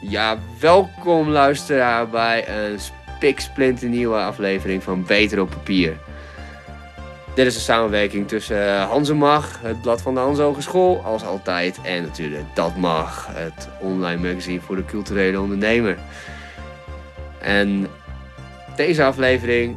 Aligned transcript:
Ja, 0.00 0.38
welkom 0.60 1.28
luisteraar 1.28 2.08
bij 2.08 2.48
een 2.48 2.78
spiksplinternieuwe 2.80 4.16
aflevering 4.16 4.82
van 4.82 5.04
Beter 5.04 5.40
op 5.40 5.50
Papier. 5.50 5.96
Dit 7.34 7.46
is 7.46 7.54
een 7.54 7.60
samenwerking 7.60 8.28
tussen 8.28 8.74
eh, 8.74 8.88
Hansemag, 8.90 9.60
het 9.62 9.80
blad 9.80 10.02
van 10.02 10.14
de 10.14 10.20
Hans 10.20 10.38
Hogeschool, 10.38 11.02
als 11.04 11.24
altijd. 11.24 11.78
En 11.82 12.02
natuurlijk 12.02 12.44
Dat 12.54 12.76
Mag, 12.76 13.28
het 13.30 13.68
online 13.80 14.28
magazine 14.28 14.60
voor 14.60 14.76
de 14.76 14.84
culturele 14.84 15.40
ondernemer. 15.40 15.98
En 17.40 17.86
deze 18.76 19.04
aflevering 19.04 19.76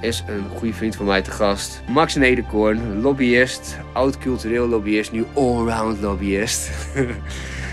is 0.00 0.24
een 0.26 0.44
goede 0.56 0.74
vriend 0.74 0.96
van 0.96 1.06
mij 1.06 1.22
te 1.22 1.30
gast. 1.30 1.82
Max 1.88 2.14
Nederkoorn, 2.14 3.00
lobbyist, 3.00 3.76
oud 3.92 4.18
cultureel 4.18 4.68
lobbyist, 4.68 5.12
nu 5.12 5.24
allround 5.34 6.00
lobbyist. 6.00 6.70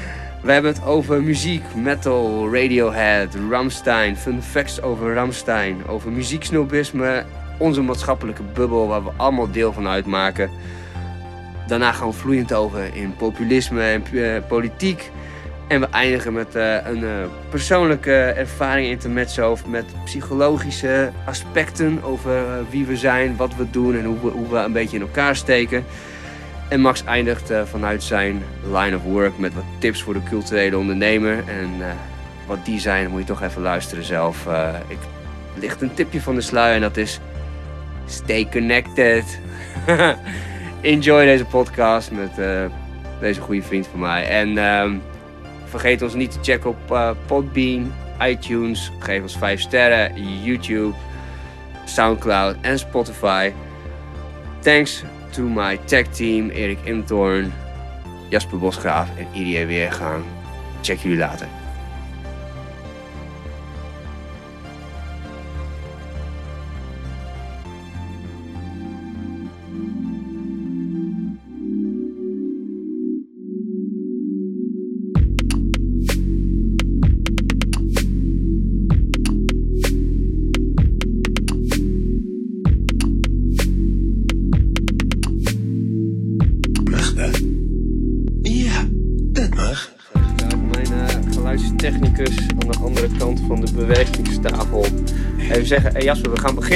We 0.43 0.51
hebben 0.51 0.73
het 0.73 0.85
over 0.85 1.23
muziek, 1.23 1.63
metal, 1.75 2.53
Radiohead, 2.53 3.35
Ramstein, 3.49 4.17
fun 4.17 4.41
facts 4.41 4.81
over 4.81 5.13
Ramstein, 5.13 5.87
over 5.87 6.11
muzieksnobisme, 6.11 7.25
onze 7.57 7.81
maatschappelijke 7.81 8.43
bubbel 8.53 8.87
waar 8.87 9.03
we 9.03 9.11
allemaal 9.17 9.51
deel 9.51 9.73
van 9.73 9.87
uitmaken. 9.87 10.49
Daarna 11.67 11.91
gaan 11.91 12.07
we 12.07 12.13
vloeiend 12.13 12.53
over 12.53 12.95
in 12.95 13.15
populisme 13.15 13.81
en 13.81 14.03
eh, 14.13 14.47
politiek. 14.47 15.11
En 15.67 15.79
we 15.79 15.87
eindigen 15.87 16.33
met 16.33 16.55
eh, 16.55 16.75
een 16.85 17.03
eh, 17.03 17.11
persoonlijke 17.49 18.13
ervaring 18.13 18.87
intermezzo 18.87 19.57
met 19.67 19.85
psychologische 20.05 21.11
aspecten 21.25 22.03
over 22.03 22.43
wie 22.69 22.85
we 22.85 22.97
zijn, 22.97 23.35
wat 23.35 23.55
we 23.55 23.69
doen 23.69 23.97
en 23.97 24.05
hoe 24.05 24.31
hoe 24.31 24.49
we 24.49 24.57
een 24.57 24.71
beetje 24.71 24.95
in 24.95 25.01
elkaar 25.01 25.35
steken. 25.35 25.85
En 26.69 26.81
Max 26.81 27.03
eindigt 27.03 27.49
eh, 27.49 27.61
vanuit 27.63 28.03
zijn 28.03 28.43
line 28.71 28.95
of 28.95 29.03
work 29.03 29.37
met 29.37 29.53
wat 29.53 29.63
tips 29.77 30.01
voor 30.01 30.13
de 30.13 30.23
culturele 30.23 30.77
ondernemer. 30.77 31.37
En 31.47 31.69
eh, 31.79 31.87
wat 32.47 32.65
die 32.65 32.79
zijn, 32.79 33.09
moet 33.09 33.19
je 33.19 33.25
toch 33.25 33.41
even 33.41 33.61
luisteren 33.61 34.03
zelf. 34.03 34.47
Eh, 34.47 34.73
ik 34.87 34.97
licht 35.55 35.81
een 35.81 35.93
tipje 35.93 36.21
van 36.21 36.35
de 36.35 36.41
sluier 36.41 36.75
en 36.75 36.81
dat 36.81 36.97
is 36.97 37.19
stay 38.05 38.47
connected. 38.51 39.39
Enjoy 40.81 41.25
deze 41.25 41.45
podcast 41.45 42.11
met 42.11 42.31
deze 43.19 43.41
goede 43.41 43.61
vriend 43.61 43.87
van 43.87 43.99
mij. 43.99 44.27
En 44.27 44.57
ehm, 44.57 44.95
vergeet 45.65 46.01
ons 46.01 46.13
niet 46.13 46.31
te 46.31 46.37
checken 46.41 46.69
op 46.69 47.15
Podbean, 47.25 47.93
iTunes. 48.21 48.91
Geef 48.99 49.21
ons 49.21 49.37
5 49.37 49.61
sterren, 49.61 50.11
YouTube, 50.43 50.95
Soundcloud 51.85 52.55
en 52.61 52.79
Spotify. 52.79 53.51
Thanks 54.59 55.03
to 55.33 55.41
my 55.41 55.77
tech 55.85 56.13
team, 56.13 56.51
Erik 56.51 56.79
Imtorn, 56.85 57.51
Jasper 58.29 58.57
Bosgraaf 58.57 59.09
en 59.17 59.27
Irie 59.33 59.65
Weergaan. 59.65 60.23
Check 60.81 60.99
jullie 60.99 61.17
later. 61.17 61.62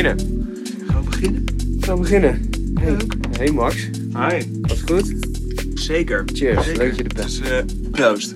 Beginnen. 0.03 0.55
Gaan 0.87 1.03
we 1.03 1.09
beginnen? 1.09 1.45
We 1.79 1.85
gaan 1.85 1.99
beginnen. 2.01 2.49
Hey, 2.79 2.97
hey 3.31 3.51
Max, 3.51 3.75
Hi. 4.13 4.43
wat 4.61 4.81
goed? 4.85 5.15
Zeker. 5.73 6.23
Cheers, 6.33 6.65
Zeker. 6.65 6.77
leuk 6.77 6.89
dat 6.89 6.97
je 6.97 7.03
er 7.03 7.13
bent. 7.13 7.41
Eh, 7.41 7.91
proost. 7.91 8.35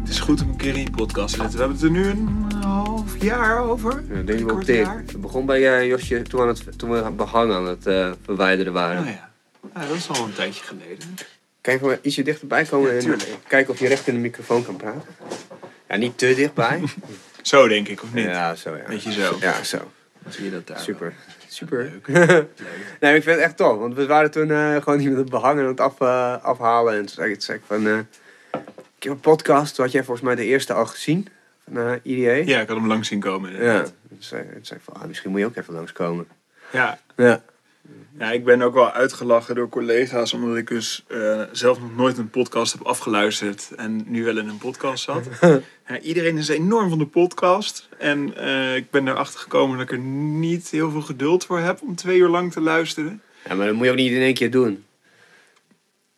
Het 0.00 0.08
is 0.08 0.20
goed 0.20 0.42
om 0.42 0.48
een 0.48 0.56
keer 0.56 0.74
in 0.74 0.82
je 0.82 0.90
podcast 0.90 1.34
te 1.34 1.40
zitten. 1.40 1.58
We 1.58 1.64
hebben 1.64 1.76
het 1.76 1.86
er 1.86 1.90
nu 1.90 2.08
een 2.08 2.52
half 2.62 3.22
jaar 3.22 3.60
over. 3.60 4.04
Ja, 4.08 4.22
denk 4.22 4.50
ik. 4.68 4.86
Het 4.86 5.20
begon 5.20 5.46
bij 5.46 5.78
eh, 5.78 5.86
Josje 5.88 6.22
toen, 6.22 6.40
aan 6.40 6.48
het, 6.48 6.78
toen 6.78 6.90
we 6.90 7.10
behang 7.10 7.52
aan 7.52 7.66
het 7.66 7.86
eh, 7.86 8.12
verwijderen 8.24 8.72
waren. 8.72 9.02
Oh 9.02 9.08
ja. 9.08 9.30
ja. 9.74 9.86
Dat 9.86 9.96
is 9.96 10.08
al 10.08 10.24
een 10.24 10.32
tijdje 10.32 10.62
geleden. 10.64 11.14
Kan 11.60 11.72
je 11.72 11.78
gewoon 11.78 11.98
ietsje 12.02 12.22
dichterbij 12.22 12.64
komen 12.64 12.94
Ja, 12.94 13.12
en 13.12 13.18
kijken 13.46 13.72
of 13.72 13.78
je 13.80 13.88
recht 13.88 14.06
in 14.06 14.14
de 14.14 14.20
microfoon 14.20 14.64
kan 14.64 14.76
praten? 14.76 15.02
Ja, 15.88 15.96
niet 15.96 16.18
te 16.18 16.34
dichtbij. 16.34 16.82
Zo 17.42 17.68
denk 17.68 17.88
ik, 17.88 18.02
of 18.02 18.12
niet? 18.12 18.24
ja, 18.24 18.54
zo 18.54 18.76
ja. 18.76 18.84
Beetje 18.86 19.12
zo. 19.12 19.36
Ja, 19.40 19.62
zo. 19.62 19.90
Zie 20.28 20.44
je 20.44 20.50
dat 20.50 20.66
daar? 20.66 20.78
Super. 20.78 21.12
Super. 21.48 21.82
Leuk. 21.82 22.08
Leuk. 22.08 22.46
Nee, 23.00 23.14
ik 23.16 23.22
vind 23.22 23.36
het 23.36 23.44
echt 23.44 23.56
tof. 23.56 23.78
Want 23.78 23.94
we 23.94 24.06
waren 24.06 24.30
toen 24.30 24.50
eh, 24.50 24.76
gewoon 24.76 24.98
niet 24.98 25.08
met 25.08 25.18
het 25.18 25.30
behangen 25.30 25.62
aan 25.62 25.68
het 25.70 25.80
af, 25.80 26.00
eh, 26.00 26.44
afhalen. 26.44 26.92
En 26.92 26.98
toen 26.98 27.08
zei 27.08 27.32
ik, 27.32 27.42
zei 27.42 27.58
ik 27.58 27.64
van... 27.66 27.86
eh, 27.86 27.98
ik 28.96 29.02
heb 29.02 29.12
een 29.12 29.20
podcast. 29.20 29.74
Toen 29.74 29.84
had 29.84 29.92
jij 29.92 30.04
volgens 30.04 30.26
mij 30.26 30.34
de 30.34 30.44
eerste 30.44 30.72
al 30.72 30.86
gezien. 30.86 31.28
Van 31.64 31.76
eh 31.78 31.92
IDA. 32.02 32.32
Ja, 32.32 32.60
ik 32.60 32.68
had 32.68 32.76
hem 32.76 32.86
lang 32.86 33.06
zien 33.06 33.20
komen. 33.20 33.64
Ja. 33.64 33.82
Toen 33.82 33.92
zei, 34.18 34.42
toen 34.52 34.64
zei 34.64 34.78
ik 34.78 34.84
van, 34.84 35.02
ah, 35.02 35.08
misschien 35.08 35.30
moet 35.30 35.40
je 35.40 35.46
ook 35.46 35.56
even 35.56 35.74
langskomen. 35.74 36.26
Ja. 36.70 36.98
Ja. 37.16 37.42
Ja, 38.20 38.30
ik 38.32 38.44
ben 38.44 38.62
ook 38.62 38.74
wel 38.74 38.90
uitgelachen 38.92 39.54
door 39.54 39.68
collega's, 39.68 40.32
omdat 40.32 40.56
ik 40.56 40.68
dus 40.68 41.04
eh, 41.08 41.42
zelf 41.52 41.80
nog 41.80 41.96
nooit 41.96 42.18
een 42.18 42.30
podcast 42.30 42.72
heb 42.72 42.82
afgeluisterd 42.86 43.70
en 43.76 44.02
nu 44.06 44.24
wel 44.24 44.38
in 44.38 44.48
een 44.48 44.58
podcast 44.58 45.04
zat. 45.04 45.28
ja, 45.88 45.98
iedereen 46.02 46.36
is 46.36 46.48
enorm 46.48 46.88
van 46.88 46.98
de 46.98 47.06
podcast 47.06 47.88
en 47.98 48.36
eh, 48.36 48.76
ik 48.76 48.90
ben 48.90 49.08
erachter 49.08 49.40
gekomen 49.40 49.78
dat 49.78 49.86
ik 49.86 49.92
er 49.92 50.04
niet 50.04 50.70
heel 50.70 50.90
veel 50.90 51.00
geduld 51.00 51.44
voor 51.46 51.58
heb 51.58 51.82
om 51.82 51.94
twee 51.96 52.18
uur 52.18 52.28
lang 52.28 52.52
te 52.52 52.60
luisteren. 52.60 53.22
ja, 53.48 53.54
maar 53.54 53.66
dat 53.66 53.74
moet 53.74 53.84
je 53.84 53.90
ook 53.90 53.96
niet 53.96 54.12
in 54.12 54.20
één 54.20 54.34
keer 54.34 54.50
doen. 54.50 54.84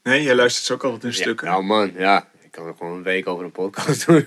Nee, 0.03 0.23
jij 0.23 0.35
luistert 0.35 0.65
ze 0.67 0.73
ook 0.73 0.85
altijd 0.85 1.03
in 1.03 1.09
Ja, 1.09 1.15
stukken. 1.15 1.47
nou 1.47 1.63
man, 1.63 1.93
ja. 1.97 2.29
Ik 2.43 2.51
kan 2.51 2.67
er 2.67 2.75
gewoon 2.79 2.97
een 2.97 3.03
week 3.03 3.27
over 3.29 3.45
een 3.45 3.53
podcast 3.53 4.07
doen. 4.07 4.27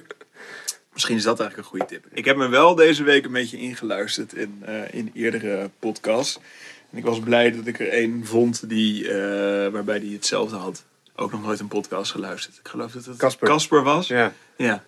Misschien 0.93 1.15
is 1.15 1.23
dat 1.23 1.39
eigenlijk 1.39 1.69
een 1.69 1.79
goede 1.79 1.93
tip. 1.95 2.05
Ik 2.13 2.25
heb 2.25 2.37
me 2.37 2.47
wel 2.47 2.75
deze 2.75 3.03
week 3.03 3.25
een 3.25 3.31
beetje 3.31 3.57
ingeluisterd 3.57 4.33
in, 4.33 4.61
eh, 4.65 4.93
in 4.93 5.11
eerdere 5.13 5.69
podcasts. 5.79 6.39
En 6.95 7.01
ik 7.01 7.07
was 7.07 7.19
blij 7.19 7.51
dat 7.51 7.67
ik 7.67 7.79
er 7.79 7.89
één 7.89 8.25
vond 8.25 8.69
die, 8.69 9.11
eh, 9.11 9.71
waarbij 9.71 9.99
die 9.99 10.13
hetzelfde 10.13 10.55
had. 10.55 10.83
Ook 11.15 11.31
nog 11.31 11.43
nooit 11.43 11.59
een 11.59 11.67
podcast 11.67 12.11
geluisterd. 12.11 12.57
Ik 12.57 12.67
geloof 12.67 12.91
dat 12.91 13.05
het 13.05 13.17
Casper. 13.17 13.47
Casper 13.47 13.83
was. 13.83 14.07
Ja. 14.07 14.33
Ja. 14.57 14.83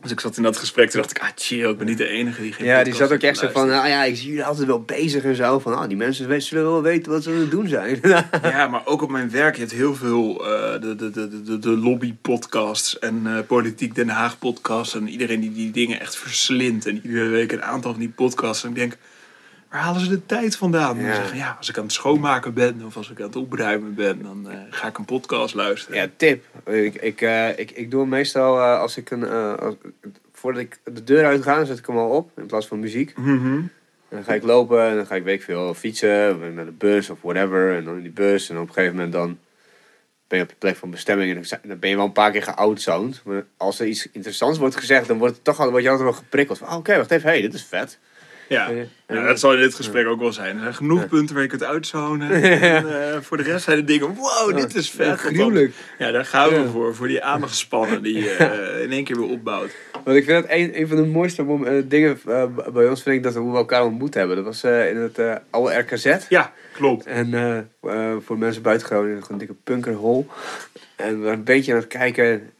Dus 0.00 0.10
ik 0.10 0.20
zat 0.20 0.36
in 0.36 0.42
dat 0.42 0.56
gesprek, 0.56 0.90
toen 0.90 1.00
dacht 1.00 1.16
ik, 1.16 1.22
ah 1.22 1.28
chill, 1.34 1.70
ik 1.70 1.78
ben 1.78 1.86
niet 1.86 1.98
de 1.98 2.06
enige 2.06 2.42
die 2.42 2.52
geen 2.52 2.66
Ja, 2.66 2.84
die 2.84 2.94
zat 2.94 3.12
ook 3.12 3.20
echt 3.20 3.38
zo 3.38 3.48
van, 3.48 3.68
nou 3.68 3.88
ja, 3.88 4.04
ik 4.04 4.16
zie 4.16 4.28
jullie 4.28 4.44
altijd 4.44 4.66
wel 4.66 4.82
bezig 4.82 5.24
en 5.24 5.34
zo. 5.34 5.58
Van, 5.58 5.78
ah, 5.78 5.88
die 5.88 5.96
mensen 5.96 6.42
zullen 6.42 6.64
wel 6.64 6.82
weten 6.82 7.12
wat 7.12 7.22
ze 7.22 7.30
aan 7.30 7.36
het 7.36 7.50
doen 7.50 7.68
zijn. 7.68 8.00
Ja, 8.42 8.68
maar 8.68 8.86
ook 8.86 9.02
op 9.02 9.10
mijn 9.10 9.30
werk, 9.30 9.54
je 9.54 9.60
hebt 9.60 9.72
heel 9.72 9.94
veel 9.94 10.46
eh, 10.46 10.80
de, 10.80 10.96
de, 10.96 11.10
de, 11.10 11.42
de, 11.42 11.58
de 11.58 11.76
lobby-podcasts 11.76 12.98
en 12.98 13.22
eh, 13.24 13.38
Politiek 13.46 13.94
Den 13.94 14.08
Haag-podcasts. 14.08 14.94
En 14.94 15.08
iedereen 15.08 15.40
die 15.40 15.52
die 15.52 15.70
dingen 15.70 16.00
echt 16.00 16.16
verslindt. 16.16 16.86
En 16.86 17.00
iedere 17.04 17.28
week 17.28 17.52
een 17.52 17.62
aantal 17.62 17.90
van 17.90 18.00
die 18.00 18.08
podcasts. 18.10 18.64
En 18.64 18.68
ik 18.68 18.74
denk, 18.74 18.96
waar 19.70 19.80
halen 19.80 20.00
ze 20.00 20.08
de 20.08 20.26
tijd 20.26 20.56
vandaan? 20.56 20.98
Ja. 20.98 21.14
zeggen, 21.14 21.36
ja, 21.36 21.54
als 21.58 21.68
ik 21.68 21.76
aan 21.78 21.82
het 21.84 21.92
schoonmaken 21.92 22.54
ben 22.54 22.82
of 22.86 22.96
als 22.96 23.10
ik 23.10 23.18
aan 23.20 23.26
het 23.26 23.36
opruimen 23.36 23.94
ben, 23.94 24.22
dan 24.22 24.50
eh, 24.50 24.58
ga 24.70 24.88
ik 24.88 24.98
een 24.98 25.04
podcast 25.04 25.54
luisteren. 25.54 25.96
Ja, 26.00 26.08
tip. 26.16 26.44
Ik, 26.66 26.94
ik, 26.94 27.20
eh, 27.20 27.58
ik, 27.58 27.70
ik 27.70 27.90
doe 27.90 28.00
hem 28.00 28.08
meestal 28.08 28.58
eh, 28.58 28.78
als 28.80 28.96
ik 28.96 29.10
een... 29.10 29.28
als- 29.58 29.74
voordat 30.32 30.62
ik 30.62 30.78
de 30.84 31.04
deur 31.04 31.24
uit 31.24 31.42
ga, 31.42 31.64
zet 31.64 31.78
ik 31.78 31.86
hem 31.86 31.98
al 31.98 32.08
op. 32.10 32.30
In 32.36 32.46
plaats 32.46 32.66
van 32.66 32.80
muziek. 32.80 33.16
Mhm. 33.16 33.54
En 34.08 34.16
dan 34.16 34.24
ga 34.24 34.34
ik 34.34 34.42
lopen 34.42 34.88
en 34.88 34.96
dan 34.96 35.06
ga 35.06 35.14
ik, 35.14 35.24
weet 35.24 35.38
ik 35.38 35.44
veel, 35.44 35.74
fietsen. 35.74 36.54
Met 36.54 36.66
de 36.66 36.72
bus 36.72 37.10
of 37.10 37.18
whatever. 37.22 37.76
En 37.76 37.84
dan 37.84 37.96
in 37.96 38.02
die 38.02 38.10
bus. 38.12 38.50
En 38.50 38.58
op 38.58 38.68
een 38.68 38.74
gegeven 38.74 38.94
moment 38.94 39.12
dan 39.12 39.38
ben 40.28 40.38
je 40.38 40.44
op 40.44 40.50
je 40.50 40.56
plek 40.58 40.76
van 40.76 40.90
bestemming. 40.90 41.36
En 41.50 41.60
dan 41.68 41.78
ben 41.78 41.90
je 41.90 41.96
wel 41.96 42.04
een 42.04 42.12
paar 42.12 42.30
keer 42.30 42.42
geoutzoned. 42.42 43.20
Maar 43.24 43.44
als 43.56 43.80
er 43.80 43.86
iets 43.86 44.08
interessants 44.12 44.58
wordt 44.58 44.76
gezegd, 44.76 45.06
dan 45.08 45.18
wordt, 45.18 45.34
het 45.34 45.44
toch 45.44 45.60
al, 45.60 45.70
word 45.70 45.82
je 45.82 45.88
altijd 45.90 46.08
wel 46.08 46.18
geprikkeld. 46.18 46.58
Van, 46.58 46.66
ah, 46.68 46.76
oké, 46.76 46.96
wacht 46.96 47.10
even. 47.10 47.28
hey, 47.28 47.40
dit 47.40 47.54
is 47.54 47.64
vet. 47.64 47.98
Ja. 48.50 48.70
Ja. 48.70 48.84
Ja, 49.08 49.26
dat 49.26 49.40
zal 49.40 49.52
in 49.54 49.60
dit 49.60 49.74
gesprek 49.74 50.06
ook 50.06 50.20
wel 50.20 50.32
zijn. 50.32 50.56
Er 50.56 50.62
zijn 50.62 50.74
genoeg 50.74 51.08
punten 51.08 51.34
waar 51.34 51.42
je 51.44 51.48
kunt 51.50 51.64
uitzonen. 51.64 52.30
En 52.42 53.12
eh, 53.12 53.20
voor 53.20 53.36
de 53.36 53.42
rest 53.42 53.64
zijn 53.64 53.76
de 53.76 53.84
dingen, 53.84 54.14
wow, 54.14 54.56
dit 54.56 54.74
is 54.74 54.90
vet. 54.90 55.06
Ja, 55.06 55.16
gruwelijk. 55.16 55.74
Ja, 55.98 56.10
daar 56.10 56.24
gaan 56.24 56.48
we 56.48 56.68
voor. 56.68 56.94
Voor 56.94 57.08
die 57.08 57.24
aandachtspannen 57.24 58.02
die 58.02 58.14
je 58.18 58.30
eh, 58.76 58.82
in 58.82 58.92
één 58.92 59.04
keer 59.04 59.16
weer 59.16 59.28
opbouwt. 59.28 59.70
Want 60.04 60.16
ik 60.16 60.24
vind 60.24 60.42
dat 60.42 60.50
een, 60.50 60.80
een 60.80 60.88
van 60.88 60.96
de 60.96 61.06
mooiste 61.06 61.42
eh, 61.64 61.82
dingen 61.84 62.20
eh, 62.26 62.44
bij 62.72 62.88
ons 62.88 63.02
vind 63.02 63.16
ik 63.16 63.22
dat 63.22 63.34
we 63.34 63.40
elkaar 63.40 63.84
ontmoet 63.84 64.14
hebben. 64.14 64.36
Dat 64.36 64.44
was 64.44 64.62
eh, 64.62 64.90
in 64.90 64.96
het 64.96 65.18
eh, 65.18 65.34
oude 65.50 65.78
RKZ. 65.78 66.16
Ja, 66.28 66.52
klopt. 66.72 67.06
En 67.06 67.34
eh, 67.34 67.58
eh, 67.82 68.16
voor 68.20 68.38
mensen 68.38 68.62
buiten 68.62 68.86
Groningen 68.86 69.22
gewoon 69.22 69.32
een 69.40 69.46
dikke 69.46 69.62
punkerhol. 69.64 70.26
En 70.96 71.16
we 71.18 71.22
waren 71.22 71.38
een 71.38 71.44
beetje 71.44 71.72
aan 71.72 71.78
het 71.78 71.88
kijken. 71.88 72.50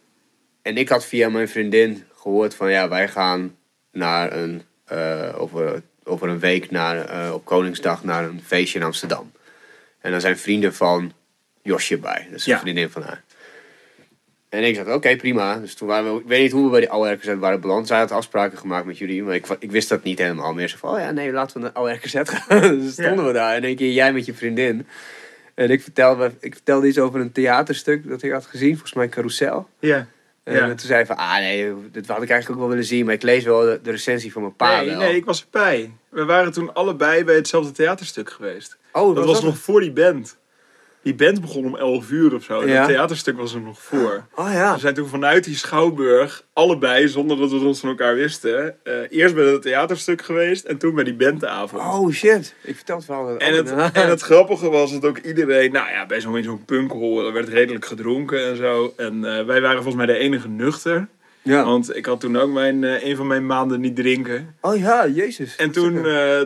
En 0.63 0.77
ik 0.77 0.89
had 0.89 1.05
via 1.07 1.29
mijn 1.29 1.49
vriendin 1.49 2.05
gehoord 2.15 2.55
van 2.55 2.71
ja, 2.71 2.89
wij 2.89 3.09
gaan 3.09 3.57
naar 3.93 4.33
een, 4.37 4.55
eh, 4.55 4.65
over, 5.37 5.83
over 6.05 6.29
een 6.29 6.39
week 6.39 6.71
naar, 6.71 7.05
eh, 7.09 7.33
op 7.35 7.45
Koningsdag 7.45 8.05
naar 8.05 8.25
een 8.25 8.41
feestje 8.45 8.79
in 8.79 8.85
Amsterdam. 8.85 9.33
En 10.01 10.11
daar 10.11 10.21
zijn 10.21 10.39
vrienden 10.39 10.75
van 10.75 11.13
Josje 11.63 11.99
bij. 11.99 12.27
Dat 12.31 12.39
is 12.39 12.47
een 12.47 12.53
Ja. 12.53 12.59
vriendin 12.61 12.91
van 12.91 13.03
haar. 13.03 13.23
En 14.49 14.65
ik 14.65 14.75
zei, 14.75 14.93
oké, 14.93 15.17
prima. 15.17 15.57
Dus 15.57 15.75
toen 15.75 15.89
waren 15.89 16.15
we, 16.15 16.21
ik 16.21 16.27
weet 16.27 16.43
niet 16.43 16.53
hoe 16.53 16.65
we 16.65 16.71
bij 16.71 16.81
die 16.81 16.91
oude 16.91 17.13
RKZ 17.13 17.35
waren 17.39 17.61
beland. 17.61 17.87
Zij 17.87 17.99
had 17.99 18.11
afspraken 18.11 18.59
gemaakt 18.59 18.87
met 18.87 18.99
jullie, 18.99 19.23
maar 19.23 19.35
ik, 19.35 19.47
ik 19.59 19.71
wist 19.71 19.89
dat 19.89 20.03
niet 20.03 20.19
helemaal 20.19 20.55
meer. 20.55 20.69
Zo 20.69 20.77
van, 20.79 20.91
oh 20.95 20.99
ja, 20.99 21.11
nee, 21.11 21.33
laten 21.33 21.57
we 21.57 21.63
naar 21.63 21.73
oude 21.73 21.93
RKZ 21.95 22.15
gaan. 22.25 22.61
dus 22.81 22.93
stonden 22.93 23.27
we 23.27 23.33
daar 23.33 23.57
in 23.57 23.65
één 23.65 23.77
keer, 23.77 23.93
jij 23.93 24.13
met 24.13 24.27
je 24.27 24.35
vriendin. 24.35 24.87
En 25.55 25.71
ik 25.71 25.83
vertelde, 25.83 26.33
ik 26.41 26.55
vertelde 26.55 26.87
iets 26.87 26.99
over 26.99 27.21
een 27.21 27.33
theaterstuk 27.33 28.09
dat 28.09 28.23
ik 28.23 28.31
had 28.33 28.47
gezien, 28.47 28.71
volgens 28.71 28.93
mij 28.95 29.09
Carousel. 29.09 29.69
Ja. 29.79 30.07
En 30.43 30.55
Ja. 30.55 30.67
toen 30.69 30.79
zei 30.79 30.93
hij 30.95 31.07
van, 31.07 31.17
ah 31.17 31.37
nee, 31.39 31.75
dit 31.91 32.07
had 32.09 32.23
ik 32.23 32.31
eigenlijk 32.31 32.51
ook 32.51 32.59
wel 32.59 32.69
willen 32.69 32.85
zien, 32.85 33.05
maar 33.05 33.15
ik 33.15 33.23
lees 33.23 33.45
wel 33.45 33.61
de, 33.61 33.81
de 33.83 33.91
recensie 33.91 34.33
van 34.33 34.43
mijn 34.43 34.57
pa 34.57 34.77
Nee, 34.81 34.89
wel. 34.91 34.99
nee, 34.99 35.17
ik 35.17 35.25
was 35.25 35.43
erbij. 35.45 35.93
We 36.09 36.25
waren 36.25 36.53
toen 36.53 36.75
allebei 36.75 37.25
bij 37.25 37.35
hetzelfde 37.35 37.73
theaterstuk 37.73 38.31
geweest. 38.31 38.79
Oh, 38.93 39.15
Dat 39.17 39.27
was 39.27 39.43
nog 39.43 39.59
voor 39.59 39.81
die 39.81 39.93
band. 39.93 40.39
Die 41.03 41.15
band 41.15 41.41
begon 41.41 41.65
om 41.65 41.77
11 41.77 42.11
uur 42.11 42.35
of 42.35 42.43
zo. 42.45 42.61
En 42.61 42.69
Ja. 42.69 42.75
het 42.81 42.89
theaterstuk 42.89 43.37
was 43.37 43.55
er 43.55 43.61
nog 43.61 43.81
voor. 43.83 44.27
Oh 44.35 44.53
ja. 44.53 44.75
We 44.75 44.81
zijn 44.81 44.95
toen 44.95 45.09
vanuit 45.09 45.45
die 45.45 45.57
schouwburg, 45.57 46.45
allebei, 46.53 47.09
zonder 47.09 47.37
dat 47.39 47.51
we 47.51 47.57
het 47.57 47.65
ons 47.65 47.81
van 47.81 47.89
elkaar 47.89 48.15
wisten, 48.15 48.75
eh, 48.85 48.95
eerst 49.11 49.35
bij 49.35 49.45
het 49.45 49.63
theaterstuk 49.63 50.23
geweest 50.23 50.65
en 50.65 50.79
toen 50.79 50.95
bij 50.95 51.05
die 51.05 51.15
bandavond. 51.15 51.83
Oh 51.83 52.11
shit. 52.13 52.55
Ik 52.63 52.77
vertel 52.77 52.97
het 52.97 53.05
verhaal. 53.05 53.37
En 53.39 53.55
het, 53.55 53.71
en 53.93 54.09
het 54.09 54.21
grappige 54.31 54.69
was 54.71 54.93
dat 54.93 55.05
ook 55.05 55.19
iedereen, 55.19 55.73
nou 55.73 55.91
ja, 55.91 56.07
bij 56.07 56.21
zo'n 56.21 56.37
in 56.37 56.45
zo'n 56.45 56.65
punkhol 56.65 57.27
er 57.27 57.33
werd 57.33 57.49
redelijk 57.49 57.85
gedronken 57.85 58.45
en 58.47 58.57
zo. 58.57 58.93
En 58.97 59.25
eh, 59.25 59.45
wij 59.45 59.61
waren 59.61 59.83
volgens 59.83 60.05
mij 60.05 60.07
de 60.07 60.19
enige 60.21 60.49
nuchter. 60.49 61.09
Ja. 61.43 61.65
Want 61.65 61.97
ik 61.97 62.07
had 62.07 62.21
toen 62.21 62.37
ook 62.39 62.51
mijn, 62.53 62.85
eh, 62.85 63.05
een 63.05 63.17
van 63.17 63.27
mijn 63.27 63.47
maanden 63.47 63.81
niet 63.81 63.97
drinken. 63.97 64.55
Oh 64.61 64.77
ja, 64.77 65.07
jezus. 65.09 65.57
En 65.57 65.71
toen, 65.71 65.93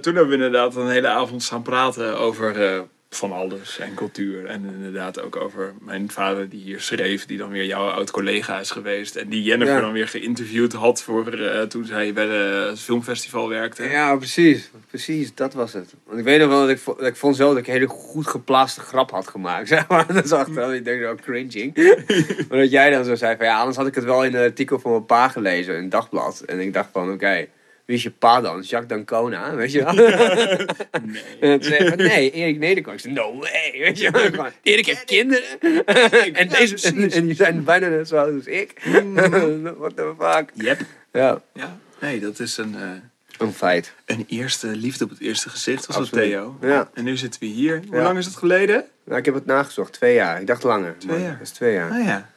toen 0.00 0.14
hebben 0.14 0.28
we 0.28 0.32
inderdaad 0.34 0.76
een 0.76 0.88
hele 0.90 1.08
avond 1.08 1.42
staan 1.42 1.62
praten 1.62 2.18
over 2.18 2.54
van 3.16 3.32
alles 3.32 3.78
en 3.78 3.94
cultuur. 3.94 4.46
En 4.46 4.64
inderdaad 4.74 5.20
ook 5.20 5.36
over 5.36 5.74
mijn 5.80 6.10
vader 6.10 6.48
die 6.48 6.62
hier 6.62 6.80
schreef, 6.80 7.26
die 7.26 7.38
dan 7.38 7.50
weer 7.50 7.64
jouw 7.64 7.88
oud-collega 7.88 8.60
is 8.60 8.70
geweest. 8.70 9.16
En 9.16 9.28
die 9.28 9.42
Jennifer 9.42 9.74
Ja. 9.74 9.80
dan 9.80 9.92
weer 9.92 10.08
geïnterviewd 10.08 10.72
had 10.72 11.02
voor 11.02 11.32
eh, 11.32 11.62
toen 11.62 11.84
zij 11.84 12.12
bij 12.12 12.26
het 12.26 12.80
filmfestival 12.80 13.48
werkte. 13.48 13.82
Ja, 13.82 14.16
precies. 14.16 14.70
Precies, 14.88 15.34
dat 15.34 15.54
was 15.54 15.72
het. 15.72 15.94
Want 16.06 16.18
ik 16.18 16.24
weet 16.24 16.40
nog 16.40 16.48
wel 16.48 16.60
dat 16.60 16.70
ik, 16.70 16.80
dat 16.84 17.06
ik 17.06 17.16
vond 17.16 17.36
zo 17.36 17.48
dat 17.48 17.56
ik 17.58 17.66
een 17.66 17.72
hele 17.72 17.86
goed 17.86 18.26
geplaatste 18.26 18.80
grap 18.80 19.10
had 19.10 19.28
gemaakt. 19.28 19.68
Zeg 19.74 19.88
maar. 19.88 20.12
Dat 20.12 20.24
is 20.24 20.32
achteraf, 20.32 20.72
ik 20.72 20.84
denk 20.84 21.02
zo 21.02 21.14
cringing. 21.14 21.74
maar 22.48 22.58
dat 22.58 22.70
jij 22.70 22.90
dan 22.90 23.04
zo 23.04 23.14
zei 23.14 23.36
van 23.36 23.46
ja, 23.46 23.58
anders 23.58 23.76
had 23.76 23.86
ik 23.86 23.94
het 23.94 24.04
wel 24.04 24.24
in 24.24 24.34
een 24.34 24.44
artikel 24.44 24.78
van 24.78 24.90
mijn 24.90 25.06
pa 25.06 25.28
gelezen, 25.28 25.74
in 25.76 25.82
het 25.82 25.90
dagblad. 25.90 26.40
En 26.40 26.60
ik 26.60 26.72
dacht 26.72 26.88
van 26.92 27.12
oké, 27.12 27.46
wie 27.84 27.96
is 27.96 28.02
je 28.02 28.10
pa 28.10 28.40
dan? 28.40 28.60
Jacques 28.60 28.88
Dancona, 28.88 29.54
weet 29.54 29.72
je 29.72 29.84
wel? 29.84 29.94
Hij 29.94 31.58
van, 31.88 31.96
nee, 31.96 32.30
Erik 32.30 32.58
Nederkwak. 32.58 33.04
No 33.04 33.38
way, 33.38 33.74
weet 33.78 33.98
je 34.00 34.10
wel. 34.10 34.46
Erik 34.62 34.86
heeft 34.86 35.04
kinderen. 35.04 35.60
en, 36.34 36.48
deze, 36.48 36.88
en, 36.88 37.10
en 37.10 37.26
die 37.26 37.34
zijn 37.34 37.64
bijna 37.64 37.88
net 37.88 38.08
zo 38.08 38.16
oud 38.16 38.34
als 38.34 38.46
ik. 38.46 38.72
What 39.78 39.96
the 39.96 40.12
fuck? 40.18 40.50
Yep. 40.54 40.80
Ja, 41.12 41.40
Ja, 41.54 41.78
nee, 42.00 42.20
dat 42.20 42.38
is 42.38 42.56
een, 42.56 42.74
eh, 42.74 42.88
een 43.38 43.52
feit. 43.52 43.92
een 44.06 44.24
eerste 44.28 44.66
liefde 44.66 45.04
op 45.04 45.10
het 45.10 45.20
eerste 45.20 45.48
gezicht, 45.48 45.86
was 45.86 45.96
Absoluut. 45.96 46.32
dat 46.32 46.42
Theo. 46.60 46.68
Ja. 46.68 46.90
En 46.94 47.04
nu 47.04 47.16
zitten 47.16 47.40
we 47.40 47.46
hier. 47.46 47.82
Hoe 47.86 47.96
Ja. 47.96 48.02
lang 48.02 48.18
is 48.18 48.24
het 48.26 48.36
geleden? 48.36 48.84
Nou, 49.04 49.18
ik 49.18 49.24
heb 49.24 49.34
het 49.34 49.46
nagezocht, 49.46 49.92
twee 49.92 50.14
jaar. 50.14 50.40
Ik 50.40 50.46
dacht 50.46 50.62
langer. 50.62 50.94
Twee 50.98 51.20
jaar. 51.20 51.32
Dat 51.32 51.40
is 51.46 51.50
twee 51.50 51.72
jaar. 51.72 51.90
Ah 51.90 52.04
ja. 52.04 52.30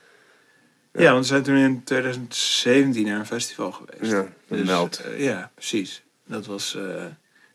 Ja, 0.97 1.11
want 1.11 1.19
we 1.19 1.31
zijn 1.31 1.44
toen 1.44 1.55
in 1.55 1.83
2017 1.83 3.05
naar 3.05 3.19
een 3.19 3.25
festival 3.25 3.71
geweest. 3.71 4.11
Ja, 4.11 4.27
een 4.47 4.65
meld. 4.65 4.99
eh, 4.99 5.23
ja, 5.23 5.51
precies. 5.53 6.03
Dat 6.25 6.45
was 6.45 6.75
eh, 6.75 7.05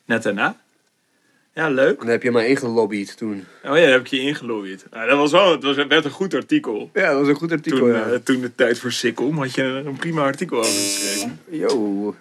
net 0.05 0.23
daarna. 0.23 0.61
Ja, 1.55 1.69
leuk. 1.69 1.91
En 1.91 1.97
dan 1.99 2.09
heb 2.09 2.23
je 2.23 2.31
maar 2.31 2.47
ingelobbyd 2.47 3.17
toen. 3.17 3.45
Oh 3.65 3.77
ja, 3.77 3.83
daar 3.83 3.91
heb 3.91 4.01
ik 4.01 4.07
je 4.07 4.21
ingelobbyd. 4.21 4.87
Nou, 4.91 5.09
dat 5.09 5.19
was 5.19 5.31
wel, 5.31 5.51
het 5.53 5.63
was, 5.63 5.77
werd 5.77 6.05
een 6.05 6.11
goed 6.11 6.35
artikel. 6.35 6.91
Ja, 6.93 7.07
dat 7.11 7.19
was 7.19 7.29
een 7.29 7.35
goed 7.35 7.53
artikel. 7.53 7.79
Toen, 7.79 7.89
ja. 7.93 8.05
eh, 8.11 8.19
toen 8.19 8.41
de 8.41 8.55
tijd 8.55 8.79
voor 8.79 8.93
Sikkom 8.93 9.39
had 9.39 9.55
je 9.55 9.63
een 9.63 9.97
prima 9.97 10.23
artikel 10.23 10.59
over 10.59 10.71
geschreven. 10.73 11.41
Yo. 11.49 12.15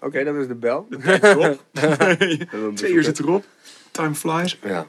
Oké, 0.00 0.24
dat 0.24 0.34
is 0.34 0.46
de 0.46 0.54
bel. 0.54 0.86
De 0.90 0.96
tijd 0.98 1.22
erop. 1.22 1.64
Twee 2.76 2.92
uur 2.92 3.02
zit 3.04 3.18
erop. 3.18 3.44
Time 3.90 4.14
flies. 4.14 4.58
Ja. 4.62 4.86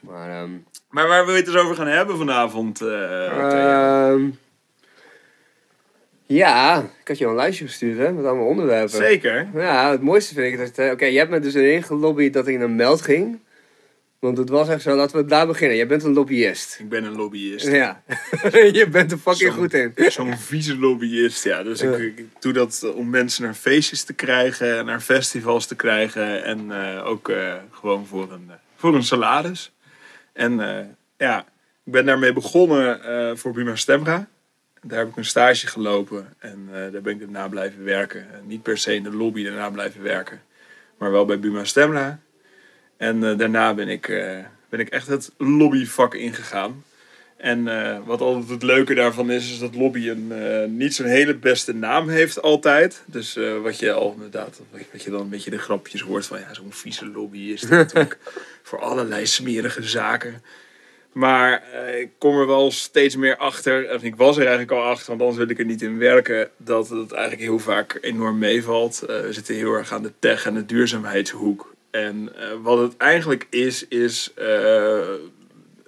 Maar, 0.00 0.30
ehm 0.42 0.50
Maar 0.90 1.08
waar 1.08 1.26
we 1.26 1.32
het 1.32 1.44
dus 1.44 1.54
over 1.56 1.74
gaan 1.76 1.86
hebben 1.86 2.16
vanavond, 2.16 2.80
ehm, 2.80 4.28
ja, 6.26 6.78
ik 7.00 7.08
had 7.08 7.18
je 7.18 7.24
al 7.24 7.30
een 7.30 7.36
lijstje 7.36 7.64
gestuurd, 7.66 7.98
hè, 7.98 8.12
met 8.12 8.24
allemaal 8.24 8.46
onderwerpen. 8.46 8.96
Zeker. 8.96 9.48
Ja, 9.54 9.90
het 9.90 10.02
mooiste 10.02 10.34
vind 10.34 10.52
ik 10.52 10.58
dat... 10.58 10.78
eh, 10.78 10.90
Oké, 10.92 11.04
je 11.04 11.18
hebt 11.18 11.30
me 11.30 11.40
dus 11.40 11.54
erin 11.54 11.82
gelobbyd 11.82 12.32
dat 12.32 12.46
ik 12.46 12.58
naar 12.58 12.70
Meld 12.70 13.02
ging. 13.02 13.38
Want 14.18 14.38
het 14.38 14.48
was 14.48 14.68
echt 14.68 14.82
zo, 14.82 14.94
laten 14.94 15.16
we 15.16 15.24
daar 15.24 15.46
beginnen. 15.46 15.76
Jij 15.76 15.86
bent 15.86 16.02
een 16.04 16.12
lobbyist. 16.12 16.76
Ik 16.80 16.88
ben 16.88 17.04
een 17.04 17.16
lobbyist. 17.16 17.66
Ja. 17.66 18.02
je 18.72 18.86
bent 18.90 19.12
er 19.12 19.18
fucking 19.18 19.52
goed 19.52 19.74
in. 19.74 19.92
Zo'n 19.96 20.36
vieze 20.38 20.76
lobbyist, 20.78 21.44
ja. 21.44 21.62
Dus 21.62 21.80
ik, 21.82 21.90
Ja. 21.90 21.96
ik 21.96 22.24
doe 22.40 22.52
dat 22.52 22.92
om 22.94 23.10
mensen 23.10 23.42
naar 23.44 23.54
feestjes 23.54 24.02
te 24.04 24.12
krijgen, 24.12 24.84
naar 24.86 25.00
festivals 25.00 25.66
te 25.66 25.74
krijgen 25.76 26.44
en 26.44 26.70
eh, 26.70 27.06
ook 27.06 27.28
eh, 27.28 27.54
gewoon 27.70 28.06
voor 28.06 28.32
een, 28.32 28.50
voor 28.76 28.94
een 28.94 29.04
salaris. 29.04 29.72
En 30.32 30.56
ja, 31.16 31.38
ik 31.84 31.92
ben 31.92 32.06
daarmee 32.06 32.32
begonnen 32.32 33.00
voor 33.38 33.52
Buma 33.52 33.76
Stemra. 33.76 34.28
Daar 34.86 34.98
heb 34.98 35.08
ik 35.08 35.16
een 35.16 35.24
stage 35.24 35.66
gelopen 35.66 36.34
en 36.38 36.68
eh, 36.72 36.92
daar 36.92 37.02
ben 37.02 37.12
ik 37.12 37.20
daarna 37.20 37.48
blijven 37.48 37.84
werken. 37.84 38.32
En 38.32 38.46
niet 38.46 38.62
per 38.62 38.78
se 38.78 38.94
in 38.94 39.02
de 39.02 39.12
lobby 39.12 39.44
daarna 39.44 39.70
blijven 39.70 40.02
werken, 40.02 40.42
maar 40.98 41.10
wel 41.10 41.24
bij 41.24 41.38
Buma 41.38 41.64
Stemra. 41.64 42.20
En 42.96 43.24
eh, 43.24 43.38
daarna 43.38 43.74
ben 43.74 43.88
ik, 43.88 44.08
eh, 44.08 44.38
ben 44.68 44.80
ik 44.80 44.88
echt 44.88 45.06
het 45.06 45.32
lobbyvak 45.38 46.14
ingegaan. 46.14 46.82
En 47.44 47.68
eh, 47.68 47.98
wat 48.04 48.20
altijd 48.20 48.48
het 48.48 48.62
leuke 48.62 48.94
daarvan 48.94 49.30
is, 49.30 49.50
is 49.50 49.58
dat 49.58 49.74
lobby 49.74 50.08
een, 50.08 50.32
eh, 50.32 50.68
niet 50.68 50.94
zo'n 50.94 51.06
hele 51.06 51.34
beste 51.34 51.74
naam 51.74 52.08
heeft 52.08 52.42
altijd. 52.42 53.02
Dus 53.06 53.36
eh, 53.36 53.60
wat 53.62 53.78
je 53.78 53.92
al 53.92 54.12
inderdaad, 54.12 54.60
wat 54.92 55.02
je 55.02 55.10
dan 55.10 55.20
een 55.20 55.28
beetje 55.28 55.50
de 55.50 55.58
grapjes 55.58 56.00
hoort 56.00 56.26
van 56.26 56.38
ja, 56.38 56.54
zo'n 56.54 56.72
vieze 56.72 57.06
lobbyist 57.06 57.68
natuurlijk 57.70 58.18
voor 58.62 58.80
allerlei 58.80 59.26
smerige 59.26 59.82
zaken. 59.82 60.42
Maar 61.14 61.62
eh, 61.72 62.00
ik 62.00 62.10
kom 62.18 62.38
er 62.38 62.46
wel 62.46 62.70
steeds 62.70 63.16
meer 63.16 63.36
achter, 63.36 63.88
en 63.88 64.02
ik 64.02 64.16
was 64.16 64.36
er 64.36 64.42
eigenlijk 64.42 64.72
al 64.72 64.82
achter, 64.82 65.06
want 65.06 65.20
anders 65.20 65.38
wil 65.38 65.48
ik 65.48 65.58
er 65.58 65.64
niet 65.64 65.82
in 65.82 65.98
werken, 65.98 66.50
dat 66.56 66.88
het 66.88 67.12
eigenlijk 67.12 67.42
heel 67.42 67.58
vaak 67.58 67.98
enorm 68.00 68.38
meevalt. 68.38 69.02
Eh, 69.02 69.20
we 69.20 69.32
zitten 69.32 69.54
heel 69.54 69.72
erg 69.72 69.92
aan 69.92 70.02
de 70.02 70.12
tech- 70.18 70.46
en 70.46 70.54
de 70.54 70.66
duurzaamheidshoek. 70.66 71.74
En 71.90 72.30
eh, 72.36 72.46
wat 72.62 72.78
het 72.78 72.96
eigenlijk 72.96 73.46
is, 73.50 73.88
is 73.88 74.32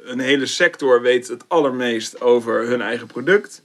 een 0.04 0.20
hele 0.20 0.46
sector 0.46 1.02
weet 1.02 1.28
het 1.28 1.44
allermeest 1.48 2.20
over 2.20 2.66
hun 2.66 2.80
eigen 2.80 3.06
product. 3.06 3.62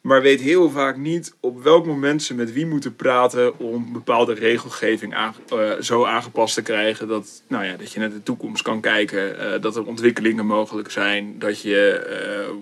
Maar 0.00 0.22
weet 0.22 0.40
heel 0.40 0.70
vaak 0.70 0.96
niet 0.96 1.34
op 1.40 1.62
welk 1.62 1.86
moment 1.86 2.22
ze 2.22 2.34
met 2.34 2.52
wie 2.52 2.66
moeten 2.66 2.96
praten 2.96 3.58
om 3.58 3.92
bepaalde 3.92 4.34
regelgeving 4.34 5.14
eh, 5.14 5.70
zo 5.80 6.04
aangepast 6.04 6.54
te 6.54 6.62
krijgen 6.62 7.08
dat, 7.08 7.42
nou 7.46 7.64
ja, 7.64 7.76
dat 7.76 7.92
je 7.92 8.00
naar 8.00 8.10
de 8.10 8.22
toekomst 8.22 8.62
kan 8.62 8.80
kijken. 8.80 9.38
eh, 9.38 9.60
dat 9.60 9.76
er 9.76 9.86
ontwikkelingen 9.86 10.46
mogelijk 10.46 10.90
zijn. 10.90 11.38
Dat 11.38 11.62
je 11.62 11.90
eh, 11.90 12.54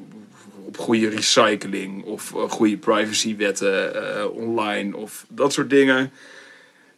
op 0.67 0.79
goede 0.79 1.09
recycling 1.09 2.05
of 2.05 2.33
goede 2.49 2.77
privacywetten 2.77 4.35
online 4.35 4.97
of 4.97 5.27
dat 5.29 5.53
soort 5.53 5.71
dingen. 5.71 6.13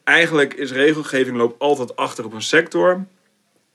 Eigenlijk 0.05 0.55
is 0.55 0.73
regelgeving 0.73 1.37
loopt 1.37 1.59
altijd 1.59 1.97
achter 1.97 2.25
op 2.25 2.33
een 2.33 2.43
sector. 2.43 3.07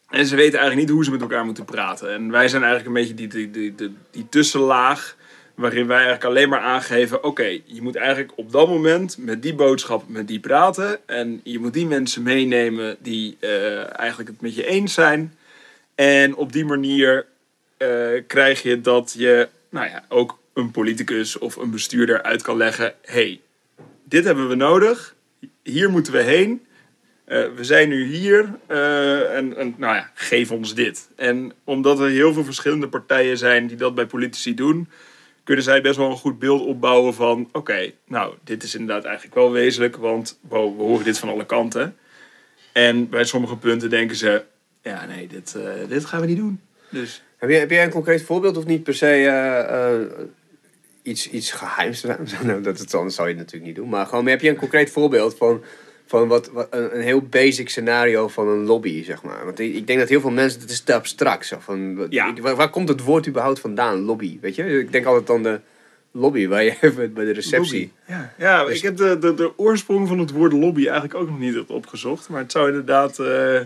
En 0.10 0.25
ze 0.25 0.36
weten 0.36 0.60
eigenlijk 0.60 0.88
niet 0.88 0.96
hoe 0.96 1.03
ze 1.05 1.12
met 1.12 1.22
elkaar 1.22 1.46
moeten 1.46 1.65
praten. 1.65 2.13
En 2.13 2.32
wij 2.32 2.48
zijn 2.48 2.63
eigenlijk 2.63 2.96
een 2.96 3.01
beetje 3.01 3.27
die, 3.27 3.50
die, 3.50 3.75
die, 3.75 3.96
die 4.12 4.29
tussenlaag. 4.29 5.15
Waarin 5.55 5.88
wij 5.88 5.95
eigenlijk 5.95 6.25
alleen 6.25 6.50
maar 6.50 6.60
aangeven: 6.60 7.24
oké, 7.24 7.60
je 7.65 7.81
moet 7.81 7.95
eigenlijk 7.95 8.31
op 8.36 8.51
dat 8.51 8.67
moment 8.67 9.17
met 9.17 9.41
die 9.41 9.53
boodschap 9.53 10.03
met 10.07 10.27
die 10.27 10.39
praten. 10.39 11.07
En 11.07 11.41
je 11.43 11.60
moet 11.60 11.74
die 11.74 11.86
mensen 11.86 12.24
meenemen 12.24 12.98
die 13.00 13.38
eh, 13.39 14.00
eigenlijk 14.00 14.29
het 14.29 14.41
met 14.41 14.55
je 14.55 14.65
eens 14.65 14.93
zijn. 14.93 15.38
En 15.95 16.36
op 16.36 16.51
die 16.51 16.65
manier 16.65 17.25
eh, 17.77 17.88
krijg 18.27 18.62
je 18.62 18.81
dat 18.81 19.15
je 19.17 19.50
nou 19.69 19.88
ja, 19.88 20.03
ook 20.10 20.39
een 20.53 20.72
politicus 20.72 21.38
of 21.38 21.55
een 21.55 21.72
bestuurder 21.72 22.24
uit 22.24 22.41
kan 22.41 22.57
leggen: 22.57 22.93
hey, 23.01 23.41
dit 24.03 24.24
hebben 24.24 24.50
we 24.50 24.55
nodig, 24.55 25.15
hier 25.63 25.89
moeten 25.89 26.13
we 26.13 26.22
heen. 26.22 26.65
Eh, 27.25 27.45
we 27.55 27.63
zijn 27.63 27.89
nu 27.89 28.05
hier 28.05 28.60
en, 28.67 29.57
en 29.57 29.75
nou 29.77 29.95
ja, 29.95 30.12
geef 30.13 30.51
ons 30.51 30.75
dit. 30.75 31.10
En 31.15 31.53
omdat 31.63 32.00
er 32.00 32.10
heel 32.10 32.33
veel 32.33 32.43
verschillende 32.43 32.88
partijen 32.88 33.38
zijn 33.38 33.67
die 33.67 33.77
dat 33.77 33.95
bij 33.95 34.05
politici 34.05 34.55
doen, 34.55 34.88
kunnen 35.44 35.64
zij 35.64 35.82
best 35.82 35.98
wel 35.98 36.10
een 36.10 36.18
goed 36.18 36.40
beeld 36.40 36.66
opbouwen 36.66 37.14
van: 37.14 37.50
oké, 37.52 37.92
nou, 38.08 38.36
dit 38.44 38.64
is 38.64 38.76
inderdaad 38.76 39.06
eigenlijk 39.06 39.36
wel 39.36 39.52
wezenlijk, 39.52 39.96
want 39.96 40.40
we 40.50 40.56
horen 40.56 41.06
dit 41.06 41.20
van 41.20 41.30
alle 41.30 41.46
kanten. 41.46 41.98
En 42.72 43.10
bij 43.10 43.24
sommige 43.24 43.58
punten 43.58 43.90
denken 43.90 44.16
ze: 44.16 44.44
ja, 44.84 45.06
nee, 45.06 45.28
dit, 45.28 45.56
eh, 45.56 45.88
dit 45.88 46.06
gaan 46.06 46.22
we 46.22 46.28
niet 46.28 46.38
doen. 46.38 46.62
Dus 46.90 47.24
Heb, 47.38 47.50
je, 47.50 47.56
heb 47.56 47.70
jij 47.70 47.84
een 47.84 47.90
concreet 47.90 48.22
voorbeeld 48.22 48.58
of 48.58 48.66
niet 48.66 48.84
per 48.84 48.96
se 48.96 49.08
eh, 49.08 49.92
eh, 49.92 50.10
iets, 51.02 51.30
iets 51.30 51.52
geheims? 51.52 52.04
Nou, 52.44 52.62
dat 52.62 52.80
het, 52.80 52.94
anders 52.94 53.16
zou 53.16 53.30
je 53.30 53.36
natuurlijk 53.36 53.66
niet 53.66 53.76
doen. 53.76 53.90
Maar 53.90 54.06
gewoon, 54.06 54.28
heb 54.28 54.42
je 54.42 54.50
een 54.50 54.56
concreet 54.56 54.90
voorbeeld 54.90 55.38
van 55.38 55.64
van 56.05 56.27
wat, 56.27 56.50
wat 56.51 56.67
een, 56.69 56.95
een 56.95 57.01
heel 57.01 57.22
basic 57.22 57.69
scenario 57.69 58.27
van 58.27 58.48
een 58.48 58.63
lobby, 58.65 59.03
zeg 59.03 59.24
maar. 59.24 59.45
Want 59.45 59.60
ik, 59.60 59.75
ik 59.75 59.88
denk 59.88 60.00
dat 60.00 60.10
heel 60.10 60.22
veel 60.22 60.31
mensen, 60.31 60.62
het 60.62 60.69
is 60.69 60.81
te 60.81 60.93
abstract. 60.93 61.45
Zo, 61.45 61.57
van, 61.60 61.95
wat- 61.95 62.12
Ja. 62.12 62.33
waar, 62.41 62.55
waar 62.55 62.69
komt 62.69 62.89
het 62.89 63.03
woord 63.03 63.27
überhaupt 63.27 63.60
vandaan, 63.60 64.00
lobby? 64.01 64.38
Weet 64.41 64.55
je? 64.55 64.79
Ik 64.79 64.91
denk 64.91 65.05
altijd 65.05 65.29
aan 65.29 65.43
de 65.43 65.60
lobby, 66.12 66.48
waar 66.48 66.63
je 66.63 66.74
even 66.81 67.13
bij 67.13 67.25
de 67.25 67.31
receptie... 67.33 67.79
Lobby. 68.07 68.13
Ja, 68.13 68.33
ja 68.38 68.65
Dus- 68.65 68.77
ik 68.77 68.81
heb 68.83 68.98
de, 68.98 69.17
de, 69.19 69.33
de 69.33 69.57
oorsprong 69.57 70.07
van 70.07 70.19
het 70.19 70.31
woord 70.31 70.53
lobby 70.53 70.81
eigenlijk 70.83 71.15
ook 71.15 71.29
nog 71.29 71.39
niet 71.39 71.60
opgezocht. 71.67 72.29
Maar 72.29 72.41
het 72.41 72.51
zou 72.51 72.67
inderdaad 72.67 73.19
eh, 73.19 73.60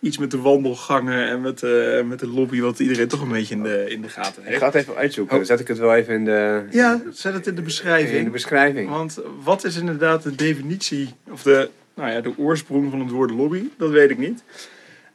iets 0.00 0.18
met 0.18 0.30
de 0.30 0.38
wandelgangen 0.38 1.28
en 1.28 1.40
met, 1.40 1.58
de 1.58 2.02
met 2.06 2.18
de 2.18 2.26
lobby, 2.28 2.60
wat 2.60 2.78
iedereen 2.78 3.08
toch 3.08 3.20
een 3.20 3.28
beetje 3.28 3.54
in 3.54 3.62
de, 3.62 3.84
in 3.88 4.02
de 4.02 4.08
gaten 4.08 4.42
Ik 4.42 4.48
heeft. 4.48 4.58
ga 4.60 4.66
het 4.66 4.74
even 4.74 4.94
uitzoeken, 4.96 5.32
Oh. 5.32 5.38
dan 5.38 5.46
zet 5.48 5.60
ik 5.60 5.68
het 5.68 5.78
wel 5.78 5.94
even 5.94 6.14
in 6.14 6.24
de, 6.24 6.62
Ja, 6.70 7.00
zet 7.12 7.34
het 7.34 7.46
in 7.46 7.54
de 7.54 7.62
beschrijving. 7.62 8.18
in 8.18 8.24
de 8.24 8.30
beschrijving. 8.30 8.88
Want 8.90 9.18
wat 9.42 9.64
is 9.64 9.76
inderdaad 9.76 10.22
de 10.22 10.34
definitie, 10.34 11.08
of 11.30 11.42
de, 11.42 11.70
nou 11.94 12.10
ja, 12.12 12.20
de 12.20 12.32
oorsprong 12.36 12.90
van 12.90 13.00
het 13.00 13.10
woord 13.10 13.30
lobby? 13.30 13.62
Dat 13.78 13.90
weet 13.90 14.10
ik 14.10 14.18
niet. 14.18 14.42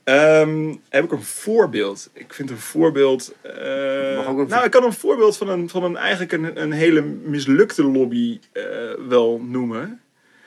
Ehm, 0.04 0.74
heb 0.90 1.04
ik 1.04 1.12
een 1.12 1.24
voorbeeld? 1.24 2.10
Ik 2.14 2.34
vind 2.34 2.50
een 2.50 2.58
voorbeeld. 2.58 3.34
eh, 3.42 4.16
Mag 4.16 4.28
ook 4.28 4.38
een- 4.40 4.48
nou, 4.48 4.66
ik 4.66 4.72
kan 4.72 4.84
een 4.84 4.94
voorbeeld 4.94 5.38
van 5.38 5.50
een, 5.50 5.70
van 5.70 5.84
een 5.84 5.98
eigenlijk 5.98 6.32
een, 6.32 6.62
een 6.62 6.72
hele 6.72 7.02
mislukte 7.24 7.84
lobby 7.84 8.40
eh, 8.52 8.64
wel 9.08 9.42
noemen. 9.48 10.00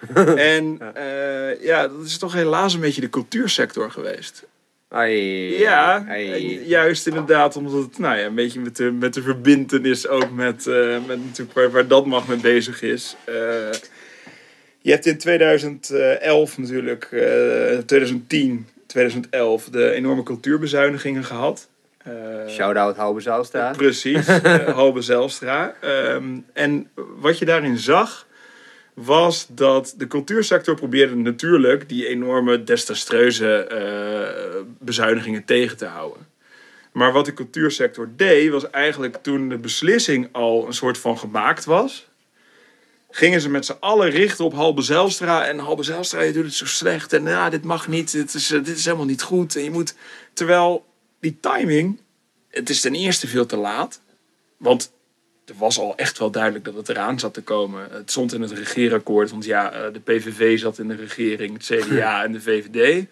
en 0.54 0.78
eh, 0.94 1.62
ja, 1.62 1.88
dat 1.88 2.04
is 2.06 2.18
toch 2.18 2.32
helaas 2.32 2.74
een 2.74 2.80
beetje 2.80 3.00
de 3.00 3.10
cultuursector 3.10 3.90
geweest. 3.90 4.44
Ai, 4.88 5.58
Ja, 5.58 6.04
ai. 6.08 6.66
juist 6.66 7.06
inderdaad, 7.06 7.56
omdat 7.56 7.72
het 7.72 7.98
nou 7.98 8.18
ja, 8.18 8.24
een 8.24 8.34
beetje 8.34 8.60
met 8.60 8.76
de, 8.76 8.90
met 8.92 9.14
de 9.14 9.22
verbindenis 9.22 10.08
ook 10.08 10.30
met, 10.30 10.66
eh, 10.66 10.96
met 11.06 11.24
natuurlijk 11.24 11.52
waar, 11.52 11.70
waar 11.70 11.86
dat 11.86 12.06
mag 12.06 12.28
mee 12.28 12.38
bezig 12.38 12.82
is. 12.82 13.16
Eh, 13.24 13.34
je 14.80 14.90
hebt 14.90 15.06
in 15.06 15.18
2011 15.18 16.58
natuurlijk, 16.58 17.08
eh 17.10 17.78
2010, 17.78 18.66
2011, 18.86 19.64
de 19.64 19.90
enorme 19.90 20.22
cultuurbezuinigingen 20.22 21.24
gehad. 21.24 21.68
Eh, 22.06 22.12
Shout-out 22.48 22.96
Halbe 22.96 23.20
Zaalstra. 23.20 23.70
Precies, 23.70 24.26
eh, 24.28 24.54
Halbe 24.74 25.00
Zijlstra. 25.00 25.74
Ehm, 25.80 26.38
en 26.52 26.88
wat 26.94 27.38
je 27.38 27.44
daarin 27.44 27.78
zag, 27.78 28.26
was 28.96 29.46
dat 29.50 29.94
de 29.96 30.06
cultuursector 30.06 30.74
probeerde 30.74 31.14
natuurlijk 31.14 31.88
die 31.88 32.06
enorme 32.06 32.64
desastreuze 32.64 33.56
eh, 33.56 34.62
bezuinigingen 34.78 35.44
tegen 35.44 35.76
te 35.76 35.86
houden. 35.86 36.26
Maar 36.92 37.12
wat 37.12 37.24
de 37.24 37.32
cultuursector 37.32 38.08
deed, 38.16 38.50
was 38.50 38.70
eigenlijk 38.70 39.16
toen 39.22 39.48
de 39.48 39.58
beslissing 39.58 40.28
al 40.32 40.66
een 40.66 40.74
soort 40.74 40.98
van 40.98 41.18
gemaakt 41.18 41.64
was, 41.64 42.08
gingen 43.10 43.40
ze 43.40 43.50
met 43.50 43.64
z'n 43.66 43.76
allen 43.80 44.10
richten 44.10 44.44
op 44.44 44.52
Halbe 44.52 44.82
Zijlstra. 44.82 45.46
En 45.46 45.58
Halbe 45.58 45.82
Zijlstra, 45.82 46.20
je 46.20 46.32
doet 46.32 46.44
het 46.44 46.54
zo 46.54 46.66
slecht. 46.66 47.12
En 47.12 47.24
ja, 47.24 47.50
dit 47.50 47.64
mag 47.64 47.88
niet, 47.88 48.12
dit 48.12 48.34
is, 48.34 48.50
eh, 48.50 48.64
dit 48.64 48.76
is 48.76 48.84
helemaal 48.84 49.06
niet 49.06 49.22
goed. 49.22 49.56
En 49.56 49.62
je 49.62 49.70
moet, 49.70 49.94
terwijl 50.32 50.86
die 51.20 51.38
timing, 51.40 52.00
het 52.48 52.70
is 52.70 52.80
ten 52.80 52.94
eerste 52.94 53.26
veel 53.26 53.46
te 53.46 53.56
laat. 53.56 54.00
Want 54.56 54.92
er 55.46 55.54
was 55.58 55.78
al 55.78 55.96
echt 55.96 56.18
wel 56.18 56.30
duidelijk 56.30 56.64
dat 56.64 56.74
het 56.74 56.88
eraan 56.88 57.18
zat 57.18 57.34
te 57.34 57.42
komen. 57.42 57.88
Het 57.90 58.10
stond 58.10 58.32
in 58.32 58.40
het 58.40 58.52
regeerakkoord, 58.52 59.30
want 59.30 59.44
ja, 59.44 59.72
eh, 59.72 59.92
de 59.92 60.00
PVV 60.00 60.58
zat 60.58 60.78
in 60.78 60.88
de 60.88 60.94
regering, 60.94 61.52
het 61.52 61.84
CDA 61.84 62.22
en 62.24 62.32
de 62.32 62.40
VVD. 62.40 63.06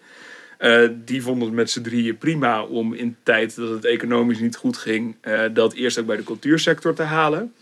Eh, 0.57 0.89
die 1.05 1.21
vonden 1.21 1.47
het 1.47 1.55
met 1.55 1.69
z'n 1.69 1.81
drieën 1.81 2.17
prima 2.17 2.63
om 2.63 2.93
in 2.93 3.07
de 3.09 3.23
tijd 3.23 3.55
dat 3.55 3.69
het 3.69 3.85
economisch 3.85 4.39
niet 4.39 4.55
goed 4.55 4.77
ging, 4.77 5.15
eh, 5.21 5.43
dat 5.53 5.73
eerst 5.73 5.99
ook 5.99 6.05
bij 6.05 6.15
de 6.15 6.23
cultuursector 6.23 6.93
te 6.93 7.03
halen. 7.03 7.53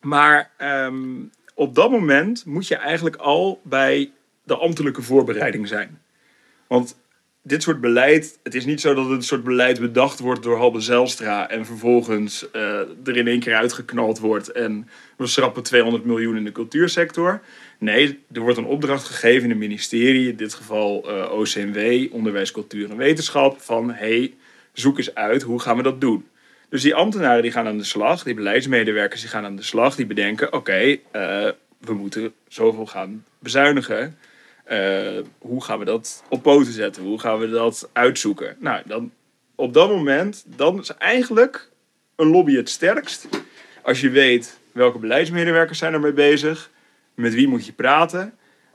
Maar 0.00 0.50
ehm, 0.56 1.22
op 1.54 1.74
dat 1.74 1.90
moment 1.90 2.44
moet 2.44 2.68
je 2.68 2.76
eigenlijk 2.76 3.16
al 3.16 3.60
bij 3.64 4.10
de 4.44 4.56
ambtelijke 4.56 5.02
voorbereiding 5.02 5.68
zijn. 5.68 6.00
Want 6.66 6.96
dit 7.48 7.62
soort 7.62 7.80
beleid, 7.80 8.38
het 8.42 8.54
is 8.54 8.64
niet 8.64 8.80
zo 8.80 8.94
dat 8.94 9.04
het 9.04 9.14
een 9.14 9.22
soort 9.22 9.44
beleid 9.44 9.80
bedacht 9.80 10.18
wordt 10.18 10.42
door 10.42 10.56
Halbe 10.56 10.80
Zijlstra 10.80 11.48
en 11.48 11.66
vervolgens 11.66 12.50
eh, 12.50 12.80
er 13.04 13.16
in 13.16 13.28
één 13.28 13.40
keer 13.40 13.54
uitgeknald 13.54 14.18
wordt 14.18 14.52
en 14.52 14.88
we 15.16 15.26
schrappen 15.26 15.62
200 15.62 16.04
miljoen 16.04 16.36
in 16.36 16.44
de 16.44 16.52
cultuursector. 16.52 17.40
Nee, 17.78 18.24
er 18.32 18.40
wordt 18.40 18.58
een 18.58 18.64
opdracht 18.64 19.04
gegeven 19.04 19.44
in 19.44 19.50
een 19.50 19.58
ministerie, 19.58 20.28
in 20.30 20.36
dit 20.36 20.54
geval 20.54 21.08
eh, 21.08 21.32
OCMW, 21.32 22.06
Onderwijs, 22.14 22.50
Cultuur 22.50 22.90
en 22.90 22.96
Wetenschap, 22.96 23.60
van 23.60 23.90
hey, 23.90 24.34
zoek 24.72 24.98
eens 24.98 25.14
uit, 25.14 25.42
hoe 25.42 25.60
gaan 25.60 25.76
we 25.76 25.82
dat 25.82 26.00
doen? 26.00 26.26
Dus 26.68 26.82
die 26.82 26.94
ambtenaren 26.94 27.42
die 27.42 27.52
gaan 27.52 27.66
aan 27.66 27.78
de 27.78 27.84
slag, 27.84 28.22
die 28.22 28.34
beleidsmedewerkers 28.34 29.20
die 29.20 29.30
gaan 29.30 29.44
aan 29.44 29.56
de 29.56 29.62
slag, 29.62 29.94
die 29.94 30.06
bedenken, 30.06 30.52
oké, 30.52 30.96
eh, 31.10 31.48
we 31.78 31.94
moeten 31.94 32.32
zoveel 32.48 32.86
gaan 32.86 33.24
bezuinigen. 33.38 34.18
Eh, 34.68 35.18
hoe 35.38 35.64
gaan 35.64 35.78
we 35.78 35.84
dat 35.84 36.24
op 36.28 36.42
poten 36.42 36.72
zetten? 36.72 37.02
Hoe 37.02 37.20
gaan 37.20 37.38
we 37.38 37.48
dat 37.48 37.90
uitzoeken? 37.92 38.56
Nou, 38.58 38.82
dan 38.86 39.12
op 39.54 39.72
dat 39.72 39.88
moment, 39.88 40.44
dan 40.56 40.78
is 40.78 40.94
eigenlijk 40.96 41.70
een 42.16 42.26
lobby 42.26 42.56
het 42.56 42.68
sterkst. 42.68 43.28
Als 43.82 44.00
je 44.00 44.10
weet 44.10 44.58
welke 44.72 44.98
beleidsmedewerkers 44.98 45.78
zijn 45.78 45.92
ermee 45.92 46.12
bezig, 46.12 46.70
met 47.14 47.34
wie 47.34 47.48
moet 47.48 47.66
je 47.66 47.72
praten. 47.72 48.34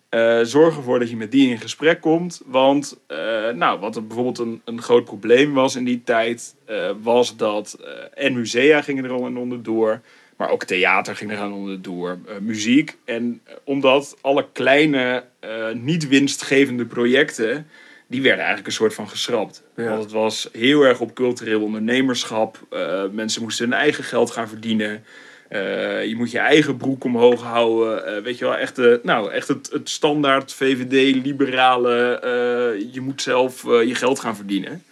Eh, 0.10 0.40
zorg 0.42 0.76
ervoor 0.76 1.00
dat 1.00 1.10
je 1.10 1.18
met 1.18 1.32
die 1.32 1.50
in 1.50 1.60
gesprek 1.60 2.02
komt. 2.02 2.42
Want 2.46 3.00
eh, 3.08 3.50
nou, 3.50 3.80
wat 3.80 3.96
er 3.96 4.08
bijvoorbeeld 4.08 4.40
een, 4.40 4.62
een 4.66 4.82
groot 4.82 5.06
probleem 5.06 5.54
was 5.54 5.76
in 5.76 5.84
die 5.84 6.04
tijd, 6.04 6.56
was 7.02 7.38
dat 7.38 7.78
en 8.14 8.34
musea 8.34 8.82
gingen 8.82 9.04
er 9.04 9.12
al 9.12 9.28
in 9.28 9.38
onderdoor. 9.38 10.02
Maar 10.38 10.50
ook 10.50 10.64
theater 10.64 11.16
ging 11.16 11.32
eraan 11.32 11.54
onderdoor, 11.54 12.18
eh, 12.28 12.36
muziek. 12.40 12.98
En 13.06 13.42
eh, 13.44 13.54
omdat 13.64 14.18
alle 14.22 14.46
kleine, 14.54 15.24
eh, 15.40 15.72
niet 15.74 16.08
winstgevende 16.08 16.86
projecten, 16.86 17.68
die 18.08 18.22
werden 18.22 18.40
eigenlijk 18.40 18.68
een 18.68 18.74
soort 18.74 18.94
van 18.94 19.10
geschrapt. 19.10 19.64
Ja. 19.76 19.90
Want 19.90 20.04
het 20.04 20.12
was 20.12 20.50
heel 20.52 20.84
erg 20.84 21.00
op 21.00 21.14
cultureel 21.14 21.62
ondernemerschap. 21.62 22.60
Eh, 22.70 23.04
mensen 23.12 23.42
moesten 23.42 23.70
hun 23.70 23.78
eigen 23.78 24.04
geld 24.04 24.32
gaan 24.32 24.48
verdienen. 24.48 25.04
Je 26.04 26.14
moet 26.18 26.32
je 26.32 26.40
eigen 26.40 26.78
broek 26.78 27.04
omhoog 27.04 27.42
houden. 27.42 28.24
Weet 28.24 28.38
je 28.38 28.46
wel, 28.46 28.58
echt, 28.58 28.76
de, 28.76 29.00
nou, 29.04 29.32
echt 29.32 29.48
het, 29.48 29.70
het 29.72 29.90
standaard 29.90 30.54
VVD-liberale. 30.54 32.20
je 32.92 33.02
moet 33.02 33.22
zelf 33.22 33.64
je 33.64 33.96
geld 33.96 34.20
gaan 34.20 34.36
verdienen. 34.36 34.84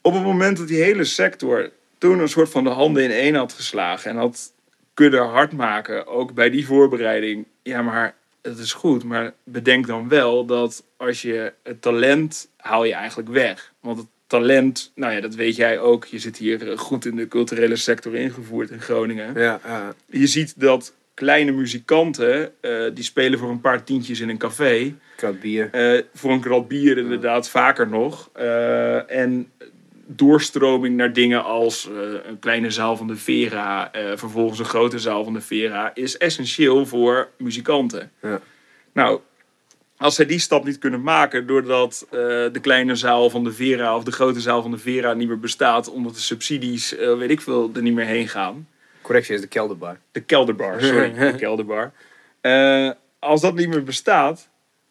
Op 0.00 0.14
het 0.14 0.22
moment 0.22 0.56
dat 0.56 0.68
die 0.68 0.82
hele 0.82 1.04
sector 1.04 1.70
toen 2.02 2.18
een 2.18 2.28
soort 2.28 2.50
van 2.50 2.64
de 2.64 2.70
handen 2.70 3.02
in 3.02 3.10
één 3.10 3.34
had 3.34 3.52
geslagen 3.52 4.10
en 4.10 4.16
had 4.16 4.52
kunnen 4.94 5.26
hard 5.26 5.52
maken, 5.52 6.06
ook 6.06 6.34
bij 6.34 6.50
die 6.50 6.66
voorbereiding. 6.66 7.46
Ja, 7.62 7.82
maar 7.82 8.14
het 8.40 8.58
is 8.58 8.72
goed, 8.72 9.04
maar 9.04 9.32
bedenk 9.44 9.86
dan 9.86 10.08
wel 10.08 10.44
dat 10.44 10.84
als 10.96 11.22
je 11.22 11.52
het 11.62 11.82
talent 11.82 12.48
haal 12.56 12.84
je 12.84 12.92
eigenlijk 12.92 13.28
weg. 13.28 13.72
Want 13.80 13.98
het 13.98 14.06
talent, 14.26 14.92
nou 14.94 15.12
ja, 15.12 15.20
dat 15.20 15.34
weet 15.34 15.56
jij 15.56 15.78
ook. 15.78 16.04
Je 16.04 16.18
zit 16.18 16.36
hier 16.36 16.70
eh, 16.70 16.78
goed 16.78 17.04
in 17.04 17.16
de 17.16 17.28
culturele 17.28 17.76
sector 17.76 18.14
ingevoerd 18.14 18.70
in 18.70 18.80
Groningen. 18.80 19.40
Ja, 19.40 19.60
ja. 19.64 19.94
Je 20.06 20.26
ziet 20.26 20.60
dat 20.60 20.94
kleine 21.14 21.52
muzikanten, 21.52 22.52
eh, 22.60 22.84
die 22.94 23.04
spelen 23.04 23.38
voor 23.38 23.50
een 23.50 23.60
paar 23.60 23.84
tientjes 23.84 24.20
in 24.20 24.28
een 24.28 24.38
café. 24.38 24.94
Krat 25.16 25.40
bier. 25.40 25.68
Eh, 25.72 26.02
voor 26.14 26.30
een 26.30 26.40
krat 26.40 26.68
bier 26.68 26.98
inderdaad, 26.98 27.48
vaker 27.48 27.88
nog. 27.88 28.30
En 29.06 29.50
doorstroming 30.06 30.96
naar 30.96 31.12
dingen 31.12 31.44
als 31.44 31.88
eh, 31.88 31.94
een 32.24 32.38
kleine 32.38 32.70
zaal 32.70 32.96
van 32.96 33.06
de 33.06 33.16
Vera, 33.16 33.92
eh, 33.92 34.02
vervolgens 34.14 34.58
een 34.58 34.64
grote 34.64 34.98
zaal 34.98 35.24
van 35.24 35.32
de 35.32 35.40
Vera, 35.40 35.90
is 35.94 36.16
essentieel 36.16 36.86
voor 36.86 37.28
muzikanten. 37.36 38.10
Ja. 38.22 38.40
Nou, 38.92 39.20
als 39.96 40.14
zij 40.14 40.26
die 40.26 40.38
stap 40.38 40.64
niet 40.64 40.78
kunnen 40.78 41.02
maken 41.02 41.46
doordat 41.46 42.06
eh, 42.10 42.18
de 42.52 42.58
kleine 42.60 42.94
zaal 42.94 43.30
van 43.30 43.44
de 43.44 43.52
Vera 43.52 43.96
of 43.96 44.04
de 44.04 44.12
grote 44.12 44.40
zaal 44.40 44.62
van 44.62 44.70
de 44.70 44.78
Vera 44.78 45.12
niet 45.12 45.28
meer 45.28 45.40
bestaat, 45.40 45.90
omdat 45.90 46.14
de 46.14 46.20
subsidies, 46.20 46.90
weet 47.18 47.30
ik 47.30 47.40
veel, 47.40 47.70
er 47.74 47.82
niet 47.82 47.94
meer 47.94 48.06
heen 48.06 48.28
gaan. 48.28 48.68
Correctie 49.02 49.34
is 49.34 49.40
de 49.40 49.46
kelderbar. 49.46 49.98
De 50.12 50.20
kelderbar, 50.20 50.82
sorry, 50.82 51.12
de 51.32 51.34
kelderbar. 51.36 51.92
Als 53.18 53.40
dat 53.40 53.54
niet 53.54 53.68
meer 53.68 53.84
bestaat, 53.84 54.48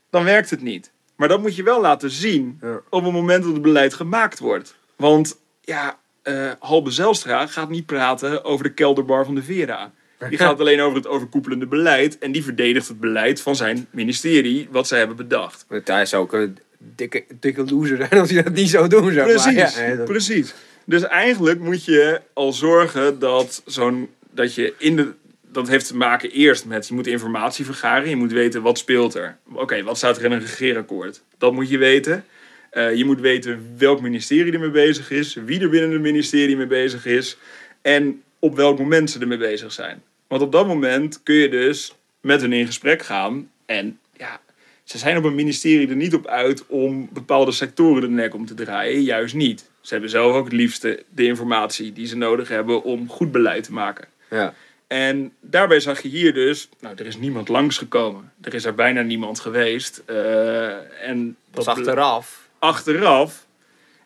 dan 0.10 0.24
werkt 0.24 0.50
het 0.50 0.62
niet. 0.62 0.91
Maar 1.15 1.27
dat 1.27 1.41
moet 1.41 1.56
je 1.56 1.63
wel 1.63 1.82
laten 1.82 2.12
zien 2.12 2.60
op 2.89 3.03
het 3.03 3.13
moment 3.13 3.44
dat 3.44 3.53
het 3.53 3.62
beleid 3.62 3.94
gemaakt 3.94 4.39
wordt. 4.39 4.75
Want 5.01 5.38
ja, 5.62 5.98
eh 6.22 6.51
Halbe 6.60 6.91
Zijlstra 6.91 7.48
gaat 7.48 7.70
niet 7.70 7.86
praten 7.86 8.43
over 8.43 8.63
de 8.63 8.74
kelderbar 8.74 9.25
van 9.25 9.36
de 9.36 9.43
Vera. 9.43 9.91
Die 10.29 10.38
gaat 10.38 10.60
alleen 10.60 10.81
over 10.81 10.98
het 10.98 11.08
overkoepelende 11.08 11.65
beleid. 11.67 12.17
En 12.17 12.31
die 12.31 12.43
verdedigt 12.43 12.88
het 12.88 13.00
beleid 13.00 13.41
van 13.41 13.55
zijn 13.55 13.88
ministerie, 13.91 14.67
wat 14.72 14.88
zij 14.88 14.98
hebben 14.98 15.15
bedacht. 15.17 15.65
Hij 15.84 16.05
zou 16.05 16.24
ook 16.24 16.34
een 16.34 16.58
dikke, 16.77 17.24
dikke 17.39 17.63
loser 17.65 17.98
zijn 17.98 18.22
als 18.22 18.29
hij 18.29 18.43
dat 18.43 18.53
niet 18.53 18.70
zou 18.70 18.88
doen. 18.88 19.12
Zeg 19.12 19.24
Precies, 19.24 19.75
maar. 19.75 19.89
Ja, 19.89 19.96
dat- 19.96 20.05
precies. 20.05 20.53
Dus 20.86 21.03
eigenlijk 21.03 21.60
moet 21.60 21.86
je 21.86 22.22
al 22.34 22.53
zorgen 22.53 23.20
dat 23.20 23.62
zo'n 23.65 24.10
dat 24.31 24.55
je 24.55 24.74
in 24.77 24.96
de 24.96 25.12
dat 25.51 25.67
heeft 25.67 25.88
te 25.88 25.96
maken 25.96 26.31
eerst 26.31 26.65
met 26.65 26.88
je 26.88 26.93
moet 26.93 27.08
informatie 27.08 27.65
vergaren, 27.65 28.10
je 28.10 28.15
moet 28.15 28.31
weten 28.31 28.62
wat 28.62 28.77
speelt 28.77 29.13
er. 29.15 29.38
Oké, 29.53 29.84
wat 29.84 29.98
staat 29.98 30.17
er 30.17 30.25
in 30.25 30.31
een 30.31 30.39
regeerakkoord? 30.39 31.22
Dat 31.38 31.53
moet 31.53 31.70
je 31.70 31.77
weten. 31.77 32.25
Eh, 32.71 32.95
je 32.95 33.05
moet 33.05 33.19
weten 33.19 33.75
welk 33.77 34.01
ministerie 34.01 34.53
ermee 34.53 34.69
bezig 34.69 35.11
is, 35.11 35.33
wie 35.33 35.61
er 35.61 35.69
binnen 35.69 35.91
het 35.91 36.01
ministerie 36.01 36.57
mee 36.57 36.67
bezig 36.67 37.05
is 37.05 37.37
en 37.81 38.21
op 38.39 38.55
welk 38.55 38.79
moment 38.79 39.09
ze 39.09 39.19
ermee 39.19 39.37
bezig 39.37 39.71
zijn. 39.71 40.01
Want 40.27 40.41
op 40.41 40.51
dat 40.51 40.67
moment 40.67 41.23
kun 41.23 41.35
je 41.35 41.49
dus 41.49 41.95
met 42.21 42.41
hen 42.41 42.53
in 42.53 42.65
gesprek 42.65 43.01
gaan 43.01 43.49
en 43.65 43.99
ja, 44.17 44.39
ze 44.83 44.97
zijn 44.97 45.17
op 45.17 45.23
een 45.23 45.35
ministerie 45.35 45.89
er 45.89 45.95
niet 45.95 46.13
op 46.13 46.27
uit 46.27 46.65
om 46.67 47.09
bepaalde 47.11 47.51
sectoren 47.51 48.01
de 48.01 48.09
nek 48.09 48.33
om 48.33 48.45
te 48.45 48.53
draaien. 48.53 49.01
Juist 49.01 49.35
niet. 49.35 49.69
Ze 49.81 49.93
hebben 49.93 50.09
zelf 50.09 50.35
ook 50.35 50.43
het 50.43 50.53
liefste 50.53 51.03
de 51.09 51.25
informatie 51.25 51.93
die 51.93 52.07
ze 52.07 52.17
nodig 52.17 52.47
hebben 52.47 52.83
om 52.83 53.09
goed 53.09 53.31
beleid 53.31 53.63
te 53.63 53.73
maken. 53.73 54.07
Ja. 54.29 54.53
En 54.87 55.33
daarbij 55.39 55.79
zag 55.79 56.01
je 56.01 56.07
hier 56.07 56.33
dus, 56.33 56.69
nou, 56.79 56.95
er 56.97 57.05
is 57.05 57.17
niemand 57.17 57.47
langsgekomen. 57.47 58.31
Er 58.41 58.53
is 58.53 58.65
er 58.65 58.75
bijna 58.75 59.01
niemand 59.01 59.39
geweest. 59.39 60.03
Eh, 60.05 61.07
en 61.07 61.35
Dat 61.51 61.67
achteraf. 61.67 62.40
Achteraf. 62.62 63.48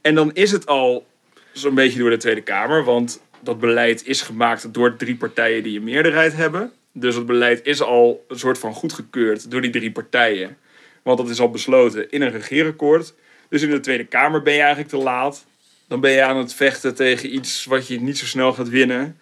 En 0.02 0.16
dan 0.16 0.34
is 0.34 0.52
het 0.52 0.66
al 0.66 1.06
zo'n 1.54 1.76
beetje 1.76 2.00
door 2.00 2.10
de 2.10 2.18
Tweede 2.18 2.42
Kamer. 2.42 2.84
Want 2.84 3.22
dat 3.40 3.60
beleid 3.60 4.06
is 4.06 4.22
gemaakt 4.22 4.74
door 4.74 4.96
drie 4.96 5.16
partijen 5.16 5.64
die 5.64 5.78
een 5.78 5.84
meerderheid 5.84 6.36
hebben. 6.36 6.72
Dus 6.92 7.16
het 7.16 7.26
beleid 7.26 7.66
is 7.66 7.82
al 7.82 8.26
een 8.28 8.40
soort 8.40 8.58
van 8.58 8.74
goedgekeurd 8.74 9.52
door 9.52 9.62
die 9.62 9.72
drie 9.72 9.92
partijen. 9.92 10.58
Want 11.04 11.18
dat 11.18 11.30
is 11.30 11.40
al 11.40 11.50
besloten 11.50 12.12
in 12.12 12.22
een 12.22 12.32
regeerakkoord. 12.32 13.14
Dus 13.50 13.62
in 13.62 13.70
de 13.70 13.80
Tweede 13.80 14.06
Kamer 14.06 14.42
ben 14.42 14.54
je 14.54 14.60
eigenlijk 14.60 14.90
te 14.90 14.98
laat. 14.98 15.46
Dan 15.88 16.00
ben 16.00 16.12
je 16.12 16.24
aan 16.24 16.38
het 16.38 16.54
vechten 16.54 16.96
tegen 16.96 17.36
iets 17.36 17.66
wat 17.66 17.88
je 17.88 18.02
niet 18.02 18.18
zo 18.18 18.26
snel 18.26 18.54
gaat 18.54 18.70
winnen. 18.70 19.20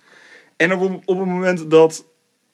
En 0.58 0.74
op, 0.74 1.02
op 1.06 1.18
het 1.18 1.28
moment 1.28 1.70
dat 1.70 2.06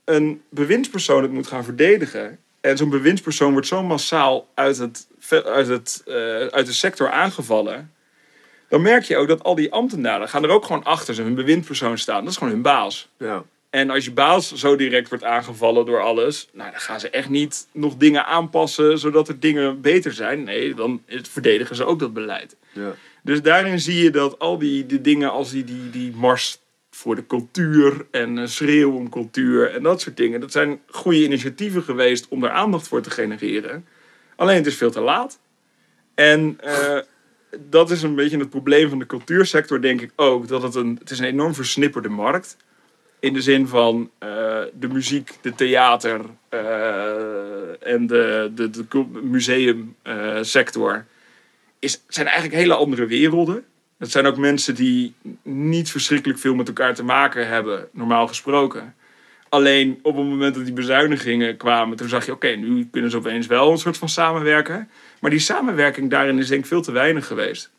een 0.05 0.41
bewindspersoon 0.49 1.21
het 1.21 1.31
moet 1.31 1.47
gaan 1.47 1.63
verdedigen. 1.63 2.39
En 2.61 2.77
zo'n 2.77 2.89
bewindspersoon 2.89 3.51
wordt 3.51 3.67
zo 3.67 3.83
massaal 3.83 4.47
uit, 4.53 4.77
het, 4.77 5.07
uit, 5.29 5.67
het, 5.67 6.03
eh, 6.05 6.13
uit 6.45 6.65
de 6.65 6.73
sector 6.73 7.11
aangevallen. 7.11 7.93
Dan 8.67 8.81
merk 8.81 9.03
je 9.03 9.17
ook 9.17 9.27
dat 9.27 9.43
al 9.43 9.55
die 9.55 9.71
ambtenaren 9.71 10.29
gaan 10.29 10.43
er 10.43 10.49
ook 10.49 10.65
gewoon 10.65 10.83
achter 10.83 11.13
zijn 11.13 11.35
bewindspersoon 11.35 11.97
staan. 11.97 12.23
Dat 12.23 12.31
is 12.31 12.37
gewoon 12.37 12.53
hun 12.53 12.61
baas. 12.61 13.09
Ja. 13.17 13.43
En 13.69 13.89
als 13.89 14.05
je 14.05 14.11
baas 14.11 14.53
zo 14.53 14.75
direct 14.75 15.09
wordt 15.09 15.23
aangevallen 15.23 15.85
door 15.85 16.01
alles, 16.01 16.49
nou, 16.53 16.71
dan 16.71 16.79
gaan 16.79 16.99
ze 16.99 17.09
echt 17.09 17.29
niet 17.29 17.67
nog 17.71 17.95
dingen 17.95 18.25
aanpassen 18.25 18.99
zodat 18.99 19.27
er 19.27 19.39
dingen 19.39 19.81
beter 19.81 20.13
zijn. 20.13 20.43
Nee, 20.43 20.73
dan 20.73 21.03
verdedigen 21.07 21.75
ze 21.75 21.85
ook 21.85 21.99
dat 21.99 22.13
beleid. 22.13 22.55
Ja. 22.71 22.95
Dus 23.23 23.41
daarin 23.41 23.79
zie 23.79 24.03
je 24.03 24.09
dat 24.09 24.39
al 24.39 24.57
die, 24.57 24.85
die 24.85 25.01
dingen 25.01 25.31
als 25.31 25.51
die, 25.51 25.63
die, 25.63 25.89
die 25.89 26.11
mars 26.15 26.59
voor 26.99 27.15
de 27.15 27.27
cultuur 27.27 28.05
en 28.11 28.37
eh, 28.37 28.45
schreeuw 28.45 28.91
om 28.91 29.09
cultuur 29.09 29.75
en 29.75 29.83
dat 29.83 30.01
soort 30.01 30.17
dingen, 30.17 30.39
dat 30.39 30.51
zijn 30.51 30.79
goede 30.87 31.23
initiatieven 31.23 31.83
geweest 31.83 32.27
om 32.27 32.41
daar 32.41 32.51
aandacht 32.51 32.87
voor 32.87 33.01
te 33.01 33.09
genereren. 33.09 33.85
Alleen 34.35 34.55
het 34.55 34.65
is 34.65 34.75
veel 34.75 34.91
te 34.91 35.01
laat. 35.01 35.39
En 36.15 36.57
eh, 36.59 36.99
dat 37.69 37.91
is 37.91 38.01
een 38.01 38.15
beetje 38.15 38.37
het 38.37 38.49
probleem 38.49 38.89
van 38.89 38.99
de 38.99 39.05
cultuursector, 39.05 39.81
denk 39.81 40.01
ik 40.01 40.11
ook. 40.15 40.47
Dat 40.47 40.61
het 40.61 40.75
een, 40.75 40.95
het 40.99 41.09
is 41.09 41.19
een 41.19 41.25
enorm 41.25 41.53
versnipperde 41.53 42.09
markt. 42.09 42.57
In 43.19 43.33
de 43.33 43.41
zin 43.41 43.67
van 43.67 44.11
eh, 44.17 44.29
de 44.73 44.87
muziek, 44.87 45.37
de 45.41 45.55
theater 45.55 46.21
en 47.79 48.07
de, 48.07 48.51
de, 48.55 49.05
museumsector 49.21 51.05
is, 51.79 52.03
zijn 52.07 52.27
eigenlijk 52.27 52.57
hele 52.57 52.75
andere 52.75 53.05
werelden. 53.05 53.65
Het 53.99 54.11
zijn 54.11 54.25
ook 54.25 54.37
mensen 54.37 54.75
die 54.75 55.13
niet 55.43 55.91
verschrikkelijk 55.91 56.39
veel 56.39 56.55
met 56.55 56.67
elkaar 56.67 56.95
te 56.95 57.03
maken 57.03 57.47
hebben, 57.47 57.87
normaal 57.91 58.27
gesproken. 58.27 58.95
Alleen 59.49 59.99
op 60.01 60.15
het 60.15 60.25
moment 60.25 60.55
dat 60.55 60.65
die 60.65 60.73
bezuinigingen 60.73 61.57
kwamen, 61.57 61.97
toen 61.97 62.09
zag 62.09 62.25
je, 62.25 62.31
oké, 62.31 62.47
nu 62.47 62.87
kunnen 62.91 63.11
ze 63.11 63.17
opeens 63.17 63.47
wel 63.47 63.71
een 63.71 63.77
soort 63.77 63.97
van 63.97 64.09
samenwerken. 64.09 64.89
Maar 65.19 65.29
die 65.29 65.39
samenwerking 65.39 66.09
daarin 66.09 66.37
is 66.37 66.47
denk 66.47 66.61
ik 66.61 66.67
veel 66.67 66.81
te 66.81 66.91
weinig 66.91 67.27
geweest. 67.27 67.71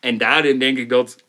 En 0.00 0.18
daarin 0.18 0.58
denk 0.58 0.78
ik 0.78 0.88
dat, 0.88 1.24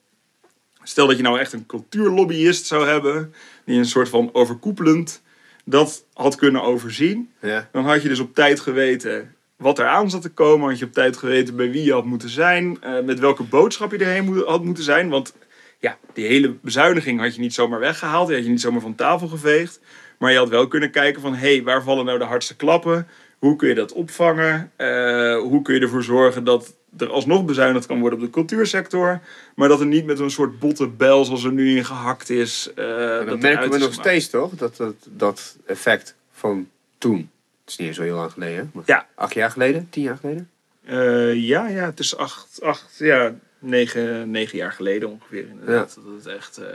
stel 0.84 1.08
dat 1.08 1.18
je 1.18 1.24
nou 1.24 1.40
echt 1.40 1.54
een 1.54 1.66
cultuurlobbyist 1.66 2.66
zou 2.66 2.88
hebben, 2.88 3.34
die 3.66 3.78
een 3.78 3.86
soort 3.86 4.10
van 4.10 4.30
overkoepelend 4.34 5.22
dat 5.66 6.06
had 6.14 6.36
kunnen 6.36 6.64
overzien. 6.64 7.32
Ja. 7.42 7.70
Dan 7.72 7.86
had 7.86 8.02
je 8.02 8.10
dus 8.10 8.20
op 8.20 8.36
tijd 8.36 8.60
geweten 8.60 9.36
wat 9.60 9.80
er 9.80 9.88
aan 9.88 10.10
zat 10.10 10.22
te 10.22 10.30
komen. 10.30 10.70
Had 10.70 10.80
je 10.80 10.86
op 10.86 10.94
tijd 10.94 11.18
geweten 11.18 11.56
bij 11.56 11.72
wie 11.72 11.84
je 11.84 11.94
had 11.94 12.06
moeten 12.06 12.30
zijn. 12.30 12.78
eh, 12.82 13.00
met 13.04 13.20
welke 13.20 13.44
boodschap 13.44 13.92
je 13.92 13.98
erheen 13.98 14.44
had 14.46 14.64
moeten 14.64 14.84
zijn. 14.84 15.10
Want 15.10 15.34
ja, 15.80 15.98
die 16.14 16.26
hele 16.26 16.56
bezuiniging 16.62 17.20
had 17.20 17.36
je 17.36 17.42
niet 17.42 17.54
zomaar 17.54 17.80
weggehaald. 17.80 18.28
Die 18.28 18.36
had 18.36 18.46
je 18.46 18.52
niet 18.52 18.62
zomaar 18.62 18.82
van 18.82 18.96
tafel 18.96 19.28
geveegd. 19.28 19.80
Maar 20.18 20.32
je 20.32 20.38
had 20.38 20.50
wel 20.50 20.68
kunnen 20.68 20.92
kijken 20.92 21.22
van... 21.22 21.34
hé, 21.34 21.54
hey, 21.56 21.64
waar 21.64 21.84
vallen 21.84 22.06
nou 22.06 22.18
de 22.18 22.24
hardste 22.26 22.56
klappen? 22.56 23.08
Hoe 23.40 23.56
kun 23.56 23.68
je 23.68 23.76
dat 23.76 23.94
opvangen? 23.94 24.72
Eh, 24.76 25.40
hoe 25.40 25.62
kun 25.62 25.76
je 25.76 25.82
ervoor 25.82 26.04
zorgen 26.04 26.44
dat 26.44 26.76
er 26.98 27.10
alsnog 27.10 27.46
bezuinigd 27.46 27.86
kan 27.86 28.00
worden 28.00 28.20
op 28.20 28.26
de 28.26 28.32
cultuursector? 28.32 29.20
Maar 29.56 29.68
dat 29.68 29.80
er 29.80 29.86
niet 29.86 30.06
met 30.06 30.20
een 30.20 30.32
soort 30.32 30.60
botte 30.60 30.88
bel 30.88 31.26
zoals 31.26 31.44
er 31.44 31.52
nu 31.52 31.78
in 31.78 31.86
gehakt 31.86 32.30
is... 32.30 32.72
eh, 32.76 32.86
dat 32.86 33.28
dat 33.28 33.40
merken 33.40 33.70
we 33.70 33.78
nog 33.78 33.90
gemaakt. 33.90 33.94
steeds, 33.94 34.30
toch? 34.30 34.52
Dat, 34.56 34.76
dat, 34.76 34.96
dat 35.10 35.58
effect 35.66 36.16
van 36.32 36.70
toen. 36.98 37.30
Het 37.70 37.80
is 37.80 37.86
niet 37.86 37.96
eens 37.96 38.06
zo 38.06 38.14
heel 38.14 38.22
lang 38.22 38.32
geleden. 38.32 38.72
Maar 38.74 38.84
Ja. 38.86 39.08
Acht 39.16 39.34
jaar 39.34 39.52
geleden? 39.52 39.90
Tien 39.90 40.04
jaar 40.04 40.18
geleden? 40.18 40.50
Eh, 40.86 41.34
ja, 41.34 41.68
ja, 41.68 41.86
het 41.86 42.00
is 42.00 42.18
acht, 42.18 42.60
acht 42.62 42.96
ja, 42.98 43.36
negen, 43.60 44.32
negen 44.32 44.58
jaar 44.58 44.72
geleden 44.72 45.10
ongeveer 45.10 45.48
inderdaad. 45.48 45.96
Dat 46.04 46.24
het 46.24 46.26
echt, 46.26 46.58
eh, 46.58 46.66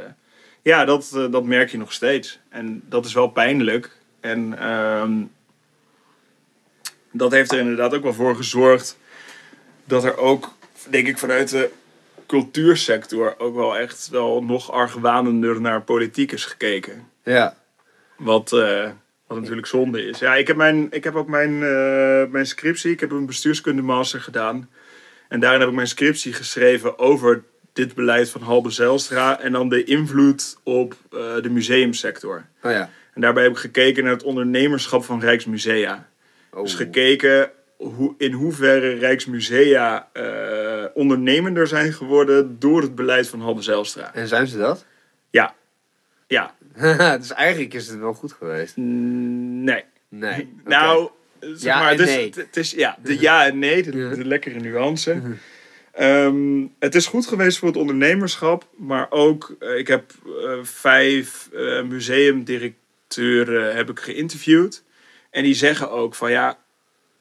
ja, 0.63 0.85
dat, 0.85 1.13
eh, 1.15 1.31
dat 1.31 1.45
merk 1.45 1.71
je 1.71 1.79
nog 1.79 1.93
steeds. 1.93 2.39
En 2.49 2.83
dat 2.89 3.05
is 3.05 3.13
wel 3.13 3.29
pijnlijk. 3.29 3.97
En 4.21 4.59
ehm, 4.59 5.23
dat 7.11 7.33
heeft 7.33 7.53
er 7.53 7.59
inderdaad 7.59 7.95
ook 7.95 8.03
wel 8.03 8.15
voor 8.15 8.37
gezorgd 8.37 8.99
dat 9.85 10.05
er 10.05 10.17
ook, 10.17 10.53
denk 10.89 11.07
ik, 11.07 11.19
vanuit 11.19 11.49
de 11.49 11.71
cultuursector 12.27 13.35
ook 13.39 13.55
wel 13.55 13.77
echt 13.77 14.09
wel 14.09 14.43
nog 14.45 14.73
argwanender 14.73 15.61
naar 15.61 15.83
politiek 15.83 16.33
is 16.33 16.45
gekeken. 16.45 17.09
Ja. 17.23 17.57
Wat, 18.17 18.53
wat 19.27 19.41
natuurlijk 19.41 19.67
zonde 19.67 20.07
is. 20.07 20.19
Ja, 20.19 20.35
ik 20.35 20.47
heb, 20.47 20.57
mijn, 20.57 20.87
ik 20.91 21.05
heb 21.05 21.15
ook 21.15 21.29
mijn, 21.29 21.63
eh, 21.63 22.25
mijn 22.31 22.47
scriptie. 22.47 22.91
Ik 22.91 23.01
heb 23.01 23.11
een 23.11 23.27
bestuurskunde 23.27 23.83
master 23.83 24.21
gedaan. 24.21 24.71
En 25.29 25.41
daarin 25.41 25.61
heb 25.61 25.69
ik 25.69 25.75
mijn 25.75 25.89
scriptie 25.89 26.33
geschreven 26.33 26.99
over 26.99 27.43
dit 27.73 27.95
beleid 27.95 28.31
van 28.31 28.43
Halbe 28.43 28.71
Zijlstra. 28.71 29.41
En 29.41 29.53
dan 29.53 29.69
de 29.69 29.85
invloed 29.85 30.57
op 30.63 30.97
eh, 31.13 31.43
de 31.43 31.51
museumsector. 31.51 32.47
Oh 32.63 32.71
ja. 32.71 32.91
En 33.15 33.21
daarbij 33.21 33.43
heb 33.43 33.53
ik 33.53 33.59
gekeken 33.59 34.05
naar 34.05 34.13
het 34.13 34.23
ondernemerschap 34.23 35.05
van 35.05 35.21
Rijksmusea. 35.21 36.09
Oh. 36.51 36.63
Dus 36.63 36.75
gekeken 36.75 37.51
hoe, 37.77 38.15
in 38.19 38.33
hoeverre 38.33 38.93
Rijksmusea 38.93 40.09
eh, 40.13 40.85
ondernemender 40.95 41.67
zijn 41.67 41.93
geworden 41.93 42.59
door 42.59 42.83
het 42.83 42.95
beleid 42.95 43.29
van 43.29 43.41
Halbe 43.41 43.63
Zijlstra. 43.63 44.15
En 44.15 44.29
zijn 44.29 44.47
ze 44.47 44.59
dat? 44.59 44.87
Ja. 45.31 45.55
Ja. 46.27 46.55
dus 47.21 47.33
eigenlijk 47.33 47.75
is 47.75 47.89
het 47.89 47.99
wel 47.99 48.15
goed 48.15 48.33
geweest. 48.33 48.77
Nee. 48.77 49.85
Nee. 50.09 50.33
Oké. 50.33 50.69
Nou, 50.69 51.11
zeg 51.41 51.63
Ja 51.63 51.79
maar, 51.79 51.97
nee. 51.97 52.33
het, 52.35 52.57
is 52.57 52.71
ja, 52.71 52.99
de 53.03 53.21
ja 53.21 53.47
en 53.47 53.59
nee, 53.59 53.83
de, 53.83 54.25
lekkere 54.25 54.61
nuance. 54.61 55.23
Ehm, 55.93 56.67
het 56.79 56.95
is 56.95 57.07
goed 57.07 57.27
geweest 57.27 57.59
voor 57.59 57.69
het 57.69 57.77
ondernemerschap, 57.77 58.69
maar 58.77 59.07
ook, 59.11 59.57
eh, 59.59 59.79
ik 59.79 59.87
heb 59.87 60.13
eh, 60.27 60.59
vijf 60.63 61.49
eh, 61.53 61.83
museumdirecteuren 61.83 63.77
heb 63.77 63.91
ik 63.91 64.01
geïnterviewd. 64.01 64.85
En 65.31 65.43
die 65.43 65.55
zeggen 65.55 65.91
ook 65.91 66.15
van 66.15 66.31
ja, 66.31 66.59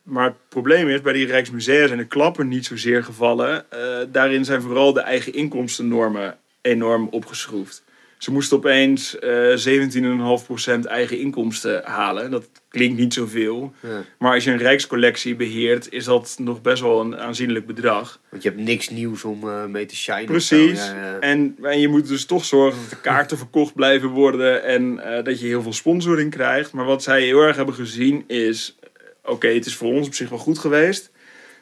maar 0.03 0.25
het 0.25 0.49
probleem 0.49 0.89
is, 0.89 1.01
bij 1.01 1.13
die 1.13 1.25
Rijksmusea 1.25 1.87
zijn 1.87 1.99
de 1.99 2.07
klappen 2.07 2.47
niet 2.47 2.65
zozeer 2.65 3.03
gevallen. 3.03 3.65
Daarin 4.11 4.45
zijn 4.45 4.61
vooral 4.61 4.93
de 4.93 5.01
eigen 5.01 5.33
inkomstennormen 5.33 6.37
enorm 6.61 7.07
opgeschroefd. 7.11 7.83
Ze 8.23 8.31
moesten 8.31 8.57
opeens 8.57 9.19
eh 9.19 10.77
17,5% 10.79 10.79
eigen 10.83 11.19
inkomsten 11.19 11.81
halen. 11.86 12.31
Dat 12.31 12.49
klinkt 12.69 12.99
niet 12.99 13.13
zoveel. 13.13 13.73
Ja. 13.79 14.03
Maar 14.19 14.33
als 14.33 14.43
je 14.43 14.51
een 14.51 14.57
rijkscollectie 14.57 15.36
beheert, 15.36 15.91
is 15.91 16.05
dat 16.05 16.36
nog 16.39 16.62
best 16.62 16.81
wel 16.81 17.01
een 17.01 17.17
aanzienlijk 17.17 17.65
bedrag. 17.65 18.19
Want 18.29 18.43
je 18.43 18.49
hebt 18.49 18.62
niks 18.62 18.89
nieuws 18.89 19.23
om 19.23 19.49
eh, 19.49 19.65
mee 19.65 19.86
te 19.86 19.95
shinen. 19.95 20.25
Precies. 20.25 20.86
Ja, 20.86 20.95
ja. 20.95 21.19
En, 21.19 21.57
en 21.62 21.79
je 21.79 21.88
moet 21.88 22.07
dus 22.07 22.25
toch 22.25 22.45
zorgen 22.45 22.79
dat 22.81 22.89
de 22.89 23.01
kaarten 23.01 23.38
verkocht 23.43 23.73
blijven 23.73 24.09
worden 24.09 24.63
en 24.63 24.99
eh, 24.99 25.23
dat 25.23 25.39
je 25.39 25.47
heel 25.47 25.62
veel 25.62 25.73
sponsoring 25.73 26.31
krijgt. 26.31 26.71
Maar 26.71 26.86
wat 26.86 27.03
zij 27.03 27.21
heel 27.21 27.41
erg 27.41 27.55
hebben 27.55 27.75
gezien 27.75 28.23
is, 28.27 28.77
eh, 28.81 29.31
oké, 29.31 29.47
het 29.47 29.65
is 29.65 29.75
voor 29.75 29.93
ons 29.93 30.07
op 30.07 30.13
zich 30.13 30.29
wel 30.29 30.39
goed 30.39 30.59
geweest, 30.59 31.12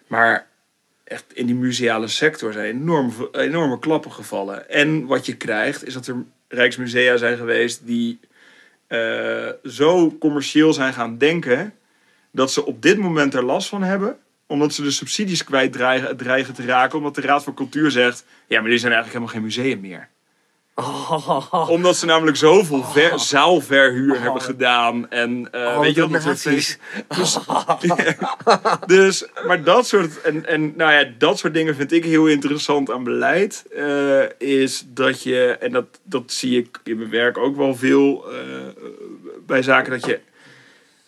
maar 0.08 0.48
echt 1.04 1.26
in 1.34 1.46
die 1.46 1.56
museale 1.56 2.08
sector 2.08 2.54
zijn 2.54 2.66
enorm, 2.66 3.14
enorme 3.32 3.80
klappen 3.80 4.12
gevallen. 4.12 4.70
En 4.70 5.06
wat 5.06 5.26
je 5.26 5.38
krijgt 5.38 5.88
is 5.88 5.94
dat 5.94 6.08
er 6.08 6.26
Rijksmusea 6.52 7.18
zijn 7.18 7.38
geweest 7.38 7.86
die 7.86 8.20
eh, 8.88 9.50
zo 9.64 10.18
commercieel 10.20 10.74
zijn 10.74 10.94
gaan 10.94 11.18
denken 11.18 11.74
dat 12.32 12.52
ze 12.52 12.66
op 12.66 12.82
dit 12.82 12.98
moment 12.98 13.34
er 13.34 13.44
last 13.44 13.70
van 13.70 13.84
hebben 13.84 14.20
omdat 14.52 14.74
ze 14.74 14.82
de 14.82 14.92
subsidies 14.92 15.44
kwijt 15.44 15.74
dreigen, 15.74 16.18
dreigen 16.18 16.54
te 16.54 16.66
raken. 16.66 16.98
Omdat 16.98 17.16
de 17.16 17.22
Raad 17.22 17.44
voor 17.44 17.54
Cultuur 17.54 17.92
zegt... 17.92 18.26
Ja, 18.48 18.62
maar 18.62 18.70
dit 18.70 18.80
zijn 18.80 18.94
eigenlijk 18.94 19.24
helemaal 19.24 19.52
geen 19.54 19.64
museum 19.64 19.80
meer. 19.80 20.10
Omdat 21.68 21.96
ze 21.98 22.06
namelijk 22.06 22.38
zoveel 22.38 22.84
ver, 22.84 23.20
zaalverhuur 23.20 24.22
hebben 24.22 24.42
gedaan. 24.42 25.10
En 25.10 25.48
eh, 25.52 25.62
Oh, 25.62 25.80
weet 25.80 25.96
je 25.96 26.02
wat 26.02 26.12
dat 26.12 26.22
soort 26.22 26.46
nazi's. 26.46 26.78
dus, 28.86 29.26
maar 29.48 29.64
dat 29.64 29.88
soort, 29.88 30.22
en, 30.22 30.46
en, 30.46 30.74
nou 30.76 30.92
ja, 30.92 31.12
dat 31.18 31.38
soort 31.38 31.54
dingen 31.54 31.76
vind 31.76 31.92
ik 31.92 32.06
heel 32.06 32.28
interessant 32.28 32.92
aan 32.92 33.04
beleid. 33.04 33.66
eh, 33.76 34.22
is 34.38 34.84
dat 34.88 35.24
je, 35.24 35.58
en 35.60 35.72
dat, 35.72 35.86
dat 36.04 36.32
zie 36.32 36.60
ik 36.60 36.80
in 36.84 36.98
mijn 36.98 37.10
werk 37.10 37.38
ook 37.38 37.56
wel 37.56 37.76
veel 37.76 38.26
eh, 38.32 38.38
bij 39.46 39.62
zaken, 39.62 39.92
dat 39.92 40.06
je 40.06 40.20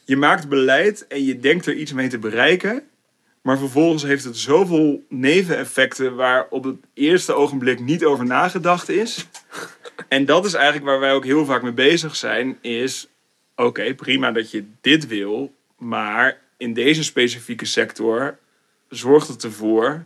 je 0.05 0.17
maakt 0.17 0.49
beleid 0.49 1.07
en 1.07 1.25
je 1.25 1.39
denkt 1.39 1.65
er 1.65 1.73
iets 1.73 1.93
mee 1.93 2.07
te 2.07 2.17
bereiken. 2.17 2.83
Maar 3.43 3.57
vervolgens 3.57 4.03
heeft 4.03 4.23
het 4.23 4.37
zoveel 4.37 5.05
neveneffecten 5.09 6.15
waar 6.15 6.47
op 6.49 6.63
het 6.63 6.75
eerste 6.93 7.33
ogenblik 7.33 7.79
niet 7.79 8.05
over 8.05 8.25
nagedacht 8.25 8.89
is. 8.89 9.27
En 10.07 10.25
dat 10.25 10.45
is 10.45 10.53
eigenlijk 10.53 10.85
waar 10.85 10.99
wij 10.99 11.13
ook 11.13 11.25
heel 11.25 11.45
vaak 11.45 11.61
mee 11.61 11.71
bezig 11.71 12.15
zijn. 12.15 12.57
Is 12.61 13.07
oké, 13.55 13.93
prima 13.93 14.31
dat 14.31 14.51
je 14.51 14.65
dit 14.81 15.07
wil. 15.07 15.53
Maar 15.77 16.41
in 16.57 16.73
deze 16.73 17.03
specifieke 17.03 17.65
sector 17.65 18.37
zorgt 18.89 19.27
het 19.27 19.43
ervoor 19.43 20.03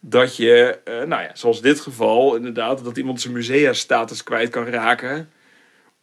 dat 0.00 0.36
je, 0.36 0.78
eh, 0.84 0.94
nou 0.94 1.22
ja, 1.22 1.30
zoals 1.34 1.60
dit 1.60 1.80
geval, 1.80 2.36
inderdaad, 2.36 2.84
dat 2.84 2.96
iemand 2.96 3.20
zijn 3.20 3.32
musea-status 3.32 4.22
kwijt 4.22 4.50
kan 4.50 4.66
raken. 4.66 5.30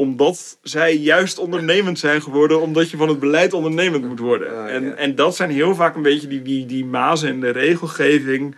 Omdat 0.02 0.58
zij 0.62 0.96
juist 0.96 1.38
ondernemend 1.38 2.00
zijn 2.00 2.22
geworden, 2.22 2.62
omdat 2.62 2.90
je 2.90 2.98
van 2.98 3.10
het 3.10 3.20
beleid 3.20 3.54
ondernemend 3.54 4.08
moet 4.08 4.20
worden. 4.20 4.48
Ah, 4.48 4.54
ja. 4.54 4.68
en, 4.68 4.98
en 4.98 5.16
dat 5.16 5.36
zijn 5.36 5.50
heel 5.50 5.76
vaak 5.76 5.96
een 5.96 6.02
beetje 6.02 6.28
die, 6.28 6.42
die, 6.42 6.66
die 6.66 6.86
mazen 6.86 7.30
in 7.30 7.40
de 7.40 7.50
regelgeving. 7.50 8.56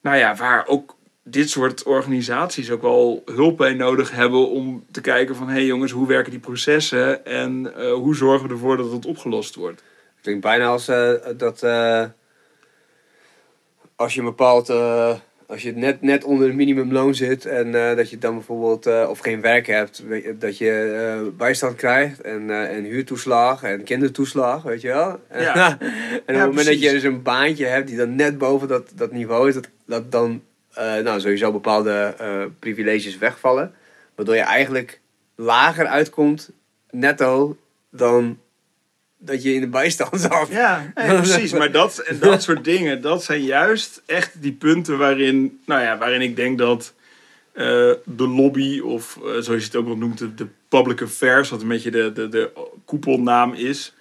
Nou 0.00 0.16
ja, 0.16 0.34
waar 0.34 0.66
ook 0.66 0.96
dit 1.22 1.50
soort 1.50 1.82
organisaties 1.82 2.70
ook 2.70 2.82
wel 2.82 3.22
hulp 3.24 3.56
bij 3.56 3.74
nodig 3.74 4.10
hebben 4.10 4.48
om 4.48 4.84
te 4.90 5.00
kijken 5.00 5.36
van... 5.36 5.46
hé 5.46 5.52
hey 5.52 5.64
jongens, 5.64 5.92
hoe 5.92 6.06
werken 6.06 6.30
die 6.30 6.40
processen 6.40 7.26
en 7.26 7.74
eh, 7.76 7.92
hoe 7.92 8.16
zorgen 8.16 8.48
we 8.48 8.54
ervoor 8.54 8.76
dat 8.76 8.92
het 8.92 9.06
opgelost 9.06 9.54
wordt? 9.54 9.82
Klinkt 10.22 10.42
bijna 10.42 10.66
als 10.66 10.88
eh, 10.88 11.12
dat 11.36 11.62
eh, 11.62 12.04
als 13.96 14.14
je 14.14 14.20
een 14.20 14.26
bepaald, 14.26 14.68
als 15.54 15.62
je 15.62 15.72
net, 15.72 16.02
net 16.02 16.24
onder 16.24 16.46
het 16.46 16.56
minimumloon 16.56 17.14
zit 17.14 17.46
en 17.46 17.74
eh, 17.74 17.96
dat 17.96 18.10
je 18.10 18.18
dan 18.18 18.34
bijvoorbeeld 18.34 18.86
eh, 18.86 19.06
of 19.08 19.18
geen 19.18 19.40
werk 19.40 19.66
hebt, 19.66 20.02
weet 20.06 20.24
je, 20.24 20.38
dat 20.38 20.58
je 20.58 20.70
eh, 20.70 21.36
bijstand 21.36 21.76
krijgt 21.76 22.20
en, 22.20 22.50
en 22.50 22.84
huurtoeslag 22.84 23.62
en 23.62 23.84
kindertoeslag, 23.84 24.62
weet 24.62 24.80
je 24.80 24.88
wel. 24.88 25.20
Ja. 25.32 25.68
en 25.80 25.86
op 25.86 26.26
het 26.26 26.36
Ja, 26.36 26.46
moment 26.46 26.66
dat 26.66 26.80
je 26.82 26.90
dus 26.90 27.02
een 27.02 27.22
baantje 27.22 27.66
hebt 27.66 27.88
die 27.88 27.96
dan 27.96 28.14
net 28.14 28.38
boven 28.38 28.68
dat, 28.68 28.92
dat 28.94 29.12
niveau 29.12 29.48
is, 29.48 29.54
dat, 29.54 29.68
dat 29.86 30.12
dan 30.12 30.42
nou, 30.74 31.20
sowieso 31.20 31.52
bepaalde 31.52 32.14
privileges 32.58 33.18
wegvallen, 33.18 33.74
waardoor 34.14 34.34
je 34.34 34.40
eigenlijk 34.40 35.00
lager 35.34 35.86
uitkomt 35.86 36.50
netto 36.90 37.56
dan 37.90 38.38
dat 39.24 39.42
je 39.42 39.54
in 39.54 39.60
de 39.60 39.68
bijstand 39.68 40.20
zat. 40.20 40.48
Ja, 40.50 40.92
nee, 40.94 41.16
precies. 41.22 41.52
Maar 41.52 41.70
dat, 41.70 41.98
en 41.98 42.18
dat 42.18 42.42
soort 42.42 42.64
dingen, 42.64 43.00
dat 43.00 43.24
zijn 43.24 43.42
juist 43.42 44.02
echt 44.06 44.30
die 44.42 44.52
punten 44.52 44.98
waarin, 44.98 45.60
nou 45.66 45.82
ja, 45.82 45.98
waarin 45.98 46.20
ik 46.20 46.36
denk 46.36 46.58
dat 46.58 46.94
eh, 47.52 47.90
de 48.04 48.28
lobby, 48.28 48.80
of 48.80 49.16
eh, 49.16 49.22
zoals 49.22 49.46
je 49.46 49.54
het 49.54 49.76
ook 49.76 49.86
wel 49.86 49.96
noemt, 49.96 50.18
de, 50.18 50.34
de 50.34 50.46
public 50.68 51.02
affairs, 51.02 51.50
wat 51.50 51.62
een 51.62 51.68
beetje 51.68 51.90
de, 51.90 52.12
de, 52.12 52.28
de 52.28 52.50
koepelnaam 52.84 53.52
is, 53.52 53.94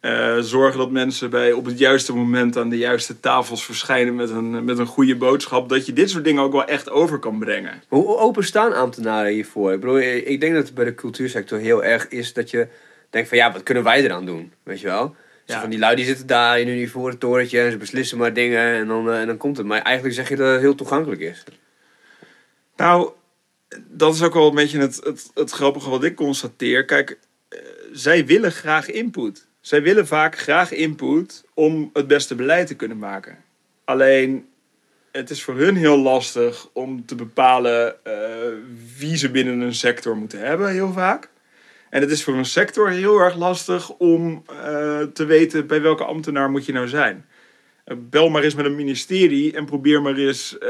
eh, 0.00 0.38
zorgen 0.38 0.78
dat 0.78 0.90
mensen 0.90 1.30
bij, 1.30 1.52
op 1.52 1.64
het 1.64 1.78
juiste 1.78 2.14
moment 2.14 2.56
aan 2.56 2.68
de 2.68 2.78
juiste 2.78 3.20
tafels 3.20 3.64
verschijnen 3.64 4.14
met 4.14 4.30
een, 4.30 4.64
met 4.64 4.78
een 4.78 4.86
goede 4.86 5.16
boodschap, 5.16 5.68
dat 5.68 5.86
je 5.86 5.92
dit 5.92 6.10
soort 6.10 6.24
dingen 6.24 6.42
ook 6.42 6.52
wel 6.52 6.64
echt 6.64 6.90
over 6.90 7.18
kan 7.18 7.38
brengen. 7.38 7.82
Hoe 7.88 8.04
hoe 8.04 8.16
open 8.16 8.44
staan 8.44 8.74
ambtenaren 8.74 9.32
hiervoor? 9.32 9.72
Ik, 9.72 9.80
bedoel, 9.80 9.98
ik 10.00 10.40
denk 10.40 10.54
dat 10.54 10.64
het 10.64 10.74
bij 10.74 10.84
de 10.84 10.94
cultuursector 10.94 11.58
heel 11.58 11.84
erg 11.84 12.08
is 12.08 12.32
dat 12.32 12.50
je 12.50 12.68
denkt 13.10 13.28
van 13.28 13.38
ja, 13.38 13.52
wat 13.52 13.62
kunnen 13.62 13.84
wij 13.84 14.04
eraan 14.04 14.26
doen? 14.26 14.52
Weet 14.62 14.80
je 14.80 14.86
wel? 14.86 15.16
Ja. 15.44 15.60
van 15.60 15.70
die 15.70 15.78
lui 15.78 15.96
die 15.96 16.04
zitten 16.04 16.26
daar 16.26 16.60
in 16.60 16.68
hun 16.68 16.78
ivoren 16.78 17.18
torentje 17.18 17.60
en 17.60 17.70
ze 17.70 17.76
beslissen 17.76 18.18
maar 18.18 18.32
dingen 18.32 18.74
en 18.74 18.86
dan, 18.86 19.10
eh, 19.10 19.20
en 19.20 19.26
dan 19.26 19.36
komt 19.36 19.56
het. 19.56 19.66
Maar 19.66 19.82
eigenlijk 19.82 20.14
zeg 20.14 20.28
je 20.28 20.36
dat 20.36 20.52
het 20.52 20.60
heel 20.60 20.74
toegankelijk 20.74 21.20
is. 21.20 21.44
Nou, 22.76 23.10
dat 23.88 24.14
is 24.14 24.22
ook 24.22 24.34
wel 24.34 24.48
een 24.48 24.54
beetje 24.54 24.78
het, 24.78 25.00
het, 25.04 25.30
het 25.34 25.50
grappige 25.50 25.90
wat 25.90 26.04
ik 26.04 26.16
constateer. 26.16 26.84
Kijk, 26.84 27.18
eh, 27.48 27.58
zij 27.92 28.26
willen 28.26 28.52
graag 28.52 28.90
input. 28.90 29.46
Zij 29.60 29.82
willen 29.82 30.06
vaak 30.06 30.38
graag 30.38 30.72
input 30.72 31.44
om 31.54 31.90
het 31.92 32.06
beste 32.06 32.34
beleid 32.34 32.66
te 32.66 32.74
kunnen 32.74 32.98
maken. 32.98 33.38
Alleen, 33.84 34.48
het 35.12 35.30
is 35.30 35.42
voor 35.42 35.56
hun 35.56 35.76
heel 35.76 35.98
lastig 35.98 36.68
om 36.72 37.06
te 37.06 37.14
bepalen 37.14 38.04
eh, 38.04 38.12
wie 38.96 39.16
ze 39.16 39.30
binnen 39.30 39.60
een 39.60 39.74
sector 39.74 40.16
moeten 40.16 40.38
hebben, 40.38 40.70
heel 40.70 40.92
vaak. 40.92 41.28
En 41.90 42.00
het 42.00 42.10
is 42.10 42.24
voor 42.24 42.34
een 42.34 42.44
sector 42.44 42.90
heel 42.90 43.18
erg 43.18 43.36
lastig 43.36 43.90
om 43.90 44.42
eh, 44.46 45.00
te 45.00 45.24
weten 45.24 45.66
bij 45.66 45.80
welke 45.82 46.04
ambtenaar 46.04 46.50
moet 46.50 46.66
je 46.66 46.72
nou 46.72 46.88
zijn. 46.88 47.26
Eh, 47.84 47.96
Bel 48.00 48.28
maar 48.28 48.42
eens 48.42 48.54
met 48.54 48.64
een 48.64 48.74
ministerie 48.76 49.52
en 49.56 49.64
probeer 49.64 50.02
maar 50.02 50.16
eens 50.16 50.58
eh, 50.58 50.68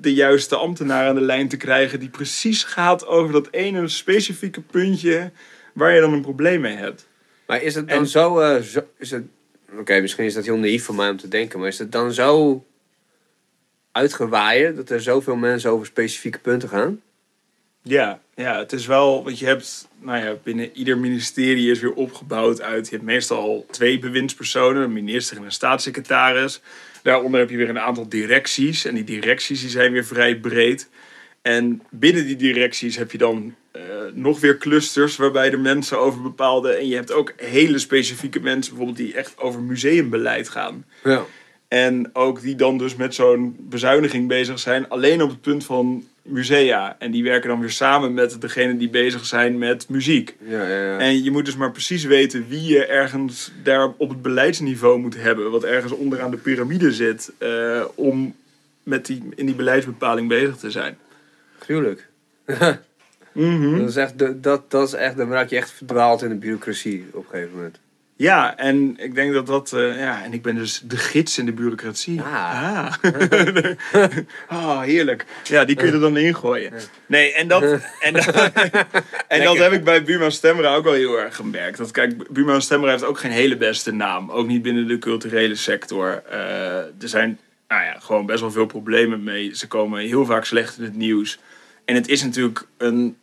de 0.00 0.14
juiste 0.14 0.56
ambtenaar 0.56 1.08
aan 1.08 1.14
de 1.14 1.20
lijn 1.20 1.48
te 1.48 1.56
krijgen 1.56 2.00
die 2.00 2.08
precies 2.08 2.64
gaat 2.64 3.06
over 3.06 3.32
dat 3.32 3.48
ene 3.50 3.88
specifieke 3.88 4.60
puntje 4.60 5.30
waar 5.74 5.94
je 5.94 6.00
dan 6.00 6.12
een 6.12 6.20
probleem 6.20 6.60
mee 6.60 6.76
hebt. 6.76 7.08
Maar 7.46 7.62
is 7.62 7.74
het 7.74 7.88
dan 7.88 7.98
En- 7.98 8.06
zo, 8.06 8.60
zo 8.62 8.80
is 8.98 9.10
het, 9.10 9.24
oké, 9.78 10.00
misschien 10.00 10.24
is 10.24 10.34
dat 10.34 10.44
heel 10.44 10.56
naïef 10.58 10.84
van 10.84 10.94
mij 10.94 11.10
om 11.10 11.16
te 11.16 11.28
denken, 11.28 11.58
maar 11.58 11.68
is 11.68 11.78
het 11.78 11.92
dan 11.92 12.12
zo 12.12 12.64
uitgewaaid 13.92 14.76
dat 14.76 14.90
er 14.90 15.00
zoveel 15.00 15.36
mensen 15.36 15.70
over 15.70 15.86
specifieke 15.86 16.38
punten 16.38 16.68
gaan? 16.68 17.00
Ja, 17.88 18.20
ja, 18.34 18.58
het 18.58 18.72
is 18.72 18.86
wel, 18.86 19.24
want 19.24 19.38
je 19.38 19.46
hebt, 19.46 19.88
nou 20.00 20.24
ja, 20.24 20.36
binnen 20.42 20.70
ieder 20.72 20.98
ministerie 20.98 21.70
is 21.70 21.80
weer 21.80 21.92
opgebouwd 21.92 22.62
uit, 22.62 22.88
je 22.88 22.94
hebt 22.94 23.06
meestal 23.06 23.66
twee 23.70 23.98
bewindspersonen, 23.98 24.82
een 24.82 24.92
minister 24.92 25.36
en 25.36 25.44
een 25.44 25.52
staatssecretaris. 25.52 26.60
Daaronder 27.02 27.40
heb 27.40 27.50
je 27.50 27.56
weer 27.56 27.68
een 27.68 27.78
aantal 27.78 28.08
directies 28.08 28.84
en 28.84 28.94
die 28.94 29.04
directies 29.04 29.60
die 29.60 29.70
zijn 29.70 29.92
weer 29.92 30.04
vrij 30.04 30.36
breed. 30.36 30.88
En 31.42 31.82
binnen 31.90 32.26
die 32.26 32.36
directies 32.36 32.96
heb 32.96 33.12
je 33.12 33.18
dan 33.18 33.54
eh, 33.70 33.82
nog 34.12 34.40
weer 34.40 34.58
clusters 34.58 35.16
waarbij 35.16 35.50
de 35.50 35.56
mensen 35.56 35.98
over 35.98 36.22
bepaalde, 36.22 36.70
en 36.72 36.88
je 36.88 36.94
hebt 36.94 37.12
ook 37.12 37.32
hele 37.36 37.78
specifieke 37.78 38.40
mensen 38.40 38.74
bijvoorbeeld 38.74 39.06
die 39.06 39.16
echt 39.16 39.38
over 39.38 39.60
museumbeleid 39.60 40.48
gaan. 40.48 40.84
Ja. 41.04 41.24
En 41.68 42.10
ook 42.12 42.40
die 42.40 42.54
dan 42.54 42.78
dus 42.78 42.96
met 42.96 43.14
zo'n 43.14 43.56
bezuiniging 43.60 44.28
bezig 44.28 44.58
zijn, 44.58 44.88
alleen 44.88 45.22
op 45.22 45.28
het 45.28 45.40
punt 45.40 45.64
van 45.64 46.04
musea. 46.26 46.96
En 46.98 47.10
die 47.10 47.22
werken 47.22 47.48
dan 47.48 47.60
weer 47.60 47.70
samen 47.70 48.14
met 48.14 48.40
degene 48.40 48.76
die 48.76 48.88
bezig 48.90 49.26
zijn 49.26 49.58
met 49.58 49.88
muziek. 49.88 50.36
Ja, 50.48 50.68
ja, 50.68 50.82
ja. 50.82 50.98
En 50.98 51.22
je 51.22 51.30
moet 51.30 51.44
dus 51.44 51.56
maar 51.56 51.70
precies 51.72 52.04
weten 52.04 52.46
wie 52.48 52.64
je 52.64 52.86
ergens 52.86 53.52
daar 53.62 53.92
op 53.96 54.08
het 54.08 54.22
beleidsniveau 54.22 54.98
moet 54.98 55.16
hebben. 55.16 55.50
Wat 55.50 55.64
ergens 55.64 55.92
onderaan 55.92 56.30
de 56.30 56.36
piramide 56.36 56.92
zit. 56.92 57.32
eh, 57.38 57.84
om 57.94 58.34
met 58.82 59.06
die, 59.06 59.22
in 59.34 59.46
die 59.46 59.54
beleidsbepaling 59.54 60.28
bezig 60.28 60.56
te 60.56 60.70
zijn. 60.70 60.98
Gruwelijk. 61.58 62.08
Mhm. 63.32 63.76
Dat 63.80 63.88
is 63.88 63.96
echt, 63.96 64.18
de, 64.18 64.40
dat, 64.40 64.70
dat 64.70 64.86
is 64.88 64.94
echt, 64.94 65.16
dan 65.16 65.30
raak 65.30 65.48
je 65.48 65.56
echt 65.56 65.70
verdwaald 65.70 66.22
in 66.22 66.28
de 66.28 66.34
bureaucratie 66.34 67.06
op 67.12 67.24
een 67.24 67.30
gegeven 67.30 67.56
moment. 67.56 67.78
Ja, 68.18 68.56
en 68.56 68.94
ik 68.98 69.14
denk 69.14 69.32
dat 69.32 69.46
dat... 69.46 69.72
eh, 69.72 69.98
ja, 69.98 70.24
en 70.24 70.32
ik 70.32 70.42
ben 70.42 70.54
dus 70.54 70.80
de 70.84 70.96
gids 70.96 71.38
in 71.38 71.46
de 71.46 71.52
bureaucratie. 71.52 72.20
Ah. 72.20 72.92
Ah, 74.48 74.80
heerlijk. 74.90 75.24
Ja, 75.44 75.64
die 75.64 75.76
kun 75.76 75.86
je 75.86 75.92
er 75.92 76.00
dan 76.00 76.16
ingooien. 76.16 76.72
Nee, 77.06 77.32
en 77.32 77.48
dat, 77.48 77.62
en 78.00 78.12
dat, 78.12 78.26
en 79.28 79.44
dat 79.44 79.58
heb 79.58 79.72
ik 79.72 79.84
bij 79.84 80.02
Buma 80.02 80.30
Stemra 80.30 80.74
ook 80.74 80.84
wel 80.84 80.92
heel 80.92 81.18
erg 81.18 81.36
gemerkt. 81.36 81.78
Dat, 81.78 81.90
kijk, 81.90 82.32
Buma 82.32 82.60
Stemra 82.60 82.90
heeft 82.90 83.04
ook 83.04 83.18
geen 83.18 83.30
hele 83.30 83.56
beste 83.56 83.92
naam. 83.92 84.30
Ook 84.30 84.46
niet 84.46 84.62
binnen 84.62 84.86
de 84.86 84.98
culturele 84.98 85.54
sector. 85.54 86.22
Eh, 86.30 86.76
er 86.78 87.08
zijn 87.08 87.38
nou 87.68 87.84
ja, 87.84 87.96
gewoon 87.98 88.26
best 88.26 88.40
wel 88.40 88.50
veel 88.50 88.66
problemen 88.66 89.22
mee. 89.24 89.56
Ze 89.56 89.66
komen 89.68 90.00
heel 90.00 90.24
vaak 90.24 90.44
slecht 90.44 90.78
in 90.78 90.84
het 90.84 90.96
nieuws. 90.96 91.38
En 91.84 91.94
het 91.94 92.08
is 92.08 92.22
natuurlijk 92.22 92.66
een 92.76 93.16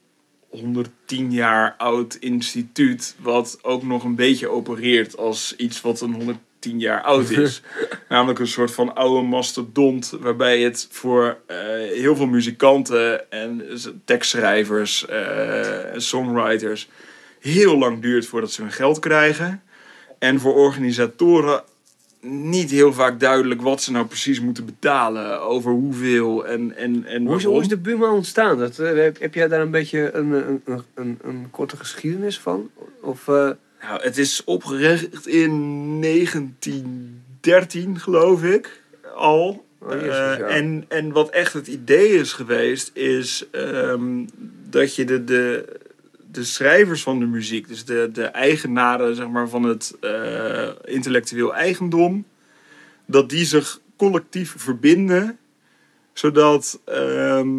110 0.53 1.31
jaar 1.31 1.75
oud 1.77 2.15
instituut, 2.15 3.15
wat 3.19 3.59
ook 3.61 3.83
nog 3.83 4.03
een 4.03 4.15
beetje 4.15 4.49
opereert 4.49 5.17
als 5.17 5.55
iets 5.57 5.81
wat 5.81 6.01
een 6.01 6.13
110 6.13 6.79
jaar 6.79 7.01
oud 7.01 7.29
is. 7.29 7.61
Namelijk 8.09 8.39
een 8.39 8.47
soort 8.47 8.71
van 8.71 8.95
oude 8.95 9.27
mastodont, 9.27 10.13
waarbij 10.19 10.61
het 10.61 10.87
voor 10.91 11.37
eh, 11.47 11.57
heel 11.93 12.15
veel 12.15 12.27
muzikanten 12.27 13.31
en 13.31 13.61
tekstschrijvers 14.05 15.05
en 15.07 16.01
songwriters 16.01 16.89
heel 17.43 17.77
lang 17.77 18.01
duurt 18.01 18.25
voordat 18.25 18.51
ze 18.51 18.61
hun 18.61 18.71
geld 18.71 18.99
krijgen. 18.99 19.63
En 20.19 20.39
voor 20.39 20.53
organisatoren 20.53 21.63
niet 22.23 22.71
heel 22.71 22.93
vaak 22.93 23.19
duidelijk 23.19 23.61
wat 23.61 23.81
ze 23.81 23.91
nou 23.91 24.05
precies 24.05 24.39
moeten 24.41 24.65
betalen, 24.65 25.41
over 25.41 25.71
hoeveel 25.71 26.47
en, 26.47 26.75
en, 26.75 27.05
en 27.05 27.25
Hoe 27.25 27.37
is, 27.37 27.43
hoe 27.43 27.61
is 27.61 27.67
de 27.67 27.77
Buma 27.77 28.11
ontstaan? 28.11 28.57
Dat, 28.57 28.79
eh, 28.79 28.93
heb, 28.93 29.19
heb 29.19 29.33
jij 29.33 29.47
daar 29.47 29.61
een 29.61 29.71
beetje 29.71 30.11
een, 30.13 30.31
een, 30.31 30.61
een, 30.65 30.83
een, 30.93 31.19
een 31.23 31.47
korte 31.51 31.77
geschiedenis 31.77 32.39
van? 32.39 32.69
Of, 33.01 33.27
eh, 33.27 33.49
Nou, 33.81 34.01
het 34.01 34.17
is 34.17 34.43
opgericht 34.43 35.27
in 35.27 35.51
1913, 36.01 37.99
geloof 37.99 38.43
ik, 38.43 38.81
al. 39.15 39.65
Oh, 39.79 39.91
jezus, 39.91 40.07
Eh, 40.07 40.55
en, 40.55 40.85
en 40.87 41.11
wat 41.11 41.29
echt 41.29 41.53
het 41.53 41.67
idee 41.67 42.07
is 42.07 42.33
geweest, 42.33 42.91
is 42.93 43.45
ehm, 43.51 44.25
dat 44.69 44.95
je 44.95 45.05
de, 45.05 45.23
de, 45.23 45.65
de 46.33 46.43
schrijvers 46.43 47.03
van 47.03 47.19
de 47.19 47.25
muziek, 47.25 47.67
dus 47.67 47.85
de, 47.85 48.09
de 48.13 48.23
eigenaren 48.25 49.15
zeg 49.15 49.27
maar, 49.27 49.49
van 49.49 49.63
het 49.63 49.97
eh, 50.01 50.69
intellectueel 50.83 51.55
eigendom, 51.55 52.25
dat 53.05 53.29
die 53.29 53.45
zich 53.45 53.79
collectief 53.97 54.53
verbinden, 54.57 55.37
zodat 56.13 56.79
ehm, 56.85 57.49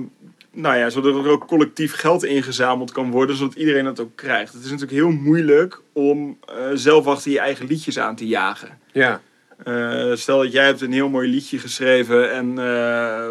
nou 0.51 0.77
ja, 0.77 0.91
zodat 0.91 1.25
er 1.25 1.31
ook 1.31 1.47
collectief 1.47 1.95
geld 1.95 2.25
ingezameld 2.25 2.93
kan 2.93 3.11
worden, 3.11 3.37
zodat 3.37 3.55
iedereen 3.55 3.85
dat 3.85 4.01
ook 4.01 4.17
krijgt. 4.17 4.53
Het 4.53 4.65
is 4.65 4.71
natuurlijk 4.71 4.99
heel 4.99 5.11
moeilijk 5.11 5.81
om 5.93 6.39
eh, 6.47 6.55
zelf 6.75 7.07
achter 7.07 7.31
je 7.31 7.39
eigen 7.41 7.67
liedjes 7.67 7.99
aan 7.99 8.17
te 8.17 8.27
jagen. 8.27 8.79
Ja. 8.93 9.21
Eh, 9.65 10.13
stel 10.15 10.39
dat 10.39 10.53
jij 10.53 10.65
hebt 10.65 10.81
een 10.81 10.93
heel 10.93 11.09
mooi 11.09 11.29
liedje 11.29 11.59
geschreven 11.59 12.33
en 12.33 12.55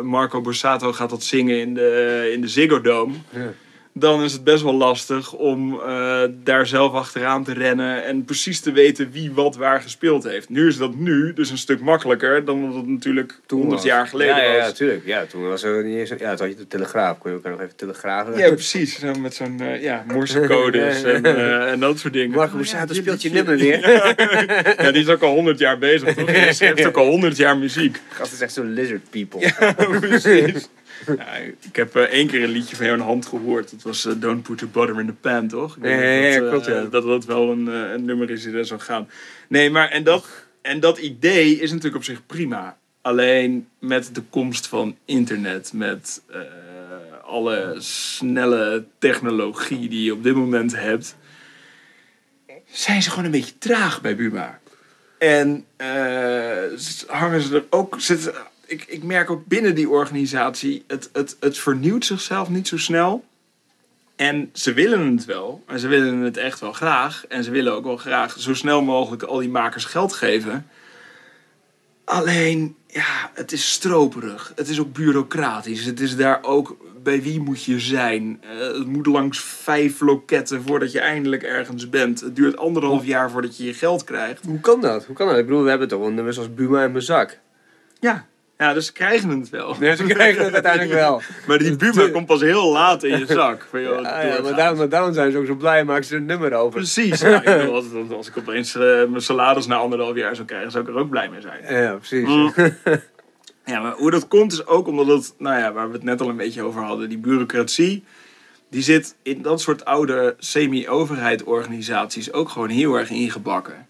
Marco 0.06 0.42
Borsato 0.42 0.94
gaat 0.94 1.10
dat 1.10 1.24
zingen 1.24 1.60
in 1.60 1.74
de, 1.74 2.30
in 2.34 2.42
de 2.42 2.48
Ziggo 2.48 2.82
Dome. 2.82 3.14
Ja. 3.30 3.54
Dan 3.96 4.24
is 4.24 4.34
het 4.34 4.44
best 4.44 4.64
wel 4.64 4.74
lastig 4.74 5.34
om 5.34 5.80
eh, 5.80 6.22
daar 6.44 6.68
zelf 6.68 6.94
achteraan 6.94 7.44
te 7.44 7.54
rennen 7.54 8.04
en 8.04 8.26
precies 8.26 8.60
te 8.60 8.72
weten 8.72 9.12
wie 9.12 9.32
wat 9.32 9.56
waar 9.56 9.82
gespeeld 9.82 10.24
heeft. 10.24 10.50
Nu 10.50 10.68
is 10.68 10.78
dat 10.78 10.96
nu 10.96 11.34
dus 11.34 11.50
een 11.50 11.58
stuk 11.58 11.80
makkelijker 11.80 12.46
dan 12.46 12.66
dat 12.66 12.76
het 12.76 12.88
natuurlijk 12.88 13.40
100 13.48 13.72
was. 13.72 13.84
jaar 13.84 14.08
geleden 14.08 14.36
ja, 14.36 14.42
ja, 14.42 14.58
was. 14.58 14.68
Ja, 14.68 14.72
tuurlijk. 14.72 15.06
Ja, 15.06 15.26
toen 15.26 15.48
was 15.48 15.64
er 15.64 15.84
niet 15.84 15.98
eens... 15.98 16.10
Ja, 16.10 16.16
toen 16.16 16.48
had 16.48 16.50
je 16.50 16.56
de 16.56 16.68
telegraaf. 16.68 17.18
Kon 17.18 17.30
je 17.30 17.36
elkaar 17.38 17.52
nog 17.52 17.62
even 17.62 17.76
telegrafen. 17.76 18.38
Ja, 18.38 18.48
precies. 18.48 19.00
Zo 19.00 19.14
met 19.14 19.34
zo'n 19.34 19.60
eh, 19.60 19.82
ja, 19.82 20.04
morsecodes 20.08 21.04
en, 21.14 21.26
eh, 21.26 21.72
en 21.72 21.80
dat 21.80 22.00
soort 22.00 22.14
dingen. 22.14 22.36
Marco 22.36 22.56
Borsato 22.56 22.94
Ja, 22.94 23.02
speelt 23.02 23.22
je 23.22 23.32
nummer 23.32 23.58
weer. 23.58 23.82
Ja, 24.84 24.92
die 24.92 25.02
is 25.02 25.10
ook 25.10 25.22
al 25.22 25.34
100 25.34 25.60
jaar 25.60 25.78
bezig. 25.78 26.14
Toch? 26.14 26.32
Die 26.32 26.54
schrijft 26.54 26.86
ook 26.86 26.98
al 26.98 27.08
100 27.08 27.38
jaar 27.38 27.58
muziek. 27.58 28.00
Gast 28.10 28.34
is 28.34 28.42
echt 28.42 28.54
zo'n 28.54 28.74
lizard 28.74 29.10
people. 29.10 29.40
Ja, 29.40 29.74
precies. 30.00 30.70
Ja, 31.18 31.36
ik 31.36 31.76
heb 31.76 31.96
eh, 31.96 32.04
één 32.04 32.28
keer 32.28 32.44
een 32.44 32.50
liedje 32.50 32.76
van 32.76 32.86
jou 32.86 32.98
in 32.98 33.04
de 33.04 33.10
hand 33.10 33.26
gehoord. 33.26 33.72
Dat 33.72 33.82
was 33.82 34.06
eh, 34.06 34.14
Don't 34.18 34.44
Put 34.44 34.60
Your 34.60 34.74
Butter 34.74 35.00
in 35.00 35.06
the 35.06 35.14
Pan, 35.14 35.48
toch? 35.48 35.78
Ik 35.78 35.84
Ja, 35.84 35.90
ja, 35.90 36.40
dat, 36.40 36.44
eh, 36.44 36.50
klopt, 36.50 36.66
ja. 36.66 36.84
Dat 36.84 37.04
dat 37.04 37.26
wel 37.26 37.52
een, 37.52 37.68
een 37.68 38.06
nummer 38.06 38.30
is 38.30 38.44
die 38.44 38.54
er 38.54 38.66
zou 38.66 38.80
gaan. 38.80 39.10
Nee, 39.48 39.70
maar 39.70 39.90
en 39.90 40.04
dat, 40.04 40.28
en 40.62 40.80
dat 40.80 40.98
idee 40.98 41.60
is 41.60 41.70
natuurlijk 41.70 41.96
op 41.96 42.04
zich 42.04 42.26
prima. 42.26 42.78
Alleen 43.02 43.68
met 43.80 44.16
de 44.16 44.22
komst 44.30 44.68
van 44.68 44.98
internet, 45.06 45.72
met 45.74 46.22
alle 47.24 47.76
snelle 47.80 48.86
technologie 49.00 49.90
die 49.90 50.04
je 50.04 50.14
op 50.14 50.24
dit 50.24 50.36
moment 50.36 50.76
hebt, 50.76 51.16
zijn 52.66 53.04
ze 53.04 53.10
gewoon 53.10 53.26
een 53.26 53.32
beetje 53.32 53.58
traag 53.58 54.02
bij 54.02 54.16
Buma. 54.16 54.60
En 55.18 55.66
hangen 57.08 57.42
ze 57.42 57.56
er 57.56 57.66
ook. 57.70 57.96
Zitten, 58.02 58.34
ik, 58.74 58.86
ik 58.88 59.04
merk 59.04 59.30
ook 59.30 59.46
binnen 59.46 59.76
die 59.76 59.90
organisatie, 59.90 60.84
het, 60.88 61.10
het, 61.14 61.38
het 61.40 61.58
vernieuwt 61.58 62.06
zichzelf 62.06 62.50
niet 62.50 62.68
zo 62.68 62.78
snel. 62.78 63.24
En 64.16 64.50
ze 64.54 64.74
willen 64.74 65.16
het 65.16 65.26
wel. 65.26 65.64
En 65.68 65.80
ze 65.80 65.88
willen 65.88 66.18
het 66.18 66.38
echt 66.38 66.60
wel 66.60 66.74
graag. 66.74 67.26
En 67.28 67.44
ze 67.44 67.52
willen 67.52 67.74
ook 67.74 67.84
wel 67.84 67.98
graag 67.98 68.36
zo 68.40 68.54
snel 68.54 68.82
mogelijk 68.82 69.24
al 69.24 69.38
die 69.38 69.50
makers 69.50 69.86
geld 69.86 70.14
geven. 70.14 70.68
Alleen, 72.04 72.76
ja, 72.88 73.32
het 73.34 73.52
is 73.52 73.72
stroperig. 73.72 74.52
Het 74.56 74.70
is 74.70 74.80
ook 74.80 74.94
bureaucratisch. 74.94 75.86
Het 75.86 76.00
is 76.00 76.16
daar 76.16 76.44
ook, 76.44 76.78
bij 77.04 77.22
wie 77.22 77.40
moet 77.40 77.64
je 77.64 77.80
zijn? 77.80 78.42
Eh, 78.42 78.58
het 78.58 78.88
moet 78.88 79.06
langs 79.06 79.40
vijf 79.40 80.00
loketten 80.00 80.64
voordat 80.64 80.92
je 80.92 81.00
eindelijk 81.00 81.44
ergens 81.44 81.90
bent. 81.90 82.20
Het 82.20 82.36
duurt 82.36 82.58
anderhalf 82.58 83.06
jaar 83.06 83.32
voordat 83.32 83.58
je 83.58 83.66
je 83.66 83.74
geld 83.74 84.04
krijgt. 84.04 84.46
Hoe 84.46 84.60
kan 84.60 84.82
dat? 84.82 85.06
Hoe 85.06 85.16
kan 85.16 85.28
dat? 85.28 85.38
Ik 85.38 85.46
bedoel, 85.46 85.64
we 85.64 85.70
hebben 85.70 85.88
toch 85.88 86.00
wel 86.00 86.12
nummers 86.12 86.38
als 86.38 86.54
Buma 86.54 86.84
en 86.84 86.92
mijn 86.92 87.04
zak. 87.04 87.40
Ja, 88.00 88.28
ja 88.58 88.74
dus 88.74 88.86
ze 88.86 88.92
krijgen 88.92 89.30
het 89.30 89.50
wel. 89.50 89.76
Nee, 89.80 89.96
ze 89.96 90.04
krijgen 90.04 90.44
het 90.44 90.54
uiteindelijk 90.54 90.94
wel. 90.94 91.22
Maar 91.48 91.58
die 91.58 91.76
Buma 91.76 92.10
komt 92.10 92.26
pas 92.26 92.42
heel 92.42 92.72
laat 92.72 93.04
in 93.04 93.20
je 93.20 93.26
zak. 93.26 93.68
Van, 93.70 93.82
joh, 93.82 94.02
Ja, 94.02 94.22
ja, 94.22 94.42
maar, 94.42 94.56
daarom, 94.56 94.78
maar 94.78 94.90
daarom 94.90 95.14
zijn 95.14 95.32
ze 95.32 95.38
ook 95.38 95.46
zo 95.46 95.56
blij, 95.56 95.84
maken 95.84 96.04
ze 96.04 96.14
er 96.14 96.20
een 96.20 96.26
nummer 96.26 96.54
over. 96.54 96.80
Precies. 96.80 97.20
Ja, 97.20 97.44
ik 97.44 97.58
bedoel, 97.58 97.76
als, 97.76 97.86
als 98.12 98.28
ik 98.28 98.38
opeens 98.38 98.76
eh, 98.76 98.82
mijn 98.82 99.22
salaris 99.22 99.68
na 99.68 99.76
anderhalf 99.76 100.16
jaar 100.16 100.36
zou 100.36 100.48
krijgen, 100.48 100.72
zou 100.72 100.84
ik 100.84 100.90
er 100.90 101.00
ook 101.00 101.10
blij 101.10 101.30
mee 101.30 101.42
zijn. 101.42 101.84
Ja, 101.84 101.94
precies. 101.94 102.28
Mm. 102.28 102.54
Ja, 103.66 103.80
maar 103.80 103.94
hoe 103.94 104.12
dat 104.12 104.28
komt 104.28 104.52
is 104.52 104.66
ook 104.66 104.88
omdat 104.88 105.08
het, 105.08 105.34
nou 105.38 105.60
ja, 105.60 105.74
waar 105.74 105.88
we 105.88 105.94
het 105.94 106.04
net 106.04 106.22
al 106.22 106.30
een 106.30 106.38
beetje 106.38 106.64
over 106.64 106.82
hadden, 106.82 107.10
die 107.10 107.18
bureaucratie, 107.18 108.04
die 108.70 108.82
zit 108.82 109.16
in 109.22 109.42
dat 109.42 109.62
soort 109.62 109.86
oude 109.86 110.36
semi-overheidsorganisaties 110.38 112.34
ook 112.34 112.50
gewoon 112.50 112.70
heel 112.70 112.96
erg 112.96 113.10
ingebakken. 113.10 113.88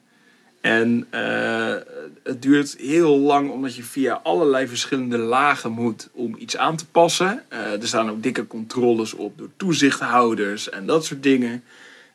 En 0.61 1.07
eh, 1.09 1.75
het 2.23 2.41
duurt 2.41 2.75
heel 2.79 3.17
lang 3.19 3.49
omdat 3.51 3.75
je 3.75 3.83
via 3.83 4.19
allerlei 4.23 4.67
verschillende 4.67 5.17
lagen 5.17 5.71
moet 5.71 6.09
om 6.13 6.35
iets 6.39 6.57
aan 6.57 6.75
te 6.77 6.85
passen. 6.87 7.43
Eh, 7.47 7.59
er 7.81 7.87
staan 7.87 8.09
ook 8.09 8.23
dikke 8.23 8.47
controles 8.47 9.13
op 9.13 9.37
door 9.37 9.49
toezichthouders 9.57 10.69
en 10.69 10.85
dat 10.85 11.05
soort 11.05 11.23
dingen. 11.23 11.63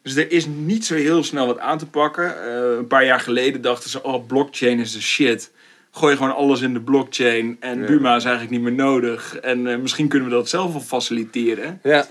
Dus 0.03 0.16
er 0.16 0.31
is 0.33 0.47
niet 0.47 0.85
zo 0.87 0.94
heel 0.94 1.25
snel 1.25 1.47
wat 1.47 1.59
aan 1.59 1.79
te 1.79 1.87
pakken. 1.87 2.44
Eh, 2.44 2.77
een 2.79 2.87
paar 2.87 3.05
jaar 3.05 3.21
geleden 3.21 3.61
dachten 3.61 3.90
ze, 3.90 4.03
oh, 4.03 4.27
blockchain 4.27 4.79
is 4.79 4.92
de 4.92 5.01
shit. 5.01 5.51
Gooi 5.90 6.16
gewoon 6.16 6.35
alles 6.35 6.61
in 6.61 6.73
de 6.73 6.81
blockchain 6.81 7.57
en 7.61 7.81
Ja. 7.81 7.87
Buma 7.87 8.16
is 8.16 8.25
eigenlijk 8.25 8.55
niet 8.55 8.62
meer 8.62 8.85
nodig. 8.85 9.37
En 9.38 9.66
eh, 9.66 9.79
misschien 9.79 10.09
kunnen 10.09 10.29
we 10.29 10.35
dat 10.35 10.49
zelf 10.49 10.73
wel 10.73 10.81
faciliteren. 10.81 11.81
Ja. 11.83 12.07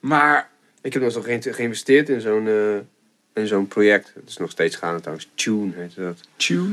Maar 0.00 0.48
Ik 0.82 0.92
heb 0.92 1.02
nog 1.02 1.12
zo 1.12 1.20
ge- 1.20 1.52
geïnvesteerd 1.52 2.08
in 2.08 2.20
zo'n 2.20 2.48
in 3.34 3.46
zo'n 3.46 3.68
project. 3.68 4.12
Het 4.14 4.28
is 4.28 4.36
nog 4.36 4.50
steeds 4.50 4.76
gaande 4.76 5.00
trouwens. 5.00 5.28
Tune 5.34 5.72
heet 5.74 5.92
dat. 5.96 6.20
tune, 6.36 6.72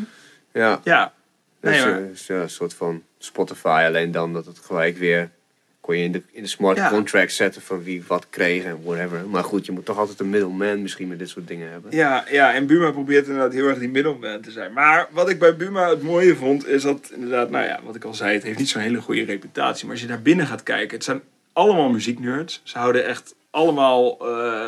Ja. 0.58 0.80
ja. 0.84 1.14
Nee, 1.62 1.80
maar- 1.82 2.02
eh, 2.02 2.10
is, 2.10 2.28
ja, 2.28 2.36
een 2.42 2.50
soort 2.50 2.74
van 2.74 3.04
Spotify. 3.18 3.84
Alleen 3.88 4.12
dan 4.12 4.34
dat 4.34 4.46
het 4.46 4.60
gelijk 4.60 4.98
weer... 4.98 5.30
Kon 5.82 5.98
je 5.98 6.04
in 6.04 6.12
de, 6.12 6.22
in 6.32 6.42
de 6.44 6.50
smart 6.50 6.78
Ja. 6.78 6.90
contract 6.90 7.32
zetten 7.32 7.62
van 7.62 7.84
wie 7.84 8.04
wat 8.08 8.28
kreeg 8.30 8.64
en 8.64 8.80
whatever. 8.84 9.28
Maar 9.28 9.44
goed, 9.44 9.66
je 9.66 9.72
moet 9.72 9.86
toch 9.86 9.98
altijd 9.98 10.20
een 10.20 10.30
middleman 10.30 10.82
misschien 10.82 11.08
met 11.08 11.20
dit 11.20 11.30
soort 11.30 11.48
dingen 11.48 11.72
hebben. 11.72 11.92
Ja, 11.96 12.26
ja, 12.32 12.54
en 12.54 12.68
Buma 12.68 12.92
probeert 12.92 13.26
inderdaad 13.28 13.54
heel 13.54 13.68
erg 13.68 13.78
die 13.80 13.90
middelman 13.90 14.42
te 14.42 14.52
zijn. 14.52 14.74
Maar 14.74 15.08
wat 15.12 15.30
ik 15.30 15.40
bij 15.40 15.56
Buma 15.56 15.90
het 15.90 16.02
mooie 16.02 16.36
vond, 16.36 16.68
is 16.68 16.82
dat 16.82 17.12
inderdaad, 17.14 17.50
nou 17.50 17.66
ja, 17.66 17.80
wat 17.84 17.96
ik 17.96 18.04
al 18.04 18.14
zei, 18.14 18.34
het 18.34 18.44
heeft 18.44 18.58
niet 18.60 18.70
zo'n 18.70 18.82
hele 18.82 19.02
goede 19.02 19.24
reputatie. 19.24 19.84
Maar 19.86 19.94
als 19.94 20.02
je 20.02 20.08
daar 20.10 20.22
binnen 20.22 20.48
gaat 20.48 20.64
kijken, 20.64 20.96
het 20.96 21.04
zijn 21.06 21.22
allemaal 21.54 21.90
muzieknerds. 21.90 22.62
Ze 22.64 22.78
houden 22.78 23.06
echt 23.06 23.36
allemaal 23.50 24.18
eh, 24.28 24.68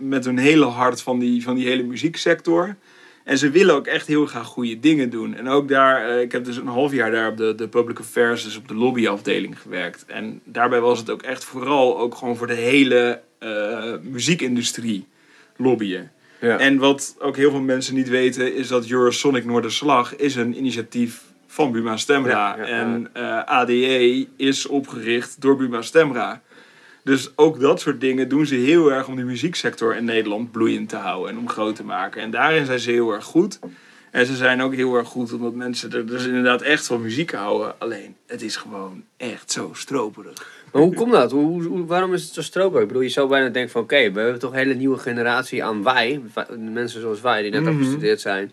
met 0.00 0.24
hun 0.24 0.38
hele 0.38 0.66
hart 0.66 1.02
van 1.02 1.18
die, 1.18 1.42
van 1.42 1.54
die 1.54 1.66
hele 1.66 1.82
muzieksector. 1.82 2.76
En 3.24 3.38
ze 3.38 3.50
willen 3.50 3.74
ook 3.74 3.86
echt 3.86 4.06
heel 4.06 4.26
graag 4.26 4.46
goede 4.46 4.80
dingen 4.80 5.10
doen. 5.10 5.34
En 5.34 5.48
ook 5.48 5.68
daar, 5.68 6.08
eh, 6.08 6.20
ik 6.20 6.32
heb 6.32 6.44
dus 6.44 6.56
een 6.56 6.66
half 6.66 6.92
jaar 6.92 7.10
daar 7.10 7.28
op 7.28 7.36
de, 7.36 7.54
de 7.54 7.68
public 7.68 7.98
affairs, 7.98 8.44
dus 8.44 8.56
op 8.56 8.68
de 8.68 8.74
lobbyafdeling 8.74 9.60
gewerkt. 9.60 10.04
En 10.06 10.40
daarbij 10.44 10.80
was 10.80 10.98
het 10.98 11.10
ook 11.10 11.22
echt 11.22 11.44
vooral 11.44 11.98
ook 11.98 12.14
gewoon 12.14 12.36
voor 12.36 12.46
de 12.46 12.54
hele 12.54 13.20
eh, 13.38 13.92
muziekindustrie 14.02 15.06
lobbyen. 15.56 16.10
Ja. 16.40 16.58
En 16.58 16.78
wat 16.78 17.16
ook 17.18 17.36
heel 17.36 17.50
veel 17.50 17.60
mensen 17.60 17.94
niet 17.94 18.08
weten, 18.08 18.54
is 18.54 18.68
dat 18.68 18.88
Eurosonic 18.88 19.44
Noorderslag 19.44 20.16
is 20.16 20.34
een 20.34 20.56
initiatief 20.56 21.22
van 21.46 21.72
Buma 21.72 21.96
Stemra. 21.96 22.56
Ja, 22.56 22.56
ja, 22.56 22.68
ja. 22.68 22.80
En 22.80 23.08
eh, 23.12 23.44
ADE 23.44 24.26
is 24.36 24.66
opgericht 24.66 25.40
door 25.40 25.56
Buma 25.56 25.82
Stemra. 25.82 26.42
Dus 27.04 27.32
ook 27.36 27.60
dat 27.60 27.80
soort 27.80 28.00
dingen 28.00 28.28
doen 28.28 28.46
ze 28.46 28.54
heel 28.54 28.92
erg 28.92 29.08
om 29.08 29.16
de 29.16 29.22
muzieksector 29.24 29.96
in 29.96 30.04
Nederland 30.04 30.50
bloeiend 30.52 30.88
te 30.88 30.96
houden 30.96 31.30
en 31.30 31.38
om 31.38 31.48
groot 31.48 31.76
te 31.76 31.84
maken. 31.84 32.22
En 32.22 32.30
daarin 32.30 32.66
zijn 32.66 32.78
ze 32.78 32.90
heel 32.90 33.12
erg 33.12 33.24
goed. 33.24 33.58
En 34.10 34.26
ze 34.26 34.36
zijn 34.36 34.62
ook 34.62 34.74
heel 34.74 34.94
erg 34.96 35.08
goed 35.08 35.32
omdat 35.32 35.54
mensen 35.54 35.92
er 35.92 36.06
dus 36.06 36.26
inderdaad 36.26 36.62
echt 36.62 36.86
van 36.86 37.02
muziek 37.02 37.32
houden. 37.32 37.74
Alleen, 37.80 38.16
het 38.26 38.42
is 38.42 38.56
gewoon 38.56 39.04
echt 39.16 39.50
zo 39.52 39.70
stroperig. 39.74 40.46
Maar 40.72 40.82
hoe 40.82 40.94
komt 40.94 41.12
dat? 41.12 41.30
Hoe, 41.30 41.62
hoe- 41.64 41.86
waarom 41.86 42.14
is 42.14 42.22
het 42.24 42.32
zo 42.32 42.42
stroperig? 42.42 42.82
Ik 42.82 42.88
bedoel, 42.88 43.02
je 43.02 43.08
zou 43.08 43.28
bijna 43.28 43.48
denken 43.48 43.70
van... 43.72 43.82
Oké, 43.82 44.12
we 44.12 44.20
hebben 44.20 44.38
toch 44.38 44.50
een 44.52 44.58
hele 44.58 44.74
nieuwe 44.74 44.98
generatie 44.98 45.64
aan 45.64 45.82
wij. 45.82 46.20
Mensen 46.58 47.00
zoals 47.00 47.20
wij, 47.20 47.42
die 47.42 47.50
net 47.50 47.60
Mhm. 47.62 47.70
afgestudeerd 47.72 48.20
zijn. 48.20 48.52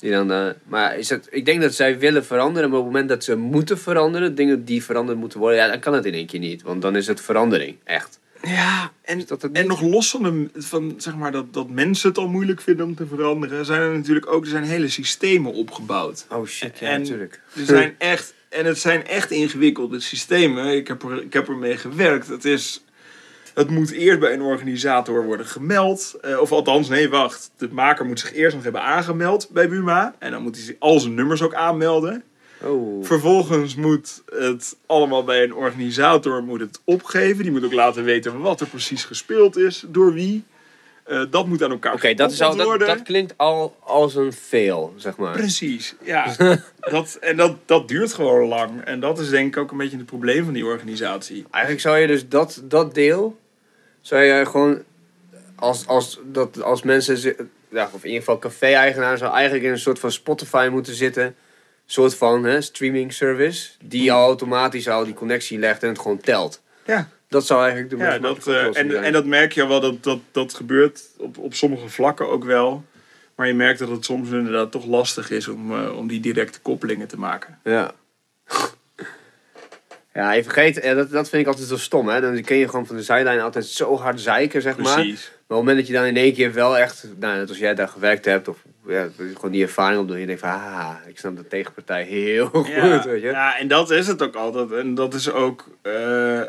Die 0.00 0.10
dan, 0.10 0.32
eh, 0.32 0.46
maar 0.64 0.98
is 0.98 1.08
het, 1.08 1.28
ik 1.30 1.44
denk 1.44 1.60
dat 1.60 1.74
zij 1.74 1.98
willen 1.98 2.24
veranderen. 2.24 2.70
Maar 2.70 2.78
op 2.78 2.84
het 2.84 2.92
moment 2.92 3.10
dat 3.10 3.24
ze 3.24 3.36
moeten 3.36 3.78
veranderen... 3.78 4.34
Dingen 4.34 4.64
die 4.64 4.84
veranderd 4.84 5.18
moeten 5.18 5.38
worden... 5.38 5.58
Ja, 5.58 5.68
dan 5.68 5.80
kan 5.80 5.94
het 5.94 6.04
in 6.04 6.14
één 6.14 6.26
keer 6.26 6.40
niet. 6.40 6.62
Want 6.62 6.82
dan 6.82 6.96
is 6.96 7.06
het 7.06 7.20
verandering. 7.20 7.76
Echt. 7.84 8.18
Ja, 8.42 8.92
en, 9.02 9.22
dat 9.26 9.42
het 9.42 9.52
en 9.52 9.66
nog 9.66 9.80
los 9.80 10.10
van, 10.10 10.22
de, 10.22 10.48
van 10.54 10.94
zeg 10.96 11.16
maar, 11.16 11.32
dat, 11.32 11.52
dat 11.52 11.68
mensen 11.70 12.08
het 12.08 12.18
al 12.18 12.28
moeilijk 12.28 12.60
vinden 12.60 12.86
om 12.86 12.94
te 12.94 13.06
veranderen, 13.06 13.64
zijn 13.64 13.80
er 13.80 13.96
natuurlijk 13.96 14.32
ook 14.32 14.44
er 14.44 14.50
zijn 14.50 14.64
hele 14.64 14.88
systemen 14.88 15.52
opgebouwd. 15.52 16.26
Oh 16.28 16.46
shit, 16.46 16.78
ja, 16.78 16.88
En- 16.88 17.00
natuurlijk. 17.00 17.40
Er 17.56 17.64
zijn 17.64 17.94
echt, 17.98 18.34
en 18.48 18.64
het 18.64 18.78
zijn 18.78 19.06
echt 19.06 19.30
ingewikkelde 19.30 20.00
systemen. 20.00 20.74
Ik 20.76 20.88
heb, 20.88 21.02
er, 21.02 21.22
ik 21.22 21.32
heb 21.32 21.48
ermee 21.48 21.76
gewerkt. 21.76 22.28
Het, 22.28 22.44
is, 22.44 22.84
het 23.54 23.70
moet 23.70 23.90
eerst 23.90 24.20
bij 24.20 24.32
een 24.32 24.42
organisator 24.42 25.24
worden 25.24 25.46
gemeld. 25.46 26.16
Eh, 26.20 26.40
of 26.40 26.52
althans, 26.52 26.88
nee, 26.88 27.08
wacht. 27.08 27.50
De 27.56 27.68
maker 27.72 28.06
moet 28.06 28.20
zich 28.20 28.32
eerst 28.32 28.54
nog 28.54 28.64
hebben 28.64 28.82
aangemeld 28.82 29.48
bij 29.50 29.68
Buma. 29.68 30.14
En 30.18 30.30
dan 30.30 30.42
moet 30.42 30.64
hij 30.64 30.76
al 30.78 31.00
zijn 31.00 31.14
nummers 31.14 31.42
ook 31.42 31.54
aanmelden. 31.54 32.22
Oh. 32.62 33.04
Vervolgens 33.04 33.74
moet 33.74 34.22
het 34.26 34.76
allemaal 34.86 35.24
bij 35.24 35.42
een 35.42 35.54
organisator 35.54 36.42
moet 36.42 36.60
het 36.60 36.80
opgeven. 36.84 37.42
Die 37.42 37.52
moet 37.52 37.64
ook 37.64 37.72
laten 37.72 38.04
weten 38.04 38.40
wat 38.40 38.60
er 38.60 38.66
precies 38.66 39.04
gespeeld 39.04 39.56
is, 39.56 39.84
door 39.88 40.12
wie. 40.12 40.44
Eh, 41.10 41.22
dat 41.30 41.46
moet 41.46 41.62
aan 41.62 41.70
elkaar 41.70 41.92
Oké, 41.92 42.14
dat, 42.14 42.32
is 42.32 42.40
al- 42.40 42.56
dat, 42.56 42.78
dat 42.78 43.02
klinkt 43.02 43.34
al 43.36 43.76
als 43.80 44.14
een 44.14 44.32
fail, 44.32 44.94
zeg 44.96 45.16
maar. 45.16 45.32
Precies, 45.32 45.94
ja. 46.02 46.34
dat, 46.80 47.18
en 47.20 47.36
dat, 47.36 47.56
dat 47.64 47.88
duurt 47.88 48.12
gewoon 48.12 48.48
lang. 48.48 48.84
En 48.84 49.00
dat 49.00 49.18
is 49.18 49.28
denk 49.28 49.46
ik 49.46 49.62
ook 49.62 49.70
een 49.70 49.76
beetje 49.76 49.96
het 49.96 50.06
probleem 50.06 50.44
van 50.44 50.52
die 50.52 50.64
organisatie. 50.64 51.46
Eigenlijk 51.50 51.82
zou 51.82 51.98
je 51.98 52.06
dus 52.06 52.28
dat, 52.28 52.62
dat 52.64 52.94
deel, 52.94 53.38
zou 54.00 54.22
je 54.22 54.46
gewoon, 54.46 54.82
als, 55.54 55.86
als, 55.86 56.20
dat, 56.24 56.62
als 56.62 56.82
mensen, 56.82 57.36
ja, 57.68 57.84
of 57.92 58.02
in 58.02 58.08
ieder 58.08 58.18
geval 58.24 58.38
café-eigenaar, 58.38 59.18
zou 59.18 59.32
eigenlijk 59.32 59.64
in 59.64 59.70
een 59.70 59.78
soort 59.78 59.98
van 59.98 60.12
Spotify 60.12 60.68
moeten 60.70 60.94
zitten. 60.94 61.34
soort 61.86 62.14
van 62.14 62.44
hè, 62.44 62.60
streaming 62.60 63.12
service, 63.12 63.70
die 63.84 64.12
al 64.12 64.26
automatisch 64.26 64.88
al 64.88 65.04
die 65.04 65.14
connectie 65.14 65.58
legt 65.58 65.82
en 65.82 65.88
het 65.88 65.98
gewoon 65.98 66.20
telt. 66.20 66.62
Ja. 66.86 67.08
Dat 67.30 67.46
zou 67.46 67.60
eigenlijk 67.60 67.90
de 67.90 67.96
Ja, 67.96 68.18
dat, 68.18 68.46
eh, 68.46 68.64
en, 68.64 68.72
zijn. 68.74 68.94
en 68.94 69.12
dat 69.12 69.24
merk 69.24 69.52
je 69.52 69.66
wel, 69.66 69.80
dat, 69.80 70.02
dat, 70.02 70.18
dat 70.32 70.54
gebeurt 70.54 71.02
op, 71.18 71.38
op 71.38 71.54
sommige 71.54 71.88
vlakken 71.88 72.28
ook 72.28 72.44
wel. 72.44 72.84
Maar 73.34 73.46
je 73.46 73.54
merkt 73.54 73.78
dat 73.78 73.88
het 73.88 74.04
soms 74.04 74.30
inderdaad 74.30 74.72
toch 74.72 74.86
lastig 74.86 75.30
is 75.30 75.48
om, 75.48 75.74
eh, 75.76 75.96
om 75.96 76.08
die 76.08 76.20
directe 76.20 76.60
koppelingen 76.60 77.08
te 77.08 77.18
maken. 77.18 77.58
Ja. 77.64 77.92
Ja, 80.14 80.32
je 80.32 80.42
vergeet, 80.42 80.78
eh, 80.80 80.94
dat, 80.94 81.10
dat 81.10 81.28
vind 81.28 81.42
ik 81.42 81.48
altijd 81.48 81.68
zo 81.68 81.76
stom, 81.76 82.08
hè. 82.08 82.20
Dan 82.20 82.42
kun 82.42 82.56
je 82.56 82.68
gewoon 82.68 82.86
van 82.86 82.96
de 82.96 83.02
zijlijn 83.02 83.40
altijd 83.40 83.66
zo 83.66 83.96
hard 83.96 84.20
zeiken, 84.20 84.62
zeg 84.62 84.76
maar. 84.78 84.94
Precies. 84.94 85.20
Maar 85.24 85.58
op 85.58 85.64
het 85.64 85.66
moment 85.66 85.76
dat 85.76 85.86
je 85.86 85.92
dan 85.92 86.04
in 86.04 86.16
één 86.16 86.34
keer 86.34 86.52
wel 86.52 86.78
echt, 86.78 87.06
nou, 87.18 87.36
net 87.38 87.48
als 87.48 87.58
jij 87.58 87.74
daar 87.74 87.88
gewerkt 87.88 88.24
hebt, 88.24 88.48
of 88.48 88.56
ja, 88.86 89.08
gewoon 89.34 89.50
die 89.50 89.62
ervaring 89.62 90.00
opdoen, 90.00 90.18
je 90.18 90.26
denkt 90.26 90.40
van, 90.40 90.50
ah, 90.50 90.94
ik 91.06 91.18
snap 91.18 91.36
de 91.36 91.46
tegenpartij 91.46 92.02
heel 92.02 92.46
goed, 92.46 92.66
Ja, 92.66 93.04
weet 93.06 93.22
je. 93.22 93.28
ja, 93.28 93.58
en 93.58 93.68
dat 93.68 93.90
is 93.90 94.06
het 94.06 94.22
ook 94.22 94.34
altijd. 94.34 94.72
En 94.72 94.94
dat 94.94 95.14
is 95.14 95.30
ook, 95.32 95.64
eh, 95.82 96.40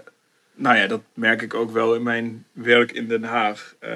nou 0.56 0.78
ja, 0.78 0.88
dat 0.88 1.02
merk 1.14 1.42
ik 1.42 1.54
ook 1.54 1.72
wel 1.72 1.96
in 1.96 2.04
mijn 2.04 2.46
werk 2.52 2.92
in 2.92 3.08
Den 3.08 3.24
Haag. 3.24 3.76
Eh, 3.80 3.90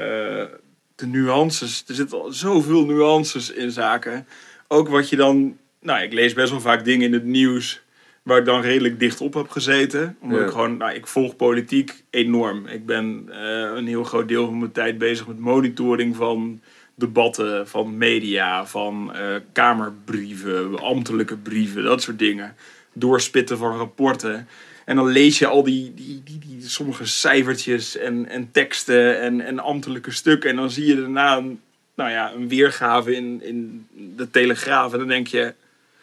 de 0.96 1.06
nuances, 1.08 1.84
er 1.88 1.96
zitten 1.96 2.22
al 2.22 2.32
zoveel 2.32 2.86
nuances 2.86 3.52
in 3.52 3.72
zaken. 3.72 4.28
Ook 4.68 4.89
wat 4.89 5.10
je 5.10 5.15
dan, 5.15 5.58
nou 5.82 6.02
ik 6.04 6.13
lees 6.13 6.34
best 6.34 6.52
wel 6.52 6.62
vaak 6.62 6.86
dingen 6.86 7.08
in 7.08 7.13
het 7.13 7.24
nieuws 7.26 7.84
waar 8.24 8.38
ik 8.39 8.46
dan 8.46 8.62
redelijk 8.62 9.00
dicht 9.00 9.22
op 9.22 9.34
heb 9.34 9.50
gezeten. 9.50 10.18
Omdat 10.22 10.39
Ja. 10.39 10.46
ik 10.46 10.52
gewoon, 10.52 10.78
nou 10.78 10.94
ik 10.94 11.08
volg 11.08 11.36
politiek 11.36 12.04
enorm. 12.10 12.68
Ik 12.68 12.86
ben 12.86 13.26
eh, 13.32 13.72
een 13.76 13.88
heel 13.88 14.04
groot 14.04 14.28
deel 14.28 14.46
van 14.46 14.60
mijn 14.60 14.72
tijd 14.72 14.98
bezig 14.98 15.28
met 15.28 15.39
monitoring 15.39 16.15
van 16.15 16.62
debatten, 16.96 17.68
van 17.68 17.98
media, 17.98 18.65
van 18.65 19.13
eh, 19.13 19.36
kamerbrieven, 19.52 20.80
ambtelijke 20.80 21.38
brieven, 21.38 21.84
dat 21.84 22.02
soort 22.02 22.20
dingen. 22.20 22.56
Doorspitten 22.94 23.58
van 23.58 23.78
rapporten. 23.78 24.48
En 24.86 24.95
dan 24.95 25.08
lees 25.08 25.39
je 25.39 25.48
al 25.48 25.63
die, 25.63 25.93
die, 25.93 26.21
die, 26.24 26.39
die 26.39 26.69
sommige 26.69 27.06
cijfertjes 27.06 27.98
en, 27.98 28.30
en 28.30 28.52
teksten 28.52 29.19
en, 29.19 29.41
en 29.41 29.60
ambtelijke 29.60 30.12
stukken. 30.12 30.50
En 30.50 30.56
dan 30.56 30.71
zie 30.71 30.86
je 30.86 30.95
daarna 30.95 31.38
een, 31.38 31.62
nou 31.95 32.10
ja, 32.10 32.34
een 32.34 32.48
weergave 32.48 33.15
in, 33.15 33.41
in 33.43 33.88
de 34.15 34.30
Telegraaf. 34.30 34.91
En 34.93 35.00
dan 35.00 35.08
denk 35.08 35.28
je, 35.28 35.54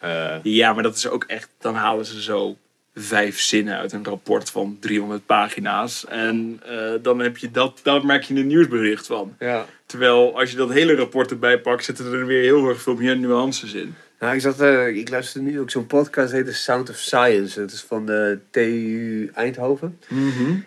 Eh, 0.03 0.35
ja, 0.43 0.73
maar 0.73 0.83
dat 0.83 0.95
is 0.95 1.07
ook 1.07 1.23
echt. 1.23 1.49
Dan 1.59 1.75
halen 1.75 2.05
ze 2.05 2.21
zo 2.21 2.57
vijf 2.95 3.39
zinnen 3.39 3.77
uit 3.77 3.91
een 3.91 4.03
rapport 4.03 4.49
van 4.49 4.77
300 4.79 5.25
pagina's. 5.25 6.05
En 6.05 6.59
eh, 6.65 6.91
dan 7.01 7.19
heb 7.19 7.37
je 7.37 7.51
dat, 7.51 7.79
daar 7.83 8.05
maak 8.05 8.23
je 8.23 8.35
een 8.35 8.47
nieuwsbericht 8.47 9.07
van. 9.07 9.35
ja. 9.39 9.65
Terwijl 9.85 10.39
als 10.39 10.51
je 10.51 10.57
dat 10.57 10.71
hele 10.71 10.95
rapport 10.95 11.31
erbij 11.31 11.59
pakt, 11.59 11.85
zitten 11.85 12.13
er 12.13 12.25
weer 12.25 12.41
heel 12.41 12.69
erg 12.69 12.81
veel 12.81 12.95
meer 12.95 13.17
nuances 13.17 13.73
in. 13.73 13.95
Nou, 14.23 14.35
ik, 14.35 14.41
zat, 14.41 14.61
eh, 14.61 14.87
ik 14.87 15.09
luister 15.09 15.41
nu 15.41 15.59
ook 15.59 15.69
zo'n 15.69 15.87
podcast, 15.87 16.31
heet 16.31 16.45
The 16.45 16.53
Sound 16.53 16.89
of 16.89 16.95
Science. 16.95 17.59
Dat 17.59 17.71
is 17.71 17.81
van 17.81 18.05
de 18.05 18.39
TU 18.49 19.31
Eindhoven. 19.33 19.99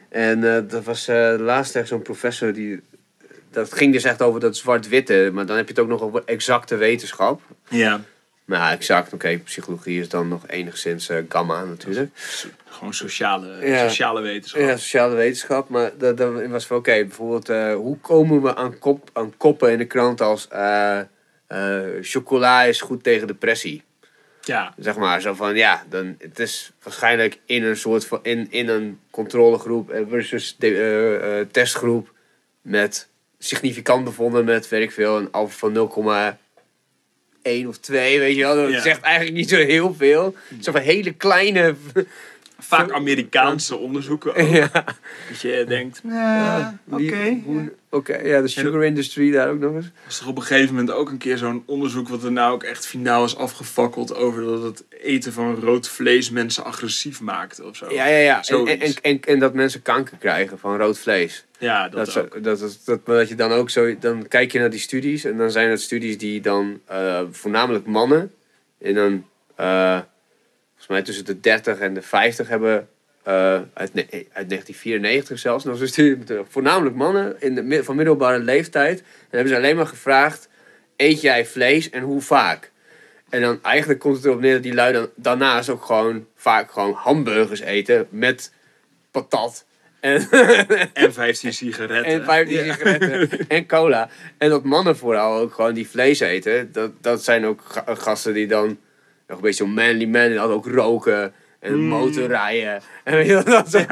En 0.08 0.54
eh, 0.56 0.62
dat 0.68 0.84
was 0.84 1.08
eh, 1.08 1.34
laatst 1.38 1.76
echt 1.76 1.88
zo'n 1.88 2.02
professor 2.02 2.52
die... 2.52 2.80
Dat 3.50 3.72
ging 3.72 3.92
dus 3.92 4.04
echt 4.04 4.22
over 4.22 4.40
dat 4.40 4.56
zwart-witte, 4.56 5.30
maar 5.32 5.46
dan 5.46 5.56
heb 5.56 5.66
je 5.68 5.72
het 5.74 5.82
ook 5.82 5.88
nog 5.88 6.00
over 6.02 6.22
exacte 6.24 6.76
wetenschap. 6.76 7.40
Ja, 7.68 8.00
ja, 8.46 8.72
exact, 8.72 9.12
oké, 9.12 9.38
psychologie 9.38 10.00
is 10.00 10.08
dan 10.08 10.28
nog 10.28 10.48
enigszins 10.48 11.08
eh, 11.08 11.18
gamma 11.28 11.64
natuurlijk. 11.64 12.10
gewoon 12.68 12.94
sociale, 12.94 13.66
Ja. 13.66 13.88
sociale 13.88 14.20
wetenschap. 14.20 14.60
Ja, 14.60 14.76
sociale 14.76 15.14
wetenschap, 15.14 15.68
maar 15.68 15.90
dat, 15.98 16.16
dat 16.16 16.46
was 16.46 16.66
van 16.66 16.76
oké, 16.76 16.92
bijvoorbeeld 16.92 17.48
eh, 17.48 17.74
hoe 17.74 17.98
komen 17.98 18.42
we 18.42 18.54
aan, 18.56 18.78
kop, 18.78 19.10
aan 19.12 19.32
koppen 19.36 19.72
in 19.72 19.78
de 19.78 19.84
krant 19.84 20.20
als 20.20 20.48
eh, 20.48 20.98
eh, 20.98 21.04
chocola 22.02 22.62
is 22.62 22.80
goed 22.80 23.02
tegen 23.02 23.26
depressie? 23.26 23.82
Ja, 24.40 24.74
Zeg 24.78 24.96
maar, 24.96 25.20
zo 25.20 25.34
van 25.34 25.56
ja, 25.56 25.84
dan, 25.88 26.14
het 26.18 26.38
is 26.38 26.72
waarschijnlijk 26.82 27.38
in 27.46 27.62
een 27.64 27.76
soort 27.76 28.06
van, 28.06 28.18
in, 28.22 28.46
in 28.50 28.68
een 28.68 28.98
controlegroep 29.10 29.90
eh, 29.90 30.00
versus 30.08 30.56
de, 30.58 30.66
eh, 30.76 31.40
eh, 31.40 31.46
testgroep 31.50 32.12
met 32.62 33.08
significant 33.38 34.04
bevonden 34.04 34.44
met, 34.44 34.68
weet 34.68 34.82
ik 34.82 34.92
veel, 34.92 35.16
een 35.18 35.30
alpha 35.32 35.56
van 35.56 35.72
0,1 35.72 37.66
of 37.68 37.78
2, 37.78 38.18
weet 38.18 38.36
je 38.36 38.42
wel. 38.42 38.54
Dat 38.54 38.70
Ja. 38.70 38.80
zegt 38.80 39.00
eigenlijk 39.00 39.36
niet 39.36 39.48
zo 39.48 39.56
heel 39.56 39.94
veel. 39.94 40.34
Zo 40.60 40.72
van 40.72 40.80
hele 40.80 41.12
kleine... 41.12 41.74
vaak 42.58 42.90
Amerikaanse 42.92 43.76
onderzoeken 43.76 44.30
ook. 44.34 44.48
ja. 44.48 44.70
Dat 45.28 45.40
je 45.40 45.64
denkt, 45.68 46.00
ja, 46.04 46.78
oké. 46.90 47.40
Hoe- 47.44 47.72
Oké, 47.90 48.16
ja, 48.16 48.40
de 48.40 48.48
sugar 48.48 48.84
industry 48.84 49.30
daar 49.30 49.48
ook 49.50 49.58
nog 49.58 49.74
eens. 49.74 49.90
was 50.04 50.20
er 50.20 50.28
op 50.28 50.36
een 50.36 50.42
gegeven 50.42 50.74
moment 50.74 50.90
ook 50.92 51.10
een 51.10 51.18
keer 51.18 51.38
zo'n 51.38 51.62
onderzoek 51.66 52.08
wat 52.08 52.24
er 52.24 52.32
nou 52.32 52.52
ook 52.54 52.62
echt 52.62 52.86
finaal 52.86 53.24
is 53.24 53.36
afgefakkeld 53.36 54.14
over 54.14 54.42
dat 54.44 54.62
het 54.62 54.84
eten 55.02 55.32
van 55.32 55.54
rood 55.54 55.88
vlees 55.88 56.30
mensen 56.30 56.64
agressief 56.64 57.20
maakt 57.20 57.60
of 57.60 57.76
zo. 57.76 57.92
Ja, 57.92 58.06
ja, 58.06 58.16
ja. 58.18 58.42
En, 58.48 58.66
en, 58.66 58.80
en, 58.80 58.94
en, 59.02 59.20
en 59.20 59.38
dat 59.38 59.54
mensen 59.54 59.82
kanker 59.82 60.16
krijgen 60.16 60.58
van 60.58 60.76
rood 60.76 60.98
vlees. 60.98 61.44
Ja, 61.58 61.82
Dat, 61.88 61.92
dat, 62.04 62.10
zo- 62.12 62.20
ook. 62.20 62.42
dat, 62.44 62.58
dat, 62.58 62.80
dat, 62.84 63.06
maar 63.06 63.16
dat 63.16 63.28
je 63.28 63.34
dan 63.34 63.52
ook 63.52 63.70
zo... 63.70 63.98
Dan 63.98 64.28
kijk 64.28 64.52
je 64.52 64.58
naar 64.58 64.70
die 64.70 64.80
studies. 64.80 65.24
En 65.24 65.36
dan 65.38 65.50
zijn 65.50 65.70
het 65.70 65.80
studies 65.80 66.18
die 66.18 66.40
dan 66.40 66.80
eh, 66.86 67.20
voornamelijk 67.30 67.86
mannen... 67.86 68.32
In 68.78 68.96
een... 68.96 69.24
eh, 69.54 69.98
volgens 70.86 70.88
mij 70.88 71.02
tussen 71.02 71.24
de 71.24 71.40
30 71.40 71.78
en 71.78 71.94
de 71.94 72.02
50 72.02 72.48
hebben... 72.48 72.88
eh, 73.22 73.34
uit, 73.52 73.66
uit 73.72 74.48
1994 74.48 75.38
zelfs 75.38 75.64
nog 75.64 75.78
zo'n 75.78 75.86
studie. 75.86 76.16
met, 76.16 76.46
Voornamelijk 76.48 76.96
mannen 76.96 77.36
in 77.40 77.54
de, 77.54 77.84
van 77.84 77.96
middelbare 77.96 78.38
leeftijd. 78.38 78.98
En 79.00 79.06
hebben 79.30 79.48
ze 79.48 79.56
alleen 79.56 79.76
maar 79.76 79.86
gevraagd... 79.86 80.48
Eet 80.96 81.20
jij 81.20 81.46
vlees 81.46 81.90
en 81.90 82.02
hoe 82.02 82.20
vaak? 82.20 82.70
En 83.28 83.40
dan 83.40 83.58
eigenlijk 83.62 84.00
komt 84.00 84.16
het 84.16 84.24
erop 84.24 84.40
neer 84.40 84.52
dat 84.52 84.62
die 84.62 84.74
lui 84.74 84.92
dan 84.92 85.08
daarnaast 85.14 85.68
ook 85.68 85.84
gewoon 85.84 86.26
vaak 86.36 86.70
gewoon 86.70 86.92
hamburgers 86.92 87.60
eten 87.60 88.06
met 88.10 88.52
patat. 89.10 89.64
En, 90.00 90.28
En 90.92 91.12
15 91.12 91.52
sigaretten. 91.52 92.04
en 92.12 92.24
15 92.24 92.56
Ja. 92.64 92.72
sigaretten 92.74 93.38
en 93.48 93.66
cola. 93.66 94.08
En 94.38 94.48
dat 94.50 94.64
mannen 94.64 94.96
vooral 94.96 95.38
ook 95.40 95.54
gewoon 95.54 95.74
die 95.74 95.88
vlees 95.88 96.20
eten. 96.20 96.72
Dat, 96.72 96.90
dat 97.00 97.24
zijn 97.24 97.46
ook 97.46 97.60
ga- 97.64 97.94
gasten 97.94 98.34
die 98.34 98.46
dan 98.46 98.78
nog 99.26 99.36
een 99.36 99.42
beetje 99.42 99.64
zo'n 99.64 99.74
manly 99.74 100.04
man 100.04 100.20
en 100.20 100.34
dan 100.34 100.50
ook 100.50 100.66
roken 100.66 101.32
en 101.60 101.74
Mm. 101.74 101.84
motorrijden. 101.88 102.80
En 103.04 103.14
weet 103.14 103.26
je 103.26 103.32
wel, 103.32 103.44
dat 103.44 103.86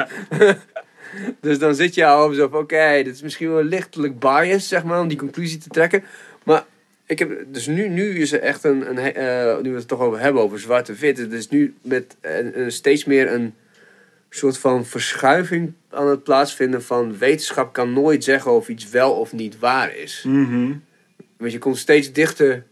dus 1.41 1.59
dan 1.59 1.75
zit 1.75 1.95
je 1.95 2.07
al 2.07 2.33
zo 2.33 2.49
van, 2.49 2.59
oké, 2.61 3.01
dit 3.05 3.15
is 3.15 3.23
misschien 3.23 3.53
wel 3.53 3.63
lichtelijk 3.65 4.19
biased, 4.19 4.63
zeg 4.63 4.85
maar, 4.85 5.01
om 5.01 5.09
die 5.09 5.19
conclusie 5.19 5.59
te 5.59 5.69
trekken. 5.69 6.05
Maar 6.43 6.65
ik 7.07 7.19
heb, 7.19 7.45
dus 7.47 7.67
nu, 7.67 7.89
nu 7.89 8.19
is 8.19 8.33
er 8.33 8.41
echt 8.41 8.65
een, 8.65 8.89
een 8.91 8.99
eh, 9.15 9.59
nu 9.63 9.71
we 9.71 9.77
het 9.77 9.89
toch 9.89 10.01
over 10.01 10.21
hebben, 10.21 10.43
over 10.43 10.61
zwarte-wit. 10.61 11.19
Het 11.19 11.33
is 11.33 11.49
nu 11.49 11.75
met 11.83 12.17
een, 12.21 12.61
een 12.61 12.73
steeds 12.73 13.05
meer 13.05 13.33
een 13.33 13.55
soort 14.31 14.59
van 14.59 14.87
verschuiving 14.87 15.73
aan 15.91 16.07
het 16.09 16.23
plaatsvinden 16.23 16.83
van 16.83 17.19
wetenschap 17.19 17.73
kan 17.73 17.93
nooit 17.93 18.25
zeggen 18.25 18.53
of 18.53 18.69
iets 18.69 18.91
wel 18.91 19.13
of 19.13 19.33
niet 19.33 19.59
waar 19.59 19.97
is. 19.97 20.25
Mhm. 20.27 20.73
Want 21.37 21.53
je 21.53 21.59
komt 21.59 21.79
steeds 21.79 22.13
dichter. 22.13 22.65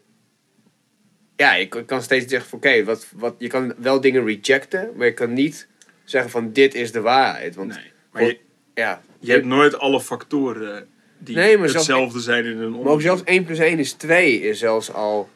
Ja, 1.36 1.54
je 1.54 1.66
kan- 1.84 2.02
steeds 2.02 2.26
dichter 2.26 2.48
van 2.48 2.58
oké, 2.58 2.84
wat, 2.84 3.06
wat, 3.16 3.34
je 3.38 3.48
kan 3.48 3.74
wel 3.78 4.00
dingen 4.00 4.24
rejecten, 4.26 4.90
maar 4.96 5.06
je 5.06 5.12
kan 5.14 5.32
niet 5.32 5.68
zeggen 6.04 6.30
van 6.30 6.52
dit 6.52 6.74
is 6.74 6.92
de 6.92 7.00
waarheid. 7.00 7.54
Want 7.54 7.68
Nee. 7.74 7.90
Maar 8.12 8.22
je, 8.22 8.38
ja, 8.74 9.02
je 9.20 9.32
hebt 9.32 9.44
nooit 9.44 9.78
alle 9.78 10.00
factoren 10.00 10.86
die 11.18 11.36
Nee, 11.36 11.58
maar 11.58 11.68
zelfs- 11.68 11.86
hetzelfde 11.86 12.20
zijn 12.20 12.44
in 12.44 12.50
een 12.50 12.58
maar 12.58 12.66
ook 12.68 12.74
onderzoek. 12.76 13.00
zelfs 13.00 13.22
1 13.24 13.44
plus 13.44 13.58
1 13.58 13.78
is 13.78 13.92
2 13.92 14.40
is 14.40 14.58
zelfs 14.58 14.92
al 14.92 15.28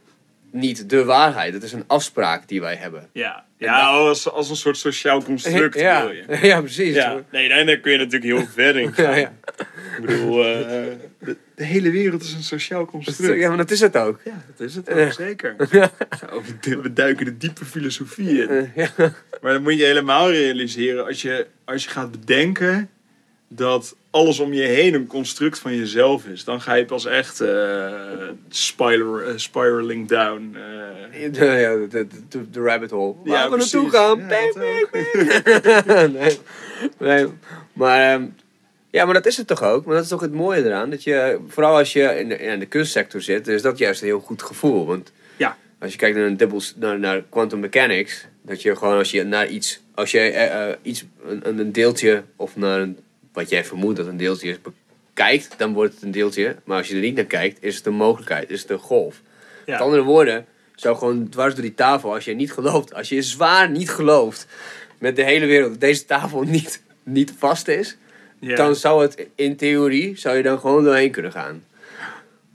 niet 0.50 0.90
de 0.90 1.04
waarheid. 1.04 1.52
Het 1.54 1.62
is 1.62 1.72
een 1.72 1.85
afspraak 1.87 2.48
die 2.48 2.61
wij 2.61 2.74
hebben. 2.76 3.09
Ja, 3.12 3.44
ja 3.59 3.87
als, 3.87 4.30
als 4.30 4.50
een 4.50 4.56
soort 4.56 4.76
sociaal 4.76 5.22
construct 5.22 5.74
ja, 5.80 6.06
wil 6.06 6.14
je. 6.14 6.38
ja, 6.46 6.61
precies. 6.61 6.94
Ja, 6.94 7.24
nee, 7.30 7.48
daar 7.48 7.66
daar 7.66 7.76
kun 7.76 7.92
je 7.92 7.98
natuurlijk 7.98 8.24
heel 8.24 8.46
ver 8.46 8.76
in 8.76 8.92
gaan. 8.92 9.04
Ja, 9.14 9.16
ja. 9.16 9.32
Ik 9.96 10.06
bedoel, 10.06 10.44
eh, 10.44 10.61
de, 11.18 11.37
de 11.54 11.64
hele 11.64 11.90
wereld 11.90 12.22
is 12.22 12.32
een 12.32 12.42
sociaal 12.42 12.85
construct. 12.87 13.38
ja, 13.40 13.48
maar 13.48 13.56
dat 13.56 13.70
is 13.70 13.80
het 13.80 13.96
ook. 13.96 14.20
Ja, 14.24 14.44
dat 14.56 14.66
is 14.68 14.74
het 14.74 14.90
ook, 14.90 15.12
zeker. 15.12 15.54
Zo, 16.20 16.42
we- 16.61 16.80
we 16.80 16.92
duiken 16.92 17.24
de 17.24 17.37
diepe 17.37 17.64
filosofie 17.64 18.46
in. 18.48 18.70
Ja. 18.74 18.90
Maar 19.42 19.52
dan 19.52 19.62
moet 19.62 19.78
je 19.78 19.85
helemaal 19.85 20.30
realiseren, 20.30 21.06
als 21.06 21.22
je, 21.22 21.46
als 21.64 21.85
je 21.85 21.90
gaat 21.90 22.11
bedenken 22.11 22.90
dat 23.48 23.96
alles 24.11 24.38
om 24.40 24.52
je 24.52 24.62
heen 24.62 24.94
een 24.94 25.06
construct 25.06 25.59
van 25.59 25.76
jezelf 25.76 26.26
is, 26.26 26.44
dan 26.44 26.61
ga 26.61 26.74
je 26.74 26.85
pas 26.85 27.07
echt 27.07 27.40
eh, 27.40 27.92
spiral, 28.49 29.20
eh, 29.20 29.32
spiraling 29.36 30.09
down. 30.09 30.55
eh. 30.57 31.32
De, 31.32 31.44
ja, 31.44 31.86
de, 31.99 32.07
de, 32.51 32.61
rabbit 32.61 32.90
hole. 32.90 33.14
Waar 33.24 33.38
Ja, 33.38 33.51
we 33.51 33.57
naartoe 33.57 33.90
gaan. 33.90 34.18
Ja, 34.18 34.26
Bang, 34.26 34.55
dat 34.55 34.90
bang, 34.90 34.90
bang. 35.84 36.12
nee, 36.18 36.38
nee. 36.99 37.26
Maar, 37.72 38.12
ehm, 38.12 38.26
ja, 38.97 39.05
maar 39.05 39.14
dat 39.14 39.26
is 39.26 39.36
het 39.36 39.47
toch 39.47 39.62
ook. 39.62 39.84
Maar 39.84 39.94
dat 39.94 40.05
is 40.05 40.11
toch 40.11 40.20
het 40.20 40.32
mooie 40.32 40.64
eraan. 40.64 40.90
Dat 40.90 41.03
je, 41.05 41.38
vooral 41.49 41.76
als 41.76 41.92
je 41.92 42.03
in 42.18 42.28
de, 42.28 42.38
in 42.38 42.59
de 42.59 42.66
kunstsector 42.66 43.22
zit, 43.22 43.49
is 43.49 43.62
dat 43.62 43.78
juist 43.78 44.01
een 44.01 44.07
heel 44.07 44.20
goed 44.20 44.42
gevoel. 44.42 44.86
Want 44.86 45.12
Ja. 45.36 45.57
als 45.78 45.92
je 45.92 45.99
kijkt 45.99 46.16
naar, 46.16 46.26
een 46.26 46.36
dubbel, 46.36 46.61
naar, 46.76 46.99
naar 46.99 47.22
quantum 47.28 47.61
mechanics, 47.61 48.26
dat 48.42 48.62
je 48.62 48.76
gewoon 48.76 48.99
als 48.99 49.11
je 49.11 49.24
naar 49.24 49.47
iets, 49.49 49.80
als 49.94 50.11
je 50.11 50.18
eh, 50.18 50.68
eh, 50.68 50.76
iets 50.82 51.05
een, 51.26 51.59
een 51.59 51.72
deeltje 51.72 52.22
of 52.36 52.57
naar 52.57 52.80
een, 52.80 52.99
wat 53.32 53.51
jij 53.51 53.64
vermoedt 53.64 53.97
dat 53.97 54.07
een 54.07 54.16
deeltje 54.16 54.49
is, 54.49 54.57
bekijkt, 55.12 55.55
dan 55.57 55.72
wordt 55.72 55.94
het 55.94 56.03
een 56.03 56.11
deeltje. 56.11 56.57
Maar 56.64 56.78
als 56.78 56.88
je 56.88 56.94
er 56.94 57.01
niet 57.01 57.14
naar 57.14 57.24
kijkt, 57.24 57.62
is 57.62 57.76
het 57.76 57.86
een 57.86 57.94
mogelijkheid, 57.94 58.51
is 58.51 58.61
het 58.61 58.70
een 58.70 58.78
golf. 58.78 59.20
Ja. 59.66 59.72
Met 59.72 59.80
andere 59.80 60.03
woorden, 60.03 60.47
zou 60.74 60.97
gewoon 60.97 61.28
dwars 61.28 61.55
door 61.55 61.62
die 61.62 61.74
tafel, 61.74 62.14
als 62.14 62.24
je 62.24 62.34
niet 62.34 62.53
gelooft, 62.53 62.94
als 62.94 63.09
je 63.09 63.22
zwaar 63.22 63.70
niet 63.70 63.90
gelooft 63.90 64.47
met 64.99 65.16
de 65.16 65.22
hele 65.24 65.47
wereld 65.47 65.70
dat 65.70 65.80
deze 65.80 66.05
tafel 66.05 66.42
niet, 66.57 66.82
niet 67.03 67.32
vast 67.38 67.68
is, 67.68 67.97
Dan 68.41 68.76
zou 68.76 69.03
het 69.03 69.26
in 69.34 69.57
theorie, 69.57 70.18
zou 70.18 70.37
je 70.37 70.43
dan 70.43 70.59
gewoon 70.59 70.84
doorheen 70.84 71.11
kunnen 71.11 71.32
gaan. 71.32 71.64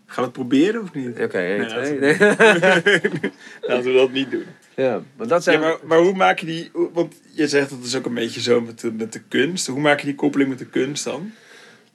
Gaan 0.06 0.24
we 0.24 0.30
het 0.30 0.32
proberen 0.32 0.82
of 0.82 0.94
niet? 0.94 1.20
Oké, 1.20 1.38
Nee, 1.38 1.60
laten 1.60 2.00
Nee. 2.00 2.18
Laten 3.62 3.84
we 3.84 3.94
dat 3.94 4.12
niet 4.12 4.32
doen. 4.32 4.46
ja, 4.76 5.02
maar 5.18 5.28
dat 5.28 5.44
Ja, 5.44 5.60
maar, 5.60 5.78
maar 5.84 5.98
hoe 5.98 6.14
maak 6.14 6.40
je 6.40 6.46
die... 6.46 6.72
Want 6.94 7.14
je 7.34 7.48
zegt 7.48 7.70
dat 7.70 7.80
is 7.84 7.96
ook 7.96 8.06
een 8.06 8.14
beetje 8.14 8.42
zo 8.42 8.62
met 8.62 8.80
de, 8.80 8.92
met 8.92 9.14
de 9.14 9.22
kunst. 9.28 9.68
Hoe 9.68 9.80
maak 9.80 10.00
je 10.00 10.06
die 10.06 10.16
koppeling 10.16 10.50
met 10.50 10.60
de 10.60 10.66
kunst 10.66 11.04
dan? 11.04 11.32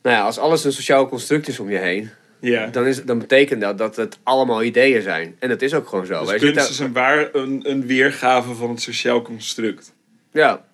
Nou 0.03 0.17
ja, 0.17 0.23
als 0.23 0.39
alles 0.39 0.65
een 0.65 0.73
sociaal 0.73 1.09
construct 1.09 1.49
is 1.49 1.61
om 1.61 1.71
je 1.71 1.79
heen, 1.79 2.11
Ja. 2.41 2.67
dan, 2.67 2.87
is, 2.87 3.05
dan 3.05 3.19
betekent 3.19 3.61
dat 3.61 3.79
dat 3.79 3.97
het 3.97 4.19
allemaal 4.23 4.63
ideeën 4.63 5.03
zijn. 5.03 5.37
En 5.39 5.49
dat 5.49 5.63
is 5.63 5.75
ook 5.75 5.89
gewoon 5.89 6.07
zo. 6.07 6.25
Dus 6.25 6.41
kunst 6.41 6.71
is 6.71 6.79
een, 6.79 6.93
waar, 6.93 7.29
een, 7.33 7.61
een 7.71 7.87
weergave 7.87 8.55
van 8.55 8.71
het 8.71 8.81
sociaal 8.81 9.23
construct. 9.23 9.93
Ja. 10.33 10.65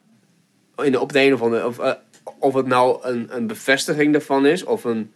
In 0.83 0.93
de, 0.93 1.01
op 1.01 1.13
de 1.13 1.21
een 1.21 1.35
of 1.35 1.43
andere... 1.43 1.67
Of, 1.67 1.79
eh, 1.79 1.93
of 2.39 2.55
het 2.55 2.67
nou 2.67 3.07
een, 3.07 3.37
een 3.37 3.47
bevestiging 3.47 4.13
daarvan 4.13 4.47
is, 4.47 4.65
of 4.65 4.85
een 4.85 5.13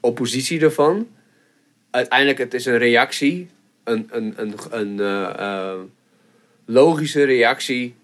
oppositie 0.00 0.58
daarvan. 0.58 1.08
Uiteindelijk, 1.90 2.38
het 2.38 2.54
is 2.54 2.66
een 2.66 2.78
reactie. 2.78 3.48
Een, 3.84 4.08
een, 4.10 4.34
een, 4.36 4.54
een 4.70 5.00
eh, 5.00 5.34
eh, 5.38 5.78
logische 6.64 7.24
reactie 7.24 7.94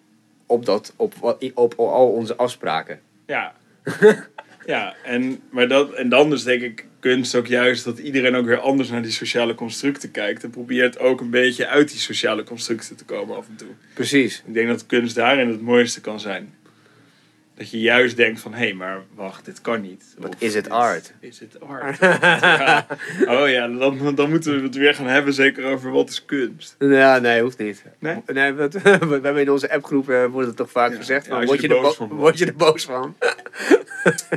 op, 0.46 0.64
dat, 0.64 0.92
op, 0.96 1.14
wat, 1.14 1.50
op, 1.54 1.78
op 1.78 1.88
al 1.88 2.12
onze 2.12 2.36
afspraken. 2.36 3.00
Ja. 3.26 3.54
ja, 4.66 4.94
en, 5.04 5.40
maar 5.50 5.68
dat, 5.68 5.92
en 5.92 6.08
dan 6.08 6.32
is 6.32 6.42
denk 6.42 6.62
ik 6.62 6.84
kunst 7.00 7.34
ook 7.34 7.46
juist 7.46 7.84
dat 7.84 7.98
iedereen 7.98 8.34
ook 8.34 8.46
weer 8.46 8.58
anders 8.58 8.90
naar 8.90 9.02
die 9.02 9.10
sociale 9.10 9.54
constructen 9.54 10.10
kijkt. 10.10 10.44
En 10.44 10.50
probeert 10.50 10.98
ook 10.98 11.20
een 11.20 11.30
beetje 11.30 11.66
uit 11.66 11.90
die 11.90 11.98
sociale 11.98 12.44
constructen 12.44 12.96
te 12.96 13.04
komen 13.04 13.36
af 13.36 13.48
en 13.48 13.56
toe. 13.56 13.68
Precies. 13.94 14.42
Ik 14.46 14.54
denk 14.54 14.68
dat 14.68 14.86
kunst 14.86 15.14
daarin 15.14 15.48
het 15.48 15.60
mooiste 15.60 16.00
kan 16.00 16.20
zijn. 16.20 16.54
Dat 17.60 17.70
je 17.70 17.80
juist 17.80 18.16
denkt 18.16 18.40
van, 18.40 18.52
hé, 18.52 18.58
hey, 18.58 18.74
maar 18.74 19.02
wacht, 19.14 19.44
dit 19.44 19.60
kan 19.60 19.80
niet. 19.80 20.04
Of 20.22 20.28
is 20.38 20.54
it 20.54 20.64
dit- 20.64 20.72
art? 20.72 21.12
Is 21.20 21.38
het 21.40 21.60
art? 21.60 21.98
Ja. 22.20 22.86
Oh 23.26 23.48
ja, 23.48 23.68
dan, 23.68 24.14
dan 24.14 24.30
moeten 24.30 24.56
we 24.56 24.62
het 24.62 24.74
weer 24.74 24.94
gaan 24.94 25.06
hebben 25.06 25.32
zeker 25.34 25.64
over 25.64 25.90
wat 25.90 26.08
is 26.08 26.24
kunst. 26.24 26.76
Ja, 26.78 27.18
nee, 27.18 27.42
hoeft 27.42 27.58
niet. 27.58 27.82
Nee? 27.98 28.22
nee 28.26 28.52
we, 28.52 28.68
we 28.82 29.18
hebben 29.22 29.38
in 29.40 29.50
onze 29.50 29.70
appgroep 29.72 30.10
eh, 30.10 30.24
wordt 30.26 30.46
het 30.48 30.56
toch 30.56 30.70
vaak 30.70 30.90
Ja. 30.90 30.96
gezegd. 30.96 31.26
Ja, 31.26 31.36
Van, 31.36 31.44
word, 31.46 31.60
je 31.60 31.68
er 31.68 31.80
boos 31.80 31.96
bo- 31.96 32.06
van 32.06 32.16
word 32.16 32.38
je 32.38 32.46
er 32.46 32.54
boos 32.56 32.84
van? 32.84 33.16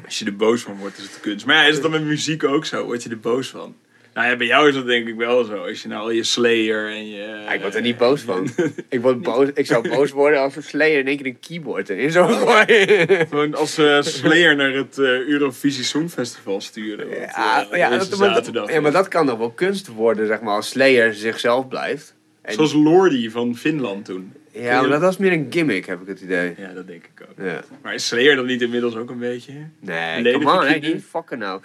Als 0.06 0.20
je 0.20 0.26
er 0.26 0.36
boos 0.36 0.62
van 0.62 0.78
wordt, 0.78 0.98
is 0.98 1.04
het 1.04 1.20
kunst. 1.20 1.46
Maar 1.46 1.56
ja, 1.56 1.64
is 1.64 1.74
het 1.74 1.82
dan 1.82 1.92
met 1.92 2.04
muziek 2.04 2.44
ook 2.44 2.66
zo? 2.66 2.86
Word 2.86 3.04
je 3.04 3.10
er 3.10 3.20
boos 3.20 3.50
van? 3.50 3.76
Nou 4.14 4.28
ja, 4.28 4.36
bij 4.36 4.48
jou 4.48 4.68
is 4.68 4.74
dat 4.74 4.86
denk 4.86 5.08
ik 5.08 5.16
wel 5.16 5.44
zo. 5.44 5.56
Als 5.56 5.82
je 5.82 5.88
nou 5.88 6.02
al 6.02 6.12
je 6.12 6.24
Slayer 6.24 6.88
en 6.88 7.10
je... 7.10 7.18
Ja, 7.46 7.52
ik 7.54 7.62
word 7.62 7.76
er 7.76 7.82
niet 7.82 7.98
boos 7.98 8.22
van. 8.22 8.48
ik, 8.90 9.02
word 9.02 9.22
boos, 9.22 9.48
ik 9.54 9.66
zou 9.66 9.90
boos 9.90 10.12
worden 10.12 10.40
als 10.40 10.56
een 10.56 10.64
Slayer 10.64 11.00
in 11.00 11.08
één 11.08 11.18
keer 11.18 11.26
een 11.26 11.40
keyboard 11.40 11.90
erin 11.90 12.12
zou 12.12 12.34
gooien. 12.34 13.28
Gewoon 13.28 13.56
als 13.56 13.78
eh, 13.78 14.02
Slayer 14.02 14.56
naar 14.56 14.72
het 14.74 14.98
eh, 14.98 15.06
Eurovisie 15.28 15.84
Songfestival 15.84 16.62
sturen. 16.62 17.08
want, 17.10 17.20
ja, 17.36 17.68
eh, 17.72 17.78
ja, 17.78 17.90
dat, 17.98 18.18
maar, 18.18 18.34
dat- 18.52 18.70
ja, 18.70 18.82
maar 18.82 18.92
dat 18.92 19.08
kan 19.08 19.26
nog 19.26 19.38
wel 19.38 19.52
kunst 19.52 19.88
worden, 19.88 20.28
zeg 20.28 20.42
maar, 20.42 20.56
als 20.56 20.70
Slayer 20.70 21.14
zichzelf 21.14 21.68
blijft. 21.68 22.16
En- 22.42 22.54
Zoals 22.54 22.74
Lordi 22.74 23.30
van 23.30 23.56
Finland 23.56 24.06
toen. 24.06 24.34
Ja, 24.54 24.82
maar 24.82 24.90
dat 24.90 25.02
was 25.02 25.18
meer 25.18 25.32
een 25.32 25.48
gimmick, 25.50 25.86
heb 25.86 26.02
ik 26.02 26.08
het 26.08 26.22
idee. 26.22 26.54
Ja, 26.58 26.74
dat 26.74 26.88
denk 26.88 27.04
ik 27.04 27.28
ook. 27.30 27.46
Ja. 27.46 27.64
Maar 27.82 27.94
is 27.94 28.08
Slayer 28.08 28.36
dan 28.36 28.46
niet 28.46 28.62
inmiddels 28.62 28.96
ook 28.96 29.10
een 29.10 29.20
beetje? 29.20 29.54
Nee, 29.80 30.16
Beledig 30.16 30.42
come 30.42 30.76
on, 30.76 30.82
niet 30.82 31.04
fucken 31.10 31.40
nou. 31.40 31.62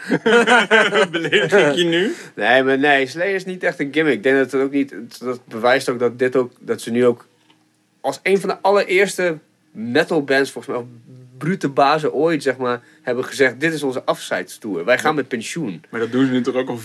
Beledig 1.10 1.52
ik 1.52 1.74
je 1.74 1.84
nu? 1.84 2.12
Nee, 2.34 2.62
maar 2.62 2.78
nee, 2.78 3.06
Slayer 3.06 3.34
is 3.34 3.44
niet 3.44 3.62
echt 3.62 3.80
een 3.80 3.92
gimmick. 3.92 4.14
Ik 4.14 4.22
denk 4.22 4.36
dat 4.36 4.52
het 4.52 4.60
ook 4.62 4.72
niet. 4.72 4.94
Dat 5.18 5.40
bewijst 5.44 5.88
ook 5.88 5.98
dat 5.98 6.18
dit 6.18 6.36
ook. 6.36 6.52
Dat 6.58 6.80
ze 6.80 6.90
nu 6.90 7.06
ook. 7.06 7.26
Als 8.00 8.20
een 8.22 8.40
van 8.40 8.48
de 8.48 8.60
allereerste 8.60 9.38
metal 9.70 10.24
bands, 10.24 10.50
volgens 10.50 10.76
mij. 10.76 10.86
Brute 11.38 11.68
bazen 11.68 12.12
ooit, 12.12 12.42
zeg 12.42 12.56
maar. 12.56 12.80
Hebben 13.02 13.24
gezegd: 13.24 13.60
Dit 13.60 13.72
is 13.72 13.82
onze 13.82 14.04
afscheidstour. 14.04 14.84
Wij 14.84 14.98
gaan 14.98 15.14
met 15.14 15.28
pensioen. 15.28 15.84
Maar 15.90 16.00
dat 16.00 16.12
doen 16.12 16.26
ze 16.26 16.32
nu 16.32 16.40
toch 16.40 16.54
ook 16.54 16.68
al 16.68 16.78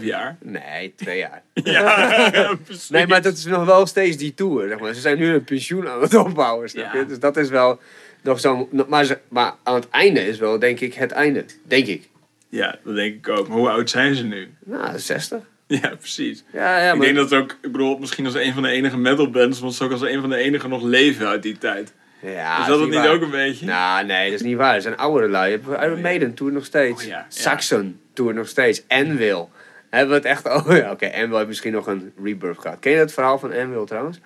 4,5 0.00 0.04
jaar? 0.04 0.36
Nee, 0.42 0.92
twee 0.96 1.18
jaar. 1.18 1.42
Ja, 1.64 2.54
precies. 2.64 2.88
Nee, 2.88 3.06
maar 3.06 3.22
dat 3.22 3.36
is 3.36 3.44
nog 3.44 3.64
wel 3.64 3.86
steeds 3.86 4.16
die 4.16 4.34
tour. 4.34 4.68
Zeg 4.68 4.78
maar. 4.78 4.94
Ze 4.94 5.00
zijn 5.00 5.18
nu 5.18 5.28
een 5.34 5.44
pensioen 5.44 5.88
aan 5.88 6.00
het 6.00 6.14
opbouwen, 6.14 6.68
snap 6.68 6.92
je? 6.92 6.98
Ja. 6.98 7.04
Dus 7.04 7.18
dat 7.18 7.36
is 7.36 7.48
wel. 7.48 7.80
Nog 8.22 8.40
zo, 8.40 8.68
maar, 8.88 9.04
ze, 9.04 9.18
maar 9.28 9.54
aan 9.62 9.74
het 9.74 9.88
einde 9.88 10.26
is 10.26 10.38
wel, 10.38 10.58
denk 10.58 10.80
ik, 10.80 10.94
het 10.94 11.12
einde. 11.12 11.44
Denk 11.64 11.86
ik. 11.86 12.08
Ja, 12.48 12.78
dat 12.84 12.94
denk 12.94 13.14
ik 13.14 13.28
ook. 13.28 13.48
Maar 13.48 13.56
hoe 13.56 13.68
oud 13.68 13.90
zijn 13.90 14.14
ze 14.14 14.24
nu? 14.24 14.48
Nou, 14.64 14.98
60. 14.98 15.38
Ja, 15.68 15.94
precies. 15.98 16.44
Ja, 16.52 16.84
ja, 16.84 16.92
ik 16.92 17.00
denk 17.00 17.16
dat 17.16 17.30
het 17.30 17.40
ook, 17.40 17.58
ik 17.62 17.72
bedoel, 17.72 17.98
misschien 17.98 18.24
als 18.24 18.34
een 18.34 18.52
van 18.52 18.62
de 18.62 18.68
enige 18.68 18.96
metalbands, 18.96 19.60
want 19.60 19.74
ze 19.74 19.84
ook 19.84 19.90
als 19.90 20.00
een 20.00 20.20
van 20.20 20.30
de 20.30 20.36
enige 20.36 20.68
nog 20.68 20.82
leven 20.82 21.28
uit 21.28 21.42
die 21.42 21.58
tijd. 21.58 21.92
Ja, 22.20 22.60
is 22.60 22.66
dat 22.66 22.80
het 22.80 22.88
niet 22.88 22.98
waar. 22.98 23.12
ook 23.12 23.22
een 23.22 23.30
beetje? 23.30 23.66
Nou, 23.66 24.06
nee, 24.06 24.30
dat 24.30 24.40
is 24.40 24.46
niet 24.46 24.56
waar. 24.56 24.74
Er 24.74 24.82
zijn 24.82 24.96
oudere 24.96 25.28
lui. 25.28 25.50
Je 25.50 25.60
hebt 25.62 25.82
Iron 25.82 26.00
Maiden 26.00 26.34
toert 26.34 26.54
nog 26.54 26.64
steeds. 26.64 27.02
Oh, 27.02 27.08
ja. 27.08 27.26
Saxon 27.28 28.00
toert 28.12 28.34
nog 28.34 28.48
steeds. 28.48 28.82
Anvil. 28.88 29.50
Hebben 29.90 30.08
we 30.08 30.14
het 30.14 30.24
echt... 30.24 30.46
Oh 30.46 30.76
ja, 30.82 30.90
oké. 30.90 31.06
Anvil 31.06 31.36
heeft 31.36 31.48
misschien 31.48 31.72
nog 31.72 31.86
een 31.86 32.12
rebirth 32.22 32.58
gehad. 32.58 32.78
Ken 32.78 32.92
je 32.92 32.98
dat 32.98 33.12
verhaal 33.12 33.38
van 33.38 33.52
Anvil 33.52 33.84
trouwens? 33.84 34.20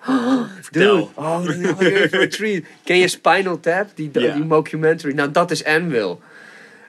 Vertel. 0.61 1.11
Oh, 1.13 1.45
dat 1.45 1.55
had 1.63 1.81
ik 1.81 1.93
even 1.93 2.21
een 2.21 2.29
treat. 2.29 2.63
Ken 2.83 2.97
je 2.97 3.07
Spinal 3.07 3.59
Tap? 3.59 3.87
Die, 3.95 4.11
die 4.11 4.43
mockumentary. 4.43 5.13
Nou, 5.13 5.31
dat 5.31 5.51
is 5.51 5.65
Anvil. 5.65 6.21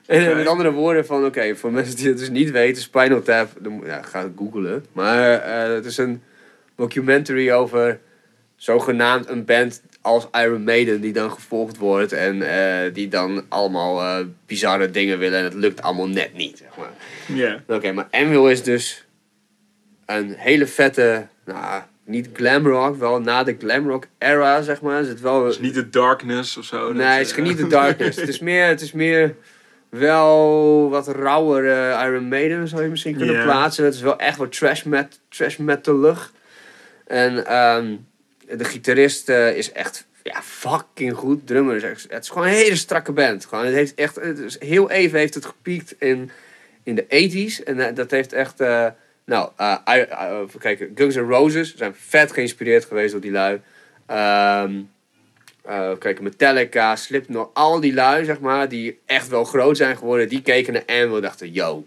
En 0.05 0.23
Oké. 0.23 0.35
met 0.35 0.47
andere 0.47 0.71
woorden 0.71 1.05
van... 1.05 1.25
Oké, 1.25 1.55
voor 1.55 1.71
mensen 1.71 1.95
die 1.95 2.07
het 2.07 2.17
dus 2.17 2.29
niet 2.29 2.51
weten. 2.51 2.81
Spinal 2.81 3.21
Tap... 3.21 3.49
Dan, 3.59 3.81
ja, 3.85 4.01
ga 4.01 4.21
het 4.21 4.31
googlen. 4.37 4.85
Maar 4.91 5.31
eh, 5.31 5.73
het 5.73 5.85
is 5.85 5.97
een 5.97 6.21
documentary 6.75 7.51
over... 7.51 7.99
Zogenaamd 8.55 9.29
een 9.29 9.45
band 9.45 9.81
als 10.05 10.27
Iron 10.31 10.63
Maiden 10.63 11.01
die 11.01 11.13
dan 11.13 11.31
gevolgd 11.31 11.77
wordt 11.77 12.11
en 12.11 12.41
eh, 12.41 12.93
die 12.93 13.07
dan 13.07 13.45
allemaal 13.49 14.01
eh, 14.01 14.25
bizarre 14.45 14.91
dingen 14.91 15.19
willen 15.19 15.39
en 15.39 15.43
het 15.43 15.53
lukt 15.53 15.81
allemaal 15.81 16.07
net 16.07 16.33
niet. 16.33 16.57
Zeg 16.57 16.77
maar. 16.77 16.91
Ja. 17.37 17.63
Oké, 17.67 17.91
maar 17.91 18.07
Anvil 18.11 18.49
is 18.49 18.63
dus 18.63 19.05
een 20.05 20.33
hele 20.37 20.67
vette, 20.67 21.27
nou, 21.45 21.81
niet 22.03 22.29
glamrock, 22.33 22.95
wel 22.95 23.21
na 23.21 23.43
de 23.43 23.55
glamrock 23.59 24.07
era, 24.17 24.61
zeg 24.61 24.81
maar. 24.81 25.01
Is 25.01 25.07
het 25.07 25.21
wel, 25.21 25.43
Het 25.43 25.53
is 25.53 25.59
niet 25.59 25.73
de 25.73 25.89
darkness 25.89 26.57
of 26.57 26.65
zo. 26.65 26.93
nee, 26.93 27.05
het 27.05 27.27
is 27.27 27.35
niet 27.35 27.57
de 27.57 27.67
darkness. 27.67 28.17
het, 28.19 28.29
is 28.29 28.39
meer, 28.39 28.67
het 28.67 28.81
is 28.81 28.91
meer 28.91 29.35
wel 29.89 30.89
wat 30.89 31.07
rauwere 31.07 32.05
Iron 32.07 32.27
Maiden, 32.27 32.67
zou 32.67 32.83
je 32.83 32.89
misschien 32.89 33.17
kunnen 33.17 33.43
plaatsen. 33.43 33.85
Het 33.85 33.93
is 33.93 34.01
wel 34.01 34.17
echt 34.17 34.37
wat 34.37 34.51
trash, 34.51 34.83
met, 34.83 35.19
trash 35.29 35.57
metalig. 35.57 36.31
En 37.07 37.45
ehm, 37.45 37.95
de 38.47 38.63
gitarist 38.63 39.29
eh, 39.29 39.57
is 39.57 39.71
echt 39.71 40.07
ja, 40.23 40.41
fucking 40.41 41.13
goed. 41.13 41.47
Drummer 41.47 41.75
is 41.75 41.83
echt, 41.83 42.05
het 42.09 42.23
is 42.23 42.29
gewoon 42.29 42.47
een 42.47 42.53
hele 42.53 42.75
strakke 42.75 43.11
band. 43.11 43.45
Gewoon, 43.45 43.65
het 43.65 43.73
heeft 43.73 43.93
echt, 43.93 44.15
het 44.15 44.39
is, 44.39 44.59
heel 44.59 44.91
even 44.91 45.19
heeft 45.19 45.33
het 45.33 45.45
gepiekt 45.45 45.95
in, 45.99 46.31
in 46.83 46.95
de 46.95 47.03
80s. 47.03 47.63
En 47.63 47.79
eh, 47.79 47.95
dat 47.95 48.11
heeft 48.11 48.33
echt, 48.33 48.59
eh, 48.59 48.87
nou, 49.25 49.49
kijken, 50.59 50.91
Guns 50.95 51.15
N' 51.15 51.19
Roses 51.19 51.75
zijn 51.75 51.95
vet 51.95 52.31
geïnspireerd 52.31 52.85
geweest 52.85 53.11
door 53.11 53.21
die 53.21 53.31
lui. 53.31 53.61
Ehm 54.05 54.71
eh, 55.65 55.91
kijk, 55.99 56.21
Metallica, 56.21 56.95
Slipknot, 56.95 57.49
al 57.53 57.79
die 57.79 57.93
lui, 57.93 58.25
zeg 58.25 58.39
maar, 58.39 58.69
die 58.69 58.99
echt 59.05 59.27
wel 59.27 59.43
groot 59.43 59.77
zijn 59.77 59.97
geworden, 59.97 60.29
die 60.29 60.41
keken 60.41 60.73
naar 60.73 60.83
Anvil 60.85 61.15
en 61.15 61.21
dachten, 61.21 61.51
yo, 61.51 61.85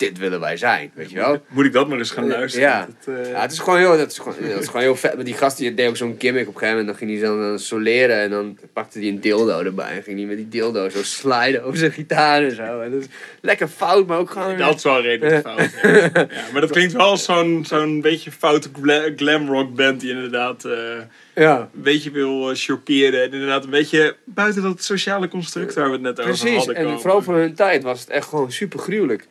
dit 0.00 0.18
willen 0.18 0.40
wij 0.40 0.56
zijn, 0.56 0.90
weet 0.94 1.10
je 1.10 1.16
wel? 1.16 1.42
Moet 1.48 1.64
ik 1.64 1.72
dat 1.72 1.88
maar 1.88 1.98
eens 1.98 2.10
gaan 2.10 2.28
luisteren? 2.28 2.68
Ja. 2.68 2.88
Dat, 3.04 3.14
eh, 3.16 3.30
Ja, 3.30 3.40
het 3.40 3.52
is 3.52 3.58
gewoon 3.58 3.78
heel, 3.78 3.96
dat 3.96 4.10
is 4.10 4.18
gewoon, 4.18 4.34
dat 4.50 4.60
is 4.60 4.66
gewoon 4.66 4.82
heel 4.82 4.96
vet. 4.96 5.14
Maar 5.14 5.24
die 5.24 5.34
gast 5.34 5.56
die 5.56 5.74
deed 5.74 5.88
ook 5.88 5.96
zo'n 5.96 6.14
gimmick 6.18 6.48
op 6.48 6.54
een 6.54 6.60
gegeven 6.60 6.78
moment. 6.78 6.86
Dan 6.98 7.08
ging 7.08 7.20
hij 7.20 7.28
dan, 7.28 7.40
dan 7.48 7.58
soleren 7.58 8.20
en 8.20 8.30
dan 8.30 8.58
pakte 8.72 8.98
hij 8.98 9.08
een 9.08 9.20
dildo 9.20 9.60
erbij. 9.60 9.96
En 9.96 10.02
ging 10.02 10.18
hij 10.18 10.26
met 10.26 10.36
die 10.36 10.48
dildo 10.48 10.88
zo 10.88 11.02
sliden 11.02 11.62
over 11.64 11.78
zijn 11.78 11.92
gitaar 11.92 12.42
en 12.42 12.54
zo. 12.54 12.80
En 12.80 12.90
dat 12.90 13.00
is 13.00 13.06
lekker 13.40 13.68
fout, 13.68 14.06
maar 14.06 14.18
ook 14.18 14.30
gewoon... 14.30 14.56
Dat 14.56 14.76
is 14.76 14.82
wel 14.82 15.00
redelijk 15.02 15.46
fout. 15.48 15.70
Ja. 15.82 16.10
Ja, 16.14 16.26
maar 16.52 16.60
dat 16.60 16.70
klinkt 16.70 16.92
wel 16.92 17.06
als 17.06 17.24
zo'n 17.24 17.64
zo'n 17.66 18.00
beetje 18.00 18.30
foute 18.32 18.68
gla 18.82 19.02
glamrock 19.16 19.74
band 19.74 20.00
die 20.00 20.10
inderdaad 20.10 20.64
eh, 20.64 20.72
Ja, 21.34 21.58
een 21.74 21.82
beetje 21.82 22.10
wil 22.10 22.50
eh, 22.50 22.56
chockeren. 22.56 23.22
En 23.22 23.32
inderdaad 23.32 23.64
een 23.64 23.70
beetje 23.70 24.16
buiten 24.24 24.62
dat 24.62 24.82
sociale 24.84 25.28
construct 25.28 25.74
waar 25.74 25.86
we 25.86 25.92
het 25.92 26.00
net 26.00 26.20
over 26.20 26.32
precies. 26.32 26.56
hadden 26.56 26.74
En 26.74 26.84
komen. 26.84 27.00
vooral 27.00 27.22
voor 27.22 27.36
hun 27.36 27.54
tijd 27.54 27.82
was 27.82 28.00
het 28.00 28.08
echt 28.08 28.28
gewoon 28.28 28.52
super 28.52 28.78
gruwelijk. 28.78 29.26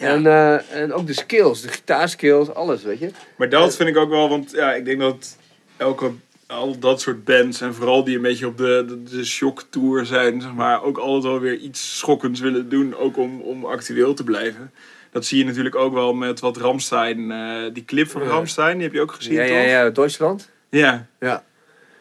Ja. 0.00 0.06
En, 0.08 0.26
eh, 0.26 0.82
en 0.82 0.92
ook 0.92 1.06
de 1.06 1.12
skills, 1.12 1.60
de 1.60 1.68
gitaarskills, 1.68 2.54
alles, 2.54 2.82
weet 2.82 2.98
je. 2.98 3.10
Maar 3.36 3.48
dat 3.48 3.76
vind 3.76 3.88
ik 3.88 3.96
ook 3.96 4.10
wel, 4.10 4.28
want 4.28 4.50
ja, 4.50 4.72
ik 4.74 4.84
denk 4.84 5.00
dat 5.00 5.36
elke, 5.76 6.10
al 6.46 6.78
dat 6.78 7.00
soort 7.00 7.24
bands 7.24 7.60
en 7.60 7.74
vooral 7.74 8.04
die 8.04 8.16
een 8.16 8.22
beetje 8.22 8.46
op 8.46 8.56
de, 8.56 8.84
de, 8.88 9.02
de 9.16 9.24
shock 9.24 9.64
tour 9.70 10.06
zijn, 10.06 10.40
zeg 10.40 10.52
maar, 10.54 10.82
ook 10.82 10.98
altijd 10.98 11.32
wel 11.32 11.40
weer 11.40 11.56
iets 11.56 11.98
schokkends 11.98 12.40
willen 12.40 12.68
doen, 12.68 12.96
ook 12.96 13.16
om, 13.16 13.40
om 13.40 13.64
actueel 13.64 14.14
te 14.14 14.24
blijven. 14.24 14.72
Dat 15.12 15.24
zie 15.24 15.38
je 15.38 15.44
natuurlijk 15.44 15.74
ook 15.74 15.92
wel 15.92 16.14
met 16.14 16.40
wat 16.40 16.56
Ramstein, 16.56 17.30
eh, 17.30 17.72
die 17.72 17.84
clip 17.84 18.08
van. 18.10 18.22
Ramstein, 18.22 18.74
die 18.74 18.82
heb 18.82 18.92
je 18.92 19.00
ook 19.00 19.12
gezien, 19.12 19.32
Ja, 19.32 19.46
toch? 19.46 19.54
ja, 19.54 19.62
ja, 19.62 19.90
Duitsland. 19.90 20.50
Ja. 20.68 21.06
Ja. 21.20 21.44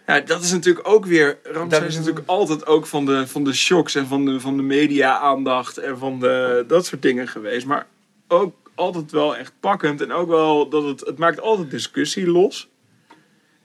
Ja, 0.10 0.20
dat 0.20 0.42
is 0.44 0.52
natuurlijk 0.52 0.88
ook 0.88 1.06
weer. 1.06 1.38
Dat 1.54 1.72
is 1.72 1.80
is- 1.88 1.96
natuurlijk 1.98 2.28
altijd 2.28 2.66
ook 2.66 2.86
van 2.86 3.06
de, 3.06 3.28
van 3.28 3.44
de 3.44 3.54
shocks 3.54 3.96
en 3.96 4.08
van 4.08 4.26
de, 4.26 4.40
van 4.40 4.58
de 4.58 4.64
media-aandacht 4.64 5.78
en 5.78 5.98
van 5.98 6.20
de, 6.20 6.64
dat 6.68 6.86
soort 6.86 7.02
dingen 7.02 7.28
geweest. 7.28 7.66
Maar 7.66 7.88
ook 8.28 8.56
altijd 8.76 9.12
wel 9.12 9.36
echt 9.38 9.54
pakkend 9.60 10.02
en 10.02 10.12
ook 10.12 10.28
wel 10.28 10.70
dat 10.70 10.84
het, 10.84 11.00
het 11.00 11.18
maakt 11.18 11.42
altijd 11.42 11.72
discussie 11.72 12.28
los. 12.28 12.70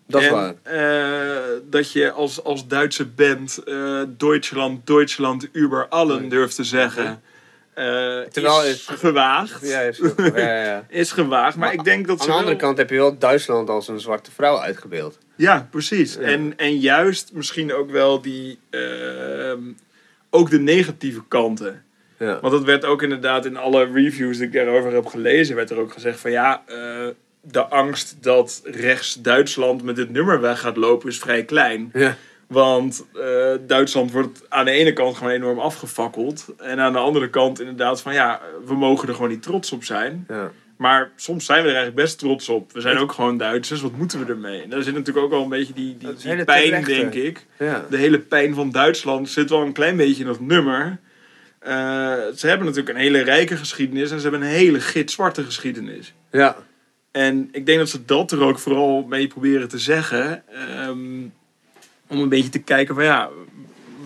Dat 0.07 0.21
is 0.21 0.27
en, 0.27 0.33
waar. 0.33 0.55
eh, 0.63 1.43
dat 1.71 1.93
je 1.93 2.11
als, 2.13 2.45
als 2.45 2.67
Duitse 2.67 3.07
band 3.07 3.59
eh 3.65 4.03
Deutschland, 4.09 4.87
Deutschland 4.87 5.49
über 5.53 5.89
allen 5.89 6.21
Nee. 6.21 6.29
durft 6.31 6.55
te 6.57 6.65
zeggen. 6.65 7.23
Terwijl 7.75 8.65
is 8.65 8.87
het- 8.87 8.99
gewaagd. 8.99 9.69
Ja, 9.69 9.81
is 9.81 10.01
ja. 10.35 10.85
Is 10.89 11.13
gewaagd, 11.13 11.57
maar, 11.57 11.67
Maar 11.67 11.75
ik 11.79 11.85
denk 11.85 12.07
dat 12.07 12.21
Aan 12.21 12.27
de 12.27 12.33
andere 12.33 12.51
wel- 12.51 12.59
kant 12.61 12.79
heb 12.79 12.91
je 12.91 12.97
wel 12.97 13.19
Duitsland 13.19 13.69
als 13.71 13.89
een 13.89 14.01
zwarte 14.01 14.31
vrouw 14.31 14.59
uitgebeeld. 14.59 15.19
Ja, 15.37 15.69
precies. 15.71 16.17
En, 16.17 16.53
en 16.57 16.79
juist 16.79 17.31
misschien 17.33 17.73
ook 17.75 17.91
wel 17.91 18.21
die... 18.21 18.59
ehm, 18.71 19.59
ook 20.31 20.51
de 20.51 20.61
negatieve 20.61 21.23
kanten. 21.29 21.85
Ja. 22.19 22.41
Want 22.41 22.53
dat 22.53 22.65
werd 22.65 22.85
ook 22.85 23.03
inderdaad 23.03 23.45
in 23.47 23.57
alle 23.57 23.85
reviews 23.93 24.37
die 24.37 24.47
ik 24.47 24.53
daarover 24.53 24.93
heb 24.93 25.07
gelezen, 25.07 25.57
werd 25.57 25.71
er 25.71 25.79
ook 25.79 25.93
gezegd 25.93 26.21
van 26.21 26.31
ja, 26.31 26.63
eh, 26.67 27.07
de 27.41 27.65
angst 27.67 28.17
dat 28.21 28.61
rechts 28.65 29.15
Duitsland 29.15 29.83
met 29.83 29.97
dit 29.97 30.11
nummer 30.11 30.41
weg 30.41 30.61
gaat 30.61 30.77
lopen 30.77 31.09
is 31.09 31.19
vrij 31.19 31.45
klein. 31.45 31.91
Ja. 31.93 32.17
Want 32.49 33.07
eh, 33.15 33.53
Duitsland 33.67 34.13
wordt 34.13 34.43
aan 34.49 34.65
de 34.65 34.71
ene 34.71 34.93
kant 34.93 35.17
gewoon 35.17 35.33
enorm 35.33 35.59
afgefakkeld. 35.59 36.47
En 36.59 36.81
aan 36.81 36.93
de 36.93 36.99
andere 36.99 37.31
kant 37.31 37.61
inderdaad 37.61 38.01
van 38.01 38.15
ja, 38.15 38.41
we 38.67 38.75
mogen 38.75 39.09
er 39.09 39.15
gewoon 39.15 39.31
niet 39.31 39.43
trots 39.43 39.73
op 39.73 39.85
zijn. 39.85 40.25
Ja. 40.29 40.51
Maar 40.77 41.11
soms 41.17 41.45
zijn 41.45 41.63
we 41.63 41.69
er 41.69 41.75
eigenlijk 41.75 42.05
best 42.05 42.19
trots 42.19 42.49
op. 42.49 42.73
We 42.73 42.81
zijn 42.81 42.99
ook 42.99 43.13
gewoon 43.13 43.37
Duitsers, 43.39 43.81
wat 43.81 43.97
moeten 43.97 44.25
we 44.27 44.33
ermee? 44.33 44.63
En 44.63 44.71
daar 44.71 44.83
zit 44.83 44.95
natuurlijk 44.95 45.25
ook 45.25 45.31
wel 45.33 45.43
een 45.43 45.49
beetje 45.49 45.73
die, 45.73 45.97
die, 45.99 46.45
pijn, 46.45 46.45
terechte. 46.71 46.91
denk 46.93 47.15
ik 47.15 47.47
Ja. 47.59 47.87
de 47.91 47.97
hele 47.97 48.19
pijn 48.19 48.55
van 48.55 48.71
Duitsland 48.71 49.29
zit 49.29 49.51
wel 49.51 49.61
een 49.63 49.73
klein 49.73 49.97
beetje 49.97 50.21
in 50.23 50.29
dat 50.29 50.41
nummer. 50.41 50.99
Eh, 51.59 51.73
ze 52.37 52.47
hebben 52.47 52.67
natuurlijk 52.67 52.95
een 52.97 53.03
hele 53.03 53.21
rijke 53.23 53.57
geschiedenis 53.57 54.11
en 54.11 54.17
ze 54.21 54.23
hebben 54.29 54.49
een 54.49 54.55
hele 54.55 54.81
gitzwarte 54.81 55.45
geschiedenis. 55.45 56.15
ja. 56.31 56.57
En 57.13 57.49
ik 57.53 57.67
denk 57.67 57.79
dat 57.79 57.89
ze 57.89 58.05
dat 58.05 58.33
er 58.33 58.41
ook 58.43 58.59
vooral 58.59 59.03
mee 59.09 59.27
proberen 59.27 59.69
te 59.69 59.79
zeggen. 59.79 60.43
ehm, 60.49 60.99
om 62.07 62.21
een 62.21 62.29
beetje 62.29 62.51
te 62.51 62.63
kijken 62.63 62.95
van 62.95 63.05
ja, 63.05 63.31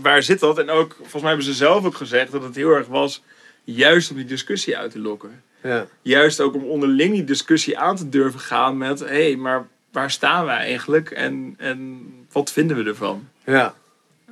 waar 0.03 0.23
zit 0.23 0.41
dat? 0.41 0.59
En 0.59 0.71
ook, 0.71 0.93
volgens 0.95 1.23
mij 1.23 1.29
hebben 1.31 1.47
ze 1.47 1.55
zelf 1.55 1.85
ook 1.85 1.95
gezegd 1.95 2.33
dat 2.33 2.43
het 2.43 2.57
heel 2.57 2.71
erg 2.71 2.87
was 2.87 3.23
juist 3.65 4.11
om 4.11 4.17
die 4.17 4.25
discussie 4.25 4.77
uit 4.77 4.91
te 4.91 4.99
lokken. 4.99 5.43
Ja. 5.63 5.87
Juist 6.03 6.41
ook 6.41 6.55
om 6.55 6.65
onderling 6.65 7.13
die 7.13 7.25
discussie 7.25 7.79
aan 7.79 7.97
te 7.97 8.09
durven 8.09 8.41
gaan 8.41 8.77
met... 8.77 9.01
hé, 9.01 9.07
hey, 9.07 9.37
maar 9.37 9.67
waar 9.93 10.11
staan 10.11 10.45
we 10.45 10.51
eigenlijk 10.51 11.11
en, 11.11 11.55
en 11.59 12.07
wat 12.33 12.53
vinden 12.53 12.77
we 12.77 12.85
ervan? 12.85 13.29
ja. 13.45 13.75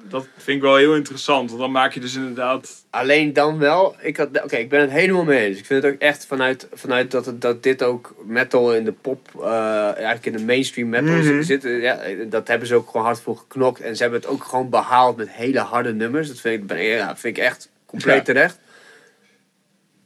Dat 0.09 0.27
vind 0.37 0.57
ik 0.57 0.63
wel 0.63 0.77
heel 0.77 0.95
interessant, 0.95 1.49
want 1.49 1.63
dan 1.63 1.71
maak 1.71 1.93
je 1.93 2.01
dus 2.01 2.15
inderdaad... 2.15 2.85
Alleen 2.91 3.33
dan 3.33 3.59
wel, 3.59 3.97
ik, 4.01 4.17
had, 4.17 4.29
oké, 4.45 4.57
ik 4.57 4.69
ben 4.69 4.81
het 4.81 4.91
helemaal 4.91 5.25
mee 5.25 5.47
eens. 5.47 5.59
Ik 5.59 5.67
vind 5.67 5.83
het 5.83 5.93
ook 5.95 6.01
echt 6.01 6.27
vanuit, 6.27 6.69
vanuit 6.73 7.11
dat, 7.11 7.27
het, 7.27 7.41
dat 7.41 7.63
dit 7.63 7.83
ook 7.83 8.15
metal 8.25 8.75
in 8.75 8.85
de 8.85 8.93
pop, 8.93 9.29
eh, 9.43 9.83
eigenlijk 9.95 10.27
in 10.27 10.33
de 10.33 10.45
mainstream 10.45 10.89
metal 10.89 11.15
Mhm. 11.15 11.43
zit. 11.43 11.63
Ja, 11.63 12.01
dat 12.29 12.49
hebben 12.49 12.69
ze 12.69 12.75
ook 12.75 12.91
gewoon 12.91 13.07
hard 13.07 13.21
voor 13.21 13.37
geknokt. 13.37 13.81
En 13.81 13.97
ze 13.97 14.03
hebben 14.03 14.21
het 14.21 14.29
ook 14.29 14.45
gewoon 14.45 14.71
behaald 14.71 15.17
met 15.17 15.31
hele 15.31 15.59
harde 15.61 15.95
nummers. 15.95 16.29
Dat 16.29 16.41
vind 16.41 16.61
ik, 16.61 16.67
ben- 16.67 16.83
ja, 16.83 17.17
vind 17.17 17.37
ik 17.37 17.43
echt 17.45 17.71
compleet 17.87 18.17
Ja. 18.17 18.23
terecht. 18.23 18.59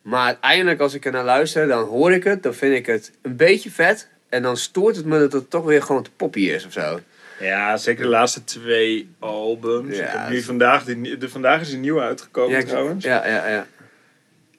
Maar 0.03 0.26
uiteindelijk 0.26 0.80
als 0.80 0.94
ik 0.94 1.05
er 1.05 1.12
naar 1.12 1.24
luister, 1.24 1.66
dan 1.66 1.84
hoor 1.84 2.12
ik 2.12 2.24
het. 2.24 2.42
Dan 2.42 2.55
vind 2.55 2.74
ik 2.74 2.86
het 2.86 3.12
een 3.22 3.36
beetje 3.36 3.70
vet. 3.70 4.09
En 4.28 4.42
dan 4.42 4.57
stoort 4.57 4.96
het 4.96 5.05
me 5.05 5.18
dat 5.18 5.32
het 5.32 5.51
toch 5.51 5.64
weer 5.64 5.82
gewoon 5.82 6.03
te 6.03 6.11
poppy 6.16 6.40
is 6.40 6.66
of 6.66 6.72
zo. 6.72 7.01
Ja, 7.41 7.76
zeker 7.76 8.03
de 8.03 8.09
laatste 8.09 8.45
twee 8.45 9.11
albums. 9.18 9.97
Ja, 9.97 10.03
ik 10.05 10.11
heb 10.11 10.28
nu 10.28 10.43
vandaag, 10.43 10.84
die, 10.84 11.18
de, 11.18 11.28
vandaag 11.28 11.61
is 11.61 11.72
een 11.72 11.80
nieuwe 11.80 12.01
uitgekomen 12.01 12.59
Ja, 12.59 12.64
trouwens. 12.66 13.05
ja, 13.05 13.26
ja, 13.26 13.49
ja. 13.49 13.66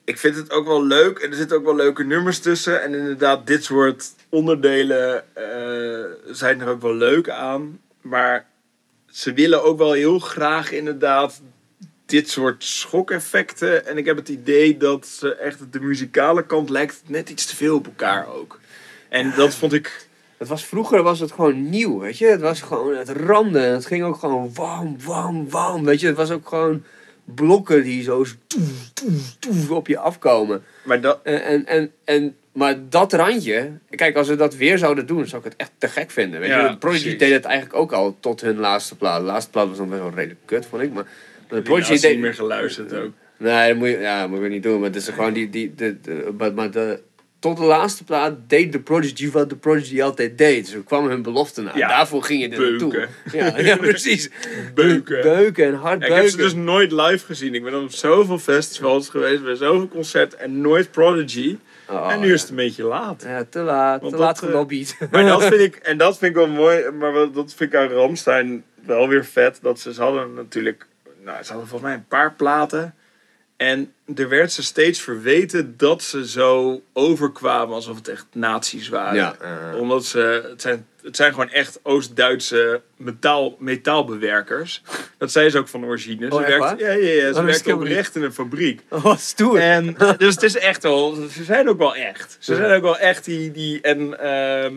Ik 0.04 0.18
vind 0.18 0.36
het 0.36 0.50
ook 0.50 0.66
wel 0.66 0.84
leuk 0.84 1.18
en 1.18 1.30
er 1.30 1.36
zitten 1.36 1.56
ook 1.56 1.64
wel 1.64 1.76
leuke 1.76 2.04
nummers 2.04 2.38
tussen. 2.38 2.82
En 2.82 2.94
inderdaad, 2.94 3.46
dit 3.46 3.64
soort 3.64 4.14
onderdelen 4.28 5.24
eh, 5.34 6.34
zijn 6.34 6.60
er 6.60 6.68
ook 6.68 6.82
wel 6.82 6.94
leuk 6.94 7.28
aan. 7.28 7.80
Maar 8.00 8.46
ze 9.10 9.32
willen 9.32 9.62
ook 9.62 9.78
wel 9.78 9.92
heel 9.92 10.18
graag 10.18 10.72
inderdaad 10.72 11.40
dit 12.06 12.30
soort 12.30 12.64
schokeffecten. 12.64 13.86
En 13.86 13.98
ik 13.98 14.04
heb 14.04 14.16
het 14.16 14.28
idee 14.28 14.76
dat 14.76 15.06
ze 15.06 15.34
echt 15.34 15.72
de 15.72 15.80
muzikale 15.80 16.46
kant 16.46 16.70
lijkt 16.70 17.02
net 17.06 17.30
iets 17.30 17.46
te 17.46 17.56
veel 17.56 17.76
op 17.76 17.86
elkaar 17.86 18.26
ook. 18.26 18.60
En 19.08 19.32
dat 19.36 19.54
vond 19.54 19.72
ik... 19.72 20.06
Het 20.42 20.50
was, 20.50 20.64
vroeger 20.64 21.02
was 21.02 21.20
het 21.20 21.32
gewoon 21.32 21.70
nieuw, 21.70 21.98
weet 21.98 22.18
je. 22.18 22.26
Het 22.26 22.40
was 22.40 22.60
gewoon 22.60 22.96
het 22.96 23.08
randen. 23.08 23.62
En 23.62 23.72
het 23.72 23.86
ging 23.86 24.02
ook 24.04 24.16
gewoon 24.16 24.50
wam, 24.54 24.96
wam, 25.04 25.50
wam. 25.50 25.84
Weet 25.84 26.00
je, 26.00 26.06
het 26.06 26.16
was 26.16 26.30
ook 26.30 26.48
gewoon 26.48 26.82
blokken 27.24 27.82
die 27.82 28.02
zo 28.02 28.24
toef, 28.46 28.90
toef, 28.92 29.36
toef 29.38 29.70
op 29.70 29.86
je 29.86 29.98
afkomen. 29.98 30.62
Maar 30.84 31.00
dat, 31.00 31.20
En, 31.22 31.42
en, 31.44 31.66
en, 31.66 31.90
en, 32.04 32.36
maar 32.52 32.76
dat 32.88 33.12
randje, 33.12 33.70
kijk, 33.90 34.16
als 34.16 34.28
we 34.28 34.36
dat 34.36 34.56
weer 34.56 34.78
zouden 34.78 35.06
doen, 35.06 35.26
zou 35.26 35.42
ik 35.44 35.50
het 35.52 35.60
echt 35.60 35.70
te 35.78 35.88
gek 35.88 36.10
vinden. 36.10 36.40
Weet 36.40 36.48
Ja, 36.48 36.68
je, 36.70 36.76
Prodigy 36.76 37.16
deed 37.16 37.32
het 37.32 37.44
eigenlijk 37.44 37.76
ook 37.76 37.92
al 37.92 38.16
tot 38.20 38.40
hun 38.40 38.56
laatste 38.58 38.96
plaat. 38.96 39.20
De 39.20 39.26
laatste 39.26 39.50
plaat 39.50 39.68
was 39.68 39.76
dan 39.76 39.88
wel 39.90 40.10
redelijk 40.14 40.40
kut, 40.44 40.66
vond 40.66 40.82
ik. 40.82 40.92
Maar, 40.92 41.04
de 41.04 41.08
Prodigy 41.48 41.62
Prodigy 41.68 41.92
niet 41.92 42.02
deed... 42.02 42.18
meer 42.18 42.34
geluisterd 42.34 42.94
ook. 42.94 43.10
Nee, 43.38 43.68
dat 43.68 43.76
moet 43.76 43.88
je, 43.88 43.98
ja, 43.98 44.26
moet 44.26 44.42
je 44.42 44.48
niet 44.48 44.62
doen. 44.62 44.76
Maar 44.80 44.88
het 44.88 44.96
is 44.96 45.08
gewoon 45.08 45.32
die, 45.32 45.50
die, 45.50 45.74
de, 45.74 46.00
de- 46.00 46.52
maar 46.54 46.70
de, 46.70 47.00
tot 47.42 47.56
de 47.56 47.62
laatste 47.64 48.04
plaat 48.04 48.34
deed 48.46 48.72
de 48.72 48.80
Prodigy 48.80 49.30
wat 49.30 49.48
de 49.50 49.56
Prodigy 49.56 50.02
altijd 50.02 50.38
deed. 50.38 50.68
Ze 50.68 50.82
kwamen 50.82 51.10
hun 51.10 51.22
belofte 51.22 51.62
na. 51.62 51.70
Ja, 51.74 51.88
Daarvoor 51.88 52.22
ging 52.22 52.42
je 52.42 52.48
er 52.48 52.70
naartoe. 52.70 52.90
beuken. 52.90 53.08
Ja, 53.32 53.58
ja, 53.58 53.76
precies. 53.90 54.30
Beuken. 54.74 55.22
Beuken 55.22 55.66
en 55.66 55.74
hard 55.74 55.84
Ja, 55.84 55.92
ik 55.92 55.98
beuken. 56.00 56.16
heb 56.16 56.28
ze 56.28 56.36
dus 56.36 56.54
nooit 56.54 56.92
live 56.92 57.24
gezien. 57.26 57.54
Ik 57.54 57.64
ben 57.64 57.82
op 57.82 57.90
zoveel 57.90 58.38
festivals 58.38 59.08
geweest, 59.08 59.42
bij 59.42 59.54
zoveel 59.54 59.88
concerten 59.88 60.38
en 60.38 60.60
nooit 60.60 60.90
Prodigy. 60.90 61.56
Oh, 61.88 62.12
en 62.12 62.20
nu 62.20 62.32
is 62.32 62.40
het 62.40 62.50
een 62.50 62.56
beetje 62.56 62.84
laat. 62.84 63.22
Ja, 63.26 63.44
te 63.50 63.58
laat. 63.58 64.00
Want 64.00 64.12
te 64.12 64.18
laat 64.18 64.42
eh, 64.42 64.48
gelobbyd. 64.48 64.96
Maar 65.10 65.24
dat 65.24 65.44
vind 65.44 65.60
ik, 65.60 65.76
en 65.90 65.96
dat 65.98 66.18
vind 66.18 66.30
ik 66.30 66.36
wel 66.36 66.48
mooi, 66.48 66.90
maar 66.90 67.12
dat 67.12 67.54
vind 67.56 67.72
ik 67.72 67.78
aan 67.78 67.88
Ramstein 67.88 68.64
wel 68.86 69.08
weer 69.08 69.24
vet. 69.24 69.58
Dat 69.62 69.80
ze, 69.80 69.94
ze 69.94 70.02
hadden 70.02 70.34
natuurlijk, 70.34 70.86
nou, 71.24 71.42
ze 71.42 71.48
hadden 71.52 71.68
volgens 71.68 71.90
mij 71.90 71.98
een 71.98 72.06
paar 72.08 72.32
platen. 72.32 72.94
En 73.62 73.92
er 74.16 74.28
werd 74.28 74.52
ze 74.52 74.62
steeds 74.62 75.00
verweten 75.00 75.74
dat 75.76 76.02
ze 76.02 76.28
zo 76.28 76.82
overkwamen 76.92 77.74
alsof 77.74 77.96
het 77.96 78.08
echt 78.08 78.26
nazi's 78.32 78.88
waren. 78.88 79.14
Ja, 79.14 79.36
eh. 79.40 79.80
Omdat 79.80 80.04
ze, 80.04 80.46
het 80.50 80.62
zijn, 80.62 80.86
het 81.02 81.16
zijn 81.16 81.32
gewoon 81.32 81.50
echt 81.50 81.80
Oost-Duitse 81.82 82.80
metaal, 82.96 83.56
metaalbewerkers. 83.58 84.82
Dat 85.18 85.32
zei 85.32 85.50
ze 85.50 85.58
ook 85.58 85.68
van 85.68 85.84
origine. 85.84 86.26
Ze 86.26 86.34
Oh, 86.34 86.40
echt 86.48 86.58
werkt, 86.58 86.80
ja, 86.80 86.90
ja, 86.90 87.12
ja, 87.26 87.32
ze 87.32 87.42
werkt 87.42 87.72
oprecht 87.72 88.16
in 88.16 88.22
een 88.22 88.32
fabriek. 88.32 88.80
Oh, 88.88 89.02
wat 89.02 89.20
stoer. 89.20 89.58
En, 89.58 89.96
dus 90.18 90.34
het 90.34 90.42
is 90.42 90.56
echt 90.56 90.82
wel, 90.82 91.14
ze 91.14 91.44
zijn 91.44 91.68
ook 91.68 91.78
wel 91.78 91.94
echt. 91.96 92.36
Ze 92.40 92.52
Ja. 92.52 92.58
zijn 92.58 92.76
ook 92.76 92.82
wel 92.82 92.98
echt 92.98 93.24
die, 93.24 93.50
die 93.50 93.80
en, 93.80 94.18
ehm, 94.20 94.74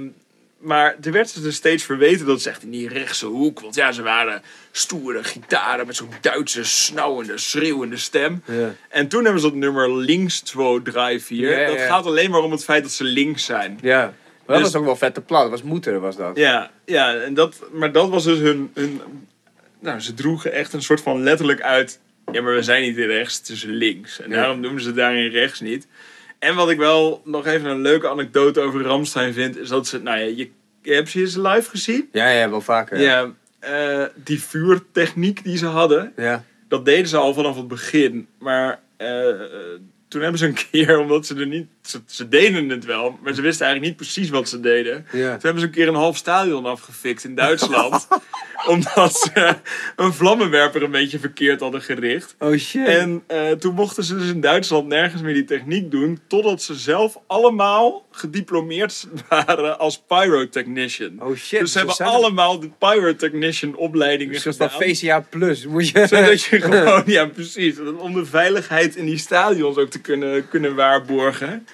maar 0.60 0.96
er 1.02 1.12
werd 1.12 1.30
ze 1.30 1.42
dus 1.42 1.56
steeds 1.56 1.84
verweten 1.84 2.26
dat 2.26 2.42
ze 2.42 2.50
echt 2.50 2.64
in 2.64 2.70
die 2.72 2.90
rechtse 2.90 3.26
hoek, 3.26 3.60
want 3.60 3.76
ja, 3.76 3.92
ze 3.92 4.02
waren 4.02 4.42
stoere 4.72 5.24
gitaren 5.24 5.86
met 5.88 5.96
zo'n 5.96 6.10
Duitse, 6.22 6.64
snauwende, 6.64 7.38
schreeuwende 7.38 7.98
stem. 7.98 8.44
Ja. 8.46 8.74
En 8.90 9.08
toen 9.08 9.24
hebben 9.24 9.42
ze 9.42 9.48
dat 9.48 9.56
nummer 9.56 9.96
Links 9.96 10.40
2, 10.40 10.82
3, 10.82 11.20
4. 11.20 11.50
Ja, 11.52 11.60
ja, 11.60 11.68
Dat 11.68 11.76
ja. 11.78 11.86
gaat 11.88 12.06
alleen 12.06 12.32
maar 12.32 12.42
om 12.42 12.52
het 12.52 12.64
feit 12.64 12.84
dat 12.84 12.92
ze 12.92 13.04
links 13.04 13.46
zijn. 13.46 13.80
Ja. 13.82 14.00
Maar 14.46 14.56
dat 14.56 14.56
Dus- 14.56 14.72
was 14.74 14.76
ook 14.82 14.86
wel 14.88 14.96
vette 14.96 15.22
plaat. 15.22 15.42
Dat 15.42 15.52
was 15.52 15.64
moeder, 15.64 16.00
was 16.00 16.16
dat. 16.16 16.38
Ja, 16.38 16.72
ja 16.86 17.16
en 17.16 17.34
dat, 17.34 17.60
maar 17.72 17.92
dat 17.92 18.10
was 18.10 18.24
dus 18.24 18.40
hun, 18.40 18.72
hun. 18.74 19.02
Nou, 19.80 20.00
ze 20.00 20.14
droegen 20.14 20.52
echt 20.52 20.74
een 20.74 20.82
soort 20.84 21.02
van 21.02 21.24
letterlijk 21.24 21.62
uit. 21.62 22.00
Ja, 22.32 22.42
maar 22.42 22.56
we 22.56 22.64
zijn 22.64 22.82
niet 22.82 22.98
in 22.98 23.08
rechts, 23.08 23.38
het 23.38 23.50
is 23.50 23.64
links. 23.64 24.22
En 24.22 24.30
daarom 24.30 24.60
noemen 24.60 24.82
ze 24.82 24.94
daarin 24.94 25.32
rechts 25.32 25.60
niet. 25.60 25.88
En 26.46 26.56
wat 26.56 26.70
ik 26.70 26.78
wel 26.78 27.22
nog 27.26 27.46
even 27.46 27.70
een 27.70 27.82
leuke 27.82 28.10
anekdote 28.10 28.62
over 28.62 28.82
Ramstein 28.82 29.34
vind, 29.34 29.58
is 29.58 29.70
dat 29.70 29.88
ze. 29.88 30.02
Nou 30.02 30.18
ja, 30.20 30.26
je, 30.36 30.50
heb 30.82 31.08
je 31.10 31.28
ze 31.30 31.42
live 31.42 31.70
gezien? 31.70 32.10
Ja, 32.12 32.30
ja, 32.30 32.50
wel 32.50 32.62
vaker. 32.62 33.00
Ja. 33.00 33.32
eh, 33.60 34.04
die 34.16 34.42
vuurtechniek 34.44 35.44
die 35.44 35.58
ze 35.58 35.66
hadden, 35.66 36.14
Ja. 36.16 36.44
dat 36.68 36.86
deden 36.86 37.08
ze 37.08 37.18
al 37.18 37.34
vanaf 37.34 37.56
het 37.56 37.68
begin. 37.68 38.28
Maar 38.40 38.80
eh, 38.98 39.30
eh, 39.30 39.36
toen 40.08 40.22
hebben 40.22 40.40
ze 40.40 40.46
een 40.46 40.58
keer, 40.72 41.00
omdat 41.00 41.26
ze 41.26 41.36
er 41.36 41.48
niet. 41.48 41.68
Ze, 41.86 42.02
ze 42.06 42.28
deden 42.28 42.70
het 42.70 42.86
wel, 42.86 43.20
maar 43.24 43.34
ze 43.34 43.42
wisten 43.42 43.66
eigenlijk 43.66 43.98
niet 43.98 44.12
precies 44.12 44.30
wat 44.30 44.50
ze 44.50 44.60
deden. 44.60 45.06
Ja. 45.12 45.32
Toen 45.32 45.42
hebben 45.42 45.60
ze 45.60 45.66
een 45.66 45.74
keer 45.74 45.88
een 45.88 45.96
half 45.96 46.18
stadion 46.18 46.66
afgefikt 46.66 47.24
in 47.24 47.36
Duitsland. 47.36 48.08
omdat 48.68 49.16
ze 49.16 49.56
een 49.96 50.14
vlammenwerper 50.14 50.84
een 50.84 50.92
beetje 50.92 51.20
verkeerd 51.20 51.60
hadden 51.60 51.82
gericht. 51.82 52.36
Oh 52.40 52.58
shit. 52.58 52.88
En 52.88 53.24
eh, 53.28 53.52
toen 53.52 53.74
mochten 53.74 54.04
ze 54.04 54.18
dus 54.18 54.30
in 54.30 54.42
Duitsland 54.42 54.88
nergens 54.88 55.22
meer 55.22 55.34
die 55.34 55.44
techniek 55.44 55.92
doen. 55.92 56.20
Totdat 56.28 56.62
ze 56.62 56.76
zelf 56.76 57.18
allemaal 57.28 58.06
gediplomeerd 58.12 59.08
waren 59.30 59.80
als 59.80 60.04
pyrotechnician. 60.08 61.22
oh 61.22 61.36
shit. 61.36 61.60
dus 61.60 61.72
ze 61.72 61.78
hebben 61.78 61.98
allemaal 61.98 62.60
de 62.60 62.70
pyrotechnician 62.80 63.76
opleidingen 63.76 64.42
van 64.42 64.54
gedaan. 64.54 64.70
VCA 64.70 65.20
Plus. 65.30 65.66
Moet 65.66 65.90
je... 65.90 66.08
Zodat 66.08 66.44
je 66.44 66.62
gewoon, 66.62 67.04
ja 67.06 67.26
precies, 67.26 67.80
om 67.98 68.14
de 68.14 68.26
veiligheid 68.26 68.96
in 68.96 69.06
die 69.06 69.18
stadions 69.18 69.78
ook 69.78 69.90
te 69.90 70.02
kunnen, 70.02 70.50
kunnen 70.50 70.76
waarborgen. 70.76 71.68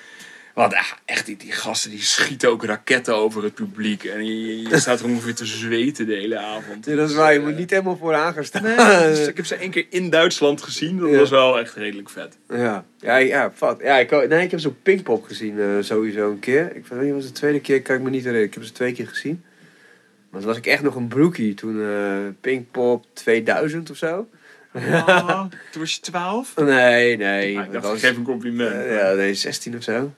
Want 0.53 0.73
ah, 0.73 0.91
echt, 1.05 1.25
die, 1.25 1.37
die 1.37 1.51
gasten 1.51 1.89
die 1.91 2.01
schieten 2.01 2.49
ook 2.49 2.65
raketten 2.65 3.15
over 3.15 3.43
het 3.43 3.53
publiek. 3.53 4.03
En 4.03 4.25
je, 4.25 4.61
je 4.61 4.79
staat 4.79 4.99
er 4.99 5.05
ongeveer 5.05 5.35
te 5.35 5.45
zweten 5.45 6.05
de 6.07 6.13
hele 6.13 6.37
avond. 6.39 6.85
Ja, 6.85 6.95
dat 6.95 7.09
is 7.09 7.15
waar. 7.15 7.33
Je 7.33 7.39
moet 7.39 7.57
niet 7.57 7.69
helemaal 7.69 7.97
vooraan 7.97 8.33
gaan 8.33 8.43
staan. 8.45 8.63
Nee, 8.63 8.75
dus 9.09 9.27
ik 9.27 9.35
heb 9.37 9.45
ze 9.45 9.55
één 9.55 9.71
keer 9.71 9.85
in 9.89 10.09
Duitsland 10.09 10.61
gezien. 10.61 10.97
Dat 10.99 11.09
Ja. 11.09 11.17
was 11.17 11.29
wel 11.29 11.59
echt 11.59 11.73
redelijk 11.75 12.09
vet. 12.09 12.37
Ja, 12.49 12.85
ja, 12.99 13.15
ja, 13.17 13.51
vat. 13.55 13.79
Ja, 13.83 13.97
ik, 13.97 14.11
nee, 14.29 14.43
ik 14.43 14.51
heb 14.51 14.59
zo'n 14.59 14.77
Pinkpop 14.83 15.23
gezien, 15.23 15.59
eh, 15.59 15.65
sowieso 15.79 16.31
een 16.31 16.39
keer. 16.39 16.75
Ik 16.75 16.85
weet 16.87 17.01
niet, 17.01 17.13
was 17.13 17.25
de 17.25 17.31
tweede 17.31 17.59
keer, 17.59 17.81
kan 17.81 17.95
ik 17.95 18.01
me 18.01 18.09
niet 18.09 18.19
herinneren. 18.19 18.47
Ik 18.47 18.53
heb 18.53 18.63
ze 18.63 18.71
twee 18.71 18.93
keer 18.93 19.07
gezien. 19.07 19.43
Maar 20.29 20.39
toen 20.39 20.49
was 20.49 20.57
ik 20.57 20.65
echt 20.65 20.83
nog 20.83 20.95
een 20.95 21.07
broekie. 21.07 21.53
Toen 21.53 21.81
eh 21.81 22.17
Pinkpop 22.41 23.05
2000 23.13 23.89
of 23.89 23.97
zo. 23.97 24.27
Oh, 24.73 25.39
toen 25.71 25.81
was 25.81 25.93
je 25.95 25.99
12? 26.01 26.53
Nee, 26.59 27.17
nee. 27.17 27.57
Ah, 27.57 27.65
ik 27.65 27.71
dat 27.71 27.81
dacht, 27.81 27.85
was, 27.93 28.01
ik 28.01 28.07
geef 28.07 28.17
een 28.17 28.23
compliment. 28.23 28.71
eh, 28.85 28.95
ja, 28.97 29.13
nee, 29.13 29.33
16 29.33 29.75
of 29.77 29.83
zo. 29.83 30.13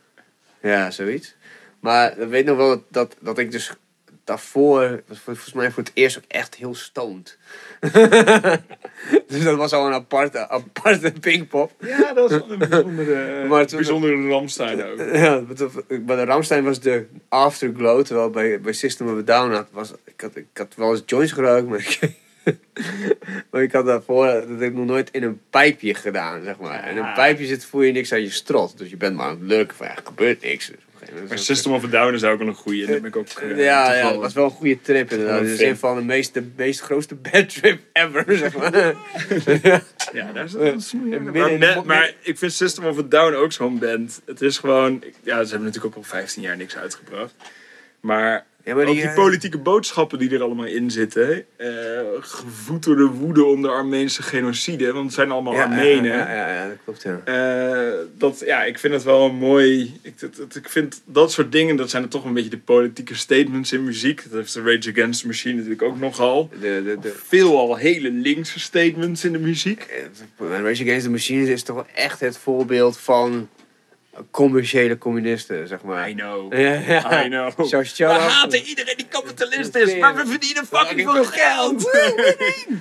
Ja, 0.64 0.92
zoiets. 0.92 1.36
Maar 1.80 2.18
ik 2.20 2.28
weet 2.30 2.46
nog 2.46 2.58
wel 2.58 2.68
dat, 2.70 2.82
dat, 2.90 3.16
dat 3.20 3.38
ik 3.38 3.52
dus 3.52 3.72
daarvoor, 4.24 5.04
was 5.08 5.20
volgens 5.20 5.54
mij 5.54 5.72
voor 5.72 5.84
het 5.84 5.92
eerst 5.94 6.18
ook 6.18 6.24
echt 6.28 6.56
heel 6.56 6.76
stoned. 6.76 7.38
dus 9.28 9.44
dat 9.44 9.58
was 9.58 9.74
al 9.74 9.88
een 9.88 9.94
aparte, 9.94 10.50
aparte 10.50 11.14
Pinkpop. 11.20 11.72
Ja, 11.80 12.14
dat 12.14 12.30
was 12.30 12.40
wel 12.40 12.52
een 12.52 12.58
bijzondere, 12.58 13.44
Maar 13.50 13.66
toen- 13.68 13.78
bijzondere 13.78 14.28
Ramstein 14.28 14.84
ook. 14.84 14.98
Ja, 15.24 15.42
bij 15.88 16.16
de 16.16 16.24
Ramstein 16.26 16.64
was 16.64 16.80
de 16.80 17.06
afterglow, 17.30 18.04
terwijl 18.06 18.30
bij, 18.30 18.62
bij 18.62 18.74
System 18.74 19.08
of 19.08 19.18
a 19.18 19.22
Down 19.22 19.52
had, 19.54 19.68
was, 19.72 19.92
ik 20.06 20.22
had, 20.22 20.36
ik 20.36 20.48
had 20.54 20.76
wel 20.76 20.92
eens 20.92 21.04
joints 21.06 21.32
gerookt, 21.32 21.68
maar 21.68 21.80
ik, 21.80 22.00
maar 23.52 23.62
ik 23.64 23.72
had 23.72 23.86
daarvoor, 23.86 24.26
dat 24.26 24.48
heb 24.50 24.62
ik 24.62 24.74
nog 24.74 24.86
nooit 24.86 25.10
in 25.12 25.24
een 25.24 25.40
pijpje 25.50 25.94
gedaan, 25.94 26.44
zeg 26.44 26.58
maar. 26.60 26.84
En 26.84 26.92
in 26.92 26.98
een 26.98 27.04
Ja. 27.04 27.14
pijpje 27.14 27.46
zit, 27.46 27.66
voel 27.66 27.82
je 27.82 27.92
niks 27.92 28.14
aan 28.14 28.22
je 28.22 28.30
strot, 28.30 28.78
dus 28.78 28.90
je 28.90 28.98
bent 28.98 29.16
maar 29.16 29.26
aan 29.26 29.40
het 29.40 29.48
lurken 29.50 29.76
van, 29.78 29.88
ja, 29.88 29.96
er 29.96 30.02
gebeurt 30.06 30.42
niks. 30.42 30.68
Dus 31.22 31.30
Maar 31.30 31.38
System 31.40 31.72
of 31.74 31.84
a 31.84 31.88
Down 31.88 32.14
is 32.14 32.24
ook 32.24 32.38
wel 32.40 32.48
een 32.48 32.54
goeie. 32.56 32.82
En 32.86 32.92
daar 32.92 33.00
ben 33.00 33.10
ik 33.10 33.16
ook 33.16 33.28
het- 33.30 33.38
eh, 33.38 33.58
ja, 33.64 33.94
ja, 33.94 34.10
dat 34.10 34.20
was 34.20 34.34
wel 34.34 34.44
een 34.44 34.50
goede 34.52 34.82
trip 34.82 35.12
inderdaad. 35.12 35.40
Het 35.40 35.50
is 35.50 35.62
een 35.62 35.78
van 35.78 35.96
de 35.96 36.02
meest, 36.04 36.34
de 36.34 36.48
meest 36.56 36.80
grootste 36.82 37.16
bad 37.32 37.50
trip 37.54 37.80
ever, 37.94 38.38
zeg 38.38 38.58
maar. 38.58 38.72
Ja, 40.14 40.32
daar 40.32 40.44
is 40.46 40.52
dat 40.52 40.62
is 40.76 40.94
midden 41.04 41.60
maar, 41.60 41.86
maar 41.86 42.14
ik 42.22 42.38
vind 42.38 42.54
System 42.54 42.86
of 42.86 42.98
a 42.98 43.02
Down 43.10 43.34
ook 43.36 43.52
zo'n 43.52 43.80
band. 43.80 44.22
Het 44.26 44.42
is 44.42 44.58
gewoon... 44.58 45.04
Ja, 45.24 45.44
ze 45.44 45.50
hebben 45.50 45.68
natuurlijk 45.68 45.86
ook 45.86 46.04
al 46.04 46.10
15 46.10 46.42
jaar 46.42 46.58
niks 46.58 46.76
uitgebracht. 46.78 47.34
Maar, 48.00 48.46
Ja, 48.66 48.76
maar 48.76 48.86
die 48.86 49.02
eh, 49.02 49.16
politieke 49.16 49.58
boodschappen 49.58 50.20
die 50.20 50.34
er 50.36 50.42
allemaal 50.42 50.66
in 50.66 50.92
zitten. 50.92 51.46
eh 51.58 51.70
gevoed 52.20 52.84
door 52.84 52.96
de 52.96 53.06
woede 53.06 53.44
om 53.46 53.62
de 53.62 53.68
Armeense 53.68 54.24
genocide. 54.24 54.92
Want 54.92 55.06
het 55.06 55.14
zijn 55.14 55.32
allemaal 55.32 55.54
ja, 55.54 55.64
Armenen. 55.64 56.12
Ja, 56.18 56.34
ja, 56.34 56.54
ja, 56.54 56.68
dat 56.68 56.78
klopt, 56.84 57.02
ja. 57.04 57.22
Eh, 57.26 57.94
dat, 58.18 58.42
ja, 58.46 58.64
ik 58.64 58.80
vind 58.80 58.94
het 58.94 59.04
wel 59.04 59.26
een 59.26 59.36
mooi. 59.36 60.00
Ik, 60.02 60.20
dat, 60.20 60.36
dat- 60.36 60.56
ik 60.56 60.70
vind 60.70 61.02
dat 61.06 61.32
soort 61.32 61.52
dingen, 61.52 61.76
dat 61.76 61.90
zijn 61.90 62.04
er 62.04 62.10
toch 62.10 62.26
een 62.26 62.34
beetje 62.34 62.50
de 62.50 62.58
politieke 62.58 63.16
statements 63.16 63.72
in 63.74 63.84
muziek. 63.84 64.24
Dat 64.30 64.40
heeft 64.40 64.54
de 64.54 64.62
Rage 64.62 64.90
Against 64.92 65.22
the 65.22 65.28
Machine 65.28 65.56
natuurlijk 65.56 65.82
ook 65.82 66.00
nogal. 66.00 66.50
De, 66.60 66.82
de, 66.86 66.98
de, 67.02 67.14
Veelal 67.26 67.76
hele 67.76 68.12
linkse 68.12 68.60
statements 68.60 69.24
in 69.26 69.32
de 69.32 69.40
muziek. 69.40 70.04
Rage 70.40 70.84
Against 70.84 71.04
the 71.04 71.10
Machine 71.12 71.52
is 71.52 71.64
toch 71.64 71.76
wel 71.76 71.88
echt 71.96 72.20
het 72.20 72.38
voorbeeld 72.38 72.98
van 72.98 73.50
commerciële 74.32 74.98
communisten, 74.98 75.68
zeg 75.68 75.82
maar. 75.84 76.10
I 76.10 76.14
know. 76.14 76.54
I 77.24 77.28
know. 77.28 77.58
We 77.58 78.06
haten 78.06 78.62
iedereen 78.62 78.98
die 78.98 79.08
kapitalist 79.10 79.76
is, 79.76 79.98
maar 79.98 80.16
we 80.16 80.26
verdienen 80.26 80.66
fucking 80.66 81.10
veel 81.12 81.24
geld. 81.26 81.90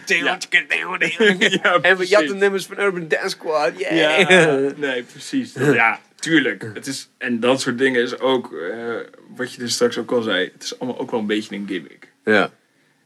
Ja. 0.06 1.80
En 1.80 1.96
we 1.96 2.06
jatten 2.06 2.38
nummers 2.38 2.66
van 2.66 2.78
Urban 2.80 3.08
Dance 3.08 3.28
Squad. 3.28 3.78
Yeah. 3.78 4.30
Ja, 4.30 4.72
nee, 4.86 5.02
precies. 5.02 5.52
Ja, 5.54 6.00
tuurlijk. 6.14 6.70
Het 6.74 6.86
is, 6.86 7.08
en 7.18 7.40
dat 7.40 7.60
soort 7.60 7.78
dingen 7.78 8.02
is 8.02 8.18
ook, 8.18 8.52
eh, 8.52 8.94
wat 9.36 9.52
je 9.52 9.58
dus 9.58 9.72
straks 9.72 9.98
ook 9.98 10.12
al 10.12 10.22
zei, 10.22 10.50
het 10.52 10.62
is 10.62 10.78
allemaal 10.78 11.00
ook 11.00 11.10
wel 11.10 11.20
een 11.20 11.26
beetje 11.26 11.54
een 11.54 11.66
gimmick. 11.68 12.12
Ja. 12.24 12.50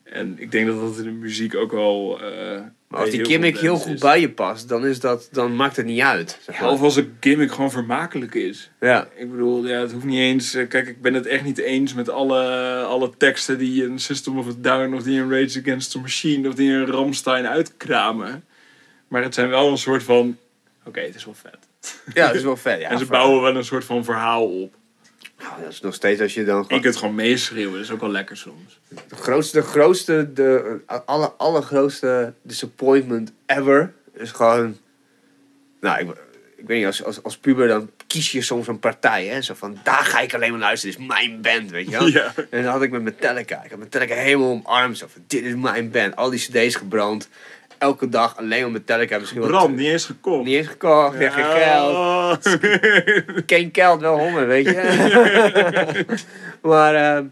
En 0.04 0.34
ik 0.38 0.50
denk 0.50 0.66
dat 0.66 0.80
dat 0.80 0.96
in 0.98 1.04
de 1.04 1.10
muziek 1.10 1.54
ook 1.54 1.72
wel. 1.72 2.20
eh, 2.20 2.60
Maar 2.88 3.00
als 3.00 3.10
die 3.10 3.24
gimmick 3.24 3.58
heel 3.58 3.76
goed 3.76 3.92
is. 3.94 4.00
bij 4.00 4.20
je 4.20 4.30
past, 4.30 4.68
dan, 4.68 4.86
is 4.86 5.00
dat, 5.00 5.28
dan 5.32 5.56
maakt 5.56 5.76
het 5.76 5.86
niet 5.86 6.00
uit. 6.00 6.38
Zeg 6.44 6.54
Ja, 6.56 6.62
maar. 6.62 6.70
of 6.70 6.80
als 6.82 6.96
een 6.96 7.16
gimmick 7.20 7.52
gewoon 7.52 7.70
vermakelijk 7.70 8.34
is. 8.34 8.70
Ja. 8.80 9.08
Ik 9.16 9.30
bedoel, 9.30 9.66
ja, 9.66 9.80
het 9.80 9.92
hoeft 9.92 10.04
niet 10.04 10.18
eens. 10.18 10.54
eh, 10.54 10.68
Kijk, 10.68 10.88
ik 10.88 11.02
ben 11.02 11.14
het 11.14 11.26
echt 11.26 11.44
niet 11.44 11.58
eens 11.58 11.94
met 11.94 12.08
alle, 12.08 12.42
alle 12.82 13.10
teksten 13.16 13.58
die 13.58 13.84
een 13.84 13.98
System 13.98 14.38
of 14.38 14.48
a 14.48 14.52
Down 14.58 14.94
of 14.94 15.02
die 15.02 15.20
een 15.20 15.30
Rage 15.30 15.60
Against 15.60 15.90
the 15.90 15.98
Machine 16.00 16.48
of 16.48 16.54
die 16.54 16.70
een 16.72 16.86
Ramstein 16.86 17.46
uitkramen. 17.46 18.44
Maar 19.08 19.22
het 19.22 19.34
zijn 19.34 19.48
wel 19.48 19.70
een 19.70 19.78
soort 19.78 20.02
van. 20.02 20.36
Oké, 20.84 21.00
het 21.00 21.14
is 21.14 21.24
wel 21.24 21.34
vet. 21.34 21.58
ja, 22.14 22.26
dat 22.26 22.36
is 22.36 22.42
wel 22.42 22.56
vet. 22.56 22.80
Ja, 22.80 22.88
en 22.90 22.98
ze 22.98 23.06
bouwen 23.06 23.42
wel 23.42 23.56
een 23.56 23.64
soort 23.64 23.84
van 23.84 24.04
verhaal 24.04 24.46
op. 24.62 24.74
Nou, 25.38 25.62
dat 25.62 25.72
is 25.72 25.80
nog 25.80 25.94
steeds 25.94 26.20
als 26.20 26.34
je 26.34 26.44
dan 26.44 26.60
Ik 26.60 26.66
gewoon... 26.66 26.82
het 26.82 26.96
gewoon 26.96 27.14
meeschreeuwen, 27.14 27.72
dat 27.72 27.82
is 27.82 27.90
ook 27.90 28.00
wel 28.00 28.10
lekker 28.10 28.36
soms. 28.36 28.80
De 28.88 29.16
grootste, 29.16 29.60
de 29.60 29.66
grootste, 29.66 30.32
de 30.32 30.80
aller, 31.06 31.28
allergrootste 31.28 32.32
disappointment 32.42 33.32
ever 33.46 33.92
is 34.14 34.30
gewoon... 34.30 34.78
Nou, 35.80 35.98
ik, 35.98 36.08
ik 36.56 36.66
weet 36.66 36.76
niet, 36.76 36.86
als, 36.86 37.04
als, 37.04 37.22
als 37.22 37.38
puber 37.38 37.68
dan 37.68 37.90
kies 38.06 38.32
je 38.32 38.42
soms 38.42 38.66
een 38.66 38.78
partij, 38.78 39.26
hè. 39.26 39.42
Zo 39.42 39.54
van, 39.54 39.78
daar 39.82 40.04
ga 40.04 40.20
ik 40.20 40.34
alleen 40.34 40.50
maar 40.50 40.60
luisteren, 40.60 40.96
dit 40.96 41.04
is 41.04 41.08
mijn 41.14 41.40
band, 41.40 41.70
weet 41.70 41.84
je 41.84 41.90
wel. 41.90 42.06
Ja. 42.16 42.32
En 42.50 42.62
dan 42.62 42.72
had 42.72 42.82
ik 42.82 42.90
met 42.90 43.02
Metallica. 43.02 43.64
Ik 43.64 43.70
had 43.70 43.78
Metallica 43.78 44.14
helemaal 44.14 44.50
omarmd. 44.50 44.98
Zo 44.98 45.06
van, 45.12 45.22
dit 45.26 45.44
is 45.44 45.54
mijn 45.54 45.90
band. 45.90 46.16
Al 46.16 46.30
die 46.30 46.40
cd's 46.40 46.74
gebrand. 46.74 47.28
Elke 47.78 48.08
dag 48.08 48.36
alleen 48.36 48.62
maar 48.62 48.70
Metallica. 48.70 49.18
Misschien 49.18 49.40
wel 49.40 49.48
Brand, 49.50 49.76
niet 49.76 49.86
eens 49.88 50.04
gekocht. 50.04 50.44
Niet 50.44 50.54
eens 50.56 50.66
gekocht, 50.68 51.18
ja, 51.18 51.30
geen 51.30 51.44
geld. 51.44 52.58
Geen 53.46 53.68
geld, 53.72 54.00
wel 54.00 54.18
honger, 54.18 54.46
weet 54.46 54.64
je. 54.66 56.04
maar 56.62 56.94
ehm, 56.94 57.24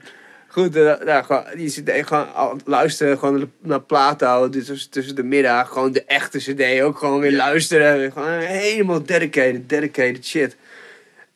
goed, 0.49 0.76
eh, 0.76 0.95
nou, 1.05 1.24
gewoon, 1.24 1.45
die 1.57 1.68
cd, 1.70 2.07
gewoon 2.07 2.34
al- 2.34 2.57
luisteren, 2.64 3.18
gewoon 3.18 3.51
naar 3.62 3.80
platen 3.80 4.26
houden. 4.28 4.51
Dus 4.51 4.66
tussen, 4.66 4.90
tussen 4.90 5.14
de 5.16 5.22
middag, 5.22 5.68
gewoon 5.68 5.92
de 5.92 6.05
echte 6.05 6.38
cd 6.38 6.80
ook 6.82 6.99
gewoon 6.99 7.20
weer 7.20 7.30
Ja. 7.30 7.36
luisteren. 7.36 8.12
Gewoon 8.12 8.38
helemaal 8.38 9.03
dedicated, 9.03 9.68
dedicated 9.68 10.26
shit. 10.26 10.57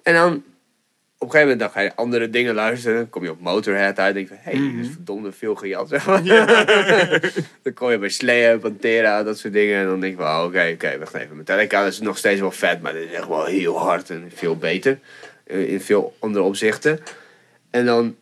En 0.02 0.14
dan, 0.14 0.42
op 1.20 1.26
een 1.26 1.30
gegeven 1.32 1.52
moment 1.52 1.60
dan 1.60 1.70
ga 1.70 1.80
je 1.80 1.96
andere 1.96 2.30
dingen 2.30 2.54
luisteren. 2.54 2.96
Dan 2.96 3.08
kom 3.08 3.22
je 3.24 3.30
op 3.30 3.40
Motorhead 3.40 3.98
uit 3.98 4.08
en 4.08 4.14
denk 4.14 4.28
je 4.28 4.34
van, 4.34 4.52
hé, 4.52 4.58
hey, 4.58 4.76
dit 4.76 4.84
is 4.86 4.92
verdomde 4.92 5.32
veel 5.32 5.54
gejat. 5.54 5.88
Zeg 5.88 6.06
maar. 6.06 6.22
dan 7.62 7.72
kom 7.74 7.90
je 7.90 7.98
bij 7.98 8.08
Slayer, 8.08 8.58
Pantera, 8.58 9.22
dat 9.22 9.38
soort 9.38 9.52
dingen. 9.52 9.78
En 9.80 9.86
dan 9.86 10.00
denk 10.00 10.16
je 10.16 10.22
van, 10.22 10.38
oh, 10.38 10.44
oké, 10.44 10.70
oké, 10.74 10.98
wacht 10.98 11.14
even. 11.14 11.36
Metallica 11.36 11.84
is 11.86 12.00
nog 12.00 12.18
steeds 12.18 12.40
wel 12.40 12.50
vet, 12.50 12.82
maar 12.82 12.92
dit 12.92 13.08
is 13.08 13.12
echt 13.16 13.28
wel 13.28 13.44
heel 13.44 13.78
hard 13.78 14.10
en 14.10 14.30
veel 14.34 14.56
beter. 14.56 14.98
eh, 15.46 15.72
In 15.72 15.80
veel 15.80 16.16
andere 16.18 16.44
opzichten. 16.44 17.00
En 17.70 17.86
dan 17.86 18.16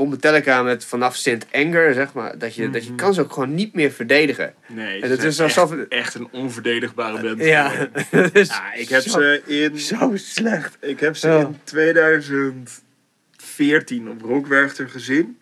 komt 0.00 0.12
Metallica 0.12 0.62
met 0.62 0.84
vanaf 0.84 1.16
Sint 1.16 1.46
Anger, 1.52 1.94
zeg 1.94 2.12
maar, 2.12 2.38
dat 2.38 2.54
je, 2.54 2.70
dat 2.70 2.84
je 2.86 2.94
kan 2.94 3.14
ze 3.14 3.20
ook 3.20 3.32
gewoon 3.32 3.54
niet 3.54 3.74
meer 3.74 3.90
verdedigen. 3.90 4.54
Nee, 4.66 5.00
En 5.02 5.10
het 5.10 5.22
is 5.22 5.40
alsof- 5.40 5.72
echt, 5.76 5.88
echt 5.88 6.14
een 6.14 6.28
onverdedigbare 6.32 7.22
band. 7.22 7.40
Ja, 7.44 7.88
dat 8.10 8.46
Ja, 8.48 8.72
ik 8.74 8.88
heb 8.88 9.02
zo, 9.02 9.20
ze 9.20 9.42
in, 9.46 9.78
zo 9.78 10.10
slecht. 10.14 10.76
ik 10.80 11.00
heb 11.00 11.16
ze 11.16 11.28
Ja. 11.28 11.40
in 11.40 11.58
2014 11.64 14.10
op 14.10 14.22
Rockwerchter 14.22 14.88
gezien. 14.88 15.38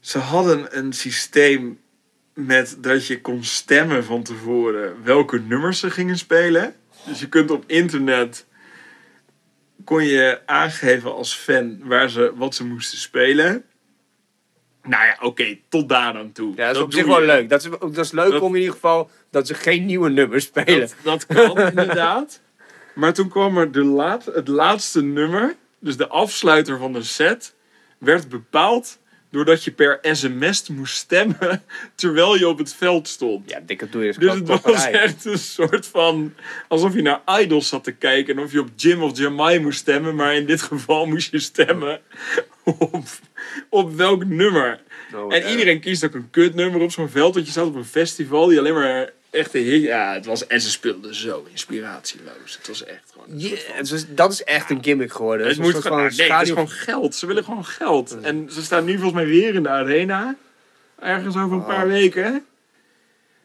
Ze 0.00 0.18
hadden 0.18 0.78
een 0.78 0.92
systeem 0.92 1.78
met 2.34 2.76
dat 2.80 3.06
je 3.06 3.20
kon 3.20 3.44
stemmen 3.44 4.04
van 4.04 4.22
tevoren 4.22 4.94
welke 5.04 5.38
nummers 5.40 5.78
ze 5.80 5.90
gingen 5.90 6.18
spelen. 6.18 6.74
Dus 7.06 7.20
je 7.20 7.28
kunt 7.28 7.50
op 7.50 7.64
internet 7.66 8.46
kon 9.84 10.04
je 10.04 10.40
aangeven 10.46 11.14
als 11.14 11.34
fan 11.34 11.78
waar 11.82 12.08
ze, 12.10 12.32
wat 12.34 12.54
ze 12.54 12.64
moesten 12.66 12.98
spelen. 12.98 13.64
Nou 14.82 15.04
ja, 15.04 15.16
oké, 15.20 15.58
tot 15.68 15.88
daar 15.88 16.14
aan 16.16 16.32
toe. 16.32 16.52
Ja, 16.56 16.66
dat 16.66 16.76
is 16.76 16.82
op 16.82 16.90
doe 16.90 17.00
zich 17.00 17.08
wel 17.08 17.20
leuk. 17.22 17.48
Dat 17.48 17.64
is, 17.64 17.70
dat 17.80 18.04
is 18.04 18.10
leuk 18.12 18.30
Dat- 18.30 18.40
om 18.42 18.54
in 18.54 18.60
ieder 18.60 18.74
geval 18.74 19.10
dat 19.30 19.46
ze 19.46 19.54
geen 19.54 19.84
nieuwe 19.86 20.10
nummers 20.10 20.44
spelen. 20.44 20.80
Dat, 21.02 21.26
dat 21.26 21.26
kan 21.26 21.58
inderdaad. 21.68 22.40
Maar 22.94 23.12
toen 23.14 23.28
kwam 23.28 23.58
er 23.58 23.72
de 23.72 23.84
laat, 23.84 24.24
het 24.24 24.48
laatste 24.48 25.02
nummer, 25.02 25.54
dus 25.78 25.96
de 25.96 26.08
afsluiter 26.08 26.78
van 26.78 26.92
de 26.92 27.02
set, 27.02 27.54
werd 27.98 28.28
bepaald 28.28 28.98
doordat 29.36 29.64
je 29.64 29.70
per 29.70 29.98
sms 30.02 30.68
moest 30.68 30.96
stemmen 30.96 31.62
terwijl 31.94 32.36
je 32.36 32.48
op 32.48 32.58
het 32.58 32.74
veld 32.74 33.08
stond. 33.08 33.50
Ja, 33.50 33.60
dikke 33.66 33.88
doe 33.88 34.04
je 34.04 34.14
Dus 34.18 34.34
het 34.34 34.62
was 34.62 34.86
echt 34.86 35.24
een 35.24 35.38
soort 35.38 35.86
van 35.86 36.34
alsof 36.68 36.94
je 36.94 37.02
naar 37.02 37.20
Idols 37.40 37.68
zat 37.68 37.84
te 37.84 37.92
kijken 37.92 38.36
en 38.36 38.42
of 38.42 38.52
je 38.52 38.60
op 38.60 38.68
Jim 38.76 39.02
of 39.02 39.18
Jamai 39.18 39.58
moest 39.58 39.78
stemmen, 39.78 40.14
maar 40.14 40.34
in 40.34 40.46
dit 40.46 40.62
geval 40.62 41.06
moest 41.12 41.30
je 41.30 41.38
stemmen 41.38 42.00
op, 42.64 43.04
op 43.68 43.96
welk 43.96 44.24
nummer. 44.24 44.80
Oh, 45.14 45.34
En 45.34 45.50
iedereen 45.50 45.80
kiest 45.80 46.04
ook 46.04 46.14
een 46.14 46.30
kutnummer 46.30 46.80
op 46.80 46.90
zo'n 46.90 47.08
veld. 47.08 47.34
Want 47.34 47.46
je 47.46 47.52
staat 47.52 47.66
op 47.66 47.74
een 47.74 47.84
festival 47.84 48.46
die 48.46 48.58
alleen 48.58 48.74
maar 48.74 49.10
Ja, 49.80 50.12
het 50.14 50.26
was. 50.26 50.46
En 50.46 50.60
ze 50.60 50.70
speelden 50.70 51.14
zo 51.14 51.46
inspiratieloos. 51.50 52.56
Het 52.58 52.68
was 52.68 52.84
echt 52.84 53.12
gewoon. 53.12 53.40
van- 53.64 53.76
het 53.76 53.88
dat 54.08 54.32
is 54.32 54.44
echt 54.44 54.70
een 54.70 54.84
gimmick 54.84 55.12
geworden. 55.12 55.46
het 55.46 55.58
moet 55.58 55.74
gewoon. 55.82 56.10
Nee, 56.16 56.32
het 56.32 56.42
is 56.42 56.48
gewoon 56.48 56.68
geld. 56.70 57.14
Ze 57.14 57.26
willen 57.26 57.44
gewoon 57.44 57.64
geld. 57.64 58.20
En 58.20 58.48
ze 58.52 58.62
staan 58.62 58.84
nu 58.84 58.92
volgens 58.92 59.12
mij 59.14 59.26
weer 59.26 59.54
in 59.54 59.62
de 59.62 59.68
arena. 59.68 60.36
Ergens 60.98 61.36
over 61.36 61.56
een 61.56 61.64
paar 61.64 61.88
weken. 61.88 62.44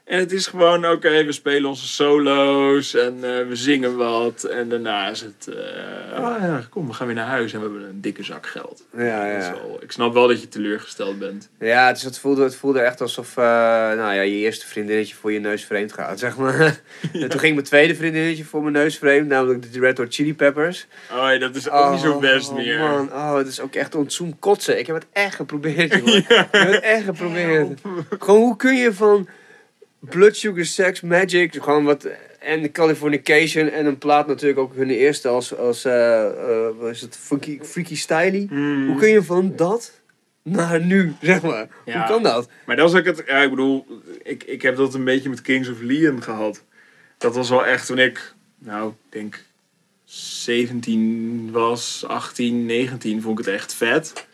En 0.06 0.20
het 0.20 0.32
is 0.32 0.48
gewoon, 0.48 0.86
oké, 0.88 1.24
we 1.26 1.32
spelen 1.32 1.70
onze 1.70 1.88
solo's 1.88 2.94
en 2.94 3.14
eh, 3.16 3.48
we 3.48 3.56
zingen 3.56 3.96
wat. 3.98 4.44
En 4.44 4.70
daarna 4.70 5.10
is 5.10 5.22
het, 5.22 5.56
eh, 5.56 6.24
ah 6.24 6.42
ja, 6.42 6.64
kom, 6.70 6.88
we 6.88 6.94
gaan 6.94 7.06
weer 7.08 7.16
naar 7.16 7.28
huis 7.28 7.54
en 7.54 7.60
we 7.60 7.66
hebben 7.70 7.90
een 7.90 8.02
dikke 8.02 8.24
zak 8.24 8.46
geld. 8.48 8.84
Ja, 8.98 9.32
Dat 9.34 9.42
is 9.42 9.46
ja. 9.48 9.54
wel- 9.54 9.78
ik 9.82 9.92
snap 9.92 10.14
wel 10.14 10.28
dat 10.28 10.42
je 10.42 10.48
teleurgesteld 10.48 11.20
bent. 11.20 11.50
Ja, 11.60 11.88
het, 11.88 11.98
is, 11.98 12.04
het, 12.04 12.20
voelde, 12.20 12.44
het 12.44 12.56
voelde 12.56 12.80
echt 12.80 13.02
alsof 13.02 13.38
eh, 13.38 13.44
nou 13.44 13.98
ja, 14.14 14.22
je 14.22 14.36
eerste 14.36 14.68
vriendinnetje 14.68 15.16
voor 15.16 15.32
je 15.32 15.40
neus 15.40 15.64
vreemd 15.66 15.94
gaat, 15.94 16.20
zeg 16.20 16.38
maar. 16.38 16.60
En 17.14 17.30
toen 17.30 17.40
ging 17.40 17.54
mijn 17.54 17.66
tweede 17.66 17.96
vriendinnetje 17.96 18.44
voor 18.44 18.62
mijn 18.62 18.74
neus 18.74 18.98
vreemd, 18.98 19.28
namelijk 19.28 19.74
de 19.74 19.80
Red 19.80 19.98
Hot 19.98 20.14
Chili 20.14 20.36
Peppers. 20.36 20.88
Oh, 21.12 21.18
ja, 21.18 21.38
dat 21.38 21.56
is 21.56 21.70
ook 21.70 21.92
niet 21.92 22.00
zo 22.00 22.20
best 22.20 22.52
meer. 22.54 22.80
man, 22.80 23.12
oh, 23.14 23.36
het 23.36 23.48
is 23.48 23.60
ook 23.60 23.76
echt 23.76 23.96
ontzoom 23.96 24.40
kotsen. 24.40 24.80
Ik 24.80 24.88
heb 24.88 24.96
het 24.96 25.06
echt 25.14 25.36
geprobeerd, 25.36 25.94
jongen. 25.98 26.18
Ik 26.18 26.26
heb 26.28 26.52
het 26.72 26.80
echt 26.84 27.04
geprobeerd. 27.04 27.80
Gewoon, 28.20 28.40
hoe 28.42 28.56
kun 28.56 28.76
je 28.76 28.94
van 28.94 29.28
Blood 30.10 30.36
Sugar 30.36 30.66
Sex 30.66 31.02
Magic, 31.02 31.56
gewoon 31.56 31.84
wat... 31.84 32.08
En 32.40 32.72
Californication 32.72 33.70
en 33.70 33.86
een 33.86 33.98
plaat 33.98 34.28
natuurlijk 34.28 34.60
ook 34.60 34.76
hun 34.76 34.90
eerste 34.90 35.28
als, 35.28 35.58
als 35.58 35.84
wat 36.80 36.90
is 36.90 37.02
het, 37.02 37.18
Freaky, 37.18 37.60
Freaky 37.62 37.96
Styly. 37.96 38.46
Hmm. 38.50 38.88
Hoe 38.88 39.00
kun 39.00 39.10
je 39.10 39.24
van 39.24 39.56
dat 39.56 40.02
naar 40.44 40.86
nu, 40.86 41.14
zeg 41.22 41.42
maar? 41.42 41.68
Ja. 41.86 41.98
Hoe 41.98 42.08
kan 42.08 42.24
dat? 42.24 42.50
Maar 42.66 42.76
dat 42.76 42.94
is 42.94 43.00
ook 43.00 43.06
het, 43.06 43.24
ja, 43.26 43.42
ik 43.42 43.50
bedoel, 43.50 43.86
ik, 44.24 44.44
ik 44.44 44.62
heb 44.62 44.76
dat 44.76 44.94
een 44.94 45.04
beetje 45.04 45.30
met 45.30 45.42
Kings 45.42 45.70
of 45.70 45.82
Leon 45.82 46.24
gehad. 46.24 46.64
Dat 47.18 47.36
was 47.36 47.50
wel 47.50 47.66
echt 47.66 47.86
toen 47.86 48.00
ik, 48.00 48.34
nou, 48.58 48.90
ik 48.90 48.96
denk 49.10 49.44
17 50.06 51.50
was, 51.52 52.04
18, 52.08 52.66
19, 52.66 53.22
vond 53.22 53.40
ik 53.40 53.46
het 53.46 53.54
echt 53.54 53.74
vet. 53.74 54.28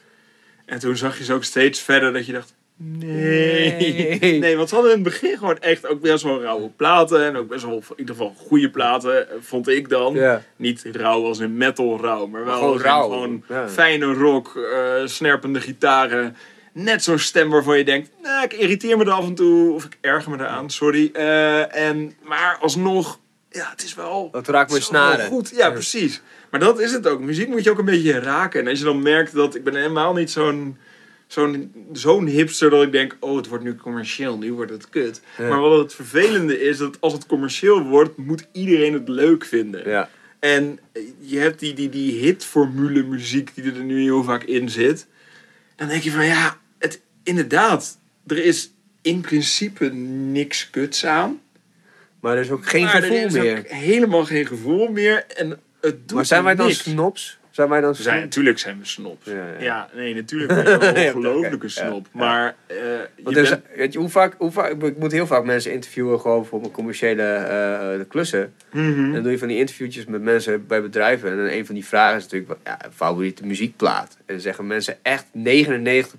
En 0.65 0.79
toen 0.79 0.97
zag 0.97 1.17
je 1.17 1.23
ze 1.23 1.33
ook 1.33 1.43
steeds 1.43 1.81
verder 1.81 2.13
dat 2.13 2.25
je 2.25 2.31
dacht, 2.31 2.53
nee. 2.77 4.17
Nee. 4.19 4.39
Nee, 4.39 4.57
want 4.57 4.69
ze 4.69 4.75
hadden 4.75 4.93
in 4.93 5.03
het 5.03 5.09
begin 5.09 5.37
gewoon 5.37 5.59
echt 5.59 5.87
ook 5.87 6.01
best 6.01 6.23
wel 6.23 6.41
rauwe 6.41 6.69
platen. 6.69 7.23
En 7.23 7.35
ook 7.35 7.47
best 7.47 7.63
wel, 7.65 7.73
in 7.75 7.83
ieder 7.97 8.15
geval, 8.15 8.35
goede 8.37 8.69
platen, 8.69 9.29
eh, 9.29 9.35
vond 9.41 9.67
ik 9.67 9.89
dan. 9.89 10.13
Ja. 10.13 10.41
Niet 10.55 10.85
rauw 10.91 11.25
als 11.25 11.39
in 11.39 11.57
metal 11.57 11.99
rauw, 12.01 12.27
maar 12.27 12.45
wel 12.45 12.57
Gewoon 12.57 12.79
rauw. 12.81 13.09
Gewoon 13.09 13.43
Ja. 13.47 13.69
fijne 13.69 14.13
rock, 14.13 14.55
eh, 14.55 15.05
snerpende 15.05 15.61
gitaren. 15.61 16.35
Net 16.73 17.03
zo'n 17.03 17.19
stem 17.19 17.49
waarvan 17.49 17.77
je 17.77 17.83
denkt, 17.83 18.09
nou, 18.23 18.43
ik 18.43 18.53
irriteer 18.53 18.97
me 18.97 19.05
er 19.05 19.11
af 19.11 19.25
en 19.25 19.35
toe. 19.35 19.73
Of 19.73 19.83
ik 19.85 19.97
erger 20.01 20.31
me 20.31 20.37
eraan, 20.37 20.69
sorry. 20.69 21.09
Eh, 21.13 21.75
en, 21.75 22.13
maar 22.23 22.57
alsnog, 22.61 23.19
ja, 23.49 23.69
het 23.71 23.83
is 23.83 23.95
wel... 23.95 24.29
Dat 24.31 24.47
raakt 24.47 24.71
wel 24.71 24.81
snaren. 24.81 25.25
Goed, 25.25 25.51
ja, 25.55 25.69
precies. 25.71 26.21
Maar 26.51 26.59
dat 26.59 26.79
is 26.79 26.91
het 26.91 27.07
ook. 27.07 27.19
Muziek 27.19 27.47
moet 27.47 27.63
je 27.63 27.71
ook 27.71 27.79
een 27.79 27.85
beetje 27.85 28.19
raken. 28.19 28.59
En 28.61 28.67
als 28.67 28.79
je 28.79 28.85
dan 28.85 29.01
merkt 29.01 29.33
dat... 29.33 29.55
Ik 29.55 29.63
ben 29.63 29.75
helemaal 29.75 30.13
niet 30.13 30.31
zo'n 30.31 30.77
zo'n 31.27 31.73
zo'n 31.91 32.25
hipster 32.25 32.69
dat 32.69 32.83
ik 32.83 32.91
denk... 32.91 33.17
Oh, 33.19 33.35
het 33.35 33.47
wordt 33.47 33.63
nu 33.63 33.75
commercieel. 33.75 34.37
Nu 34.37 34.53
wordt 34.53 34.71
het 34.71 34.89
kut. 34.89 35.21
Ja. 35.37 35.47
Maar 35.47 35.59
wat 35.59 35.79
het 35.79 35.93
vervelende 35.93 36.61
is... 36.61 36.77
Dat 36.77 36.97
als 37.01 37.13
het 37.13 37.25
commercieel 37.25 37.81
wordt... 37.81 38.17
Moet 38.17 38.47
iedereen 38.51 38.93
het 38.93 39.07
leuk 39.07 39.45
vinden. 39.45 39.89
Ja. 39.89 40.09
En 40.39 40.79
je 41.19 41.39
hebt 41.39 41.59
die, 41.59 41.73
die, 41.73 41.89
die 41.89 42.11
hitformule 42.11 43.03
muziek 43.03 43.55
die 43.55 43.63
er 43.63 43.83
nu 43.83 44.01
heel 44.01 44.23
vaak 44.23 44.43
in 44.43 44.69
zit. 44.69 45.07
Dan 45.75 45.87
denk 45.87 46.03
je 46.03 46.11
van 46.11 46.25
ja, 46.25 46.57
het, 46.79 47.01
inderdaad, 47.23 47.97
er 48.27 48.45
is 48.45 48.71
in 49.01 49.21
principe 49.21 49.85
niks 49.93 50.69
kuts 50.69 51.05
aan. 51.05 51.41
Maar 52.19 52.35
er 52.35 52.41
is 52.41 52.49
ook 52.49 52.67
geen 52.67 52.83
maar 52.83 52.95
er 52.95 53.01
gevoel 53.01 53.25
is 53.25 53.33
meer. 53.33 53.57
ook 53.57 53.67
helemaal 53.67 54.25
geen 54.25 54.45
gevoel 54.45 54.91
meer. 54.91 55.25
En 55.27 55.59
het 55.81 56.07
doet 56.07 56.17
Maar 56.17 56.25
zijn 56.25 56.43
wij 56.43 56.55
dan 56.55 56.67
niks. 56.67 56.83
snobs? 56.83 57.37
Zijn 57.57 57.69
wij 57.69 57.81
dan 57.81 57.95
zijn, 57.95 58.21
natuurlijk 58.21 58.59
zijn 58.59 58.79
we 58.79 58.85
snobs. 58.85 59.25
Ja, 59.25 59.33
Ja, 59.33 59.59
ja. 59.59 59.89
nee, 59.93 60.15
natuurlijk 60.15 60.53
ben 60.53 60.79
je 61.01 61.07
een 61.07 61.15
ongelofelijke 61.15 61.69
snop. 61.69 62.07
Maar 62.11 62.55
eh, 62.65 62.77
je 63.15 63.23
bent... 63.23 63.59
weet 63.75 63.93
je, 63.93 63.99
hoe 63.99 64.09
vaak, 64.09 64.35
hoe 64.37 64.51
vaak, 64.51 64.83
ik 64.83 64.97
moet 64.97 65.11
heel 65.11 65.27
vaak 65.27 65.43
mensen 65.43 65.71
interviewen 65.71 66.19
gewoon 66.19 66.45
voor 66.45 66.59
mijn 66.59 66.71
commerciële 66.71 67.23
eh, 67.23 67.99
klussen. 68.07 68.53
Mhm. 68.71 69.05
En 69.05 69.11
dan 69.11 69.23
doe 69.23 69.31
je 69.31 69.37
van 69.37 69.47
die 69.47 69.57
interviewtjes 69.57 70.05
met 70.05 70.21
mensen 70.21 70.67
bij 70.67 70.81
bedrijven. 70.81 71.31
En 71.31 71.37
dan 71.37 71.45
een 71.45 71.65
van 71.65 71.75
die 71.75 71.85
vragen 71.85 72.17
is 72.17 72.23
natuurlijk, 72.23 72.59
ja, 72.63 72.79
favoriete 72.93 73.45
muziekplaat. 73.45 74.15
En 74.17 74.23
dan 74.25 74.39
zeggen 74.39 74.67
mensen 74.67 74.97
echt 75.01 75.25
99% 75.25 75.29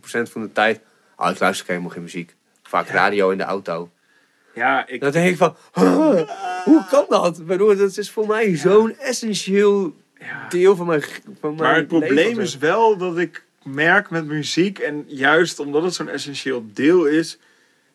van 0.03 0.43
de 0.43 0.53
tijd, 0.53 0.81
oh 1.17 1.31
ik 1.31 1.39
luister 1.39 1.67
helemaal 1.67 1.91
geen 1.91 2.03
muziek. 2.03 2.35
Vaak 2.63 2.89
radio 2.89 3.31
in 3.31 3.39
de 3.39 3.45
auto. 3.45 3.91
Ja, 4.55 4.87
ik, 4.87 5.01
Dan 5.01 5.11
denk 5.11 5.31
ik 5.31 5.37
van, 5.37 5.57
huh, 5.73 6.29
hoe 6.69 6.85
kan 6.91 7.05
dat? 7.09 7.39
Ik 7.39 7.47
bedoel, 7.47 7.77
dat 7.77 7.97
is 7.97 8.11
voor 8.11 8.27
mij 8.27 8.57
zo'n 8.57 8.97
essentieel 8.99 9.95
ja. 10.21 10.49
deel 10.49 10.77
van 10.77 10.87
mijn 10.87 11.03
van 11.41 11.55
Maar 11.55 11.67
mijn 11.67 11.75
het 11.75 11.87
probleem 11.87 12.15
leven. 12.15 12.43
is 12.43 12.59
wel 12.59 12.97
dat 12.97 13.19
ik 13.19 13.45
merk 13.63 14.11
met 14.11 14.27
muziek, 14.27 14.79
en 14.79 15.05
juist 15.07 15.59
omdat 15.59 15.83
het 15.83 15.95
zo'n 15.95 16.09
essentieel 16.09 16.65
deel 16.73 17.07
is, 17.07 17.39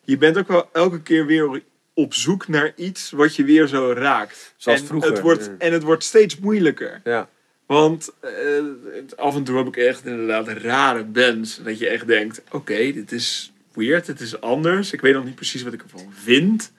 je 0.04 0.18
bent 0.18 0.38
ook 0.38 0.48
wel 0.48 0.68
elke 0.72 1.02
keer 1.02 1.26
weer 1.26 1.62
op 1.94 2.14
zoek 2.14 2.48
naar 2.48 2.72
iets 2.76 3.10
wat 3.10 3.36
je 3.36 3.44
weer 3.44 3.66
zo 3.66 3.92
raakt. 3.92 4.54
Zoals 4.56 4.80
en 4.80 4.86
vroeger, 4.86 5.10
Het 5.10 5.20
wordt. 5.20 5.50
En 5.58 5.72
het 5.72 5.82
wordt 5.82 6.04
steeds 6.04 6.38
moeilijker. 6.38 7.00
Ja. 7.04 7.28
Want 7.66 8.12
eh, 8.20 8.30
af 9.16 9.34
en 9.34 9.44
toe 9.44 9.56
heb 9.56 9.66
ik 9.66 9.76
echt 9.76 10.06
inderdaad 10.06 10.48
rare 10.48 11.04
bands. 11.04 11.62
Dat 11.62 11.78
je 11.78 11.88
echt 11.88 12.06
denkt, 12.06 12.42
oké, 12.50 12.92
dit 12.92 13.12
is 13.12 13.52
weird, 13.72 14.06
dit 14.06 14.20
is 14.20 14.40
anders. 14.40 14.92
Ik 14.92 15.00
weet 15.00 15.14
nog 15.14 15.24
niet 15.24 15.34
precies 15.34 15.62
wat 15.62 15.72
ik 15.72 15.82
ervan 15.82 16.12
vind. 16.22 16.72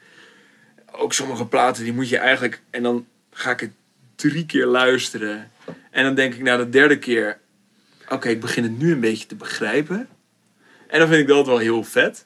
Ook 0.92 1.14
sommige 1.14 1.48
platen, 1.48 1.84
die 1.84 1.94
moet 1.94 2.10
je 2.10 2.18
eigenlijk... 2.18 2.62
En 2.70 2.84
dan 2.84 3.08
ga 3.32 3.52
ik 3.52 3.60
het 3.60 3.72
drie 4.16 4.46
keer 4.46 4.66
luisteren. 4.66 5.52
En 5.92 6.04
dan 6.04 6.16
denk 6.16 6.34
ik 6.34 6.42
na 6.42 6.58
de 6.58 6.70
derde 6.70 7.00
keer... 7.00 7.38
Oké, 8.10 8.30
ik 8.30 8.40
begin 8.42 8.64
het 8.64 8.80
nu 8.80 8.92
een 8.92 9.00
beetje 9.00 9.28
te 9.28 9.36
begrijpen. 9.36 10.08
En 10.88 11.00
dan 11.00 11.08
vind 11.08 11.22
ik 11.22 11.28
dat 11.28 11.46
wel 11.46 11.58
heel 11.58 11.84
vet. 11.84 12.26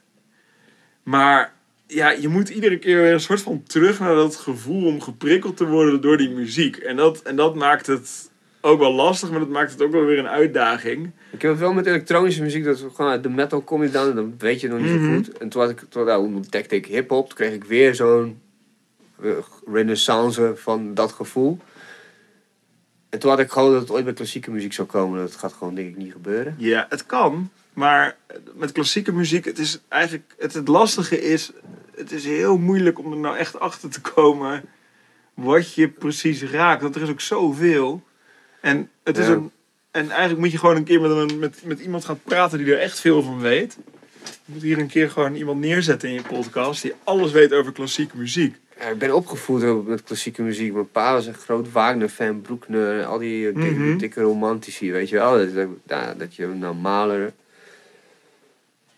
Maar 1.04 1.54
ja, 1.88 2.10
je 2.12 2.28
moet 2.28 2.50
iedere 2.50 2.80
keer 2.80 3.02
weer 3.02 3.14
een 3.14 3.20
soort 3.20 3.42
van 3.42 3.64
terug 3.64 4.00
naar 4.00 4.16
dat 4.16 4.36
gevoel 4.36 4.86
om 4.86 5.02
geprikkeld 5.02 5.58
te 5.58 5.66
worden 5.68 6.02
door 6.02 6.18
die 6.18 6.30
muziek. 6.30 6.76
En 6.78 6.96
dat, 6.96 7.22
en 7.22 7.36
dat 7.36 7.56
maakt 7.56 7.88
het 7.88 8.30
ook 8.62 8.80
wel 8.80 8.94
lastig, 8.94 9.30
maar 9.30 9.40
dat 9.40 9.50
maakt 9.50 9.72
het 9.72 9.82
ook 9.82 9.92
wel 9.92 10.06
weer 10.06 10.20
een 10.20 10.28
uitdaging. 10.28 11.12
Ik 11.32 11.42
heb 11.42 11.52
het 11.52 11.60
wel 11.60 11.74
met 11.74 11.86
elektronische 11.86 12.42
muziek, 12.42 12.64
dat 12.64 12.86
gewoon 12.96 13.12
uit 13.12 13.24
de 13.24 13.30
metal 13.30 13.62
kom 13.62 13.84
je 13.84 13.90
dan, 13.90 14.16
dan 14.16 14.34
weet 14.38 14.62
je 14.62 14.68
nog 14.68 14.80
niet 14.80 14.90
zo 14.90 14.96
Mhm. 14.96 15.16
goed. 15.16 15.38
En 15.38 15.50
toen, 15.50 15.62
had 15.62 15.70
ik, 15.70 15.82
toen 15.90 16.06
nou, 16.06 16.34
ontdekte 16.34 16.76
ik 16.76 16.86
hip-hop, 16.86 17.28
toen 17.28 17.38
kreeg 17.38 17.54
ik 17.54 17.64
weer 17.64 17.96
zo'n 17.96 18.40
eh, 19.24 19.32
renaissance 19.74 20.52
van 20.56 20.94
dat 20.94 21.12
gevoel. 21.12 21.60
En 23.10 23.20
toen 23.20 23.30
had 23.30 23.40
ik 23.40 23.52
gewoon 23.52 23.72
dat 23.72 23.82
het 23.82 23.92
ooit 23.92 24.04
bij 24.04 24.14
klassieke 24.14 24.52
muziek 24.52 24.74
zou 24.74 24.88
komen. 24.88 25.20
Dat 25.20 25.36
gaat 25.36 25.54
gewoon 25.54 25.76
denk 25.76 25.90
ik 25.90 25.98
niet 25.98 26.12
gebeuren. 26.12 26.56
Ja, 26.58 26.86
het 26.90 27.06
kan, 27.06 27.50
maar 27.74 28.18
met 28.56 28.72
klassieke 28.72 29.12
muziek, 29.12 29.46
het 29.46 29.60
is 29.60 29.80
eigenlijk, 29.88 30.34
het, 30.38 30.54
het 30.54 30.68
lastige 30.68 31.22
is, 31.22 31.52
het 31.96 32.12
is 32.12 32.26
heel 32.26 32.58
moeilijk 32.58 33.00
om 33.00 33.12
er 33.12 33.18
nou 33.18 33.38
echt 33.38 33.60
achter 33.60 33.90
te 33.90 34.02
komen 34.02 34.64
wat 35.34 35.74
je 35.74 35.88
precies 35.90 36.44
raakt. 36.44 36.82
Want 36.82 36.96
er 36.96 37.02
is 37.02 37.10
ook 37.10 37.22
zoveel. 37.22 38.04
En 38.62 38.90
het 39.04 39.18
is 39.18 39.26
Ja. 39.28 39.32
een, 39.34 39.52
en 39.92 40.10
eigenlijk 40.10 40.40
moet 40.40 40.52
je 40.52 40.58
gewoon 40.58 40.76
een 40.76 40.84
keer 40.84 41.02
met, 41.02 41.12
een, 41.12 41.40
met, 41.40 41.62
met 41.66 41.80
iemand 41.80 42.06
gaan 42.06 42.20
praten 42.24 42.58
die 42.58 42.74
er 42.74 42.80
echt 42.80 43.00
veel 43.00 43.22
van 43.22 43.40
weet. 43.40 43.78
Je 44.24 44.54
moet 44.54 44.62
hier 44.62 44.78
een 44.78 44.88
keer 44.88 45.10
gewoon 45.12 45.36
iemand 45.36 45.60
neerzetten 45.60 46.10
in 46.10 46.16
je 46.16 46.22
podcast 46.22 46.82
die 46.82 46.94
alles 47.04 47.32
weet 47.32 47.54
over 47.54 47.72
klassieke 47.72 48.18
muziek. 48.18 48.56
Ja, 48.80 48.86
ik 48.86 48.98
ben 48.98 49.16
opgevoed 49.16 49.88
met 49.88 50.04
klassieke 50.04 50.42
muziek. 50.42 50.74
Mijn 50.74 50.92
pa 50.92 51.14
was 51.14 51.26
een 51.26 51.34
groot 51.34 51.72
Wagner-fan, 51.72 52.42
Broekner, 52.42 53.06
al 53.06 53.18
die 53.18 53.48
eh, 53.50 53.56
dikke, 53.56 53.80
Mhm. 53.80 53.98
dikke 53.98 54.22
romantici, 54.22 54.92
weet 54.92 55.10
je 55.10 55.16
wel. 55.16 55.54
Dat, 55.54 55.68
dat, 56.18 56.36
je 56.36 56.48
nou 56.48 56.76
Mahler... 56.76 57.34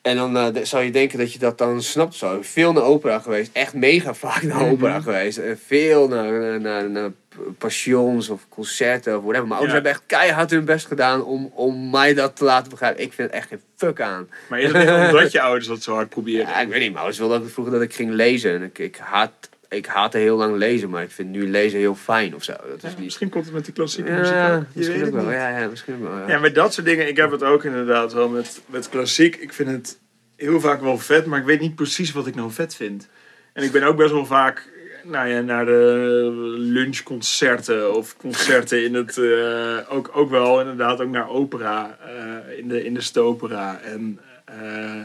En 0.01 0.15
dan 0.15 0.37
eh, 0.37 0.63
zou 0.63 0.83
je 0.83 0.91
denken 0.91 1.17
dat 1.17 1.33
je 1.33 1.39
dat 1.39 1.57
dan 1.57 1.81
snapt 1.81 2.15
zo. 2.15 2.37
Veel 2.41 2.73
naar 2.73 2.83
opera 2.83 3.19
geweest, 3.19 3.49
echt 3.53 3.73
mega 3.73 4.13
vaak 4.13 4.41
naar 4.43 4.61
Mhm. 4.61 4.71
opera 4.71 4.99
geweest. 4.99 5.37
En 5.37 5.59
veel 5.65 6.07
naar, 6.07 6.31
naar, 6.39 6.59
naar, 6.61 6.89
naar 6.89 7.09
passions 7.57 8.29
of 8.29 8.45
concerten 8.49 9.17
of 9.17 9.21
whatever. 9.23 9.47
Mijn 9.47 9.59
ouders 9.59 9.67
Ja. 9.67 9.73
hebben 9.73 9.91
echt 9.91 10.03
keihard 10.05 10.49
hun 10.51 10.65
best 10.65 10.85
gedaan 10.85 11.23
om, 11.23 11.51
om 11.53 11.89
mij 11.89 12.13
dat 12.13 12.35
te 12.35 12.43
laten 12.43 12.69
begrijpen. 12.69 13.03
Ik 13.03 13.13
vind 13.13 13.27
het 13.27 13.37
echt 13.39 13.47
geen 13.47 13.61
fuck 13.75 14.01
aan. 14.01 14.29
Maar 14.49 14.59
is 14.59 14.71
het 14.71 15.09
omdat 15.11 15.31
je 15.31 15.41
ouders 15.41 15.67
dat 15.67 15.81
zo 15.83 15.93
hard 15.93 16.09
proberen? 16.09 16.47
Ja, 16.47 16.59
ik 16.61 16.67
weet 16.67 16.79
niet, 16.79 16.87
mijn 16.87 16.95
ouders 16.97 17.17
wilden 17.17 17.41
ook 17.41 17.49
vroeger 17.49 17.73
dat 17.73 17.81
ik 17.81 17.93
ging 17.93 18.11
lezen. 18.11 18.53
En 18.53 18.63
ik, 18.63 18.79
ik, 18.79 18.97
haat, 18.97 19.49
ik 19.71 19.85
haatte 19.85 20.17
heel 20.17 20.37
lang 20.37 20.55
lezen, 20.57 20.89
maar 20.89 21.03
ik 21.03 21.11
vind 21.11 21.29
nu 21.29 21.49
lezen 21.49 21.79
heel 21.79 21.95
fijn 21.95 22.35
of 22.35 22.43
zo. 22.43 22.53
Dat 22.69 22.83
is 22.83 22.91
Ja, 22.91 23.03
misschien 23.03 23.29
komt 23.29 23.45
het 23.45 23.53
met 23.53 23.65
die 23.65 23.73
klassieke 23.73 24.11
muziek 24.11 24.33
Ja, 24.33 24.65
misschien 24.73 25.05
ook 25.05 25.11
wel. 25.11 25.23
niet. 25.23 25.31
Ja, 25.33 25.59
ja, 25.59 25.67
misschien 25.67 26.01
wel. 26.01 26.17
Ja. 26.17 26.27
Ja, 26.27 26.39
met 26.39 26.55
dat 26.55 26.73
soort 26.73 26.85
dingen. 26.85 27.07
Ik 27.07 27.17
heb 27.17 27.31
het 27.31 27.43
ook 27.43 27.63
inderdaad 27.63 28.13
wel 28.13 28.29
met, 28.29 28.61
met 28.65 28.89
klassiek. 28.89 29.35
Ik 29.35 29.53
vind 29.53 29.69
het 29.69 29.99
heel 30.35 30.59
vaak 30.59 30.81
wel 30.81 30.97
vet, 30.97 31.25
maar 31.25 31.39
ik 31.39 31.45
weet 31.45 31.59
niet 31.59 31.75
precies 31.75 32.11
wat 32.11 32.27
ik 32.27 32.35
nou 32.35 32.51
vet 32.51 32.75
vind. 32.75 33.07
En 33.53 33.63
ik 33.63 33.71
ben 33.71 33.83
ook 33.83 33.95
best 33.97 34.11
wel 34.11 34.25
vaak 34.25 34.69
nou 35.03 35.27
ja, 35.27 35.41
naar 35.41 35.65
de 35.65 36.29
lunchconcerten 36.57 37.95
of 37.95 38.17
concerten 38.17 38.83
in 38.83 38.93
het... 38.93 39.17
eh, 39.17 39.77
ook, 39.95 40.09
ook 40.13 40.29
wel 40.29 40.59
inderdaad 40.59 41.01
ook 41.01 41.09
naar 41.09 41.29
opera 41.29 41.97
eh, 42.05 42.57
in, 42.57 42.67
de, 42.67 42.83
in 42.83 42.93
de 42.93 43.01
stopera. 43.01 43.79
En 43.79 44.19
eh, 44.45 45.01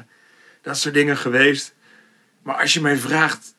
dat 0.62 0.76
soort 0.78 0.94
dingen 0.94 1.16
geweest. 1.16 1.74
Maar 2.42 2.56
als 2.60 2.74
je 2.74 2.80
mij 2.80 2.96
vraagt... 2.96 3.54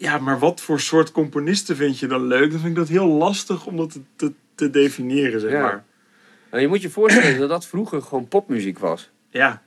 Ja, 0.00 0.18
maar 0.18 0.38
wat 0.38 0.60
voor 0.60 0.80
soort 0.80 1.12
componisten 1.12 1.76
vind 1.76 1.98
je 1.98 2.06
dan 2.06 2.26
leuk? 2.26 2.50
Dan 2.50 2.58
vind 2.60 2.70
ik 2.72 2.76
dat 2.78 2.88
heel 2.88 3.06
lastig 3.06 3.66
om 3.66 3.76
dat 3.76 3.90
te, 3.92 4.00
te, 4.16 4.32
te 4.54 4.70
definiëren, 4.70 5.40
zeg 5.40 5.50
Ja. 5.50 5.60
maar. 5.62 5.84
Nou, 6.50 6.62
je 6.62 6.68
moet 6.68 6.82
je 6.82 6.90
voorstellen 6.90 7.38
dat 7.38 7.48
dat 7.48 7.66
vroeger 7.66 8.02
gewoon 8.02 8.28
popmuziek 8.28 8.78
was. 8.78 9.10
Ja. 9.30 9.62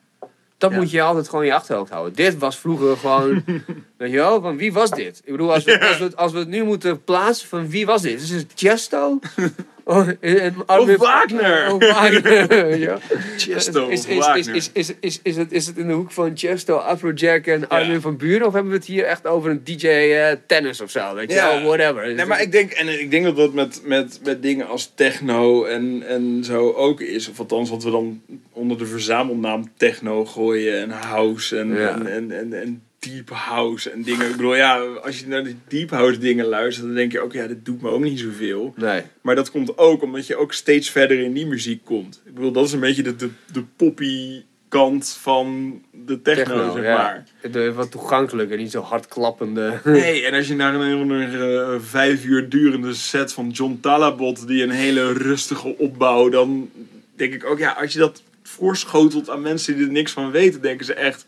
Dat 0.57 0.71
Ja. 0.71 0.77
moet 0.77 0.91
je 0.91 1.01
altijd 1.01 1.25
gewoon 1.29 1.43
in 1.43 1.49
je 1.49 1.55
achterhoofd 1.55 1.91
houden. 1.91 2.13
Dit 2.15 2.37
was 2.37 2.59
vroeger 2.59 2.97
gewoon, 2.97 3.43
weet 4.01 4.11
je 4.11 4.17
wel, 4.17 4.41
van 4.41 4.57
wie 4.57 4.73
was 4.73 4.89
dit? 4.89 5.21
Ik 5.25 5.31
bedoel, 5.31 5.53
als 5.53 5.63
we, 5.63 5.79
als 5.87 5.97
we, 5.97 6.03
het- 6.03 6.15
als 6.15 6.31
we 6.31 6.39
het 6.39 6.47
nu 6.47 6.63
moeten 6.63 7.03
plaatsen 7.03 7.47
van 7.47 7.69
wie 7.69 7.85
was 7.85 8.01
dit? 8.01 8.21
Is 8.21 8.29
het 8.29 8.51
Chesto? 8.55 9.19
Oh, 9.83 10.07
en- 10.19 10.55
Of 10.67 10.95
Wagner. 10.97 11.73
Oh, 11.73 11.79
Wagner. 11.79 12.99
Chesto 13.37 13.87
is, 13.87 13.99
of 13.99 14.07
is, 14.09 14.17
is, 14.17 14.25
Wagner. 14.25 14.55
is, 14.55 14.69
is, 14.73 14.93
is, 14.99 15.19
is, 15.23 15.35
het, 15.37 15.51
is 15.51 15.67
het 15.67 15.77
in 15.77 15.87
de 15.87 15.93
hoek 15.93 16.11
van 16.11 16.31
Chesto, 16.35 16.75
Afrojack 16.77 17.45
en 17.45 17.67
Armin 17.69 18.01
van 18.01 18.17
Buren? 18.17 18.47
Of 18.47 18.53
hebben 18.53 18.71
we 18.71 18.77
het 18.77 18.87
hier 18.87 19.03
echt 19.03 19.27
over 19.27 19.49
een 19.51 19.63
DJ 19.63 19.87
eh, 19.87 20.31
tennis 20.47 20.81
of 20.81 20.91
zo? 20.91 21.15
Weet 21.15 21.29
je 21.29 21.35
Ja. 21.35 21.47
wel, 21.61 21.67
whatever. 21.77 22.13
Nee, 22.13 22.25
maar 22.25 22.41
ik 22.41 22.51
denk, 22.51 22.71
en 22.71 22.99
ik 22.99 23.11
denk 23.11 23.23
dat 23.23 23.35
dat 23.35 23.53
met, 23.53 23.81
met, 23.85 24.19
met 24.23 24.41
dingen 24.41 24.67
als 24.67 24.91
techno 24.95 25.63
en, 25.65 26.03
en 26.07 26.43
zo 26.43 26.71
ook 26.71 27.01
is. 27.01 27.29
Of 27.29 27.39
althans, 27.39 27.69
wat 27.69 27.83
we 27.83 27.91
dan 27.91 28.21
onder 28.51 28.77
de 28.77 28.85
verzamelnaam 28.85 29.71
techno 29.77 30.25
gooien 30.25 30.81
en 30.81 30.89
house 30.89 31.57
en, 31.59 32.07
en, 32.07 32.31
en 32.53 32.83
deep 33.09 33.29
house 33.29 33.89
en 33.89 34.01
dingen. 34.01 34.29
Ik 34.29 34.35
bedoel, 34.35 34.55
ja, 34.55 34.79
als 34.79 35.19
je 35.19 35.27
naar 35.27 35.43
die 35.43 35.57
deep 35.67 35.89
house 35.89 36.19
dingen 36.19 36.45
luistert, 36.45 36.85
dan 36.85 36.95
denk 36.95 37.11
je 37.11 37.19
ook, 37.19 37.33
ja, 37.33 37.47
dit 37.47 37.65
doet 37.65 37.81
me 37.81 37.89
ook 37.89 38.03
niet 38.03 38.19
zoveel. 38.19 38.73
Nee. 38.77 39.01
Maar 39.21 39.35
dat 39.35 39.51
komt 39.51 39.77
ook 39.77 40.01
omdat 40.01 40.27
je 40.27 40.35
ook 40.35 40.53
steeds 40.53 40.89
verder 40.89 41.19
in 41.19 41.33
die 41.33 41.47
muziek 41.47 41.85
komt. 41.85 42.21
Ik 42.25 42.33
bedoel, 42.33 42.51
dat 42.51 42.65
is 42.65 42.71
een 42.71 42.79
beetje 42.79 43.03
de, 43.03 43.15
de, 43.15 43.29
de 43.51 43.63
poppy 43.75 44.43
kant 44.67 45.17
van 45.21 45.79
de 46.05 46.21
techno, 46.21 46.71
zeg 46.73 46.83
ja. 46.83 46.95
maar. 46.97 47.25
De, 47.51 47.73
wat 47.73 47.91
toegankelijker, 47.91 48.57
niet 48.57 48.71
zo 48.71 48.81
hard 48.81 49.07
klappende. 49.07 49.79
Nee, 49.83 50.25
en 50.25 50.33
als 50.33 50.47
je 50.47 50.55
naar 50.55 50.73
een, 50.73 51.09
een, 51.09 51.81
vijf 51.81 52.25
uur 52.25 52.49
durende 52.49 52.93
set 52.93 53.33
van 53.33 53.49
John 53.49 53.77
Talabot, 53.81 54.47
die 54.47 54.63
een 54.63 54.69
hele 54.69 55.13
rustige 55.13 55.77
opbouw, 55.77 56.29
dan 56.29 56.69
denk 57.15 57.33
ik 57.33 57.45
ook, 57.45 57.59
ja, 57.59 57.71
als 57.71 57.93
je 57.93 57.99
dat 57.99 58.21
voorschotelt 58.43 59.29
aan 59.29 59.41
mensen 59.41 59.75
die 59.75 59.85
er 59.85 59.91
niks 59.91 60.11
van 60.11 60.31
weten, 60.31 60.61
denken 60.61 60.85
ze 60.85 60.93
echt, 60.93 61.27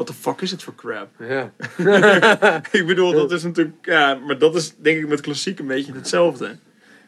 what 0.00 0.16
the 0.16 0.22
fuck 0.22 0.40
is 0.40 0.50
het 0.50 0.62
voor 0.62 0.74
crap? 0.74 1.08
Ja. 1.18 1.52
ik 2.78 2.86
bedoel, 2.86 3.12
dat 3.12 3.32
is 3.32 3.42
natuurlijk, 3.42 3.76
ja, 3.82 4.14
maar 4.14 4.38
dat 4.38 4.54
is 4.54 4.74
denk 4.76 4.98
ik 4.98 5.08
met 5.08 5.20
klassiek 5.20 5.58
een 5.58 5.66
beetje 5.66 5.92
hetzelfde. 5.92 6.44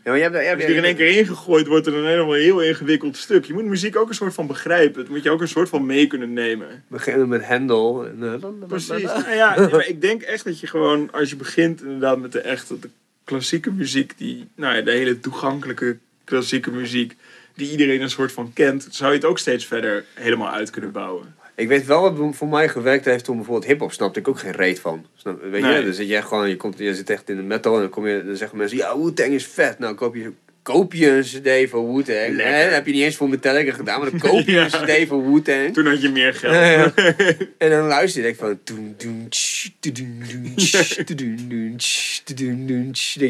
Ja, 0.05 0.11
maar 0.11 0.17
je 0.17 0.23
hebt, 0.23 0.35
je 0.35 0.41
hebt, 0.41 0.55
Als 0.55 0.71
je 0.71 0.73
er 0.73 0.79
in 0.79 0.85
één 0.85 0.97
keer 0.97 1.19
ingegooid 1.19 1.67
wordt 1.67 1.87
er 1.87 1.95
een 1.95 2.07
helemaal 2.07 2.33
heel 2.33 2.63
ingewikkeld 2.63 3.17
stuk. 3.17 3.45
Je 3.45 3.53
moet 3.53 3.65
muziek 3.65 3.97
ook 3.97 4.09
een 4.09 4.15
soort 4.15 4.35
van 4.35 4.47
begrijpen. 4.47 5.01
Het 5.01 5.11
moet 5.11 5.23
je 5.23 5.31
ook 5.31 5.41
een 5.41 5.49
soort 5.49 5.69
van 5.69 5.87
mee 5.87 6.07
kunnen 6.07 6.33
nemen. 6.33 6.85
beginnen 6.89 7.29
met 7.29 7.47
Hendel. 7.47 8.07
En, 8.07 8.19
eh, 8.23 8.67
Precies. 8.69 9.03
Nou 9.03 9.31
ja, 9.31 9.57
maar 9.71 9.87
ik 9.87 10.01
denk 10.01 10.23
echt 10.23 10.45
dat 10.45 10.61
je 10.61 10.67
gewoon, 10.67 11.13
als 11.13 11.31
je 11.31 11.37
begint 11.37 11.83
inderdaad 11.83 12.19
met 12.19 12.33
de 12.33 12.41
echte 12.41 12.79
de 12.79 12.89
klassieke 13.25 13.71
muziek, 13.71 14.19
die, 14.19 14.49
nou 14.57 14.77
ja, 14.77 14.83
de 14.83 14.91
hele 14.91 15.21
toegankelijke 15.21 15.99
klassieke 16.25 16.71
muziek, 16.71 17.17
die 17.55 17.71
iedereen 17.71 18.01
een 18.01 18.11
soort 18.11 18.33
van 18.33 18.53
kent, 18.53 18.87
zou 18.91 19.11
je 19.11 19.17
het 19.17 19.27
ook 19.27 19.39
steeds 19.39 19.67
verder 19.67 20.05
helemaal 20.15 20.51
uit 20.51 20.71
kunnen 20.71 20.93
bouwen. 20.93 21.35
Ik 21.57 21.69
weet 21.69 21.87
wel 21.87 22.13
wat 22.13 22.37
voor 22.37 22.49
mij 22.49 22.69
gewerkt 22.69 23.05
heeft 23.05 23.25
toen 23.25 23.37
bijvoorbeeld 23.37 23.67
hip-hop 23.67 23.93
snapte 23.93 24.19
ik 24.21 24.29
ook 24.29 24.39
geen 24.39 24.53
reet 24.53 24.81
van. 24.81 25.07
Snap, 25.15 25.43
weet 25.43 25.63
Nee. 25.63 25.77
je? 25.79 25.85
Dan 25.85 25.93
zit 25.93 26.09
je 26.09 26.17
echt 26.17 26.27
gewoon, 26.27 26.49
je, 26.49 26.57
komt, 26.57 26.79
je 26.79 26.95
zit 26.95 27.11
echt 27.11 27.29
in 27.29 27.37
de 27.37 27.43
metal 27.43 27.75
en 27.75 27.81
dan, 27.81 27.91
kom 27.91 28.07
je, 28.07 28.25
dan 28.25 28.37
zeggen 28.37 28.59
mensen, 28.59 28.77
ja, 28.79 28.99
Wu-Tang 28.99 29.33
is 29.33 29.47
vet. 29.47 29.79
Nou, 29.79 29.95
koop 29.95 30.15
je, 30.15 30.33
koop 30.63 30.93
je 30.93 31.09
een 31.11 31.23
cd 31.23 31.71
van 31.71 31.95
Wu-Tang. 31.95 32.37
Nee, 32.37 32.65
dat 32.65 32.73
heb 32.73 32.87
je 32.87 32.93
niet 32.93 33.03
eens 33.03 33.17
voor 33.17 33.29
Metallica 33.29 33.73
gedaan, 33.73 34.01
maar 34.01 34.11
dan 34.11 34.21
koop 34.21 34.47
je 34.47 34.53
Ja. 34.61 34.63
een 34.65 34.71
cd 35.05 35.09
van 35.09 35.33
Wu-Tang. 35.33 35.75
Toen 35.75 35.87
had 35.87 36.03
je 36.03 36.09
meer 36.09 36.35
geld. 36.35 36.55
Ja, 36.55 36.71
ja. 36.71 36.93
En 37.59 37.71
dan 37.71 37.87
luister 37.87 38.23
je 38.23 38.27
denk 38.27 38.41
ik 38.41 38.41
van... 38.41 38.59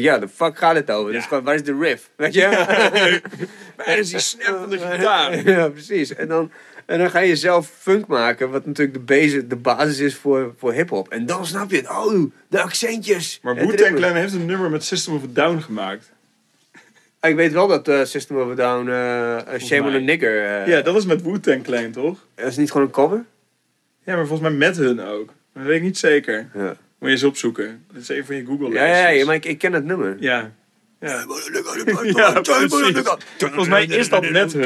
Ja, 0.01 0.17
de 0.19 0.27
fuck 0.27 0.57
gaat 0.57 0.75
het 0.75 0.91
over? 0.91 1.13
Ja. 1.13 1.21
gewoon, 1.21 1.43
waar 1.43 1.55
is 1.55 1.63
de 1.63 1.77
riff? 1.79 2.09
Weet 2.15 2.33
je? 2.33 2.41
Waar 3.77 3.97
is 3.97 4.09
die 4.09 4.19
snap 4.19 4.57
van 4.59 4.69
de 4.69 4.77
gitaar? 4.79 5.49
Ja, 5.49 5.69
precies. 5.69 6.15
En 6.15 6.27
dan, 6.27 6.51
en 6.85 6.97
dan 6.99 7.09
ga 7.09 7.19
je 7.19 7.35
zelf 7.35 7.71
funk 7.79 8.07
maken, 8.07 8.49
wat 8.49 8.65
natuurlijk 8.65 8.97
de, 8.97 9.13
basis, 9.13 9.41
de 9.47 9.55
basis 9.55 9.99
is 9.99 10.15
voor, 10.15 10.53
voor 10.57 10.73
hip-hop. 10.73 11.09
En 11.09 11.25
dan 11.25 11.45
snap 11.45 11.71
je 11.71 11.77
het. 11.77 11.89
Oh, 11.89 12.31
de 12.47 12.61
accentjes. 12.61 13.39
Maar 13.41 13.55
Wu-Tang. 13.55 13.95
Clan 13.95 14.15
heeft 14.15 14.33
een 14.33 14.45
nummer 14.45 14.69
met 14.69 14.83
System 14.83 15.13
of 15.15 15.23
a 15.23 15.27
Down 15.29 15.59
gemaakt. 15.59 16.11
Ah, 17.19 17.29
Ik 17.29 17.35
weet 17.35 17.51
wel 17.53 17.67
dat 17.67 17.87
eh, 17.87 18.03
System 18.03 18.37
of 18.37 18.51
a 18.51 18.55
Down, 18.55 18.89
eh 18.89 19.53
eh, 19.53 19.61
Shame 19.61 19.87
on 19.87 19.95
a. 19.95 19.97
Nigger, 19.99 20.69
Ja, 20.69 20.81
dat 20.81 20.95
is 20.95 21.05
met 21.05 21.21
Wu-Tang 21.21 21.63
Clan, 21.63 21.91
toch? 21.91 22.17
dat 22.35 22.47
is 22.47 22.57
niet 22.57 22.71
gewoon 22.71 22.87
een 22.87 22.93
cover? 22.93 23.23
Ja, 24.03 24.15
maar 24.15 24.27
volgens 24.27 24.49
mij 24.49 24.57
met 24.57 24.77
hun 24.77 25.01
ook. 25.01 25.33
Dat 25.53 25.63
weet 25.63 25.75
ik 25.77 25.81
niet 25.81 25.97
zeker. 25.97 26.49
Ja, 26.53 26.65
Moet 26.67 26.75
je 26.99 27.07
eens 27.09 27.23
opzoeken. 27.23 27.85
Dat 27.91 28.01
is 28.01 28.09
een 28.09 28.25
van 28.25 28.35
je 28.35 28.45
google 28.45 28.69
ja, 28.69 28.85
ja, 28.85 29.07
ja, 29.07 29.25
maar 29.25 29.35
ik, 29.35 29.45
ik 29.45 29.57
ken 29.57 29.73
het 29.73 29.85
nummer. 29.85 30.15
Ja. 30.19 30.51
Ja. 30.99 31.23
Volgens 33.37 33.67
mij 33.67 33.85
is 33.85 34.09
dat 34.09 34.29
met 34.29 34.53
hun. 34.53 34.63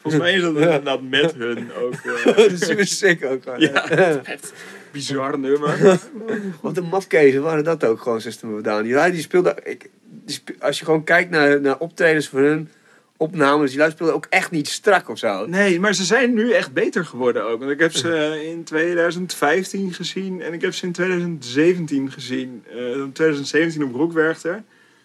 Volgens 0.00 0.22
mij 0.22 0.34
is 0.34 0.40
dat 0.42 0.54
inderdaad 0.54 1.02
met 1.02 1.34
hun 1.34 1.72
ook. 1.74 1.94
eh, 1.94 2.24
dat 2.36 2.50
is 2.52 2.66
super 2.66 2.86
sick 2.86 3.24
ook 3.24 3.42
gewoon. 3.42 3.60
ja, 3.60 3.88
echt 4.24 4.52
bizar 4.90 5.38
nummer. 5.38 5.98
Wat 6.60 6.76
een 6.76 6.84
mafkezen 6.84 7.42
waren 7.42 7.64
dat 7.64 7.84
ook 7.84 8.00
gewoon, 8.00 8.20
System 8.20 8.54
of 8.54 8.60
Down. 8.60 8.82
Die, 8.82 8.92
ja, 8.92 9.10
die 9.10 9.20
speelde, 9.20 9.56
ik, 9.64 9.90
die 10.24 10.40
als 10.58 10.78
je 10.78 10.84
gewoon 10.84 11.04
kijkt 11.04 11.30
naar, 11.30 11.60
naar 11.60 11.78
optredens 11.78 12.28
van 12.28 12.40
hun, 12.40 12.68
opnames, 13.16 13.70
die 13.70 13.78
lui 13.78 13.90
speelden 13.90 14.14
ook 14.14 14.26
echt 14.28 14.50
niet 14.50 14.68
strak 14.68 15.08
of 15.08 15.18
zo. 15.18 15.46
Nee, 15.46 15.80
maar 15.80 15.94
ze 15.94 16.04
zijn 16.04 16.34
nu 16.34 16.52
echt 16.52 16.72
beter 16.72 17.04
geworden 17.04 17.44
ook. 17.44 17.58
Want 17.58 17.70
ik 17.70 17.78
heb 17.78 17.92
ze 17.92 18.42
in 18.52 18.64
2015 18.64 19.92
gezien 19.92 20.42
en 20.42 20.52
ik 20.52 20.60
heb 20.60 20.74
ze 20.74 20.86
in 20.86 20.92
2017 20.92 22.10
gezien. 22.12 22.64
Eh, 22.70 22.90
in 22.90 23.12
2017 23.12 23.84
op 23.84 23.94
Roekwerchter. 23.94 24.62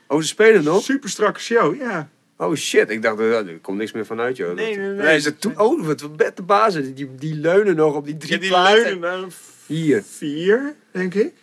Oh, 0.08 0.22
ze 0.22 0.28
spelen 0.28 0.64
nog? 0.64 0.84
Super 0.84 1.10
strakke 1.10 1.39
show, 1.39 1.76
ja. 1.76 2.10
Oh 2.38 2.56
shit, 2.56 2.90
ik 2.90 3.02
dacht, 3.02 3.20
er, 3.20 3.58
komt 3.62 3.78
niks 3.78 3.92
meer 3.92 4.06
vanuit, 4.06 4.38
joh. 4.38 4.56
Nee, 4.56 4.78
nee, 4.78 4.90
nee. 4.90 5.20
ze 5.20 5.38
toen, 5.38 5.60
oh, 5.60 5.86
wat 5.86 6.02
wat 6.02 6.36
de 6.36 6.44
bazen, 6.44 6.96
die, 6.96 7.16
die 7.16 7.36
leunen 7.36 7.76
nog 7.76 7.96
op 7.96 8.06
die 8.06 8.18
drie 8.18 8.32
Ja, 8.34 8.40
die 8.40 8.50
platen. 8.50 9.00
leunen 9.00 9.32
Hier, 9.66 10.04
vier, 10.04 10.76
denk 10.92 11.14
ik. 11.14 11.34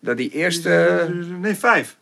dat 0.00 0.16
die 0.16 0.30
eerste 0.30 1.08
Nee, 1.40 1.54
vijf. 1.54 1.96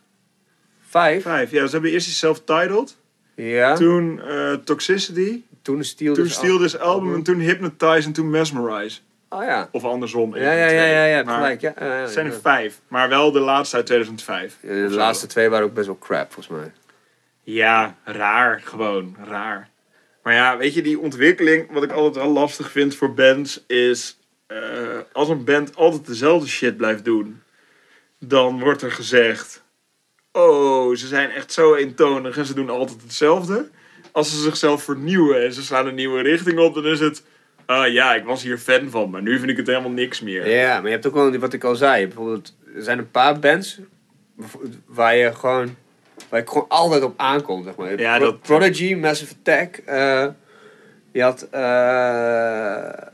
vijf. 0.87 1.23
Vijf, 1.23 1.51
ja. 1.51 1.65
Ze 1.65 1.71
hebben 1.71 1.91
eerst 1.91 2.05
die 2.05 2.15
self-titled. 2.15 2.97
Ja, 3.35 3.75
Toen 3.75 4.21
eh, 4.21 4.53
Toxicity. 4.53 5.41
toen 5.61 5.83
Steel 5.83 6.13
Toen 6.13 6.27
Steal 6.29 6.57
This 6.57 6.77
Album 6.77 7.13
en 7.13 7.23
toen 7.23 7.39
Hypnotize 7.39 8.07
en 8.07 8.13
toen 8.13 8.29
Mesmerize. 8.29 8.99
Oh 9.29 9.43
ja. 9.43 9.69
Of 9.71 9.83
andersom. 9.83 10.35
Ja, 10.35 10.51
ja, 10.51 10.67
ja, 10.67 11.05
ja, 11.05 11.23
gelijk, 11.35 11.61
ja. 11.61 11.73
ja, 11.79 11.85
ja, 11.85 11.91
Het 12.01 12.11
zijn 12.11 12.25
er 12.25 12.39
vijf, 12.41 12.79
maar 12.87 13.09
wel 13.09 13.31
de 13.31 13.39
laatste 13.39 13.75
uit 13.75 13.85
2005. 13.85 14.57
Ja, 14.61 14.69
De 14.69 14.89
laatste 14.89 15.27
twee 15.27 15.49
waren 15.49 15.65
ook 15.65 15.73
best 15.73 15.85
wel 15.87 15.97
crap, 15.97 16.33
volgens 16.33 16.57
mij. 16.57 16.71
Ja, 17.45 17.97
raar. 18.03 18.61
Gewoon, 18.63 19.15
raar. 19.23 19.69
Maar 20.23 20.33
ja, 20.33 20.57
weet 20.57 20.73
je, 20.73 20.81
die 20.81 20.99
ontwikkeling, 20.99 21.71
wat 21.71 21.83
ik 21.83 21.91
altijd 21.91 22.25
wel 22.25 22.33
lastig 22.33 22.71
vind 22.71 22.95
voor 22.95 23.13
bands, 23.13 23.63
is 23.67 24.17
eh, 24.47 24.99
als 25.11 25.29
een 25.29 25.43
band 25.43 25.75
altijd 25.75 26.05
dezelfde 26.05 26.47
shit 26.47 26.77
blijft 26.77 27.05
doen, 27.05 27.41
dan 28.19 28.59
wordt 28.59 28.81
er 28.81 28.91
gezegd, 28.91 29.63
oh, 30.31 30.95
ze 30.95 31.07
zijn 31.07 31.31
echt 31.31 31.51
zo 31.51 31.75
eentonig 31.75 32.37
en 32.37 32.45
ze 32.45 32.53
doen 32.53 32.69
altijd 32.69 33.01
hetzelfde. 33.01 33.69
Als 34.11 34.29
ze 34.29 34.41
zichzelf 34.41 34.83
vernieuwen 34.83 35.43
en 35.43 35.53
ze 35.53 35.63
slaan 35.63 35.87
een 35.87 35.95
nieuwe 35.95 36.21
richting 36.21 36.59
op, 36.59 36.73
dan 36.73 36.85
is 36.85 36.99
het, 36.99 37.23
ah 37.65 37.91
ja, 37.91 38.15
ik 38.15 38.23
was 38.23 38.43
hier 38.43 38.57
fan 38.57 38.89
van, 38.89 39.09
maar 39.09 39.21
nu 39.21 39.37
vind 39.37 39.51
ik 39.51 39.57
het 39.57 39.67
helemaal 39.67 39.91
niks 39.91 40.21
meer. 40.21 40.49
Ja, 40.49 40.75
maar 40.75 40.85
je 40.85 40.91
hebt 40.91 41.07
ook 41.07 41.13
wel, 41.13 41.37
wat 41.37 41.53
ik 41.53 41.63
al 41.63 41.75
zei, 41.75 42.07
bijvoorbeeld, 42.07 42.55
er 42.75 42.83
zijn 42.83 42.97
een 42.97 43.11
paar 43.11 43.39
bands 43.39 43.79
waar 44.85 45.15
je 45.15 45.33
gewoon, 45.33 45.75
waar 46.29 46.39
ik 46.39 46.47
gewoon 46.49 46.65
altijd 46.67 47.03
op 47.03 47.13
aankomt, 47.17 47.65
zeg 47.65 47.75
maar. 47.75 47.99
Ja, 47.99 48.17
Pro- 48.17 48.25
dat- 48.25 48.41
Prodigy, 48.41 48.93
Massive 48.93 49.33
Attack, 49.39 49.75
eh, 49.85 50.27
je 51.11 51.21
had 51.21 51.47
eh, 51.51 53.07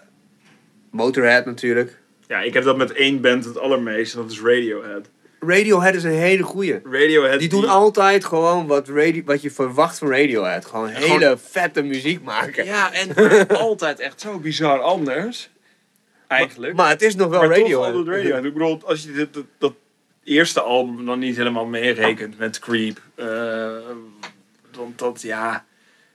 Motorhead 0.91 1.45
natuurlijk. 1.45 1.99
Ja, 2.27 2.39
ik 2.41 2.53
heb 2.53 2.63
dat 2.63 2.77
met 2.77 2.91
één 2.93 3.21
band 3.21 3.45
het 3.45 3.57
allermeest, 3.57 4.15
en 4.15 4.21
dat 4.21 4.31
is 4.31 4.41
Radiohead. 4.41 5.09
Radiohead 5.39 5.95
is 5.95 6.03
een 6.03 6.11
hele 6.11 6.43
goeie. 6.43 6.79
Radiohead 6.83 7.39
Die 7.39 7.49
doen 7.49 7.67
altijd 7.67 8.25
gewoon 8.25 8.67
wat, 8.67 8.87
radio, 8.89 9.21
wat 9.25 9.41
je 9.41 9.51
verwacht 9.51 9.97
van 9.97 10.09
Radiohead. 10.09 10.65
Gewoon 10.65 10.87
hele 10.87 11.37
vette 11.49 11.81
muziek 11.83 12.23
maken. 12.23 12.65
Ja, 12.65 12.91
en 12.93 13.15
altijd 13.47 13.99
echt 13.99 14.21
zo 14.21 14.39
bizar 14.39 14.79
anders. 14.79 15.49
Eigenlijk. 16.27 16.75
Maar 16.75 16.89
het 16.89 17.01
is 17.01 17.15
nog 17.15 17.29
wel 17.29 17.39
Maar 17.39 17.47
toch 17.49 17.57
Radiohead. 17.57 17.93
altijd 17.95 18.15
Radiohead. 18.15 18.43
Ik 18.43 18.53
bedoel, 18.53 18.79
als 18.85 19.03
je 19.03 19.11
dit, 19.11 19.33
dat, 19.33 19.43
dat 19.57 19.73
eerste 20.23 20.61
album 20.61 21.05
dan 21.05 21.19
niet 21.19 21.35
helemaal 21.37 21.65
meerekent 21.65 22.37
met 22.37 22.59
Creep. 22.59 23.01
eh, 23.15 23.77
want 24.75 24.99
dat, 24.99 25.21
ja... 25.21 25.65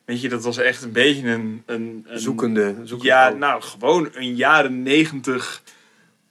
Weet 0.04 0.20
je, 0.20 0.28
dat 0.28 0.44
was 0.44 0.56
echt 0.58 0.82
een 0.82 0.92
beetje 0.92 1.28
een... 1.28 1.62
een, 1.66 2.04
een 2.08 2.18
Zoekende. 2.18 2.74
zoekende 2.84 3.12
Ja, 3.12 3.24
album. 3.24 3.38
nou, 3.38 3.62
gewoon 3.62 4.08
een 4.12 4.34
jaren 4.34 4.82
negentig 4.82 5.62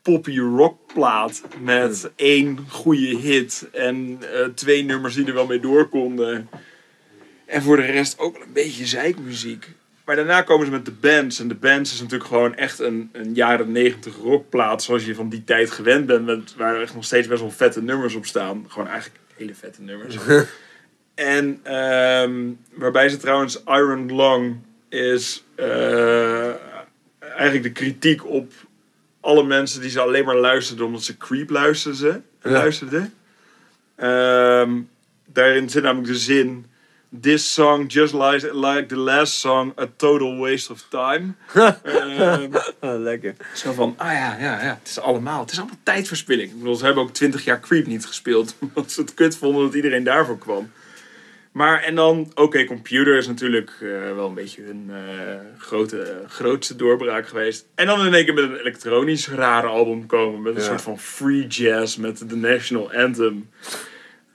poppy 0.01 0.37
rockplaat. 0.39 1.41
Met 1.59 2.11
één 2.15 2.57
goede 2.69 3.17
hit 3.17 3.67
en 3.71 4.17
eh, 4.33 4.45
twee 4.45 4.83
nummers 4.83 5.15
die 5.15 5.25
er 5.25 5.33
wel 5.33 5.45
mee 5.45 5.59
door 5.59 5.89
konden. 5.89 6.49
En 7.45 7.61
voor 7.61 7.75
de 7.75 7.85
rest 7.85 8.19
ook 8.19 8.33
wel 8.37 8.45
een 8.47 8.53
beetje 8.53 8.85
zeikmuziek. 8.85 9.69
Maar 10.05 10.15
daarna 10.15 10.41
komen 10.41 10.65
ze 10.65 10.71
met 10.71 10.85
de 10.85 10.91
bands. 10.91 11.39
En 11.39 11.47
de 11.47 11.55
bands 11.55 11.93
is 11.93 12.01
natuurlijk 12.01 12.29
gewoon 12.29 12.55
echt 12.55 12.79
een, 12.79 13.09
een 13.11 13.33
jaren 13.33 13.71
negentig 13.71 14.15
rockplaat. 14.15 14.83
Zoals 14.83 15.05
je 15.05 15.15
van 15.15 15.29
die 15.29 15.43
tijd 15.43 15.71
gewend 15.71 16.05
bent. 16.05 16.25
Met, 16.25 16.55
waar 16.55 16.81
echt 16.81 16.93
nog 16.93 17.03
steeds 17.03 17.27
best 17.27 17.41
wel 17.41 17.51
vette 17.51 17.81
nummers 17.81 18.15
op 18.15 18.25
staan. 18.25 18.65
Gewoon 18.67 18.87
eigenlijk 18.87 19.19
hele 19.35 19.55
vette 19.55 19.81
nummers. 19.81 20.17
en 21.15 21.59
ehm, 21.63 22.51
waarbij 22.73 23.09
ze 23.09 23.17
trouwens 23.17 23.63
Iron 23.65 24.15
Lung 24.15 24.55
is 24.89 25.43
eh, 25.55 26.49
eigenlijk 27.19 27.63
de 27.63 27.71
kritiek 27.71 28.25
op 28.25 28.51
alle 29.19 29.43
mensen 29.43 29.81
die 29.81 29.89
ze 29.89 29.99
alleen 29.99 30.25
maar 30.25 30.37
luisterden 30.37 30.85
omdat 30.85 31.03
ze 31.03 31.17
Creep 31.17 31.49
luisterden. 31.49 32.25
Ja. 32.43 32.51
luisterden. 32.51 33.13
Ehm, 33.95 34.81
daarin 35.25 35.69
zit 35.69 35.83
namelijk 35.83 36.07
de 36.07 36.17
zin... 36.17 36.65
This 37.21 37.53
song, 37.53 37.87
just 37.87 38.13
like, 38.13 38.53
like 38.53 38.85
the 38.87 38.95
last 38.97 39.39
song, 39.39 39.73
a 39.79 39.87
total 39.97 40.37
waste 40.39 40.71
of 40.71 40.85
time. 40.89 41.35
Ah, 41.53 41.73
lekker. 43.09 43.35
zo 43.53 43.71
van, 43.73 43.93
ah 43.97 44.11
ja, 44.11 44.37
ja, 44.39 44.63
ja, 44.63 44.77
het 44.79 44.87
is 44.89 44.99
allemaal, 44.99 45.41
het 45.41 45.51
is 45.51 45.57
allemaal 45.57 45.77
tijdverspilling. 45.83 46.49
Ik 46.51 46.57
bedoel, 46.57 46.75
ze 46.75 46.85
hebben 46.85 47.03
ook 47.03 47.11
twintig 47.13 47.43
jaar 47.43 47.59
Creep 47.59 47.85
niet 47.87 48.05
gespeeld, 48.05 48.55
omdat 48.61 48.91
ze 48.91 49.01
het 49.01 49.13
kut 49.13 49.37
vonden 49.37 49.63
dat 49.63 49.73
iedereen 49.73 50.03
daarvoor 50.03 50.37
kwam. 50.37 50.71
Maar, 51.51 51.83
en 51.83 51.95
dan, 51.95 52.31
oké, 52.35 52.63
Computer 52.65 53.17
is 53.17 53.27
natuurlijk 53.27 53.71
eh, 53.81 53.87
wel 54.15 54.27
een 54.27 54.33
beetje 54.33 54.61
hun 54.61 54.89
eh, 54.89 55.35
grote, 55.57 56.21
grootste 56.27 56.75
doorbraak 56.75 57.27
geweest. 57.27 57.65
En 57.75 57.85
dan 57.85 58.05
in 58.05 58.13
één 58.13 58.25
keer 58.25 58.33
met 58.33 58.43
een 58.43 58.55
elektronisch 58.59 59.27
rare 59.29 59.67
album 59.67 60.05
komen, 60.05 60.41
met 60.41 60.55
een 60.55 60.61
Ja. 60.61 60.67
soort 60.67 60.81
van 60.81 60.99
free 60.99 61.47
jazz, 61.47 61.95
met 61.95 62.29
de 62.29 62.35
National 62.35 62.93
Anthem. 62.93 63.49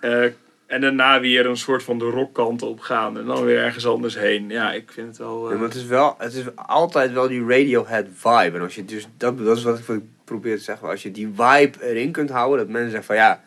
Eh, 0.00 0.24
en 0.70 0.80
daarna 0.80 1.20
weer 1.20 1.46
een 1.46 1.56
soort 1.56 1.82
van 1.82 1.98
de 1.98 2.04
rockkant 2.04 2.62
op 2.62 2.80
gaan 2.80 3.18
en 3.18 3.24
dan 3.24 3.44
weer 3.44 3.58
ergens 3.58 3.86
anders 3.86 4.18
heen. 4.18 4.48
Ja, 4.48 4.72
ik 4.72 4.90
vind 4.92 5.06
het 5.06 5.16
wel... 5.18 5.44
eh, 5.44 5.50
Ja, 5.52 5.56
maar 5.58 5.68
het 5.68 5.76
is 5.76 5.84
wel, 5.84 6.14
het 6.18 6.34
is 6.34 6.44
altijd 6.56 7.12
wel 7.12 7.28
die 7.28 7.40
Radiohead 7.46 8.06
vibe. 8.14 8.56
En 8.56 8.60
als 8.60 8.74
je 8.74 8.84
dus, 8.84 9.08
dat, 9.16 9.38
dat 9.38 9.56
is 9.56 9.62
wat 9.62 9.78
ik, 9.78 10.00
probeer 10.24 10.56
te 10.56 10.62
zeggen. 10.62 10.88
Als 10.88 11.02
je 11.02 11.10
die 11.10 11.26
vibe 11.36 11.72
erin 11.80 12.12
kunt 12.12 12.30
houden, 12.30 12.58
dat 12.58 12.68
mensen 12.68 12.90
zeggen 12.90 13.06
van 13.06 13.16
ja, 13.16 13.44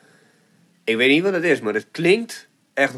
ik 0.83 0.95
weet 0.97 1.09
niet 1.09 1.23
wat 1.23 1.33
het 1.33 1.43
is, 1.43 1.59
maar 1.61 1.73
het 1.73 1.87
klinkt 1.91 2.47
echt 2.73 2.93
100% 2.93 2.97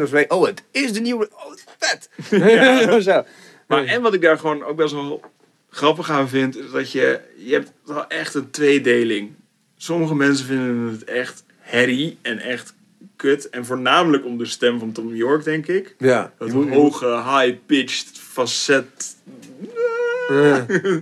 als. 0.00 0.26
Oh, 0.28 0.46
het 0.46 0.62
is 0.70 0.92
de 0.92 1.00
nieuwe, 1.00 1.28
oh, 1.32 1.52
vet. 1.78 2.08
Ja. 2.50 3.00
Zo. 3.00 3.24
Maar 3.66 3.84
en 3.84 4.02
wat 4.02 4.14
ik 4.14 4.20
daar 4.22 4.38
gewoon 4.38 4.64
ook 4.64 4.76
best 4.76 4.92
wel 4.92 5.22
grappig 5.70 6.10
aan 6.10 6.28
vind, 6.28 6.56
is 6.56 6.70
dat 6.70 6.92
je, 6.92 7.20
je 7.36 7.52
hebt 7.52 7.72
wel 7.84 8.06
echt 8.08 8.34
een 8.34 8.50
tweedeling. 8.50 9.32
Sommige 9.76 10.14
mensen 10.14 10.46
vinden 10.46 10.88
het 10.92 11.04
echt 11.04 11.44
herrie 11.58 12.18
en 12.22 12.38
echt 12.38 12.74
kut. 13.16 13.48
En 13.48 13.64
voornamelijk 13.64 14.24
om 14.24 14.38
de 14.38 14.44
stem 14.44 14.78
van 14.78 14.92
Tom 14.92 15.14
York, 15.14 15.44
denk 15.44 15.66
ik. 15.66 15.94
Ja. 15.98 16.32
Dat 16.38 16.50
hoge, 16.50 17.06
high-pitched, 17.06 18.18
facet, 18.18 19.16
Ja. 20.28 20.66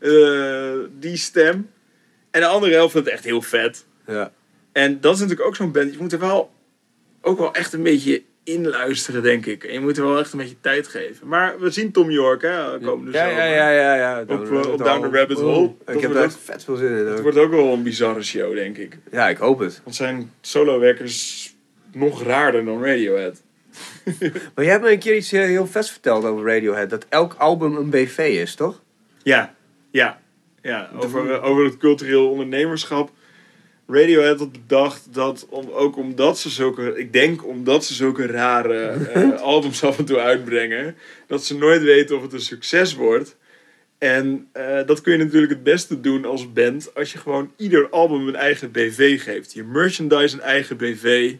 eh, 0.00 0.78
die 0.98 1.16
stem. 1.16 1.70
En 2.30 2.40
de 2.40 2.46
andere 2.46 2.72
helft 2.72 2.92
vindt 2.92 3.06
het 3.06 3.16
echt 3.16 3.24
heel 3.26 3.42
vet. 3.42 3.84
Ja. 4.06 4.32
En 4.72 5.00
dat 5.00 5.14
is 5.14 5.20
natuurlijk 5.20 5.48
ook 5.48 5.56
zo'n 5.56 5.72
band. 5.72 5.92
Je 5.92 5.98
moet 6.00 6.12
er 6.12 6.18
wel 6.18 6.50
ook 7.20 7.38
wel 7.38 7.54
echt 7.54 7.72
een 7.72 7.82
beetje 7.82 8.22
in 8.44 8.68
luisteren, 8.68 9.22
denk 9.22 9.46
ik. 9.46 9.64
En 9.64 9.72
je 9.72 9.80
moet 9.80 9.96
er 9.96 10.04
wel 10.04 10.18
echt 10.18 10.32
een 10.32 10.38
beetje 10.38 10.60
tijd 10.60 10.88
geven. 10.88 11.28
Maar 11.28 11.60
we 11.60 11.70
zien 11.70 11.92
Tom 11.92 12.10
York, 12.10 12.42
hè, 12.42 12.78
komende 12.78 13.12
Ja, 13.12 13.28
zomer. 13.28 13.44
ja, 13.44 13.70
ja, 13.70 13.70
ja, 13.70 13.94
ja. 13.94 14.20
Op, 14.20 14.30
eh, 14.52 14.72
op 14.72 14.78
Down 14.78 15.10
the 15.10 15.18
Rabbit 15.18 15.38
Hole. 15.38 15.72
Ik 15.86 16.00
heb 16.00 16.12
daar 16.12 16.24
echt 16.24 16.38
vet 16.44 16.64
veel 16.64 16.76
zin 16.76 16.88
in. 16.98 17.06
Het 17.06 17.20
wordt 17.20 17.38
ook 17.38 17.50
wel 17.50 17.72
een 17.72 17.82
bizarre 17.82 18.22
show, 18.22 18.54
denk 18.54 18.76
ik. 18.78 18.98
Ja, 19.12 19.28
ik 19.28 19.36
hoop 19.36 19.58
het. 19.58 19.80
Want 19.84 19.96
zijn 19.96 20.32
solo-werkers 20.40 21.49
nog 21.92 22.22
raarder 22.22 22.64
dan 22.64 22.84
Radiohead. 22.84 23.42
Maar 24.54 24.64
jij 24.64 24.72
hebt 24.72 24.84
me 24.84 24.92
een 24.92 24.98
keer 24.98 25.16
iets 25.16 25.32
eh, 25.32 25.42
heel 25.42 25.66
vets 25.66 25.90
verteld 25.90 26.24
over 26.24 26.46
Radiohead. 26.46 26.90
Dat 26.90 27.06
elk 27.08 27.34
album 27.34 27.76
een 27.76 27.90
BV 27.90 28.18
is, 28.18 28.54
toch? 28.54 28.82
Ja, 29.22 29.54
ja. 29.90 30.20
ja 30.62 30.90
over, 30.96 31.32
eh, 31.32 31.44
over 31.44 31.64
het 31.64 31.76
cultureel 31.76 32.30
ondernemerschap. 32.30 33.10
Radiohead 33.86 34.38
had 34.38 34.52
bedacht 34.52 35.14
dat, 35.14 35.46
om, 35.50 35.70
ook 35.70 35.96
omdat 35.96 36.38
ze 36.38 36.48
zulke, 36.48 36.98
ik 36.98 37.12
denk 37.12 37.46
omdat 37.46 37.84
ze 37.84 37.94
zulke 37.94 38.26
rare 38.26 38.88
eh, 39.14 39.40
albums 39.40 39.84
af 39.84 39.98
en 39.98 40.04
toe 40.04 40.18
uitbrengen, 40.18 40.96
dat 41.26 41.44
ze 41.44 41.56
nooit 41.56 41.82
weten 41.82 42.16
of 42.16 42.22
het 42.22 42.32
een 42.32 42.40
succes 42.40 42.94
wordt. 42.94 43.36
En 43.98 44.48
eh, 44.52 44.86
dat 44.86 45.00
kun 45.00 45.12
je 45.12 45.24
natuurlijk 45.24 45.52
het 45.52 45.62
beste 45.62 46.00
doen 46.00 46.24
als 46.24 46.52
band 46.52 46.94
als 46.94 47.12
je 47.12 47.18
gewoon 47.18 47.52
ieder 47.56 47.88
album 47.88 48.28
een 48.28 48.36
eigen 48.36 48.70
BV 48.70 49.22
geeft. 49.22 49.52
Je 49.52 49.64
merchandise 49.64 50.36
een 50.36 50.42
eigen 50.42 50.76
BV. 50.76 51.34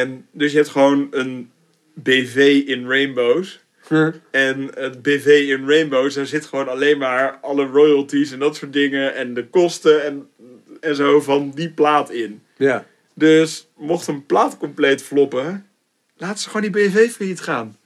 En 0.00 0.26
dus 0.30 0.50
je 0.50 0.56
hebt 0.56 0.70
gewoon 0.70 1.08
een 1.10 1.50
BV 1.94 2.62
in 2.66 2.88
Rainbows. 2.88 3.60
En 4.30 4.70
het 4.74 5.02
BV 5.02 5.46
in 5.48 5.68
Rainbows, 5.68 6.14
daar 6.14 6.26
zit 6.26 6.46
gewoon 6.46 6.68
alleen 6.68 6.98
maar 6.98 7.38
alle 7.42 7.66
royalties 7.66 8.32
en 8.32 8.38
dat 8.38 8.56
soort 8.56 8.72
dingen. 8.72 9.14
En 9.14 9.34
de 9.34 9.46
kosten 9.46 10.04
en, 10.04 10.28
en 10.80 10.96
zo 10.96 11.20
van 11.20 11.50
die 11.54 11.70
plaat 11.70 12.10
in. 12.10 12.42
Ja. 12.56 12.86
Dus 13.14 13.68
mocht 13.76 14.06
een 14.06 14.26
plaat 14.26 14.56
compleet 14.58 15.02
floppen, 15.02 15.66
laat 16.16 16.40
ze 16.40 16.50
gewoon 16.50 16.72
die 16.72 16.88
BV 16.88 17.10
failliet 17.10 17.40
gaan. 17.40 17.76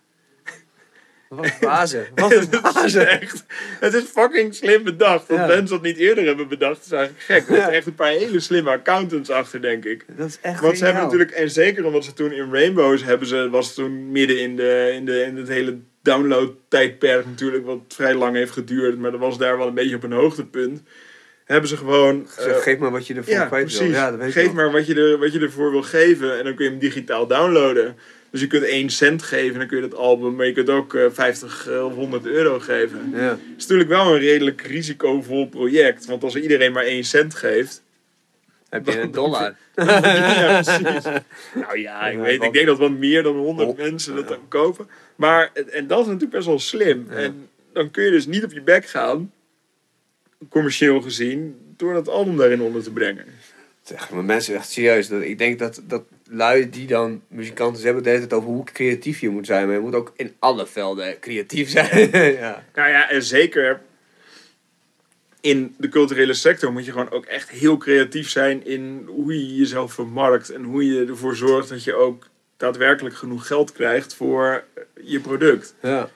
Wat 1.37 1.45
een 1.45 1.53
bazen. 1.61 2.07
Wat 2.14 2.32
een 2.32 2.39
Het 2.41 2.53
is 2.55 2.61
bazen. 2.61 3.09
echt, 3.20 3.45
het 3.80 3.95
is 3.95 4.05
fucking 4.05 4.55
slim 4.55 4.82
bedacht. 4.82 5.28
Dat 5.28 5.37
Ja. 5.39 5.47
mensen 5.47 5.68
dat 5.68 5.82
niet 5.82 5.97
eerder 5.97 6.24
hebben 6.26 6.49
bedacht, 6.49 6.84
is 6.84 6.93
eigenlijk 6.93 7.24
gek. 7.24 7.49
Er 7.49 7.55
zitten 7.55 7.72
echt 7.72 7.87
een 7.87 7.95
paar 7.95 8.11
hele 8.11 8.41
slimme 8.41 8.70
accountants 8.70 9.30
achter, 9.30 9.61
denk 9.62 9.84
ik. 9.84 10.05
Dat 10.16 10.28
is 10.28 10.39
echt 10.43 10.61
Want 10.61 10.78
ze 10.78 10.84
hebben 10.84 11.03
natuurlijk, 11.03 11.30
en 11.30 11.51
zeker 11.51 11.84
omdat 11.84 12.05
ze 12.05 12.12
toen 12.12 12.32
in 12.32 12.53
Rainbows 12.53 13.05
hebben 13.05 13.28
ze, 13.28 13.51
was 13.51 13.74
toen 13.74 14.11
midden 14.12 14.41
in, 14.41 14.57
de, 14.57 14.91
in, 14.95 15.05
de, 15.05 15.22
in 15.22 15.37
het 15.37 15.49
hele 15.49 15.78
download-tijdperk 16.03 17.26
natuurlijk, 17.26 17.66
wat 17.66 17.78
vrij 17.89 18.14
lang 18.14 18.37
heeft 18.37 18.53
geduurd, 18.53 18.99
maar 18.99 19.11
dat 19.11 19.20
was 19.20 19.39
daar 19.39 19.59
wel 19.59 19.66
een 19.66 19.74
beetje 19.74 19.97
op 19.97 20.03
een 20.03 20.12
hoogtepunt. 20.12 20.82
Hebben 21.45 21.68
ze 21.68 21.76
gewoon. 21.76 22.26
Zeg, 22.39 22.47
eh, 22.47 22.62
geef 22.62 22.78
maar 22.78 22.91
wat 22.91 23.07
je 23.07 23.14
ervoor 23.14 23.32
ja, 23.32 23.47
kwijt 23.47 23.78
wil. 23.78 23.89
Ja, 23.89 24.11
dat 24.11 24.18
weet 24.20 24.32
Geef 24.32 24.53
maar 24.53 24.72
wat 24.72 24.87
je, 24.87 24.95
er, 24.95 25.18
wat 25.18 25.32
je 25.32 25.41
ervoor 25.41 25.70
wil 25.70 25.82
geven 25.82 26.39
en 26.39 26.45
dan 26.45 26.55
kun 26.55 26.64
je 26.64 26.70
hem 26.70 26.80
digitaal 26.80 27.26
downloaden. 27.26 27.97
Dus 28.37 28.45
je 28.45 28.51
kunt 28.51 28.64
1 28.64 28.91
cent 28.91 29.22
geven 29.22 29.53
en 29.53 29.59
dan 29.59 29.66
kun 29.66 29.76
je 29.76 29.89
dat 29.89 29.99
album, 29.99 30.34
maar 30.34 30.47
je 30.47 30.53
kunt 30.53 30.68
ook 30.68 30.95
eh, 30.95 31.05
50 31.11 31.68
of 31.68 31.95
100 31.95 32.26
euro 32.26 32.59
geven. 32.59 33.11
Ja. 33.12 33.18
Het 33.18 33.39
is 33.57 33.62
natuurlijk 33.62 33.89
wel 33.89 34.14
een 34.14 34.20
redelijk 34.20 34.61
risicovol 34.61 35.49
project, 35.49 36.07
want 36.07 36.22
als 36.22 36.37
iedereen 36.37 36.72
maar 36.72 36.84
1 36.84 37.05
cent 37.05 37.34
geeft, 37.34 37.82
Heb 38.68 38.87
je 38.87 39.01
een 39.01 39.11
dollar? 39.22 39.57
ja, 39.74 40.62
precies. 40.62 41.05
Nou 41.55 41.78
ja, 41.78 42.09
ik, 42.09 42.18
weet, 42.18 42.43
ik 42.43 42.53
denk 42.53 42.66
dat 42.66 42.78
wel 42.78 42.91
meer 42.91 43.22
dan 43.22 43.37
100 43.37 43.68
Oh, 43.68 43.76
mensen 43.76 44.14
dat 44.14 44.28
dan 44.28 44.49
kopen. 44.49 44.89
Maar, 45.14 45.51
en 45.70 45.87
dat 45.87 46.01
is 46.01 46.07
natuurlijk 46.07 46.32
best 46.32 46.47
wel 46.47 46.59
slim. 46.59 47.07
Ja. 47.11 47.16
En 47.16 47.49
dan 47.72 47.91
kun 47.91 48.05
je 48.05 48.11
dus 48.11 48.26
niet 48.26 48.45
op 48.45 48.53
je 48.53 48.62
bek 48.62 48.87
gaan, 48.87 49.32
commercieel 50.49 51.01
gezien, 51.01 51.57
door 51.76 51.93
dat 51.93 52.09
album 52.09 52.37
daarin 52.37 52.61
onder 52.61 52.82
te 52.82 52.91
brengen. 52.91 53.24
Zeg, 53.82 54.11
maar 54.11 54.24
mensen 54.24 54.55
echt 54.55 54.70
serieus. 54.70 55.09
Dat, 55.09 55.22
ik 55.22 55.39
denk 55.39 55.59
dat, 55.59 55.82
dat 55.84 56.03
lui 56.31 56.70
die 56.70 56.87
dan 56.87 57.22
muzikanten 57.29 57.83
hebben 57.83 57.95
het 57.95 58.05
de 58.05 58.11
hele 58.11 58.27
tijd 58.27 58.41
over 58.41 58.55
hoe 58.55 58.64
creatief 58.64 59.20
je 59.20 59.29
moet 59.29 59.47
zijn. 59.47 59.66
Maar 59.66 59.74
je 59.74 59.81
moet 59.81 59.95
ook 59.95 60.12
in 60.16 60.35
alle 60.39 60.66
velden 60.66 61.20
creatief 61.20 61.68
zijn. 61.70 62.11
ja. 62.41 62.64
Nou 62.74 62.89
ja, 62.89 63.11
en 63.11 63.22
zeker 63.22 63.81
in 65.41 65.74
de 65.79 65.89
culturele 65.89 66.35
sector 66.35 66.72
moet 66.72 66.85
je 66.85 66.91
gewoon 66.91 67.11
ook 67.11 67.24
echt 67.24 67.51
heel 67.51 67.77
creatief 67.77 68.29
zijn 68.29 68.66
in 68.66 69.05
hoe 69.07 69.33
je 69.33 69.57
jezelf 69.57 69.93
vermarkt. 69.93 70.51
En 70.51 70.62
hoe 70.62 70.87
je 70.87 71.07
ervoor 71.07 71.37
zorgt 71.37 71.68
dat 71.68 71.85
je 71.85 71.95
ook 71.95 72.29
daadwerkelijk 72.57 73.14
genoeg 73.14 73.47
geld 73.47 73.72
krijgt 73.72 74.14
voor 74.14 74.64
je 75.05 75.20
product. 75.20 75.74
ja. 75.83 76.11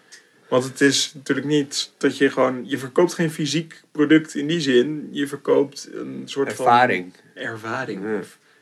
Want 0.48 0.64
het 0.64 0.80
is 0.80 1.12
natuurlijk 1.14 1.46
niet 1.46 1.92
dat 1.98 2.18
je 2.18 2.30
gewoon... 2.30 2.68
Je 2.68 2.78
verkoopt 2.78 3.14
geen 3.14 3.30
fysiek 3.30 3.80
product 3.92 4.34
in 4.34 4.46
die 4.46 4.60
zin. 4.60 5.08
Je 5.10 5.26
verkoopt 5.26 5.88
een 5.92 6.22
soort 6.24 6.48
Ervaring. 6.48 7.12
van... 7.34 7.42
Ervaring. 7.42 8.02
Ja. 8.02 8.20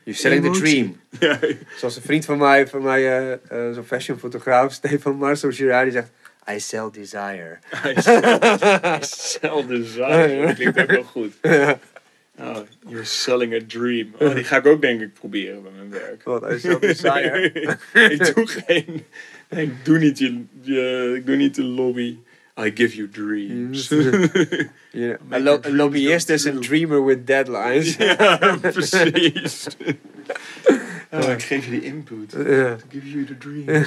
You're 0.09 0.17
selling 0.17 0.41
the 0.41 0.59
dream. 0.59 0.97
Ja, 1.19 1.39
Zoals 1.77 1.95
een 1.95 2.01
vriend 2.01 2.25
van 2.25 2.37
mij, 2.37 2.67
van 2.67 2.81
mij 2.81 3.17
eh, 3.17 3.31
eh, 3.31 3.73
zo'n 3.73 3.83
fashionfotograaf, 3.83 4.73
Stefan 4.79 5.15
Marcel 5.15 5.51
Girard, 5.51 5.83
die 5.83 5.91
zegt... 5.91 6.09
I 6.51 6.59
sell 6.59 6.89
desire. 6.91 7.57
Sell 9.01 9.65
desire. 9.67 10.45
Dat 10.45 10.55
klinkt 10.55 10.79
ook 10.79 10.91
wel 10.91 11.03
goed. 11.03 11.33
Oh, 12.39 12.57
you're 12.87 13.05
selling 13.05 13.53
a 13.53 13.59
dream. 13.67 14.13
Oh, 14.19 14.35
die 14.35 14.43
ga 14.43 14.57
ik 14.57 14.65
ook 14.65 14.81
denk 14.81 15.01
ik 15.01 15.13
proberen 15.13 15.63
bij 15.63 15.71
mijn 15.71 15.89
werk. 15.89 16.23
Wat, 16.23 16.51
I 16.51 16.59
sell 16.59 16.79
desire. 16.79 17.51
ik 17.93 18.35
doe 18.35 18.47
geen... 18.47 19.05
Ik 19.49 19.85
doe 19.85 19.97
niet, 19.97 20.17
je, 20.17 20.43
je, 20.61 21.13
ik 21.15 21.25
doe 21.25 21.35
niet 21.35 21.55
de 21.55 21.63
lobby. 21.63 22.17
I 22.65 22.71
give 22.75 22.95
you 22.95 23.09
dreams. 23.09 23.87
Ja, 24.91 25.17
een, 25.29 25.43
lo- 25.43 25.59
een 25.61 25.75
lobbyist 25.75 26.29
is 26.29 26.43
een 26.43 26.59
dreamer 26.59 27.05
with 27.05 27.27
deadlines. 27.27 27.95
ja, 28.17 28.57
precies. 28.61 29.67
Oh, 31.11 31.29
ik 31.29 31.41
geef 31.43 31.65
je 31.65 31.71
de 31.71 31.81
input. 31.81 32.31
Ja. 32.31 32.75
To 32.75 32.85
give 32.89 33.09
you 33.09 33.25
the 33.25 33.37
dream. 33.37 33.85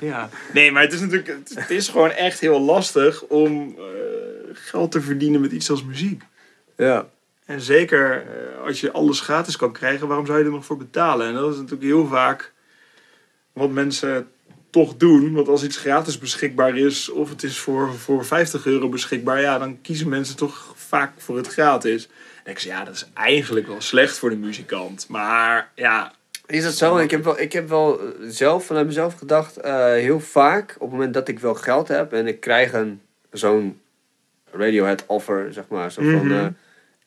ja. 0.00 0.28
Nee, 0.52 0.70
maar 0.72 0.82
het 0.82 0.92
is 0.92 1.00
natuurlijk... 1.00 1.26
Het, 1.28 1.52
het 1.54 1.70
is 1.70 1.88
gewoon 1.88 2.10
echt 2.10 2.40
heel 2.40 2.60
lastig 2.60 3.22
om 3.22 3.74
eh, 3.78 3.84
geld 4.52 4.90
te 4.92 5.00
verdienen 5.00 5.40
met 5.40 5.52
iets 5.52 5.70
als 5.70 5.84
muziek. 5.84 6.22
ja. 6.76 7.08
En 7.46 7.60
zeker 7.60 8.12
eh, 8.26 8.64
als 8.66 8.80
je 8.80 8.92
alles 8.92 9.20
gratis 9.20 9.56
kan 9.56 9.72
krijgen, 9.72 10.06
waarom 10.06 10.26
zou 10.26 10.38
je 10.38 10.44
er 10.44 10.50
nog 10.50 10.64
voor 10.64 10.76
betalen? 10.76 11.26
En 11.26 11.34
dat 11.34 11.50
is 11.52 11.56
natuurlijk 11.56 11.82
heel 11.82 12.06
vaak 12.06 12.52
wat 13.52 13.70
mensen 13.70 14.28
toch 14.72 14.96
doen. 14.96 15.32
Want 15.32 15.48
als 15.48 15.64
iets 15.64 15.76
gratis 15.76 16.18
beschikbaar 16.18 16.76
is, 16.76 17.08
of 17.08 17.28
het 17.30 17.42
is 17.42 17.58
voor, 17.58 17.94
voor 17.94 18.24
50 18.24 18.66
euro 18.66 18.88
beschikbaar, 18.88 19.40
ja, 19.40 19.58
dan 19.58 19.80
kiezen 19.80 20.08
mensen 20.08 20.36
toch 20.36 20.72
vaak 20.76 21.12
voor 21.18 21.36
het 21.36 21.46
gratis. 21.46 22.08
En 22.44 22.50
ik 22.52 22.58
zeg, 22.58 22.72
ja, 22.72 22.84
dat 22.84 22.94
is 22.94 23.06
eigenlijk 23.14 23.66
wel 23.66 23.80
slecht 23.80 24.18
voor 24.18 24.30
de 24.30 24.36
muzikant. 24.36 25.08
Maar 25.08 25.70
ja, 25.74 26.12
Is 26.46 26.62
dat 26.62 26.74
zo? 26.74 26.96
Ik 26.98 27.10
heb 27.10 27.24
wel, 27.24 27.40
ik 27.40 27.52
heb 27.52 27.68
wel 27.68 28.00
eh, 28.00 28.06
zelf 28.28 28.64
vanuit 28.66 28.86
mezelf 28.86 29.14
gedacht, 29.14 29.56
eh, 29.56 29.84
heel 29.84 30.20
vaak 30.20 30.74
op 30.74 30.80
het 30.80 30.90
moment 30.90 31.14
dat 31.14 31.28
ik 31.28 31.38
wel 31.38 31.54
geld 31.54 31.88
heb 31.88 32.12
en 32.12 32.26
ik 32.26 32.40
krijg 32.40 32.72
een 32.72 33.00
zo'n 33.30 33.80
Radiohead 34.52 35.04
offer, 35.06 35.52
zeg 35.52 35.64
maar, 35.68 35.92
zo 35.92 36.02
van, 36.02 36.26
Mhm. 36.26 36.32
eh, 36.38 36.46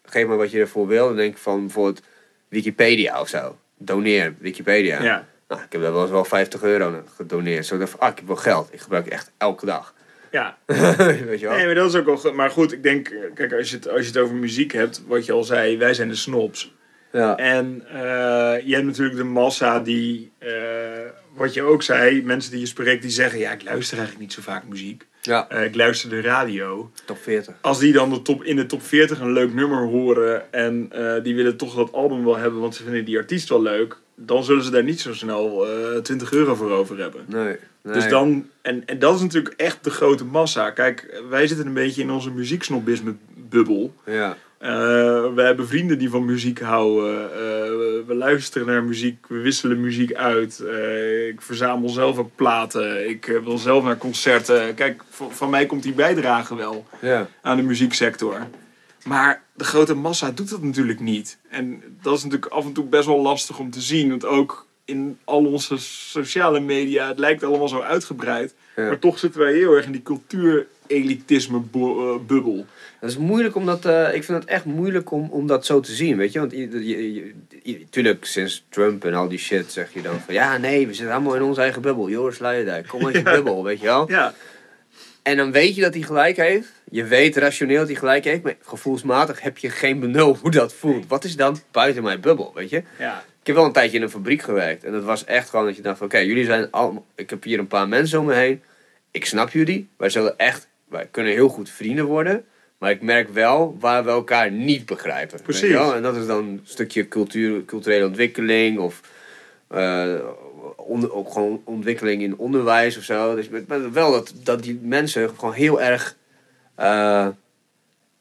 geef 0.03 0.28
me 0.28 0.36
wat 0.36 0.51
je 0.51 0.59
ervoor 0.59 0.88
wil. 0.88 1.07
Dan 1.07 1.16
denk 1.16 1.32
ik 1.34 1.41
van 1.41 1.59
bijvoorbeeld 1.61 2.01
Wikipedia 2.47 3.20
of 3.22 3.28
zo. 3.28 3.57
Doneer 3.78 4.36
Wikipedia. 4.39 5.03
Ja. 5.03 5.28
Nou, 5.48 5.62
ik 5.62 5.72
heb 5.72 5.82
daar 5.82 5.91
wel 5.93 6.02
eens 6.02 6.12
wel 6.12 6.26
50 6.26 6.64
euro 6.64 7.04
gedoneerd. 7.16 7.66
Zo 7.66 7.74
ik 7.74 7.80
dacht 7.80 7.91
van, 7.91 8.00
ah, 8.00 8.10
ik 8.10 8.18
heb 8.18 8.28
wel 8.28 8.36
geld. 8.36 8.68
Ik 8.74 8.80
gebruik 8.80 9.04
het 9.06 9.14
echt 9.14 9.32
elke 9.38 9.66
dag. 9.66 9.93
Ja. 10.32 10.58
Weet 11.26 11.39
je 11.39 11.46
wel? 11.48 11.56
Nee, 11.56 11.66
maar 11.66 11.76
dat 11.76 11.89
is 11.89 11.96
ook 11.96 12.06
wel 12.06 12.18
goed. 12.18 12.34
Maar 12.34 12.50
goed, 12.50 12.72
ik 12.72 12.84
denk, 12.84 13.14
kijk, 13.36 13.54
als 13.54 13.70
je, 13.70 13.76
het, 13.76 13.89
als 13.89 14.00
je 14.02 14.08
het 14.08 14.18
over 14.18 14.36
muziek 14.36 14.72
hebt, 14.74 15.02
wat 15.08 15.26
je 15.26 15.32
al 15.32 15.43
zei, 15.43 15.78
wij 15.78 15.93
zijn 15.93 16.08
de 16.10 16.16
snobs. 16.16 16.74
Ja. 17.12 17.36
En 17.38 17.84
eh, 17.89 18.66
je 18.68 18.74
hebt 18.74 18.86
natuurlijk 18.86 19.18
de 19.18 19.24
massa 19.24 19.80
die, 19.80 20.32
eh, 20.38 20.50
wat 21.36 21.54
je 21.54 21.62
ook 21.62 21.84
zei, 21.84 22.24
mensen 22.24 22.52
die 22.52 22.60
je 22.60 22.66
spreekt 22.66 23.02
die 23.02 23.12
zeggen, 23.12 23.39
ja, 23.39 23.52
ik 23.52 23.64
luister 23.64 23.98
eigenlijk 23.98 24.28
niet 24.28 24.34
zo 24.34 24.41
vaak 24.52 24.64
muziek. 24.68 25.06
ja, 25.22 25.50
Eh, 25.50 25.64
ik 25.64 25.76
luister 25.76 26.10
de 26.10 26.22
radio. 26.22 26.91
top 27.06 27.18
40. 27.18 27.56
Als 27.62 27.80
die 27.80 27.93
dan 27.93 28.10
de 28.10 28.22
top, 28.22 28.43
in 28.43 28.56
de 28.56 28.66
top 28.66 28.84
40 28.84 29.20
een 29.20 29.32
leuk 29.34 29.54
nummer 29.54 29.84
horen 29.84 30.54
en 30.54 30.89
die 31.24 31.36
willen 31.36 31.58
toch 31.58 31.76
dat 31.76 31.93
album 31.93 32.26
wel 32.26 32.38
hebben, 32.38 32.60
want 32.60 32.76
ze 32.76 32.84
vinden 32.84 33.06
die 33.06 33.18
artiest 33.18 33.50
wel 33.50 33.62
leuk, 33.62 33.98
dan 34.16 34.43
zullen 34.43 34.63
ze 34.63 34.72
daar 34.72 34.84
niet 34.84 35.01
zo 35.01 35.13
snel 35.13 35.68
eh 35.68 35.99
20 36.01 36.32
euro 36.34 36.55
voor 36.55 36.72
over 36.72 36.97
hebben. 36.99 37.22
Nee. 37.28 37.55
nee. 37.82 37.93
Dus 37.93 38.09
dan, 38.09 38.49
en, 38.61 38.84
en 38.86 38.99
dat 38.99 39.16
is 39.16 39.22
natuurlijk 39.22 39.53
echt 39.57 39.84
de 39.84 39.89
grote 39.89 40.26
massa. 40.26 40.70
Kijk, 40.72 41.22
wij 41.30 41.47
zitten 41.47 41.66
een 41.68 41.74
beetje 41.74 42.01
in 42.01 42.11
onze 42.11 42.32
muzieksnobisme 42.32 43.16
bubbel. 43.49 43.93
Ja. 44.05 44.38
Eh, 44.57 44.72
we 45.34 45.41
hebben 45.41 45.68
vrienden 45.68 45.97
die 45.97 46.09
van 46.09 46.26
muziek 46.26 46.59
houden. 46.59 47.24
Eh, 47.34 47.38
we- 48.07 48.13
luisteren 48.16 48.68
naar 48.68 48.84
muziek. 48.84 49.26
We 49.28 49.38
wisselen 49.39 49.82
muziek 49.82 50.13
uit. 50.13 50.63
Ik 51.30 51.41
verzamel 51.41 51.89
zelf 51.89 52.18
ook 52.18 52.30
platen. 52.36 53.09
Ik 53.09 53.39
wil 53.43 53.57
zelf 53.57 53.84
naar 53.84 53.97
concerten. 53.97 54.74
Kijk, 54.76 55.01
van, 55.09 55.32
van 55.32 55.49
mij 55.49 55.66
komt 55.66 55.84
die 55.84 55.93
bijdrage 55.93 56.55
wel 56.55 56.86
Ja. 57.01 57.28
aan 57.41 57.57
de 57.57 57.63
muzieksector. 57.63 58.36
Maar 59.06 59.43
de 59.53 59.64
grote 59.64 59.93
massa 59.93 60.32
doet 60.32 60.49
dat 60.49 60.62
natuurlijk 60.64 60.99
niet. 60.99 61.38
En 61.49 61.82
dat 62.01 62.18
is 62.18 62.24
natuurlijk 62.24 62.51
af 62.51 62.66
en 62.66 62.74
toe 62.74 62.86
best 62.86 63.06
wel 63.06 63.22
lastig 63.22 63.60
om 63.60 63.72
te 63.72 63.82
zien. 63.82 64.10
Want 64.10 64.26
ook 64.26 64.68
in 64.86 65.18
al 65.24 65.45
onze 65.45 65.78
sociale 65.78 66.60
media, 66.60 67.08
het 67.08 67.20
lijkt 67.20 67.43
allemaal 67.43 67.68
zo 67.68 67.80
uitgebreid. 67.82 68.53
Ja. 68.76 68.84
Maar 68.88 68.99
toch 68.99 69.20
zitten 69.20 69.41
wij 69.41 69.53
heel 69.53 69.74
erg 69.74 69.86
in 69.86 69.91
die 69.91 70.01
cultuur-elitisme 70.01 71.60
bo- 71.60 72.14
eh, 72.16 72.20
bubbel. 72.28 72.66
Dat 72.99 73.10
is 73.10 73.18
moeilijk 73.18 73.56
om 73.56 73.66
dat, 73.66 73.86
eh, 73.86 74.14
ik 74.14 74.24
vind 74.24 74.39
het 74.41 74.49
echt 74.49 74.66
moeilijk 74.66 75.12
om, 75.12 75.28
om 75.32 75.47
dat 75.47 75.66
zo 75.66 75.80
te 75.80 75.91
zien, 75.91 76.18
weet 76.18 76.32
je. 76.32 76.39
Want 76.39 76.51
je, 76.51 76.70
je, 76.88 77.14
je- 77.14 77.34
je- 77.64 77.86
tuurlijk, 77.89 78.26
sinds 78.26 78.66
Trump 78.70 79.06
en 79.06 79.14
al 79.14 79.28
die 79.28 79.38
shit 79.39 79.72
zeg 79.72 79.93
je 79.93 80.01
dan 80.01 80.20
van... 80.26 80.34
Ja, 80.34 80.58
nee, 80.58 80.88
we 80.88 80.93
zitten 80.93 81.14
allemaal 81.16 81.36
in 81.36 81.41
onze 81.41 81.62
eigen 81.62 81.82
bubbel. 81.82 82.10
Joris 82.10 82.39
Luijendijk, 82.39 82.88
kom 82.88 83.06
uit 83.06 83.16
je 83.16 83.22
Ja. 83.26 83.32
bubbel, 83.32 83.64
weet 83.64 83.80
je 83.80 83.86
wel. 83.86 84.10
Ja, 84.12 84.34
En 85.26 85.38
dan 85.38 85.52
weet 85.52 85.76
je 85.76 85.82
dat 85.82 85.94
hij 85.94 86.04
gelijk 86.04 86.38
heeft. 86.38 86.68
Je 86.92 87.04
weet 87.04 87.38
rationeel 87.38 87.78
dat 87.78 87.88
hij 87.88 87.96
gelijk 87.96 88.24
heeft. 88.24 88.44
Maar 88.44 88.56
gevoelsmatig 88.62 89.42
heb 89.42 89.58
je 89.58 89.70
geen 89.70 90.00
benul 90.00 90.38
hoe 90.42 90.52
dat 90.52 90.74
voelt. 90.74 91.08
Wat 91.08 91.24
is 91.24 91.36
dan 91.36 91.58
buiten 91.72 92.04
mijn 92.04 92.22
bubbel, 92.22 92.52
weet 92.56 92.70
je. 92.70 92.84
ja. 93.00 93.24
Ik 93.40 93.48
heb 93.48 93.56
wel 93.56 93.66
een 93.66 93.72
tijdje 93.72 93.98
in 93.98 94.04
een 94.04 94.10
fabriek 94.10 94.42
gewerkt. 94.42 94.84
En 94.84 94.92
dat 94.92 95.04
was 95.04 95.26
echt 95.26 95.50
gewoon 95.50 95.66
dat 95.66 95.76
je 95.76 95.82
dacht 95.82 95.98
van... 95.98 96.08
Oké, 96.08 96.18
jullie 96.18 96.46
zijn 96.46 96.72
allemaal... 96.72 97.06
Ik 97.16 97.30
heb 97.30 97.44
hier 97.44 97.60
een 97.60 97.68
paar 97.68 97.88
mensen 97.88 98.20
om 98.20 98.26
me 98.26 98.34
heen. 98.34 98.62
Ik 99.12 99.26
snap 99.26 99.50
jullie. 99.50 99.90
Wij 99.98 100.10
zullen 100.10 100.38
echt... 100.38 100.68
Wij 100.90 101.08
kunnen 101.12 101.34
heel 101.34 101.50
goed 101.50 101.70
vrienden 101.70 102.06
worden. 102.06 102.46
Maar 102.78 102.92
ik 102.92 103.02
merk 103.02 103.30
wel 103.30 103.78
waar 103.80 104.04
we 104.04 104.10
elkaar 104.10 104.52
niet 104.52 104.86
begrijpen. 104.86 105.42
Precies. 105.42 105.76
En 105.76 106.02
dat 106.02 106.16
is 106.16 106.26
dan 106.26 106.46
een 106.46 106.62
stukje 106.64 107.08
cultuur, 107.08 107.66
culturele 107.66 108.06
ontwikkeling. 108.06 108.80
Of 108.80 109.02
eh, 109.68 110.14
onder, 110.86 111.14
ook 111.14 111.32
gewoon 111.32 111.62
ontwikkeling 111.64 112.22
in 112.22 112.38
onderwijs 112.38 112.98
of 112.98 113.04
zo. 113.04 113.36
Dus 113.36 113.50
met 113.50 113.92
wel 113.92 114.12
dat, 114.12 114.34
dat 114.44 114.64
die 114.64 114.80
mensen 114.82 115.30
gewoon 115.30 115.54
heel 115.54 115.82
erg... 115.82 116.16
eh, 116.76 117.28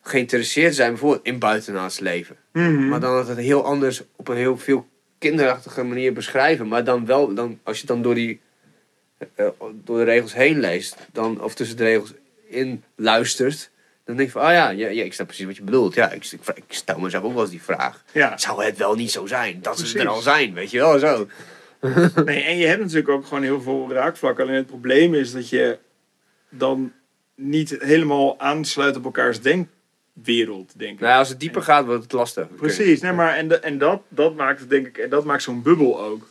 geïnteresseerd 0.07 0.75
zijn 0.75 0.91
bijvoorbeeld 0.91 1.27
in 1.27 1.39
buitenaards 1.39 1.99
leven. 1.99 2.37
Mhm. 2.53 2.89
Maar 2.89 3.01
dan 3.01 3.15
dat 3.15 3.29
het 3.29 3.39
heel 3.39 3.65
anders 3.65 4.03
op 4.17 4.29
een 4.29 4.37
heel 4.37 4.59
veel 4.59 4.87
kinderachtige 5.19 5.83
manier 5.83 6.13
beschrijven. 6.13 6.69
Maar 6.69 6.85
dan 6.85 7.07
wel, 7.07 7.35
dan, 7.35 7.59
als 7.63 7.81
je 7.81 7.87
dan 7.87 8.03
door, 8.03 8.15
die, 8.15 8.41
eh, 9.35 9.47
door 9.85 9.99
de 9.99 10.05
regels 10.05 10.35
heen 10.35 10.61
leest, 10.61 10.97
dan, 11.13 11.43
of 11.43 11.55
tussen 11.55 11.77
de 11.77 11.85
regels 11.85 12.13
in 12.49 12.83
luistert, 12.97 13.71
dan 14.05 14.17
denk 14.17 14.29
je 14.29 14.35
van, 14.35 14.43
ah 14.47 14.53
ja, 14.53 14.71
ja, 14.71 14.89
ja 14.89 15.05
ik 15.05 15.13
snap 15.15 15.27
precies 15.27 15.47
wat 15.47 15.57
je 15.57 15.63
bedoelt. 15.63 15.95
Ja, 15.95 16.11
ik, 16.11 16.25
ik, 16.25 16.41
ik 16.55 16.65
stel 16.69 16.99
mezelf 16.99 17.25
ook 17.25 17.33
wel 17.33 17.43
eens 17.43 17.51
die 17.51 17.63
vraag. 17.63 18.05
ja. 18.13 18.39
Zou 18.39 18.65
het 18.65 18.77
wel 18.77 18.95
niet 18.95 19.11
zo 19.11 19.27
zijn 19.27 19.59
dat 19.63 19.79
ze 19.79 19.99
er 19.99 20.09
al 20.09 20.21
zijn, 20.21 20.55
weet 20.55 20.71
je 20.71 20.79
wel, 20.79 20.99
zo. 20.99 21.29
Nee, 22.25 22.43
en 22.43 22.57
je 22.57 22.67
hebt 22.67 22.81
natuurlijk 22.81 23.09
ook 23.09 23.27
gewoon 23.27 23.43
heel 23.43 23.61
veel 23.61 23.93
raakvlakken. 23.93 24.45
Alleen 24.45 24.57
het 24.57 24.67
probleem 24.67 25.15
is 25.15 25.33
dat 25.33 25.49
je 25.49 25.79
dan 26.49 26.93
niet 27.35 27.77
helemaal 27.79 28.41
aansluit 28.41 28.97
op 28.97 29.05
elkaars 29.05 29.41
denkwereld, 29.41 30.79
denk 30.79 30.93
ik. 30.93 31.01
Nou 31.01 31.19
als 31.19 31.29
het 31.29 31.41
dieper 31.41 31.63
gaat, 31.63 31.87
wordt 31.87 32.03
het 32.03 32.13
lastig. 32.13 32.47
Precies, 32.57 33.01
nee, 33.01 33.13
maar 33.13 33.35
en, 33.37 33.49
de- 33.49 33.59
en 33.59 33.79
dat, 33.79 34.03
dat 34.09 34.35
maakt 34.37 34.61
het 34.61 34.71
denk 34.71 34.87
ik, 34.87 34.99
en 34.99 35.09
dat 35.11 35.25
maakt 35.25 35.43
zo'n 35.43 35.63
bubbel 35.63 36.01
ook. 36.01 36.29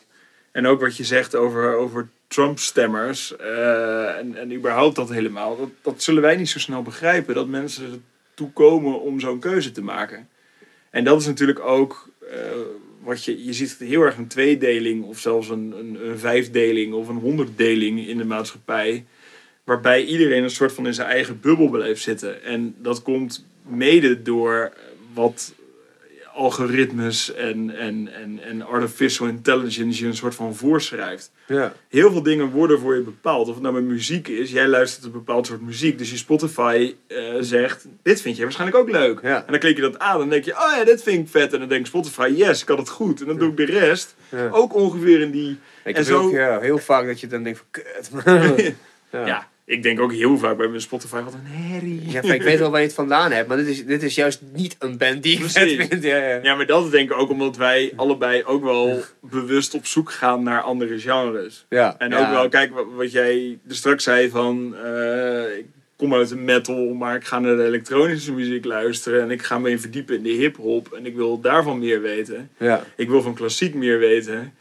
En 0.52 0.68
ook 0.68 0.82
wat 0.82 0.98
je 0.98 1.04
zegt 1.04 1.36
over, 1.36 1.76
over 1.76 2.08
Trump-stemmers 2.28 3.36
eh, 3.36 4.18
en, 4.18 4.36
en 4.36 4.54
überhaupt 4.54 4.96
dat 4.96 5.10
helemaal, 5.10 5.58
dat, 5.58 5.70
dat 5.82 6.02
zullen 6.04 6.22
wij 6.22 6.36
niet 6.36 6.50
zo 6.50 6.60
snel 6.60 6.82
begrijpen. 6.82 7.36
Dat 7.36 7.48
mensen 7.48 8.04
ertoe 8.30 8.52
komen 8.52 9.02
om 9.02 9.20
zo'n 9.20 9.40
keuze 9.40 9.72
te 9.72 9.82
maken. 9.84 10.28
En 10.90 11.04
dat 11.04 11.22
is 11.22 11.26
natuurlijk 11.28 11.60
ook 11.60 12.10
eh, 12.32 12.38
wat 13.04 13.24
je, 13.24 13.46
je 13.46 13.54
ziet 13.54 13.76
heel 13.80 14.02
erg 14.02 14.18
een 14.18 14.28
tweedeling 14.28 15.04
of 15.04 15.20
zelfs 15.20 15.50
een, 15.50 15.74
een, 15.78 16.08
een 16.10 16.20
vijfdeling 16.20 16.94
of 16.94 17.08
een 17.08 17.16
honderddeling 17.16 18.08
in 18.08 18.18
de 18.18 18.26
maatschappij. 18.26 19.06
Waarbij 19.64 20.06
iedereen 20.06 20.44
een 20.44 20.50
soort 20.50 20.74
van 20.74 20.88
in 20.88 20.94
zijn 20.94 21.08
eigen 21.08 21.40
bubbel 21.40 21.70
blijft 21.70 22.02
zitten. 22.02 22.44
En 22.44 22.76
dat 22.78 23.02
komt 23.02 23.46
mede 23.68 24.22
door 24.22 24.74
wat 25.14 25.54
algoritmes 26.34 27.34
en, 27.34 27.76
en, 27.78 28.10
en, 28.14 28.40
en 28.44 28.62
artificial 28.62 29.28
intelligence 29.28 30.02
je 30.02 30.08
een 30.08 30.16
soort 30.16 30.36
van 30.36 30.56
voorschrijft. 30.56 31.32
Ja. 31.48 31.74
Heel 31.90 32.12
veel 32.12 32.24
dingen 32.24 32.50
worden 32.50 32.80
voor 32.80 32.96
je 32.96 33.02
bepaald. 33.02 33.48
Of 33.48 33.54
het 33.54 33.64
nou 33.64 33.74
met 33.76 33.84
muziek 33.84 34.28
is, 34.28 34.52
jij 34.52 34.68
luistert 34.68 35.06
een 35.06 35.12
bepaald 35.12 35.48
soort 35.48 35.62
muziek. 35.62 35.98
Dus 35.98 36.10
je 36.10 36.18
Spotify 36.18 36.96
eh, 37.08 37.18
zegt, 37.40 37.86
dit 38.02 38.22
vind 38.22 38.36
je 38.38 38.44
waarschijnlijk 38.44 38.80
ook 38.80 38.90
leuk. 38.90 39.20
Ja. 39.22 39.38
En 39.38 39.52
dan 39.52 39.60
klik 39.60 39.76
je 39.76 39.82
dat 39.82 40.00
aan 40.00 40.14
en 40.14 40.20
dan 40.20 40.30
denk 40.30 40.46
je, 40.46 40.52
oh 40.52 40.74
ja, 40.78 40.84
dit 40.84 41.04
vind 41.04 41.26
ik 41.26 41.32
vet. 41.32 41.54
En 41.54 41.60
dan 41.60 41.70
denkt 41.70 41.88
Spotify, 41.88 42.34
yes, 42.36 42.62
ik 42.62 42.68
had 42.68 42.78
het 42.78 42.90
goed. 42.90 43.22
En 43.22 43.28
dan 43.28 43.38
doe 43.38 43.50
ik 43.50 43.58
de 43.58 43.66
rest 43.66 44.16
ook 44.52 44.76
ongeveer 44.76 45.22
in 45.22 45.32
die... 45.32 45.58
Ik 45.84 45.96
En 45.96 46.06
zo- 46.06 46.22
ook, 46.22 46.62
heel 46.62 46.78
vaak 46.78 47.06
dat 47.06 47.20
je 47.20 47.28
dan 47.28 47.44
denkt 47.44 47.64
van, 48.10 48.24
kut. 48.24 48.74
ja. 49.12 49.52
Ik 49.74 49.84
denk 49.84 50.00
ook 50.00 50.14
heel 50.14 50.38
vaak 50.38 50.58
bij 50.58 50.68
mijn 50.68 50.82
Spotify, 50.82 51.22
wat 51.22 51.34
een 51.34 51.46
herrie. 51.46 52.02
Ja, 52.06 52.22
ik 52.22 52.42
weet 52.42 52.60
wel 52.60 52.70
waar 52.72 52.80
je 52.80 52.86
het 52.86 52.96
vandaan 52.96 53.32
hebt, 53.32 53.48
maar 53.48 53.58
dit 53.58 53.68
is, 53.68 53.86
dit 53.86 54.04
is 54.04 54.16
juist 54.16 54.42
niet 54.54 54.76
een 54.80 54.98
band 54.98 55.24
die 55.24 55.38
ik 55.40 55.44
vind. 55.50 56.04
Ja, 56.04 56.18
ja. 56.18 56.40
Ja, 56.44 56.56
maar 56.56 56.66
dat 56.66 56.92
denk 56.92 57.12
ik 57.12 57.18
ook 57.18 57.30
omdat 57.30 57.58
wij 57.58 57.94
allebei 57.96 58.44
ook 58.44 58.64
wel 58.64 59.04
bewust 59.20 59.74
op 59.74 59.86
zoek 59.86 60.12
gaan 60.12 60.44
naar 60.44 60.62
andere 60.62 61.00
genres. 61.00 61.66
Ja, 61.70 61.96
En 61.98 62.14
ook 62.16 62.30
wel, 62.30 62.50
kijk 62.50 62.72
wat- 62.96 63.12
jij 63.12 63.58
er 63.70 63.76
straks 63.76 64.04
zei 64.04 64.30
van, 64.30 64.76
eh, 64.84 65.58
ik 65.58 65.66
kom 65.96 66.14
uit 66.14 66.30
de 66.30 66.36
metal, 66.36 66.94
maar 66.94 67.16
ik 67.16 67.24
ga 67.26 67.40
naar 67.40 67.56
de 67.56 67.64
elektronische 67.66 68.32
muziek 68.34 68.66
luisteren 68.66 69.22
en 69.22 69.32
ik 69.32 69.42
ga 69.42 69.60
me 69.60 69.80
verdiepen 69.80 70.16
in 70.16 70.24
de 70.24 70.30
hip-hop 70.30 70.94
en 70.94 71.06
ik 71.06 71.16
wil 71.16 71.42
daarvan 71.42 71.80
meer 71.80 72.02
weten. 72.02 72.50
Ja. 72.58 72.84
Ik 72.96 73.10
wil 73.10 73.22
van 73.22 73.34
klassiek 73.34 73.74
meer 73.74 74.00
weten. 74.00 74.54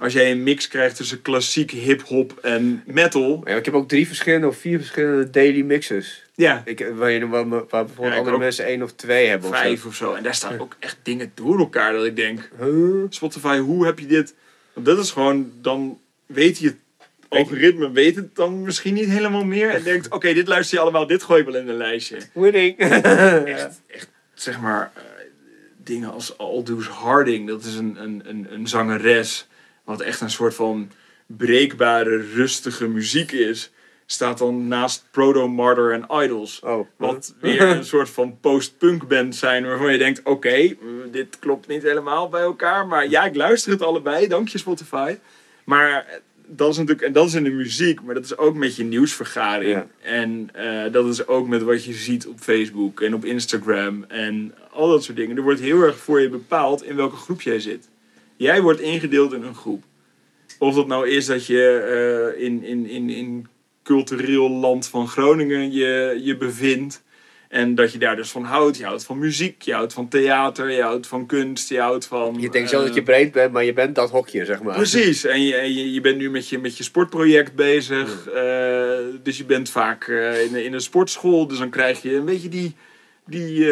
Als 0.00 0.12
jij 0.12 0.30
een 0.30 0.42
mix 0.42 0.68
krijgt 0.68 0.96
tussen 0.96 1.22
klassiek, 1.22 1.70
hip-hop 1.70 2.38
en 2.42 2.82
metal, 2.86 3.42
Ja, 3.44 3.54
ik 3.54 3.64
heb 3.64 3.74
ook 3.74 3.88
drie 3.88 4.06
verschillende 4.06 4.46
of 4.46 4.56
vier 4.56 4.78
verschillende 4.78 5.30
daily 5.30 5.60
mixes. 5.62 6.24
ja, 6.34 6.62
Ik, 6.64 6.86
waar, 6.94 7.10
je, 7.10 7.28
waar, 7.28 7.48
waar 7.48 7.66
bijvoorbeeld 7.68 8.12
Ja, 8.12 8.18
andere 8.18 8.38
mensen 8.38 8.64
één 8.64 8.82
of 8.82 8.92
twee 8.92 9.26
hebben. 9.26 9.48
Of 9.50 9.56
zo. 9.56 9.62
vijf 9.62 9.86
of 9.86 9.94
zo. 9.94 10.14
En 10.14 10.22
daar 10.22 10.34
staan 10.34 10.58
ook 10.58 10.76
echt 10.78 10.96
dingen 11.02 11.32
door 11.34 11.58
elkaar 11.58 11.92
dat 11.92 12.04
ik 12.04 12.16
denk, 12.16 12.50
Huh? 12.60 13.04
Spotify, 13.08 13.58
hoe 13.58 13.86
heb 13.86 13.98
je 13.98 14.06
dit? 14.06 14.34
Want 14.72 14.86
dat 14.86 14.98
is 14.98 15.10
gewoon, 15.10 15.52
dan 15.60 15.98
weet 16.26 16.58
je 16.58 16.66
het 16.66 16.76
algoritme, 17.28 17.90
weet 17.90 18.16
het 18.16 18.34
dan 18.36 18.62
misschien 18.62 18.94
niet 18.94 19.08
helemaal 19.08 19.44
meer. 19.44 19.70
En 19.70 19.82
denkt, 19.92 20.08
oké, 20.08 20.32
dit 20.32 20.48
luister 20.48 20.76
je 20.76 20.82
allemaal, 20.82 21.06
dit 21.06 21.22
gooi 21.22 21.40
ik 21.40 21.46
wel 21.46 21.56
in 21.56 21.68
een 21.68 21.76
lijstje. 21.76 22.16
Winning. 22.32 22.78
Echt, 22.78 23.80
echt 23.86 24.08
zeg 24.34 24.60
maar, 24.60 24.90
eh, 24.94 25.02
dingen 25.84 26.12
als 26.12 26.38
Aldous 26.38 26.86
Harding, 26.86 27.48
dat 27.48 27.64
is 27.64 27.74
een, 27.74 27.96
een, 28.02 28.22
een, 28.24 28.46
een 28.50 28.68
zangeres, 28.68 29.48
wat 29.90 30.00
echt 30.00 30.20
een 30.20 30.30
soort 30.30 30.54
van 30.54 30.90
breekbare, 31.26 32.16
rustige 32.34 32.88
muziek 32.88 33.32
is, 33.32 33.70
staat 34.06 34.38
dan 34.38 34.68
naast 34.68 35.06
Proto 35.10 35.48
Martyr 35.48 35.92
en 35.92 36.22
Idols. 36.22 36.60
Oh. 36.60 36.88
Wat 36.96 37.34
weer 37.40 37.62
een 37.62 37.84
soort 37.84 38.10
van 38.10 38.38
post-punk 38.40 39.08
band 39.08 39.36
zijn 39.36 39.66
waarvan 39.66 39.92
je 39.92 39.98
denkt: 39.98 40.22
oké, 40.24 40.76
dit 41.10 41.38
klopt 41.38 41.66
niet 41.66 41.82
helemaal 41.82 42.28
bij 42.28 42.42
elkaar. 42.42 42.86
Maar 42.86 43.08
ja, 43.08 43.24
ik 43.24 43.34
luister 43.34 43.72
het 43.72 43.82
allebei, 43.82 44.26
dank 44.28 44.48
je 44.48 44.58
Spotify. 44.58 45.16
Maar 45.64 45.90
eh, 45.90 46.16
dat 46.46 46.70
is 46.70 46.76
natuurlijk, 46.76 47.06
en 47.06 47.12
dat 47.12 47.26
is 47.26 47.34
in 47.34 47.44
de 47.44 47.50
muziek, 47.50 48.02
maar 48.02 48.14
dat 48.14 48.24
is 48.24 48.36
ook 48.36 48.54
met 48.54 48.76
je 48.76 48.84
nieuwsvergaring. 48.84 49.70
Ja. 49.70 49.86
En 50.02 50.50
eh, 50.52 50.92
dat 50.92 51.06
is 51.06 51.26
ook 51.26 51.48
met 51.48 51.62
wat 51.62 51.84
je 51.84 51.92
ziet 51.92 52.26
op 52.26 52.38
Facebook 52.40 53.00
en 53.00 53.14
op 53.14 53.24
Instagram 53.24 54.04
en 54.08 54.54
al 54.70 54.88
dat 54.88 55.04
soort 55.04 55.16
dingen. 55.16 55.36
Er 55.36 55.42
wordt 55.42 55.60
heel 55.60 55.82
erg 55.82 55.96
voor 55.96 56.20
je 56.20 56.28
bepaald 56.28 56.84
in 56.84 56.96
welke 56.96 57.16
groep 57.16 57.40
jij 57.40 57.60
zit. 57.60 57.88
Jij 58.40 58.62
wordt 58.62 58.80
ingedeeld 58.80 59.32
in 59.32 59.42
een 59.42 59.54
groep. 59.54 59.84
Of 60.58 60.74
dat 60.74 60.86
nou 60.86 61.08
is 61.08 61.26
dat 61.26 61.46
je 61.46 62.32
eh, 62.36 62.44
in, 62.44 62.64
in, 62.64 62.86
in, 62.86 63.10
in 63.10 63.46
cultureel 63.82 64.50
land 64.50 64.88
van 64.88 65.08
Groningen 65.08 65.72
je, 65.72 66.20
je 66.22 66.36
bevindt. 66.36 67.02
En 67.48 67.74
dat 67.74 67.92
je 67.92 67.98
daar 67.98 68.16
dus 68.16 68.30
van 68.30 68.44
houdt. 68.44 68.76
Je 68.76 68.84
houdt 68.84 69.04
van 69.04 69.18
muziek, 69.18 69.62
je 69.62 69.72
houdt 69.72 69.92
van 69.92 70.08
theater, 70.08 70.70
je 70.70 70.82
houdt 70.82 71.06
van 71.06 71.26
kunst, 71.26 71.68
je 71.68 71.80
houdt 71.80 72.06
van... 72.06 72.36
Je 72.38 72.50
denkt 72.50 72.70
zo 72.70 72.78
eh, 72.78 72.86
dat 72.86 72.94
je 72.94 73.02
breed 73.02 73.32
bent, 73.32 73.52
maar 73.52 73.64
je 73.64 73.72
bent 73.72 73.94
dat 73.94 74.10
hokje, 74.10 74.44
zeg 74.44 74.62
maar. 74.62 74.76
Precies, 74.76 75.24
en 75.24 75.42
je, 75.42 75.54
en 75.54 75.74
je, 75.74 75.92
je 75.92 76.00
bent 76.00 76.18
nu 76.18 76.30
met 76.30 76.48
je, 76.48 76.58
met 76.58 76.76
je 76.76 76.84
sportproject 76.84 77.54
bezig. 77.54 78.26
eh, 78.26 78.98
dus 79.22 79.38
je 79.38 79.44
bent 79.44 79.70
vaak 79.70 80.06
in, 80.48 80.54
in 80.54 80.72
een 80.72 80.80
sportschool. 80.80 81.46
Dus 81.46 81.58
dan 81.58 81.70
krijg 81.70 82.02
je 82.02 82.14
een 82.14 82.24
beetje 82.24 82.48
die... 82.48 82.74
die 83.26 83.68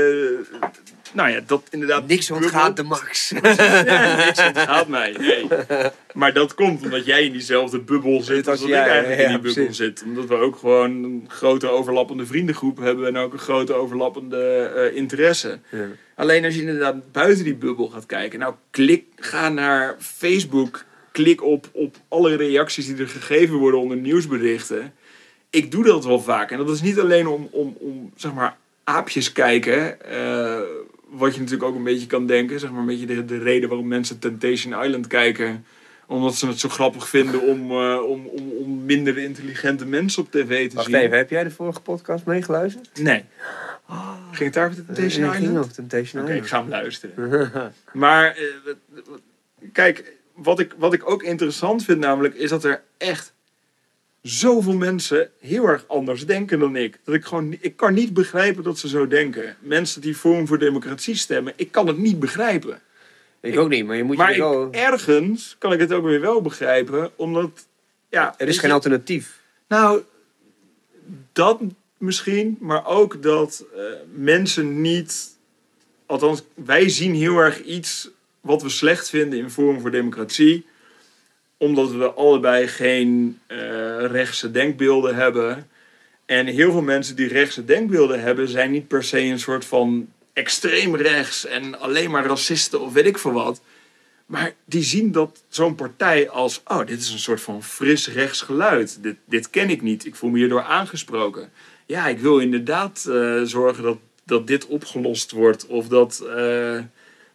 nou 1.12 1.30
ja, 1.30 1.40
dat 1.46 1.62
inderdaad... 1.70 2.06
Niks 2.06 2.30
ontgaat 2.30 2.76
de 2.76 2.82
max. 2.82 3.32
Ja, 3.84 4.16
niks 4.24 4.46
ontgaat 4.46 4.88
mij. 4.88 5.16
Nee. 5.18 5.46
Maar 6.14 6.32
dat 6.32 6.54
komt 6.54 6.82
omdat 6.82 7.06
jij 7.06 7.24
in 7.24 7.32
diezelfde 7.32 7.78
bubbel 7.80 8.22
zit 8.22 8.48
als 8.48 8.62
ik 8.62 8.72
eigenlijk 8.72 9.20
ja, 9.20 9.26
in 9.26 9.30
die 9.30 9.40
bubbel 9.40 9.64
precies. 9.64 9.76
zit. 9.76 10.02
Omdat 10.06 10.26
we 10.26 10.34
ook 10.34 10.56
gewoon 10.56 10.90
een 11.04 11.24
grote 11.28 11.68
overlappende 11.68 12.26
vriendengroep 12.26 12.78
hebben 12.78 13.06
en 13.06 13.16
ook 13.16 13.32
een 13.32 13.38
grote 13.38 13.72
overlappende 13.72 14.72
eh, 14.76 14.96
interesse. 14.96 15.58
Ja. 15.70 15.86
Alleen 16.14 16.44
als 16.44 16.54
je 16.54 16.60
inderdaad 16.60 17.12
buiten 17.12 17.44
die 17.44 17.54
bubbel 17.54 17.88
gaat 17.88 18.06
kijken. 18.06 18.38
Nou, 18.38 18.54
klik, 18.70 19.04
ga 19.16 19.48
naar 19.48 19.96
Facebook. 19.98 20.84
Klik 21.12 21.42
op, 21.42 21.68
op 21.72 21.96
alle 22.08 22.36
reacties 22.36 22.86
die 22.86 22.96
er 22.96 23.08
gegeven 23.08 23.56
worden 23.56 23.80
onder 23.80 23.96
nieuwsberichten. 23.96 24.94
Ik 25.50 25.70
doe 25.70 25.84
dat 25.84 26.04
wel 26.04 26.20
vaak. 26.20 26.50
En 26.50 26.58
dat 26.58 26.70
is 26.70 26.82
niet 26.82 26.98
alleen 26.98 27.26
om, 27.26 27.48
om, 27.50 27.76
om 27.78 28.12
zeg 28.16 28.32
maar, 28.34 28.56
aapjes 28.84 29.32
kijken. 29.32 30.00
eh, 30.00 30.60
wat 31.10 31.34
je 31.34 31.40
natuurlijk 31.40 31.68
ook 31.68 31.76
een 31.76 31.84
beetje 31.84 32.06
kan 32.06 32.26
denken. 32.26 32.60
Zeg 32.60 32.70
maar 32.70 32.80
een 32.80 32.86
beetje 32.86 33.06
de, 33.06 33.24
de 33.24 33.38
reden 33.38 33.68
waarom 33.68 33.88
mensen 33.88 34.18
Temptation 34.18 34.82
Island 34.84 35.06
kijken. 35.06 35.64
Omdat 36.06 36.34
ze 36.34 36.46
het 36.46 36.58
zo 36.58 36.68
grappig 36.68 37.08
vinden 37.08 37.42
om, 37.42 37.70
eh, 37.70 38.02
om, 38.08 38.26
om, 38.26 38.50
om 38.50 38.84
minder 38.84 39.18
intelligente 39.18 39.86
mensen 39.86 40.22
op 40.22 40.30
tv 40.30 40.68
te 40.68 40.74
Wacht 40.76 40.86
zien. 40.86 40.96
even, 40.96 41.16
heb 41.16 41.30
jij 41.30 41.44
de 41.44 41.50
vorige 41.50 41.80
podcast 41.80 42.24
meegeluisterd? 42.26 43.00
Nee. 43.00 43.24
Ging 44.32 44.44
het 44.44 44.54
daar 44.54 44.68
over 44.70 44.84
Temptation 44.84 45.24
Ja, 45.24 45.30
Island? 45.30 45.46
ging 45.46 45.58
over 45.58 45.72
Temptation 45.72 46.22
Oké, 46.22 46.32
ik 46.32 46.44
Island. 46.44 46.50
ga 46.50 46.60
hem 46.60 46.68
luisteren. 46.82 47.72
Maar 47.92 48.36
eh, 48.36 48.44
kijk, 49.72 50.16
wat 50.34 50.58
ik, 50.60 50.74
wat 50.78 50.92
ik 50.92 51.10
ook 51.10 51.22
interessant 51.22 51.84
vind 51.84 51.98
namelijk, 51.98 52.34
is 52.34 52.50
dat 52.50 52.64
er 52.64 52.82
echt 52.98 53.34
zoveel 54.28 54.72
mensen 54.76 55.30
heel 55.40 55.64
erg 55.66 55.84
anders 55.86 56.26
denken 56.26 56.58
dan 56.58 56.76
ik. 56.76 56.98
Dat 57.04 57.14
ik 57.14 57.24
gewoon, 57.24 57.56
ik 57.60 57.76
kan 57.76 57.94
niet 57.94 58.12
begrijpen 58.12 58.62
dat 58.62 58.78
ze 58.78 58.88
zo 58.88 59.06
denken. 59.06 59.56
Mensen 59.60 60.00
die 60.00 60.14
Forum 60.14 60.46
voor 60.46 60.58
Democratie 60.58 61.14
stemmen, 61.14 61.52
ik 61.56 61.72
kan 61.72 61.86
het 61.86 61.98
niet 61.98 62.18
begrijpen. 62.18 62.80
Ik 63.40 63.58
ook 63.58 63.68
niet, 63.68 63.86
maar 63.86 63.96
je 63.96 64.02
moet 64.02 64.16
Maar 64.16 64.32
je 64.34 64.38
wel... 64.38 64.68
ergens 64.72 65.56
kan 65.58 65.72
ik 65.72 65.80
het 65.80 65.92
ook 65.92 66.04
weer 66.04 66.20
wel 66.20 66.42
begrijpen, 66.42 67.10
omdat, 67.16 67.66
ja... 68.08 68.34
Er 68.38 68.48
is 68.48 68.58
geen 68.58 68.68
je- 68.68 68.74
alternatief. 68.74 69.40
nou, 69.68 70.02
dat 71.32 71.60
misschien, 71.98 72.56
maar 72.60 72.86
ook 72.86 73.22
dat 73.22 73.64
eh, 73.76 73.82
mensen 74.12 74.80
niet. 74.80 75.36
Althans, 76.06 76.42
wij 76.54 76.88
zien 76.88 77.14
heel 77.14 77.38
erg 77.38 77.62
iets 77.64 78.10
wat 78.40 78.62
we 78.62 78.68
slecht 78.68 79.08
vinden 79.08 79.38
in 79.38 79.50
Forum 79.50 79.80
voor 79.80 79.90
Democratie, 79.90 80.66
omdat 81.58 81.90
we 81.90 82.12
allebei 82.12 82.68
geen 82.68 83.38
eh, 83.46 83.58
rechtse 84.06 84.50
denkbeelden 84.50 85.14
hebben. 85.14 85.68
En 86.26 86.46
heel 86.46 86.72
veel 86.72 86.82
mensen 86.82 87.16
die 87.16 87.28
rechtse 87.28 87.64
denkbeelden 87.64 88.20
hebben, 88.20 88.48
zijn 88.48 88.70
niet 88.70 88.88
per 88.88 89.04
se 89.04 89.20
een 89.20 89.40
soort 89.40 89.64
van 89.64 90.08
extreem 90.32 90.96
rechts 90.96 91.46
en 91.46 91.78
alleen 91.78 92.10
maar 92.10 92.26
racisten 92.26 92.80
of 92.80 92.92
weet 92.92 93.06
ik 93.06 93.18
veel 93.18 93.32
wat. 93.32 93.60
Maar 94.26 94.54
die 94.64 94.82
zien 94.82 95.12
dat 95.12 95.42
zo'n 95.48 95.74
partij 95.74 96.28
als, 96.28 96.60
oh, 96.64 96.86
dit 96.86 97.00
is 97.00 97.10
een 97.10 97.18
soort 97.18 97.40
van 97.40 97.62
fris 97.62 98.08
rechts 98.08 98.40
geluid. 98.40 98.98
Dit, 99.02 99.16
dit 99.24 99.50
ken 99.50 99.70
ik 99.70 99.82
niet. 99.82 100.06
Ik 100.06 100.14
voel 100.14 100.30
me 100.30 100.38
hierdoor 100.38 100.62
aangesproken. 100.62 101.50
Ja, 101.86 102.06
ik 102.06 102.18
wil 102.18 102.38
inderdaad 102.38 103.06
eh, 103.08 103.42
zorgen 103.42 103.82
dat, 103.82 103.98
dat 104.24 104.46
dit 104.46 104.66
opgelost 104.66 105.30
wordt. 105.30 105.66
Of 105.66 105.88
dat, 105.88 106.20
eh, 106.36 106.78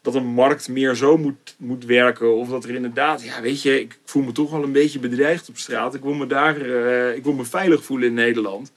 dat 0.04 0.16
een 0.16 0.26
markt 0.26 0.70
meer 0.70 0.96
zo 0.96 1.18
moet, 1.18 1.56
moet 1.58 1.86
werken. 1.86 2.36
Of 2.36 2.50
dat 2.50 2.64
er 2.64 2.76
inderdaad, 2.76 3.24
ja, 3.24 3.42
weet 3.42 3.62
je, 3.62 3.80
ik 3.80 3.98
voel 4.06 4.24
me 4.24 4.32
toch 4.32 4.52
wel 4.52 4.64
een 4.64 4.72
beetje 4.72 5.00
bedreigd 5.00 5.50
op 5.50 5.58
straat. 5.58 5.94
Ik 5.94 6.02
wil 6.02 6.14
me 6.14 6.28
daar, 6.28 6.62
eh, 6.62 7.16
ik 7.16 7.24
wil 7.24 7.34
me 7.34 7.46
veilig 7.46 7.84
voelen 7.84 8.08
in 8.08 8.14
Nederland. 8.14 8.72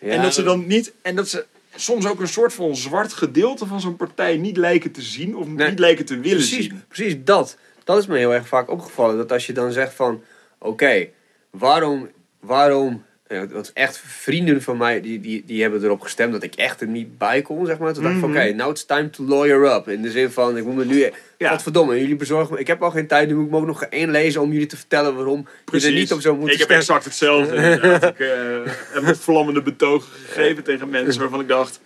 Ja, 0.00 0.08
En 0.08 0.22
dat 0.22 0.34
ze 0.34 0.42
dan 0.42 0.66
niet, 0.66 0.92
en 1.02 1.16
dat 1.16 1.28
ze 1.28 1.44
soms 1.74 2.06
ook 2.06 2.20
een 2.20 2.28
soort 2.28 2.52
van 2.52 2.76
zwart 2.76 3.12
gedeelte 3.12 3.66
van 3.66 3.80
zo'n 3.80 3.96
partij 3.96 4.36
niet 4.36 4.56
lijken 4.56 4.90
te 4.92 5.02
zien. 5.02 5.36
Of 5.36 5.46
Nee. 5.46 5.68
niet 5.68 5.78
lijken 5.78 6.04
te 6.04 6.14
willen 6.18 6.36
Precies, 6.38 6.64
zien. 6.66 6.82
precies 6.88 7.16
dat. 7.24 7.56
Dat 7.84 7.98
is 7.98 8.06
me 8.06 8.18
heel 8.18 8.34
erg 8.34 8.48
vaak 8.48 8.70
opgevallen. 8.70 9.16
Dat 9.16 9.32
als 9.32 9.46
je 9.46 9.52
dan 9.52 9.72
zegt 9.72 9.94
van... 9.94 10.22
Oké, 10.58 11.08
waarom... 11.50 12.08
waarom 12.40 13.04
ja, 13.30 13.46
wat 13.46 13.70
echt 13.74 13.98
vrienden 14.04 14.62
van 14.62 14.76
mij, 14.76 15.00
die, 15.00 15.20
die, 15.20 15.42
die 15.46 15.62
hebben 15.62 15.84
erop 15.84 16.00
gestemd 16.00 16.32
dat 16.32 16.42
ik 16.42 16.54
echt 16.54 16.80
er 16.80 16.86
niet 16.86 17.18
bij 17.18 17.42
kon, 17.42 17.66
zeg 17.66 17.78
maar. 17.78 17.92
Toen 17.92 18.02
dacht 18.02 18.14
ik 18.14 18.20
van, 18.20 18.30
Mhm. 18.30 18.38
oké, 18.40 18.52
now 18.52 18.70
it's 18.70 18.84
time 18.86 19.10
to 19.10 19.24
lawyer 19.24 19.74
up. 19.74 19.88
In 19.88 20.02
de 20.02 20.10
zin 20.10 20.30
van, 20.30 20.56
ik 20.56 20.64
moet 20.64 20.74
me 20.76 20.84
nu... 20.84 21.10
Ja. 21.38 21.50
Godverdomme, 21.50 22.00
jullie 22.00 22.16
bezorgen 22.16 22.54
me... 22.54 22.60
Ik 22.60 22.66
heb 22.66 22.82
al 22.82 22.90
geen 22.90 23.06
tijd, 23.06 23.28
nu 23.28 23.34
moet 23.34 23.44
ik 23.44 23.50
me 23.50 23.56
ook 23.56 23.66
nog 23.66 23.82
één 23.84 24.10
lezen 24.10 24.40
om 24.40 24.52
jullie 24.52 24.66
te 24.66 24.76
vertellen 24.76 25.14
waarom 25.14 25.46
je 25.72 25.86
er 25.86 25.92
niet 25.92 26.12
op 26.12 26.20
zo 26.20 26.36
moet 26.36 26.50
Ik 26.52 26.58
heb 26.58 26.70
exact 26.70 27.04
hetzelfde. 27.04 27.56
ik 27.56 28.18
eh, 28.18 28.72
heb 28.92 29.02
een 29.02 29.16
vlammende 29.16 29.62
betogen 29.62 30.08
gegeven 30.26 30.64
tegen 30.64 30.88
mensen 30.88 31.20
waarvan 31.20 31.40
ik 31.40 31.48
dacht... 31.48 31.80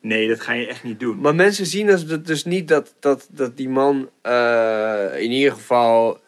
Nee, 0.00 0.28
dat 0.28 0.40
ga 0.40 0.52
je 0.52 0.66
echt 0.66 0.82
niet 0.84 1.00
doen. 1.00 1.20
Maar 1.20 1.34
mensen 1.34 1.66
zien 1.66 1.86
dus, 1.86 2.06
dus 2.06 2.44
niet 2.44 2.68
dat, 2.68 2.94
dat, 3.00 3.26
dat 3.30 3.56
die 3.56 3.68
man 3.68 4.10
eh, 4.22 5.04
in 5.16 5.30
ieder 5.30 5.52
geval... 5.52 6.20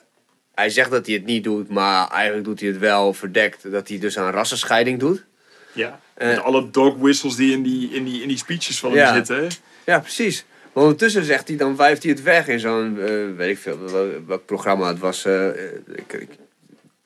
Hij 0.54 0.70
zegt 0.70 0.90
dat 0.90 1.06
hij 1.06 1.14
het 1.14 1.24
niet 1.24 1.44
doet, 1.44 1.68
maar 1.68 2.08
eigenlijk 2.10 2.44
doet 2.44 2.60
hij 2.60 2.68
het 2.68 2.78
wel 2.78 3.12
verdekt. 3.14 3.70
Dat 3.72 3.88
hij 3.88 3.98
dus 3.98 4.18
aan 4.18 4.32
rassenscheiding 4.32 4.98
doet. 4.98 5.24
Ja. 5.72 6.00
Eh. 6.14 6.28
Met 6.28 6.42
alle 6.42 6.70
dog 6.70 6.96
whistles 6.96 7.36
die 7.36 7.52
in 7.52 7.62
die, 7.62 7.90
in 7.90 8.04
die, 8.04 8.22
in 8.22 8.28
die 8.28 8.36
speeches 8.38 8.78
van 8.78 8.92
Ja. 8.92 9.04
hem 9.06 9.14
zitten. 9.24 9.48
Ja, 9.84 9.98
precies. 10.00 10.44
Maar 10.72 10.82
ondertussen 10.82 11.24
zegt 11.24 11.48
hij, 11.48 11.56
dan 11.56 11.76
wuift 11.76 12.02
hij 12.02 12.12
het 12.12 12.22
weg 12.22 12.48
in 12.48 12.60
zo'n, 12.60 12.98
eh, 13.00 13.36
weet 13.36 13.50
ik 13.50 13.58
veel, 13.58 13.78
wel- 13.90 14.24
welk 14.26 14.46
programma 14.46 14.88
het 14.88 14.98
was. 14.98 15.24
eh, 15.24 15.46
ik, 15.94 16.12
ik, 16.12 16.28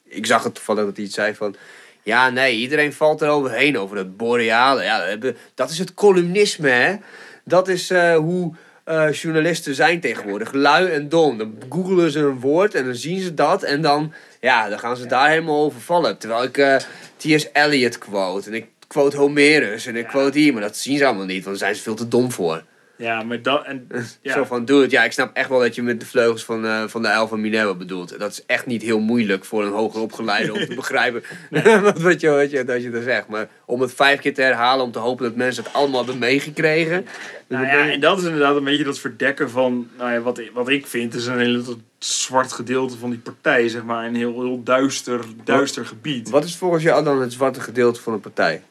ik 0.05 0.27
zag 0.27 0.45
het 0.45 0.55
toevallig 0.55 0.85
dat 0.85 0.97
hij 0.97 1.05
iets 1.05 1.15
zei 1.15 1.35
van... 1.35 1.57
Ja, 2.03 2.31
nee, 2.31 2.57
iedereen 2.57 2.93
valt 2.93 3.21
er 3.21 3.29
overheen 3.29 3.79
over 3.79 3.97
het 3.97 4.17
boreale. 4.17 4.83
Ja, 4.83 5.17
dat 5.17 5.35
dat 5.55 5.71
is 5.71 5.79
het 5.79 5.95
columnisme, 5.95 6.69
hè. 6.69 6.97
Dat 7.45 7.69
is 7.69 7.91
hoe 8.17 8.55
eh, 8.87 9.13
journalisten 9.13 9.75
zijn 9.75 10.01
tegenwoordig. 10.01 10.53
Lui 10.53 10.91
en 10.91 11.09
dom. 11.09 11.39
Dan 11.39 11.55
googelen 11.69 12.11
ze 12.11 12.19
een 12.19 12.41
woord 12.41 12.75
en 12.75 12.85
dan 12.85 12.95
zien 12.95 13.21
ze 13.21 13.35
dat. 13.35 13.63
En 13.63 13.83
dan, 13.83 14.13
ja, 14.41 14.69
dan 14.69 14.79
gaan 14.79 14.97
ze 14.97 15.07
daar 15.07 15.29
helemaal 15.29 15.65
over 15.65 15.81
vallen. 15.81 16.19
Terwijl 16.19 16.43
ik 16.43 16.59
eh 16.59 16.77
T.S. 17.17 17.49
Eliot 17.53 17.99
quote. 17.99 18.49
En 18.49 18.55
ik 18.55 18.67
quote 18.87 19.17
Homerus. 19.17 19.87
En 19.87 19.97
ik 19.97 20.07
quote 20.07 20.39
hier. 20.39 20.53
Maar 20.53 20.63
dat 20.63 20.77
zien 20.77 20.99
ze 20.99 21.07
allemaal 21.07 21.25
niet, 21.25 21.45
want 21.45 21.59
daar 21.59 21.69
zijn 21.69 21.75
ze 21.75 21.83
veel 21.83 21.95
te 21.95 22.09
dom 22.09 22.33
voor. 22.33 22.63
Ja, 22.99 23.23
maar 23.23 23.43
dat... 23.43 23.65
En, 23.65 23.89
ja. 24.23 24.33
Zo 24.33 24.45
van, 24.45 24.65
doe 24.65 24.83
het. 24.83 24.91
Ja, 24.91 25.05
ik 25.05 25.13
snap 25.13 25.37
echt 25.37 25.49
wel 25.49 25.59
dat 25.61 25.75
je 25.75 25.83
met 25.83 26.01
de 26.01 26.07
vleugels 26.07 26.45
van, 26.45 26.65
eh, 26.67 26.85
van 26.87 27.03
de 27.03 27.09
uil 27.09 27.29
van 27.29 27.41
Minerva 27.41 27.75
bedoelt. 27.75 28.19
Dat 28.19 28.31
is 28.31 28.43
echt 28.47 28.67
niet 28.67 28.83
heel 28.83 29.01
moeilijk 29.01 29.45
voor 29.45 29.65
een 29.65 29.73
hoger 29.73 30.01
opgeleide 30.01 30.53
om 30.53 30.67
te 30.67 30.75
begrijpen 30.85 31.23
wat, 31.83 31.99
wat, 32.01 32.21
je, 32.21 32.31
wat, 32.31 32.51
je, 32.51 32.65
dat 32.65 32.83
je 32.83 32.91
er 32.91 33.03
zegt. 33.03 33.29
Maar 33.29 33.49
om 33.65 33.81
het 33.81 33.95
vijf 33.95 34.21
keer 34.21 34.35
te 34.35 34.43
herhalen, 34.43 34.85
om 34.85 34.93
te 34.93 34.99
hopen 34.99 35.25
dat 35.25 35.37
mensen 35.37 35.65
het 35.65 35.73
allemaal 35.73 35.99
hebben 36.01 36.19
meegekregen. 36.19 37.07
Nou 37.49 37.67
ja, 37.67 37.91
en 37.91 38.01
dat 38.01 38.19
is 38.19 38.25
inderdaad 38.25 38.57
een 38.57 38.65
beetje 38.65 38.85
dat 38.85 38.99
verdekken 38.99 39.51
van... 39.51 39.89
Nou 39.99 40.13
ja, 40.13 40.21
wat, 40.21 40.39
ik- 40.39 40.51
wat 40.55 40.69
ik 40.69 40.87
vind 40.87 41.15
is 41.15 41.27
een 41.27 41.39
hele 41.39 41.63
zwart 41.99 42.53
gedeelte 42.53 42.97
van 42.99 43.11
die 43.11 43.19
partij, 43.19 43.69
zeg 43.69 43.85
maar. 43.85 44.07
Een 44.07 44.15
heel, 44.15 44.33
heel 44.43 44.63
duister, 44.63 45.21
duister 45.45 45.87
gebied. 45.87 46.31
Wat 46.31 46.45
is 46.45 46.57
volgens 46.57 46.83
jou 46.83 47.05
dan 47.05 47.21
het 47.21 47.33
zwarte 47.33 47.61
gedeelte 47.61 48.01
van 48.01 48.13
een 48.13 48.21
partij? 48.21 48.63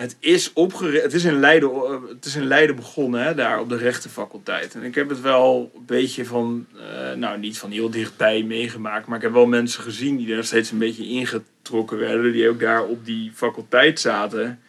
Het 0.00 0.16
is, 0.18 0.52
opgericht, 0.52 1.02
het, 1.02 1.12
is 1.12 1.24
in 1.24 1.38
Leiden, 1.40 1.70
eh, 1.70 1.96
het 2.08 2.24
is 2.24 2.36
in 2.36 2.46
Leiden 2.46 2.76
begonnen, 2.76 3.22
hè, 3.22 3.34
daar 3.34 3.60
op 3.60 3.68
de 3.68 3.76
rechtenfaculteit. 3.76 4.74
En 4.74 4.82
ik 4.82 4.94
heb 4.94 5.08
het 5.08 5.20
wel 5.20 5.70
een 5.74 5.84
beetje 5.86 6.24
van, 6.24 6.66
eh, 6.76 7.12
nou 7.12 7.38
niet 7.38 7.58
van 7.58 7.70
heel 7.70 7.90
dichtbij 7.90 8.42
meegemaakt, 8.42 9.06
maar 9.06 9.16
ik 9.16 9.22
heb 9.22 9.32
wel 9.32 9.46
mensen 9.46 9.82
gezien 9.82 10.16
die 10.16 10.34
daar 10.34 10.44
steeds 10.44 10.70
een 10.70 10.78
beetje 10.78 11.08
ingetrokken 11.08 11.98
werden, 11.98 12.32
die 12.32 12.48
ook 12.48 12.60
daar 12.60 12.84
op 12.84 13.04
die 13.04 13.32
faculteit 13.34 14.00
zaten. 14.00 14.60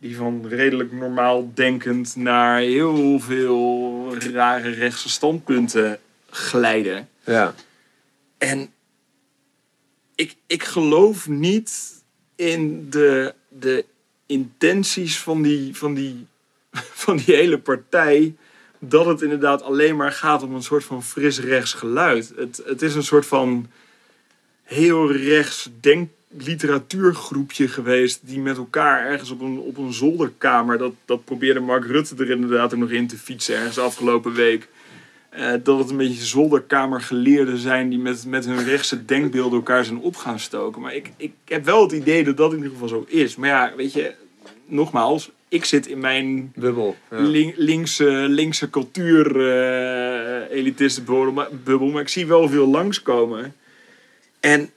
Die 0.00 0.16
van 0.16 0.48
redelijk 0.48 0.92
normaal 0.92 1.50
denkend 1.54 2.16
naar 2.16 2.58
heel 2.58 3.20
veel 3.20 4.14
rare 4.32 4.70
rechtse 4.70 5.08
standpunten 5.08 5.98
glijden. 6.30 7.08
Ja. 7.24 7.54
En 8.38 8.72
ik, 10.14 10.36
ik 10.46 10.64
geloof 10.64 11.28
niet 11.28 12.02
in 12.36 12.90
de, 12.90 13.34
de 13.48 13.84
intenties 14.26 15.18
van 15.18 15.42
die, 15.42 15.76
van, 15.76 15.94
die, 15.94 16.26
van 17.04 17.16
die 17.16 17.34
hele 17.34 17.58
partij. 17.58 18.34
Dat 18.78 19.06
het 19.06 19.22
inderdaad 19.22 19.62
alleen 19.62 19.96
maar 19.96 20.12
gaat 20.12 20.42
om 20.42 20.54
een 20.54 20.62
soort 20.62 20.84
van 20.84 21.02
fris 21.02 21.40
rechts 21.40 21.72
geluid. 21.72 22.32
Het, 22.36 22.62
het 22.66 22.82
is 22.82 22.94
een 22.94 23.04
soort 23.04 23.26
van 23.26 23.66
heel 24.62 25.12
rechts 25.12 25.70
denk 25.80 26.10
literatuurgroepje 26.28 27.68
geweest 27.68 28.20
die 28.22 28.40
met 28.40 28.56
elkaar 28.56 29.06
ergens 29.06 29.30
op 29.30 29.40
een, 29.40 29.58
op 29.58 29.76
een 29.76 29.92
zolderkamer, 29.92 30.78
dat, 30.78 30.92
dat 31.04 31.24
probeerde 31.24 31.60
Mark 31.60 31.84
Rutte 31.84 32.14
er 32.18 32.30
inderdaad 32.30 32.74
ook 32.74 32.80
nog 32.80 32.90
in 32.90 33.06
te 33.06 33.16
fietsen 33.16 33.56
ergens 33.56 33.78
afgelopen 33.78 34.32
week, 34.32 34.68
eh, 35.36 35.52
dat 35.62 35.78
het 35.78 35.90
een 35.90 35.96
beetje 35.96 36.24
zolderkamergeleerden 36.24 37.58
zijn 37.58 37.88
die 37.88 37.98
met, 37.98 38.24
met 38.26 38.46
hun 38.46 38.64
rechtse 38.64 39.04
denkbeelden 39.04 39.58
elkaar 39.58 39.84
zijn 39.84 39.98
op 39.98 40.16
gaan 40.16 40.38
stoken. 40.38 40.82
Maar 40.82 40.94
ik, 40.94 41.10
ik 41.16 41.32
heb 41.44 41.64
wel 41.64 41.82
het 41.82 41.92
idee 41.92 42.24
dat 42.24 42.36
dat 42.36 42.50
in 42.50 42.56
ieder 42.56 42.72
geval 42.72 42.88
zo 42.88 43.04
is. 43.08 43.36
Maar 43.36 43.48
ja, 43.48 43.72
weet 43.76 43.92
je, 43.92 44.14
nogmaals, 44.66 45.30
ik 45.48 45.64
zit 45.64 45.86
in 45.86 45.98
mijn 45.98 46.52
Bubbel. 46.54 46.96
Ja. 47.10 47.20
lin- 47.20 47.54
linkse, 47.56 48.10
linkse 48.28 48.70
cultuur 48.70 49.36
elitistenbubbel, 50.50 51.32
maar, 51.32 51.48
bubbel, 51.64 51.88
maar 51.88 52.02
ik 52.02 52.08
zie 52.08 52.26
wel 52.26 52.48
veel 52.48 52.66
langskomen. 52.66 53.54
En 54.40 54.70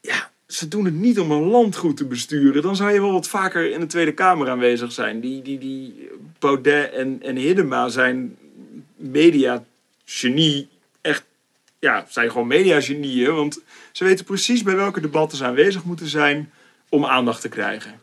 ja, 0.00 0.30
ze 0.46 0.68
doen 0.68 0.84
het 0.84 0.94
niet 0.94 1.20
om 1.20 1.30
een 1.30 1.48
land 1.50 1.76
goed 1.76 1.96
te 1.96 2.04
besturen. 2.04 2.62
Dan 2.62 2.76
zou 2.76 2.92
je 2.92 3.00
wel 3.00 3.12
wat 3.12 3.28
vaker 3.28 3.70
in 3.70 3.80
de 3.80 3.86
Tweede 3.86 4.12
Kamer 4.12 4.48
aanwezig 4.48 4.92
zijn. 4.92 5.20
Die, 5.20 5.42
die, 5.42 5.58
die 5.58 6.08
Baudet 6.38 6.92
en, 6.92 7.18
en 7.22 7.36
Hiddema 7.36 7.88
zijn 7.88 8.36
media-genie. 8.96 10.68
Echt, 11.00 11.24
ja, 11.78 12.06
zijn 12.08 12.30
gewoon 12.30 12.46
media-genieën. 12.46 13.34
Want 13.34 13.62
ze 13.92 14.04
weten 14.04 14.24
precies 14.24 14.62
bij 14.62 14.76
welke 14.76 15.00
debatten 15.00 15.38
ze 15.38 15.44
aanwezig 15.44 15.84
moeten 15.84 16.06
zijn 16.06 16.52
om 16.88 17.04
aandacht 17.04 17.40
te 17.40 17.48
krijgen. 17.48 18.00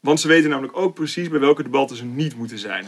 Want 0.00 0.20
ze 0.20 0.28
weten 0.28 0.50
namelijk 0.50 0.76
ook 0.76 0.94
precies 0.94 1.28
bij 1.28 1.40
welke 1.40 1.62
debatten 1.62 1.96
ze 1.96 2.04
niet 2.04 2.36
moeten 2.36 2.58
zijn. 2.58 2.86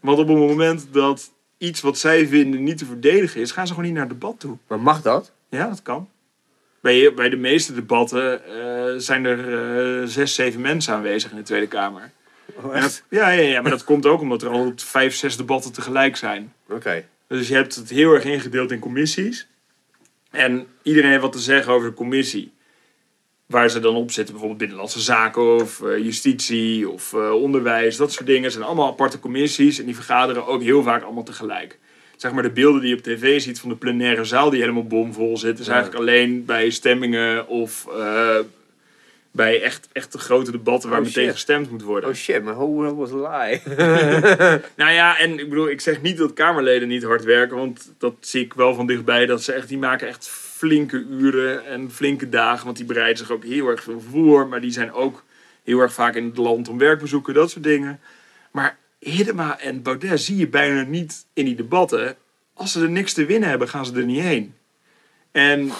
Want 0.00 0.18
op 0.18 0.28
het 0.28 0.36
moment 0.36 0.88
dat 0.92 1.32
iets 1.58 1.80
wat 1.80 1.98
zij 1.98 2.26
vinden 2.26 2.62
niet 2.62 2.78
te 2.78 2.84
verdedigen 2.84 3.40
is, 3.40 3.50
gaan 3.50 3.66
ze 3.66 3.72
gewoon 3.72 3.88
niet 3.88 3.98
naar 3.98 4.08
het 4.08 4.20
debat 4.20 4.40
toe. 4.40 4.58
Maar 4.68 4.80
mag 4.80 5.02
dat? 5.02 5.32
Ja, 5.48 5.68
dat 5.68 5.82
kan. 5.82 6.08
Bij, 6.80 7.14
bij 7.14 7.28
de 7.28 7.36
meeste 7.36 7.74
debatten 7.74 8.44
eh, 8.44 8.94
zijn 8.96 9.24
er 9.24 9.38
eh, 10.00 10.06
zes, 10.06 10.34
zeven 10.34 10.60
mensen 10.60 10.94
aanwezig 10.94 11.30
in 11.30 11.36
de 11.36 11.42
Tweede 11.42 11.66
Kamer. 11.66 12.10
En 12.72 12.80
dat- 12.80 13.02
ja, 13.10 13.30
ja, 13.30 13.42
ja, 13.42 13.60
maar 13.60 13.70
dat 13.70 13.84
komt 13.84 14.06
ook 14.06 14.20
omdat 14.20 14.42
er 14.42 14.48
al 14.48 14.72
vijf, 14.76 15.14
zes 15.14 15.36
debatten 15.36 15.72
tegelijk 15.72 16.16
zijn. 16.16 16.52
Oké. 16.70 17.04
Dus 17.28 17.48
je 17.48 17.54
hebt 17.54 17.74
het 17.74 17.90
heel 17.90 18.12
erg 18.14 18.24
ingedeeld 18.24 18.70
in 18.72 18.78
commissies. 18.78 19.46
En 20.30 20.66
iedereen 20.82 21.10
heeft 21.10 21.22
wat 21.22 21.32
te 21.32 21.38
zeggen 21.38 21.72
over 21.72 21.88
de 21.88 21.94
commissie. 21.94 22.52
Waar 23.46 23.70
ze 23.70 23.80
dan 23.80 23.94
op 23.94 24.10
zitten, 24.10 24.32
bijvoorbeeld 24.32 24.58
Binnenlandse 24.60 25.00
Zaken 25.00 25.54
of 25.54 25.82
eh, 25.82 25.98
Justitie 25.98 26.88
of 26.90 27.12
eh, 27.14 27.30
Onderwijs. 27.32 27.96
Dat 27.96 28.12
soort 28.12 28.26
dingen. 28.26 28.42
Het 28.42 28.52
zijn 28.52 28.64
allemaal 28.64 28.86
aparte 28.88 29.18
commissies 29.18 29.78
en 29.78 29.84
die 29.84 29.94
vergaderen 29.94 30.46
ook 30.46 30.62
heel 30.62 30.82
vaak 30.82 31.02
allemaal 31.02 31.22
tegelijk. 31.24 31.78
Zeg 32.16 32.32
maar 32.32 32.42
de 32.42 32.50
beelden 32.50 32.80
die 32.80 32.90
je 32.90 32.96
op 32.96 33.02
tv 33.02 33.40
ziet 33.40 33.60
van 33.60 33.68
de 33.68 33.76
plenaire 33.76 34.24
zaal 34.24 34.50
die 34.50 34.60
helemaal 34.60 34.86
bomvol 34.86 35.36
zit, 35.36 35.58
is 35.58 35.66
Ja. 35.66 35.72
eigenlijk 35.72 36.00
alleen 36.02 36.44
bij 36.44 36.70
stemmingen 36.70 37.46
of 37.48 37.86
eh, 37.98 38.36
bij 39.38 39.62
echt, 39.62 39.88
echt 39.92 40.12
de 40.12 40.18
grote 40.18 40.50
debatten 40.50 40.90
waar 40.90 40.98
Oh, 40.98 41.04
meteen 41.04 41.30
gestemd 41.30 41.70
moet 41.70 41.82
worden. 41.82 42.10
Oh 42.10 42.14
shit, 42.14 42.42
whole 42.42 42.72
world 42.72 42.96
was 42.96 43.10
lie. 43.10 43.76
Nou 44.80 44.92
ja, 44.92 45.18
en 45.18 45.38
ik 45.38 45.48
bedoel, 45.48 45.68
ik 45.68 45.80
zeg 45.80 46.02
niet 46.02 46.16
dat 46.16 46.32
Kamerleden 46.32 46.88
niet 46.88 47.02
hard 47.02 47.24
werken, 47.24 47.56
want 47.56 47.92
dat 47.98 48.14
zie 48.20 48.44
ik 48.44 48.54
wel 48.54 48.74
van 48.74 48.86
dichtbij. 48.86 49.26
Dat 49.26 49.42
ze 49.42 49.52
echt, 49.52 49.68
die 49.68 49.78
maken 49.78 50.08
echt 50.08 50.28
flinke 50.28 51.06
uren 51.10 51.66
en 51.66 51.90
flinke 51.90 52.28
dagen, 52.28 52.64
want 52.64 52.76
die 52.76 52.86
bereiden 52.86 53.16
zich 53.18 53.30
ook 53.30 53.44
heel 53.44 53.68
erg 53.68 53.82
veel 53.82 54.02
voor. 54.10 54.48
Maar 54.48 54.60
die 54.60 54.70
zijn 54.70 54.92
ook 54.92 55.24
heel 55.64 55.80
erg 55.80 55.92
vaak 55.92 56.14
in 56.14 56.24
het 56.24 56.36
land 56.36 56.68
om 56.68 56.78
werkbezoeken, 56.78 57.34
dat 57.34 57.50
soort 57.50 57.64
dingen. 57.64 58.00
Maar 58.50 58.78
Hiddema 58.98 59.60
en 59.60 59.82
Baudet 59.82 60.20
zie 60.20 60.36
je 60.36 60.48
bijna 60.48 60.82
niet 60.82 61.26
in 61.32 61.44
die 61.44 61.56
debatten. 61.56 62.16
Als 62.54 62.72
ze 62.72 62.82
er 62.82 62.90
niks 62.90 63.12
te 63.12 63.26
winnen 63.26 63.48
hebben, 63.48 63.68
gaan 63.68 63.86
ze 63.86 63.94
er 63.94 64.04
niet 64.04 64.22
heen. 64.22 64.54
En 65.32 65.70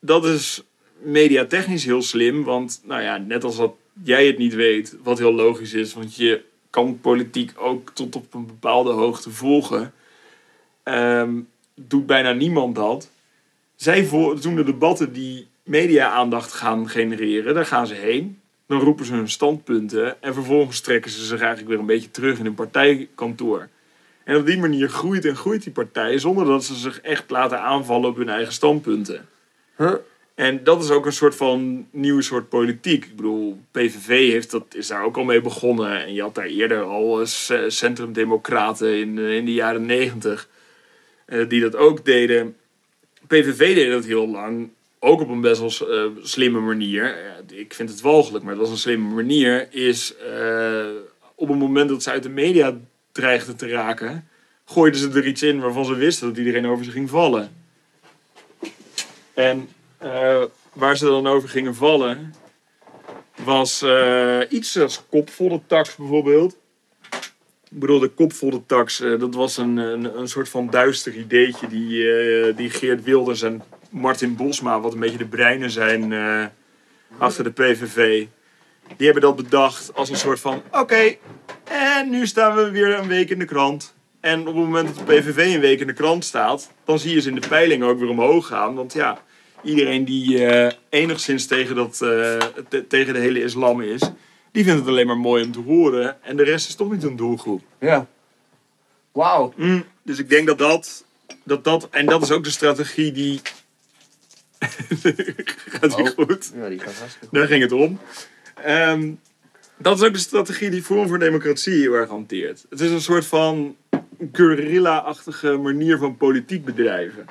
dat 0.00 0.24
is 0.24 0.64
mediatechnisch 1.02 1.84
heel 1.84 2.02
slim, 2.02 2.44
want 2.44 2.80
nou 2.84 3.02
ja, 3.02 3.16
net 3.16 3.44
als 3.44 3.56
dat 3.56 3.74
jij 4.04 4.26
het 4.26 4.38
niet 4.38 4.54
weet, 4.54 4.96
wat 5.02 5.18
heel 5.18 5.34
logisch 5.34 5.72
is, 5.74 5.94
want 5.94 6.16
je 6.16 6.42
kan 6.70 7.00
politiek 7.00 7.52
ook 7.56 7.90
tot 7.94 8.16
op 8.16 8.34
een 8.34 8.46
bepaalde 8.46 8.90
hoogte 8.90 9.30
volgen. 9.30 9.92
Ehm, 10.82 11.30
doet 11.74 12.06
bijna 12.06 12.32
niemand 12.32 12.74
dat. 12.74 13.10
Zij 13.76 14.04
vo- 14.04 14.34
doen 14.34 14.54
de 14.54 14.64
debatten 14.64 15.12
die 15.12 15.46
media-aandacht 15.62 16.52
gaan 16.52 16.88
genereren, 16.88 17.54
daar 17.54 17.66
gaan 17.66 17.86
ze 17.86 17.94
heen. 17.94 18.38
Dan 18.66 18.80
roepen 18.80 19.04
ze 19.04 19.12
hun 19.14 19.28
standpunten 19.28 20.22
en 20.22 20.34
vervolgens 20.34 20.80
trekken 20.80 21.10
ze 21.10 21.24
zich 21.24 21.38
eigenlijk 21.40 21.68
weer 21.68 21.78
een 21.78 21.86
beetje 21.86 22.10
terug 22.10 22.38
in 22.38 22.44
hun 22.44 22.54
partijkantoor. 22.54 23.68
En 24.24 24.36
op 24.36 24.46
die 24.46 24.58
manier 24.58 24.88
groeit 24.88 25.24
en 25.24 25.36
groeit 25.36 25.62
die 25.62 25.72
partij 25.72 26.18
zonder 26.18 26.44
dat 26.46 26.64
ze 26.64 26.74
zich 26.74 27.00
echt 27.00 27.30
laten 27.30 27.60
aanvallen 27.60 28.08
op 28.10 28.16
hun 28.16 28.28
eigen 28.28 28.52
standpunten. 28.52 29.28
Huh? 29.76 29.94
En 30.40 30.64
dat 30.64 30.82
is 30.82 30.90
ook 30.90 31.06
een 31.06 31.12
soort 31.12 31.34
van 31.34 31.86
nieuwe 31.90 32.22
soort 32.22 32.48
politiek. 32.48 33.04
Ik 33.04 33.16
bedoel, 33.16 33.60
PVV 33.70 34.30
heeft 34.30 34.50
dat, 34.50 34.64
is 34.74 34.86
daar 34.86 35.04
ook 35.04 35.16
al 35.16 35.24
mee 35.24 35.40
begonnen. 35.40 36.04
En 36.04 36.14
je 36.14 36.22
had 36.22 36.34
daar 36.34 36.46
eerder 36.46 36.82
al 36.82 37.20
eh, 37.20 37.26
centrumdemocraten 37.68 38.98
in, 38.98 39.18
eh, 39.18 39.36
in 39.36 39.44
de 39.44 39.52
jaren 39.52 39.86
negentig. 39.86 40.48
eh, 41.26 41.48
die 41.48 41.60
dat 41.60 41.76
ook 41.76 42.04
deden. 42.04 42.56
PVV 43.26 43.74
deed 43.74 43.90
dat 43.90 44.04
heel 44.04 44.28
lang. 44.28 44.70
Ook 44.98 45.20
op 45.20 45.28
een 45.28 45.40
best 45.40 45.60
wel 45.60 46.16
slimme 46.22 46.60
manier. 46.60 47.16
Ik 47.52 47.74
vind 47.74 47.88
het 47.88 48.00
walgelijk, 48.00 48.44
maar 48.44 48.52
het 48.52 48.62
was 48.62 48.70
een 48.70 48.76
slimme 48.76 49.14
manier. 49.14 49.68
Is 49.72 50.14
op 51.34 51.48
het 51.48 51.58
moment 51.58 51.88
dat 51.88 52.02
ze 52.02 52.10
uit 52.10 52.22
de 52.22 52.28
media 52.28 52.78
dreigden 53.12 53.56
te 53.56 53.68
raken... 53.68 54.28
gooiden 54.64 55.00
ze 55.00 55.10
er 55.10 55.26
iets 55.26 55.42
in 55.42 55.60
waarvan 55.60 55.84
ze 55.84 55.94
wisten 55.94 56.28
dat 56.28 56.36
iedereen 56.36 56.66
over 56.66 56.84
ze 56.84 56.90
ging 56.90 57.10
vallen. 57.10 57.52
En 59.34 59.68
eh, 60.00 60.42
waar 60.72 60.96
ze 60.96 61.04
dan 61.04 61.26
over 61.26 61.48
gingen 61.48 61.74
vallen, 61.74 62.34
was 63.44 63.82
eh, 63.82 64.40
iets 64.48 64.78
als 64.78 65.04
kopvolle 65.10 65.60
tax 65.66 65.96
bijvoorbeeld. 65.96 66.56
Ik 67.70 67.78
bedoel, 67.78 67.98
de 67.98 68.08
kopvolle 68.08 68.66
tax, 68.66 69.00
eh, 69.00 69.18
dat 69.18 69.34
was 69.34 69.56
een, 69.56 69.76
een, 69.76 70.28
soort 70.28 70.48
van 70.48 70.70
duister 70.70 71.14
ideetje 71.14 71.66
die, 71.68 72.54
die 72.54 72.70
Geert 72.70 73.04
Wilders 73.04 73.42
en 73.42 73.62
Martin 73.90 74.36
Bosma, 74.36 74.80
wat 74.80 74.92
een 74.92 75.00
beetje 75.00 75.18
de 75.18 75.26
breinen 75.26 75.70
zijn 75.70 76.12
achter 77.18 77.44
de 77.44 77.50
PVV, 77.50 78.26
die 78.96 79.06
hebben 79.06 79.22
dat 79.22 79.36
bedacht 79.36 79.94
als 79.94 80.10
een 80.10 80.16
soort 80.16 80.40
van, 80.40 80.62
oké, 80.70 81.16
en 81.64 82.10
nu 82.10 82.26
staan 82.26 82.54
we 82.54 82.70
weer 82.70 82.98
een 82.98 83.08
week 83.08 83.30
in 83.30 83.38
de 83.38 83.44
krant. 83.44 83.94
En 84.20 84.40
op 84.40 84.46
het 84.46 84.54
moment 84.54 84.86
dat 84.86 85.06
de 85.06 85.14
PVV 85.14 85.54
een 85.54 85.60
week 85.60 85.80
in 85.80 85.86
de 85.86 85.92
krant 85.92 86.24
staat, 86.24 86.70
dan 86.84 86.98
zie 86.98 87.14
je 87.14 87.20
ze 87.20 87.28
in 87.28 87.40
de 87.40 87.48
peiling 87.48 87.82
ook 87.82 87.98
weer 87.98 88.08
omhoog 88.08 88.46
gaan. 88.46 88.74
Want 88.74 88.92
ja, 88.92 89.22
iedereen 89.64 90.04
die 90.04 90.46
eh, 90.46 90.72
enigszins 90.88 91.46
tegen, 91.46 91.76
dat, 91.76 91.92
eh, 92.02 92.36
te- 92.68 92.86
tegen 92.88 93.14
de 93.14 93.20
hele 93.20 93.42
islam 93.42 93.80
is, 93.80 94.00
die 94.52 94.64
vindt 94.64 94.80
het 94.80 94.88
alleen 94.88 95.06
maar 95.06 95.16
mooi 95.18 95.44
om 95.44 95.52
te 95.52 95.60
horen. 95.60 96.22
En 96.22 96.36
de 96.36 96.42
rest 96.44 96.68
is 96.68 96.74
toch 96.74 96.90
niet 96.92 97.02
een 97.02 97.16
doelgroep. 97.16 97.62
Ja. 97.80 98.06
Wauw. 99.12 99.52
Mm, 99.56 99.84
dus 100.02 100.18
ik 100.18 100.28
denk 100.28 100.46
dat 100.46 100.58
dat, 100.58 101.04
dat 101.44 101.64
dat, 101.64 101.88
en 101.90 102.06
dat 102.06 102.22
is 102.22 102.30
ook 102.30 102.44
de 102.44 102.50
strategie 102.50 103.12
die... 103.12 103.40
Gaat 105.70 105.96
die 105.96 106.04
Oh. 106.04 106.26
goed? 106.26 106.52
Ja, 106.54 106.68
die 106.68 106.78
gaat 106.78 106.94
hartstikke 106.94 107.26
goed. 107.26 107.32
Daar 107.38 107.46
ging 107.46 107.62
het 107.62 107.72
om. 107.72 107.98
Ehm, 108.64 109.12
dat 109.78 109.96
is 110.00 110.06
ook 110.06 110.12
de 110.12 110.18
strategie 110.18 110.70
die 110.70 110.82
Forum 110.82 111.08
voor 111.08 111.18
Democratie 111.18 111.72
heel 111.80 111.92
erg 111.92 112.08
hanteert. 112.08 112.64
Het 112.70 112.80
is 112.80 112.90
een 112.90 113.00
soort 113.00 113.26
van 113.26 113.76
guerrilla-achtige 114.32 115.56
manier 115.56 115.98
van 115.98 116.16
politiek 116.16 116.64
bedrijven. 116.64 117.26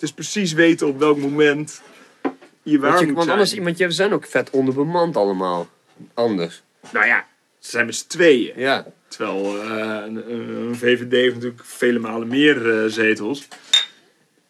Het 0.00 0.08
is 0.08 0.14
precies 0.14 0.52
weten 0.52 0.86
op 0.86 0.98
welk 0.98 1.18
moment 1.18 1.82
je 2.62 2.78
waar 2.78 2.88
Want, 2.90 3.00
je, 3.00 3.06
moet 3.06 3.14
want 3.14 3.26
zijn. 3.26 3.38
anders, 3.38 3.58
want 3.64 3.78
je 3.78 3.90
zijn 3.90 4.12
ook 4.12 4.26
vet 4.26 4.50
onderbemand 4.50 5.16
allemaal. 5.16 5.68
Anders. 6.14 6.62
Nou 6.92 7.06
ja, 7.06 7.26
ze 7.58 7.70
zijn 7.70 7.86
met 7.86 7.94
z'n 7.94 8.06
tweeën. 8.08 8.52
Ja. 8.56 8.86
Terwijl 9.08 9.62
eh, 9.62 10.02
een, 10.06 10.32
een 10.34 10.76
VVD 10.76 11.12
heeft 11.12 11.34
natuurlijk 11.34 11.64
vele 11.64 11.98
malen 11.98 12.28
meer 12.28 12.82
eh, 12.82 12.90
zetels. 12.90 13.48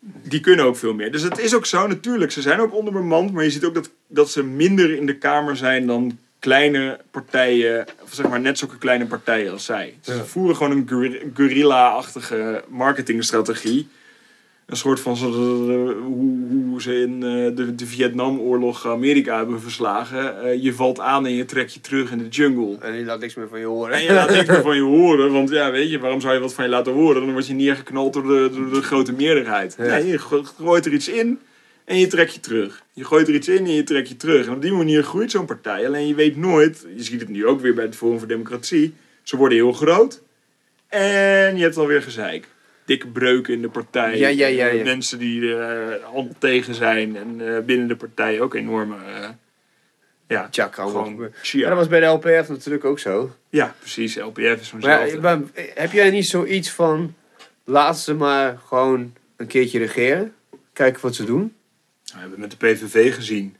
Die 0.00 0.40
kunnen 0.40 0.64
ook 0.64 0.76
veel 0.76 0.94
meer. 0.94 1.12
Dus 1.12 1.22
het 1.22 1.38
is 1.38 1.54
ook 1.54 1.66
zo, 1.66 1.86
natuurlijk. 1.86 2.32
Ze 2.32 2.42
zijn 2.42 2.60
ook 2.60 2.74
onderbemand. 2.74 3.32
Maar 3.32 3.44
je 3.44 3.50
ziet 3.50 3.64
ook 3.64 3.74
dat, 3.74 3.90
dat 4.06 4.30
ze 4.30 4.42
minder 4.44 4.94
in 4.96 5.06
de 5.06 5.16
Kamer 5.16 5.56
zijn 5.56 5.86
dan 5.86 6.18
kleine 6.38 7.00
partijen. 7.10 7.86
Of 8.02 8.12
zeg 8.14 8.28
maar 8.28 8.40
net 8.40 8.58
zulke 8.58 8.78
kleine 8.78 9.06
partijen 9.06 9.52
als 9.52 9.64
zij. 9.64 9.98
Ze 10.00 10.14
Ja. 10.14 10.24
voeren 10.24 10.56
gewoon 10.56 10.72
een 10.76 10.88
guer- 10.88 11.22
guerrilla-achtige 11.34 12.64
marketingstrategie. 12.68 13.88
Een 14.70 14.76
soort 14.76 15.00
van 15.00 15.16
hoe, 15.16 15.94
hoe 16.68 16.82
ze 16.82 17.00
in 17.00 17.14
eh, 17.22 17.56
de, 17.56 17.74
de 17.74 17.86
Vietnamoorlog 17.86 18.86
Amerika 18.86 19.36
hebben 19.36 19.60
verslagen. 19.60 20.42
Eh, 20.42 20.62
je 20.62 20.74
valt 20.74 21.00
aan 21.00 21.26
en 21.26 21.32
je 21.34 21.44
trekt 21.44 21.74
je 21.74 21.80
terug 21.80 22.10
in 22.10 22.18
de 22.18 22.28
jungle. 22.28 22.76
En 22.80 22.94
je 22.94 23.04
laat 23.04 23.20
niks 23.20 23.34
meer 23.34 23.48
van 23.48 23.58
je 23.58 23.64
horen. 23.66 23.94
En 23.96 24.02
je 24.02 24.12
laat 24.12 24.30
niks 24.30 24.48
meer 24.48 24.62
van 24.62 24.74
je 24.76 24.82
horen, 24.98 25.32
want 25.32 25.50
ja, 25.50 25.70
weet 25.70 25.90
je, 25.90 25.98
waarom 25.98 26.20
zou 26.20 26.34
je 26.34 26.40
wat 26.40 26.54
van 26.54 26.64
je 26.64 26.70
laten 26.70 26.92
horen? 26.92 27.20
Dan 27.22 27.32
word 27.32 27.46
je 27.46 27.54
neergeknald 27.54 28.12
door 28.12 28.22
de, 28.22 28.50
door 28.54 28.70
de 28.72 28.82
grote 28.82 29.12
meerderheid. 29.12 29.74
Ja. 29.78 29.84
Nee, 29.84 30.06
je 30.06 30.18
go- 30.18 30.42
gooit 30.42 30.86
er 30.86 30.92
iets 30.92 31.08
in 31.08 31.38
en 31.84 31.98
je 31.98 32.06
trekt 32.06 32.34
je 32.34 32.40
terug. 32.40 32.82
Je 32.92 33.04
gooit 33.04 33.28
er 33.28 33.34
iets 33.34 33.48
in 33.48 33.64
en 33.64 33.72
je 33.74 33.82
trekt 33.82 34.08
je 34.08 34.16
terug. 34.16 34.46
En 34.46 34.52
op 34.52 34.62
die 34.62 34.72
manier 34.72 35.02
groeit 35.02 35.30
zo'n 35.30 35.44
partij. 35.46 35.86
Alleen 35.86 36.06
je 36.06 36.14
weet 36.14 36.36
nooit, 36.36 36.86
je 36.96 37.02
ziet 37.02 37.20
het 37.20 37.28
nu 37.28 37.46
ook 37.46 37.60
weer 37.60 37.74
bij 37.74 37.84
het 37.84 37.96
Forum 37.96 38.18
voor 38.18 38.28
Democratie, 38.28 38.94
ze 39.22 39.36
worden 39.36 39.58
heel 39.58 39.72
groot 39.72 40.22
en 40.88 41.56
je 41.56 41.62
hebt 41.62 41.76
alweer 41.76 42.02
gezeik. 42.02 42.48
Dikke 42.90 43.06
breuken 43.08 43.54
in 43.54 43.62
de 43.62 43.68
partij. 43.68 44.18
Ja, 44.18 44.28
ja, 44.28 44.46
ja, 44.46 44.66
ja. 44.66 44.84
Mensen 44.84 45.18
die 45.18 45.54
er 45.54 46.00
hand 46.02 46.34
tegen 46.40 46.74
zijn 46.74 47.16
en 47.16 47.54
eh, 47.56 47.62
binnen 47.62 47.88
de 47.88 47.96
partij 47.96 48.40
ook 48.40 48.54
enorme... 48.54 48.96
eh, 48.96 49.28
ja, 50.28 50.48
gewoon. 50.70 51.30
Ja, 51.42 51.68
dat 51.68 51.78
was 51.78 51.88
bij 51.88 52.00
de 52.00 52.06
LPF 52.06 52.48
natuurlijk 52.48 52.84
ook 52.84 52.98
zo. 52.98 53.30
Ja, 53.48 53.74
precies. 53.78 54.16
LPF 54.16 54.40
is 54.60 54.72
Maar 54.72 55.20
maar 55.20 55.40
heb 55.74 55.92
jij 55.92 56.10
niet 56.10 56.26
zoiets 56.26 56.70
van... 56.70 57.14
laat 57.64 57.98
ze 57.98 58.14
maar 58.14 58.58
gewoon 58.66 59.12
een 59.36 59.46
keertje 59.46 59.78
regeren. 59.78 60.34
Kijken 60.72 61.02
wat 61.02 61.14
ze 61.14 61.24
doen. 61.24 61.38
Nou, 61.40 61.52
we 62.12 62.18
hebben 62.20 62.40
het 62.40 62.60
met 62.60 62.60
de 62.80 62.86
PVV 62.86 63.14
gezien. 63.14 63.56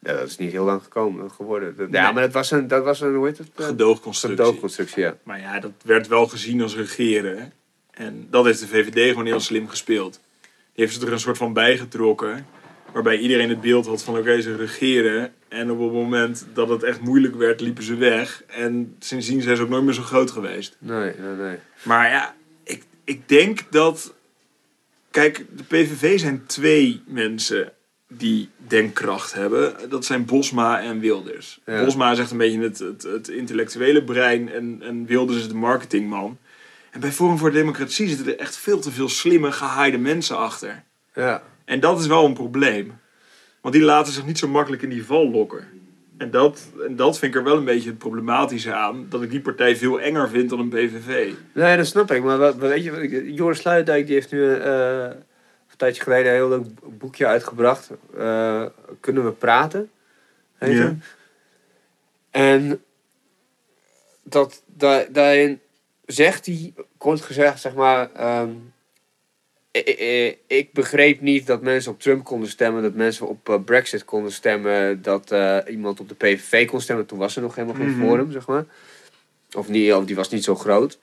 Ja, 0.00 0.12
dat 0.12 0.28
is 0.28 0.36
niet 0.38 0.52
heel 0.52 0.64
lang 0.64 0.82
gekomen, 0.82 1.30
geworden. 1.30 1.76
Dat- 1.76 1.90
Nee. 1.90 2.00
Ja, 2.00 2.12
maar 2.12 2.22
dat 2.22 2.32
was 2.32 2.50
een, 2.50 2.68
dat 2.68 2.84
was 2.84 3.00
een 3.00 3.14
hoe 3.14 3.26
heet 3.26 3.38
het? 3.38 3.48
Eh, 3.56 3.64
Gedoogconstructie. 3.66 4.44
Gedoogconstructie, 4.44 5.02
ja. 5.02 5.16
Maar 5.22 5.40
ja, 5.40 5.60
dat 5.60 5.72
werd 5.84 6.06
wel 6.06 6.26
gezien 6.26 6.62
als 6.62 6.76
regeren. 6.76 7.52
En 7.92 8.26
dat 8.30 8.44
heeft 8.44 8.60
de 8.60 8.66
VVD 8.66 9.08
gewoon 9.08 9.26
heel 9.26 9.40
slim 9.40 9.68
gespeeld. 9.68 10.20
Die 10.42 10.84
heeft 10.84 10.94
ze 10.94 11.06
er 11.06 11.12
een 11.12 11.20
soort 11.20 11.36
van 11.36 11.52
bijgetrokken. 11.52 12.46
Waarbij 12.92 13.18
iedereen 13.18 13.48
het 13.48 13.60
beeld 13.60 13.86
had 13.86 14.02
van 14.02 14.18
oké, 14.18 14.40
ze 14.40 14.56
regeren. 14.56 15.32
En 15.48 15.70
op 15.70 15.80
het 15.80 15.92
moment 15.92 16.46
dat 16.54 16.68
het 16.68 16.82
echt 16.82 17.00
moeilijk 17.00 17.34
werd, 17.34 17.60
liepen 17.60 17.82
ze 17.82 17.94
weg. 17.94 18.42
En 18.46 18.96
sindsdien 18.98 19.42
zijn 19.42 19.56
ze 19.56 19.62
ook 19.62 19.68
nooit 19.68 19.84
meer 19.84 19.92
zo 19.94 20.02
groot 20.02 20.30
geweest. 20.30 20.76
Nee, 20.78 21.12
nee, 21.18 21.34
nee. 21.36 21.56
Maar 21.82 22.10
ja, 22.10 22.34
ik, 22.64 22.82
ik 23.04 23.28
denk 23.28 23.60
dat. 23.70 24.14
Kijk, 25.10 25.44
de 25.56 25.64
PVV 25.64 26.18
zijn 26.18 26.46
twee 26.46 27.02
mensen 27.06 27.72
die 28.08 28.48
denkkracht 28.56 29.32
hebben. 29.32 29.74
Dat 29.88 30.04
zijn 30.04 30.24
Bosma 30.24 30.80
en 30.80 31.00
Wilders. 31.00 31.60
Ja. 31.66 31.84
Bosma 31.84 32.12
is 32.12 32.18
echt 32.18 32.30
een 32.30 32.38
beetje 32.38 32.60
het, 32.60 32.78
het, 32.78 33.02
het 33.02 33.28
intellectuele 33.28 34.04
brein 34.04 34.52
en, 34.52 34.78
en 34.82 35.06
Wilders 35.06 35.38
is 35.38 35.48
de 35.48 35.54
marketingman. 35.54 36.38
En 36.92 37.00
bij 37.00 37.12
Forum 37.12 37.38
voor 37.38 37.50
Democratie 37.50 38.08
zitten 38.08 38.26
er 38.26 38.38
echt 38.38 38.56
veel 38.56 38.80
te 38.80 38.90
veel 38.90 39.08
slimme, 39.08 39.52
gehaaide 39.52 39.98
mensen 39.98 40.36
achter. 40.36 40.82
Ja. 41.14 41.42
En 41.64 41.80
dat 41.80 42.00
is 42.00 42.06
wel 42.06 42.24
een 42.24 42.34
probleem. 42.34 43.00
Want 43.60 43.74
die 43.74 43.84
laten 43.84 44.12
zich 44.12 44.26
niet 44.26 44.38
zo 44.38 44.48
makkelijk 44.48 44.82
in 44.82 44.88
die 44.88 45.04
val 45.04 45.30
lokken. 45.30 45.64
En 46.16 46.30
dat, 46.30 46.72
en 46.86 46.96
dat 46.96 47.18
vind 47.18 47.34
ik 47.34 47.40
er 47.40 47.46
wel 47.46 47.56
een 47.56 47.64
beetje 47.64 47.88
het 47.88 47.98
problematische 47.98 48.74
aan. 48.74 49.06
Dat 49.08 49.22
ik 49.22 49.30
die 49.30 49.40
partij 49.40 49.76
veel 49.76 50.00
enger 50.00 50.28
vind 50.28 50.50
dan 50.50 50.58
een 50.58 50.68
PVV. 50.68 51.32
Nee, 51.52 51.76
dat 51.76 51.86
snap 51.86 52.10
ik. 52.10 52.22
Maar 52.22 52.38
wat, 52.38 52.56
weet 52.56 52.84
je, 52.84 53.32
Joris 53.32 53.58
Sluitdijk 53.58 54.06
die 54.06 54.14
heeft 54.14 54.32
nu 54.32 54.54
eh, 54.54 55.02
een 55.02 55.76
tijdje 55.76 56.02
geleden 56.02 56.26
een 56.26 56.36
heel 56.36 56.48
leuk 56.48 56.66
boekje 56.98 57.26
uitgebracht. 57.26 57.90
Eh, 58.16 58.64
Kunnen 59.00 59.24
we 59.24 59.32
praten? 59.32 59.90
Heet 60.58 60.76
Ja. 60.76 60.96
En 62.30 62.82
dat, 64.22 64.62
da, 64.66 65.04
daarin 65.10 65.60
zegt 66.12 66.46
hij, 66.46 66.72
kort 66.98 67.20
gezegd, 67.20 67.60
zeg 67.60 67.74
maar... 67.74 68.12
ehm, 68.12 68.50
ik, 70.46 70.72
begreep 70.72 71.20
niet 71.20 71.46
dat 71.46 71.62
mensen 71.62 71.92
op 71.92 72.00
Trump 72.00 72.24
konden 72.24 72.48
stemmen, 72.48 72.82
dat 72.82 72.94
mensen 72.94 73.28
op 73.28 73.48
eh, 73.48 73.56
Brexit 73.64 74.04
konden 74.04 74.32
stemmen, 74.32 75.02
dat 75.02 75.30
eh, 75.30 75.58
iemand 75.70 76.00
op 76.00 76.08
de 76.08 76.14
PVV 76.14 76.66
kon 76.66 76.80
stemmen. 76.80 77.06
Toen 77.06 77.18
was 77.18 77.36
er 77.36 77.42
nog 77.42 77.54
helemaal 77.54 77.76
geen 77.76 77.90
Mhm. 77.96 78.00
forum, 78.00 78.32
zeg 78.32 78.46
maar. 78.46 78.64
Of, 79.56 79.68
niet, 79.68 79.92
of 79.92 80.04
die 80.04 80.16
was 80.16 80.28
niet 80.30 80.44
zo 80.44 80.54
groot. 80.54 80.98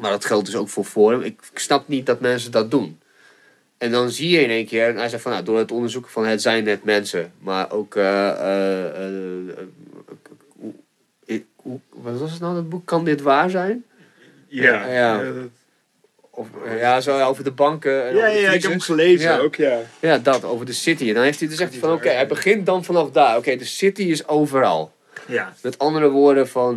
Maar 0.00 0.10
dat 0.10 0.24
geldt 0.24 0.46
dus 0.46 0.56
ook 0.56 0.68
voor 0.68 0.84
Forum. 0.84 1.20
Ik, 1.20 1.40
ik 1.52 1.58
snap 1.58 1.88
niet 1.88 2.06
dat 2.06 2.20
mensen 2.20 2.50
dat 2.50 2.70
doen. 2.70 2.98
En 3.78 3.90
dan 3.90 4.10
zie 4.10 4.28
je 4.28 4.40
in 4.42 4.50
één 4.50 4.66
keer, 4.66 4.88
en 4.88 4.96
hij 4.96 5.08
zegt 5.08 5.22
van 5.22 5.32
nou, 5.32 5.44
door 5.44 5.58
het 5.58 5.72
onderzoeken 5.72 6.10
van 6.10 6.26
het 6.26 6.42
zijn 6.42 6.64
net 6.64 6.84
mensen, 6.84 7.32
maar 7.38 7.70
ook. 7.72 7.94
eh, 7.96 8.30
hoe- 11.56 11.80
wat 11.90 12.18
was 12.18 12.30
het 12.30 12.40
nou, 12.40 12.54
dat 12.54 12.68
boek? 12.68 12.86
Kan 12.86 13.04
dit 13.04 13.20
waar 13.20 13.50
zijn? 13.50 13.84
Ja, 14.62 14.86
ja. 14.86 15.22
Of, 16.30 16.48
eh, 16.66 16.80
ja, 16.80 17.00
zo 17.00 17.20
over 17.20 17.44
de 17.44 17.50
banken. 17.50 18.06
en 18.06 18.14
ja, 18.16 18.20
over 18.22 18.34
de 18.34 18.40
ja, 18.40 18.50
ik 18.50 18.62
heb 18.62 18.70
hem 18.70 18.80
gelezen 18.80 19.30
Ja. 19.30 19.38
ook, 19.38 19.54
ja. 19.54 19.78
Ja, 20.00 20.18
dat, 20.18 20.44
over 20.44 20.66
de 20.66 20.72
city. 20.72 21.08
En 21.08 21.14
dan 21.14 21.22
heeft 21.22 21.38
hij 21.38 21.48
dus 21.48 21.56
zegt 21.56 21.70
hij 21.70 21.80
van 21.80 21.92
oké, 21.92 22.08
hij 22.08 22.26
begint 22.26 22.66
dan 22.66 22.84
vanaf 22.84 23.10
daar. 23.10 23.36
Oké, 23.36 23.56
de 23.56 23.64
city 23.64 24.02
is 24.02 24.28
overal. 24.28 24.92
Ja, 25.26 25.54
Met 25.62 25.78
andere 25.78 26.08
woorden 26.08 26.48
van, 26.48 26.74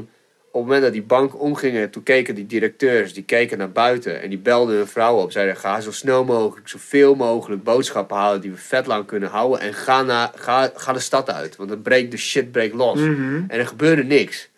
op 0.51 0.53
het 0.53 0.61
moment 0.63 0.81
dat 0.81 0.91
die 0.91 1.01
bank 1.03 1.41
omgingen, 1.41 1.89
toen 1.89 2.03
keken 2.03 2.35
die 2.35 2.45
directeurs, 2.45 3.13
die 3.13 3.23
keken 3.23 3.57
naar 3.57 3.71
buiten 3.71 4.21
en 4.21 4.29
die 4.29 4.37
belden 4.37 4.75
hun 4.75 4.87
vrouw 4.87 5.15
op. 5.17 5.31
Zeiden, 5.31 5.55
ga 5.57 5.79
zo 5.81 5.91
snel 5.91 6.23
mogelijk, 6.23 6.67
zoveel 6.67 7.15
mogelijk 7.15 7.63
boodschappen 7.63 8.17
halen 8.17 8.41
die 8.41 8.51
we 8.51 8.57
vet 8.57 8.85
lang 8.85 9.05
kunnen 9.05 9.29
houden. 9.29 9.59
En 9.59 9.73
ga, 9.73 10.01
naar, 10.01 10.31
ga, 10.35 10.71
ga 10.75 10.93
de 10.93 10.99
stad 10.99 11.29
uit, 11.31 11.55
want 11.55 11.69
dan 11.69 11.81
breekt 11.81 12.11
de 12.11 12.17
shit 12.17 12.51
breekt 12.51 12.73
los. 12.73 12.99
Mhm. 12.99 13.43
En 13.47 13.59
er 13.59 13.67
gebeurde 13.67 14.03
niks. 14.03 14.49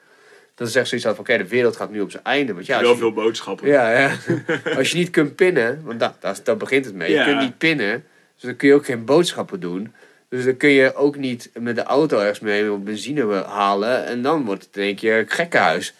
Dan 0.59 0.67
zegt 0.67 0.87
zoiets 0.87 1.07
van, 1.07 1.17
oké, 1.17 1.37
de 1.37 1.47
wereld 1.47 1.75
gaat 1.75 1.91
nu 1.91 2.01
op 2.01 2.11
zijn 2.11 2.23
einde. 2.23 2.53
Want 2.53 2.65
ja, 2.65 2.73
als 2.73 2.83
wel 2.83 2.91
je- 2.91 2.97
veel 2.97 3.13
boodschappen. 3.13 3.67
ja, 3.67 3.99
ja. 3.99 4.17
Als 4.77 4.91
je 4.91 4.97
niet 4.97 5.09
kunt 5.09 5.35
pinnen, 5.35 5.81
want 5.83 5.99
dat, 5.99 6.15
dat, 6.19 6.41
daar 6.43 6.57
begint 6.57 6.85
het 6.85 6.93
mee. 6.95 7.11
Ja. 7.11 7.19
Je 7.25 7.25
kunt 7.31 7.41
niet 7.41 7.57
pinnen, 7.57 8.05
dus 8.33 8.43
dan 8.43 8.55
kun 8.55 8.67
je 8.67 8.73
ook 8.73 8.85
geen 8.85 9.05
boodschappen 9.05 9.59
doen. 9.59 9.93
Dus 10.29 10.45
dan 10.45 10.57
kun 10.57 10.69
je 10.69 10.95
ook 10.95 11.15
niet 11.17 11.49
met 11.59 11.75
de 11.75 11.83
auto 11.83 12.19
ergens 12.19 12.39
mee 12.39 12.71
op 12.71 12.85
benzine 12.85 13.33
halen. 13.43 14.05
En 14.05 14.21
dan 14.21 14.45
wordt 14.45 14.65
het 14.65 14.77
in 14.77 14.83
één 14.83 14.95
keer 14.95 15.19
een 15.19 15.29
gekkenhuis. 15.29 15.93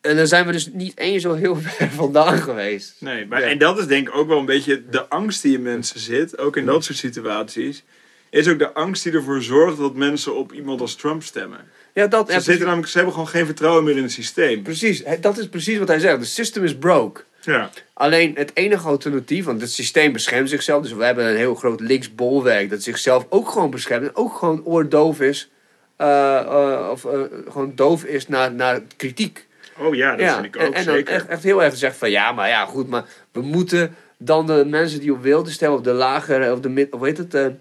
En 0.00 0.16
dan 0.16 0.26
zijn 0.26 0.46
we 0.46 0.52
dus 0.52 0.66
niet 0.72 0.98
eens 0.98 1.22
zo 1.22 1.34
heel 1.34 1.56
ver 1.62 1.90
vandaan 1.90 2.38
geweest. 2.38 2.96
Nee, 3.00 3.26
maar, 3.26 3.40
Ja. 3.40 3.46
en 3.46 3.58
dat 3.58 3.78
is 3.78 3.86
denk 3.86 4.08
ik 4.08 4.14
ook 4.14 4.28
wel 4.28 4.38
een 4.38 4.44
beetje 4.44 4.88
de 4.90 5.08
angst 5.08 5.42
die 5.42 5.54
in 5.56 5.62
mensen 5.62 6.00
zit, 6.00 6.38
ook 6.38 6.56
in 6.56 6.66
dat 6.66 6.84
soort 6.84 6.98
situaties. 6.98 7.84
Is 8.30 8.48
ook 8.48 8.58
de 8.58 8.72
angst 8.72 9.02
die 9.02 9.12
ervoor 9.12 9.42
zorgt 9.42 9.78
dat 9.78 9.94
mensen 9.94 10.36
op 10.36 10.52
iemand 10.52 10.80
als 10.80 10.94
Trump 10.96 11.22
stemmen. 11.22 11.60
Ja, 11.98 12.06
dat, 12.06 12.28
Ze, 12.28 12.32
ja, 12.34 12.40
zitten 12.40 12.64
namelijk, 12.64 12.88
ze 12.88 12.96
hebben 12.96 13.14
gewoon 13.14 13.28
geen 13.28 13.46
vertrouwen 13.46 13.84
meer 13.84 13.96
in 13.96 14.02
het 14.02 14.12
systeem. 14.12 14.62
precies. 14.62 15.02
Dat 15.20 15.38
is 15.38 15.48
precies 15.48 15.78
wat 15.78 15.88
hij 15.88 15.98
zegt. 15.98 16.18
De 16.20 16.24
system 16.26 16.64
is 16.64 16.76
broke. 16.76 17.20
Ja. 17.40 17.70
Alleen 17.94 18.32
het 18.34 18.50
enige 18.54 18.88
alternatief, 18.88 19.44
want 19.44 19.60
het 19.60 19.72
systeem 19.72 20.12
beschermt 20.12 20.48
zichzelf. 20.48 20.82
Dus 20.82 20.92
we 20.92 21.04
hebben 21.04 21.24
een 21.26 21.36
heel 21.36 21.54
groot 21.54 21.80
links 21.80 22.14
bolwerk 22.14 22.70
dat 22.70 22.82
zichzelf 22.82 23.26
ook 23.28 23.48
gewoon 23.48 23.70
beschermt. 23.70 24.06
En 24.06 24.16
ook 24.16 24.36
gewoon 24.36 24.64
oordoof 24.64 25.20
is. 25.20 25.50
eh, 25.96 26.38
eh, 26.38 26.88
of 26.90 27.04
eh, 27.04 27.20
gewoon 27.48 27.72
doof 27.74 28.04
is 28.04 28.28
naar, 28.28 28.52
naar 28.52 28.80
kritiek. 28.96 29.46
Oh 29.78 29.94
ja, 29.94 30.10
dat 30.10 30.20
ja, 30.20 30.34
vind 30.34 30.54
ik 30.54 30.56
ook 30.56 30.68
en, 30.68 30.72
en 30.74 30.84
zeker. 30.84 31.14
echt, 31.14 31.26
echt 31.26 31.42
heel 31.42 31.62
erg 31.62 31.72
gezegd 31.72 31.96
van 31.96 32.10
ja, 32.10 32.32
maar 32.32 32.48
ja, 32.48 32.64
goed, 32.64 32.88
maar 32.88 33.04
we 33.32 33.40
moeten 33.40 33.94
dan 34.18 34.46
de 34.46 34.64
mensen 34.66 35.00
die 35.00 35.12
op 35.12 35.22
wilde 35.22 35.50
stemmen, 35.50 35.78
of 35.78 35.84
de 35.84 35.92
lagere, 35.92 36.52
of 36.52 36.60
de 36.60 36.86
of 36.90 37.00
heet 37.00 37.18
het, 37.18 37.52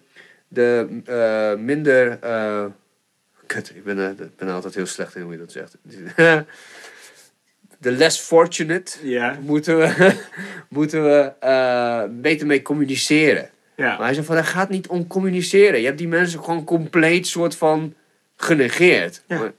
de 0.47 1.55
minder. 1.59 2.19
Kut, 3.47 3.71
ik 3.75 3.83
ben, 3.83 3.99
eh, 3.99 4.25
ik 4.25 4.35
ben 4.35 4.49
altijd 4.49 4.75
heel 4.75 4.85
slecht 4.85 5.15
in 5.15 5.21
hoe 5.21 5.31
je 5.31 5.37
dat 5.37 5.51
zegt. 5.51 5.75
de 7.79 7.91
less 8.01 8.19
fortunate 8.19 9.07
Ja, 9.07 9.39
moeten 9.41 9.77
we, 9.77 10.15
moeten 10.69 11.03
we 11.03 11.33
eh, 11.39 12.03
beter 12.09 12.47
mee 12.47 12.61
communiceren. 12.61 13.49
Maar 13.75 13.87
ja. 13.87 14.03
hij 14.03 14.13
zegt 14.13 14.27
van, 14.27 14.35
het 14.35 14.45
gaat 14.45 14.69
niet 14.69 14.87
om 14.87 15.07
communiceren. 15.07 15.79
Je 15.79 15.85
hebt 15.85 15.97
die 15.97 16.07
mensen 16.07 16.43
gewoon 16.43 16.63
compleet 16.63 17.27
soort 17.27 17.55
van 17.55 17.93
genegeerd. 18.35 19.21
Ja. 19.27 19.37
Maar- 19.39 19.53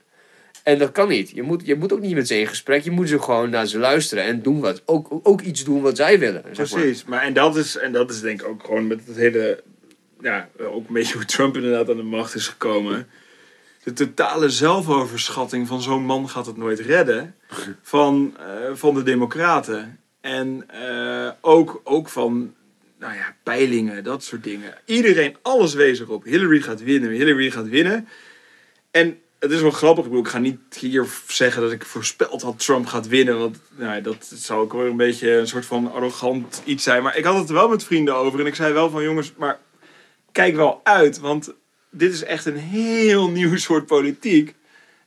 en 0.63 0.79
dat 0.79 0.93
kan 0.93 1.09
niet. 1.09 1.31
Je 1.31 1.43
moet, 1.43 1.67
je 1.67 1.75
moet 1.75 1.93
ook 1.93 2.01
niet 2.01 2.15
met 2.15 2.27
ze 2.27 2.39
in 2.39 2.47
gesprek. 2.47 2.83
Je 2.83 2.91
moet 2.91 3.09
ze 3.09 3.21
gewoon 3.23 3.51
naar 3.51 3.67
ze 3.67 3.79
luisteren 3.79 4.25
en 4.25 4.43
doen 4.43 4.61
wat, 4.61 4.83
ook, 4.85 5.21
ook 5.23 5.41
iets 5.41 5.65
doen 5.65 5.83
wat 5.83 5.97
zij 5.97 6.19
willen. 6.19 6.43
Zeg 6.53 6.71
maar. 6.71 6.81
Precies. 6.81 7.05
Maar 7.05 7.23
en 7.23 7.33
dat, 7.33 7.57
is, 7.57 7.77
en 7.77 7.93
dat 7.93 8.11
is 8.11 8.21
denk 8.21 8.41
ik 8.41 8.49
ook 8.49 8.65
gewoon 8.65 8.87
met 8.87 9.01
het 9.07 9.17
hele... 9.17 9.63
Ja, 10.21 10.49
ook 10.59 10.89
een 10.89 10.95
beetje 10.95 11.15
hoe 11.15 11.25
Trump 11.25 11.57
inderdaad 11.57 11.91
aan 11.91 11.97
de 11.97 12.03
macht 12.03 12.35
is 12.35 12.49
gekomen. 12.49 13.07
De 13.89 13.95
totale 13.95 14.51
zelfoverschatting 14.51 15.67
van 15.67 15.83
zo'n 15.83 16.05
man 16.05 16.29
gaat 16.29 16.47
het 16.47 16.57
nooit 16.57 16.81
redden. 16.81 17.35
Van, 17.83 18.37
eh, 18.39 18.45
van 18.75 18.95
de 18.95 19.03
democraten. 19.03 20.01
En 20.21 20.65
eh, 20.69 21.31
ook, 21.41 21.81
ook 21.85 22.09
van 22.09 22.55
nou 22.99 23.15
ja, 23.15 23.35
peilingen, 23.43 24.05
dat 24.05 24.23
soort 24.23 24.45
dingen. 24.45 24.75
Iedereen, 24.85 25.37
alles 25.43 25.75
wees 25.75 26.01
erop. 26.01 26.25
Hillary 26.25 26.61
gaat 26.61 26.83
winnen, 26.83 27.11
Hillary 27.11 27.51
gaat 27.51 27.69
winnen. 27.69 28.09
En 28.91 29.19
het 29.39 29.51
is 29.51 29.61
wel 29.61 29.71
grappig. 29.71 30.07
Ik 30.07 30.13
ik 30.13 30.29
ga 30.29 30.39
niet 30.39 30.61
hier 30.79 31.07
zeggen 31.27 31.63
dat 31.63 31.73
ik 31.73 31.85
voorspeld 31.85 32.43
had 32.43 32.59
Trump 32.59 32.87
gaat 32.87 33.07
winnen. 33.07 33.39
Want 33.39 33.59
nou, 33.77 34.01
dat 34.01 34.33
zou 34.35 34.61
ook 34.61 34.73
wel 34.73 34.87
een 34.87 34.97
beetje 34.97 35.31
een 35.31 35.49
soort 35.49 35.67
van 35.67 35.93
arrogant 35.93 36.63
iets 36.65 36.85
zijn. 36.85 37.03
Maar 37.03 37.17
ik 37.17 37.25
had 37.25 37.37
het 37.39 37.49
er 37.49 37.55
wel 37.55 37.69
met 37.69 37.85
vrienden 37.85 38.15
over. 38.15 38.41
En 38.41 38.47
ik 38.47 38.55
zei 38.55 38.73
wel 38.73 38.91
van 38.91 39.03
jongens, 39.03 39.33
maar 39.37 39.59
kijk 40.33 40.57
wel 40.57 40.81
uit. 40.83 41.19
Want 41.19 41.55
dit 41.91 42.13
is 42.13 42.25
echt 42.25 42.45
een 42.45 42.57
heel 42.57 43.31
nieuw 43.31 43.57
soort 43.57 43.87
politiek. 43.87 44.55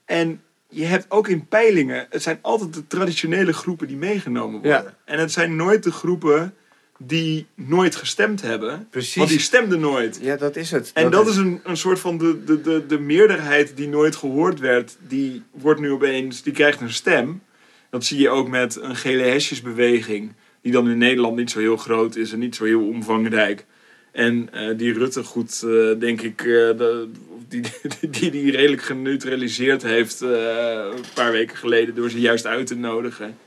En 0.06 0.42
je 0.70 0.86
hebt 0.86 1.06
ook 1.10 1.28
in 1.28 1.48
peilingen, 1.48 2.08
het 2.10 2.22
zijn 2.22 2.40
altijd 2.42 2.74
de 2.74 2.88
traditionele 2.88 3.54
groepen 3.54 3.88
die 3.88 3.98
meegenomen 3.98 4.62
worden. 4.62 4.84
Ja. 4.84 4.98
En 5.06 5.20
het 5.20 5.32
zijn 5.32 5.56
nooit 5.56 5.84
de 5.84 5.92
groepen 5.92 6.54
die 6.98 7.48
nooit 7.56 7.96
gestemd 7.96 8.42
hebben. 8.42 8.88
Precies. 8.90 9.16
Want 9.16 9.30
die 9.30 9.40
stemden 9.40 9.80
nooit. 9.80 10.20
Ja, 10.22 10.36
dat 10.36 10.56
is 10.56 10.72
het. 10.72 10.92
En 10.94 11.12
dat 11.12 11.28
is 11.28 11.36
een, 11.36 11.60
een 11.64 11.78
soort 11.78 12.00
van 12.00 12.18
de, 12.18 12.44
de, 12.44 12.62
de, 12.62 12.86
de 12.86 13.00
meerderheid 13.00 13.72
die 13.76 13.88
nooit 13.88 14.16
gehoord 14.16 14.60
werd, 14.60 14.98
die 15.08 15.44
wordt 15.52 15.80
nu 15.80 15.92
opeens, 15.92 16.44
die 16.44 16.54
krijgt 16.54 16.82
een 16.82 16.94
stem. 16.94 17.42
Dat 17.90 18.06
zie 18.06 18.20
je 18.20 18.30
ook 18.30 18.48
met 18.48 18.76
een 18.82 18.96
gele 18.96 19.24
hesjesbeweging, 19.24 20.34
die 20.62 20.72
dan 20.72 20.90
in 20.90 20.98
Nederland 20.98 21.36
niet 21.36 21.52
zo 21.52 21.60
heel 21.60 21.78
groot 21.78 22.16
is 22.16 22.32
en 22.32 22.40
niet 22.40 22.56
zo 22.56 22.64
heel 22.64 22.88
omvangrijk. 22.88 23.66
En 24.12 24.50
eh, 24.52 24.78
die 24.78 24.94
Rutte 24.94 25.24
goed, 25.24 25.64
eh, 25.64 26.00
denk 26.00 26.22
ik, 26.22 26.40
eh, 26.40 26.46
de, 26.46 27.08
die, 27.50 27.64
die 28.10 28.32
die 28.32 28.52
redelijk 28.52 28.82
geneutraliseerd 28.82 29.84
heeft 29.84 30.22
een 30.22 31.04
paar 31.14 31.32
weken 31.32 31.58
geleden 31.58 31.96
door 31.96 32.10
ze 32.10 32.20
juist 32.20 32.46
uit 32.46 32.68
te 32.68 32.76
nodigen. 32.76 33.38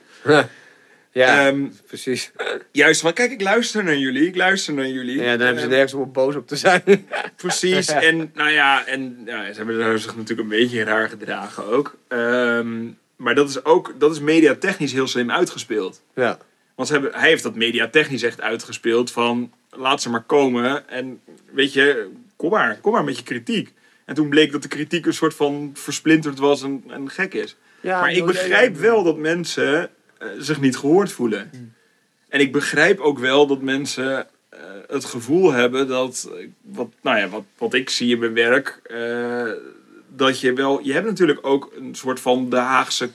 ja, 1.12 1.46
Ehm, 1.46 1.66
precies. 1.86 2.32
juist 2.72 3.00
van, 3.00 3.12
kijk, 3.12 3.30
ik 3.32 3.40
luister 3.40 3.84
naar 3.84 3.96
jullie, 3.96 4.26
ik 4.26 4.36
luister 4.36 4.74
naar 4.74 4.88
jullie. 4.88 5.16
Ja, 5.20 5.36
dan 5.36 5.40
hebben 5.40 5.56
ze 5.58 5.62
Ehm, 5.62 5.70
nergens 5.70 5.94
om 5.94 6.12
boos 6.12 6.34
op 6.36 6.46
te 6.46 6.56
zijn. 6.56 6.82
Precies, 7.36 7.88
en 7.88 8.30
nou 8.34 8.50
ja, 8.50 8.86
en 8.86 9.22
ja, 9.26 9.52
ze 9.52 9.56
hebben 9.56 10.00
zich 10.00 10.16
natuurlijk 10.16 10.40
een 10.50 10.58
beetje 10.58 10.82
raar 10.84 11.08
gedragen 11.08 11.64
ook. 11.64 11.96
Ehm, 12.08 12.86
maar 13.16 13.34
dat 13.34 13.48
is 13.48 13.64
ook 13.64 13.94
dat 13.98 14.12
is 14.12 14.20
mediatechnisch 14.20 14.92
heel 14.92 15.06
slim 15.08 15.30
uitgespeeld. 15.30 16.02
Ja. 16.14 16.38
Want 16.74 16.88
ze 16.88 16.94
hebben, 16.94 17.12
hij 17.20 17.28
heeft 17.28 17.42
dat 17.42 17.54
mediatechnisch 17.54 18.22
echt 18.22 18.40
uitgespeeld 18.40 19.10
van 19.12 19.52
laat 19.76 20.02
ze 20.02 20.10
maar 20.10 20.22
komen 20.22 20.88
en 20.88 21.20
weet 21.52 21.72
je, 21.72 22.10
kom 22.36 22.50
maar, 22.50 22.78
kom 22.80 22.92
maar 22.92 23.04
met 23.04 23.16
je 23.16 23.22
kritiek. 23.22 23.72
En 24.04 24.14
toen 24.14 24.28
bleek 24.28 24.52
dat 24.52 24.62
de 24.62 24.68
kritiek 24.68 25.06
een 25.06 25.14
soort 25.14 25.34
van 25.34 25.70
versplinterd 25.74 26.38
was 26.38 26.62
en, 26.62 26.84
en 26.88 27.10
gek 27.10 27.34
is. 27.34 27.56
ja 27.80 28.00
maar 28.00 28.12
ik 28.12 28.24
begrijp 28.24 28.76
wel 28.76 29.02
dat 29.02 29.16
mensen 29.16 29.90
eh, 30.18 30.28
zich 30.38 30.60
niet 30.60 30.76
gehoord 30.76 31.12
voelen. 31.12 31.48
Hmm. 31.52 31.72
En 32.28 32.40
ik 32.40 32.52
begrijp 32.52 33.00
ook 33.00 33.18
wel 33.18 33.46
dat 33.46 33.60
mensen 33.60 34.26
eh, 34.48 34.60
het 34.86 35.04
gevoel 35.04 35.52
hebben 35.52 35.88
dat, 35.88 36.30
wat, 36.62 36.88
nou 37.02 37.18
ja, 37.18 37.28
wat, 37.28 37.44
wat 37.58 37.74
ik 37.74 37.90
zie 37.90 38.10
in 38.10 38.18
mijn 38.18 38.34
werk, 38.34 38.80
eh, 38.84 39.50
dat 40.08 40.40
je 40.40 40.52
wel, 40.52 40.80
je 40.82 40.92
hebt 40.92 41.06
natuurlijk 41.06 41.46
ook 41.46 41.72
een 41.76 41.94
soort 41.94 42.20
van 42.20 42.50
de 42.50 42.56
Haagse 42.56 43.10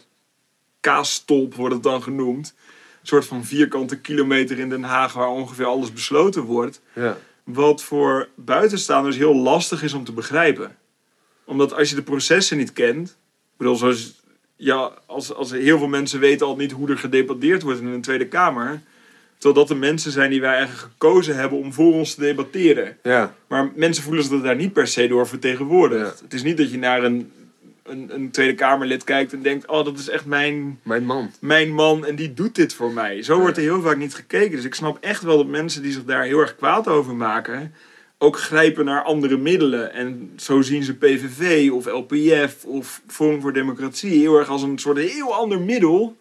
kaasstolp 0.79 1.55
wordt 1.55 1.73
het 1.73 1.83
dan 1.83 2.03
genoemd. 2.03 2.53
Een 3.01 3.07
soort 3.07 3.25
van 3.25 3.45
vierkante 3.45 3.99
kilometer 3.99 4.59
in 4.59 4.69
Den 4.69 4.83
Haag 4.83 5.13
waar 5.13 5.27
ongeveer 5.27 5.65
alles 5.65 5.93
besloten 5.93 6.41
wordt. 6.41 6.81
Ja. 6.93 7.17
Wat 7.43 7.83
voor 7.83 8.27
buitenstaanders 8.35 9.17
heel 9.17 9.35
lastig 9.35 9.83
is 9.83 9.93
om 9.93 10.03
te 10.03 10.11
begrijpen. 10.11 10.77
Omdat 11.43 11.73
als 11.73 11.89
je 11.89 11.95
de 11.95 12.01
processen 12.01 12.57
niet 12.57 12.73
kent. 12.73 13.09
Ik 13.09 13.57
bedoel, 13.57 13.75
zoals, 13.75 14.21
ja, 14.55 14.91
als, 15.05 15.33
als 15.33 15.51
heel 15.51 15.77
veel 15.77 15.87
mensen 15.87 16.19
weten 16.19 16.47
al 16.47 16.55
niet 16.55 16.71
hoe 16.71 16.89
er 16.89 16.97
gedebatteerd 16.97 17.61
wordt 17.61 17.79
in 17.79 17.87
een 17.87 18.01
Tweede 18.01 18.27
Kamer. 18.27 18.81
Terwijl 19.37 19.65
dat 19.65 19.67
de 19.67 19.85
mensen 19.85 20.11
zijn 20.11 20.29
die 20.29 20.41
wij 20.41 20.55
eigenlijk 20.55 20.91
gekozen 20.91 21.35
hebben 21.35 21.57
om 21.57 21.73
voor 21.73 21.93
ons 21.93 22.13
te 22.13 22.21
debatteren. 22.21 22.97
Ja. 23.03 23.35
Maar 23.47 23.71
mensen 23.75 24.03
voelen 24.03 24.23
zich 24.23 24.41
daar 24.41 24.55
niet 24.55 24.73
per 24.73 24.87
se 24.87 25.07
door 25.07 25.27
vertegenwoordigd. 25.27 26.17
Ja. 26.17 26.23
Het 26.23 26.33
is 26.33 26.43
niet 26.43 26.57
dat 26.57 26.71
je 26.71 26.77
naar 26.77 27.03
een, 27.03 27.31
een, 27.89 28.13
een 28.13 28.31
Tweede 28.31 28.55
Kamerlid 28.55 29.03
kijkt 29.03 29.33
en 29.33 29.41
denkt: 29.41 29.67
Oh, 29.67 29.85
dat 29.85 29.97
is 29.99 30.09
echt 30.09 30.25
mijn, 30.25 30.79
Mijn 30.83 31.05
man. 31.05 31.31
mijn 31.39 31.73
man 31.73 32.05
en 32.05 32.15
die 32.15 32.33
doet 32.33 32.55
dit 32.55 32.73
voor 32.73 32.91
mij. 32.91 33.23
Zo 33.23 33.39
wordt 33.39 33.57
er 33.57 33.63
heel 33.63 33.81
vaak 33.81 33.97
niet 33.97 34.15
gekeken. 34.15 34.55
Dus 34.55 34.65
ik 34.65 34.75
snap 34.75 34.97
echt 35.01 35.23
wel 35.23 35.37
dat 35.37 35.47
mensen 35.47 35.81
die 35.81 35.91
zich 35.91 36.05
daar 36.05 36.23
heel 36.23 36.39
erg 36.39 36.55
kwaad 36.55 36.87
over 36.87 37.15
maken, 37.15 37.73
ook 38.17 38.39
grijpen 38.39 38.85
naar 38.85 39.03
andere 39.03 39.37
middelen. 39.37 39.93
En 39.93 40.31
zo 40.35 40.61
zien 40.61 40.83
ze 40.83 40.95
PVV 40.95 41.71
of 41.71 41.85
LPF 41.85 42.65
of 42.65 43.01
Forum 43.07 43.41
voor 43.41 43.53
Democratie 43.53 44.19
heel 44.19 44.37
erg 44.37 44.49
als 44.49 44.61
een 44.61 44.79
soort 44.79 44.97
heel 44.97 45.33
ander 45.33 45.61
middel 45.61 46.17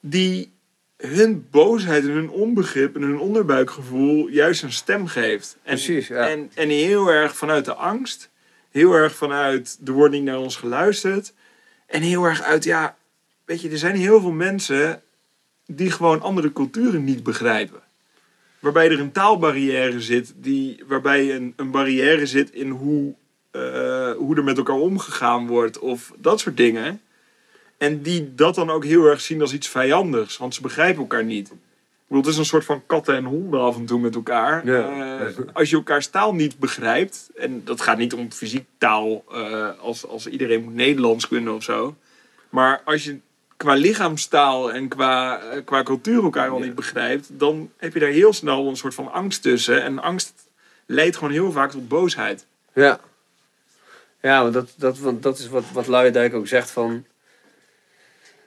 die 0.00 0.52
hun 0.96 1.46
boosheid 1.50 2.02
en 2.04 2.10
hun 2.10 2.30
onbegrip 2.30 2.96
en 2.96 3.02
hun 3.02 3.18
onderbuikgevoel 3.18 4.28
juist 4.28 4.62
een 4.62 4.72
stem 4.72 5.06
geeft. 5.06 5.56
En, 5.62 5.74
Precies, 5.74 6.08
ja. 6.08 6.28
en, 6.28 6.50
en 6.54 6.68
heel 6.68 7.08
erg 7.08 7.36
vanuit 7.36 7.64
de 7.64 7.74
angst, 7.74 8.30
heel 8.72 8.92
erg 8.92 9.14
vanuit 9.14 9.78
er 9.84 9.92
wordt 9.92 10.14
niet 10.14 10.22
naar 10.22 10.38
ons 10.38 10.56
geluisterd 10.56 11.32
en 11.86 12.02
heel 12.02 12.24
erg 12.24 12.42
uit, 12.42 12.64
ja, 12.64 12.96
weet 13.44 13.60
je, 13.60 13.70
er 13.70 13.78
zijn 13.78 13.96
heel 13.96 14.20
veel 14.20 14.32
mensen 14.32 15.02
die 15.66 15.90
gewoon 15.90 16.20
andere 16.20 16.52
culturen 16.52 17.04
niet 17.04 17.22
begrijpen. 17.22 17.80
Waarbij 18.58 18.90
er 18.90 19.00
een 19.00 19.12
taalbarrière 19.12 20.00
zit, 20.00 20.32
die, 20.36 20.82
waarbij 20.86 21.34
een, 21.34 21.52
een 21.56 21.70
barrière 21.70 22.26
zit 22.26 22.52
in 22.52 22.70
hoe, 22.70 23.14
eh, 23.50 24.12
hoe 24.12 24.36
er 24.36 24.44
met 24.44 24.56
elkaar 24.56 24.76
omgegaan 24.76 25.46
wordt 25.46 25.78
of 25.78 26.12
dat 26.18 26.40
soort 26.40 26.56
dingen. 26.56 27.00
En 27.78 28.02
die 28.02 28.34
dat 28.34 28.54
dan 28.54 28.70
ook 28.70 28.84
heel 28.84 29.04
erg 29.04 29.20
zien 29.20 29.40
als 29.40 29.52
iets 29.52 29.68
vijandigs, 29.68 30.36
want 30.36 30.54
ze 30.54 30.60
begrijpen 30.60 31.00
elkaar 31.00 31.24
niet. 31.24 31.52
Bedoel, 32.12 32.26
het 32.26 32.34
is 32.34 32.38
een 32.40 32.50
soort 32.50 32.64
van 32.64 32.86
katten 32.86 33.16
en 33.16 33.24
honden 33.24 33.60
af 33.60 33.76
en 33.76 33.86
toe 33.86 34.00
met 34.00 34.14
elkaar. 34.14 34.66
Ja. 34.66 35.18
Eh, 35.20 35.36
als 35.52 35.70
je 35.70 35.76
elkaars 35.76 36.06
taal 36.06 36.34
niet 36.34 36.58
begrijpt, 36.58 37.30
en 37.36 37.64
dat 37.64 37.80
gaat 37.80 37.98
niet 37.98 38.14
om 38.14 38.32
fysiek 38.32 38.66
taal, 38.78 39.24
eh, 39.32 39.68
als, 39.78 40.06
als 40.06 40.26
iedereen 40.26 40.62
moet 40.62 40.74
Nederlands 40.74 41.28
kunnen 41.28 41.54
of 41.54 41.62
zo. 41.62 41.96
Maar 42.50 42.80
als 42.84 43.04
je 43.04 43.18
qua 43.56 43.74
lichaamstaal 43.74 44.72
en 44.72 44.88
qua, 44.88 45.40
eh, 45.40 45.64
qua 45.64 45.82
cultuur 45.82 46.22
elkaar 46.22 46.48
al 46.48 46.58
Ja. 46.58 46.64
niet 46.64 46.74
begrijpt, 46.74 47.28
dan 47.30 47.70
heb 47.76 47.94
je 47.94 48.00
daar 48.00 48.08
heel 48.08 48.32
snel 48.32 48.68
een 48.68 48.76
soort 48.76 48.94
van 48.94 49.12
angst 49.12 49.42
tussen. 49.42 49.82
En 49.82 49.98
angst 49.98 50.32
leidt 50.86 51.16
gewoon 51.16 51.32
heel 51.32 51.52
vaak 51.52 51.70
tot 51.70 51.88
boosheid. 51.88 52.46
Ja. 52.72 53.00
Ja, 54.20 54.42
want 54.42 54.54
dat, 54.54 54.74
dat, 54.76 54.98
want 54.98 55.22
dat 55.22 55.38
is 55.38 55.48
wat, 55.48 55.64
wat 55.72 55.86
Luijendijk 55.86 56.34
ook 56.34 56.48
zegt 56.48 56.70
van... 56.70 57.04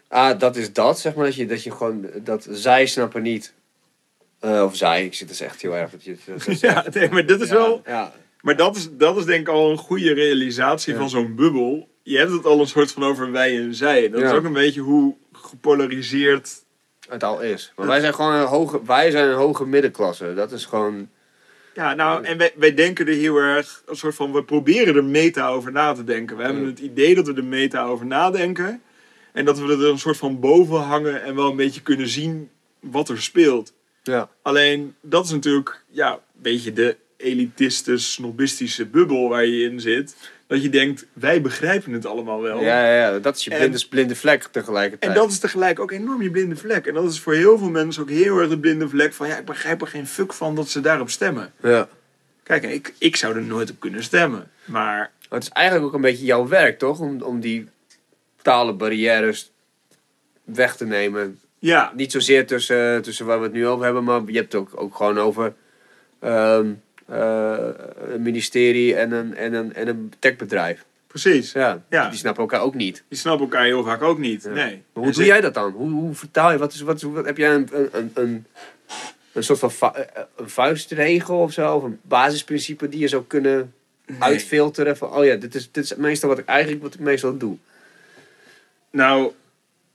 Ah, 0.08 0.40
dat 0.40 0.56
is 0.56 0.74
dat, 0.74 1.00
zeg 1.00 1.16
maar. 1.16 1.26
Dat 1.26 1.36
je, 1.36 1.46
dat 1.46 1.64
je 1.64 1.72
gewoon... 1.72 2.10
Dat 2.24 2.48
zij 2.52 2.86
snappen 2.86 3.22
niet... 3.22 3.54
eh, 4.40 4.64
of 4.64 4.76
zij, 4.76 5.06
ik 5.06 5.14
zit 5.14 5.28
dus 5.28 5.40
echt 5.42 5.62
heel 5.62 5.76
erg 5.76 5.92
dat 5.92 6.04
je 6.04 6.16
dat 6.26 6.60
Ja, 6.62 6.86
nee, 6.94 7.10
maar 7.10 7.26
dat 7.26 7.42
is 7.42 7.50
Ja, 7.50 7.56
wel. 7.56 7.82
Ja, 7.86 8.14
Maar 8.42 8.56
dat 8.56 8.76
is, 8.76 8.90
dat 8.92 9.18
is 9.18 9.26
denk 9.26 9.40
ik 9.48 9.54
al 9.54 9.72
een 9.72 9.78
goede 9.78 10.14
realisatie 10.14 10.94
Ja. 10.94 11.00
van 11.00 11.10
zo'n 11.10 11.36
bubbel. 11.36 11.90
Je 12.04 12.18
hebt 12.18 12.32
het 12.32 12.46
al 12.46 12.60
een 12.60 12.68
soort 12.68 12.92
van 12.92 13.04
over 13.04 13.32
wij 13.32 13.58
en 13.58 13.76
zij. 13.76 14.10
Dat 14.10 14.22
is 14.22 14.32
ook 14.32 14.44
een 14.44 14.54
beetje 14.54 14.82
hoe 14.82 15.16
gepolariseerd. 15.32 16.64
het 17.10 17.24
al 17.24 17.42
is. 17.42 17.74
Maar 17.76 17.88
wij 17.88 18.00
zijn 18.00 18.14
gewoon 18.14 18.34
een 18.34 18.46
hoge... 18.48 18.82
Wij 18.86 19.12
zijn 19.12 19.28
een 19.30 19.36
hoge 19.36 19.66
middenklasse. 19.66 20.34
Dat 20.34 20.52
is 20.52 20.66
gewoon... 20.66 21.10
Ja, 21.74 21.94
nou, 21.94 22.24
en 22.24 22.38
wij, 22.38 22.54
wij 22.56 22.74
denken 22.74 23.08
er 23.08 23.14
heel 23.14 23.36
erg 23.38 23.84
een 23.86 23.96
soort 23.96 24.16
van. 24.16 24.32
We 24.34 24.44
proberen 24.44 24.96
er 24.96 25.04
meta 25.04 25.48
over 25.48 25.72
na 25.72 25.94
te 25.94 26.04
denken. 26.04 26.38
We 26.38 26.44
hebben 26.44 26.66
het 26.66 26.80
idee 26.80 27.16
dat 27.16 27.28
we 27.28 27.34
er 27.34 27.44
meta 27.44 27.84
over 27.86 28.06
nadenken. 28.06 28.82
En 29.34 29.46
dat 29.46 29.60
we 29.60 29.72
er 29.72 29.86
een 29.86 30.00
soort 30.00 30.18
van 30.18 30.40
boven 30.40 30.80
hangen 30.80 31.24
en 31.24 31.36
wel 31.36 31.50
een 31.50 31.56
beetje 31.56 31.82
kunnen 31.82 32.08
zien 32.08 32.50
wat 32.80 33.10
er 33.10 33.22
speelt. 33.22 33.74
Ja. 34.06 34.30
Alleen 34.42 34.96
dat 35.02 35.26
is 35.26 35.32
natuurlijk 35.32 35.82
ja, 35.90 36.12
een 36.14 36.20
beetje 36.42 36.74
de 36.74 36.98
elitiste, 37.18 37.98
snobistische 37.98 38.86
bubbel 38.86 39.30
waar 39.30 39.46
je 39.46 39.70
in 39.70 39.80
zit. 39.80 40.16
Dat 40.48 40.64
je 40.64 40.70
denkt, 40.70 41.06
wij 41.14 41.42
begrijpen 41.42 41.92
het 41.92 42.06
allemaal 42.06 42.42
wel. 42.42 42.62
Ja, 42.62 42.86
ja, 42.86 42.96
ja, 42.96 43.20
dat 43.20 43.36
is 43.38 43.44
je 43.44 43.52
En- 43.52 43.58
blinde, 43.58 43.86
blinde 43.90 44.16
vlek 44.16 44.44
tegelijkertijd. 44.44 45.12
En 45.12 45.18
dat 45.18 45.32
is 45.32 45.40
tegelijk 45.40 45.80
ook 45.80 45.92
enorm 45.92 46.22
je 46.22 46.32
blinde 46.32 46.56
vlek. 46.56 46.86
En 46.88 46.94
dat 46.94 47.12
is 47.12 47.20
voor 47.20 47.34
heel 47.34 47.58
veel 47.58 47.70
mensen 47.70 48.02
ook 48.02 48.10
heel 48.10 48.38
erg 48.40 48.50
de 48.50 48.60
blinde 48.60 48.90
vlek 48.90 49.14
van... 49.14 49.28
ja, 49.28 49.38
ik 49.38 49.46
begrijp 49.46 49.82
er 49.82 49.88
geen 49.88 50.08
fuck 50.08 50.34
van 50.34 50.56
dat 50.56 50.70
ze 50.70 50.82
daarop 50.82 51.10
stemmen. 51.10 51.54
Ja. 51.62 51.88
Kijk, 52.44 52.64
ik, 52.64 52.94
ik 52.98 53.16
zou 53.16 53.36
er 53.36 53.42
nooit 53.42 53.72
op 53.72 53.80
kunnen 53.80 54.04
stemmen. 54.04 54.52
Maar 54.66 55.12
Maar 55.30 55.40
het 55.40 55.44
is 55.44 55.50
eigenlijk 55.50 55.88
ook 55.88 55.94
een 55.94 56.02
beetje 56.02 56.26
jouw 56.26 56.48
werk, 56.48 56.80
toch? 56.80 57.00
Om, 57.00 57.22
om 57.22 57.40
die 57.40 57.68
talenbarrières 58.42 59.52
weg 60.44 60.76
te 60.76 60.86
nemen. 60.86 61.40
Ja, 61.66 61.92
Niet 61.96 62.12
zozeer 62.12 62.48
tussen, 62.48 63.02
tussen 63.02 63.26
waar 63.26 63.38
we 63.38 63.44
het 63.44 63.54
nu 63.54 63.68
over 63.68 63.86
hebben, 63.86 64.04
maar 64.04 64.22
je 64.26 64.38
hebt 64.38 64.54
het 64.54 64.62
ook, 64.62 64.70
ook 64.82 64.96
gewoon 64.96 65.18
over 65.20 65.54
ehm, 66.20 66.72
eh, 67.08 67.68
een 68.14 68.22
ministerie 68.22 68.96
en 68.96 69.12
een, 69.12 69.36
en 69.36 69.54
een, 69.54 69.74
en 69.74 69.88
een 69.88 70.14
techbedrijf. 70.20 70.86
precies. 71.08 71.52
Ja, 71.52 71.82
Ja. 71.90 72.10
die 72.10 72.18
snappen 72.20 72.42
elkaar 72.44 72.62
ook 72.62 72.74
niet. 72.76 73.04
Die 73.08 73.18
snappen 73.18 73.46
elkaar 73.46 73.66
heel 73.66 73.84
vaak 73.84 74.02
ook 74.02 74.18
niet. 74.18 74.44
Ja. 74.44 74.50
Nee. 74.50 74.64
Maar 74.66 74.74
En 74.74 74.82
hoe 74.94 75.04
doe 75.04 75.14
ze- 75.14 75.26
jij 75.26 75.42
dat 75.42 75.54
dan? 75.54 75.72
Hoe, 75.72 75.90
hoe 75.92 76.14
vertaal 76.16 76.52
je? 76.52 76.58
Wat 76.58 76.74
is, 76.74 76.82
wat, 76.82 76.96
is- 76.96 77.04
wat, 77.04 77.26
heb 77.26 77.38
jij 77.38 77.54
een, 77.54 77.70
een, 77.92 78.12
een, 78.14 78.46
een 79.34 79.44
soort 79.44 79.60
van 79.60 79.72
va- 79.72 79.96
eh, 79.96 80.24
een 80.36 80.50
vuistregel 80.50 81.40
of 81.40 81.52
zo? 81.54 81.76
Of 81.76 81.84
een 81.84 82.00
basisprincipe 82.02 82.90
die 82.90 83.00
je 83.00 83.08
zou 83.08 83.24
kunnen 83.28 83.74
Nee. 84.06 84.18
uitfilteren? 84.22 84.98
Van, 84.98 85.10
oh 85.14 85.26
ja, 85.26 85.36
dit 85.36 85.56
is, 85.56 85.72
dit 85.72 85.84
is 85.84 85.96
meestal 85.96 86.30
wat 86.30 86.38
ik 86.38 86.46
eigenlijk 86.46 86.82
wat 86.84 86.94
ik 86.94 87.00
meestal 87.00 87.38
doe. 87.38 87.58
Nou, 88.92 89.32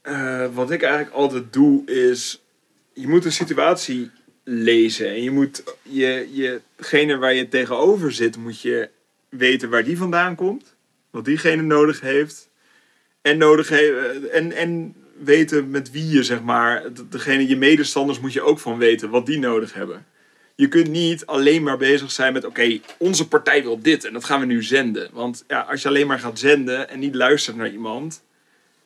eh, 0.01 0.45
wat 0.53 0.71
ik 0.71 0.81
eigenlijk 0.81 1.13
altijd 1.13 1.53
doe 1.53 1.85
is... 1.85 2.41
Je 2.93 3.07
moet 3.07 3.25
een 3.25 3.31
situatie 3.31 4.09
lezen. 4.43 5.07
En 5.07 5.23
je 5.23 5.31
moet 5.31 5.63
je, 5.81 6.27
jegene 6.77 7.17
waar 7.17 7.33
je 7.33 7.47
tegenover 7.47 8.11
zit, 8.11 8.37
moet 8.37 8.61
je 8.61 8.89
weten 9.29 9.69
waar 9.69 9.83
die 9.83 9.97
vandaan 9.97 10.35
komt. 10.35 10.75
Wat 11.09 11.25
diegene 11.25 11.61
nodig 11.61 12.01
heeft. 12.01 12.49
En, 13.21 13.37
nodig 13.37 13.69
he- 13.69 14.19
en, 14.31 14.51
en 14.51 14.95
weten 15.23 15.69
met 15.69 15.91
wie 15.91 16.09
je, 16.09 16.23
zeg 16.23 16.41
maar... 16.41 16.93
de- 16.93 17.07
Degene, 17.09 17.47
je 17.47 17.57
medestanders 17.57 18.19
moet 18.19 18.33
je 18.33 18.41
ook 18.41 18.59
van 18.59 18.77
weten 18.77 19.09
wat 19.09 19.25
die 19.25 19.39
nodig 19.39 19.73
hebben. 19.73 20.05
Je 20.55 20.67
kunt 20.67 20.87
niet 20.87 21.25
alleen 21.25 21.63
maar 21.63 21.77
bezig 21.77 22.11
zijn 22.11 22.33
met... 22.33 22.45
Oké, 22.45 22.79
onze 22.97 23.27
partij 23.27 23.63
wil 23.63 23.81
dit 23.81 24.05
en 24.05 24.13
dat 24.13 24.23
gaan 24.25 24.39
we 24.39 24.45
nu 24.45 24.63
zenden. 24.63 25.09
Want 25.13 25.43
ja, 25.47 25.59
als 25.61 25.81
je 25.81 25.87
alleen 25.87 26.07
maar 26.07 26.19
gaat 26.19 26.39
zenden 26.39 26.89
en 26.89 26.99
niet 26.99 27.15
luistert 27.15 27.55
naar 27.55 27.71
iemand 27.71 28.23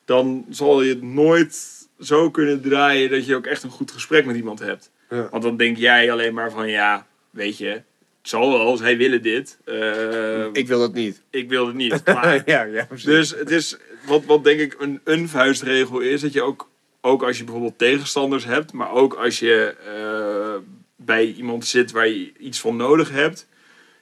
dan 0.05 0.45
zal 0.49 0.81
je 0.81 0.89
het 0.89 1.01
nooit 1.01 1.73
zo 1.99 2.31
kunnen 2.31 2.61
draaien 2.61 3.09
dat 3.09 3.25
je 3.25 3.35
ook 3.35 3.45
echt 3.45 3.63
een 3.63 3.69
goed 3.69 3.91
gesprek 3.91 4.25
met 4.25 4.35
iemand 4.35 4.59
hebt. 4.59 4.91
Ja. 5.09 5.27
Want 5.31 5.43
dan 5.43 5.57
denk 5.57 5.77
jij 5.77 6.11
alleen 6.11 6.33
maar 6.33 6.51
van 6.51 6.67
ja, 6.69 7.07
weet 7.29 7.57
je, 7.57 7.67
het 7.67 7.83
zal 8.21 8.51
wel, 8.51 8.77
zij 8.77 8.97
willen 8.97 9.21
dit. 9.21 9.57
Eh, 9.65 10.45
ik, 10.45 10.57
Ik 10.57 10.67
wil 10.67 10.79
dat 10.79 10.93
niet. 10.93 11.21
wil 11.47 11.67
het 11.67 11.75
niet. 11.75 12.01
Maar, 12.13 12.41
ja, 12.45 12.63
ja, 12.63 12.87
dus 13.03 13.29
het 13.29 13.49
is, 13.49 13.77
wat, 14.05 14.25
wat 14.25 14.43
denk 14.43 14.59
ik 14.59 14.75
een, 14.79 15.01
een 15.03 15.29
vuistregel 15.29 15.99
is, 15.99 16.21
dat 16.21 16.33
je 16.33 16.41
ook, 16.41 16.69
ook 17.01 17.23
als 17.23 17.37
je 17.37 17.43
bijvoorbeeld 17.43 17.77
tegenstanders 17.77 18.45
hebt, 18.45 18.73
maar 18.73 18.91
ook 18.91 19.13
als 19.13 19.39
je 19.39 19.75
eh, 19.85 20.71
bij 20.95 21.25
iemand 21.25 21.65
zit 21.65 21.91
waar 21.91 22.07
je 22.07 22.31
iets 22.39 22.59
van 22.59 22.75
nodig 22.75 23.11
hebt, 23.11 23.47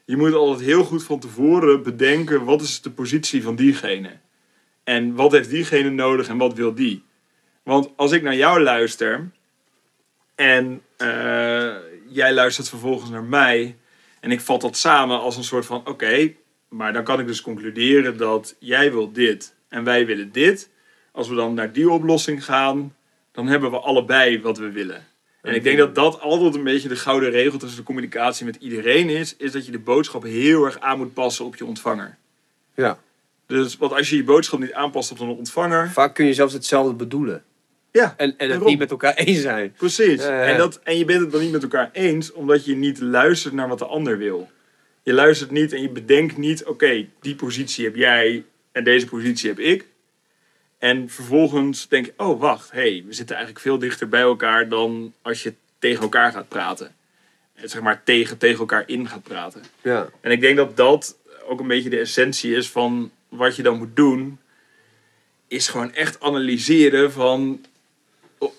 je 0.05 0.17
moet 0.17 0.33
altijd 0.33 0.67
heel 0.67 0.83
goed 0.83 1.03
van 1.03 1.19
tevoren 1.19 1.83
bedenken 1.83 2.43
wat 2.43 2.61
is 2.61 2.81
de 2.81 2.91
positie 2.91 3.43
van 3.43 3.55
diegene. 3.55 4.09
En 4.83 5.15
wat 5.15 5.31
heeft 5.31 5.49
diegene 5.49 5.89
nodig 5.89 6.27
en 6.27 6.37
wat 6.37 6.53
wil 6.53 6.73
die? 6.73 7.03
Want 7.63 7.89
als 7.95 8.11
ik 8.11 8.21
naar 8.21 8.35
jou 8.35 8.61
luister 8.61 9.29
en 10.35 10.81
eh, 10.97 11.75
jij 12.07 12.33
luistert 12.33 12.69
vervolgens 12.69 13.09
naar 13.09 13.23
mij 13.23 13.77
en 14.19 14.31
ik 14.31 14.41
vat 14.41 14.61
dat 14.61 14.77
samen 14.77 15.19
als 15.19 15.37
een 15.37 15.43
soort 15.43 15.65
van 15.65 15.87
oké, 15.87 16.33
maar 16.69 16.93
dan 16.93 17.03
kan 17.03 17.19
ik 17.19 17.27
dus 17.27 17.41
concluderen 17.41 18.17
dat 18.17 18.55
jij 18.59 18.91
wil 18.91 19.11
dit 19.11 19.55
en 19.67 19.83
wij 19.83 20.05
willen 20.05 20.31
dit. 20.31 20.69
als 21.11 21.27
we 21.27 21.35
dan 21.35 21.53
naar 21.53 21.71
die 21.71 21.89
oplossing 21.89 22.45
gaan, 22.45 22.95
dan 23.31 23.47
hebben 23.47 23.71
we 23.71 23.79
allebei 23.79 24.41
wat 24.41 24.57
we 24.57 24.71
willen. 24.71 25.07
En 25.41 25.55
ik 25.55 25.63
denk 25.63 25.77
dat 25.77 25.95
dat 25.95 26.19
altijd 26.19 26.55
een 26.55 26.63
beetje 26.63 26.87
de 26.87 26.95
gouden 26.95 27.29
regel 27.29 27.59
tussen 27.59 27.77
de 27.77 27.85
communicatie 27.85 28.45
met 28.45 28.55
iedereen 28.55 29.09
is, 29.09 29.35
is 29.37 29.51
dat 29.51 29.65
je 29.65 29.71
de 29.71 29.79
boodschap 29.79 30.23
heel 30.23 30.65
erg 30.65 30.79
aan 30.79 30.97
moet 30.97 31.13
passen 31.13 31.45
op 31.45 31.55
je 31.55 31.65
ontvanger. 31.65 32.17
Ja. 32.75 32.99
Dus 33.53 33.77
want 33.77 33.93
als 33.93 34.09
je 34.09 34.15
je 34.15 34.23
boodschap 34.23 34.59
niet 34.59 34.73
aanpast 34.73 35.11
op 35.11 35.19
een 35.19 35.27
ontvanger, 35.27 35.89
Vaak 35.89 36.15
kun 36.15 36.25
je 36.25 36.33
zelfs 36.33 36.53
hetzelfde 36.53 36.93
bedoelen. 36.93 37.43
ja, 37.91 38.13
En, 38.17 38.37
en 38.37 38.49
het 38.49 38.65
niet 38.65 38.79
met 38.79 38.91
elkaar 38.91 39.13
eens 39.13 39.41
zijn. 39.41 39.73
Precies. 39.77 40.21
Ja. 40.23 40.43
En, 40.43 40.57
dat, 40.57 40.79
en 40.83 40.97
je 40.97 41.05
bent 41.05 41.21
het 41.21 41.31
dan 41.31 41.41
niet 41.41 41.51
met 41.51 41.63
elkaar 41.63 41.89
eens, 41.91 42.31
omdat 42.31 42.65
je 42.65 42.75
niet 42.75 42.99
luistert 42.99 43.53
naar 43.53 43.67
wat 43.67 43.79
de 43.79 43.85
ander 43.85 44.17
wil. 44.17 44.49
Je 45.03 45.13
luistert 45.13 45.51
niet 45.51 45.73
en 45.73 45.81
je 45.81 45.89
bedenkt 45.89 46.37
niet, 46.37 46.65
oké, 46.65 47.07
die 47.21 47.35
positie 47.35 47.85
heb 47.85 47.95
jij 47.95 48.43
en 48.71 48.83
deze 48.83 49.07
positie 49.07 49.49
heb 49.49 49.59
ik. 49.59 49.87
En 50.77 51.09
vervolgens 51.09 51.87
denk 51.87 52.05
je, 52.05 52.13
oh 52.17 52.39
wacht, 52.39 52.71
hey, 52.71 53.03
we 53.07 53.13
zitten 53.13 53.35
eigenlijk 53.35 53.65
veel 53.65 53.79
dichter 53.79 54.09
bij 54.09 54.21
elkaar 54.21 54.69
dan 54.69 55.13
als 55.21 55.43
je 55.43 55.53
tegen 55.79 56.03
elkaar 56.03 56.31
gaat 56.31 56.47
praten. 56.47 56.95
En 57.53 57.69
zeg 57.69 57.81
maar 57.81 58.03
tegen, 58.03 58.37
tegen 58.37 58.59
elkaar 58.59 58.83
in 58.85 59.07
gaat 59.07 59.23
praten. 59.23 59.61
Ja. 59.81 60.09
En 60.21 60.31
ik 60.31 60.41
denk 60.41 60.57
dat 60.57 60.77
dat 60.77 61.17
ook 61.47 61.59
een 61.59 61.67
beetje 61.67 61.89
de 61.89 61.99
essentie 61.99 62.55
is 62.55 62.69
van 62.69 63.11
wat 63.35 63.55
je 63.55 63.63
dan 63.63 63.77
moet 63.77 63.95
doen. 63.95 64.39
Is 65.47 65.67
gewoon 65.67 65.93
echt 65.93 66.21
analyseren 66.21 67.11
van 67.11 67.65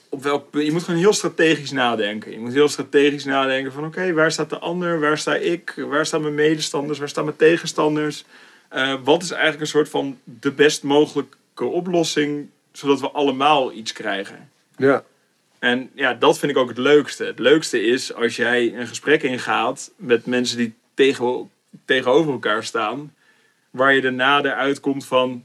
op, 0.08 0.22
welk 0.22 0.50
punt. 0.50 0.64
Je 0.64 0.72
moet 0.72 0.82
gewoon 0.82 1.00
heel 1.00 1.12
strategisch 1.12 1.70
nadenken. 1.70 2.32
Je 2.32 2.38
moet 2.38 2.52
heel 2.52 2.68
strategisch 2.68 3.24
nadenken 3.24 3.72
van 3.72 3.84
oké, 3.84 4.12
waar 4.12 4.32
staat 4.32 4.50
de 4.50 4.58
ander? 4.58 5.00
Waar 5.00 5.18
sta 5.18 5.34
ik? 5.34 5.74
Waar 5.76 6.06
staan 6.06 6.22
mijn 6.22 6.34
medestanders? 6.34 6.98
Waar 6.98 7.08
staan 7.08 7.24
mijn 7.24 7.36
tegenstanders? 7.36 8.24
Eh, 8.68 8.94
wat 9.04 9.22
is 9.22 9.30
eigenlijk 9.30 9.60
een 9.60 9.66
soort 9.66 9.88
van 9.88 10.18
de 10.24 10.52
best 10.52 10.82
mogelijke 10.82 11.64
oplossing, 11.64 12.48
zodat 12.72 13.00
we 13.00 13.10
allemaal 13.10 13.72
iets 13.72 13.92
krijgen? 13.92 14.50
Ja. 14.76 15.04
En 15.58 15.90
ja, 15.94 16.14
dat 16.14 16.38
vind 16.38 16.52
ik 16.52 16.58
ook 16.58 16.68
het 16.68 16.78
leukste. 16.78 17.24
Het 17.24 17.38
leukste 17.38 17.82
is 17.82 18.14
als 18.14 18.36
jij 18.36 18.74
een 18.74 18.86
gesprek 18.86 19.22
ingaat 19.22 19.90
met 19.96 20.26
mensen 20.26 20.56
die 20.56 20.74
tegen, 20.94 21.50
tegenover 21.84 22.32
elkaar 22.32 22.64
staan, 22.64 23.14
waar 23.74 23.94
je 23.94 24.00
daarna 24.00 24.42
eruit 24.42 24.80
komt 24.80 25.06
van: 25.06 25.44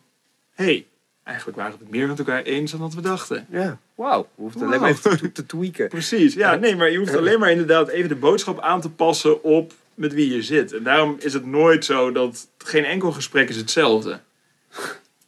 hé, 0.53 0.63
hey, 0.63 0.85
eigenlijk 1.23 1.57
waren 1.57 1.73
we 1.73 1.79
het 1.79 1.91
meer 1.91 2.07
met 2.07 2.19
elkaar 2.19 2.41
eens 2.41 2.71
dan 2.71 2.79
dat 2.79 2.93
we 2.93 3.01
dachten. 3.01 3.45
Ja. 3.49 3.79
Wauw. 3.95 4.21
We 4.21 4.41
hoeven 4.41 4.61
alleen 4.61 4.79
Wauw. 4.79 4.81
maar 4.81 5.11
even 5.11 5.19
te, 5.19 5.31
te 5.31 5.45
tweaken. 5.45 5.87
Precies, 5.97 6.33
ja, 6.33 6.55
nee, 6.55 6.75
maar 6.75 6.89
je 6.89 6.97
hoeft 6.97 7.15
alleen 7.15 7.39
maar 7.39 7.51
inderdaad 7.51 7.87
even 7.87 8.09
de 8.09 8.15
boodschap 8.15 8.59
aan 8.59 8.81
te 8.81 8.89
passen 8.89 9.43
op 9.43 9.73
met 9.93 10.13
wie 10.13 10.33
je 10.33 10.41
zit. 10.41 10.73
En 10.73 10.83
daarom 10.83 11.15
is 11.19 11.33
het 11.33 11.45
nooit 11.45 11.85
zo 11.85 12.11
dat 12.11 12.47
geen 12.57 12.85
enkel 12.85 13.11
gesprek 13.11 13.49
is 13.49 13.55
hetzelfde. 13.55 14.19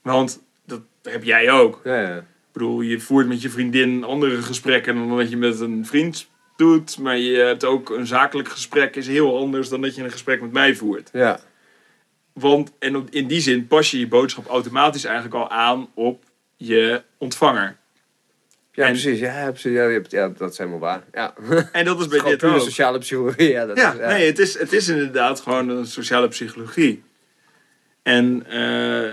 Want 0.01 0.41
dat 0.65 0.81
heb 1.01 1.23
jij 1.23 1.51
ook. 1.51 1.81
Ja, 1.83 2.01
ja. 2.01 2.17
Ik 2.17 2.23
bedoel, 2.51 2.81
je 2.81 2.99
voert 2.99 3.27
met 3.27 3.41
je 3.41 3.49
vriendin 3.49 4.03
andere 4.03 4.41
gesprekken 4.41 4.95
dan 4.95 5.17
dat 5.17 5.29
je 5.29 5.37
met 5.37 5.59
een 5.59 5.85
vriend 5.85 6.27
doet. 6.55 6.97
Maar 6.97 7.17
je 7.17 7.37
hebt 7.37 7.63
ook 7.63 7.89
een 7.89 8.07
zakelijk 8.07 8.49
gesprek 8.49 8.95
is 8.95 9.07
heel 9.07 9.37
anders 9.37 9.69
dan 9.69 9.81
dat 9.81 9.95
je 9.95 10.03
een 10.03 10.11
gesprek 10.11 10.41
met 10.41 10.51
mij 10.51 10.75
voert. 10.75 11.09
Ja. 11.13 11.39
Want 12.33 12.71
en 12.79 13.07
in 13.09 13.27
die 13.27 13.41
zin 13.41 13.67
pas 13.67 13.91
je 13.91 13.99
je 13.99 14.07
boodschap 14.07 14.47
automatisch 14.47 15.03
eigenlijk 15.03 15.35
al 15.35 15.49
aan 15.49 15.87
op 15.93 16.23
je 16.57 17.01
ontvanger. 17.17 17.77
Ja, 18.73 18.85
En- 18.85 18.91
precies. 18.91 19.19
Ja, 19.19 19.49
precies. 19.51 19.71
Ja, 19.71 20.01
ja, 20.09 20.27
dat 20.37 20.51
is 20.51 20.57
helemaal 20.57 20.79
waar. 20.79 21.03
Ja. 21.13 21.33
En 21.71 21.85
dat 21.85 21.99
is 21.99 22.07
bij 22.07 22.19
dit 22.29 22.43
ook. 22.43 22.59
sociale 22.59 22.97
psychologie. 22.99 23.49
Ja, 23.49 23.65
dat 23.65 23.77
Ja, 23.77 23.91
is, 23.93 23.99
nee, 23.99 24.25
het 24.25 24.39
is, 24.39 24.59
het 24.59 24.73
is 24.73 24.87
inderdaad 24.87 25.39
gewoon 25.39 25.69
een 25.69 25.85
sociale 25.87 26.27
psychologie. 26.27 27.03
En, 28.03 28.45
eh, 28.49 29.05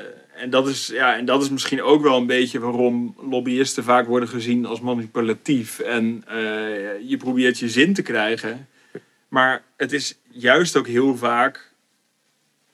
en, 0.43 0.51
dat 0.51 0.69
is, 0.69 0.87
ja, 0.87 1.17
en 1.17 1.25
dat 1.25 1.43
is 1.43 1.51
misschien 1.51 1.83
ook 1.83 2.03
wel 2.03 2.17
een 2.17 2.27
beetje 2.27 2.59
waarom 2.61 3.17
lobbyisten 3.31 3.85
vaak 3.85 4.07
worden 4.07 4.29
gezien 4.29 4.67
als 4.67 4.81
manipulatief. 4.81 5.79
En 5.79 6.23
eh, 6.27 6.37
je 7.09 7.17
probeert 7.19 7.59
je 7.59 7.69
zin 7.69 7.95
te 7.95 8.03
krijgen. 8.03 8.69
Maar 9.29 9.63
het 9.77 9.93
is 9.93 10.19
juist 10.31 10.77
ook 10.77 10.87
heel 10.87 11.17
vaak 11.17 11.73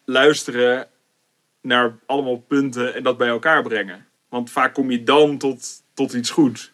luisteren 0.04 0.88
naar 1.60 1.98
allemaal 2.06 2.44
punten 2.48 2.94
en 2.94 3.02
dat 3.02 3.18
bij 3.18 3.28
elkaar 3.28 3.62
brengen. 3.62 4.06
Want 4.28 4.50
vaak 4.50 4.74
kom 4.74 4.90
je 4.90 5.02
dan 5.02 5.38
tot, 5.38 5.66
tot 5.94 6.12
iets 6.12 6.30
goeds. 6.30 6.72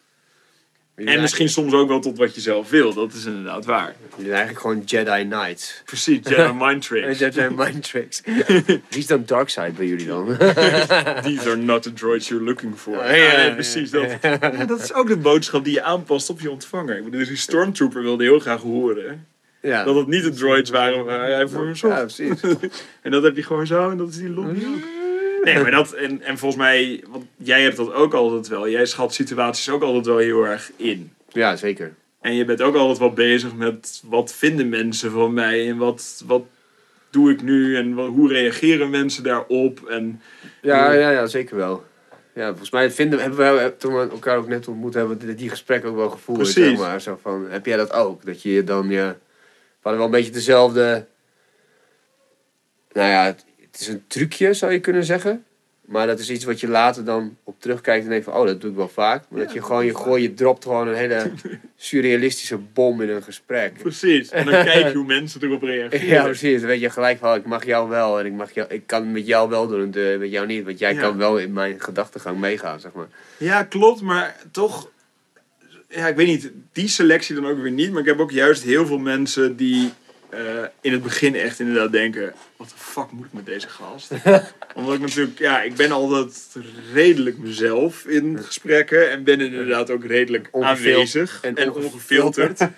En 0.94 1.20
misschien 1.20 1.48
soms 1.48 1.72
ook 1.72 1.88
wel 1.88 2.00
tot 2.00 2.18
wat 2.18 2.34
je 2.34 2.40
zelf 2.40 2.70
wil. 2.70 2.94
Dat 2.94 3.12
is 3.12 3.24
inderdaad 3.24 3.64
waar. 3.64 3.94
Je 4.16 4.22
zijn 4.22 4.30
eigenlijk 4.30 4.60
gewoon 4.60 4.82
Jedi 4.84 5.28
Knights. 5.28 5.82
Precies, 5.84 6.18
Jedi 6.22 6.52
Mind 6.64 6.82
Tricks. 6.82 7.18
Jedi 7.18 7.48
Mind 7.56 7.82
Tricks. 7.82 8.22
Wie 8.88 8.98
is 8.98 9.06
dan 9.06 9.22
Darkseid 9.26 9.76
bij 9.76 9.86
jullie 9.86 10.06
dan? 10.06 10.26
These 11.22 11.48
are 11.48 11.56
not 11.56 11.82
the 11.82 11.92
droids 11.92 12.28
you're 12.28 12.44
looking 12.44 12.78
for. 12.78 12.94
Ja, 12.94 13.14
Ja, 13.14 13.14
ja, 13.14 13.36
nee, 13.36 13.46
ja, 13.46 13.54
precies 13.54 13.90
dat. 13.90 14.22
Dat 14.68 14.80
is 14.80 14.92
ook 14.92 15.08
de 15.08 15.16
boodschap 15.16 15.64
die 15.64 15.72
je 15.72 15.82
aanpast 15.82 16.30
op 16.30 16.40
je 16.40 16.50
ontvanger. 16.50 16.96
Ik 16.96 17.04
bedoel, 17.04 17.18
dus 17.18 17.28
die 17.28 17.36
Stormtrooper 17.36 18.02
wilde 18.02 18.24
heel 18.24 18.38
graag 18.38 18.60
horen 18.60 19.26
ja. 19.60 19.84
dat 19.84 19.94
het 19.94 20.06
niet 20.06 20.22
de 20.22 20.30
droids 20.30 20.70
waren 20.70 21.04
waar 21.04 21.30
hij 21.30 21.48
voor 21.48 21.64
hem 21.64 21.76
zocht. 21.76 21.94
Ja, 21.94 22.00
precies. 22.00 22.40
En 23.02 23.10
dat 23.10 23.22
heb 23.22 23.36
je 23.36 23.42
gewoon 23.42 23.66
zo 23.66 23.90
en 23.90 23.96
dat 23.96 24.08
is 24.08 24.16
die 24.16 24.28
lobby 24.30 24.64
ook. 24.66 24.98
Nee, 25.44 25.58
maar 25.58 25.70
dat, 25.70 25.92
en, 25.92 26.22
en 26.22 26.38
volgens 26.38 26.62
mij, 26.62 27.04
want 27.08 27.24
jij 27.36 27.62
hebt 27.62 27.76
dat 27.76 27.92
ook 27.92 28.14
altijd 28.14 28.48
wel. 28.48 28.68
Jij 28.68 28.86
schat 28.86 29.14
situaties 29.14 29.70
ook 29.70 29.82
altijd 29.82 30.06
wel 30.06 30.18
heel 30.18 30.46
erg 30.46 30.70
in. 30.76 31.12
Ja, 31.28 31.56
zeker. 31.56 31.92
En 32.20 32.34
je 32.34 32.44
bent 32.44 32.62
ook 32.62 32.74
altijd 32.74 32.98
wel 32.98 33.12
bezig 33.12 33.54
met 33.54 34.02
wat 34.04 34.32
vinden 34.32 34.68
mensen 34.68 35.10
van 35.10 35.34
mij 35.34 35.68
en 35.68 35.76
wat, 35.76 36.22
wat 36.26 36.42
doe 37.10 37.30
ik 37.30 37.42
nu 37.42 37.76
en 37.76 37.94
wat, 37.94 38.08
hoe 38.08 38.28
reageren 38.32 38.90
mensen 38.90 39.22
daarop. 39.22 39.86
En 39.88 40.20
Ja, 40.62 40.92
ja, 40.92 41.10
ja, 41.10 41.26
zeker 41.26 41.56
wel. 41.56 41.84
Ja, 42.34 42.48
volgens 42.48 42.70
mij 42.70 42.90
vinden, 42.90 43.20
hebben 43.20 43.38
we, 43.38 43.44
wel- 43.44 43.76
toen 43.76 43.94
we 43.94 44.08
elkaar 44.10 44.36
ook 44.36 44.48
net 44.48 44.68
ontmoet 44.68 44.94
hebben, 44.94 45.18
die, 45.18 45.34
die 45.34 45.48
gesprekken 45.50 45.90
ook 45.90 45.96
wel 45.96 46.10
gevoerd. 46.10 46.38
Precies. 46.38 46.54
Zeg 46.64 46.78
maar. 46.78 47.00
Zo 47.00 47.18
van, 47.22 47.46
heb 47.48 47.66
jij 47.66 47.76
dat 47.76 47.92
ook? 47.92 48.24
Dat 48.24 48.42
je 48.42 48.52
je 48.52 48.64
dan, 48.64 48.88
ja... 48.88 49.16
We 49.82 49.88
hadden 49.88 50.00
wel 50.00 50.10
een 50.10 50.16
beetje 50.22 50.32
dezelfde... 50.38 51.06
Nou 52.92 53.08
ja, 53.08 53.24
het, 53.24 53.44
het 53.70 53.80
is 53.80 53.86
een 53.88 54.04
trucje, 54.06 54.52
zou 54.54 54.72
je 54.72 54.80
kunnen 54.80 55.04
zeggen. 55.04 55.44
Maar 55.80 56.06
dat 56.06 56.18
is 56.18 56.30
iets 56.30 56.44
wat 56.44 56.60
je 56.60 56.68
later 56.68 57.04
dan 57.04 57.36
op 57.44 57.60
terugkijkt 57.60 58.04
en 58.04 58.10
denkt 58.10 58.24
van, 58.24 58.34
oh, 58.34 58.46
dat 58.46 58.60
doe 58.60 58.70
ik 58.70 58.76
wel 58.76 58.88
vaak. 58.88 59.24
Maar 59.28 59.40
dat 59.40 59.52
je 59.52 59.62
gewoon, 59.62 59.84
je 59.86 59.96
gooi, 59.96 60.22
je 60.22 60.34
dropt 60.34 60.64
gewoon 60.64 60.88
een 60.88 60.94
hele 60.94 61.30
surrealistische 61.76 62.56
bom 62.56 63.00
in 63.00 63.08
een 63.08 63.22
gesprek. 63.22 63.78
Precies. 63.78 64.30
En 64.30 64.44
dan 64.44 64.64
kijk 64.64 64.86
je 64.88 64.94
hoe 64.94 65.06
mensen 65.06 65.42
erop 65.42 65.62
reageren. 65.62 66.06
Ja, 66.06 66.22
precies. 66.22 66.58
Dan 66.60 66.68
weet 66.68 66.80
je 66.80 66.90
gelijk 66.90 67.18
van, 67.18 67.34
ik 67.36 67.46
mag 67.46 67.64
jou 67.64 67.88
wel 67.88 68.18
en 68.20 68.26
ik, 68.26 68.32
mag 68.32 68.52
jou, 68.52 68.68
ik 68.68 68.86
kan 68.86 69.12
met 69.12 69.26
jou 69.26 69.48
wel 69.48 69.66
door 69.68 69.80
een 69.80 69.90
deur, 69.90 70.18
met 70.18 70.30
jou 70.30 70.46
niet. 70.46 70.64
Want 70.64 70.78
jij 70.78 70.94
Ja. 70.94 71.00
kan 71.00 71.16
wel 71.16 71.38
in 71.38 71.52
mijn 71.52 71.80
gedachtegang 71.80 72.38
meegaan, 72.38 72.80
zeg 72.80 72.92
maar. 72.92 73.08
Ja, 73.36 73.62
klopt, 73.64 74.00
maar 74.00 74.36
toch. 74.50 74.90
Ja, 75.90 76.08
ik 76.08 76.16
weet 76.16 76.26
niet, 76.26 76.50
die 76.72 76.88
selectie 76.88 77.34
dan 77.34 77.46
ook 77.46 77.62
weer 77.62 77.70
niet. 77.70 77.90
Maar 77.90 78.00
ik 78.00 78.06
heb 78.06 78.18
ook 78.18 78.30
juist 78.30 78.62
heel 78.62 78.86
veel 78.86 78.98
mensen 78.98 79.56
die 79.56 79.92
eh, 80.30 80.64
in 80.80 80.92
het 80.92 81.02
begin 81.02 81.34
echt 81.34 81.60
inderdaad 81.60 81.92
denken: 81.92 82.32
wat 82.56 82.68
de 82.68 82.74
fuck 82.76 83.10
moet 83.10 83.26
ik 83.26 83.32
met 83.32 83.46
deze 83.46 83.68
gast? 83.68 84.10
Omdat 84.74 84.94
ik 84.94 85.00
natuurlijk, 85.00 85.38
ja, 85.38 85.62
ik 85.62 85.74
ben 85.74 85.90
altijd 85.90 86.56
redelijk 86.92 87.38
mezelf 87.38 88.04
in 88.04 88.38
gesprekken. 88.42 89.10
En 89.10 89.24
ben 89.24 89.40
inderdaad 89.40 89.90
ook 89.90 90.04
redelijk 90.04 90.48
aanwezig 90.52 91.38
en 91.42 91.56
en, 91.56 91.72
ongefilterd. 91.72 92.68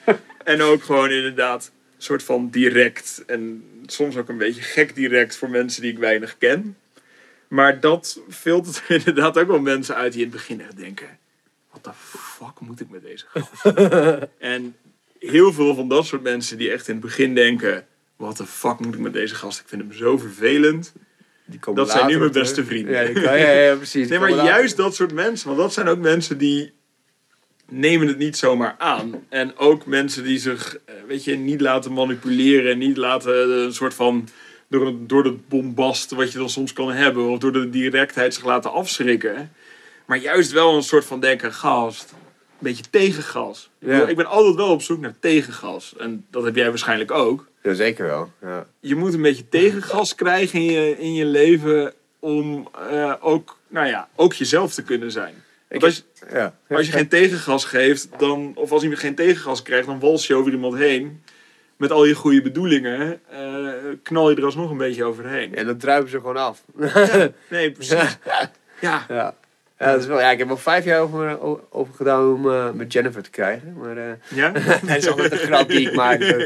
en 0.44 0.62
ook 0.62 0.82
gewoon 0.82 1.10
inderdaad 1.10 1.64
een 1.96 2.02
soort 2.02 2.22
van 2.22 2.50
direct. 2.50 3.22
En 3.26 3.64
soms 3.86 4.16
ook 4.16 4.28
een 4.28 4.38
beetje 4.38 4.62
gek 4.62 4.94
direct 4.94 5.36
voor 5.36 5.50
mensen 5.50 5.82
die 5.82 5.92
ik 5.92 5.98
weinig 5.98 6.38
ken. 6.38 6.76
Maar 7.48 7.80
dat 7.80 8.20
filtert 8.28 8.82
er 8.88 8.94
inderdaad 9.06 9.38
ook 9.38 9.48
wel 9.48 9.60
mensen 9.60 9.94
uit 9.94 10.12
die 10.12 10.22
in 10.22 10.28
het 10.28 10.36
begin 10.36 10.60
echt 10.60 10.76
denken: 10.76 11.18
wat 11.72 11.84
de 11.84 11.90
fuck 11.94 12.60
moet 12.60 12.80
ik 12.80 12.90
met 12.90 13.02
deze 13.02 13.24
gast? 13.28 13.64
en 14.38 14.76
heel 15.18 15.52
veel 15.52 15.74
van 15.74 15.88
dat 15.88 16.06
soort 16.06 16.22
mensen 16.22 16.58
die 16.58 16.70
echt 16.70 16.88
in 16.88 16.94
het 16.94 17.04
begin 17.04 17.34
denken: 17.34 17.86
wat 18.16 18.36
de 18.36 18.46
fuck 18.46 18.78
moet 18.78 18.94
ik 18.94 19.00
met 19.00 19.12
deze 19.12 19.34
gast? 19.34 19.60
Ik 19.60 19.68
vind 19.68 19.82
hem 19.82 19.92
zo 19.92 20.18
vervelend. 20.18 20.92
Die 21.44 21.58
komen 21.58 21.84
Dat 21.84 21.92
zijn 21.92 22.06
nu 22.06 22.18
mijn 22.18 22.32
beste 22.32 22.64
vrienden. 22.64 22.94
Ja, 22.94 23.04
die 23.04 23.22
kan- 23.22 23.38
ja, 23.38 23.50
ja, 23.50 23.74
precies. 23.76 24.08
Nee, 24.08 24.18
maar 24.18 24.30
juist 24.30 24.76
dat 24.76 24.94
soort 24.94 25.12
mensen, 25.12 25.46
want 25.46 25.58
dat 25.60 25.72
zijn 25.72 25.88
ook 25.88 25.98
mensen 25.98 26.38
die 26.38 26.72
nemen 27.68 28.06
het 28.08 28.18
niet 28.18 28.36
zomaar 28.36 28.74
aan. 28.78 29.24
En 29.28 29.56
ook 29.56 29.86
mensen 29.86 30.24
die 30.24 30.38
zich, 30.38 30.78
eh, 30.84 30.94
weet 31.06 31.24
je, 31.24 31.36
niet 31.36 31.60
laten 31.60 31.92
manipuleren 31.92 32.72
en 32.72 32.78
niet 32.78 32.96
laten 32.96 33.34
eh, 33.34 33.62
een 33.64 33.74
soort 33.74 33.94
van 33.94 34.28
door 34.68 34.94
door 35.06 35.24
het 35.24 35.48
bombast 35.48 36.10
wat 36.10 36.32
je 36.32 36.38
dan 36.38 36.50
soms 36.50 36.72
kan 36.72 36.92
hebben 36.92 37.28
of 37.28 37.38
door 37.38 37.52
de 37.52 37.70
directheid 37.70 38.34
zich 38.34 38.44
laten 38.44 38.72
afschrikken. 38.72 39.52
Maar 40.06 40.18
juist 40.18 40.52
wel 40.52 40.76
een 40.76 40.82
soort 40.82 41.04
van 41.04 41.20
denken, 41.20 41.52
gast, 41.52 42.10
een 42.12 42.18
beetje 42.58 42.84
tegengas. 42.90 43.70
Ik 43.80 43.86
Ja. 43.88 43.92
bedoel, 43.94 44.08
Ik 44.08 44.16
ben 44.16 44.26
altijd 44.26 44.54
wel 44.54 44.70
op 44.70 44.82
zoek 44.82 45.00
naar 45.00 45.14
tegengas. 45.20 45.94
En 45.98 46.26
dat 46.30 46.44
heb 46.44 46.56
jij 46.56 46.68
waarschijnlijk 46.68 47.10
ook. 47.10 47.46
Ja, 47.62 47.74
zeker 47.74 48.06
wel. 48.06 48.32
Ja. 48.42 48.66
Je 48.80 48.94
moet 48.94 49.14
een 49.14 49.22
beetje 49.22 49.48
tegengas 49.48 50.14
krijgen 50.24 50.58
in 50.58 50.64
je, 50.72 50.98
in 50.98 51.14
je 51.14 51.24
leven 51.24 51.92
om 52.18 52.68
eh, 52.90 53.14
ook, 53.20 53.56
nou 53.68 53.86
ja, 53.86 54.08
ook 54.16 54.32
jezelf 54.32 54.74
te 54.74 54.82
kunnen 54.82 55.10
zijn. 55.12 55.34
Want 55.68 55.84
als, 55.84 56.04
Ja. 56.32 56.54
als 56.68 56.86
je 56.86 56.92
geen 56.92 57.08
tegengas 57.08 57.64
geeft, 57.64 58.08
dan, 58.18 58.52
of 58.54 58.72
als 58.72 58.82
iemand 58.82 59.00
geen 59.00 59.14
tegengas 59.14 59.62
krijgt, 59.62 59.86
dan 59.86 60.00
wals 60.00 60.26
je 60.26 60.34
over 60.34 60.52
iemand 60.52 60.74
heen. 60.76 61.22
Met 61.76 61.90
al 61.90 62.04
je 62.04 62.14
goede 62.14 62.42
bedoelingen, 62.42 63.20
eh, 63.30 63.68
knal 64.02 64.30
je 64.30 64.36
er 64.36 64.44
alsnog 64.44 64.70
een 64.70 64.76
beetje 64.76 65.04
overheen. 65.04 65.54
En 65.54 65.66
dan 65.66 65.76
druipen 65.78 66.10
ze 66.10 66.16
gewoon 66.16 66.36
af. 66.36 66.62
Nee, 67.50 67.70
precies. 67.72 68.18
Ja, 68.80 69.04
Ja. 69.08 69.36
Ja, 69.82 69.92
dat 69.92 70.00
is 70.00 70.06
wel, 70.06 70.20
ja, 70.20 70.30
ik 70.30 70.38
heb 70.38 70.48
wel 70.48 70.56
vijf 70.56 70.84
jaar 70.84 71.00
over, 71.00 71.38
over 71.70 71.94
gedaan 71.94 72.32
om 72.34 72.50
eh, 72.50 72.70
met 72.70 72.92
Jennifer 72.92 73.22
te 73.22 73.30
krijgen. 73.30 73.74
Maar 73.78 73.96
eh, 73.96 74.12
Ja? 74.34 74.48
dat 74.86 74.96
is 74.96 75.08
altijd 75.08 75.32
een 75.32 75.38
grap 75.38 75.68
die 75.68 75.88
ik 75.88 75.94
maak. 75.94 76.44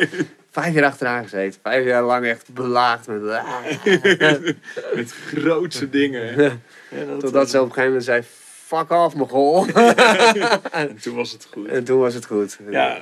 Vijf 0.51 0.75
jaar 0.75 0.85
achteraan 0.85 1.23
gezeten. 1.23 1.61
Vijf 1.63 1.85
jaar 1.85 2.03
lang 2.03 2.27
echt 2.27 2.53
belaagd 2.55 3.07
met... 3.07 3.21
Met 4.95 5.13
grootse 5.13 5.91
dingen. 5.91 6.43
Ja, 6.91 7.05
dat- 7.07 7.21
Totdat 7.21 7.51
ze 7.51 7.57
op 7.61 7.65
een 7.67 7.73
gegeven 7.73 7.85
moment 7.87 8.05
zei... 8.05 8.23
Fuck 8.67 8.91
off, 8.91 9.15
Mogol. 9.15 9.67
En 10.73 10.97
toen 11.03 11.15
was 11.15 11.33
het 11.33 11.49
goed. 11.53 11.69
en 11.69 11.85
toen 11.85 11.99
was 11.99 12.15
het 12.15 12.27
goed. 12.27 12.59
Ja. 12.71 12.99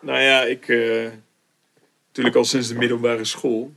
Nou 0.00 0.20
ja, 0.20 0.42
ik... 0.42 0.68
eh, 0.68 1.10
natuurlijk 2.06 2.36
al 2.36 2.44
sinds 2.44 2.68
de 2.68 2.74
middelbare 2.74 3.24
school. 3.24 3.72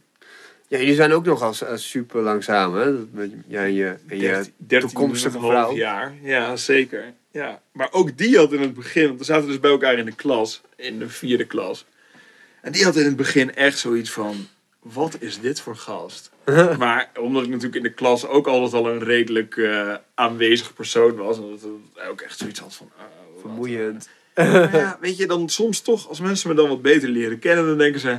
Ja, 0.68 0.78
jullie 0.78 0.96
zijn 0.96 1.12
ook 1.14 1.26
nog 1.26 1.42
als, 1.42 1.64
als 1.66 1.90
super 1.90 2.22
lang 2.22 2.44
samen, 2.44 2.82
hè? 2.82 2.92
Met 3.12 3.32
jij 3.48 3.64
en 3.66 3.74
je, 3.74 3.96
en 4.08 4.18
je 4.18 4.28
13, 4.28 4.54
13 4.58 4.90
toekomstige 4.90 5.40
vrouw. 5.40 5.76
jaar. 5.76 6.14
Ja, 6.22 6.56
zeker. 6.56 7.14
Ja. 7.32 7.62
Maar 7.72 7.88
ook 7.92 8.18
die 8.18 8.38
had 8.38 8.54
in 8.54 8.62
het 8.62 8.74
begin, 8.74 9.08
want 9.08 9.20
we 9.20 9.26
zaten 9.26 9.48
dus 9.48 9.60
bij 9.60 9.72
elkaar 9.72 9.98
in 9.98 10.06
de 10.06 10.16
klas, 10.16 10.62
in 10.76 11.00
de 11.00 11.10
vierde 11.10 11.46
klas. 11.46 11.86
En 12.62 12.72
die 12.72 12.84
had 12.84 12.96
in 12.96 13.06
het 13.06 13.16
begin 13.16 13.56
echt 13.56 13.78
zoiets 13.78 14.12
van, 14.12 14.48
wat 14.80 15.18
is 15.20 15.40
dit 15.40 15.60
voor 15.62 15.76
gast? 15.76 16.32
maar 16.78 17.10
omdat 17.20 17.44
ik 17.44 17.50
natuurlijk 17.50 17.76
in 17.76 17.84
de 17.84 17.94
klas 17.94 18.28
ook 18.28 18.48
altijd 18.48 18.74
al 18.74 18.90
een 18.92 19.04
redelijk 19.04 19.58
eh, 19.58 19.94
aanwezig 20.14 20.74
persoon 20.74 21.16
was. 21.16 21.38
En 21.38 21.50
dat 21.50 21.70
ik 22.04 22.10
ook 22.10 22.22
echt 22.22 22.38
zoiets 22.38 22.60
had 22.60 22.76
van... 22.76 22.90
wat- 22.98 23.42
vermoeiend. 23.42 24.10
Maar 24.36 24.76
ja, 24.78 24.98
weet 25.02 25.18
je, 25.18 25.28
dan 25.28 25.50
soms 25.50 25.82
toch, 25.82 26.10
als 26.10 26.20
mensen 26.20 26.50
me 26.50 26.56
dan 26.56 26.70
wat 26.70 26.82
beter 26.82 27.10
leren 27.10 27.40
kennen, 27.40 27.66
dan 27.66 27.78
denken 27.78 28.00
ze... 28.00 28.18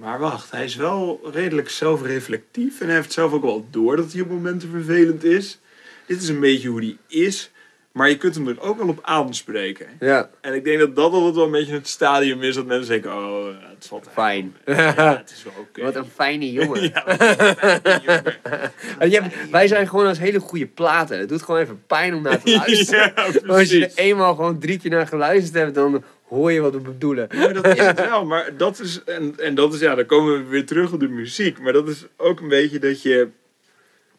Maar 0.00 0.18
wacht, 0.18 0.50
hij 0.50 0.64
is 0.64 0.76
wel 0.76 1.20
redelijk 1.32 1.68
zelfreflectief 1.68 2.80
en 2.80 2.86
hij 2.86 2.94
heeft 2.96 3.12
zelf 3.12 3.32
ook 3.32 3.42
wel 3.42 3.66
door 3.70 3.96
dat 3.96 4.12
hij 4.12 4.20
op 4.22 4.28
momenten 4.30 4.70
vervelend 4.70 5.24
is. 5.24 5.58
Dit 6.06 6.22
is 6.22 6.28
een 6.28 6.40
beetje 6.40 6.68
hoe 6.68 6.80
hij 6.80 6.96
is, 7.08 7.50
maar 7.92 8.08
je 8.08 8.16
kunt 8.16 8.34
hem 8.34 8.48
er 8.48 8.60
ook 8.60 8.78
wel 8.78 8.88
op 8.88 8.98
aanspreken. 9.02 9.86
Ja, 10.00 10.30
En 10.40 10.54
ik 10.54 10.64
denk 10.64 10.78
dat 10.78 10.96
dat 10.96 11.12
altijd 11.12 11.34
wel 11.34 11.44
een 11.44 11.50
beetje 11.50 11.72
het 11.72 11.88
stadium 11.88 12.42
is 12.42 12.54
dat 12.54 12.66
mensen 12.66 12.88
denken, 12.90 13.12
oh, 13.12 13.46
het 13.74 13.86
valt 13.86 14.08
fijn. 14.12 14.56
Ja, 14.66 15.16
het 15.16 15.30
is 15.30 15.42
wel 15.42 15.52
oké. 15.58 15.82
Wat 15.82 15.94
een 15.96 16.10
fijne 16.14 16.52
jongen. 16.52 16.82
Ja, 16.92 17.08
een 17.08 17.16
fijne 17.18 19.10
jongen. 19.10 19.32
Wij 19.50 19.68
zijn 19.68 19.88
gewoon 19.88 20.06
als 20.06 20.18
hele 20.18 20.40
goede 20.40 20.66
platen. 20.66 21.18
Het 21.18 21.28
doet 21.28 21.42
gewoon 21.42 21.60
even 21.60 21.82
pijn 21.86 22.14
om 22.14 22.22
naar 22.22 22.42
te 22.42 22.50
luisteren. 22.66 23.12
Ja, 23.16 23.40
Maar 23.46 23.56
als 23.58 23.70
je 23.70 23.86
er 23.86 23.92
eenmaal 23.94 24.34
gewoon 24.34 24.58
drie 24.58 24.78
keer 24.78 24.90
naar 24.90 25.06
geluisterd 25.06 25.54
hebt, 25.54 25.74
dan 25.74 26.04
hoor 26.30 26.52
je 26.52 26.60
wat 26.60 26.72
we 26.72 26.80
bedoelen. 26.80 27.28
Ja, 27.30 27.48
dat 27.48 27.66
is 27.66 27.78
het 27.78 28.00
wel. 28.00 28.24
Maar 28.24 28.56
dat 28.56 28.78
is, 28.78 29.02
en, 29.04 29.34
en 29.36 29.54
dat 29.54 29.74
is, 29.74 29.80
ja, 29.80 29.94
dan 29.94 30.06
komen 30.06 30.32
we 30.44 30.44
weer 30.48 30.66
terug 30.66 30.92
op 30.92 31.00
de 31.00 31.08
muziek. 31.08 31.58
Maar 31.60 31.72
dat 31.72 31.88
is 31.88 32.06
ook 32.16 32.40
een 32.40 32.48
beetje 32.48 32.78
dat 32.78 33.02
je, 33.02 33.28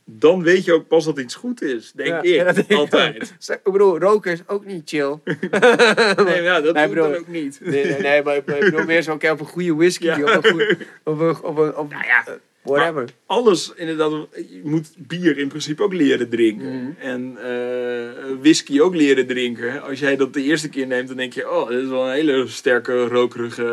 dan 0.06 0.44
weet 0.44 0.66
je 0.66 0.74
ook 0.74 0.88
pas 0.88 1.06
dat 1.06 1.20
iets 1.20 1.36
goed 1.36 1.62
is. 1.62 1.92
Denk 1.92 2.10
Ja, 2.10 2.22
ik, 2.22 2.26
ja, 2.26 2.52
denk 2.52 2.72
altijd. 2.72 3.34
ook. 3.52 3.58
Ik 3.64 3.72
bedoel, 3.72 4.00
roken 4.00 4.32
is 4.32 4.42
ook 4.48 4.66
niet 4.66 4.90
chill. 4.90 5.18
Nee, 6.26 6.42
ja, 6.50 6.62
dat 6.62 6.74
Nee, 6.76 6.88
bedoel- 6.88 7.10
dan 7.10 7.20
ook 7.20 7.28
niet. 7.28 7.60
Nee, 7.64 7.86
nee, 7.86 8.00
nee 8.02 8.24
maar 8.24 8.36
ik 8.36 8.46
bedoel 8.46 8.86
meer 8.86 9.02
zo 9.02 9.14
op 9.14 9.24
een 9.24 9.38
goede 9.46 9.76
whisky. 9.76 10.06
Ja. 10.06 10.38
Op 10.38 10.44
een 10.46 10.52
goede, 10.52 10.78
op 11.04 11.20
een, 11.20 11.44
op 11.44 11.58
een, 11.58 11.74
Nou 11.90 12.06
ja, 12.06 12.24
whatever. 12.64 13.10
alles 13.26 13.74
inderdaad. 13.76 14.12
Je 14.36 14.62
moet 14.64 14.94
bier 14.98 15.38
in 15.38 15.48
principe 15.48 15.84
ook 15.84 15.94
leren 15.94 16.30
drinken. 16.30 16.84
Mhm. 16.84 16.92
En 17.00 17.38
eh, 17.38 18.40
whisky 18.42 18.80
ook 18.80 18.96
leren 18.96 19.28
drinken. 19.28 19.82
Als 19.84 20.00
jij 20.00 20.16
dat 20.16 20.34
de 20.34 20.44
eerste 20.44 20.70
keer 20.70 20.88
neemt, 20.88 21.08
dan 21.08 21.18
denk 21.18 21.34
je... 21.34 21.50
Oh, 21.52 21.70
dit 21.70 21.84
is 21.84 21.90
wel 21.90 22.06
een 22.08 22.14
hele 22.14 22.48
sterke, 22.48 23.08
rokerige 23.08 23.66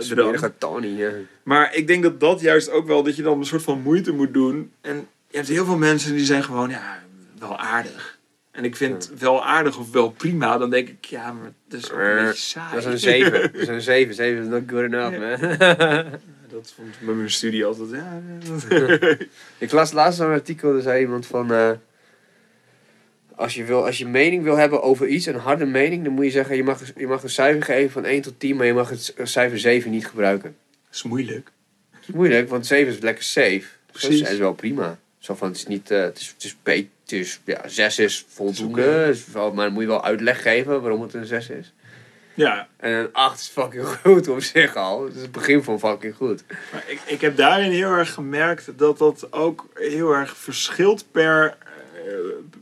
eh 0.00 0.08
drank. 0.08 0.52
Tony, 0.58 0.86
ja. 0.98 1.10
Maar 1.42 1.74
ik 1.74 1.86
denk 1.86 2.02
dat 2.02 2.20
dat 2.20 2.40
juist 2.40 2.70
ook 2.70 2.86
wel, 2.86 3.02
dat 3.02 3.16
je 3.16 3.22
dan 3.22 3.38
een 3.38 3.44
soort 3.46 3.62
van 3.62 3.80
moeite 3.82 4.12
moet 4.12 4.32
doen. 4.34 4.72
En 4.80 5.06
je 5.30 5.36
hebt 5.36 5.48
heel 5.48 5.64
veel 5.64 5.78
mensen 5.78 6.14
die 6.14 6.24
zijn 6.24 6.44
gewoon, 6.44 6.70
ja, 6.70 7.02
wel 7.38 7.58
aardig. 7.58 8.20
En 8.50 8.64
ik 8.64 8.76
vind 8.76 9.10
wel 9.18 9.44
aardig 9.44 9.78
of 9.78 9.92
wel 9.92 10.10
prima, 10.10 10.58
dan 10.58 10.70
denk 10.70 10.88
ik, 10.88 11.04
ja, 11.04 11.32
maar 11.32 11.52
dat 11.68 11.80
is 11.80 11.92
ook 11.92 11.98
een 11.98 12.04
Eh, 12.16 12.24
beetje 12.24 12.38
saai. 12.38 12.74
Dat 12.74 12.78
is 12.78 12.84
een 12.92 12.98
7. 12.98 13.32
Dat 13.52 13.54
is 13.54 13.68
een 13.68 13.80
7. 13.80 14.14
7 14.14 14.42
is 14.42 14.48
not 14.48 14.62
good 14.66 14.82
enough, 14.92 15.18
man. 15.18 15.40
Dat 16.52 16.72
vond 16.76 16.88
ik 16.88 17.06
bij 17.06 17.14
mijn 17.14 17.30
studie 17.30 17.64
altijd, 17.64 17.90
ja. 17.90 18.20
Ik 19.58 19.72
las 19.72 19.92
laatst 19.92 20.20
een 20.20 20.26
artikel, 20.26 20.74
er 20.74 20.82
zei 20.82 21.00
iemand 21.00 21.26
van... 21.26 21.52
eh, 21.52 21.70
als, 23.34 23.54
je 23.54 23.64
wil, 23.64 23.84
als 23.86 23.98
je 23.98 24.06
mening 24.06 24.42
wil 24.42 24.56
hebben 24.56 24.82
over 24.82 25.06
iets, 25.06 25.26
een 25.26 25.34
harde 25.34 25.64
mening, 25.64 26.04
dan 26.04 26.12
moet 26.12 26.24
je 26.24 26.30
zeggen... 26.30 26.56
Je 26.56 26.62
mag, 26.64 26.80
je 26.96 27.06
mag 27.06 27.22
een 27.22 27.30
cijfer 27.30 27.62
geven 27.62 27.90
van 27.90 28.04
1 28.04 28.22
tot 28.22 28.40
10, 28.40 28.56
maar 28.56 28.66
je 28.66 28.72
mag 28.74 28.88
het 28.90 29.14
cijfer 29.22 29.58
7 29.58 29.90
niet 29.90 30.06
gebruiken. 30.06 30.56
Dat 30.86 30.94
is 30.94 31.02
moeilijk. 31.02 31.50
Dat 31.92 32.00
is 32.08 32.14
moeilijk, 32.14 32.48
want 32.48 32.66
7 32.66 32.92
is 32.92 32.98
lekker 33.00 33.24
safe. 33.24 33.62
Precies. 33.92 34.20
Dat 34.22 34.30
is 34.30 34.38
wel 34.38 34.52
prima. 34.54 34.98
Zo 35.18 35.34
van, 35.34 35.48
het 35.48 35.56
is 35.56 35.66
niet... 35.66 35.90
eh, 35.90 36.00
het 36.00 36.18
is, 36.18 36.28
het 36.34 36.44
is, 36.44 36.56
be- 36.62 36.86
het 37.02 37.12
is, 37.12 37.40
ja, 37.44 37.68
6 37.68 37.98
is 37.98 38.24
voldoende, 38.28 38.80
oké. 38.80 39.08
is 39.08 39.26
wel- 39.32 39.52
maar 39.52 39.64
dan 39.64 39.72
moet 39.74 39.82
je 39.82 39.88
wel 39.88 40.04
uitleg 40.04 40.42
geven 40.42 40.80
waarom 40.80 41.02
het 41.02 41.14
een 41.14 41.26
6 41.26 41.48
is. 41.48 41.72
Ja, 42.34 42.68
En 42.76 42.92
een 42.92 43.08
8 43.12 43.40
is 43.40 43.48
fucking 43.48 43.86
goed 44.04 44.28
op 44.28 44.40
zich 44.42 44.76
al. 44.76 45.04
Het 45.04 45.14
is 45.14 45.22
het 45.22 45.32
begin 45.32 45.62
van 45.62 45.78
fucking 45.78 46.14
goed. 46.14 46.44
maar 46.72 46.84
ik, 46.86 47.00
ik 47.06 47.20
heb 47.20 47.36
daarin 47.36 47.70
heel 47.70 47.90
erg 47.90 48.12
gemerkt 48.12 48.78
dat 48.78 48.98
dat 48.98 49.32
ook 49.32 49.66
heel 49.74 50.12
erg 50.12 50.36
verschilt 50.36 51.04
per, 51.10 51.56
eh, 51.94 52.12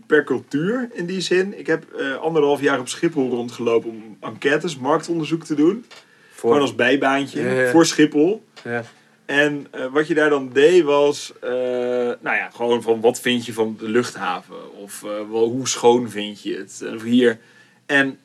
per 0.07 0.25
cultuur 0.25 0.89
in 0.93 1.07
die 1.07 1.21
zin. 1.21 1.59
Ik 1.59 1.67
heb 1.67 1.93
eh, 1.93 2.17
anderhalf 2.17 2.61
jaar 2.61 2.79
op 2.79 2.89
Schiphol 2.89 3.31
rondgelopen 3.31 3.91
om 3.91 4.17
enquêtes, 4.21 4.77
marktonderzoek 4.77 5.45
te 5.45 5.55
doen. 5.55 5.85
Voor, 6.31 6.49
Gewoon 6.51 6.61
als 6.67 6.75
bijbaantje 6.75 7.43
Ja, 7.43 7.51
ja. 7.53 7.71
voor 7.71 7.87
Schiphol. 7.87 8.45
ja. 8.65 8.85
En 9.27 9.67
eh, 9.71 9.87
wat 9.93 10.07
je 10.07 10.15
daar 10.15 10.31
dan 10.31 10.51
deed 10.53 10.83
was, 10.83 11.33
nou 11.41 12.19
ja, 12.23 12.51
gewoon 12.55 12.83
van 12.83 13.01
wat 13.01 13.21
vind 13.21 13.47
je 13.47 13.53
van 13.53 13.77
de 13.79 13.89
luchthaven? 13.89 14.75
Of 14.77 15.01
wel, 15.01 15.49
hoe 15.49 15.69
schoon 15.69 16.11
vind 16.11 16.43
je 16.43 16.57
het? 16.57 16.85
Of 16.95 17.03
hier. 17.03 17.39
En 17.87 18.19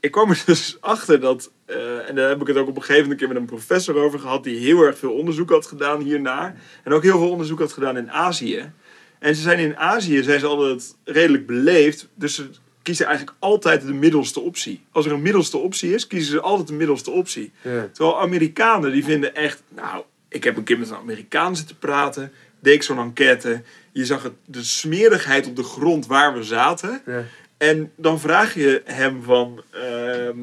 ik 0.00 0.10
kwam 0.10 0.30
er 0.30 0.42
dus 0.46 0.76
achter 0.80 1.20
dat, 1.20 1.50
eh, 1.64 2.08
en 2.08 2.14
daar 2.14 2.28
heb 2.28 2.40
ik 2.40 2.46
het 2.46 2.56
ook 2.56 2.68
op 2.68 2.76
een 2.76 2.82
gegeven 2.82 3.02
moment 3.02 3.20
een 3.20 3.26
keer 3.26 3.34
met 3.34 3.36
een 3.36 3.56
professor 3.56 3.96
over 3.96 4.18
gehad, 4.18 4.44
die 4.44 4.58
heel 4.58 4.82
erg 4.82 4.98
veel 4.98 5.12
onderzoek 5.12 5.50
had 5.50 5.66
gedaan 5.66 6.00
hiernaar. 6.00 6.56
En 6.84 6.92
ook 6.92 7.02
heel 7.02 7.18
veel 7.18 7.30
onderzoek 7.30 7.58
had 7.58 7.72
gedaan 7.72 7.96
in 7.96 8.10
Azië. 8.10 8.72
En 9.18 9.34
ze 9.34 9.42
zijn 9.42 9.58
in 9.58 9.76
Azië 9.76 10.22
zijn 10.22 10.40
ze 10.40 10.46
altijd 10.46 10.96
redelijk 11.04 11.46
beleefd, 11.46 12.08
dus 12.14 12.34
ze 12.34 12.48
kiezen 12.82 13.06
eigenlijk 13.06 13.36
altijd 13.38 13.86
de 13.86 13.92
middelste 13.92 14.40
optie. 14.40 14.84
Als 14.92 15.06
er 15.06 15.12
een 15.12 15.22
middelste 15.22 15.56
optie 15.56 15.94
is, 15.94 16.06
kiezen 16.06 16.32
ze 16.32 16.40
altijd 16.40 16.68
de 16.68 16.74
middelste 16.74 17.10
optie. 17.10 17.52
Ja. 17.62 17.88
Terwijl 17.92 18.20
Amerikanen 18.20 18.92
die 18.92 19.04
vinden 19.04 19.34
echt, 19.34 19.62
nou, 19.68 20.04
ik 20.28 20.44
heb 20.44 20.56
een 20.56 20.64
keer 20.64 20.78
met 20.78 20.90
een 20.90 20.96
Amerikaan 20.96 21.56
zitten 21.56 21.78
praten, 21.78 22.32
deed 22.60 22.74
ik 22.74 22.82
zo'n 22.82 22.98
enquête. 22.98 23.62
Je 23.92 24.04
zag 24.04 24.22
het, 24.22 24.32
de 24.44 24.62
smerigheid 24.62 25.46
op 25.46 25.56
de 25.56 25.62
grond 25.62 26.06
waar 26.06 26.34
we 26.34 26.42
zaten. 26.42 27.02
Ja. 27.06 27.24
En 27.58 27.92
dan 27.96 28.20
vraag 28.20 28.54
je 28.54 28.82
hem 28.84 29.22
van, 29.22 29.62
ehm, 29.70 30.38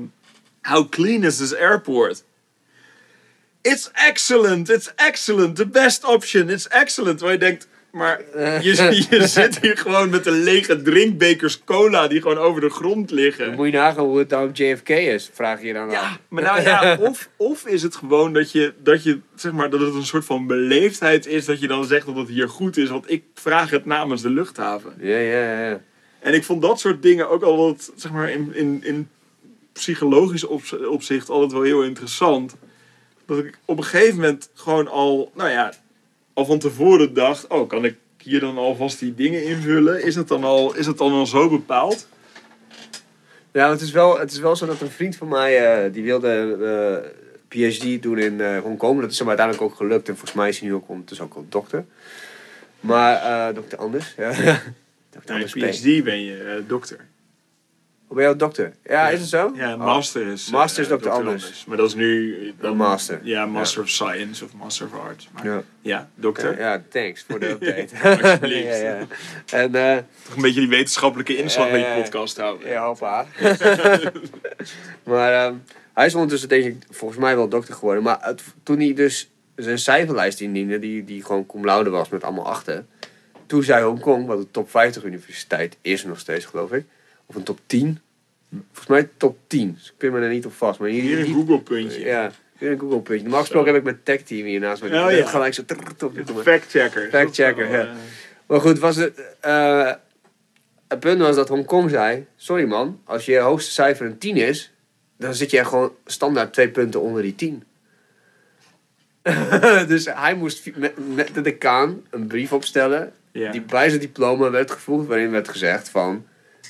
how 0.61 0.89
clean 0.89 1.23
is 1.23 1.37
this 1.37 1.55
airport? 1.55 2.23
It's 3.61 3.91
excellent, 3.93 4.69
it's 4.69 4.91
excellent, 4.95 5.55
the 5.55 5.67
best 5.67 6.05
option, 6.05 6.49
it's 6.49 6.67
excellent. 6.67 7.19
Waar 7.19 7.31
je 7.31 7.37
denkt, 7.37 7.67
maar 7.91 8.21
je, 8.61 9.05
je 9.09 9.27
zit 9.27 9.59
hier 9.59 9.77
gewoon 9.77 10.09
met 10.09 10.25
een 10.25 10.43
lege 10.43 10.81
drinkbekers 10.81 11.63
cola 11.63 12.07
die 12.07 12.21
gewoon 12.21 12.37
over 12.37 12.61
de 12.61 12.69
grond 12.69 13.07
Dan 13.07 13.17
liggen. 13.17 13.55
moet 13.55 13.65
je 13.65 13.71
nagaan 13.71 14.05
hoe 14.05 14.17
het 14.17 14.29
dan 14.29 14.43
op 14.43 14.55
JFK 14.55 14.89
is, 14.89 15.29
vraag 15.33 15.61
je 15.61 15.73
dan. 15.73 15.89
Ja, 15.89 16.17
maar 16.27 16.43
nou 16.43 16.61
ja, 16.61 16.97
of, 17.09 17.29
of 17.37 17.65
is 17.65 17.83
het 17.83 17.95
gewoon 17.95 18.33
dat 18.33 18.51
je, 18.51 18.73
dat 18.83 19.03
je, 19.03 19.19
zeg 19.35 19.51
maar, 19.51 19.69
dat 19.69 19.79
het 19.79 19.93
een 19.93 20.05
soort 20.05 20.25
van 20.25 20.47
beleefdheid 20.47 21.25
is 21.25 21.45
dat 21.45 21.59
je 21.59 21.67
dan 21.67 21.85
zegt 21.85 22.05
dat 22.05 22.15
het 22.15 22.27
hier 22.27 22.49
goed 22.49 22.77
is, 22.77 22.89
want 22.89 23.11
ik 23.11 23.23
vraag 23.33 23.69
het 23.69 23.85
namens 23.85 24.21
de 24.21 24.29
luchthaven. 24.29 24.93
Ja, 24.99 25.17
ja, 25.17 25.69
ja. 25.69 25.81
En 26.23 26.33
ik 26.33 26.43
vond 26.43 26.61
dat 26.61 26.79
soort 26.79 27.01
dingen 27.01 27.29
ook 27.29 27.43
altijd, 27.43 27.91
zeg 27.95 28.11
maar, 28.11 28.29
in, 28.29 28.55
in, 28.55 28.83
in 28.83 29.09
psychologisch 29.73 30.43
op- 30.43 30.85
opzicht 30.89 31.29
altijd 31.29 31.51
wel 31.51 31.61
heel 31.61 31.83
interessant. 31.83 32.55
Dat 33.25 33.37
ik 33.37 33.59
op 33.65 33.77
een 33.77 33.83
gegeven 33.83 34.15
moment 34.15 34.49
gewoon 34.53 34.87
al, 34.87 35.31
nou 35.35 35.49
ja, 35.49 35.73
al 36.33 36.45
van 36.45 36.59
tevoren 36.59 37.13
dacht, 37.13 37.47
oh, 37.47 37.69
kan 37.69 37.85
ik 37.85 37.95
hier 38.17 38.39
dan 38.39 38.57
alvast 38.57 38.99
die 38.99 39.15
dingen 39.15 39.43
invullen? 39.43 40.03
Is 40.03 40.15
het 40.15 40.27
dan 40.27 40.43
al, 40.43 40.75
is 40.75 40.85
het 40.85 40.97
dan 40.97 41.11
al 41.11 41.25
zo 41.25 41.49
bepaald? 41.49 42.07
Ja, 43.51 43.69
het 43.69 43.81
is, 43.81 43.91
wel, 43.91 44.19
het 44.19 44.31
is 44.31 44.39
wel 44.39 44.55
zo 44.55 44.65
dat 44.65 44.81
een 44.81 44.89
vriend 44.89 45.15
van 45.15 45.27
mij, 45.27 45.83
eh, 45.85 45.93
die 45.93 46.03
wilde 46.03 46.57
eh, 46.61 47.69
PhD 47.69 48.01
doen 48.01 48.17
in 48.17 48.41
eh 48.41 48.59
Hongkong. 48.59 49.01
Dat 49.01 49.11
is 49.11 49.19
hem 49.19 49.27
uiteindelijk 49.27 49.65
ook 49.67 49.77
gelukt 49.77 50.07
en 50.07 50.13
volgens 50.13 50.37
mij 50.37 50.49
is 50.49 50.59
hij 50.59 50.67
nu 50.67 50.73
ook 50.73 50.89
ondertussen 50.89 51.25
ook 51.25 51.35
al 51.35 51.45
dokter. 51.49 51.85
Maar, 52.79 53.53
dokter 53.53 53.77
Anders, 53.77 54.13
ja. 54.17 54.31
dokter 55.13 55.35
Nee, 55.35 55.45
P. 55.45 55.73
PhD 55.73 56.03
ben 56.03 56.21
je 56.25 56.37
eh, 56.43 56.63
dokter. 56.67 56.97
Hoe 58.07 58.21
ben 58.21 58.29
je 58.29 58.35
dokter? 58.35 58.73
Ja, 58.83 59.09
is 59.09 59.19
het 59.19 59.29
zo? 59.29 59.51
Ja, 59.55 59.73
Oh. 59.73 59.79
master 59.79 60.27
is. 60.27 60.45
eh, 60.45 60.51
Master 60.53 60.81
is. 60.91 61.01
Dr. 61.01 61.09
Anders. 61.09 61.65
Maar 61.67 61.77
dat 61.77 61.87
is 61.87 61.95
nu. 61.95 62.37
Een 62.59 62.75
master. 62.77 63.19
Ja, 63.23 63.45
Master 63.45 63.81
of 63.81 63.89
Science 63.89 64.45
of 64.45 64.53
Master 64.53 64.85
of 64.85 64.99
Arts. 64.99 65.29
Maar, 65.33 65.45
ja. 65.45 65.63
Ja. 65.81 66.09
dokter. 66.15 66.59
Ja, 66.59 66.83
thanks 66.89 67.25
voor 67.27 67.39
de 67.39 67.49
update. 67.59 68.47
Ja, 68.47 68.75
ja. 68.75 69.07
En, 69.51 69.75
eh 69.75 69.97
Toch 70.25 70.35
een 70.35 70.41
beetje 70.41 70.59
die 70.59 70.69
wetenschappelijke 70.69 71.37
inslag 71.37 71.67
ja, 71.69 71.75
je 71.75 72.01
podcast 72.01 72.37
houden. 72.37 72.69
Ja, 72.69 72.85
hoppa. 72.85 73.25
maar 75.03 75.33
ehm, 75.45 75.55
hij 75.93 76.05
is 76.05 76.13
ondertussen 76.13 76.49
denk 76.49 76.63
ik 76.65 76.75
volgens 76.89 77.19
mij 77.19 77.35
wel 77.35 77.47
dokter 77.49 77.73
geworden. 77.73 78.03
Maar 78.03 78.17
het- 78.21 78.43
toen 78.63 78.79
hij 78.79 78.93
dus 78.93 79.29
zijn 79.55 79.77
cijferlijst 79.79 80.39
indiende, 80.41 80.79
die, 80.79 81.03
die 81.03 81.23
gewoon 81.23 81.45
cum 81.45 81.65
laude 81.65 81.89
was 81.89 82.09
met 82.09 82.23
allemaal 82.23 82.47
achten. 82.47 82.87
Toen 83.53 83.63
zei 83.63 83.83
Hongkong, 83.83 84.25
wat 84.25 84.37
een 84.37 84.51
top 84.51 84.69
50 84.69 85.03
universiteit 85.03 85.77
is 85.81 86.03
nog 86.03 86.19
steeds, 86.19 86.45
geloof 86.45 86.71
ik. 86.71 86.85
Of 87.25 87.35
een 87.35 87.43
top 87.43 87.59
10. 87.65 87.99
Volgens 88.49 88.87
mij 88.87 89.09
top 89.17 89.37
10. 89.47 89.73
Dus 89.73 89.87
ik 89.87 89.97
pin 89.97 90.11
me 90.11 90.19
er 90.19 90.29
niet 90.29 90.45
op 90.45 90.53
vast. 90.53 90.79
Maar 90.79 90.89
hier, 90.89 91.01
Hier 91.01 91.19
een 91.19 91.25
hier- 91.25 91.35
Google 91.35 91.59
puntje. 91.59 91.99
Ja, 91.99 92.31
hier 92.57 92.71
een 92.71 92.79
Google 92.79 92.99
puntje. 92.99 93.23
Normaal 93.23 93.41
gesproken 93.41 93.67
heb 93.67 93.77
ik 93.77 93.83
mijn 93.83 93.99
tech 94.03 94.21
team 94.21 94.45
hier 94.45 94.59
naast 94.59 94.81
me. 94.83 94.87
Oh, 94.87 95.11
ja. 95.11 95.25
gelijk 95.25 95.53
zo... 95.53 95.63
Fact-checker. 96.43 97.09
Fact-checker, 97.09 97.69
ja. 97.71 97.81
eh, 97.81 97.95
Maar 98.45 98.61
goed, 98.61 98.79
was 98.79 98.95
het, 98.95 99.35
eh, 99.39 99.91
het 100.87 100.99
punt 100.99 101.19
was 101.19 101.35
dat 101.35 101.49
Hongkong 101.49 101.89
zei... 101.89 102.25
Sorry 102.35 102.65
man, 102.65 103.01
als 103.03 103.25
je 103.25 103.37
hoogste 103.37 103.71
cijfer 103.71 104.05
een 104.05 104.17
10 104.17 104.37
is... 104.37 104.73
dan 105.17 105.33
zit 105.33 105.51
je 105.51 105.65
gewoon 105.65 105.93
standaard 106.05 106.53
twee 106.53 106.69
punten 106.69 107.01
onder 107.01 107.21
die 107.21 107.35
10. 107.35 107.63
dus 109.87 110.05
hij 110.05 110.35
moest 110.35 110.71
met 111.13 111.33
de 111.33 111.41
decaan 111.41 112.03
een 112.09 112.27
brief 112.27 112.53
opstellen... 112.53 113.13
Ja. 113.33 113.51
die 113.51 113.61
bij 113.61 113.89
zijn 113.89 114.01
diploma 114.01 114.49
werd 114.49 114.71
gevoegd... 114.71 115.07
waarin 115.07 115.31
werd 115.31 115.49
gezegd 115.49 115.89
van... 115.89 116.25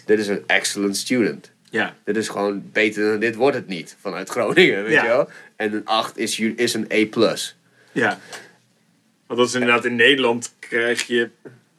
Dit 0.05 0.19
is 0.19 0.27
een 0.27 0.43
excellent 0.47 0.97
student. 0.97 1.51
ja. 1.69 1.95
Dit 2.03 2.17
is 2.17 2.27
gewoon 2.29 2.69
beter 2.71 3.09
dan 3.11 3.19
dit 3.19 3.35
wordt 3.35 3.55
het 3.55 3.67
niet. 3.67 3.95
Vanuit 3.99 4.29
Groningen, 4.29 4.83
weet 4.83 4.93
Ja. 4.93 5.01
je 5.03 5.07
wel. 5.09 5.29
En 5.55 5.73
een 5.73 5.85
8 5.85 6.17
is, 6.17 6.39
is 6.39 6.73
een 6.73 6.87
A+. 6.93 7.07
Ja. 7.91 8.19
Want 9.27 9.39
dat 9.39 9.47
is 9.47 9.53
inderdaad 9.53 9.85
in 9.85 9.95
Nederland 9.95 10.53
krijg 10.59 11.07
je 11.07 11.29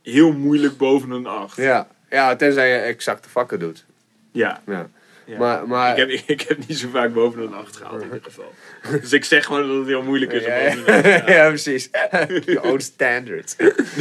heel 0.03 0.33
moeilijk 0.33 0.77
boven 0.77 1.11
een 1.11 1.27
8. 1.27 1.57
Ja. 1.57 1.89
ja, 2.11 2.37
tenzij 2.37 2.69
je 2.73 2.79
exacte 2.79 3.29
vakken 3.29 3.59
doet. 3.59 3.85
Ja. 4.33 4.63
Ja. 4.67 4.91
Ja. 5.27 5.39
Maar, 5.39 5.69
maar, 5.69 5.91
Ik, 5.91 5.97
heb, 5.97 6.09
ik 6.41 6.41
heb 6.41 6.59
niet 6.69 6.79
zo 6.79 6.89
vaak 6.89 7.13
boven 7.13 7.43
een 7.43 7.55
8 7.55 7.77
gehaald 7.77 8.01
in 8.01 8.07
ieder 8.07 8.23
geval. 8.23 8.53
Dus 9.01 9.13
ik 9.13 9.25
zeg 9.25 9.45
gewoon 9.45 9.69
dat 9.69 9.77
het 9.77 9.87
heel 9.87 10.03
moeilijk 10.03 10.33
is 10.33 10.45
om 10.45 10.51
Ja, 10.51 10.75
boven 10.75 10.95
een 10.95 11.15
8 11.15 11.25
te 11.27 11.33
ja, 11.33 11.49
precies. 11.49 11.91
Your 12.45 12.63
own 12.63 12.79
standards. 12.81 13.57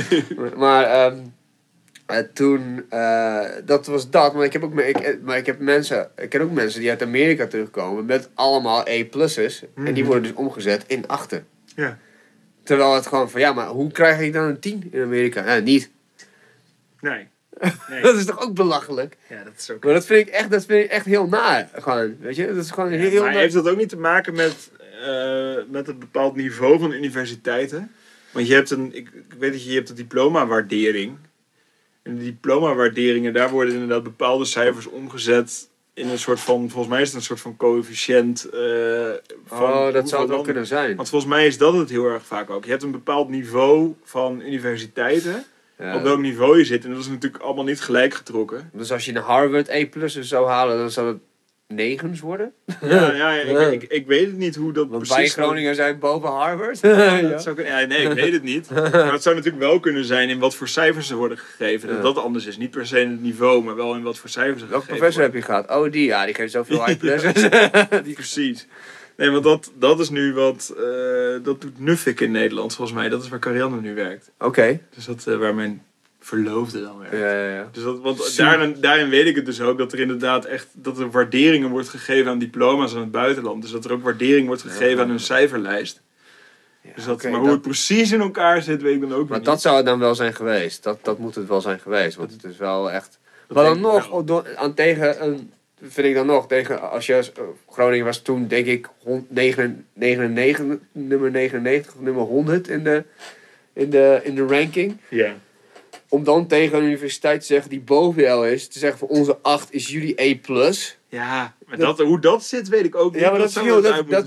maar 0.56 0.86
ehm, 0.86 1.18
eh, 2.06 2.18
toen, 2.34 2.86
eh, 2.90 3.46
dat 3.66 3.88
was 3.88 4.10
dat. 4.10 4.34
Maar 4.34 4.46
ik 4.46 4.54
heb 4.54 4.64
ook 4.64 4.80
ik, 4.80 5.22
maar 5.22 5.38
ik 5.38 5.46
heb 5.46 5.60
mensen, 5.60 6.10
ik 6.16 6.30
ken 6.30 6.42
ook 6.42 6.52
mensen 6.52 6.80
die 6.80 6.90
uit 6.90 7.02
Amerika 7.02 7.48
terugkomen 7.48 8.06
met 8.06 8.30
allemaal 8.34 8.88
A-pluses. 8.88 9.64
En 9.76 9.84
die 9.84 9.94
Mhm. 9.94 10.04
worden 10.06 10.24
dus 10.24 10.34
omgezet 10.34 10.84
in 10.88 11.08
achten. 11.08 11.48
Ja. 11.76 11.98
Terwijl 12.64 12.94
het 12.96 13.08
gewoon 13.08 13.30
van, 13.30 13.40
ja, 13.42 13.54
maar 13.54 13.68
hoe 13.68 13.92
krijg 13.92 14.20
ik 14.20 14.34
dan 14.34 14.44
een 14.44 14.60
10 14.60 14.88
in 14.92 15.02
Amerika? 15.02 15.54
Ja, 15.54 15.60
niet. 15.60 15.92
Nee. 17.00 17.28
Nee. 17.90 18.02
Dat 18.08 18.16
is 18.16 18.26
toch 18.26 18.42
ook 18.42 18.54
belachelijk? 18.54 19.18
Ja, 19.30 19.44
dat 19.44 19.54
is 19.58 19.72
ook... 19.72 19.84
Maar 19.84 19.94
dat 19.94 20.06
vind 20.06 20.28
ik 20.28 20.34
echt, 20.34 20.52
dat 20.52 20.66
vind 20.66 20.84
ik 20.86 20.92
echt 20.92 21.06
heel 21.06 21.28
naar. 21.28 21.70
Gewoon, 21.74 22.16
weet 22.20 22.36
je? 22.36 22.48
Dat 22.48 22.64
is 22.64 22.72
gewoon 22.72 22.90
heel, 22.92 23.10
heel 23.10 23.22
maar 23.22 23.32
naar. 23.32 23.42
heeft 23.42 23.54
dat 23.54 23.68
ook 23.70 23.78
niet 23.78 23.90
te 23.90 23.98
maken 23.98 24.34
met, 24.36 24.72
eh, 25.06 25.56
met 25.70 25.88
een 25.88 26.00
bepaald 26.00 26.36
niveau 26.36 26.80
van 26.80 26.92
universiteiten? 26.92 27.92
Want 28.32 28.48
je 28.48 28.54
hebt 28.54 28.70
een, 28.70 28.96
ik, 28.96 29.10
ik 29.14 29.34
weet 29.40 29.52
dat 29.52 29.64
je, 29.64 29.70
je 29.70 29.76
hebt 29.76 29.90
een 29.90 29.96
diploma-waardering. 29.96 31.18
En 32.04 32.16
de 32.18 32.24
diploma-waarderingen, 32.24 33.34
daar 33.34 33.50
worden 33.50 33.74
inderdaad 33.74 34.04
bepaalde 34.04 34.46
cijfers 34.46 34.88
omgezet 34.88 35.68
in 35.94 36.08
een 36.10 36.20
soort 36.20 36.40
van, 36.40 36.70
volgens 36.70 36.94
mij 36.94 37.02
is 37.02 37.08
het 37.08 37.16
een 37.16 37.22
soort 37.24 37.40
van 37.40 37.58
coëfficiënt. 37.58 38.50
eh, 38.50 38.60
van 39.46 39.62
Oh, 39.74 39.94
dat 39.94 40.10
zou 40.10 40.22
het 40.22 40.32
wel 40.32 40.42
kunnen 40.42 40.66
zijn. 40.68 40.96
Want 40.96 41.10
volgens 41.10 41.32
mij 41.32 41.46
is 41.48 41.58
dat 41.58 41.74
het 41.74 41.90
heel 41.90 42.06
erg 42.06 42.26
vaak 42.26 42.50
ook. 42.50 42.64
Je 42.64 42.70
hebt 42.72 42.84
een 42.84 42.92
bepaald 42.92 43.30
niveau 43.30 43.94
van 44.04 44.42
universiteiten, 44.42 45.44
Ja. 45.80 45.96
op 45.96 46.04
welk 46.04 46.20
niveau 46.20 46.58
je 46.58 46.66
zit. 46.66 46.84
En 46.86 46.92
dat 46.92 47.00
is 47.00 47.08
natuurlijk 47.08 47.44
allemaal 47.44 47.64
niet 47.64 47.82
gelijk 47.82 48.14
getrokken. 48.14 48.70
Dus 48.74 48.92
als 48.92 49.06
je 49.06 49.16
een 49.16 49.22
Harvard 49.22 49.70
A+ 49.72 49.88
zou 50.08 50.48
halen, 50.48 50.78
dan 50.78 50.92
zou 50.92 51.08
het 51.08 51.18
negens 51.68 52.20
worden. 52.20 52.54
Ja, 52.82 53.14
ja, 53.14 53.32
ik, 53.34 53.82
ik, 53.82 53.92
ik 53.92 54.08
weet 54.08 54.26
het 54.26 54.38
niet 54.38 54.56
hoe 54.56 54.74
dat 54.74 54.88
Want 54.88 55.08
precies... 55.08 55.36
wij 55.36 55.44
Groningen 55.46 55.76
zijn 55.76 56.00
boven 56.00 56.30
Harvard. 56.30 56.80
Ja, 56.80 57.16
ja. 57.18 57.22
dat 57.30 57.44
zou 57.44 57.56
kunnen- 57.56 57.80
ja, 57.80 57.86
nee, 57.88 58.08
ik 58.10 58.14
weet 58.14 58.34
het 58.34 58.44
niet. 58.44 58.70
Maar 58.92 59.12
het 59.14 59.24
zou 59.24 59.36
natuurlijk 59.36 59.64
wel 59.64 59.80
kunnen 59.80 60.06
zijn 60.06 60.30
in 60.30 60.40
wat 60.40 60.56
voor 60.56 60.68
cijfers 60.68 61.10
er 61.10 61.16
worden 61.16 61.38
gegeven. 61.38 61.88
Dat 61.88 61.98
Ja. 61.98 62.04
dat 62.04 62.18
anders 62.18 62.46
is. 62.46 62.58
Niet 62.58 62.72
per 62.72 62.88
se 62.88 63.00
in 63.00 63.10
het 63.12 63.22
niveau, 63.22 63.64
maar 63.64 63.76
wel 63.76 63.96
in 63.96 64.04
wat 64.04 64.18
voor 64.18 64.30
cijfers 64.30 64.62
er 64.62 64.70
Welke 64.70 64.86
gegeven 64.86 64.98
professor 65.14 65.22
worden. 65.22 65.42
heb 65.42 65.66
je 65.66 65.68
gehad? 65.74 65.86
Oh, 65.86 65.92
die. 65.92 66.06
Ja, 66.06 66.26
die 66.26 66.36
geeft 66.36 66.52
zoveel 66.52 66.82
A+. 66.82 66.86
die... 68.04 68.14
Precies. 68.14 68.68
Nee, 69.18 69.30
want 69.30 69.44
dat, 69.44 69.72
dat 69.80 70.00
is 70.00 70.10
nu 70.10 70.34
wat... 70.34 70.74
eh, 70.78 70.84
dat 71.44 71.62
doet 71.62 71.80
Nuffic 71.80 72.20
in 72.20 72.32
Nederland, 72.32 72.76
volgens 72.76 72.98
mij. 72.98 73.10
Dat 73.10 73.24
is 73.24 73.30
waar 73.30 73.40
Carianne 73.40 73.82
nu 73.82 73.96
werkt. 73.96 74.32
Oké. 74.40 74.80
Dus 74.96 75.06
dat 75.06 75.28
eh, 75.28 75.38
waar 75.38 75.56
mijn 75.56 75.84
verloofde 76.20 76.82
dan 76.82 76.98
werkt. 77.00 77.18
Ja, 77.18 77.32
ja, 77.34 77.56
ja. 77.56 77.70
Dus 77.72 77.84
dat, 77.84 78.00
want 78.00 78.38
daarin, 78.38 78.76
daarin 78.82 79.10
weet 79.10 79.26
ik 79.28 79.36
het 79.36 79.46
dus 79.46 79.62
ook 79.62 79.78
dat 79.78 79.94
er 79.94 80.00
inderdaad 80.00 80.46
echt 80.46 80.68
dat 80.74 81.00
er 81.00 81.12
waarderingen 81.12 81.70
wordt 81.70 81.90
gegeven 81.90 82.32
aan 82.32 82.40
diploma's 82.40 82.94
aan 82.96 83.02
het 83.02 83.12
buitenland. 83.12 83.62
Dus 83.62 83.72
dat 83.72 83.86
er 83.86 83.92
ook 83.92 84.04
waardering 84.04 84.48
wordt 84.48 84.62
gegeven 84.62 85.04
aan 85.04 85.10
hun 85.10 85.20
cijferlijst. 85.20 86.02
Dus 86.96 87.06
dat, 87.06 87.24
maar 87.24 87.32
hoe 87.32 87.42
dat- 87.44 87.52
het 87.52 87.62
precies 87.62 88.12
in 88.12 88.22
elkaar 88.22 88.62
zit, 88.62 88.82
weet 88.82 88.96
ik 88.96 89.02
dan 89.02 89.12
ook 89.12 89.18
weer 89.18 89.28
Maar 89.30 89.38
niet. 89.38 89.48
dat 89.48 89.62
zou 89.62 89.76
het 89.76 89.86
dan 89.86 90.00
wel 90.00 90.16
zijn 90.16 90.34
geweest. 90.34 90.84
Dat, 90.84 91.00
dat 91.02 91.18
moet 91.20 91.36
het 91.36 91.48
wel 91.48 91.62
zijn 91.62 91.80
geweest. 91.80 92.16
Want 92.18 92.32
het 92.32 92.44
is 92.44 92.58
wel 92.58 92.92
echt... 92.92 93.20
Dat 93.48 93.58
Maar 93.58 93.66
dan 93.66 93.80
nog, 93.82 94.24
door- 94.24 94.56
aan 94.56 94.74
tegen 94.74 95.24
een... 95.26 95.52
Vind 95.88 96.08
ik 96.08 96.14
dan 96.14 96.26
nog, 96.26 96.48
tegen, 96.48 96.92
als 96.92 97.06
je, 97.06 97.14
eh, 97.16 97.44
Groningen 97.70 98.06
was 98.06 98.22
toen 98.22 98.48
denk 98.48 98.66
ik 98.66 98.90
hond- 99.04 99.32
negen- 99.32 99.86
99, 99.94 100.78
nummer 100.92 101.32
99 101.32 101.94
of 101.96 102.02
nummer 102.02 102.24
100 102.24 102.68
in 102.68 102.84
de, 102.84 103.04
in 103.74 103.90
de, 103.90 104.20
in 104.24 104.36
de 104.36 104.46
ranking. 104.46 104.98
Ja. 105.10 105.34
Om 106.10 106.24
dan 106.24 106.48
tegen 106.48 106.78
een 106.78 106.84
universiteit 106.84 107.40
te 107.40 107.46
zeggen 107.46 107.70
die 107.70 107.80
boven 107.82 108.22
jou 108.22 108.50
is, 108.50 108.68
te 108.68 108.80
zeggen 108.80 109.00
van 109.00 109.08
onze 109.08 109.38
8 109.42 109.74
is 109.74 109.88
jullie 109.88 110.22
A+. 110.22 110.38
Ja, 111.08 111.56
maar 111.68 111.78
dat, 111.78 112.00
hoe 112.00 112.20
dat 112.20 112.44
zit, 112.44 112.68
weet 112.68 112.86
ik 112.86 112.96
ook 112.96 113.12
niet. 113.14 113.22
Ja, 113.22 113.30
maar 113.30 113.40
dat, 113.40 113.52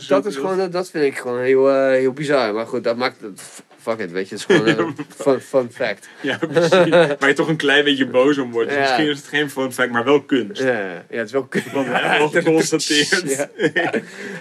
dat, 0.09 0.27
is 0.27 0.37
gewoon, 0.37 0.57
dat, 0.57 0.73
dat 0.73 0.91
vind 0.91 1.05
ik 1.05 1.17
gewoon 1.19 1.41
heel, 1.41 1.71
eh, 1.71 1.89
heel 1.89 2.13
bizar. 2.13 2.55
Maar 2.55 2.67
goed, 2.67 2.85
dat 2.85 2.97
maakt 2.97 3.21
het. 3.21 3.63
Fuck 3.87 3.99
it, 3.99 4.13
weet 4.13 4.29
je, 4.29 4.35
het 4.35 4.49
is 4.49 4.57
gewoon 4.57 4.79
een 4.87 4.97
fun, 5.17 5.41
fun 5.41 5.71
fact. 5.73 6.09
Ja, 6.21 6.39
precies. 6.39 6.89
Waar 7.19 7.29
je 7.29 7.33
toch 7.35 7.49
een 7.49 7.57
klein 7.57 7.85
beetje 7.85 8.07
boos 8.07 8.39
om 8.39 8.51
wordt. 8.51 8.69
Dus 8.69 8.79
Ja. 8.79 8.85
Misschien 8.85 9.09
is 9.09 9.17
het 9.17 9.27
geen 9.27 9.51
fun 9.51 9.73
fact, 9.73 9.91
maar 9.91 10.05
wel 10.05 10.23
kunst. 10.23 10.63
Ja, 10.63 10.81
ja, 10.81 11.03
het 11.09 11.27
is 11.27 11.33
wel 11.33 11.49
Want 11.73 11.87
we 11.87 11.93
hebben 11.93 12.21
al 12.21 12.29
geconstateerd. 12.29 13.49
Ja. 13.75 13.91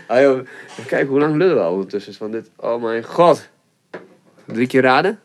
Ah, 0.07 0.21
joh, 0.21 0.39
kijk, 0.87 1.07
hoe 1.07 1.19
lang 1.19 1.35
lullen 1.35 1.55
we 1.55 1.61
al 1.61 1.71
ondertussen 1.71 2.13
van 2.13 2.31
dit? 2.31 2.49
Oh 2.55 2.81
mijn 2.83 3.03
god. 3.03 3.49
Drie 4.45 4.67
keer 4.67 4.81
raden? 4.81 5.19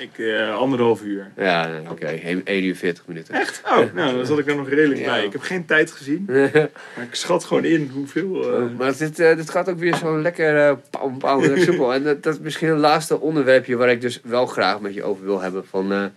Ik, 0.00 0.18
eh, 0.18 0.56
anderhalf 0.56 1.02
uur. 1.02 1.30
Ja, 1.36 1.80
oké. 1.90 2.06
1 2.44 2.64
uur 2.64 2.76
40 2.76 3.06
minuten. 3.06 3.34
Echt? 3.34 3.62
Oh, 3.64 3.78
nou, 3.94 4.16
dan 4.16 4.26
zat 4.26 4.38
ik 4.38 4.46
er 4.46 4.56
nog 4.56 4.68
redelijk 4.68 5.00
Ja. 5.00 5.06
bij. 5.06 5.24
Ik 5.24 5.32
heb 5.32 5.40
geen 5.40 5.64
tijd 5.64 5.90
gezien, 5.90 6.24
maar 6.94 7.04
ik 7.08 7.14
schat 7.14 7.44
gewoon 7.44 7.64
in 7.64 7.90
hoeveel... 7.94 8.54
eh, 8.56 8.64
maar 8.78 8.96
dit, 8.96 9.18
eh, 9.18 9.36
dit 9.36 9.50
gaat 9.50 9.68
ook 9.68 9.78
weer 9.78 9.96
zo 9.96 10.20
lekker 10.20 10.76
pam, 10.90 11.18
pam, 11.18 11.56
soepel. 11.56 11.94
En 11.94 12.02
dat, 12.02 12.22
dat 12.22 12.34
is 12.34 12.40
misschien 12.40 12.68
een 12.68 12.78
laatste 12.78 13.20
onderwerpje 13.20 13.76
waar 13.76 13.90
ik 13.90 14.00
dus 14.00 14.20
wel 14.22 14.46
graag 14.46 14.80
met 14.80 14.94
je 14.94 15.02
over 15.02 15.24
wil 15.24 15.40
hebben. 15.40 15.66
Van, 15.66 16.10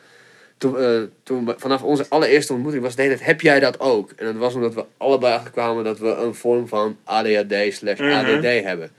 toen, 0.58 1.10
toen, 1.24 1.54
vanaf 1.58 1.84
onze 1.84 2.06
allereerste 2.10 2.54
ontmoeting 2.54 2.84
was 2.84 2.96
tijd, 2.96 3.26
heb 3.26 3.42
jij 3.42 3.60
dat 3.60 3.80
ook? 3.80 4.12
En 4.16 4.26
dat 4.26 4.36
was 4.36 4.54
omdat 4.56 4.74
we 4.74 4.86
allebei 4.98 5.34
achterkwamen 5.34 5.84
dat 5.84 6.00
we 6.00 6.08
een 6.16 6.36
vorm 6.36 6.68
van 6.68 6.98
ADHD 7.04 7.54
slash. 7.70 8.00
ADD 8.00 8.44
hebben. 8.64 8.90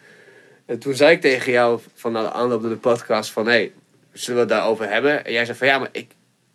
En 0.66 0.78
toen 0.78 0.94
zei 0.94 1.12
ik 1.12 1.20
tegen 1.20 1.52
jou 1.52 1.80
van 1.94 2.12
na 2.12 2.22
de 2.22 2.32
aanloop 2.32 2.60
naar 2.60 2.70
de 2.70 2.76
podcast 2.76 3.30
van, 3.30 3.46
hé, 3.46 3.52
hey, 3.52 3.72
zullen 4.14 4.46
we 4.46 4.52
het 4.52 4.58
daarover 4.60 4.88
hebben? 4.88 5.24
En 5.24 5.32
jij 5.32 5.44
zei 5.44 5.58
van, 5.58 5.66
ja, 5.66 5.78
maar 5.78 5.88
ik, 5.92 6.10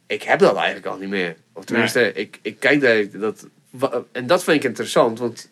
ik 0.08 0.24
heb 0.24 0.40
dat 0.40 0.56
eigenlijk 0.56 0.86
al 0.86 0.98
niet 0.98 1.10
meer. 1.10 1.36
Of 1.54 1.66
tenminste, 1.66 2.14
ik, 2.14 2.40
ik 2.42 2.60
kijk 2.60 2.82
daar, 2.82 3.20
dat, 3.20 3.48
en 4.12 4.28
dat 4.28 4.44
vind 4.44 4.58
ik 4.58 4.70
interessant, 4.70 5.20
want 5.20 5.50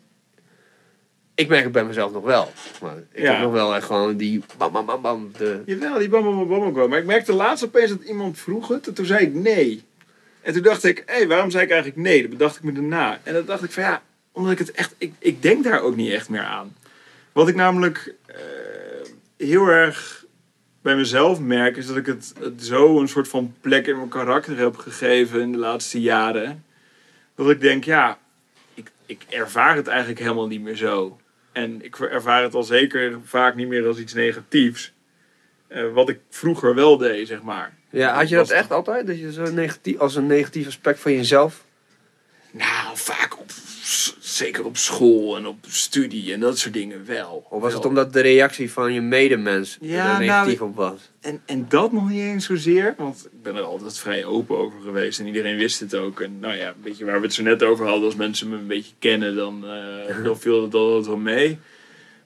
ik 1.35 1.47
merk 1.47 1.63
het 1.63 1.71
bij 1.71 1.85
mezelf 1.85 2.11
nog 2.11 2.23
wel. 2.23 2.51
Maar 2.81 2.97
ik 3.11 3.21
Ja. 3.21 3.31
heb 3.31 3.41
nog 3.41 3.51
wel 3.51 3.75
echt 3.75 3.85
gewoon 3.85 4.17
die 4.17 4.41
bam, 4.57 4.71
bam, 4.71 4.85
bam, 4.85 5.01
bam. 5.01 5.31
De, 5.37 5.61
Jawel, 5.65 5.99
die 5.99 6.09
bam 6.09 6.23
bam 6.23 6.47
bam 6.47 6.73
wel. 6.73 6.87
Maar 6.87 6.99
ik 6.99 7.05
merkte 7.05 7.33
laatst 7.33 7.63
opeens 7.63 7.89
dat 7.89 8.01
iemand 8.01 8.39
vroeg 8.39 8.67
het. 8.67 8.87
En 8.87 8.93
toen 8.93 9.05
zei 9.05 9.25
ik 9.25 9.33
nee. 9.33 9.83
En 10.41 10.53
toen 10.53 10.61
dacht 10.61 10.83
ik, 10.83 11.03
hé, 11.05 11.13
hey, 11.15 11.27
waarom 11.27 11.51
zei 11.51 11.63
ik 11.63 11.71
eigenlijk 11.71 12.01
nee? 12.01 12.21
Dat 12.21 12.29
bedacht 12.29 12.55
ik 12.55 12.63
me 12.63 12.71
daarna. 12.71 13.19
En 13.23 13.33
dan 13.33 13.45
dacht 13.45 13.63
ik 13.63 13.71
van 13.71 13.83
ja, 13.83 14.01
omdat 14.31 14.51
ik 14.51 14.57
het 14.59 14.71
echt... 14.71 14.95
Ik, 14.97 15.13
ik 15.19 15.41
denk 15.41 15.63
daar 15.63 15.81
ook 15.81 15.95
niet 15.95 16.11
echt 16.11 16.29
meer 16.29 16.41
aan. 16.41 16.75
Wat 17.31 17.47
ik 17.47 17.55
namelijk 17.55 18.13
eh, 18.25 18.35
heel 19.37 19.67
erg 19.67 20.16
bij 20.81 20.95
mezelf 20.95 21.39
merk... 21.39 21.77
is 21.77 21.87
dat 21.87 21.97
ik 21.97 22.05
het, 22.05 22.33
het 22.39 22.63
zo 22.63 22.99
een 22.99 23.07
soort 23.07 23.27
van 23.27 23.55
plek 23.61 23.87
in 23.87 23.95
mijn 23.95 24.09
karakter 24.09 24.57
heb 24.57 24.75
gegeven 24.75 25.41
in 25.41 25.51
de 25.51 25.57
laatste 25.57 26.01
jaren. 26.01 26.65
Dat 27.35 27.49
ik 27.49 27.61
denk, 27.61 27.83
ja, 27.83 28.17
ik, 28.73 28.91
ik 29.05 29.25
ervaar 29.29 29.75
het 29.75 29.87
eigenlijk 29.87 30.19
helemaal 30.19 30.47
niet 30.47 30.61
meer 30.61 30.75
zo. 30.75 31.19
En 31.51 31.83
ik 31.83 31.99
ervaar 31.99 32.43
het 32.43 32.53
al 32.53 32.63
zeker 32.63 33.17
vaak 33.23 33.55
niet 33.55 33.67
meer 33.67 33.87
als 33.87 33.97
iets 33.97 34.13
negatiefs. 34.13 34.93
Eh, 35.67 35.93
wat 35.93 36.09
ik 36.09 36.19
vroeger 36.29 36.75
wel 36.75 36.97
deed, 36.97 37.27
zeg 37.27 37.41
maar. 37.41 37.73
ja, 37.89 38.15
had 38.15 38.29
je 38.29 38.35
dat 38.35 38.49
echt 38.49 38.71
altijd? 38.71 39.07
Dat 39.07 39.19
je 39.19 39.31
zo 39.31 39.51
negatief, 39.51 39.99
als 39.99 40.15
een 40.15 40.27
negatief 40.27 40.67
aspect 40.67 40.99
van 40.99 41.13
jezelf? 41.13 41.63
Nou, 42.51 42.97
vaak 42.97 43.39
op, 43.39 43.49
zeker 44.37 44.65
op 44.65 44.77
school 44.77 45.37
en 45.37 45.45
op 45.45 45.57
studie 45.67 46.33
en 46.33 46.39
dat 46.39 46.57
soort 46.57 46.73
dingen 46.73 47.05
wel. 47.05 47.45
Of 47.49 47.61
was 47.61 47.71
Wel. 47.71 47.81
het 47.81 47.89
omdat 47.89 48.13
de 48.13 48.21
reactie 48.21 48.71
van 48.71 48.93
je 48.93 49.01
medemens 49.01 49.77
Ja, 49.81 49.97
er 49.97 50.07
nou, 50.07 50.19
negatief 50.19 50.61
op 50.61 50.75
was? 50.75 51.11
En, 51.21 51.41
en 51.45 51.65
dat 51.69 51.91
nog 51.91 52.09
niet 52.09 52.21
eens 52.21 52.45
zozeer, 52.45 52.93
want 52.97 53.27
ik 53.31 53.41
ben 53.43 53.55
er 53.55 53.61
altijd 53.61 53.99
vrij 53.99 54.25
open 54.25 54.57
over 54.57 54.81
geweest 54.81 55.19
en 55.19 55.27
iedereen 55.27 55.57
wist 55.57 55.79
het 55.79 55.95
ook. 55.95 56.21
En 56.21 56.39
nou 56.39 56.55
ja, 56.55 56.67
een 56.67 56.81
beetje 56.83 57.05
waar 57.05 57.19
we 57.19 57.25
het 57.25 57.33
zo 57.33 57.43
net 57.43 57.63
over 57.63 57.85
hadden, 57.85 58.05
als 58.05 58.15
mensen 58.15 58.49
me 58.49 58.55
een 58.55 58.67
beetje 58.67 58.93
kennen, 58.99 59.35
dan, 59.35 59.65
eh, 59.67 60.23
dan 60.23 60.39
viel 60.39 60.63
het 60.63 60.73
altijd 60.73 61.05
wel 61.05 61.17
mee. 61.17 61.59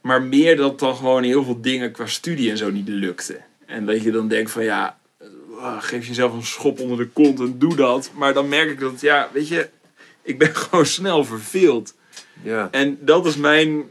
Maar 0.02 0.22
meer 0.22 0.56
dat 0.56 0.80
dan 0.80 0.96
gewoon 0.96 1.24
heel 1.24 1.44
veel 1.44 1.62
dingen 1.62 1.92
qua 1.92 2.06
studie 2.06 2.50
en 2.50 2.58
zo 2.58 2.72
niet 2.72 2.88
lukte. 2.88 3.42
En 3.66 3.86
dat 3.86 4.04
je 4.04 4.12
dan 4.12 4.28
denkt 4.28 4.52
van 4.52 4.64
ja, 4.64 4.98
ah, 5.60 5.82
geef 5.82 6.08
jezelf 6.08 6.34
een 6.34 6.46
schop 6.46 6.80
onder 6.80 6.98
de 6.98 7.08
kont 7.08 7.40
en 7.40 7.56
doe 7.58 7.76
dat. 7.76 8.12
Maar 8.14 8.34
dan 8.34 8.50
merk 8.50 8.70
ik 8.70 8.80
dat, 8.80 9.02
ja, 9.02 9.30
weet 9.34 9.48
je, 9.48 9.70
ik 10.22 10.38
ben 10.38 10.56
gewoon 10.70 10.86
snel 10.86 11.26
verveeld. 11.26 11.94
Ja. 12.44 12.68
En 12.72 12.98
dat 13.02 13.26
is 13.26 13.36
mijn, 13.36 13.84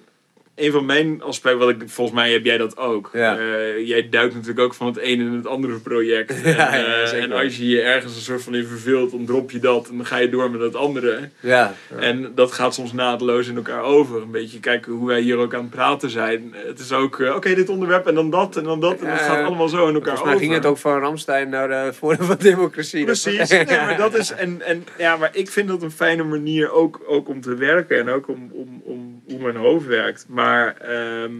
een 0.61 0.73
van 0.73 0.87
mijn 0.87 1.23
aspecten, 1.23 1.59
wat 1.61 1.69
ik, 1.69 1.82
volgens 1.87 2.16
mij 2.16 2.32
heb 2.32 2.45
jij 2.45 2.59
dat 2.59 2.77
ook. 2.77 3.11
Ja. 3.12 3.39
Eh, 3.39 3.87
jij 3.87 4.09
duikt 4.09 4.35
natuurlijk 4.35 4.61
ook 4.61 4.74
van 4.74 4.87
het 4.87 4.97
ene 4.97 5.24
in 5.24 5.32
het 5.32 5.47
andere 5.47 5.78
project. 5.78 6.35
Ja, 6.51 6.73
en, 6.73 6.81
ja, 6.81 7.03
eh, 7.03 7.23
en 7.23 7.32
als 7.32 7.57
je 7.57 7.69
je 7.69 7.81
ergens 7.81 8.15
een 8.15 8.20
soort 8.20 8.43
van 8.43 8.55
in 8.55 8.66
verveelt, 8.66 9.11
dan 9.11 9.24
drop 9.24 9.51
je 9.51 9.59
dat 9.59 9.89
en 9.89 9.97
dan 9.97 10.07
ga 10.07 10.16
je 10.16 10.28
door 10.28 10.51
met 10.51 10.61
het 10.61 10.77
andere. 10.77 11.28
Ja. 11.41 11.74
En 11.99 12.32
dat 12.35 12.53
gaat 12.53 12.74
soms 12.74 12.93
naadloos 12.93 13.49
in 13.49 13.57
elkaar 13.57 13.82
over. 13.82 14.23
Een 14.23 14.31
beetje 14.31 14.61
kijken 14.61 14.93
hoe 14.93 15.07
wij 15.07 15.20
hier 15.20 15.37
ook 15.37 15.55
aan 15.55 15.61
het 15.61 15.70
praten 15.70 16.11
zijn. 16.11 16.55
Het 16.66 16.78
is 16.78 16.93
ook, 16.93 17.20
eh, 17.20 17.35
oké, 17.35 17.55
dit 17.55 17.69
onderwerp 17.69 18.07
en 18.07 18.15
dan 18.15 18.31
dat 18.31 18.57
en 18.57 18.65
dan 18.65 18.81
dat. 18.81 19.01
En 19.01 19.11
dat 19.11 19.20
gaat 19.20 19.45
allemaal 19.45 19.69
zo 19.69 19.89
in 19.89 19.95
elkaar 19.95 20.20
over. 20.20 20.39
ging 20.39 20.53
het 20.53 20.66
ook 20.66 20.78
van 20.78 20.99
Ramstein 20.99 21.49
naar 21.49 21.69
de 21.69 21.93
Forum 21.95 22.24
van 22.24 22.37
Democratie. 22.39 23.05
Precies, 23.05 23.49
nee, 23.49 23.65
maar 23.87 23.97
dat 23.97 24.15
is, 24.15 24.31
en, 24.31 24.62
en, 24.62 24.85
ja, 24.99 25.16
maar 25.16 25.31
ik 25.32 25.51
vind 25.51 25.69
dat 25.69 25.82
een 25.82 25.91
fijne 25.91 26.23
manier 26.23 26.73
ook, 26.73 27.01
ook 27.07 27.28
om 27.28 27.41
te 27.41 27.55
werken 27.55 27.99
en 27.99 28.09
ook 28.09 28.28
om, 28.28 28.51
om, 28.53 28.82
om 28.85 29.19
hoe 29.31 29.40
mijn 29.40 29.57
hoofd 29.57 29.86
werkt. 29.86 30.27
Maar 30.28 30.77
ehm, 30.77 31.32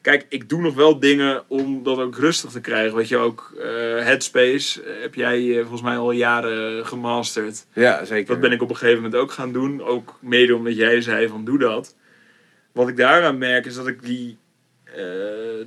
kijk, 0.00 0.26
ik 0.28 0.48
doe 0.48 0.60
nog 0.60 0.74
wel 0.74 1.00
dingen 1.00 1.42
om 1.48 1.82
dat 1.82 1.98
ook 1.98 2.16
rustig 2.16 2.50
te 2.50 2.60
krijgen. 2.60 2.96
Weet 2.96 3.08
je, 3.08 3.16
ook 3.16 3.54
eh, 3.58 3.66
Headspace 4.04 4.82
eh, 4.82 5.02
heb 5.02 5.14
jij 5.14 5.50
eh, 5.50 5.60
volgens 5.60 5.82
mij 5.82 5.96
al 5.96 6.10
jaren 6.10 6.86
gemasterd. 6.86 7.66
Ja, 7.72 8.04
zeker. 8.04 8.26
Dat 8.26 8.40
ben 8.40 8.52
ik 8.52 8.62
op 8.62 8.70
een 8.70 8.76
gegeven 8.76 9.02
moment 9.02 9.20
ook 9.20 9.32
gaan 9.32 9.52
doen. 9.52 9.82
Ook 9.82 10.18
mede 10.20 10.54
omdat 10.54 10.76
jij 10.76 11.00
zei 11.00 11.28
van 11.28 11.44
doe 11.44 11.58
dat. 11.58 11.94
Wat 12.72 12.88
ik 12.88 12.96
daaraan 12.96 13.38
merk 13.38 13.66
is 13.66 13.74
dat 13.74 13.86
ik 13.86 14.02
die, 14.02 14.38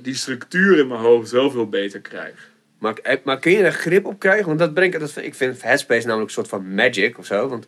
die 0.00 0.14
structuur 0.14 0.78
in 0.78 0.86
mijn 0.86 1.00
hoofd 1.00 1.30
wel 1.30 1.50
veel 1.50 1.68
beter 1.68 2.00
krijg. 2.00 2.50
Maar, 2.78 2.94
maar 3.24 3.38
kun 3.38 3.52
je 3.52 3.62
er 3.62 3.72
grip 3.72 4.06
op 4.06 4.18
krijgen? 4.18 4.46
Want 4.46 4.58
dat 4.58 4.74
brengt, 4.74 5.00
dat, 5.00 5.16
ik 5.16 5.34
vind 5.34 5.62
Headspace 5.62 6.06
namelijk 6.06 6.28
een 6.28 6.34
soort 6.34 6.48
van 6.48 6.74
magic 6.74 7.18
of 7.18 7.26
zo. 7.26 7.48
Want 7.48 7.66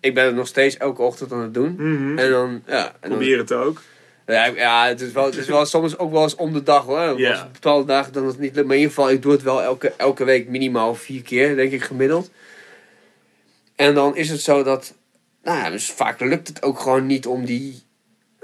ik 0.00 0.14
ben 0.14 0.24
het 0.24 0.34
nog 0.34 0.46
steeds 0.46 0.76
elke 0.76 1.02
ochtend 1.02 1.32
aan 1.32 1.40
het 1.40 1.54
doen. 1.54 1.76
En 2.18 2.30
dan, 2.30 2.62
ja. 2.66 2.84
En 2.86 2.92
dan, 3.00 3.10
Probeer 3.10 3.38
het 3.38 3.52
ook. 3.52 3.82
ja, 4.26 4.44
ja, 4.44 4.86
het 4.86 5.00
is, 5.00 5.12
wel, 5.12 5.24
het 5.24 5.36
is 5.36 5.46
wel 5.46 5.66
soms 5.76 5.98
ook 5.98 6.12
wel 6.12 6.22
eens 6.22 6.34
om 6.34 6.52
de 6.52 6.62
dag 6.62 6.84
hoor. 6.84 6.98
Als 6.98 7.20
het 7.40 7.52
bepaalde 7.52 7.86
dagen 7.86 8.12
dan 8.12 8.26
het 8.26 8.38
niet 8.38 8.54
lukt. 8.54 8.66
Maar 8.66 8.76
in 8.76 8.82
ieder 8.82 8.94
geval, 8.96 9.10
ik 9.10 9.22
doe 9.22 9.32
het 9.32 9.42
wel 9.42 9.62
elke, 9.62 9.92
elke 9.96 10.24
week 10.24 10.48
minimaal 10.48 10.94
vier 10.94 11.22
keer, 11.22 11.56
denk 11.56 11.72
ik 11.72 11.82
gemiddeld. 11.82 12.30
En 13.76 13.94
dan 13.94 14.16
is 14.16 14.30
het 14.30 14.40
zo 14.40 14.62
dat, 14.62 14.94
nou 15.42 15.58
ja, 15.58 15.70
dus 15.70 15.90
vaak 15.90 16.20
lukt 16.20 16.48
het 16.48 16.62
ook 16.62 16.80
gewoon 16.80 17.06
niet 17.06 17.26
om 17.26 17.44
die. 17.44 17.84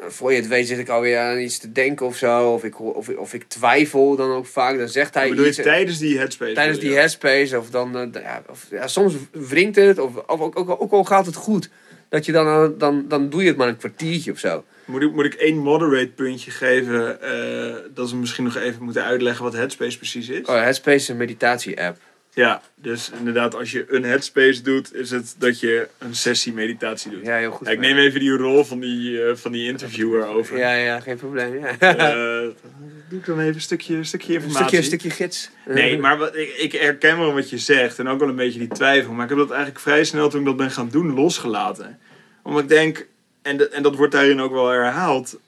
Voor 0.09 0.31
je 0.33 0.37
het 0.37 0.49
weet 0.49 0.67
zit 0.67 0.79
ik 0.79 0.89
alweer 0.89 1.19
aan 1.19 1.39
iets 1.39 1.59
te 1.59 1.73
denken 1.73 2.07
of 2.07 2.17
zo. 2.17 2.53
Of 2.53 2.65
ik, 2.65 2.81
of, 2.81 3.09
of 3.09 3.35
ik 3.35 3.45
twijfel 3.49 4.17
dan 4.17 4.31
ook 4.31 4.47
vaak. 4.47 4.79
Dan 4.79 4.89
zegt 4.89 5.15
hij 5.15 5.29
Bedoel 5.29 5.45
je 5.45 5.55
tijdens 5.55 5.99
die 5.99 6.19
headspace? 6.19 6.53
Tijdens 6.53 6.79
die 6.79 6.93
headspace, 6.95 7.59
of 7.59 7.71
dan, 7.71 7.97
eh, 7.97 8.23
ja, 8.23 8.43
of, 8.51 8.67
ja, 8.71 8.87
soms 8.89 9.15
wringt 9.33 9.77
het, 9.77 9.99
of, 9.99 10.17
of 10.17 10.41
ook, 10.41 10.59
ook, 10.59 10.83
ook 10.83 10.93
al 10.93 11.05
gaat 11.05 11.27
het 11.27 11.35
goed, 11.35 11.71
dat 12.09 12.25
je 12.27 12.33
dan, 12.33 12.47
aan- 12.47 12.75
dan, 12.79 13.05
dan 13.09 13.29
doe 13.31 13.43
je 13.43 13.49
het 13.49 13.57
maar 13.57 13.69
een 13.69 13.77
kwartiertje 13.77 14.33
of 14.33 14.39
zo. 14.39 14.65
Moet 14.85 15.03
ik, 15.03 15.13
moet 15.13 15.25
ik 15.25 15.35
één 15.35 15.57
moderate 15.59 16.09
puntje 16.11 16.51
geven? 16.51 17.21
eh, 17.23 17.75
dat 17.95 18.11
we 18.11 18.17
misschien 18.17 18.45
nog 18.45 18.57
even 18.57 18.83
moeten 18.83 19.05
uitleggen 19.05 19.45
wat 19.45 19.53
Headspace 19.53 19.97
precies 19.99 20.29
is. 20.29 20.47
Oh, 20.47 20.55
Headspace 20.63 20.97
is 20.97 21.09
een 21.09 21.17
meditatie-app. 21.17 21.99
Ja, 22.35 22.63
dus 22.75 23.11
inderdaad, 23.19 23.55
als 23.55 23.71
je 23.73 23.85
een 23.89 24.05
Headspace 24.05 24.63
doet, 24.63 24.95
is 24.95 25.11
het 25.11 25.35
dat 25.39 25.61
je 25.61 25.89
een 25.99 26.15
sessie 26.15 26.53
meditatie 26.53 27.11
doet. 27.11 27.27
Ja, 27.27 27.37
heel 27.37 27.51
goed. 27.51 27.67
Ja, 27.67 27.73
ik 27.73 27.79
neem 27.79 27.97
even 27.97 28.21
die 28.21 28.31
rol 28.37 28.65
van 28.65 28.81
die, 28.81 29.23
eh, 29.25 29.37
van 29.37 29.53
die 29.53 29.67
interviewer 29.67 30.27
over. 30.27 30.59
Ja, 30.59 30.73
ja, 30.75 31.01
geen 31.01 31.17
probleem. 31.17 31.59
Ja. 31.59 31.79
Eh, 31.79 32.49
doe 33.09 33.19
ik 33.19 33.27
dan 33.27 33.41
even 33.41 33.55
een 33.55 33.61
stukje, 33.61 34.05
stukje 34.05 34.29
een 34.29 34.43
informatie. 34.43 34.63
stukje, 34.67 34.77
een 34.77 34.85
stukje 34.85 35.11
gids. 35.11 35.51
Nee, 35.67 35.99
maar 35.99 36.19
wat, 36.19 36.37
ik, 36.37 36.49
ik 36.57 36.73
herken 36.73 37.19
wel 37.19 37.33
wat 37.35 37.51
je 37.51 37.59
zegt 37.59 37.99
en 37.99 38.09
ook 38.09 38.19
wel 38.19 38.29
een 38.29 38.37
beetje 38.37 38.59
die 38.59 38.69
twijfel. 38.69 39.13
Maar 39.13 39.23
ik 39.25 39.29
heb 39.29 39.39
dat 39.39 39.51
eigenlijk 39.51 39.81
vrij 39.81 40.05
snel 40.05 40.29
toen 40.29 40.41
ik 40.41 40.47
dat 40.47 40.57
ben 40.57 40.71
gaan 40.71 40.89
doen 40.89 41.15
losgelaten. 41.15 41.99
Omdat 42.43 42.63
ik 42.63 42.69
denk, 42.69 43.07
en, 43.43 43.57
de- 43.57 43.69
en 43.69 43.83
dat 43.83 43.97
wordt 43.97 44.13
daarin 44.13 44.41
ook 44.41 44.53
wel 44.53 44.69
herhaald, 44.69 45.39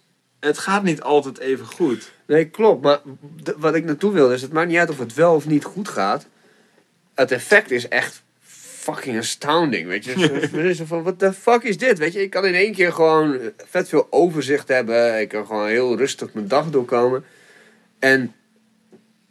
het 0.41 0.59
gaat 0.59 0.83
niet 0.83 1.03
altijd 1.03 1.39
even 1.39 1.67
goed. 1.67 2.13
Nee, 2.27 2.45
klopt. 2.45 2.83
Maar 2.83 3.01
wat 3.57 3.75
ik 3.75 3.85
naartoe 3.85 4.13
wil 4.13 4.33
is, 4.33 4.43
het 4.43 4.53
maakt 4.53 4.69
niet 4.69 4.79
uit 4.79 4.91
of 4.91 4.99
het 4.99 5.15
wel 5.15 5.35
of 5.35 5.47
niet 5.47 5.65
goed 5.65 5.89
gaat. 5.89 6.27
Het 7.15 7.31
effect 7.33 7.71
is 7.71 7.89
echt 7.89 8.23
fucking 8.85 9.19
astounding, 9.19 9.87
weet 9.87 10.05
je. 10.05 10.11
Het 10.11 10.53
is 10.55 10.81
van, 10.87 11.03
what 11.03 11.19
the 11.19 11.33
fuck 11.33 11.63
is 11.63 11.79
dit, 11.79 11.99
weet 11.99 12.13
je. 12.13 12.23
Ik 12.23 12.31
kan 12.31 12.47
in 12.47 12.55
één 12.55 12.73
keer 12.75 12.93
gewoon 12.93 13.39
vet 13.57 13.89
veel 13.89 14.07
overzicht 14.11 14.69
hebben. 14.69 15.21
Ik 15.21 15.29
kan 15.29 15.47
gewoon 15.47 15.69
heel 15.69 15.97
rustig 15.97 16.33
mijn 16.33 16.49
dag 16.49 16.71
doorkomen. 16.71 17.25
En 17.99 18.35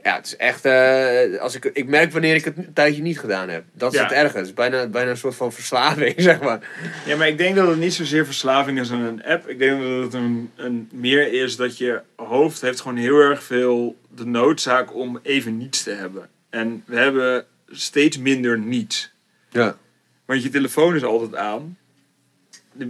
ja, 0.02 0.16
het 0.16 0.26
is 0.26 0.36
echt, 0.36 0.66
eh, 0.66 1.40
als 1.42 1.56
ik, 1.56 1.66
ik 1.66 1.88
merk 1.88 2.12
wanneer 2.12 2.36
ik 2.36 2.46
het 2.46 2.58
een 2.58 2.74
tijdje 2.74 3.02
niet 3.02 3.20
gedaan 3.20 3.50
heb. 3.50 3.64
Dat 3.74 3.94
is 3.94 4.00
Ja. 4.00 4.08
het. 4.14 4.34
Het 4.34 4.46
is 4.46 4.54
bijna, 4.54 4.88
bijna 4.88 5.10
een 5.10 5.18
soort 5.18 5.36
van 5.36 5.54
verslaving, 5.54 6.14
zeg 6.30 6.42
maar. 6.42 6.60
Ja, 7.06 7.16
maar 7.16 7.28
ik 7.28 7.38
denk 7.38 7.56
dat 7.56 7.68
het 7.68 7.78
niet 7.78 7.94
zozeer 7.94 8.26
verslaving 8.26 8.80
is 8.80 8.92
aan 8.92 9.02
een 9.02 9.24
app. 9.24 9.48
Ik 9.50 9.60
denk 9.60 9.82
dat 9.82 10.04
het 10.04 10.14
een, 10.14 10.52
een 10.56 10.90
meer 10.94 11.44
is 11.44 11.56
dat 11.56 11.78
je 11.78 12.02
hoofd 12.16 12.62
heeft 12.62 12.82
gewoon 12.82 12.98
heel 12.98 13.18
erg 13.20 13.44
veel 13.44 13.96
de 14.16 14.26
noodzaak 14.26 14.96
om 14.96 15.20
even 15.24 15.58
niets 15.58 15.84
te 15.84 15.92
hebben. 15.92 16.30
En 16.50 16.84
we 16.86 16.98
hebben 16.98 17.46
steeds 17.74 18.18
minder 18.18 18.60
niets. 18.60 19.12
Ja. 19.50 19.78
Want 20.26 20.44
je 20.44 20.50
telefoon 20.50 20.96
is 20.96 21.04
altijd 21.04 21.36
aan. 21.36 21.78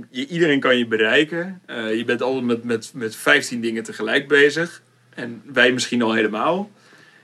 Je- 0.10 0.28
iedereen 0.28 0.60
kan 0.60 0.78
je 0.78 0.88
bereiken. 0.88 1.62
Eh, 1.66 1.96
je 1.96 2.06
bent 2.06 2.22
altijd 2.22 2.44
met, 2.46 2.64
met, 2.64 2.92
met 2.94 3.16
15 3.16 3.62
dingen 3.62 3.84
tegelijk 3.84 4.28
bezig. 4.28 4.82
En 5.10 5.42
wij 5.46 5.72
misschien 5.72 6.02
al 6.02 6.14
helemaal. 6.14 6.72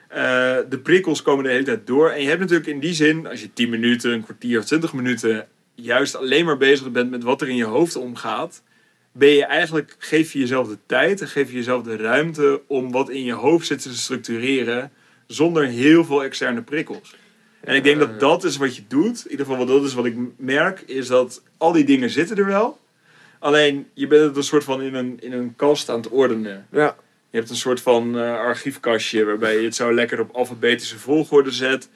Eh, 0.08 0.58
de 0.70 0.80
prikkels 0.84 1.22
komen 1.22 1.44
de 1.44 1.50
hele 1.50 1.64
tijd 1.64 1.88
door. 1.88 2.10
En 2.10 2.22
je 2.22 2.28
hebt 2.28 2.40
natuurlijk 2.40 2.70
in 2.70 2.80
die 2.80 2.94
zin, 2.94 3.28
als 3.28 3.42
je 3.42 3.54
10 3.54 3.70
minuten, 3.70 4.12
een 4.12 4.24
kwartier 4.24 4.60
of 4.60 4.66
20 4.66 4.94
minuten 4.94 5.48
juist 5.76 6.16
alleen 6.16 6.46
maar 6.46 6.58
bezig 6.58 6.92
bent 6.92 7.10
met 7.10 7.24
wat 7.24 7.42
er 7.42 7.50
in 7.50 7.56
je 7.56 7.64
hoofd 7.64 7.96
omgaat, 7.96 8.64
ben 9.12 9.30
je 9.30 9.46
eigenlijk, 9.46 9.96
geef 9.98 10.34
je 10.34 10.40
jezelf 10.40 10.68
de 10.68 10.78
tijd 10.86 11.22
en 11.22 11.28
geef 11.28 11.50
je 11.50 11.56
jezelf 11.56 11.84
de 11.84 11.96
ruimte 11.96 12.62
om 12.68 12.92
wat 12.92 13.10
in 13.10 13.24
je 13.24 13.34
hoofd 13.34 13.68
zit 13.68 13.82
te 13.82 13.98
structureren 13.98 14.92
zonder 15.28 15.66
heel 15.66 16.06
veel 16.06 16.24
externe 16.24 16.62
prikkels. 16.62 17.16
En 17.70 17.76
ik 17.76 17.84
denk 17.84 18.00
dat 18.00 18.20
dat 18.20 18.44
is 18.44 18.58
wat 18.58 18.76
je 18.76 18.82
doet. 18.88 19.26
In 19.26 19.32
ieder 19.32 19.46
geval, 19.46 19.66
dat 19.66 19.84
is 19.84 19.94
wat 19.94 20.06
ik 20.06 20.16
merk, 20.38 20.82
is 20.82 21.08
dat 21.08 21.44
al 21.58 21.72
die 21.72 21.84
dingen 21.84 22.10
zitten 22.10 22.38
er 22.38 22.46
wel. 22.46 22.80
Alleen, 23.40 23.88
je 23.94 24.08
bent 24.08 24.24
het 24.24 24.38
een 24.38 24.44
soort 24.44 24.64
van 24.64 24.82
in 24.82 24.94
een, 24.94 25.18
in 25.20 25.32
een 25.32 25.56
kast 25.56 25.90
aan 25.90 26.00
het 26.00 26.10
ordenen. 26.10 26.68
Ja. 26.72 26.96
Je 27.30 27.38
hebt 27.38 27.50
een 27.50 27.56
soort 27.56 27.82
van 27.82 28.20
eh, 28.20 28.34
archiefkastje 28.34 29.26
waarbij 29.26 29.58
je 29.58 29.64
het 29.64 29.76
zo 29.76 29.94
lekker 29.94 30.20
op 30.20 30.36
alfabetische 30.36 31.00
volgorde 31.00 31.52
zet. 31.52 31.90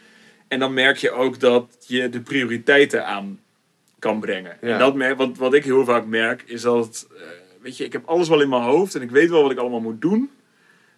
En 0.47 0.59
dan 0.59 0.73
merk 0.73 0.97
je 0.97 1.11
ook 1.11 1.39
dat 1.39 1.85
je 1.87 2.09
de 2.09 2.21
prioriteiten 2.21 3.05
aan 3.05 3.39
kan 3.99 4.19
brengen. 4.19 4.57
Ja. 4.61 4.73
En 4.73 4.79
dat 4.79 4.95
merk, 4.95 5.17
wat, 5.17 5.37
wat 5.37 5.53
ik 5.53 5.63
heel 5.63 5.85
vaak 5.85 6.05
merk 6.05 6.43
is 6.45 6.61
dat, 6.61 7.07
eh, 7.15 7.21
weet 7.61 7.77
je, 7.77 7.85
ik 7.85 7.93
heb 7.93 8.05
alles 8.05 8.29
wel 8.29 8.41
in 8.41 8.49
mijn 8.49 8.61
hoofd 8.61 8.95
en 8.95 9.01
ik 9.01 9.11
weet 9.11 9.29
wel 9.29 9.41
wat 9.41 9.51
ik 9.51 9.57
allemaal 9.57 9.81
moet 9.81 10.01
doen. 10.01 10.29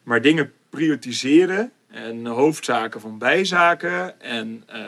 Maar 0.04 0.22
dingen 0.22 0.52
prioritiseren 0.70 1.72
en 1.88 2.26
hoofdzaken 2.26 3.02
van 3.02 3.18
bijzaken 3.18 4.22
en 4.22 4.64
eh, 4.68 4.82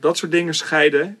dat 0.00 0.16
soort 0.16 0.32
dingen 0.32 0.54
scheiden, 0.54 1.18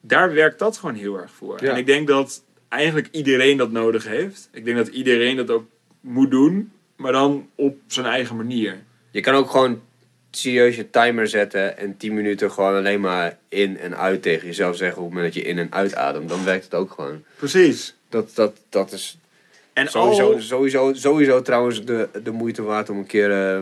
daar 0.00 0.32
werkt 0.32 0.58
dat 0.58 0.76
gewoon 0.76 0.94
heel 0.94 1.18
erg 1.18 1.30
voor. 1.30 1.64
Ja. 1.64 1.70
En 1.70 1.76
ik 1.76 1.86
denk 1.86 2.08
dat 2.08 2.42
eigenlijk 2.68 3.08
iedereen 3.10 3.56
dat 3.56 3.70
nodig 3.70 4.06
heeft. 4.06 4.48
Ik 4.52 4.64
denk 4.64 4.76
dat 4.76 4.88
iedereen 4.88 5.36
dat 5.36 5.50
ook 5.50 5.66
moet 6.00 6.30
doen, 6.30 6.72
maar 6.96 7.12
dan 7.12 7.48
op 7.54 7.76
zijn 7.86 8.06
eigen 8.06 8.36
manier. 8.36 8.76
Je 9.10 9.20
kan 9.20 9.34
ook 9.34 9.50
gewoon 9.50 9.82
serieus 10.30 10.76
je 10.76 10.90
timer 10.90 11.28
zetten 11.28 11.78
en 11.78 11.96
10 11.96 12.14
minuten 12.14 12.50
gewoon 12.50 12.74
alleen 12.76 13.00
maar 13.00 13.38
in 13.48 13.78
en 13.78 13.96
uit 13.96 14.22
tegen 14.22 14.46
jezelf 14.46 14.76
zeggen 14.76 14.98
op 14.98 15.04
het 15.04 15.14
moment 15.14 15.34
dat 15.34 15.42
je 15.42 15.48
in 15.48 15.58
en 15.58 15.72
uitademt. 15.72 16.28
Dan 16.28 16.44
werkt 16.44 16.64
het 16.64 16.74
ook 16.74 16.90
gewoon. 16.90 17.24
Precies. 17.36 17.94
Dat, 18.08 18.34
dat, 18.34 18.60
dat 18.68 18.92
is 18.92 19.18
En 19.78 19.88
sowieso, 19.88 20.32
al, 20.32 20.40
sowieso, 20.40 20.92
sowieso 20.94 21.42
trouwens 21.42 21.84
de, 21.84 22.08
de 22.22 22.30
moeite 22.30 22.62
waard 22.62 22.90
om 22.90 22.98
een 22.98 23.06
keer 23.06 23.30
eh, 23.30 23.60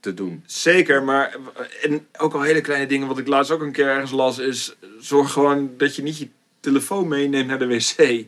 te 0.00 0.14
doen. 0.14 0.42
zeker, 0.46 1.02
maar 1.02 1.36
en 1.82 2.06
ook 2.18 2.34
al 2.34 2.42
hele 2.42 2.60
kleine 2.60 2.86
dingen, 2.86 3.08
wat 3.08 3.18
ik 3.18 3.26
laatst 3.26 3.50
ook 3.52 3.60
een 3.60 3.72
keer 3.72 3.86
ergens 3.88 4.10
las, 4.10 4.38
is 4.38 4.76
zorg 5.00 5.32
gewoon 5.32 5.70
dat 5.76 5.96
je 5.96 6.02
niet 6.02 6.18
je 6.18 6.28
telefoon 6.60 7.08
meeneemt 7.08 7.48
naar 7.48 7.58
de 7.58 7.66
wc. 7.66 8.24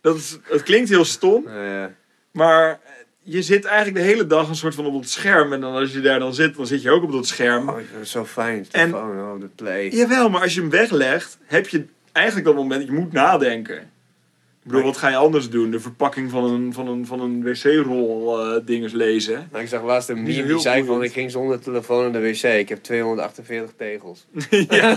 Dat, 0.00 0.16
is, 0.16 0.38
het 0.42 0.62
klinkt 0.62 0.88
heel 0.88 1.04
stom, 1.04 1.46
maar 2.30 2.80
je 3.22 3.42
zit 3.42 3.64
eigenlijk 3.64 3.96
de 3.96 4.10
hele 4.10 4.26
dag 4.26 4.48
een 4.48 4.54
soort 4.54 4.74
van 4.74 4.86
op 4.86 5.00
het 5.00 5.10
scherm. 5.10 5.52
En 5.52 5.60
dan 5.60 5.74
als 5.74 5.92
je 5.92 6.00
daar 6.00 6.18
dan 6.18 6.34
zit, 6.34 6.56
dan 6.56 6.66
zit 6.66 6.82
je 6.82 6.90
ook 6.90 7.02
op 7.02 7.12
dat 7.12 7.26
scherm. 7.26 7.68
oh, 7.68 7.74
dat 7.74 7.84
is 8.02 8.10
zo 8.10 8.24
fijn. 8.24 8.66
En- 8.70 8.90
Telefoon, 8.90 9.18
oh, 9.34 9.40
de 9.40 9.48
play. 9.54 9.88
Jawel, 9.90 10.30
maar 10.30 10.40
als 10.42 10.54
je 10.54 10.60
hem 10.60 10.70
weglegt, 10.70 11.38
heb 11.44 11.68
je 11.68 11.84
eigenlijk 12.12 12.46
dat 12.46 12.56
moment, 12.56 12.84
je 12.84 12.92
moet 12.92 13.12
nadenken. 13.12 13.89
Ik 14.64 14.70
bedoel, 14.70 14.84
wat 14.84 14.96
ga 14.96 15.08
je 15.08 15.16
anders 15.16 15.50
doen? 15.50 15.70
De 15.70 15.80
verpakking 15.80 16.30
van 16.30 16.44
een, 16.44 16.72
van 16.72 16.88
een, 16.88 17.06
van 17.06 17.20
een 17.20 17.42
wc-rol 17.42 18.40
eh 18.40 18.60
dinges 18.64 18.92
lezen. 18.92 19.48
Nou, 19.50 19.62
ik 19.62 19.68
zag 19.68 19.82
laatst 19.82 20.08
een 20.08 20.22
meme 20.22 20.46
die 20.46 20.58
zei 20.58 20.84
van 20.84 21.02
ik 21.02 21.12
ging 21.12 21.30
zonder 21.30 21.60
telefoon 21.60 22.02
naar 22.02 22.20
de 22.20 22.28
wc. 22.28 22.42
Ik 22.42 22.68
heb 22.68 22.82
248 22.82 23.74
tegels. 23.76 24.26
ja, 24.68 24.94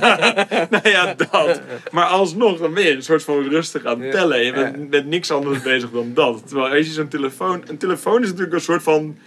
nou 0.70 0.90
ja, 0.90 1.14
dat. 1.14 1.62
Maar 1.92 2.06
alsnog, 2.06 2.60
dan 2.60 2.74
ben 2.74 2.84
je 2.84 2.92
een 2.92 3.04
soort 3.04 3.24
van 3.24 3.48
rustig 3.48 3.86
aan 3.86 4.02
het 4.02 4.12
tellen. 4.12 4.46
Je 4.46 4.54
bent 4.54 4.90
met 4.90 5.06
niks 5.06 5.32
anders 5.32 5.62
bezig 5.62 5.92
dan 5.92 6.12
dat. 6.14 6.48
Terwijl 6.48 6.76
als 6.76 6.86
je 6.86 6.94
zo'n 6.94 7.08
telefoon... 7.08 7.64
Een 7.68 7.78
telefoon 7.78 8.22
is 8.22 8.28
natuurlijk 8.28 8.54
een 8.54 8.62
soort 8.62 8.84
van... 8.84 9.18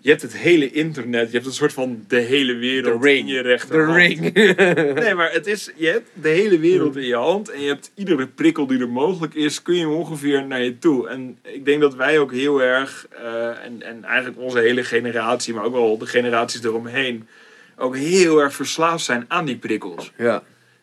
je 0.00 0.08
hebt 0.10 0.22
het 0.22 0.36
hele 0.36 0.70
internet, 0.70 1.26
je 1.26 1.34
hebt 1.34 1.46
een 1.46 1.52
soort 1.52 1.72
van 1.72 2.04
de 2.08 2.16
hele 2.20 2.54
wereld 2.54 3.04
in 3.04 3.26
je 3.26 3.42
De 3.42 3.48
rechterhand. 3.48 3.96
ring. 3.96 4.32
Nee, 5.04 5.14
maar 5.14 5.32
het 5.32 5.46
is, 5.46 5.70
je 5.76 5.86
hebt 5.86 6.08
de 6.12 6.28
hele 6.28 6.58
wereld 6.58 6.96
in 6.96 7.06
je 7.06 7.14
hand 7.14 7.50
en 7.50 7.60
je 7.60 7.68
hebt 7.68 7.90
iedere 7.94 8.26
prikkel 8.26 8.66
die 8.66 8.78
er 8.80 8.88
mogelijk 8.88 9.34
is, 9.34 9.62
kun 9.62 9.74
je 9.76 9.88
ongeveer 9.88 10.46
naar 10.46 10.62
je 10.62 10.78
toe. 10.78 11.08
En 11.08 11.38
ik 11.42 11.64
denk 11.64 11.80
dat 11.80 11.94
wij 11.94 12.18
ook 12.18 12.32
heel 12.32 12.62
erg, 12.62 13.06
eh, 13.10 13.64
en, 13.64 13.82
en 13.82 14.04
eigenlijk 14.04 14.38
onze 14.40 14.58
hele 14.58 14.84
generatie, 14.84 15.54
maar 15.54 15.64
ook 15.64 15.72
wel 15.72 15.98
de 15.98 16.06
generaties 16.06 16.62
eromheen, 16.62 17.28
ook 17.76 17.96
heel 17.96 18.38
erg 18.40 18.54
verslaafd 18.54 19.04
zijn 19.04 19.24
aan 19.28 19.44
die 19.44 19.56
prikkels. 19.56 20.12
ja. 20.16 20.42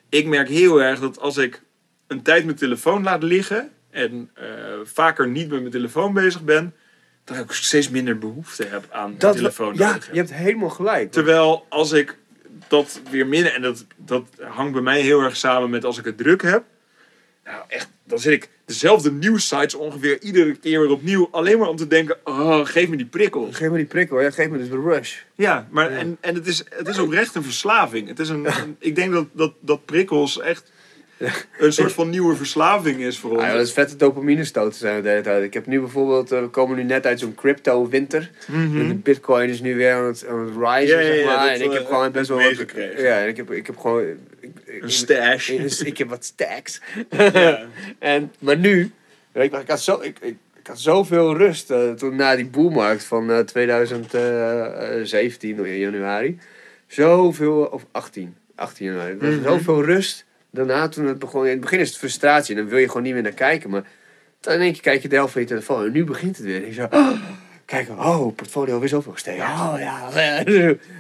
Ik 0.10 0.26
merk 0.28 0.50
heel 0.50 0.82
erg 0.82 1.00
dat 1.00 1.20
als 1.20 1.38
ik 1.38 1.62
een 2.08 2.22
tijd 2.22 2.46
mijn 2.46 2.58
telefoon 2.58 3.04
laat 3.04 3.24
liggen 3.24 3.70
en 3.90 4.30
eh, 4.34 4.46
vaker 4.84 5.28
niet 5.28 5.50
met 5.50 5.60
mijn 5.60 5.72
telefoon 5.72 6.14
bezig 6.14 6.44
ben, 6.44 6.74
dat 7.28 7.38
ik 7.38 7.52
steeds 7.52 7.90
minder 7.90 8.18
behoefte 8.18 8.66
heb 8.70 8.86
aan 8.92 9.16
Dat, 9.18 9.32
een 9.32 9.38
telefoon. 9.38 9.74
ja, 9.76 9.88
nodig 9.90 10.10
je 10.12 10.18
hebt 10.18 10.34
helemaal 10.34 10.70
gelijk. 10.70 11.12
Terwijl 11.12 11.66
als 11.70 11.92
ik 11.92 12.18
dat 12.68 13.02
weer 13.12 13.28
minder, 13.28 13.54
en 13.54 13.62
dat, 13.62 13.86
dat 13.96 14.24
hangt 14.42 14.74
bij 14.74 14.82
mij 14.82 15.02
heel 15.02 15.22
erg 15.22 15.38
samen 15.38 15.70
met 15.70 15.86
als 15.86 15.98
ik 15.98 16.06
het 16.06 16.18
druk 16.18 16.42
heb. 16.42 16.64
Nou 17.46 17.64
echt, 17.68 17.90
dan 18.04 18.20
zit 18.20 18.34
ik 18.34 18.50
dezelfde 18.66 19.12
nieuwssites 19.12 19.74
ongeveer 19.74 20.22
iedere 20.22 20.56
keer 20.56 20.80
weer 20.82 20.90
opnieuw. 20.90 21.28
Alleen 21.32 21.60
maar 21.60 21.68
om 21.68 21.76
te 21.76 21.88
denken, 21.88 22.18
oh, 22.24 22.66
geef 22.66 22.90
me 22.90 22.96
die 22.98 23.06
prikkels. 23.06 23.56
Geef 23.56 23.70
me 23.70 23.78
die 23.78 23.86
prikkel, 23.86 24.22
ja, 24.22 24.32
geef 24.32 24.50
me 24.50 24.58
dus 24.58 24.70
de 24.70 24.82
rush. 24.82 25.16
Ja, 25.36 25.68
maar 25.72 25.92
En, 25.92 26.18
en 26.20 26.36
het, 26.36 26.48
is, 26.48 26.64
het 26.70 26.88
is 26.88 26.98
oprecht 27.00 27.36
een 27.36 27.44
verslaving. 27.44 28.08
Het 28.08 28.20
is 28.20 28.30
een, 28.30 28.46
een- 28.46 28.76
ik 28.80 28.96
denk 28.96 29.12
dat, 29.14 29.26
dat, 29.32 29.54
dat 29.60 29.86
prikkels 29.86 30.40
echt 30.40 30.72
een 31.60 31.74
soort 31.74 31.92
van 31.94 32.10
nieuwe 32.10 32.36
verslaving 32.36 33.00
is 33.02 33.20
voor 33.20 33.32
ons. 33.32 33.42
Ah, 33.42 33.48
ja, 33.48 33.54
dat 33.54 33.66
is 33.66 33.74
vette 33.74 33.96
dopamine 33.96 34.44
stoten 34.44 34.80
zijn 34.80 34.96
we 34.96 35.02
de 35.02 35.10
hele 35.10 35.22
tijd. 35.22 35.44
Ik 35.44 35.54
heb 35.54 35.66
nu 35.66 35.80
bijvoorbeeld, 35.80 36.32
eh, 36.32 36.40
we 36.42 36.48
komen 36.48 36.78
nu 36.78 36.84
net 36.84 37.06
uit 37.06 37.20
zo'n 37.20 37.36
crypto 37.36 37.88
winter. 37.90 38.32
En 38.48 38.88
de 38.88 38.94
bitcoin 38.96 39.50
is 39.50 39.62
nu 39.62 39.76
weer 39.76 39.94
aan 39.94 40.06
het, 40.06 40.28
aan 40.28 40.40
het 40.40 40.50
rise. 40.50 40.94
Ja, 40.94 41.00
ja, 41.00 41.06
zeg 41.06 41.20
ja, 41.20 41.26
maar. 41.26 41.48
dat, 41.50 41.60
en 41.60 41.66
ik 41.66 41.72
heb 41.72 41.82
eh, 41.82 41.88
gewoon 41.88 42.12
best 42.12 42.28
wel 42.30 42.38
wat... 42.38 42.60
ik. 42.60 42.74
Ja, 42.98 43.22
en 43.22 43.28
ik 43.28 43.38
heb, 43.38 43.52
ik 43.52 43.66
heb 43.68 43.78
gewoon... 43.78 44.04
Ik, 44.40 44.50
ik- 44.66 44.84
Een 44.84 44.92
stash. 44.92 45.50
Ik, 45.50 45.72
ik 45.74 45.98
heb 45.98 46.10
wat 46.10 46.26
stacks. 46.26 46.82
En, 48.00 48.32
maar 48.40 48.58
nu, 48.58 48.92
je, 49.34 49.40
ik, 49.44 49.52
had 49.68 49.82
zo, 49.82 50.00
ik, 50.02 50.18
ik, 50.22 50.36
ik 50.60 50.68
had 50.68 50.80
zoveel 50.80 51.38
rust 51.38 51.72
eh, 51.72 51.92
toen 51.92 52.16
na 52.16 52.36
die 52.36 52.46
boelmarkt 52.46 53.04
van 53.04 53.32
eh 53.32 53.40
2017 53.40 55.66
in 55.66 55.78
januari. 55.78 56.40
Zoveel, 56.88 57.64
of 57.72 57.86
18, 57.92 58.36
18 58.56 58.86
januari. 58.86 59.16
Was 59.20 59.34
Mhm. 59.36 59.44
zoveel 59.44 59.84
rust. 59.84 60.26
Daarna 60.52 60.88
toen 60.88 61.06
het 61.06 61.20
begon, 61.20 61.44
in 61.44 61.52
het 61.52 61.62
begin 61.62 61.80
is 61.80 61.88
het 61.88 61.98
frustratie 61.98 62.56
en 62.56 62.62
dan 62.62 62.70
wil 62.70 62.80
je 62.80 62.88
gewoon 62.88 63.04
niet 63.04 63.14
meer 63.14 63.22
naar 63.22 63.32
kijken. 63.32 63.70
Maar 63.70 63.84
dan 64.40 64.54
in 64.54 64.62
één 64.62 64.72
keer 64.72 64.82
kijk 64.82 65.02
je 65.02 65.08
de 65.08 65.16
helft 65.16 65.32
van 65.32 65.42
je 65.42 65.48
telefoon 65.48 65.86
en 65.86 65.92
nu 65.92 66.04
begint 66.04 66.38
het 66.38 66.46
weer. 66.46 66.62
En 66.62 66.68
je 66.68 66.74
zo, 66.74 66.88
oh, 66.92 67.12
kijk, 67.66 67.90
oh, 67.90 68.36
portfolio 68.36 68.80
weer 68.80 68.90
zoveel 68.90 69.12
gestegen. 69.12 69.44
Oh 69.44 69.76
ja, 69.80 70.10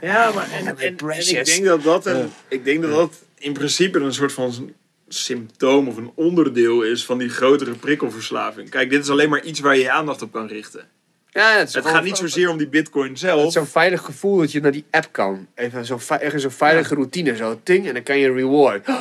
Ja, 0.01 0.31
maar 0.31 0.51
en, 0.51 0.67
en, 0.67 0.77
en 0.77 1.29
ik 1.29 1.45
denk 1.45 1.65
dat 1.65 1.83
dat, 1.83 2.05
een, 2.05 2.29
ik 2.47 2.63
denk 2.63 2.81
dat 2.81 2.91
dat 2.91 3.13
in 3.37 3.53
principe 3.53 3.99
een 3.99 4.13
soort 4.13 4.33
van 4.33 4.73
symptoom 5.07 5.87
of 5.87 5.97
een 5.97 6.11
onderdeel 6.15 6.81
is 6.81 7.05
van 7.05 7.17
die 7.17 7.29
grotere 7.29 7.73
prikkelverslaving. 7.73 8.69
Kijk, 8.69 8.89
dit 8.89 9.03
is 9.03 9.09
alleen 9.09 9.29
maar 9.29 9.43
iets 9.43 9.59
waar 9.59 9.75
je 9.75 9.81
je 9.81 9.91
aandacht 9.91 10.21
op 10.21 10.31
kan 10.31 10.47
richten. 10.47 10.87
Ja, 11.29 11.51
het, 11.57 11.59
Het 11.59 11.71
gewoon- 11.75 11.91
gaat 11.91 12.03
niet 12.03 12.17
zozeer 12.17 12.49
om 12.49 12.57
die 12.57 12.67
bitcoin 12.67 13.09
Het 13.09 13.19
zelf. 13.19 13.45
is 13.47 13.53
zo'n 13.53 13.65
veilig 13.65 14.01
gevoel 14.01 14.37
dat 14.37 14.51
je 14.51 14.59
naar 14.61 14.71
die 14.71 14.85
app 14.91 15.07
kan. 15.11 15.47
Even 15.55 15.85
zo'n 15.85 15.99
zo'n 16.37 16.51
veilige 16.51 16.95
routine, 16.95 17.35
zo 17.35 17.59
ting, 17.63 17.87
en 17.87 17.93
dan 17.93 18.03
kan 18.03 18.17
je 18.19 18.33
reward. 18.33 18.87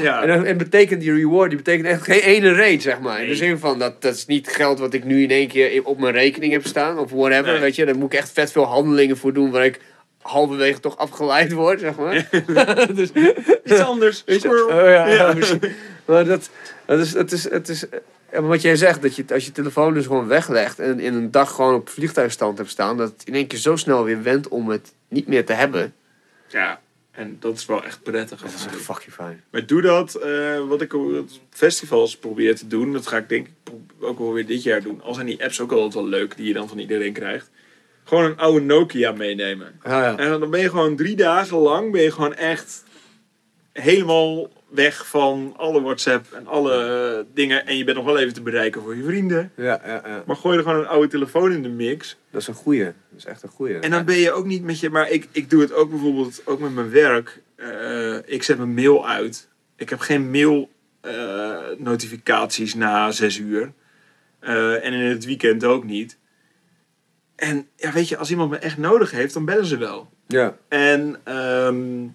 Ja, 0.00 0.22
En, 0.22 0.28
dan, 0.28 0.44
en 0.44 0.56
betekent 0.58 1.00
die 1.00 1.12
reward, 1.14 1.48
die 1.48 1.58
betekent 1.58 1.86
echt 1.86 2.02
geen 2.02 2.20
ene 2.20 2.52
reet, 2.52 2.82
zeg 2.82 3.00
maar. 3.00 3.22
In 3.22 3.28
de 3.28 3.34
zin 3.34 3.58
van, 3.58 3.78
dat, 3.78 4.02
dat 4.02 4.14
is 4.14 4.26
niet 4.26 4.48
geld 4.48 4.78
wat 4.78 4.94
ik 4.94 5.04
nu 5.04 5.22
in 5.22 5.30
één 5.30 5.48
keer 5.48 5.84
op 5.84 5.98
mijn 5.98 6.12
rekening 6.12 6.52
heb 6.52 6.66
staan, 6.66 6.98
of 6.98 7.10
whatever, 7.10 7.52
Nee. 7.52 7.60
weet 7.60 7.74
je. 7.76 7.84
Daar 7.84 7.96
moet 7.96 8.12
ik 8.12 8.18
echt 8.18 8.30
vet 8.32 8.52
veel 8.52 8.64
handelingen 8.64 9.16
voor 9.16 9.32
doen, 9.32 9.50
waar 9.50 9.64
ik 9.64 9.80
halverwege 10.22 10.80
toch 10.80 10.96
afgeleid 10.96 11.52
word, 11.52 11.80
zeg 11.80 11.96
maar. 11.96 12.28
dus, 12.94 13.10
iets 13.64 13.78
anders. 13.80 14.22
Squirrel. 14.26 14.66
Oh, 14.66 14.74
ja, 14.74 15.06
ja. 15.08 15.34
Maar 16.04 16.24
dat, 16.24 16.50
dat 16.86 16.98
is, 16.98 17.12
het 17.12 17.32
is, 17.32 17.50
het 17.50 17.68
is, 17.68 17.84
ja, 18.32 18.40
maar 18.40 18.48
wat 18.48 18.62
jij 18.62 18.76
zegt, 18.76 19.02
dat 19.02 19.16
je 19.16 19.24
als 19.28 19.44
je 19.44 19.52
telefoon 19.52 19.94
dus 19.94 20.06
gewoon 20.06 20.26
weglegt 20.26 20.78
en 20.78 21.00
in 21.00 21.14
een 21.14 21.30
dag 21.30 21.54
gewoon 21.54 21.74
op 21.74 21.88
vliegtuigstand 21.88 22.58
hebt 22.58 22.70
staan, 22.70 22.96
dat 22.96 23.10
het 23.10 23.22
in 23.24 23.34
één 23.34 23.46
keer 23.46 23.58
zo 23.58 23.76
snel 23.76 24.04
weer 24.04 24.22
wendt 24.22 24.48
om 24.48 24.68
het 24.68 24.92
niet 25.08 25.26
meer 25.26 25.44
te 25.44 25.52
hebben. 25.52 25.94
Ja, 26.48 26.80
en 27.10 27.36
dat 27.40 27.56
is 27.56 27.66
wel 27.66 27.84
echt 27.84 28.02
prettig. 28.02 28.40
Dat 28.40 28.54
is 28.54 28.66
echt 28.66 28.76
fucking 28.76 29.14
fijn. 29.14 29.42
Maar 29.50 29.66
doe 29.66 29.82
dat, 29.82 30.14
eh, 30.14 30.66
wat 30.68 30.80
ik 30.80 30.94
op 30.94 31.28
festivals 31.50 32.16
probeer 32.16 32.56
te 32.56 32.66
doen, 32.66 32.92
dat 32.92 33.06
ga 33.06 33.16
ik 33.16 33.28
denk 33.28 33.46
ik 33.46 33.72
ook 34.00 34.18
wel 34.18 34.32
weer 34.32 34.46
dit 34.46 34.62
jaar 34.62 34.82
doen. 34.82 35.02
Al 35.02 35.14
zijn 35.14 35.26
die 35.26 35.44
apps 35.44 35.60
ook 35.60 35.72
altijd 35.72 35.94
wel 35.94 36.06
leuk 36.06 36.36
die 36.36 36.46
je 36.46 36.52
dan 36.52 36.68
van 36.68 36.78
iedereen 36.78 37.12
krijgt. 37.12 37.50
Gewoon 38.04 38.24
een 38.24 38.36
oude 38.36 38.60
Nokia 38.64 39.12
meenemen. 39.12 39.80
Ja, 39.84 40.02
ja. 40.02 40.16
En 40.16 40.40
dan 40.40 40.50
ben 40.50 40.60
je 40.60 40.70
gewoon 40.70 40.96
drie 40.96 41.16
dagen 41.16 41.56
lang 41.56 41.92
ben 41.92 42.02
je 42.02 42.12
gewoon 42.12 42.34
echt 42.34 42.84
helemaal 43.72 44.48
weg 44.68 45.08
van 45.08 45.54
alle 45.56 45.82
WhatsApp 45.82 46.32
en 46.32 46.46
alle 46.46 46.72
eh, 46.72 47.24
dingen. 47.34 47.66
En 47.66 47.76
je 47.76 47.84
bent 47.84 47.96
nog 47.96 48.06
wel 48.06 48.18
even 48.18 48.34
te 48.34 48.42
bereiken 48.42 48.82
voor 48.82 48.96
je 48.96 49.04
vrienden. 49.04 49.52
Ja, 49.56 49.80
ja, 49.86 50.02
ja. 50.06 50.22
Maar 50.26 50.36
gooi 50.36 50.56
er 50.56 50.62
gewoon 50.62 50.78
een 50.78 50.86
oude 50.86 51.08
telefoon 51.08 51.52
in 51.52 51.62
de 51.62 51.68
mix. 51.68 52.16
Dat 52.30 52.40
is 52.40 52.48
een 52.48 52.54
goeie. 52.54 52.84
Dat 52.84 52.94
is 53.16 53.24
echt 53.24 53.42
een 53.42 53.48
goeie. 53.48 53.78
En 53.78 53.90
dan 53.90 54.04
ben 54.04 54.16
je 54.16 54.32
ook 54.32 54.46
niet 54.46 54.62
met 54.62 54.80
je. 54.80 54.90
Maar 54.90 55.10
ik, 55.10 55.28
ik 55.32 55.50
doe 55.50 55.60
het 55.60 55.72
ook 55.72 55.90
bijvoorbeeld 55.90 56.42
ook 56.44 56.58
met 56.58 56.74
mijn 56.74 56.90
werk. 56.90 57.42
Eh, 57.56 58.16
ik 58.24 58.42
zet 58.42 58.56
mijn 58.56 58.74
mail 58.74 59.08
uit. 59.08 59.48
Ik 59.76 59.90
heb 59.90 60.00
geen 60.00 60.30
mail 60.30 60.70
eh, 61.00 61.56
notificaties 61.78 62.74
na 62.74 63.10
zes 63.10 63.38
uur. 63.38 63.72
En 64.40 64.92
in 64.92 65.00
het 65.00 65.24
weekend 65.24 65.64
ook 65.64 65.84
niet. 65.84 66.18
En 67.36 67.68
ja, 67.76 67.92
weet 67.92 68.08
je, 68.08 68.16
als 68.16 68.30
iemand 68.30 68.50
me 68.50 68.56
echt 68.56 68.78
nodig 68.78 69.10
heeft, 69.10 69.34
dan 69.34 69.44
bellen 69.44 69.66
ze 69.66 69.76
wel. 69.76 70.10
Ja. 70.26 70.56
En 70.68 71.16
ehm, 71.24 72.06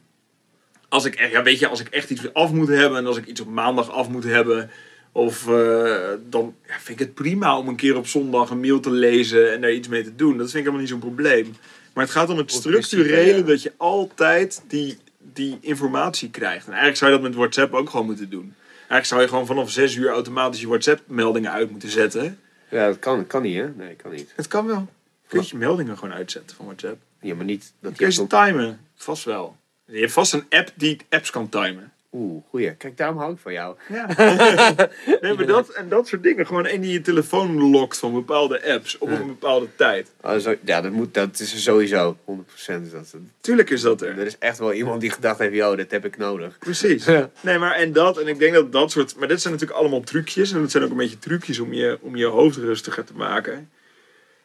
als, 0.93 1.05
ik 1.05 1.29
ja, 1.31 1.43
weet 1.43 1.59
je, 1.59 1.67
als 1.67 1.79
ik 1.79 1.87
echt 1.87 2.09
iets 2.09 2.33
af 2.33 2.51
moet 2.51 2.67
hebben 2.67 2.97
en 2.97 3.05
als 3.05 3.17
ik 3.17 3.25
iets 3.25 3.41
op 3.41 3.47
maandag 3.47 3.91
af 3.91 4.09
moet 4.09 4.23
hebben, 4.23 4.69
of 5.11 5.47
eh, 5.47 6.09
dan 6.29 6.55
ja, 6.67 6.73
vind 6.79 6.99
ik 6.99 7.05
het 7.05 7.13
prima 7.13 7.57
om 7.57 7.67
een 7.67 7.75
keer 7.75 7.97
op 7.97 8.07
zondag 8.07 8.49
een 8.49 8.59
mail 8.59 8.79
te 8.79 8.91
lezen 8.91 9.53
en 9.53 9.61
daar 9.61 9.71
iets 9.71 9.87
mee 9.87 10.03
te 10.03 10.15
doen. 10.15 10.37
Dat 10.37 10.37
vind 10.37 10.47
ik 10.47 10.59
helemaal 10.59 10.79
niet 10.79 10.89
zo'n 10.89 10.99
probleem. 10.99 11.55
Maar 11.93 12.03
het 12.03 12.13
gaat 12.13 12.29
om 12.29 12.37
het 12.37 12.51
structurele 12.51 13.43
dat 13.43 13.61
je 13.61 13.73
altijd 13.77 14.63
die, 14.67 14.97
die 15.33 15.57
informatie 15.61 16.29
krijgt. 16.29 16.65
En 16.65 16.71
eigenlijk 16.71 16.97
zou 16.97 17.11
je 17.11 17.17
dat 17.17 17.27
met 17.27 17.37
WhatsApp 17.37 17.73
ook 17.73 17.89
gewoon 17.89 18.05
moeten 18.05 18.29
doen. 18.29 18.53
Eigenlijk 18.77 19.05
zou 19.05 19.21
je 19.21 19.27
gewoon 19.27 19.45
vanaf 19.45 19.71
6 19.71 19.95
uur 19.95 20.09
automatisch 20.09 20.61
je 20.61 20.67
WhatsApp-meldingen 20.67 21.51
uit 21.51 21.71
moeten 21.71 21.89
zetten. 21.89 22.39
Ja, 22.69 22.87
dat 22.87 22.99
kan, 22.99 23.27
kan 23.27 23.41
niet, 23.41 23.55
hè? 23.55 23.69
Nee, 23.69 23.95
kan 23.95 24.11
niet. 24.11 24.33
Het 24.35 24.47
kan 24.47 24.65
wel. 24.65 24.87
Kun 25.27 25.41
je 25.41 25.47
je 25.49 25.57
meldingen 25.57 25.97
gewoon 25.97 26.13
uitzetten 26.13 26.55
van 26.55 26.65
WhatsApp. 26.65 26.97
Ja, 27.21 27.35
maar 27.35 27.45
niet 27.45 27.73
dat 27.79 27.95
Kun 27.95 28.05
je 28.05 28.11
je... 28.13 28.17
ze 28.17 28.27
timen? 28.27 28.79
Vast 28.95 29.23
wel. 29.23 29.55
Je 29.85 29.99
hebt 29.99 30.11
vast 30.11 30.33
een 30.33 30.45
app 30.49 30.71
die 30.75 30.97
apps 31.09 31.29
kan 31.29 31.49
timen. 31.49 31.93
Oeh, 32.15 32.43
goeie. 32.49 32.75
Kijk, 32.75 32.97
daarom 32.97 33.17
hou 33.17 33.33
ik 33.33 33.39
van 33.39 33.53
jou. 33.53 33.75
Ja. 33.89 34.07
nee, 35.21 35.33
maar 35.33 35.45
dat 35.45 35.69
en 35.69 35.89
dat 35.89 36.07
soort 36.07 36.23
dingen. 36.23 36.45
Gewoon 36.45 36.65
één 36.65 36.81
die 36.81 36.91
je 36.91 37.01
telefoon 37.01 37.71
lokt 37.71 37.97
van 37.97 38.13
bepaalde 38.13 38.73
apps 38.73 38.97
op 38.97 39.09
een 39.09 39.27
bepaalde 39.27 39.67
tijd. 39.75 40.11
Oh, 40.21 40.35
zo, 40.37 40.55
ja, 40.65 40.81
dat, 40.81 40.91
moet, 40.91 41.13
dat 41.13 41.39
is 41.39 41.53
er 41.53 41.59
sowieso. 41.59 42.17
100% 42.25 42.45
is 42.55 42.91
dat. 42.91 43.15
Tuurlijk 43.41 43.69
is 43.69 43.81
dat 43.81 44.01
er. 44.01 44.19
Er 44.19 44.25
is 44.25 44.37
echt 44.37 44.57
wel 44.57 44.73
iemand 44.73 45.01
die 45.01 45.09
gedacht 45.09 45.39
heeft, 45.39 45.53
yo, 45.53 45.75
dit 45.75 45.91
heb 45.91 46.05
ik 46.05 46.17
nodig. 46.17 46.57
Precies. 46.57 47.05
Ja. 47.05 47.29
Nee, 47.41 47.57
maar 47.57 47.75
en 47.75 47.93
dat, 47.93 48.17
en 48.17 48.27
ik 48.27 48.39
denk 48.39 48.53
dat 48.53 48.71
dat 48.71 48.91
soort. 48.91 49.15
Maar 49.15 49.27
dit 49.27 49.41
zijn 49.41 49.53
natuurlijk 49.53 49.79
allemaal 49.79 50.01
trucjes. 50.01 50.51
En 50.51 50.61
dat 50.61 50.71
zijn 50.71 50.83
ook 50.83 50.91
een 50.91 50.97
beetje 50.97 51.19
trucjes 51.19 51.59
om 51.59 51.73
je, 51.73 51.97
om 52.01 52.15
je 52.15 52.25
hoofd 52.25 52.57
rustiger 52.57 53.03
te 53.03 53.13
maken. 53.15 53.69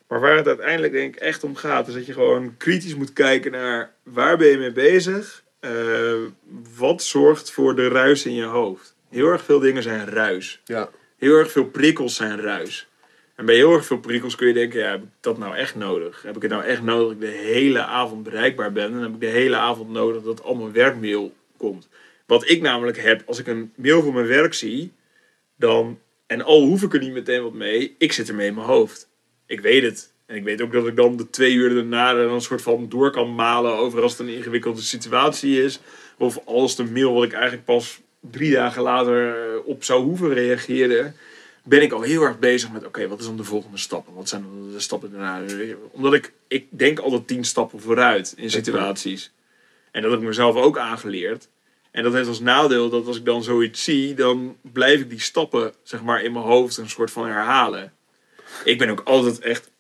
Maar 0.09 0.21
waar 0.21 0.37
het 0.37 0.47
uiteindelijk 0.47 0.93
denk 0.93 1.15
ik 1.15 1.21
echt 1.21 1.45
om 1.45 1.57
gaat, 1.57 1.89
is 1.89 1.95
dat 1.95 2.07
je 2.07 2.13
gewoon 2.13 2.57
kritisch 2.57 2.95
moet 2.95 3.13
kijken 3.13 3.53
naar 3.53 3.95
waar 4.03 4.37
ben 4.37 4.49
je 4.49 4.59
mee 4.59 4.73
bezig? 4.73 5.45
Eh, 5.61 6.15
wat 6.77 7.03
zorgt 7.03 7.51
voor 7.51 7.77
de 7.77 7.89
ruis 7.89 8.27
in 8.27 8.35
je 8.35 8.45
hoofd? 8.45 8.97
Heel 9.11 9.29
erg 9.29 9.45
veel 9.45 9.59
dingen 9.59 9.83
zijn 9.83 10.07
ruis. 10.07 10.61
Ja. 10.65 10.91
Heel 11.17 11.37
erg 11.37 11.51
veel 11.51 11.65
prikkels 11.65 12.17
zijn 12.17 12.41
ruis. 12.41 12.89
En 13.35 13.45
bij 13.45 13.55
heel 13.55 13.73
erg 13.73 13.85
veel 13.85 13.99
prikkels 13.99 14.35
kun 14.35 14.47
je 14.47 14.53
denken, 14.53 14.81
ja, 14.81 14.91
heb 14.91 15.03
ik 15.03 15.09
dat 15.21 15.39
nou 15.39 15.57
echt 15.57 15.75
nodig? 15.75 16.23
Heb 16.23 16.37
ik 16.37 16.43
het 16.43 16.51
nou 16.51 16.65
echt 16.65 16.83
nodig 16.83 17.07
dat 17.07 17.13
ik 17.13 17.21
de 17.21 17.39
hele 17.43 17.83
avond 17.83 18.23
bereikbaar 18.23 18.73
ben? 18.73 18.93
En 18.93 19.03
heb 19.03 19.15
ik 19.15 19.21
de 19.21 19.27
hele 19.27 19.57
avond 19.57 19.91
nodig 19.91 20.23
dat 20.23 20.43
al 20.43 20.55
mijn 20.55 20.73
werkmail 20.73 21.33
komt? 21.57 21.89
Wat 22.27 22.49
ik 22.49 22.61
namelijk 22.61 22.99
heb, 22.99 23.23
als 23.27 23.39
ik 23.39 23.47
een 23.47 23.73
mail 23.77 24.03
voor 24.03 24.15
mijn 24.15 24.27
werk 24.27 24.55
zie, 24.55 24.93
dan, 25.57 25.99
en 26.27 26.43
al 26.43 26.61
hoef 26.61 26.83
ik 26.83 26.95
er 26.95 27.01
niet 27.01 27.13
meteen 27.13 27.43
wat 27.43 27.53
mee, 27.53 27.95
ik 27.99 28.13
zit 28.13 28.29
ermee 28.29 28.47
in 28.47 28.55
mijn 28.55 28.67
hoofd. 28.67 29.08
Ik 29.49 29.61
weet 29.61 29.83
het. 29.83 30.13
En 30.27 30.37
ik 30.37 30.45
weet 30.45 30.63
ook 30.63 30.73
dat 30.73 30.87
ik 30.87 30.97
dan 30.97 31.17
de 31.17 31.31
twee 31.31 31.53
uur 31.53 31.75
daarna 31.75 32.11
er 32.11 32.31
een 32.31 32.41
soort 32.41 32.63
van 32.63 32.89
door 32.89 33.11
kan 33.11 33.35
malen 33.35 33.77
over 33.77 34.03
als 34.03 34.13
het 34.13 34.21
een 34.21 34.35
ingewikkelde 34.35 34.81
situatie 34.81 35.63
is. 35.63 35.81
Of 36.19 36.39
als 36.45 36.77
de 36.77 36.85
mail 36.85 37.15
wat 37.15 37.25
ik 37.25 37.33
eigenlijk 37.33 37.65
pas 37.65 38.01
drie 38.21 38.53
dagen 38.53 38.83
later 38.83 39.29
eh, 39.29 39.67
op 39.67 39.85
zou 39.85 40.03
hoeven 40.03 40.35
reageren. 40.35 41.15
Ben 41.65 41.83
ik 41.83 41.93
al 41.93 42.03
heel 42.03 42.23
erg 42.23 42.39
bezig 42.39 42.73
met, 42.73 42.87
oké, 42.87 43.09
wat 43.09 43.21
is 43.21 43.27
dan 43.27 43.37
de 43.37 43.45
volgende 43.45 43.79
stappen? 43.79 44.15
Wat 44.15 44.29
zijn 44.29 44.43
dan 44.43 44.73
de 44.73 44.81
stappen 44.81 45.11
daarna? 45.11 45.43
Omdat 45.91 46.15
ik, 46.15 46.33
ik 46.49 46.67
denk 46.71 46.99
altijd 46.99 47.27
tien 47.27 47.45
stappen 47.45 47.81
vooruit 47.81 48.35
in 48.37 48.51
situaties. 48.51 49.33
En 49.91 50.03
dat 50.03 50.11
heb 50.11 50.21
ik 50.21 50.27
mezelf 50.27 50.57
ook 50.57 50.79
aangeleerd. 50.79 51.49
En 51.91 52.03
dat 52.03 52.13
heeft 52.13 52.29
als 52.29 52.41
nadeel 52.41 52.89
dat 52.89 53.07
als 53.07 53.17
ik 53.17 53.25
dan 53.25 53.43
zoiets 53.43 53.85
zie, 53.85 54.15
dan 54.15 54.57
blijf 54.73 55.01
ik 55.01 55.11
die 55.11 55.21
stappen 55.21 55.73
zeg 55.83 56.03
maar 56.03 56.23
in 56.23 56.33
mijn 56.33 56.45
hoofd 56.45 56.77
een 56.77 56.89
soort 56.89 57.11
van 57.11 57.27
herhalen. 57.27 57.93
Ik 58.65 58.79
ben 58.79 58.89
ook 58.89 59.01
altijd 59.05 59.39
echt, 59.39 59.71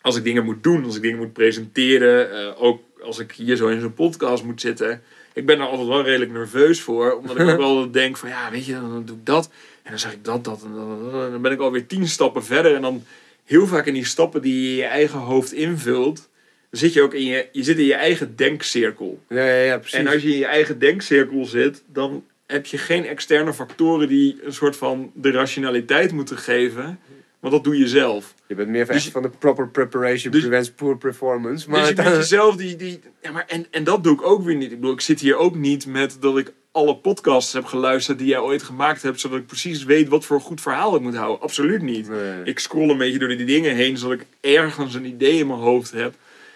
als 0.00 0.16
ik 0.16 0.24
dingen 0.24 0.44
moet 0.44 0.62
doen, 0.62 0.84
als 0.84 0.96
ik 0.96 1.02
dingen 1.02 1.18
moet 1.18 1.32
presenteren, 1.32 2.32
eh, 2.32 2.62
ook 2.62 2.82
als 3.02 3.18
ik 3.18 3.32
hier 3.32 3.56
zo 3.56 3.68
in 3.68 3.80
zo'n 3.80 3.94
podcast 3.94 4.44
moet 4.44 4.60
zitten. 4.60 5.02
Ik 5.32 5.46
ben 5.46 5.60
er 5.60 5.66
altijd 5.66 5.88
wel 5.88 6.04
redelijk 6.04 6.32
nerveus 6.32 6.80
voor, 6.80 7.16
omdat 7.16 7.38
ik 7.38 7.48
ook 7.48 7.58
wel 7.66 7.90
denk 7.90 8.16
van 8.16 8.28
ja, 8.28 8.50
weet 8.50 8.66
je, 8.66 8.72
dan 8.72 9.02
doe 9.04 9.16
ik 9.16 9.26
dat. 9.26 9.50
En 9.82 9.90
dan 9.90 9.98
zeg 9.98 10.12
ik 10.12 10.24
dat, 10.24 10.44
dat 10.44 10.62
en 10.62 10.74
dat, 10.74 11.12
dat. 11.12 11.24
En 11.24 11.30
dan 11.30 11.42
ben 11.42 11.52
ik 11.52 11.60
alweer 11.60 11.86
tien 11.86 12.08
stappen 12.08 12.44
verder. 12.44 12.74
En 12.74 12.82
dan 12.82 13.04
heel 13.44 13.66
vaak 13.66 13.86
in 13.86 13.94
die 13.94 14.04
stappen 14.04 14.42
die 14.42 14.62
je 14.62 14.76
je 14.76 14.84
eigen 14.84 15.18
hoofd 15.18 15.52
invult, 15.52 16.28
dan 16.70 16.80
zit 16.80 16.92
je 16.92 17.02
ook 17.02 17.14
in 17.14 17.24
je, 17.24 17.48
je 17.52 17.62
zit 17.62 17.78
in 17.78 17.84
je 17.84 17.94
eigen 17.94 18.36
denkcirkel. 18.36 19.22
Ja, 19.28 19.44
ja, 19.44 19.62
ja, 19.62 19.78
precies. 19.78 19.98
En 19.98 20.06
als 20.06 20.22
je 20.22 20.32
in 20.32 20.38
je 20.38 20.46
eigen 20.46 20.78
denkcirkel 20.78 21.44
zit, 21.44 21.82
dan 21.92 22.24
heb 22.46 22.66
je 22.66 22.78
geen 22.78 23.06
externe 23.06 23.54
factoren 23.54 24.08
die 24.08 24.38
een 24.42 24.52
soort 24.52 24.76
van 24.76 25.10
de 25.14 25.30
rationaliteit 25.30 26.12
moeten 26.12 26.38
geven. 26.38 27.00
Want 27.40 27.52
dat 27.52 27.64
doe 27.64 27.78
je 27.78 27.88
zelf. 27.88 28.34
Je 28.46 28.54
bent 28.54 28.68
meer 28.68 28.86
van, 28.86 28.94
Dus- 28.94 29.08
van 29.08 29.22
de 29.22 29.30
proper 29.38 29.68
preparation 29.68 30.32
dus- 30.32 30.40
prevents 30.40 30.70
poor 30.70 30.98
performance. 30.98 31.70
Maar 31.70 31.80
dus 31.80 31.88
je 31.88 31.94
met 31.94 32.06
jezelf 32.06 32.56
die... 32.56 32.76
die 32.76 33.00
ja, 33.22 33.30
maar 33.30 33.44
en, 33.46 33.66
en 33.70 33.84
dat 33.84 34.04
doe 34.04 34.14
ik 34.14 34.22
ook 34.22 34.42
weer 34.42 34.56
niet. 34.56 34.72
Ik 34.72 34.80
bedoel, 34.80 34.94
ik 34.94 35.00
zit 35.00 35.20
hier 35.20 35.36
ook 35.36 35.54
niet 35.54 35.86
met 35.86 36.16
dat 36.20 36.38
ik 36.38 36.52
alle 36.72 36.96
podcasts 36.96 37.52
heb 37.52 37.64
geluisterd 37.64 38.18
die 38.18 38.26
jij 38.26 38.38
ooit 38.38 38.62
gemaakt 38.62 39.02
hebt, 39.02 39.20
zodat 39.20 39.38
ik 39.38 39.46
precies 39.46 39.84
weet 39.84 40.08
wat 40.08 40.24
voor 40.24 40.36
een 40.36 40.42
goed 40.42 40.60
verhaal 40.60 40.94
ik 40.94 41.00
moet 41.00 41.16
houden. 41.16 41.40
Absoluut 41.40 41.82
niet. 41.82 42.08
Nee. 42.08 42.42
Ik 42.44 42.58
scroll 42.58 42.90
een 42.90 42.98
beetje 42.98 43.18
door 43.18 43.28
die 43.28 43.44
dingen 43.44 43.74
heen, 43.74 43.96
zodat 43.96 44.20
ik 44.20 44.26
ergens 44.40 44.94
een 44.94 45.04
idee 45.04 45.38
in 45.38 45.46
mijn 45.46 45.58
hoofd 45.58 45.92
heb. 45.92 46.14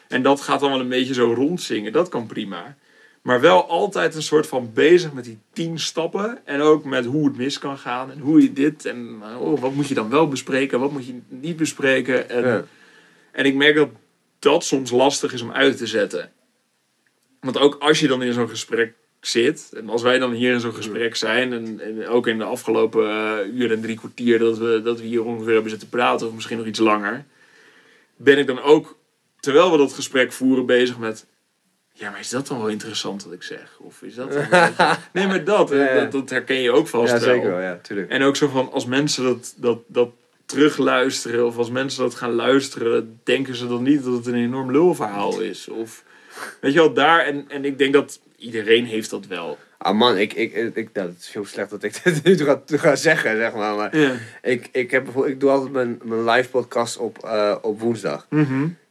En 0.08 0.22
dat 0.22 0.40
gaat 0.40 0.60
dan 0.60 0.70
wel 0.70 0.80
een 0.80 0.88
beetje 0.88 1.14
zo 1.14 1.32
rondzingen. 1.34 1.92
Dat 1.92 2.08
kan 2.08 2.26
prima. 2.26 2.76
Maar 3.22 3.40
wel 3.40 3.68
altijd 3.68 4.14
een 4.14 4.22
soort 4.22 4.46
van 4.46 4.70
bezig 4.74 5.12
met 5.12 5.24
die 5.24 5.38
tien 5.52 5.78
stappen. 5.78 6.38
En 6.44 6.60
ook 6.60 6.84
met 6.84 7.04
hoe 7.04 7.26
het 7.26 7.36
mis 7.36 7.58
kan 7.58 7.78
gaan. 7.78 8.10
En 8.10 8.18
hoe 8.18 8.42
je 8.42 8.52
dit. 8.52 8.86
En 8.86 9.22
oh, 9.38 9.60
wat 9.60 9.74
moet 9.74 9.88
je 9.88 9.94
dan 9.94 10.10
wel 10.10 10.28
bespreken. 10.28 10.80
Wat 10.80 10.92
moet 10.92 11.06
je 11.06 11.20
niet 11.28 11.56
bespreken. 11.56 12.30
En, 12.30 12.44
Ja. 12.44 12.64
en 13.32 13.44
ik 13.44 13.54
merk 13.54 13.74
dat 13.74 13.88
dat 14.38 14.64
soms 14.64 14.90
lastig 14.90 15.32
is 15.32 15.42
om 15.42 15.52
uit 15.52 15.76
te 15.76 15.86
zetten. 15.86 16.32
Want 17.40 17.58
ook 17.58 17.76
als 17.78 18.00
je 18.00 18.08
dan 18.08 18.22
in 18.22 18.32
zo'n 18.32 18.48
gesprek 18.48 18.94
zit. 19.20 19.70
En 19.76 19.88
als 19.88 20.02
wij 20.02 20.18
dan 20.18 20.32
hier 20.32 20.52
in 20.52 20.60
zo'n 20.60 20.74
gesprek 20.74 21.16
zijn. 21.16 21.52
En, 21.52 21.80
en 21.80 22.06
ook 22.08 22.26
in 22.26 22.38
de 22.38 22.44
afgelopen 22.44 23.08
eh, 23.08 23.54
uur 23.54 23.72
en 23.72 23.80
drie 23.80 23.96
kwartier 23.96 24.38
dat 24.38 24.58
we, 24.58 24.80
dat 24.84 25.00
we 25.00 25.06
hier 25.06 25.24
ongeveer 25.24 25.52
hebben 25.52 25.70
zitten 25.70 25.88
praten. 25.88 26.26
Of 26.26 26.34
misschien 26.34 26.58
nog 26.58 26.66
iets 26.66 26.78
langer. 26.78 27.24
Ben 28.16 28.38
ik 28.38 28.46
dan 28.46 28.62
ook, 28.62 28.96
terwijl 29.40 29.70
we 29.70 29.76
dat 29.78 29.92
gesprek 29.92 30.32
voeren, 30.32 30.66
bezig 30.66 30.98
met... 30.98 31.26
Ja, 32.02 32.10
maar 32.10 32.20
is 32.20 32.28
dat 32.28 32.46
dan 32.46 32.58
wel 32.58 32.68
interessant 32.68 33.24
wat 33.24 33.32
ik 33.32 33.42
zeg? 33.42 33.76
Of 33.78 34.02
is 34.02 34.14
dat 34.14 34.32
dan 34.32 34.48
wel- 34.50 34.70
Nee, 35.12 35.26
maar 35.26 35.44
dat, 35.44 35.68
Ja, 35.68 35.76
ja. 35.76 35.94
dat, 36.00 36.12
dat 36.12 36.30
herken 36.30 36.56
je 36.60 36.70
ook 36.70 36.86
vast 36.88 37.12
ja, 37.12 37.18
wel. 37.18 37.34
zeker 37.34 37.50
wel, 37.50 37.60
ja, 37.60 37.78
tuurlijk. 37.82 38.10
En 38.10 38.22
ook 38.22 38.36
zo 38.36 38.48
van, 38.48 38.72
als 38.72 38.86
mensen 38.86 39.24
dat, 39.24 39.54
dat, 39.56 39.78
dat 39.86 40.08
terugluisteren, 40.46 41.46
of 41.46 41.56
als 41.56 41.70
mensen 41.70 42.02
dat 42.02 42.14
gaan 42.14 42.32
luisteren, 42.32 43.20
denken 43.24 43.54
ze 43.56 43.66
dan 43.68 43.82
niet 43.82 44.04
dat 44.04 44.12
het 44.14 44.26
een 44.26 44.34
enorm 44.34 44.70
lulverhaal 44.70 45.40
is. 45.40 45.68
Of, 45.68 46.04
weet 46.60 46.72
je 46.72 46.78
wel, 46.78 46.92
daar, 46.92 47.20
en, 47.24 47.44
en 47.48 47.64
ik 47.64 47.78
denk 47.78 47.92
dat 47.92 48.20
iedereen 48.36 48.84
heeft 48.84 49.10
dat 49.10 49.26
wel. 49.26 49.58
Ah 49.78 49.96
man, 49.98 50.16
ik, 50.18 50.32
ik, 50.32 50.52
ik, 50.54 50.76
ik- 50.76 50.88
nou, 50.92 51.08
het 51.08 51.18
is 51.20 51.32
heel 51.32 51.44
slecht 51.44 51.70
dat 51.70 51.82
ik 51.82 52.00
dit 52.04 52.22
nu 52.24 52.36
ga, 52.36 52.62
ga 52.66 52.96
zeggen, 52.96 53.36
zeg 53.36 53.54
maar. 53.54 53.74
Maar 53.76 53.96
Ja. 53.98 54.12
ik, 54.42 54.68
ik, 54.72 54.90
heb, 54.90 55.04
bijvoorbeeld- 55.04 55.34
ik 55.34 55.40
doe 55.40 55.50
altijd 55.50 55.72
mijn, 55.72 56.00
mijn 56.02 56.24
live 56.24 56.48
podcast 56.48 56.96
op, 56.96 57.18
eh, 57.24 57.56
op 57.62 57.80
woensdag. 57.80 58.26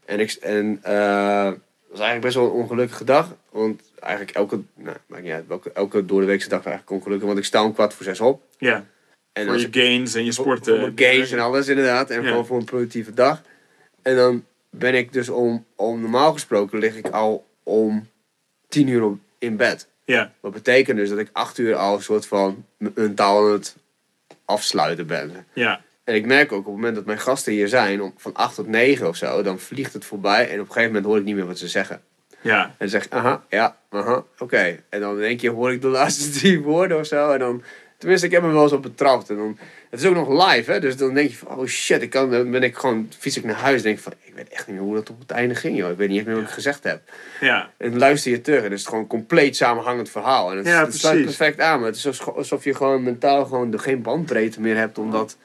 En, 0.06 0.20
ik, 0.20 0.32
en 0.32 0.80
eh, 0.82 1.52
dat 1.92 2.00
is 2.00 2.06
eigenlijk 2.06 2.22
best 2.22 2.36
wel 2.36 2.46
een 2.46 2.64
ongelukkige 2.64 3.04
dag. 3.04 3.36
Want 3.50 3.82
eigenlijk 4.00 4.36
elke, 4.38 4.60
nou, 4.76 4.98
maakt 5.08 5.24
niet 5.24 5.32
uit, 5.32 5.48
welke, 5.48 5.72
elke 5.72 6.06
door 6.06 6.20
de 6.20 6.26
weekse 6.28 6.50
dag 6.50 6.60
is 6.60 6.66
eigenlijk 6.66 6.96
ongelukkig. 6.96 7.28
Want 7.28 7.40
ik 7.40 7.46
sta 7.46 7.64
om 7.64 7.74
kwart 7.74 7.94
voor 7.94 8.06
zes 8.06 8.20
op. 8.20 8.44
Ja, 8.58 8.86
En 9.34 9.46
voor 9.48 9.58
je 9.58 9.66
ik 9.68 9.76
gains 9.76 10.14
en 10.16 10.26
je 10.26 10.34
voor- 10.34 10.44
sporten. 10.44 10.80
Voor 10.80 10.94
mijn 10.94 11.14
games 11.14 11.32
en 11.32 11.40
alles 11.40 11.68
inderdaad. 11.68 12.10
En 12.10 12.22
Ja. 12.22 12.28
gewoon 12.28 12.46
voor 12.46 12.58
een 12.58 12.66
productieve 12.66 13.14
dag. 13.14 13.42
En 14.02 14.16
dan 14.16 14.46
ben 14.70 14.94
ik 14.96 15.14
dus 15.14 15.30
om, 15.30 15.66
om 15.76 16.02
normaal 16.02 16.34
gesproken 16.34 16.80
lig 16.80 16.96
ik 16.96 17.08
al 17.10 17.46
om 17.64 18.08
tien 18.68 18.88
uur 18.88 19.04
op, 19.04 19.18
in 19.38 19.56
bed. 19.58 19.88
Ja, 20.06 20.34
Wat 20.40 20.52
betekent 20.54 20.98
dus 20.98 21.10
dat 21.10 21.18
ik 21.20 21.30
acht 21.32 21.58
uur 21.58 21.76
al 21.76 21.96
een 21.96 22.02
soort 22.02 22.26
van 22.26 22.66
mentaal 22.78 23.46
aan 23.46 23.52
het 23.52 23.76
afsluiten 24.46 25.08
ben. 25.08 25.46
ja, 25.54 25.82
En 26.12 26.18
ik 26.18 26.26
merk 26.26 26.52
ook 26.52 26.60
op 26.60 26.66
het 26.66 26.74
moment 26.76 26.96
dat 26.96 27.06
mijn 27.06 27.20
gasten 27.20 27.54
hier 27.54 27.68
zijn, 27.68 28.02
om, 28.02 28.14
van 28.18 28.34
8 28.34 28.56
tot 28.56 28.68
9 28.68 29.08
of 29.08 29.16
zo, 29.16 29.42
dan 29.42 29.60
vliegt 29.60 29.94
het 29.94 30.06
voorbij 30.06 30.50
en 30.50 30.54
op 30.60 30.66
een 30.66 30.66
gegeven 30.66 30.88
moment 30.88 31.06
hoor 31.06 31.18
ik 31.18 31.24
niet 31.24 31.36
meer 31.36 31.46
wat 31.46 31.58
ze 31.58 31.68
zeggen. 31.68 32.02
ja. 32.42 32.64
En 32.64 32.72
dan 32.78 32.90
zeg 32.90 33.06
ik, 33.06 33.14
aha, 33.14 33.44
ja, 33.50 33.78
aha, 33.90 34.24
oké. 34.40 34.80
En 34.90 35.00
dan 35.00 35.18
in 35.18 35.24
één 35.24 35.38
keer 35.38 35.52
hoor 35.52 35.72
ik 35.72 35.82
de 35.82 35.88
laatste 36.00 36.30
drie 36.40 36.62
woorden 36.62 36.98
of 37.00 37.06
zo. 37.06 37.32
En 37.32 37.40
dan, 37.40 37.64
tenminste, 37.98 38.26
ik 38.26 38.32
heb 38.32 38.42
me 38.44 38.52
wel 38.52 38.64
eens 38.64 38.72
op 38.72 38.82
betrapt. 38.82 39.30
En 39.30 39.36
dan, 39.36 39.58
het 39.90 40.00
is 40.00 40.06
ook 40.06 40.16
nog 40.16 40.48
live, 40.50 40.72
hè. 40.72 40.80
Dus 40.80 40.98
dan 40.98 41.14
denk 41.14 41.30
je 41.30 41.36
van, 41.38 41.58
oh 41.58 41.66
shit, 41.66 42.02
ik 42.02 42.10
kan, 42.10 42.32
dan 42.32 42.52
ben 42.52 42.64
ik 42.64 42.76
gewoon, 42.76 43.10
fiets 43.20 43.38
ik 43.38 43.44
naar 43.44 43.56
huis 43.56 43.78
en 43.78 43.84
denk 43.84 44.00
van, 44.00 44.14
ik 44.24 44.34
weet 44.36 44.50
echt 44.50 44.68
niet 44.68 44.76
meer 44.76 44.86
hoe 44.86 44.96
dat 44.96 45.10
op 45.10 45.20
het 45.20 45.32
einde 45.32 45.56
ging, 45.56 45.78
joh. 45.78 45.92
Ik 45.92 45.98
weet 45.98 46.08
niet 46.10 46.18
echt 46.18 46.28
meer 46.28 46.36
wat 46.36 46.44
ik 46.46 46.50
gezegd 46.52 46.84
heb. 46.84 47.02
ja. 47.40 47.70
En 47.78 47.90
dan 47.90 48.00
luister 48.00 48.32
je 48.32 48.42
terug 48.42 48.64
en 48.64 48.70
het 48.72 48.80
is 48.80 48.86
gewoon 48.86 49.00
een 49.02 49.08
compleet 49.08 49.56
samenhangend 49.56 50.10
verhaal. 50.10 50.52
En 50.52 50.58
het, 50.58 50.66
Ja, 50.68 50.86
het 50.86 50.96
sluit 50.96 51.24
perfect 51.26 51.60
aan, 51.60 51.78
maar 51.80 51.88
het 51.88 51.96
is 51.98 52.26
alsof- 52.36 52.64
je 52.64 52.76
gewoon 52.76 53.04
mentaal 53.04 53.46
gewoon 53.46 53.80
geen 53.80 54.02
bandbreedte 54.02 54.62
meer 54.62 54.76
hebt, 54.78 54.98
omdat... 54.98 55.38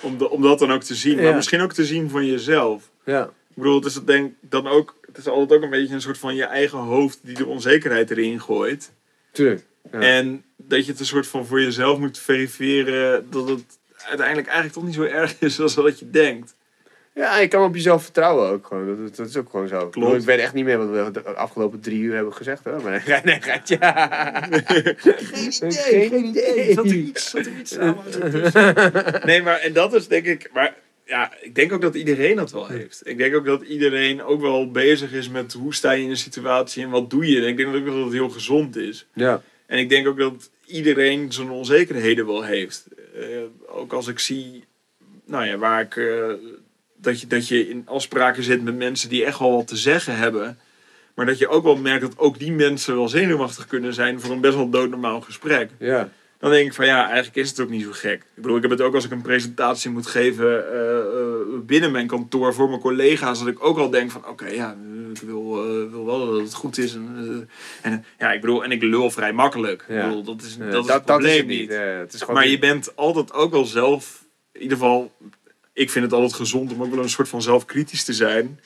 Om, 0.00 0.18
de, 0.18 0.30
om 0.30 0.42
dat 0.42 0.58
dan 0.58 0.72
ook 0.72 0.82
te 0.82 0.94
zien. 0.94 1.16
Ja. 1.16 1.22
Maar 1.22 1.34
misschien 1.34 1.60
ook 1.60 1.72
te 1.72 1.84
zien 1.84 2.10
van 2.10 2.26
jezelf. 2.26 2.90
Ja, 3.04 3.24
Ik 3.24 3.56
bedoel, 3.56 3.74
het 3.74 3.84
is, 3.84 3.94
het 3.94 4.06
denk, 4.06 4.32
dan 4.40 4.66
ook, 4.66 4.98
het 5.06 5.18
is 5.18 5.26
altijd 5.26 5.52
ook 5.52 5.64
een 5.64 5.70
beetje 5.70 5.94
een 5.94 6.00
soort 6.00 6.18
van 6.18 6.34
je 6.34 6.44
eigen 6.44 6.78
hoofd 6.78 7.18
die 7.22 7.34
de 7.34 7.46
onzekerheid 7.46 8.10
erin 8.10 8.40
gooit. 8.40 8.92
tuurlijk. 9.32 9.64
Ja. 9.92 9.98
En 10.00 10.44
dat 10.56 10.84
je 10.84 10.90
het 10.90 11.00
een 11.00 11.06
soort 11.06 11.26
van 11.26 11.46
voor 11.46 11.60
jezelf 11.60 11.98
moet 11.98 12.18
verifiëren 12.18 13.30
dat 13.30 13.48
het 13.48 13.78
uiteindelijk 13.96 14.46
eigenlijk 14.46 14.76
toch 14.76 14.84
niet 14.84 14.94
zo 14.94 15.02
erg 15.02 15.40
is 15.40 15.60
als 15.60 15.74
dat 15.74 15.98
je 15.98 16.10
denkt. 16.10 16.54
Ja, 17.20 17.38
je 17.38 17.48
kan 17.48 17.64
op 17.64 17.74
jezelf 17.74 18.02
vertrouwen 18.02 18.50
ook 18.50 18.66
gewoon. 18.66 19.04
Dat, 19.04 19.16
dat 19.16 19.28
is 19.28 19.36
ook 19.36 19.50
gewoon 19.50 19.68
zo. 19.68 19.88
Klopt. 19.88 20.20
Ik 20.20 20.26
weet 20.26 20.38
echt 20.38 20.54
niet 20.54 20.64
meer 20.64 20.78
wat 20.78 20.88
we 20.88 21.20
de 21.22 21.22
afgelopen 21.22 21.80
drie 21.80 22.00
uur 22.00 22.14
hebben 22.14 22.34
gezegd 22.34 22.64
hoor. 22.64 22.82
Maar 22.82 23.04
nee, 23.06 23.20
nee, 23.24 23.40
geitje. 23.40 23.78
Geen 25.60 25.72
Geen 25.72 26.24
idee. 26.24 26.74
Zat 26.74 26.84
er 26.84 26.94
iets, 26.94 27.30
zat 27.30 27.46
er 27.46 27.58
iets 27.58 27.72
samen 27.72 28.10
tussen? 28.10 28.74
Nee, 29.24 29.42
maar 29.42 29.58
en 29.58 29.72
dat 29.72 29.94
is 29.94 30.08
denk 30.08 30.26
ik. 30.26 30.50
Maar 30.52 30.74
ja, 31.04 31.32
ik 31.40 31.54
denk 31.54 31.72
ook 31.72 31.80
dat 31.80 31.94
iedereen 31.94 32.36
dat 32.36 32.52
wel 32.52 32.66
heeft. 32.66 33.00
Ik 33.04 33.18
denk 33.18 33.34
ook 33.34 33.46
dat 33.46 33.62
iedereen 33.62 34.22
ook 34.22 34.40
wel 34.40 34.70
bezig 34.70 35.12
is 35.12 35.28
met 35.28 35.52
hoe 35.52 35.74
sta 35.74 35.92
je 35.92 36.04
in 36.04 36.10
een 36.10 36.16
situatie 36.16 36.82
en 36.84 36.90
wat 36.90 37.10
doe 37.10 37.26
je. 37.26 37.40
En 37.40 37.48
ik 37.48 37.56
denk 37.56 37.74
ook 37.74 37.86
dat 37.86 38.04
het 38.04 38.12
heel 38.12 38.30
gezond 38.30 38.76
is. 38.76 39.06
Ja. 39.14 39.42
En 39.66 39.78
ik 39.78 39.88
denk 39.88 40.08
ook 40.08 40.18
dat 40.18 40.50
iedereen 40.66 41.32
zijn 41.32 41.50
onzekerheden 41.50 42.26
wel 42.26 42.42
heeft. 42.42 42.86
Eh, 43.14 43.26
ook 43.66 43.92
als 43.92 44.08
ik 44.08 44.18
zie, 44.18 44.64
nou 45.24 45.46
ja, 45.46 45.56
waar 45.56 45.80
ik, 45.80 45.96
eh, 45.96 46.32
dat, 47.00 47.20
je, 47.20 47.26
dat 47.26 47.48
je 47.48 47.68
in 47.68 47.82
afspraken 47.86 48.42
zit 48.42 48.62
met 48.62 48.76
mensen 48.76 49.08
die 49.08 49.24
echt 49.24 49.38
wel 49.38 49.56
wat 49.56 49.66
te 49.66 49.76
zeggen 49.76 50.16
hebben. 50.16 50.58
Maar 51.14 51.26
dat 51.26 51.38
je 51.38 51.48
ook 51.48 51.64
wel 51.64 51.76
merkt 51.76 52.00
dat 52.00 52.18
ook 52.18 52.38
die 52.38 52.52
mensen 52.52 52.94
wel 52.94 53.08
zenuwachtig 53.08 53.66
kunnen 53.66 53.94
zijn 53.94 54.20
voor 54.20 54.30
een 54.30 54.40
best 54.40 54.54
wel 54.54 54.70
doodnormaal 54.70 55.20
gesprek. 55.20 55.70
Ja. 55.78 56.10
Dan 56.40 56.50
denk 56.50 56.66
ik 56.66 56.74
van 56.74 56.86
ja, 56.86 57.04
eigenlijk 57.04 57.36
is 57.36 57.48
het 57.48 57.60
ook 57.60 57.68
niet 57.68 57.82
zo 57.82 57.90
gek. 57.92 58.22
Ik 58.34 58.42
bedoel, 58.42 58.56
ik 58.56 58.62
heb 58.62 58.70
het 58.70 58.80
ook 58.80 58.94
als 58.94 59.04
ik 59.04 59.10
een 59.10 59.22
presentatie 59.22 59.90
moet 59.90 60.06
geven 60.06 60.72
eh, 60.72 60.98
eh, 60.98 61.04
binnen 61.66 61.92
mijn 61.92 62.06
kantoor 62.06 62.54
voor 62.54 62.68
mijn 62.68 62.80
collega's. 62.80 63.38
Dat 63.38 63.48
ik 63.48 63.64
ook 63.64 63.78
al 63.78 63.90
denk 63.90 64.10
van 64.10 64.28
oké, 64.28 64.46
ja, 64.46 64.76
ik 65.14 65.20
wil, 65.20 65.64
eh, 65.64 65.90
wil 65.90 66.06
wel 66.06 66.26
dat 66.26 66.40
het 66.40 66.54
goed 66.54 66.78
is. 66.78 66.94
En, 66.94 67.48
en, 67.82 68.04
ja, 68.18 68.32
ik 68.32 68.40
bedoel, 68.40 68.64
en 68.64 68.70
ik 68.70 68.82
lul 68.82 69.10
vrij 69.10 69.32
makkelijk. 69.32 69.84
Ja. 69.88 70.02
Ik 70.02 70.08
bedoel, 70.08 70.22
dat 70.22 70.42
is, 70.42 70.56
dat 70.56 70.84
is 70.84 70.92
het 70.92 71.04
probleem 71.04 71.36
het 71.36 71.46
niet. 71.46 71.70
Het 71.70 72.12
is 72.12 72.26
Maar 72.26 72.48
je 72.48 72.58
bent 72.58 72.96
altijd 72.96 73.32
ook 73.32 73.50
wel 73.50 73.64
zelf, 73.64 74.24
in 74.52 74.62
ieder 74.62 74.76
geval, 74.76 75.12
ik 75.80 75.90
vind 75.90 76.04
het 76.04 76.14
altijd 76.14 76.34
gezond 76.34 76.72
om 76.72 76.82
ook 76.82 76.94
wel 76.94 77.02
een 77.02 77.10
soort 77.10 77.28
van 77.28 77.42
zelfkritisch 77.42 78.04
te 78.04 78.12
zijn. 78.12 78.60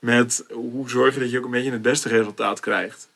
Met 0.00 0.44
hoe 0.50 0.90
zorg 0.90 1.14
je 1.14 1.20
dat 1.20 1.30
je 1.30 1.38
ook 1.38 1.44
een 1.44 1.50
beetje 1.50 1.70
het 1.70 1.82
beste 1.82 2.08
resultaat 2.08 2.60
krijgt. 2.60 3.08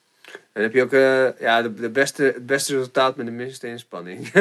En 0.53 0.61
heb 0.61 0.73
je 0.73 0.81
ook 0.81 0.93
eh, 0.93 1.39
ja, 1.39 1.61
de, 1.61 1.73
de 1.73 1.89
beste, 1.89 2.23
het 2.23 2.45
beste 2.45 2.73
resultaat 2.73 3.15
met 3.15 3.25
de 3.25 3.31
minste 3.31 3.67
inspanning. 3.67 4.29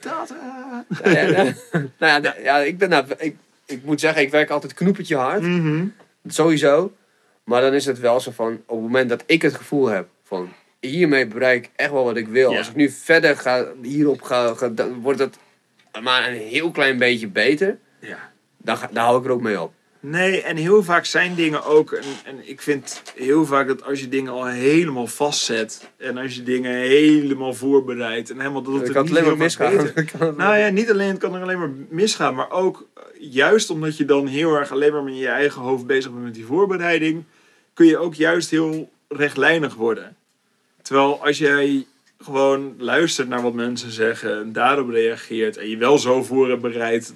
Dat, 0.00 0.34
eh. 1.02 1.24
ja, 1.98 2.18
nou 2.20 2.42
ja, 2.42 2.58
ik, 2.58 2.78
ben, 2.78 2.88
nou, 2.88 3.04
ik, 3.18 3.36
ik 3.66 3.84
moet 3.84 4.00
zeggen, 4.00 4.22
ik 4.22 4.30
werk 4.30 4.50
altijd 4.50 4.74
knoepertje 4.74 5.16
hard. 5.16 5.42
Mhm. 5.42 5.86
Sowieso. 6.26 6.92
Maar 7.44 7.60
dan 7.60 7.72
is 7.72 7.86
het 7.86 7.98
wel 7.98 8.20
zo 8.20 8.30
van, 8.30 8.52
op 8.52 8.76
het 8.76 8.86
moment 8.86 9.08
dat 9.08 9.22
ik 9.26 9.42
het 9.42 9.54
gevoel 9.54 9.86
heb 9.86 10.08
van, 10.24 10.52
hiermee 10.80 11.26
bereik 11.26 11.64
ik 11.64 11.70
echt 11.76 11.90
wel 11.90 12.04
wat 12.04 12.16
ik 12.16 12.28
wil. 12.28 12.50
Ja. 12.50 12.58
Als 12.58 12.68
ik 12.68 12.74
nu 12.74 12.90
verder 12.90 13.36
ga, 13.36 13.66
hierop 13.82 14.22
ga, 14.22 14.54
ga, 14.54 14.68
dan 14.68 15.00
wordt 15.00 15.18
het 15.18 15.36
maar 16.02 16.28
een 16.28 16.38
heel 16.38 16.70
klein 16.70 16.98
beetje 16.98 17.28
beter. 17.28 17.78
Ja. 17.98 18.32
Dan, 18.56 18.78
dan 18.92 19.04
hou 19.04 19.18
ik 19.18 19.24
er 19.24 19.30
ook 19.30 19.40
mee 19.40 19.60
op. 19.60 19.72
Nee, 20.04 20.42
en 20.42 20.56
heel 20.56 20.82
vaak 20.82 21.04
zijn 21.04 21.34
dingen 21.34 21.64
ook. 21.64 21.92
En, 21.92 22.04
en 22.24 22.48
ik 22.48 22.62
vind 22.62 23.02
heel 23.16 23.46
vaak 23.46 23.66
dat 23.66 23.84
als 23.84 24.00
je 24.00 24.08
dingen 24.08 24.32
al 24.32 24.46
helemaal 24.46 25.06
vastzet. 25.06 25.90
En 25.96 26.18
als 26.18 26.34
je 26.34 26.42
dingen 26.42 26.72
helemaal 26.72 27.54
voorbereidt. 27.54 28.30
En 28.30 28.38
helemaal 28.38 28.62
dat 28.62 28.74
het 28.74 28.92
kan 28.92 29.02
het 29.02 29.10
alleen 29.10 29.24
maar 29.24 29.36
misgaan. 29.36 29.90
Nou 30.36 30.56
ja, 30.56 30.68
niet 30.68 30.90
alleen 30.90 31.08
het 31.08 31.18
kan 31.18 31.34
er 31.34 31.42
alleen 31.42 31.58
maar 31.58 31.70
misgaan. 31.88 32.34
Maar 32.34 32.50
ook 32.50 32.86
eh, 32.94 33.02
juist 33.18 33.70
omdat 33.70 33.96
je 33.96 34.04
dan 34.04 34.26
heel 34.26 34.54
erg 34.54 34.72
alleen 34.72 34.92
maar 34.92 35.02
met 35.02 35.18
je 35.18 35.28
eigen 35.28 35.62
hoofd 35.62 35.86
bezig 35.86 36.10
bent 36.10 36.24
met 36.24 36.34
die 36.34 36.46
voorbereiding. 36.46 37.24
Kun 37.74 37.86
je 37.86 37.98
ook 37.98 38.14
juist 38.14 38.50
heel 38.50 38.90
rechtlijnig 39.08 39.74
worden. 39.74 40.16
Terwijl 40.82 41.24
als 41.24 41.38
jij 41.38 41.86
gewoon 42.22 42.74
luistert 42.78 43.28
naar 43.28 43.42
wat 43.42 43.54
mensen 43.54 43.90
zeggen. 43.90 44.40
En 44.40 44.52
daarop 44.52 44.88
reageert. 44.88 45.56
En 45.56 45.68
je 45.68 45.76
wel 45.76 45.98
zo 45.98 46.22
voor 46.22 46.48
hebt 46.48 46.62
bereid. 46.62 47.14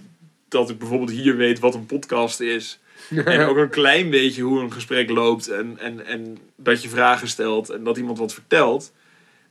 dat 0.48 0.70
ik 0.70 0.78
bijvoorbeeld 0.78 1.10
hier 1.10 1.36
weet 1.36 1.58
wat 1.58 1.74
een 1.74 1.86
podcast 1.86 2.40
is. 2.40 2.78
En 3.24 3.46
ook 3.46 3.56
een 3.56 3.68
klein 3.68 4.10
beetje 4.10 4.42
hoe 4.42 4.60
een 4.60 4.72
gesprek 4.72 5.10
loopt. 5.10 5.48
En, 5.48 5.78
en, 5.78 6.06
en 6.06 6.38
dat 6.56 6.82
je 6.82 6.88
vragen 6.88 7.28
stelt 7.28 7.70
en 7.70 7.84
dat 7.84 7.96
iemand 7.96 8.18
wat 8.18 8.34
vertelt. 8.34 8.92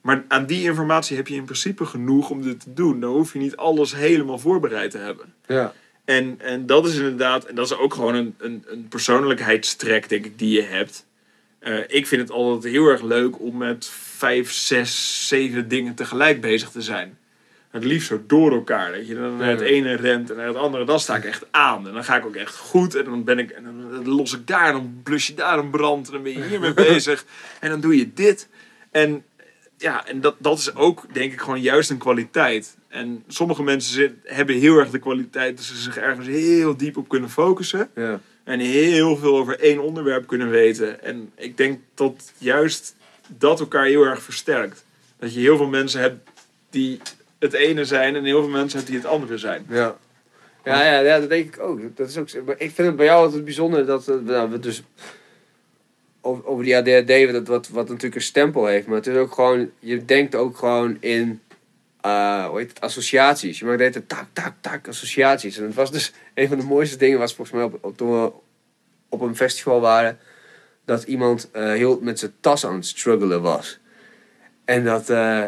Maar 0.02 0.24
aan 0.28 0.46
die 0.46 0.64
informatie 0.64 1.18
heb 1.18 1.28
je 1.28 1.36
in 1.36 1.46
principe 1.46 1.86
genoeg 1.86 2.30
om 2.30 2.42
dit 2.42 2.60
te 2.60 2.74
doen. 2.74 3.00
Dan 3.00 3.12
hoef 3.12 3.34
je 3.34 3.40
niet 3.40 3.56
alles 3.56 3.96
helemaal 3.96 4.40
voorbereid 4.40 4.92
te 4.92 4.98
hebben. 4.98 5.34
Ja. 5.48 5.74
En, 6.06 6.36
en 6.38 6.66
dat 6.66 6.88
is 6.88 6.96
inderdaad, 6.96 7.46
en 7.46 7.56
dat 7.56 7.66
is 7.66 7.78
ook 7.78 7.94
gewoon 7.94 8.16
een, 8.16 8.36
een, 8.38 8.64
een 8.68 8.88
persoonlijkheidstrek, 8.88 10.10
denk 10.10 10.26
ik, 10.26 10.40
die 10.40 10.56
je 10.56 10.62
hebt. 10.62 11.06
Eh, 11.60 11.80
ik 11.88 12.08
vind 12.08 12.22
het 12.22 12.32
altijd 12.32 12.74
heel 12.74 12.88
erg 12.88 13.02
leuk 13.02 13.40
om 13.40 13.58
met 13.58 13.86
vijf, 14.26 14.52
zes, 14.52 15.28
zeven 15.28 15.68
dingen 15.68 15.96
tegelijk 15.96 16.42
bezig 16.42 16.70
te 16.70 16.82
zijn. 16.82 17.18
Het 17.72 17.84
liefst 17.84 18.08
zo 18.08 18.24
door 18.28 18.52
elkaar. 18.52 18.92
Dat 18.92 19.08
je 19.08 19.16
dan 19.16 19.38
naar 19.38 19.50
het 19.50 19.62
ene 19.62 19.94
rent 19.96 20.30
en 20.30 20.36
naar 20.36 20.48
het 20.48 20.56
andere. 20.56 20.86
Dan 20.86 21.00
sta 21.00 21.16
ik 21.16 21.26
echt 21.26 21.46
aan. 21.52 21.88
En 21.88 21.94
dan 21.94 22.04
ga 22.04 22.18
ik 22.18 22.26
ook 22.26 22.36
echt 22.36 22.56
goed. 22.58 22.96
En 22.96 23.04
dan 23.06 23.24
ben 23.24 23.40
ik. 23.40 23.50
En 23.50 23.64
dan 23.64 24.08
los 24.08 24.34
ik 24.34 24.48
daar. 24.48 24.68
En 24.68 24.74
dan 24.74 25.00
blus 25.04 25.28
je 25.28 25.34
daar 25.34 25.58
een 25.60 25.70
brand. 25.70 26.08
En 26.08 26.14
dan 26.14 26.24
ben 26.24 26.32
je 26.32 26.44
hiermee 26.44 26.74
bezig. 26.92 27.26
En 27.60 27.70
dan 27.70 27.80
doe 27.82 27.98
je 27.98 28.14
dit. 28.14 28.48
En 28.92 29.24
ja, 29.78 30.08
en 30.08 30.22
dat, 30.22 30.36
dat 30.38 30.58
is 30.58 30.76
ook 30.76 31.14
denk 31.14 31.32
ik 31.34 31.40
gewoon 31.42 31.62
juist 31.62 31.90
een 31.90 31.98
kwaliteit. 31.98 32.78
En 32.88 33.24
sommige 33.28 33.64
mensen 33.64 33.94
zit- 33.94 34.14
hebben 34.24 34.56
heel 34.56 34.78
erg 34.78 34.90
de 34.90 35.00
kwaliteit 35.00 35.56
dat 35.58 35.66
ze 35.66 35.76
zich 35.78 35.98
ergens 35.98 36.28
heel 36.28 36.78
diep 36.78 36.98
op 36.98 37.08
kunnen 37.10 37.30
focussen. 37.30 37.90
Ja. 37.96 38.20
En 38.44 38.60
heel 38.60 39.18
veel 39.18 39.38
over 39.38 39.60
één 39.60 39.80
onderwerp 39.80 40.28
kunnen 40.28 40.50
weten. 40.50 41.04
En 41.04 41.32
ik 41.36 41.58
denk 41.58 41.80
dat 41.94 42.32
juist 42.38 42.95
dat 43.28 43.60
elkaar 43.60 43.86
heel 43.86 44.04
erg 44.04 44.22
versterkt. 44.22 44.86
Dat 45.20 45.34
je 45.34 45.40
heel 45.40 45.58
veel 45.58 45.68
mensen 45.68 46.02
hebt 46.02 46.30
die 46.70 47.00
het 47.40 47.54
ene 47.54 47.86
zijn 47.86 48.16
en 48.16 48.24
heel 48.24 48.42
veel 48.42 48.52
mensen 48.52 48.78
hebt 48.78 48.90
die 48.90 49.00
het 49.00 49.08
andere 49.08 49.38
zijn. 49.38 49.66
Ja. 49.70 49.98
Ja, 50.64 50.84
ja, 50.84 51.00
ja, 51.00 51.20
dat 51.20 51.30
denk 51.30 51.56
ik 51.56 51.62
ook. 51.62 51.80
Dat 51.96 52.10
is 52.10 52.18
ook 52.18 52.30
ik 52.58 52.72
vind 52.72 52.88
het 52.88 52.96
bij 52.96 53.06
jou 53.06 53.26
altijd 53.26 53.44
bijzonder 53.44 53.86
dat 53.86 54.08
eh, 54.08 54.16
nou, 54.16 54.50
we 54.50 54.60
dus 54.60 54.84
over, 56.22 56.64
die 56.64 56.78
ADHD, 56.78 57.32
wat, 57.32 57.48
wat, 57.48 57.68
wat 57.68 57.88
natuurlijk 57.88 58.16
een 58.16 58.22
stempel 58.22 58.66
heeft, 58.66 58.88
maar 58.88 58.96
het 58.96 59.08
is 59.08 59.16
ook 59.16 59.34
gewoon, 59.34 59.72
je 59.80 60.06
denkt 60.06 60.36
ook 60.36 60.58
gewoon 60.58 60.98
in, 61.00 61.42
eh, 62.02 62.54
het, 62.54 62.82
associaties. 62.82 63.60
Je 63.60 63.66
maakt 63.66 63.78
de 63.78 63.84
hele 63.84 63.96
tijd 63.96 64.10
tak, 64.10 64.26
tak, 64.34 64.54
tak, 64.62 64.88
associaties. 64.88 65.58
En 65.58 65.64
het 65.64 65.74
was 65.74 65.92
dus, 65.92 66.14
een 66.34 66.48
van 66.48 66.58
de 66.58 66.66
mooiste 66.66 66.98
dingen 66.98 67.20
was 67.20 67.34
volgens 67.36 67.58
mij 67.58 67.66
op, 67.66 67.78
op, 67.82 67.98
toen 67.98 68.22
we 68.22 68.32
op 69.10 69.22
een 69.22 69.36
festival 69.36 69.80
waren, 69.80 70.20
dat 70.86 71.04
iemand 71.04 71.50
eh, 71.52 71.64
heel 71.64 72.00
met 72.02 72.20
zijn 72.20 72.34
tas 72.40 72.66
aan 72.66 72.76
het 72.76 72.86
struggelen 72.86 73.42
was. 73.42 73.80
En 74.66 74.84
dat, 74.84 75.10
eh, 75.10 75.44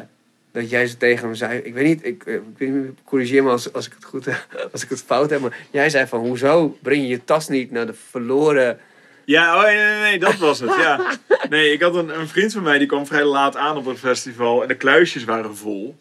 dat 0.51 0.69
jij 0.69 0.87
ze 0.87 0.97
tegen 0.97 1.25
hem 1.25 1.35
zei, 1.35 1.59
ik 1.59 1.73
weet 1.73 1.85
niet, 1.85 2.05
ik, 2.05 2.23
eh, 2.25 2.33
ik 2.33 2.41
weet 2.57 2.69
niet, 2.69 2.89
corrigeer 3.03 3.43
me 3.43 3.49
als, 3.49 3.73
als 3.73 3.85
ik 3.85 3.93
het 3.93 4.03
goed 4.03 4.25
heb, 4.25 4.47
als 4.71 4.83
ik 4.83 4.89
het 4.89 5.03
fout 5.03 5.29
heb, 5.29 5.39
maar 5.39 5.57
jij 5.71 5.89
zei 5.89 6.07
van, 6.07 6.19
hoezo 6.19 6.77
breng 6.81 7.01
je 7.01 7.07
je 7.07 7.23
tas 7.23 7.47
niet 7.47 7.71
naar 7.71 7.85
de 7.85 7.93
verloren... 8.09 8.79
Ja, 9.25 9.55
oh, 9.55 9.63
nee, 9.63 9.77
nee, 9.77 9.99
nee, 9.99 10.19
dat 10.19 10.37
was 10.37 10.59
het. 10.59 10.75
Ja. 10.75 11.17
Nee, 11.49 11.71
ik 11.71 11.81
had 11.81 11.95
een, 11.95 12.19
een 12.19 12.27
vriend 12.27 12.53
van 12.53 12.63
mij 12.63 12.77
die 12.77 12.87
kwam 12.87 13.05
vrij 13.05 13.23
laat 13.23 13.55
aan 13.55 13.77
op 13.77 13.85
het 13.85 13.99
festival 13.99 14.61
en 14.61 14.67
de 14.67 14.75
kluisjes 14.75 15.23
waren 15.23 15.57
vol. 15.57 15.97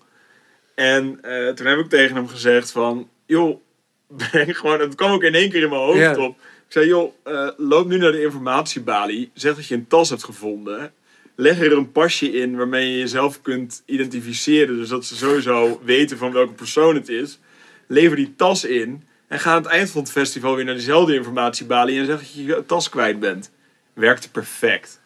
En 0.75 1.21
toen 1.55 1.67
heb 1.67 1.79
ik 1.79 1.89
tegen 1.89 2.17
hem 2.17 2.29
gezegd 2.29 2.71
van, 2.71 3.09
joh, 3.25 3.61
breng 4.31 4.59
gewoon, 4.59 4.81
het 4.81 4.95
kwam 4.95 5.13
ook 5.13 5.23
in 5.23 5.35
één 5.35 5.51
keer 5.51 5.63
in 5.63 5.69
mijn 5.69 5.81
hoofd 5.81 6.17
op. 6.17 6.37
Ik 6.67 6.73
zei, 6.73 6.87
joh, 6.87 7.13
eh, 7.23 7.49
loop 7.57 7.89
nu 7.89 7.99
naar 7.99 8.13
de 8.13 8.23
informatiebalie, 8.23 9.31
zeg 9.35 9.57
dat 9.57 9.67
je 9.67 9.75
een 9.75 9.87
tas 9.87 10.09
hebt 10.09 10.25
gevonden. 10.25 10.93
Leg 11.35 11.61
er 11.61 11.73
een 11.73 11.93
pasje 11.93 12.33
in 12.33 12.57
waarmee 12.57 12.91
je 12.91 12.99
jezelf 12.99 13.43
kunt 13.43 13.83
identificeren, 13.87 14.77
dus 14.77 14.89
dat 14.89 15.05
ze 15.05 15.17
sowieso 15.17 15.81
weten 15.85 16.19
van 16.19 16.33
welke 16.33 16.53
persoon 16.53 16.95
het 16.95 17.09
is. 17.09 17.39
Lever 17.87 18.17
die 18.17 18.35
tas 18.37 18.65
in 18.65 19.05
en 19.29 19.41
ga 19.41 19.51
aan 19.51 19.63
het 19.63 19.71
eind 19.71 19.91
van 19.91 20.01
het 20.01 20.11
festival 20.11 20.55
weer 20.55 20.65
naar 20.65 20.75
diezelfde 20.75 21.15
informatiebalie 21.15 21.99
en 21.99 22.07
zeg 22.07 22.19
dat 22.19 22.33
je 22.35 22.45
je 22.45 22.65
tas 22.67 22.89
kwijt 22.89 23.21
bent. 23.21 23.51
Werkte 23.93 24.31
perfect. 24.31 25.01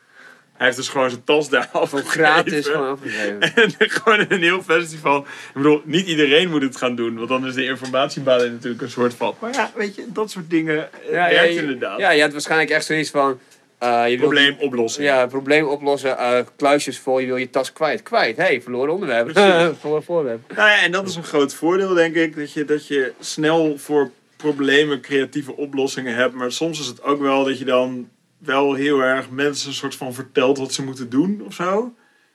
Hij 0.61 0.69
heeft 0.69 0.78
dus 0.81 0.89
gewoon 0.89 1.11
zijn 1.11 1.24
tas 1.24 1.49
daar 1.49 1.69
afgegeven. 1.73 2.11
Gratis 2.11 2.66
gewoon 2.66 2.89
afgegeven. 2.91 3.41
En 3.78 3.91
gewoon 3.91 4.24
een 4.28 4.43
heel 4.43 4.62
festival. 4.62 5.19
Ik 5.20 5.27
bedoel, 5.55 5.81
niet 5.85 6.07
iedereen 6.07 6.51
moet 6.51 6.62
het 6.62 6.77
gaan 6.77 6.95
doen, 6.97 7.16
want 7.16 7.28
dan 7.28 7.47
is 7.47 7.55
de 7.55 7.65
informatiebalie 7.65 8.51
natuurlijk 8.51 8.82
een 8.82 8.91
soort 8.91 9.15
van. 9.15 9.35
Maar 9.39 9.53
ja, 9.53 9.70
weet 9.74 9.95
je, 9.95 10.05
dat 10.09 10.31
soort 10.31 10.51
dingen 10.51 10.89
eh, 10.93 11.11
Ja, 11.12 11.28
werkt 11.31 11.55
je- 11.55 11.61
inderdaad. 11.61 11.99
Ja, 11.99 12.11
je 12.11 12.23
had 12.23 12.32
waarschijnlijk 12.32 12.70
echt 12.70 12.85
zoiets 12.85 13.11
van... 13.11 13.39
eh, 13.78 14.03
je 14.03 14.09
wilt- 14.09 14.20
Probleem 14.20 14.57
oplossen. 14.59 15.03
Ja, 15.03 15.27
probleem 15.27 15.65
oplossen, 15.66 16.19
eh, 16.19 16.39
kluisjes 16.57 16.99
vol, 16.99 17.19
je 17.19 17.27
wil 17.27 17.37
je 17.37 17.51
tas 17.51 17.73
kwijt. 17.73 18.03
Kwijt, 18.03 18.37
hé, 18.37 18.43
hey, 18.43 18.62
verloren 18.62 18.93
onderwerp. 18.93 19.31
Verloren 19.81 20.03
voorwerp. 20.03 20.41
Nou 20.57 20.69
ja, 20.69 20.82
en 20.82 20.93
dat 20.93 21.09
is 21.09 21.15
een 21.16 21.24
groot 21.24 21.55
voordeel, 21.55 21.95
denk 21.95 22.15
ik. 22.15 22.37
Dat 22.37 22.53
je, 22.53 22.65
dat 22.65 22.87
je 22.87 23.12
snel 23.20 23.78
voor 23.78 24.11
problemen 24.37 25.01
creatieve 25.01 25.57
oplossingen 25.57 26.15
hebt. 26.15 26.35
Maar 26.35 26.53
soms 26.53 26.81
is 26.81 26.87
het 26.87 27.03
ook 27.03 27.20
wel 27.20 27.45
dat 27.45 27.59
je 27.59 27.65
dan 27.65 28.09
wel 28.41 28.75
heel 28.75 29.01
erg 29.01 29.31
mensen 29.31 29.69
een 29.69 29.75
soort 29.75 29.95
van 29.97 30.15
vertelt 30.15 30.59
wat 30.59 30.73
ze 30.73 30.83
moeten 30.83 31.11
doen 31.11 31.43
of 31.47 31.55
zo. 31.55 31.79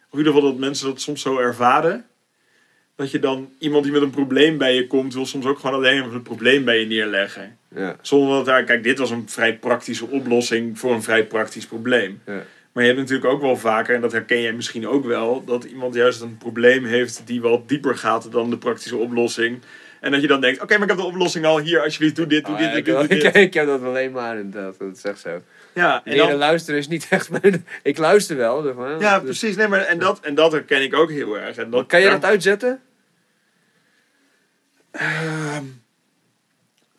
Of 0.09 0.11
in 0.11 0.17
ieder 0.17 0.33
geval 0.33 0.49
dat 0.49 0.59
mensen 0.59 0.87
dat 0.87 1.01
soms 1.01 1.21
zo 1.21 1.39
ervaren. 1.39 2.05
Dat 2.95 3.11
je 3.11 3.19
dan 3.19 3.49
iemand 3.59 3.83
die 3.83 3.93
met 3.93 4.01
een 4.01 4.09
probleem 4.09 4.57
bij 4.57 4.75
je 4.75 4.87
komt, 4.87 5.13
wil 5.13 5.25
soms 5.25 5.45
ook 5.45 5.59
gewoon 5.59 5.75
alleen 5.75 5.99
even 6.01 6.13
het 6.13 6.23
probleem 6.23 6.65
bij 6.65 6.79
je 6.79 6.85
neerleggen. 6.85 7.57
Ja, 7.75 7.95
Zonder 8.01 8.35
dat 8.35 8.45
daar, 8.45 8.63
kijk, 8.63 8.83
dit 8.83 8.97
was 8.97 9.09
een 9.09 9.29
vrij 9.29 9.57
praktische 9.57 10.07
oplossing 10.07 10.79
voor 10.79 10.93
een 10.93 11.03
vrij 11.03 11.25
praktisch 11.25 11.65
probleem. 11.65 12.21
ja. 12.25 12.43
Maar 12.71 12.83
je 12.83 12.89
hebt 12.89 13.01
natuurlijk 13.01 13.33
ook 13.33 13.41
wel 13.41 13.57
vaker, 13.57 13.95
en 13.95 14.01
dat 14.01 14.11
herken 14.11 14.41
jij 14.41 14.53
misschien 14.53 14.87
ook 14.87 15.05
wel, 15.05 15.43
dat 15.45 15.63
iemand 15.63 15.95
juist 15.95 16.21
een 16.21 16.37
probleem 16.37 16.85
heeft 16.85 17.21
die 17.25 17.41
wat 17.41 17.69
dieper 17.69 17.97
gaat 17.97 18.31
dan 18.31 18.49
de 18.49 18.57
praktische 18.57 18.97
oplossing. 18.97 19.59
En 20.01 20.11
dat 20.11 20.21
je 20.21 20.27
dan 20.27 20.41
denkt, 20.41 20.61
oké, 20.61 20.73
maar 20.73 20.83
ik 20.83 20.89
heb 20.89 20.97
de 20.97 21.05
oplossing 21.05 21.45
al 21.45 21.59
hier, 21.59 21.81
alsjeblieft, 21.81 22.15
doe 22.15 22.27
dit, 22.27 22.45
doe 22.45 22.53
Oh, 22.53 22.59
dit, 22.59 22.67
ja, 22.67 22.71
doe 22.71 22.79
ik, 22.79 22.85
dit, 22.85 23.09
doe 23.09 23.17
ik, 23.17 23.33
dit. 23.33 23.35
ik 23.47 23.53
heb 23.53 23.65
dat 23.65 23.83
alleen 23.83 24.11
maar 24.11 24.37
inderdaad, 24.39 24.79
dat 24.79 24.97
is 24.97 25.03
echt 25.03 25.19
zo. 25.19 25.41
Ja, 25.75 26.01
en 26.03 26.17
dan, 26.17 26.33
luisteren 26.33 26.79
is 26.79 26.87
niet 26.87 27.07
echt 27.09 27.29
mijn... 27.29 27.65
Ik 27.83 27.97
luister 27.97 28.37
wel. 28.37 28.61
zeg 28.63 28.73
maar, 28.73 28.99
ja, 28.99 29.15
dus- 29.19 29.23
precies. 29.23 29.55
Nee, 29.55 29.67
maar, 29.67 29.81
en, 29.81 29.99
dat, 29.99 30.19
en 30.19 30.35
dat 30.35 30.51
herken 30.51 30.81
ik 30.81 30.93
ook 30.93 31.09
heel 31.09 31.37
erg. 31.37 31.57
En 31.57 31.69
dat, 31.69 31.85
Kan 31.87 32.01
je 32.01 32.09
dat 32.09 32.23
uitzetten? 32.23 32.81
Ehm, 34.91 35.63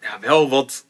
ja, 0.01 0.21
wel 0.21 0.49
wat, 0.49 0.87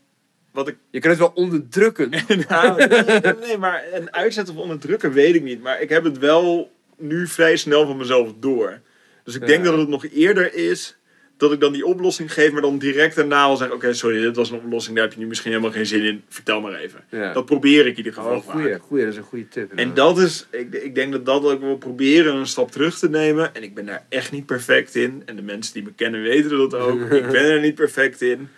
wat 0.52 0.68
ik 0.68 0.76
Je 0.90 1.00
kan 1.00 1.10
het 1.10 1.18
wel 1.18 1.32
onderdrukken. 1.34 2.10
nou, 2.48 2.86
nee, 2.86 3.34
nee, 3.40 3.58
maar 3.58 3.84
een 3.92 4.12
uitzetten 4.14 4.54
of 4.54 4.60
onderdrukken 4.60 5.12
weet 5.12 5.34
ik 5.34 5.42
niet. 5.42 5.62
Maar 5.62 5.80
ik 5.80 5.88
heb 5.88 6.04
het 6.04 6.18
wel 6.18 6.72
nu 6.96 7.26
vrij 7.26 7.56
snel 7.56 7.86
van 7.86 7.96
mezelf 7.96 8.32
door. 8.38 8.80
Dus 9.24 9.34
ik 9.34 9.46
denk 9.46 9.64
Ja. 9.64 9.70
dat 9.70 9.78
het 9.78 9.88
nog 9.88 10.06
eerder 10.06 10.54
is 10.54 10.96
dat 11.36 11.52
ik 11.52 11.60
dan 11.60 11.72
die 11.72 11.86
oplossing 11.86 12.32
geef, 12.32 12.52
maar 12.52 12.62
dan 12.62 12.78
direct 12.78 13.16
daarna 13.16 13.42
al 13.42 13.56
zeg: 13.56 13.70
Oké, 13.70 13.92
sorry, 13.92 14.20
dit 14.20 14.36
was 14.36 14.50
een 14.50 14.56
oplossing, 14.56 14.96
daar 14.96 15.04
heb 15.04 15.14
je 15.14 15.20
nu 15.20 15.26
misschien 15.26 15.50
helemaal 15.50 15.72
geen 15.72 15.86
zin 15.86 16.02
in. 16.02 16.22
Vertel 16.28 16.60
maar 16.60 16.74
even. 16.74 17.04
Ja. 17.10 17.32
Dat 17.32 17.44
probeer 17.44 17.80
ik 17.80 17.90
in 17.90 17.96
ieder 17.96 18.12
geval. 18.12 18.36
Oh, 18.36 18.48
goeie, 18.48 18.78
goeie, 18.78 19.04
dat 19.04 19.12
is 19.12 19.18
een 19.18 19.24
goede 19.24 19.48
tip. 19.48 19.72
En 19.74 19.94
dat 19.94 20.18
is, 20.18 20.46
ik, 20.50 20.74
ik 20.74 20.94
denk 20.94 21.12
dat 21.12 21.26
dat 21.26 21.44
ook 21.44 21.60
wel 21.60 21.76
proberen 21.76 22.36
een 22.36 22.46
stap 22.46 22.70
terug 22.70 22.98
te 22.98 23.08
nemen. 23.08 23.54
En 23.54 23.62
ik 23.62 23.74
ben 23.74 23.86
daar 23.86 24.06
echt 24.08 24.32
niet 24.32 24.46
perfect 24.46 24.94
in. 24.94 25.22
En 25.26 25.36
de 25.36 25.42
mensen 25.42 25.74
die 25.74 25.82
me 25.82 25.92
kennen 25.92 26.22
weten 26.22 26.50
dat 26.50 26.74
ook. 26.74 27.00
ik 27.22 27.30
ben 27.30 27.44
er 27.44 27.60
niet 27.60 27.74
perfect 27.74 28.22
in. 28.22 28.48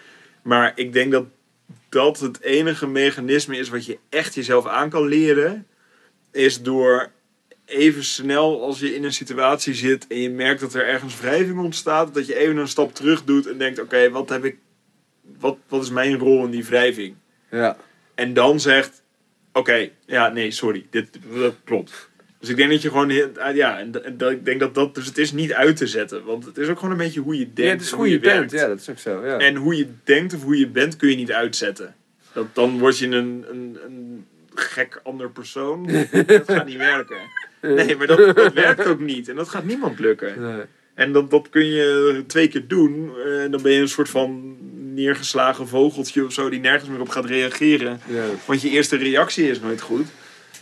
Maar 0.42 0.72
ik 0.74 0.92
denk 0.92 1.12
dat 1.12 1.24
dat 1.88 2.20
het 2.20 2.40
enige 2.40 2.86
mechanisme 2.86 3.56
is 3.56 3.68
wat 3.68 3.86
je 3.86 3.98
echt 4.08 4.34
jezelf 4.34 4.66
aan 4.66 4.90
kan 4.90 5.06
leren. 5.06 5.66
Is 6.32 6.62
door 6.62 7.10
even 7.68 8.04
snel 8.04 8.62
als 8.62 8.78
je 8.78 8.94
in 8.94 9.04
een 9.04 9.12
situatie 9.12 9.74
zit 9.74 10.06
en 10.06 10.20
je 10.20 10.30
merkt 10.30 10.60
dat 10.60 10.74
er 10.74 10.86
ergens 10.86 11.20
wrijving 11.20 11.58
ontstaat. 11.58 12.14
Dat 12.14 12.26
je 12.26 12.36
even 12.36 12.56
een 12.56 12.68
stap 12.68 12.94
terug 12.94 13.24
doet 13.24 13.46
en 13.46 13.58
denkt, 13.58 13.80
oké, 13.80 14.10
wat 14.10 14.28
heb 14.28 14.44
ik... 14.44 14.56
Wat, 15.38 15.56
wat 15.68 15.82
is 15.82 15.90
mijn 15.90 16.18
rol 16.18 16.44
in 16.44 16.50
die 16.50 16.64
wrijving? 16.64 17.14
Ja. 17.50 17.76
En 18.14 18.32
dan 18.32 18.60
zegt: 18.60 19.02
Oké, 19.52 19.88
ja, 20.06 20.28
nee, 20.28 20.50
sorry, 20.50 20.86
dit 20.90 21.18
dat 21.34 21.54
klopt. 21.64 22.10
Dus 22.40 22.48
ik 22.48 22.56
denk 22.56 22.70
dat 22.70 22.82
je 22.82 22.88
gewoon, 22.88 23.36
ah, 23.38 23.54
ja, 23.54 23.78
en, 23.78 23.90
dat, 24.16 24.30
ik 24.30 24.44
denk 24.44 24.60
dat 24.60 24.74
dat, 24.74 24.94
dus 24.94 25.06
het 25.06 25.18
is 25.18 25.32
niet 25.32 25.52
uit 25.52 25.76
te 25.76 25.86
zetten, 25.86 26.24
want 26.24 26.44
het 26.44 26.58
is 26.58 26.68
ook 26.68 26.76
gewoon 26.78 26.90
een 26.90 27.04
beetje 27.04 27.20
hoe 27.20 27.38
je 27.38 27.52
denkt. 27.52 27.60
ja, 27.60 27.70
het 27.70 27.80
is 27.80 27.90
hoe 27.90 28.10
je 28.10 28.18
bent. 28.18 28.50
Ja, 28.50 28.66
dat 28.66 28.80
is 28.80 28.90
ook 28.90 28.98
zo. 28.98 29.26
Ja. 29.26 29.38
En 29.38 29.56
hoe 29.56 29.76
je 29.76 29.88
denkt 30.04 30.34
of 30.34 30.42
hoe 30.42 30.58
je 30.58 30.68
bent 30.68 30.96
kun 30.96 31.08
je 31.08 31.16
niet 31.16 31.32
uitzetten. 31.32 31.94
Dat, 32.32 32.54
dan 32.54 32.78
word 32.78 32.98
je 32.98 33.06
een, 33.06 33.44
een, 33.48 33.78
een 33.84 34.26
gek 34.54 35.00
ander 35.02 35.30
persoon. 35.30 35.86
dat 36.26 36.50
gaat 36.50 36.66
niet 36.66 36.76
werken. 36.76 37.16
Nee, 37.62 37.96
maar 37.96 38.06
dat, 38.06 38.36
dat 38.36 38.52
werkt 38.52 38.86
ook 38.86 39.00
niet 39.00 39.28
en 39.28 39.36
dat 39.36 39.48
gaat 39.48 39.64
niemand 39.64 39.98
lukken. 39.98 40.42
Nee. 40.42 40.62
En 40.94 41.12
dat, 41.12 41.30
dat 41.30 41.48
kun 41.48 41.66
je 41.66 42.24
twee 42.26 42.48
keer 42.48 42.68
doen. 42.68 43.10
eh, 43.24 43.42
En 43.42 43.50
dan 43.50 43.62
ben 43.62 43.72
je 43.72 43.80
een 43.80 43.88
soort 43.88 44.08
van 44.08 44.56
neergeslagen 44.94 45.68
vogeltje 45.68 46.24
of 46.24 46.32
zo 46.32 46.48
die 46.48 46.60
nergens 46.60 46.90
meer 46.90 47.00
op 47.00 47.08
gaat 47.08 47.24
reageren. 47.24 48.00
Ja. 48.06 48.24
Want 48.44 48.62
je 48.62 48.70
eerste 48.70 48.96
reactie 48.96 49.50
is 49.50 49.60
nooit 49.60 49.80
goed. 49.80 50.06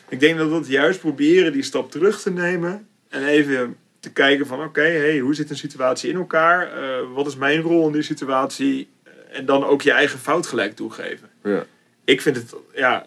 Ik 0.08 0.20
denk 0.20 0.38
dat 0.38 0.48
we 0.48 0.54
het 0.54 0.68
juist 0.68 1.00
proberen 1.00 1.52
die 1.52 1.62
stap 1.62 1.90
terug 1.90 2.20
te 2.20 2.30
nemen. 2.30 2.86
En 3.08 3.24
even 3.24 3.76
te 4.00 4.12
kijken 4.12 4.46
van 4.46 4.62
oké, 4.64 4.80
hey, 4.80 5.18
hoe 5.18 5.34
zit 5.34 5.50
een 5.50 5.56
situatie 5.56 6.10
in 6.10 6.16
elkaar? 6.16 6.72
Eh, 6.72 6.98
wat 7.14 7.26
is 7.26 7.36
mijn 7.36 7.60
rol 7.60 7.86
in 7.86 7.92
die 7.92 8.02
situatie? 8.02 8.88
En 9.32 9.44
dan 9.46 9.64
ook 9.64 9.82
je 9.82 9.90
eigen 9.92 10.18
fout 10.18 10.46
gelijk 10.46 10.76
toegeven. 10.76 11.28
Ja. 11.42 11.64
Ik 12.04 12.20
vind 12.20 12.36
het, 12.36 12.54
ja, 12.74 13.06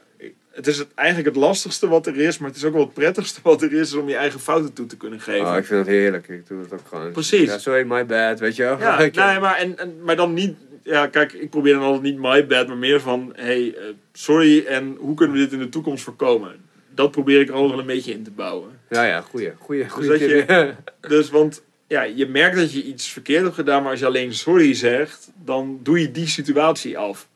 het 0.60 0.68
is 0.68 0.78
het, 0.78 0.88
eigenlijk 0.96 1.28
het 1.28 1.38
lastigste 1.38 1.88
wat 1.88 2.08
er 2.08 2.18
is. 2.18 2.38
Maar 2.38 2.48
het 2.50 2.58
is 2.58 2.64
ook 2.64 2.74
wel 2.74 2.82
het 2.82 2.94
prettigste 2.94 3.40
wat 3.44 3.62
er 3.62 3.74
is, 3.74 3.80
is 3.80 3.94
om 3.94 4.10
je 4.10 4.16
eigen 4.16 4.40
fouten 4.40 4.74
toe 4.74 4.86
te 4.86 4.98
kunnen 4.98 5.20
geven. 5.20 5.48
Oh, 5.48 5.58
ik 5.58 5.66
vind 5.66 5.80
dat 5.86 5.94
heerlijk. 5.94 6.28
Ik 6.28 6.48
doe 6.48 6.62
dat 6.62 6.80
ook 6.80 6.88
gewoon. 6.88 7.12
Precies. 7.12 7.50
Ja, 7.50 7.58
sorry, 7.58 7.84
my 7.88 8.06
bad, 8.06 8.40
weet 8.40 8.56
je 8.56 8.64
wel. 8.64 8.80
Ja, 8.80 9.00
Ik- 9.00 9.16
nee, 9.16 9.40
maar, 9.40 9.58
en, 9.58 9.78
en, 9.78 10.04
maar 10.04 10.16
dan 10.16 10.34
niet. 10.34 10.56
ja, 10.84 11.08
kijk, 11.08 11.34
ik 11.34 11.50
probeer 11.50 11.74
dan 11.74 11.84
altijd 11.84 12.04
niet 12.04 12.18
my 12.20 12.48
bad, 12.48 12.68
maar 12.68 12.78
meer 12.78 13.02
van, 13.02 13.34
hey, 13.36 13.76
eh, 13.76 13.84
sorry 14.14 14.66
en 14.66 14.96
hoe 15.00 15.16
kunnen 15.16 15.36
we 15.36 15.42
dit 15.44 15.52
in 15.52 15.60
de 15.60 15.70
toekomst 15.70 16.04
voorkomen? 16.04 16.56
Dat 16.96 17.12
probeer 17.12 17.40
ik 17.42 17.48
er 17.48 17.54
altijd 17.54 17.72
wel 17.72 17.80
een 17.80 17.86
beetje 17.96 18.12
in 18.12 18.24
te 18.24 18.32
bouwen. 18.32 18.70
Ja, 18.90 19.04
ja, 19.04 19.22
goeie, 19.22 19.54
goeie, 19.60 19.90
goeie 19.90 20.10
dat 20.10 20.18
tip. 20.20 20.76
Dus, 21.10 21.30
want 21.30 21.64
ja, 21.88 22.02
je 22.04 22.28
merkt 22.28 22.56
dat 22.56 22.74
je 22.74 22.84
iets 22.84 23.08
verkeerd 23.12 23.44
hebt 23.44 23.56
gedaan, 23.56 23.82
maar 23.82 23.92
als 23.92 24.00
je 24.00 24.06
alleen 24.06 24.34
sorry 24.34 24.74
zegt, 24.74 25.32
dan 25.46 25.80
doe 25.84 26.00
je 26.00 26.12
die 26.12 26.28
situatie 26.28 26.98
af. 26.98 27.28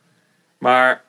Maar 0.58 1.04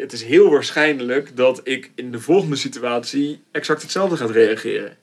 het 0.00 0.12
is 0.12 0.22
heel 0.22 0.50
waarschijnlijk 0.50 1.36
dat 1.36 1.60
ik 1.64 1.90
in 1.94 2.10
de 2.10 2.20
volgende 2.20 2.56
situatie 2.56 3.42
exact 3.50 3.82
hetzelfde 3.82 4.16
ga 4.16 4.26
reageren. 4.26 4.96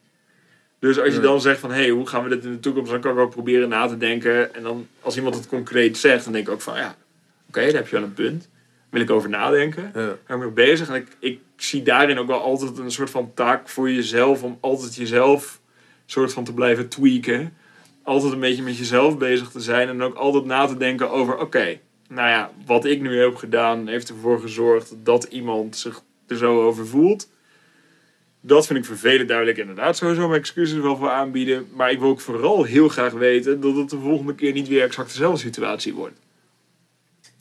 Dus 0.79 0.99
als 0.99 1.13
je 1.13 1.19
dan 1.19 1.41
zegt 1.41 1.59
van, 1.59 1.71
hé, 1.71 1.81
hey, 1.81 1.89
hoe 1.89 2.07
gaan 2.07 2.23
we 2.23 2.29
dit 2.29 2.43
in 2.43 2.51
de 2.51 2.59
toekomst, 2.59 2.91
dan 2.91 3.01
kan 3.01 3.11
ik 3.11 3.17
ook 3.17 3.29
proberen 3.29 3.69
na 3.69 3.87
te 3.87 3.97
denken. 3.97 4.55
En 4.55 4.63
dan, 4.63 4.87
als 5.01 5.15
iemand 5.15 5.35
het 5.35 5.47
concreet 5.47 5.97
zegt, 5.97 6.23
dan 6.23 6.33
denk 6.33 6.47
ik 6.47 6.53
ook 6.53 6.61
van, 6.61 6.77
ja, 6.77 6.95
oké, 7.47 7.61
daar 7.61 7.73
heb 7.73 7.87
je 7.87 7.95
wel 7.95 8.03
een 8.03 8.13
punt. 8.13 8.49
Wil 8.89 9.01
ik 9.01 9.09
over 9.09 9.29
nadenken. 9.29 9.83
Ja. 9.83 9.91
Daar 9.93 10.17
ben 10.27 10.37
ik 10.37 10.43
mee 10.43 10.67
bezig. 10.67 10.89
En 10.89 10.95
ik, 10.95 11.07
ik 11.19 11.39
zie 11.55 11.83
daarin 11.83 12.19
ook 12.19 12.27
wel 12.27 12.41
altijd 12.41 12.77
een 12.77 12.91
soort 12.91 13.09
van 13.09 13.31
taak 13.33 13.69
voor 13.69 13.91
jezelf. 13.91 14.43
Om 14.43 14.57
altijd 14.59 14.95
jezelf 14.95 15.61
soort 16.05 16.33
van 16.33 16.43
te 16.43 16.53
blijven 16.53 16.87
tweaken. 16.87 17.53
Altijd 18.03 18.33
een 18.33 18.39
beetje 18.39 18.63
met 18.63 18.77
jezelf 18.77 19.17
bezig 19.17 19.49
te 19.49 19.59
zijn. 19.59 19.89
En 19.89 20.01
ook 20.01 20.15
altijd 20.15 20.45
na 20.45 20.65
te 20.65 20.77
denken 20.77 21.11
over, 21.11 21.37
oké, 21.37 21.79
nou 22.07 22.29
ja, 22.29 22.51
wat 22.65 22.85
ik 22.85 23.01
nu 23.01 23.19
heb 23.19 23.35
gedaan 23.35 23.87
heeft 23.87 24.09
ervoor 24.09 24.39
gezorgd 24.39 24.93
dat 25.03 25.23
iemand 25.23 25.77
zich 25.77 26.01
er 26.27 26.37
zo 26.37 26.61
over 26.61 26.87
voelt. 26.87 27.29
Dat 28.41 28.67
vind 28.67 28.79
ik 28.79 28.85
vervelend. 28.85 29.47
Ik 29.47 29.57
inderdaad 29.57 29.97
sowieso 29.97 30.27
mijn 30.27 30.39
excuses 30.39 30.79
wel 30.79 30.97
voor 30.97 31.09
aanbieden. 31.09 31.67
Maar 31.73 31.91
ik 31.91 31.99
wil 31.99 32.09
ook 32.09 32.19
vooral 32.19 32.63
heel 32.63 32.87
graag 32.87 33.13
weten 33.13 33.61
dat 33.61 33.75
het 33.75 33.89
de 33.89 33.99
volgende 33.99 34.35
keer 34.35 34.53
niet 34.53 34.67
weer 34.67 34.83
exact 34.83 35.11
dezelfde 35.11 35.39
situatie 35.39 35.93
wordt. 35.93 36.19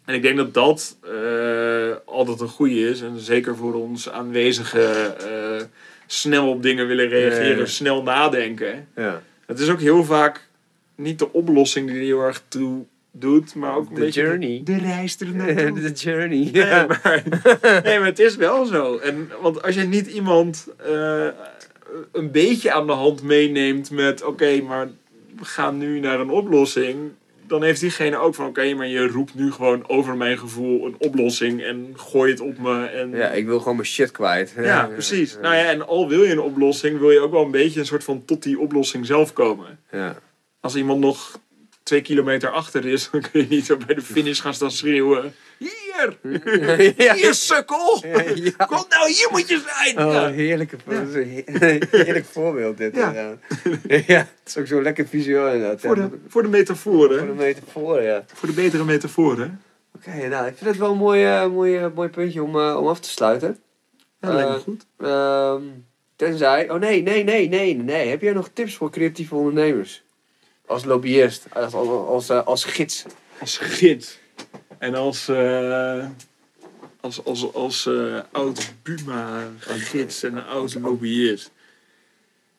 En 0.05 0.15
ik 0.15 0.23
denk 0.23 0.37
dat 0.37 0.55
dat 0.55 0.97
eh, 1.03 1.97
altijd 2.05 2.41
een 2.41 2.49
goede 2.49 2.89
is. 2.89 3.01
En 3.01 3.19
zeker 3.19 3.57
voor 3.57 3.75
ons 3.75 4.11
aanwezige 4.11 4.81
eh, 4.81 5.67
snel 6.07 6.49
op 6.49 6.63
dingen 6.63 6.87
willen 6.87 7.09
reageren, 7.09 7.69
snel 7.69 8.03
nadenken. 8.03 8.89
Ja. 8.97 9.23
Het 9.47 9.59
is 9.59 9.69
ook 9.69 9.81
heel 9.81 10.05
vaak 10.05 10.49
niet 10.95 11.19
de 11.19 11.33
oplossing 11.33 11.87
die 11.87 11.97
er 11.97 12.03
heel 12.03 12.21
erg 12.21 12.43
toe 12.49 12.85
doet, 13.17 13.55
maar 13.55 13.77
ook 13.77 13.89
een 13.89 13.95
De 13.95 14.01
beetje 14.01 14.23
de- 14.23 14.29
journey. 14.29 14.61
De, 14.65 14.79
reis 14.79 15.21
er 15.21 15.35
naartoe. 15.35 15.81
The 15.93 15.93
journey. 15.93 16.51
Nee, 16.53 16.67
Ja. 16.67 16.87
maar, 16.87 17.23
nee, 17.85 17.99
maar 17.99 18.09
het 18.09 18.19
is 18.19 18.37
wel 18.37 18.65
zo. 18.65 18.97
En, 18.99 19.31
want 19.43 19.63
als 19.63 19.75
je 19.75 19.83
niet 19.83 20.07
iemand 20.07 20.67
eh, 20.77 21.27
een 22.13 22.31
beetje 22.31 22.73
aan 22.73 22.87
de 22.87 22.93
hand 22.93 23.23
meeneemt 23.23 23.91
met... 23.91 24.23
oké, 24.25 24.61
maar 24.63 24.89
we 25.39 25.45
gaan 25.45 25.79
nu 25.79 26.01
naar 26.01 26.21
een 26.21 26.31
oplossing... 26.31 26.97
dan 27.47 27.63
heeft 27.63 27.81
diegene 27.81 28.17
ook 28.17 28.35
van... 28.35 28.47
oké, 28.47 28.75
maar 28.75 28.87
je 28.89 29.07
roept 29.09 29.35
nu 29.35 29.53
gewoon 29.53 29.89
over 29.89 30.17
mijn 30.17 30.39
gevoel 30.39 30.87
een 30.87 30.95
oplossing... 30.99 31.63
en 31.63 31.93
gooi 31.97 32.31
het 32.31 32.41
op 32.41 32.59
me. 32.59 32.85
En, 32.85 33.11
Ja, 33.11 33.29
ik 33.31 33.47
wil 33.47 33.59
gewoon 33.59 33.77
mijn 33.77 33.89
shit 33.89 34.11
kwijt. 34.11 34.55
ja, 34.57 34.87
precies. 34.93 35.39
Nou 35.43 35.55
ja, 35.55 35.65
en 35.65 35.87
al 35.87 36.09
wil 36.09 36.23
je 36.23 36.33
een 36.33 36.41
oplossing... 36.41 36.99
wil 36.99 37.11
je 37.11 37.21
ook 37.21 37.33
wel 37.33 37.45
een 37.45 37.51
beetje 37.51 37.81
een 37.81 37.87
soort 37.87 38.05
van 38.05 38.25
tot 38.25 38.43
die 38.43 38.59
oplossing 38.59 39.07
zelf 39.07 39.33
komen. 39.33 39.79
Ja. 39.93 40.17
Als 40.61 40.77
iemand 40.77 41.01
nog 41.01 41.39
twee 41.85 42.01
kilometer 42.01 42.51
achter 42.51 42.87
is... 42.87 43.09
dan 43.13 43.21
kun 43.21 43.41
je 43.41 43.47
niet 43.49 43.67
zo 43.67 43.77
bij 43.77 43.95
de 43.95 44.03
finish 44.03 44.41
gaan 44.41 44.55
staan 44.55 44.71
schreeuwen... 44.71 45.35
Hier! 45.59 46.17
Hier, 47.15 47.35
sukkel! 47.35 48.01
Kom 48.67 48.85
nou, 48.89 49.09
hier 49.09 49.29
moet 49.31 49.49
je 49.49 49.63
zijn! 49.67 49.99
Oh, 49.99 50.27
heerlijke 50.27 50.77
dat 50.85 51.09
is 51.09 51.15
een 51.15 51.45
he- 51.59 51.79
heerlijk 51.91 52.25
voorbeeld 52.25 52.77
dit. 52.79 52.97
Ja. 52.97 53.13
Ja. 54.07 54.19
het 54.19 54.29
is 54.47 54.59
ook 54.59 54.67
zo 54.67 54.83
lekker 54.83 55.07
visueel 55.07 55.53
inderdaad. 55.53 55.81
Voor, 55.81 55.95
de, 55.95 56.09
voor 56.29 56.43
de 56.43 56.49
metaforen. 56.49 57.19
Voor 57.19 57.27
de 57.27 57.33
metafoor, 57.43 58.03
ja. 58.03 58.25
Voor 58.35 58.49
de 58.49 58.55
betere 58.55 58.85
metaforen. 58.85 59.63
Oké, 59.97 60.29
nou, 60.29 60.47
ik 60.47 60.57
vind 60.57 60.71
het 60.71 60.79
wel 60.79 60.91
een 60.91 60.99
mooi, 60.99 61.25
eh, 61.25 61.47
mooi, 61.49 61.77
eh, 61.77 61.87
mooi 61.95 62.09
puntje 62.09 62.43
om, 62.43 62.59
eh, 62.61 62.77
om 62.81 62.87
af 62.87 63.01
te 63.01 63.09
sluiten. 63.11 63.59
Ja, 64.21 64.33
lijkt 64.35 64.49
me 64.51 64.57
Eh, 64.57 64.61
goed. 64.63 64.87
Ehm, 64.99 65.63
tenzij... 66.17 66.71
Oh 66.71 66.81
nee, 66.81 67.03
nee, 67.03 67.25
nee, 67.25 67.49
nee, 67.49 67.75
nee. 67.77 68.09
Heb 68.09 68.21
jij 68.23 68.33
nog 68.33 68.51
tips 68.53 68.75
voor 68.75 68.91
creatieve 68.91 69.35
ondernemers? 69.35 70.04
Als 70.67 70.85
lobbyist, 70.85 71.55
als, 71.55 71.73
als, 71.75 72.29
eh, 72.29 72.47
als 72.47 72.65
gids. 72.65 73.05
Als 73.39 73.59
gids. 73.59 74.19
En 74.79 74.95
als... 74.95 75.29
eh, 75.29 76.07
als, 77.01 77.25
als, 77.25 77.53
als 77.53 77.87
eh, 77.87 78.21
oud 78.33 78.73
Buma-gids 78.83 80.23
en 80.23 80.37
een 80.37 80.45
oud 80.45 80.75
lobbyist. 80.75 81.51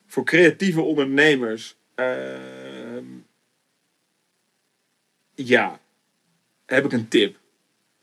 Voor 0.07 0.23
creatieve 0.23 0.81
ondernemers. 0.81 1.75
ehm, 1.95 3.03
ja. 5.35 5.79
Heb 6.65 6.85
ik 6.85 6.91
een 6.91 7.07
tip. 7.07 7.37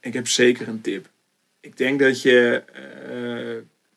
Ik 0.01 0.13
heb 0.13 0.29
zeker 0.29 0.69
een 0.69 0.81
tip. 0.81 1.09
Ik 1.61 1.77
denk 1.77 2.01
dat 2.01 2.23
je 2.23 2.65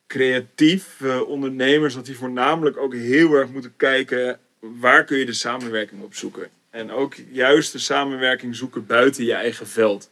creatieve 0.07 1.26
ondernemers, 1.26 1.94
dat 1.94 2.06
die 2.06 2.18
voornamelijk 2.18 2.77
ook 2.77 2.94
heel 2.94 3.34
erg 3.34 3.49
moeten 3.49 3.73
kijken 3.76 4.40
waar 4.80 5.04
kun 5.04 5.18
je 5.18 5.26
de 5.26 5.34
samenwerking 5.34 6.02
op 6.02 6.16
zoeken. 6.16 6.50
En 6.70 6.92
ook 6.92 7.16
juist 7.32 7.72
de 7.72 7.80
samenwerking 7.80 8.56
zoeken 8.56 8.86
buiten 8.86 9.26
je 9.26 9.34
eigen 9.34 9.68
veld. 9.68 10.12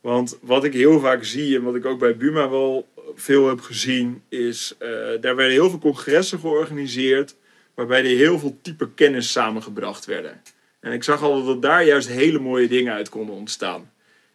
Want 0.00 0.38
wat 0.42 0.64
ik 0.64 0.72
heel 0.72 1.00
vaak 1.00 1.24
zie 1.24 1.56
en 1.56 1.62
wat 1.62 1.74
ik 1.74 1.84
ook 1.84 1.98
bij 1.98 2.16
Buma 2.16 2.48
wel 2.48 2.88
veel 3.14 3.48
heb 3.48 3.60
gezien, 3.60 4.22
is 4.28 4.74
eh, 4.78 4.88
daar 5.20 5.36
werden 5.36 5.50
heel 5.50 5.70
veel 5.70 5.78
congressen 5.78 6.38
georganiseerd 6.38 7.36
waarbij 7.74 8.00
er 8.00 8.16
heel 8.16 8.38
veel 8.38 8.58
type 8.62 8.90
kennis 8.94 9.32
samengebracht 9.32 10.04
werden. 10.04 10.42
En 10.80 10.92
ik 10.92 11.02
zag 11.02 11.22
al 11.22 11.44
dat 11.44 11.62
daar 11.62 11.84
juist 11.84 12.08
hele 12.08 12.38
mooie 12.38 12.68
dingen 12.68 12.92
uit 12.92 13.08
konden 13.08 13.34
ontstaan. 13.34 13.90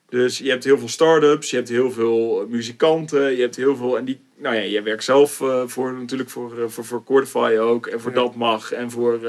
Dus 0.09 0.37
je 0.37 0.49
hebt 0.49 0.63
heel 0.63 0.77
veel 0.77 0.87
start-ups, 0.87 1.49
je 1.49 1.55
hebt 1.55 1.69
heel 1.69 1.91
veel 1.91 2.47
muzikanten, 2.49 3.35
je 3.35 3.41
hebt 3.41 3.55
heel 3.55 3.75
veel. 3.75 3.97
En 3.97 4.05
die, 4.05 4.19
nou 4.37 4.55
ja, 4.55 4.65
jij 4.65 4.83
werkt 4.83 5.03
zelf 5.03 5.41
eh, 5.41 5.63
voor 5.65 5.93
natuurlijk 5.93 6.29
voor, 6.29 6.61
eh, 6.61 6.67
voor, 6.67 6.85
voor 6.85 7.03
Cordify 7.03 7.55
ook. 7.59 7.87
En 7.87 7.99
voor 7.99 8.11
Ja. 8.11 8.17
Dat 8.17 8.35
Mag 8.35 8.71
en 8.71 8.91
voor, 8.91 9.19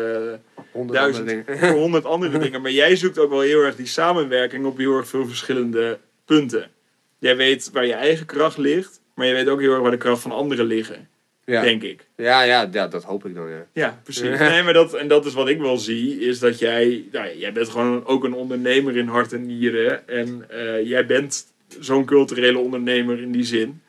Honderd 0.70 0.99
Duizend. 0.99 1.43
voor 1.61 1.69
honderd 1.69 2.05
andere 2.05 2.39
dingen. 2.45 2.62
Maar 2.62 2.70
jij 2.70 2.97
zoekt 2.97 3.19
ook 3.19 3.31
wel 3.31 3.41
heel 3.41 3.62
erg 3.62 3.77
die 3.77 3.87
samenwerking 3.87 4.65
op 4.65 4.78
heel 4.78 4.97
erg 4.97 5.09
veel 5.09 5.27
verschillende 5.27 5.99
punten. 6.24 6.70
Jij 7.19 7.37
weet 7.37 7.70
waar 7.73 7.87
je 7.87 7.93
eigen 7.93 8.27
kracht 8.27 8.57
ligt, 8.57 9.01
maar 9.15 9.27
je 9.27 9.33
weet 9.33 9.49
ook 9.49 9.61
heel 9.61 9.73
erg 9.73 9.81
waar 9.81 9.91
de 9.91 9.97
kracht 9.97 10.23
van 10.23 10.31
anderen 10.33 10.66
liggen. 10.66 11.09
Ja. 11.45 11.62
Denk 11.62 11.83
ik. 11.83 12.07
Ja, 12.16 12.43
ja, 12.43 12.69
ja, 12.73 12.87
dat 12.87 13.05
hoop 13.05 13.27
ik 13.27 13.35
dan, 13.35 13.49
ja. 13.49 13.66
Ja, 13.73 14.01
precies. 14.03 14.39
Nee, 14.39 14.62
maar 14.62 14.73
dat, 14.73 14.95
en 14.95 15.09
dat 15.09 15.27
is 15.27 15.35
wat 15.35 15.49
ik 15.49 15.59
wel 15.59 15.77
zie, 15.77 16.20
is 16.20 16.39
dat 16.39 16.59
jij, 16.59 17.05
nou, 17.12 17.37
jij 17.37 17.53
bent 17.53 17.69
gewoon 17.69 18.07
ook 18.07 18.24
een 18.24 18.35
ondernemer 18.35 18.97
in 18.97 19.09
hart 19.09 19.33
en 19.33 19.47
nieren. 19.47 20.09
En 20.09 20.47
jij 20.85 21.07
bent 21.07 21.47
zo'n 21.81 22.05
culturele 22.05 22.59
ondernemer 22.59 23.20
in 23.23 23.33
die 23.33 23.45
zin. 23.45 23.81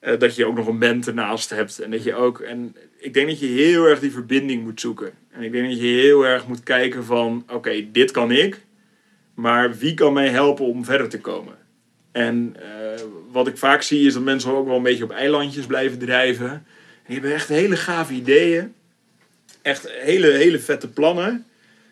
Eh, 0.00 0.18
dat 0.18 0.34
je 0.34 0.46
ook 0.46 0.56
nog 0.56 0.66
een 0.66 0.78
band 0.78 1.06
ernaast 1.06 1.50
hebt. 1.50 1.78
En 1.78 1.90
dat 1.90 2.02
je 2.02 2.14
ook, 2.14 2.40
en 2.40 2.76
ik 2.98 3.14
denk 3.14 3.28
dat 3.28 3.40
je 3.40 3.46
heel 3.46 3.84
erg 3.84 4.00
die 4.00 4.12
verbinding 4.12 4.62
moet 4.62 4.80
zoeken. 4.80 5.12
En 5.30 5.42
ik 5.42 5.52
denk 5.52 5.68
dat 5.68 5.80
je 5.80 5.86
heel 5.86 6.26
erg 6.26 6.46
moet 6.46 6.62
kijken 6.62 7.04
van, 7.04 7.44
oké, 7.48 7.90
dit 7.92 8.10
kan 8.10 8.30
ik. 8.30 8.64
Maar 9.34 9.76
wie 9.76 9.94
kan 9.94 10.12
mij 10.12 10.28
helpen 10.28 10.64
om 10.64 10.84
verder 10.84 11.08
te 11.08 11.20
komen? 11.20 11.54
En 12.12 12.56
eh, 12.58 13.02
wat 13.30 13.46
ik 13.46 13.56
vaak 13.56 13.82
zie 13.82 14.06
is 14.06 14.14
dat 14.14 14.22
mensen 14.22 14.52
ook 14.52 14.66
wel 14.66 14.76
een 14.76 14.82
beetje 14.82 15.04
op 15.04 15.10
eilandjes 15.10 15.66
blijven 15.66 15.98
drijven. 15.98 16.50
En 16.50 17.06
die 17.06 17.14
hebben 17.14 17.34
echt 17.34 17.48
hele 17.48 17.76
gave 17.76 18.12
ideeën. 18.12 18.74
Echt 19.62 19.90
hele, 19.90 20.30
hele 20.30 20.58
vette 20.58 20.88
plannen. 20.88 21.46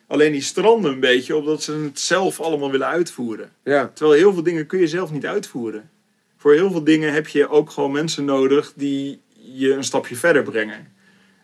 Alleen 0.06 0.32
die 0.32 0.42
stranden 0.42 0.92
een 0.92 1.00
beetje 1.00 1.36
omdat 1.36 1.62
ze 1.62 1.72
het 1.72 2.00
zelf 2.00 2.40
allemaal 2.40 2.70
willen 2.70 2.86
uitvoeren. 2.86 3.50
Ja, 3.64 3.90
Terwijl 3.94 4.18
heel 4.18 4.32
veel 4.32 4.42
dingen 4.42 4.66
kun 4.66 4.78
je 4.78 4.86
zelf 4.86 5.12
niet 5.12 5.26
uitvoeren. 5.26 5.90
Voor 6.38 6.52
heel 6.52 6.70
veel 6.70 6.84
dingen 6.84 7.12
heb 7.12 7.26
je 7.26 7.48
ook 7.48 7.70
gewoon 7.70 7.92
mensen 7.92 8.24
nodig 8.24 8.72
die 8.76 9.20
je 9.34 9.72
een 9.72 9.84
stapje 9.84 10.16
verder 10.16 10.42
brengen. 10.42 10.92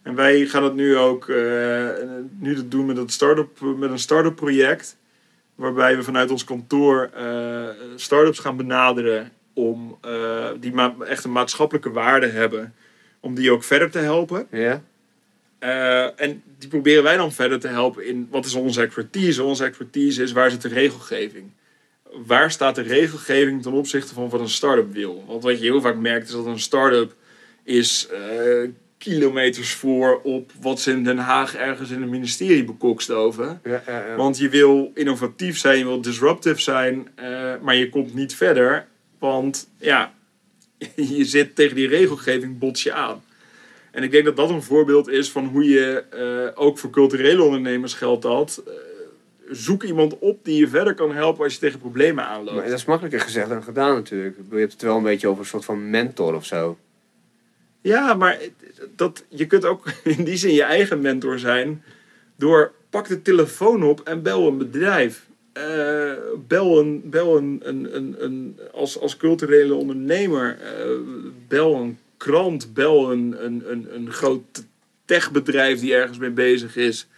En 0.02 0.14
wij 0.14 0.46
gaan 0.46 0.64
het 0.64 0.74
nu 0.74 0.96
ook 0.96 1.28
eh, 1.28 1.88
nu 2.38 2.54
dat 2.54 2.70
doen 2.70 2.86
met, 2.86 2.96
het 2.96 3.12
start-up, 3.12 3.60
met 3.60 3.90
een 3.90 3.98
start-up 3.98 4.36
project. 4.36 4.96
Waarbij 5.54 5.96
we 5.96 6.02
vanuit 6.02 6.30
ons 6.30 6.44
kantoor 6.44 7.10
eh 7.14 7.68
start-ups 7.96 8.38
gaan 8.38 8.56
benaderen 8.56 9.30
om 9.52 9.98
eh, 10.00 10.48
die 10.60 10.72
echt 11.06 11.24
een 11.24 11.32
maatschappelijke 11.32 11.90
waarde 11.90 12.26
hebben. 12.26 12.74
Om 13.20 13.34
die 13.34 13.52
ook 13.52 13.64
verder 13.64 13.90
te 13.90 13.98
helpen. 13.98 14.46
ja. 14.50 14.82
En 16.16 16.42
die 16.58 16.68
proberen 16.68 17.02
wij 17.02 17.16
dan 17.16 17.32
verder 17.32 17.60
te 17.60 17.68
helpen 17.68 18.06
in 18.06 18.28
wat 18.30 18.44
is 18.44 18.54
onze 18.54 18.82
expertise. 18.82 19.42
Onze 19.42 19.64
expertise 19.64 20.22
is 20.22 20.32
waar 20.32 20.50
zit 20.50 20.62
de 20.62 20.68
regelgeving. 20.68 21.50
Waar 22.27 22.51
staat 22.51 22.74
de 22.74 22.82
regelgeving 22.82 23.62
ten 23.62 23.73
opzichte 23.73 24.15
van 24.15 24.28
wat 24.28 24.41
een 24.41 24.49
start-up 24.49 24.93
wil? 24.93 25.24
Want 25.27 25.43
wat 25.43 25.59
je 25.59 25.65
heel 25.65 25.81
vaak 25.81 25.97
merkt 25.97 26.27
is 26.27 26.35
dat 26.35 26.47
een 26.47 26.61
start-up 26.61 27.15
is 27.62 28.09
eh, 28.11 28.69
kilometers 28.99 29.73
voor 29.73 30.20
op 30.23 30.53
wat 30.61 30.81
ze 30.81 30.91
in 30.91 31.05
Den 31.05 31.19
Haag 31.19 31.55
ergens 31.57 31.91
in 31.91 32.01
het 32.01 32.11
ministerie 32.11 32.65
bekokstoven. 32.65 33.61
Ja, 33.65 33.82
ja, 33.86 34.07
ja. 34.07 34.16
Want 34.16 34.39
je 34.39 34.49
wil 34.49 34.91
innovatief 34.95 35.59
zijn, 35.59 35.78
je 35.78 35.85
wil 35.85 36.01
disruptief 36.01 36.61
zijn, 36.61 37.09
eh, 37.15 37.53
maar 37.62 37.77
je 37.77 37.89
komt 37.89 38.15
niet 38.15 38.35
verder. 38.35 38.86
Want 39.19 39.69
ja, 39.78 40.15
je 41.16 41.24
zit 41.24 41.55
tegen 41.55 41.77
die 41.77 41.89
regelgeving 41.89 42.59
bots 42.59 42.82
je 42.82 42.93
aan. 42.93 43.23
En 43.91 44.03
ik 44.03 44.11
denk 44.11 44.24
dat 44.24 44.36
dat 44.36 44.51
een 44.51 44.62
voorbeeld 44.62 45.09
is 45.09 45.31
van 45.31 45.47
hoe 45.47 45.69
je 45.69 46.05
eh, 46.11 46.62
ook 46.62 46.78
voor 46.78 46.91
culturele 46.91 47.43
ondernemers 47.43 47.95
geldt 47.95 48.23
dat. 48.23 48.62
Zoek 49.55 49.82
iemand 49.82 50.18
op 50.18 50.44
die 50.44 50.59
je 50.59 50.68
verder 50.68 50.94
kan 50.94 51.14
helpen 51.14 51.44
als 51.44 51.52
je 51.52 51.59
tegen 51.59 51.78
problemen 51.78 52.24
aanloopt. 52.24 52.56
Maar 52.56 52.68
dat 52.68 52.78
is 52.78 52.85
makkelijker 52.85 53.20
gezegd 53.20 53.48
dan 53.48 53.62
gedaan 53.62 53.94
natuurlijk. 53.94 54.36
Je 54.51 54.56
hebt 54.56 54.72
het 54.72 54.82
wel 54.82 54.97
een 54.97 55.02
beetje 55.02 55.28
over 55.28 55.40
een 55.40 55.48
soort 55.48 55.64
van 55.64 55.90
mentor 55.90 56.35
of 56.35 56.44
zo. 56.44 56.78
Ja, 57.81 58.14
maar 58.14 58.39
dat, 58.97 59.24
je 59.28 59.47
kunt 59.47 59.64
ook 59.64 59.86
in 60.16 60.24
die 60.24 60.36
zin 60.36 60.55
je 60.55 60.62
eigen 60.62 61.01
mentor 61.01 61.39
zijn 61.39 61.82
door 62.36 62.72
pak 62.90 63.09
de 63.09 63.22
telefoon 63.22 63.82
op 63.82 64.01
en 64.01 64.22
bel 64.22 64.48
een 64.48 64.59
bedrijf. 64.59 65.26
Eh, 65.52 66.12
bel 66.47 66.81
een, 66.81 67.02
bel 67.05 67.36
een, 67.36 67.60
een, 67.62 67.97
een, 67.97 68.14
een 68.18 68.59
als, 68.72 69.01
als 69.01 69.16
culturele 69.16 69.74
ondernemer, 69.74 70.59
eh, 70.60 70.86
bel 71.48 71.74
een 71.74 71.98
krant, 72.16 72.74
bel 72.74 73.12
een, 73.12 73.44
een, 73.44 73.62
een, 73.70 73.94
een 73.94 74.12
groot 74.12 74.64
techbedrijf 75.05 75.81
die 75.81 75.94
ergens 75.94 76.18
mee 76.18 76.31
bezig 76.31 76.76
is. 76.76 77.09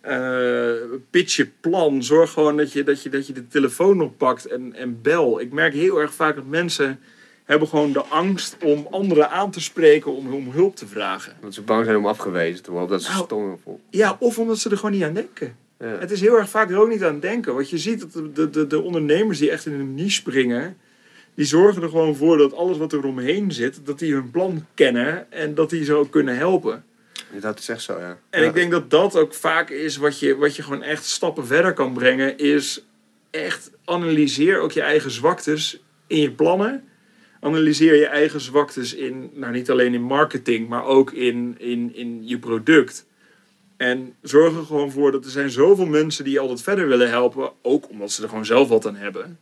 Eh, 0.00 0.72
pitch 1.10 1.36
je 1.36 1.48
plan. 1.60 2.02
Zorg 2.02 2.30
gewoon 2.30 2.56
dat 2.56 2.72
je, 2.72 2.84
dat 2.84 3.02
je, 3.02 3.08
dat 3.08 3.26
je 3.26 3.32
de 3.32 3.46
telefoon 3.46 4.00
oppakt 4.00 4.46
en, 4.46 4.74
en 4.74 5.02
bel. 5.02 5.40
Ik 5.40 5.52
merk 5.52 5.72
heel 5.72 6.00
erg 6.00 6.14
vaak 6.14 6.34
dat 6.34 6.46
mensen 6.46 7.00
hebben 7.44 7.68
gewoon 7.68 7.92
de 7.92 8.02
angst 8.02 8.56
om 8.64 8.86
anderen 8.90 9.30
aan 9.30 9.50
te 9.50 9.60
spreken 9.60 10.16
om, 10.16 10.32
om 10.32 10.50
hulp 10.50 10.76
te 10.76 10.86
vragen. 10.86 11.36
Dat 11.40 11.54
ze 11.54 11.62
bang 11.62 11.84
zijn 11.84 11.96
om 11.96 12.06
afgewezen 12.06 12.62
te 12.62 12.70
worden. 12.70 12.88
Of 12.88 12.94
dat 12.94 13.02
ze 13.02 13.12
Nou, 13.12 13.24
stom 13.24 13.58
voelen. 13.62 13.82
Ja, 13.90 14.16
of 14.20 14.38
omdat 14.38 14.58
ze 14.58 14.70
er 14.70 14.76
gewoon 14.76 14.92
niet 14.92 15.02
aan 15.02 15.14
denken. 15.14 15.56
Ja. 15.78 15.86
Het 15.86 16.10
is 16.10 16.20
heel 16.20 16.38
erg 16.38 16.48
vaak 16.48 16.70
er 16.70 16.78
ook 16.78 16.88
niet 16.88 17.04
aan 17.04 17.20
denken. 17.20 17.54
Want 17.54 17.70
je 17.70 17.78
ziet 17.78 18.00
dat 18.00 18.12
de, 18.12 18.32
de, 18.32 18.50
de, 18.50 18.66
de 18.66 18.80
ondernemers 18.80 19.38
die 19.38 19.50
echt 19.50 19.66
in 19.66 19.72
een 19.72 19.94
niche 19.94 20.10
springen, 20.10 20.76
die 21.34 21.46
zorgen 21.46 21.82
er 21.82 21.88
gewoon 21.88 22.16
voor 22.16 22.38
dat 22.38 22.54
alles 22.54 22.78
wat 22.78 22.92
er 22.92 23.04
omheen 23.04 23.52
zit, 23.52 23.80
dat 23.84 23.98
die 23.98 24.12
hun 24.12 24.30
plan 24.30 24.66
kennen 24.74 25.32
en 25.32 25.54
dat 25.54 25.70
die 25.70 25.84
ze 25.84 25.94
ook 25.94 26.10
kunnen 26.10 26.36
helpen. 26.36 26.84
Dat 27.30 27.58
is 27.58 27.68
echt 27.68 27.82
zo, 27.82 27.98
ja. 27.98 28.18
En 28.30 28.42
Ja. 28.42 28.48
ik 28.48 28.54
denk 28.54 28.70
dat 28.70 28.90
dat 28.90 29.16
ook 29.16 29.34
vaak 29.34 29.70
is 29.70 29.96
wat 29.96 30.18
je, 30.18 30.36
wat 30.36 30.56
je 30.56 30.62
gewoon 30.62 30.82
echt 30.82 31.04
stappen 31.04 31.46
verder 31.46 31.72
kan 31.72 31.92
brengen, 31.92 32.38
is 32.38 32.84
echt 33.30 33.70
analyseer 33.84 34.60
ook 34.60 34.72
je 34.72 34.82
eigen 34.82 35.10
zwaktes 35.10 35.82
in 36.06 36.20
je 36.20 36.30
plannen. 36.30 36.88
Analyseer 37.40 37.94
je 37.94 38.06
eigen 38.06 38.40
zwaktes 38.40 38.94
in, 38.94 39.30
nou 39.34 39.52
niet 39.52 39.70
alleen 39.70 39.94
in 39.94 40.02
marketing, 40.02 40.68
maar 40.68 40.84
ook 40.84 41.12
in, 41.12 41.54
in, 41.58 41.94
in 41.94 42.28
je 42.28 42.38
product. 42.38 43.06
En 43.76 44.14
zorg 44.22 44.56
er 44.56 44.64
gewoon 44.64 44.90
voor 44.90 45.12
dat 45.12 45.24
er 45.24 45.30
zijn 45.30 45.50
zoveel 45.50 45.86
mensen 45.86 46.24
die 46.24 46.32
je 46.32 46.38
altijd 46.40 46.62
verder 46.62 46.88
willen 46.88 47.08
helpen. 47.08 47.50
Ook 47.62 47.88
omdat 47.88 48.10
ze 48.10 48.22
er 48.22 48.28
gewoon 48.28 48.46
zelf 48.46 48.68
wat 48.68 48.86
aan 48.86 48.96
hebben. 48.96 49.38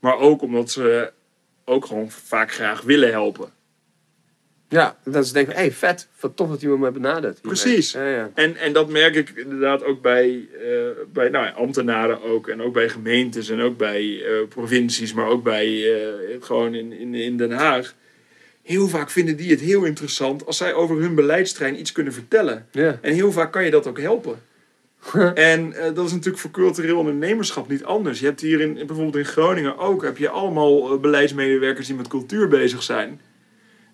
Maar 0.00 0.18
ook 0.18 0.42
omdat 0.42 0.70
ze 0.70 1.12
ook 1.64 1.86
gewoon 1.86 2.10
vaak 2.10 2.52
graag 2.52 2.80
willen 2.80 3.10
helpen. 3.10 3.52
Ja, 4.70 4.96
dat 5.04 5.26
ze 5.26 5.32
denken, 5.32 5.54
hé, 5.54 5.60
hey, 5.60 5.72
vet. 5.72 6.08
Wat 6.20 6.36
tof 6.36 6.48
dat 6.48 6.62
iemand 6.62 6.80
me 6.80 6.90
benadert. 6.90 7.38
hiermee. 7.42 7.62
Precies. 7.62 7.92
Ja, 7.92 8.08
ja. 8.08 8.30
En, 8.34 8.56
en 8.56 8.72
dat 8.72 8.88
merk 8.88 9.14
ik 9.14 9.30
inderdaad 9.30 9.84
ook 9.84 10.02
bij, 10.02 10.48
eh, 10.60 10.68
bij 11.12 11.28
nou, 11.28 11.44
ja, 11.44 11.50
ambtenaren 11.50 12.22
ook. 12.22 12.48
En 12.48 12.62
ook 12.62 12.72
bij 12.72 12.88
gemeentes 12.88 13.48
en 13.48 13.60
ook 13.60 13.76
bij 13.76 14.22
eh, 14.24 14.48
provincies. 14.48 15.12
Maar 15.12 15.26
ook 15.26 15.42
bij 15.42 15.94
eh, 15.94 16.36
gewoon 16.40 16.74
in, 16.74 16.92
in, 16.92 17.14
in 17.14 17.36
Den 17.36 17.50
Haag. 17.50 17.94
Heel 18.62 18.88
vaak 18.88 19.10
vinden 19.10 19.36
die 19.36 19.50
het 19.50 19.60
heel 19.60 19.84
interessant 19.84 20.46
als 20.46 20.56
zij 20.56 20.74
over 20.74 21.00
hun 21.00 21.14
beleidstrein 21.14 21.80
iets 21.80 21.92
kunnen 21.92 22.12
vertellen. 22.12 22.66
Ja. 22.70 22.98
En 23.02 23.12
heel 23.12 23.32
vaak 23.32 23.52
kan 23.52 23.64
je 23.64 23.70
dat 23.70 23.86
ook 23.86 24.00
helpen. 24.00 24.38
en 25.34 25.72
eh, 25.72 25.94
dat 25.94 26.06
is 26.06 26.12
natuurlijk 26.12 26.38
voor 26.38 26.50
cultureel 26.50 26.98
ondernemerschap 26.98 27.68
niet 27.68 27.84
anders. 27.84 28.20
Je 28.20 28.26
hebt 28.26 28.40
hier 28.40 28.60
in, 28.60 28.74
bijvoorbeeld 28.74 29.16
in 29.16 29.24
Groningen 29.24 29.78
ook 29.78 30.02
heb 30.02 30.16
je 30.16 30.28
allemaal 30.28 30.98
beleidsmedewerkers 30.98 31.86
die 31.86 31.96
met 31.96 32.08
cultuur 32.08 32.48
bezig 32.48 32.82
zijn. 32.82 33.20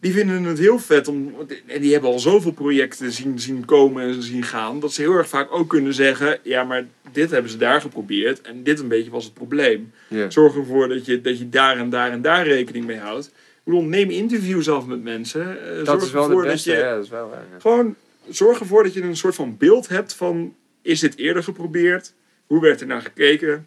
Die 0.01 0.13
vinden 0.13 0.45
het 0.45 0.59
heel 0.59 0.79
vet 0.79 1.09
om. 1.09 1.35
En 1.67 1.81
die 1.81 1.93
hebben 1.93 2.11
al 2.11 2.19
zoveel 2.19 2.53
projecten 2.53 3.13
zien, 3.13 3.39
zien 3.39 3.65
komen 3.65 4.03
en 4.03 4.23
zien 4.23 4.43
gaan. 4.43 4.81
Dat 4.81 4.93
ze 4.93 5.01
heel 5.01 5.13
erg 5.13 5.29
vaak 5.29 5.53
ook 5.53 5.69
kunnen 5.69 5.95
zeggen: 5.95 6.39
ja, 6.43 6.65
maar 6.65 6.87
dit 7.13 7.31
hebben 7.31 7.51
ze 7.51 7.57
daar 7.57 7.81
geprobeerd. 7.81 8.41
En 8.41 8.63
dit 8.63 8.81
een 8.81 8.89
beetje 8.89 9.11
was 9.11 9.25
het 9.25 9.35
probleem. 9.35 9.93
Zorg 10.29 10.57
ervoor 10.57 10.89
dat 10.89 11.07
je, 11.07 11.21
dat 11.21 11.39
je 11.39 11.49
daar 11.49 11.77
en 11.79 11.91
daar 11.91 12.11
en 12.11 12.23
daar 12.23 12.47
rekening 12.47 12.85
mee 12.87 12.99
houdt. 12.99 13.27
Ik 13.27 13.33
bedoel, 13.73 13.83
neem 13.83 14.11
interviews 14.11 14.69
af 14.69 14.87
met 14.87 15.03
mensen. 15.03 15.69
Eh, 15.71 15.77
Dat 15.77 15.87
zorg 15.87 16.03
is 16.03 16.11
wel 16.11 16.23
de 16.23 16.29
ervoor 16.29 16.43
dat 16.43 16.53
beste, 16.53 16.71
je- 16.71 16.77
ja, 16.77 16.95
dat 16.95 17.05
is 17.05 17.11
wel 17.11 17.29
waar, 17.29 17.45
ja. 17.53 17.59
gewoon 17.61 17.95
zorg 18.29 18.61
ervoor 18.61 18.83
dat 18.83 18.95
je 18.95 19.03
een 19.03 19.17
soort 19.17 19.35
van 19.35 19.57
beeld 19.59 19.89
hebt 19.89 20.15
van... 20.15 20.55
is 20.83 21.01
dit 21.01 21.17
eerder 21.19 21.43
geprobeerd? 21.43 22.13
Hoe 22.47 22.61
werd 22.61 22.81
er 22.81 22.87
naar 22.87 23.03
gekeken? 23.03 23.67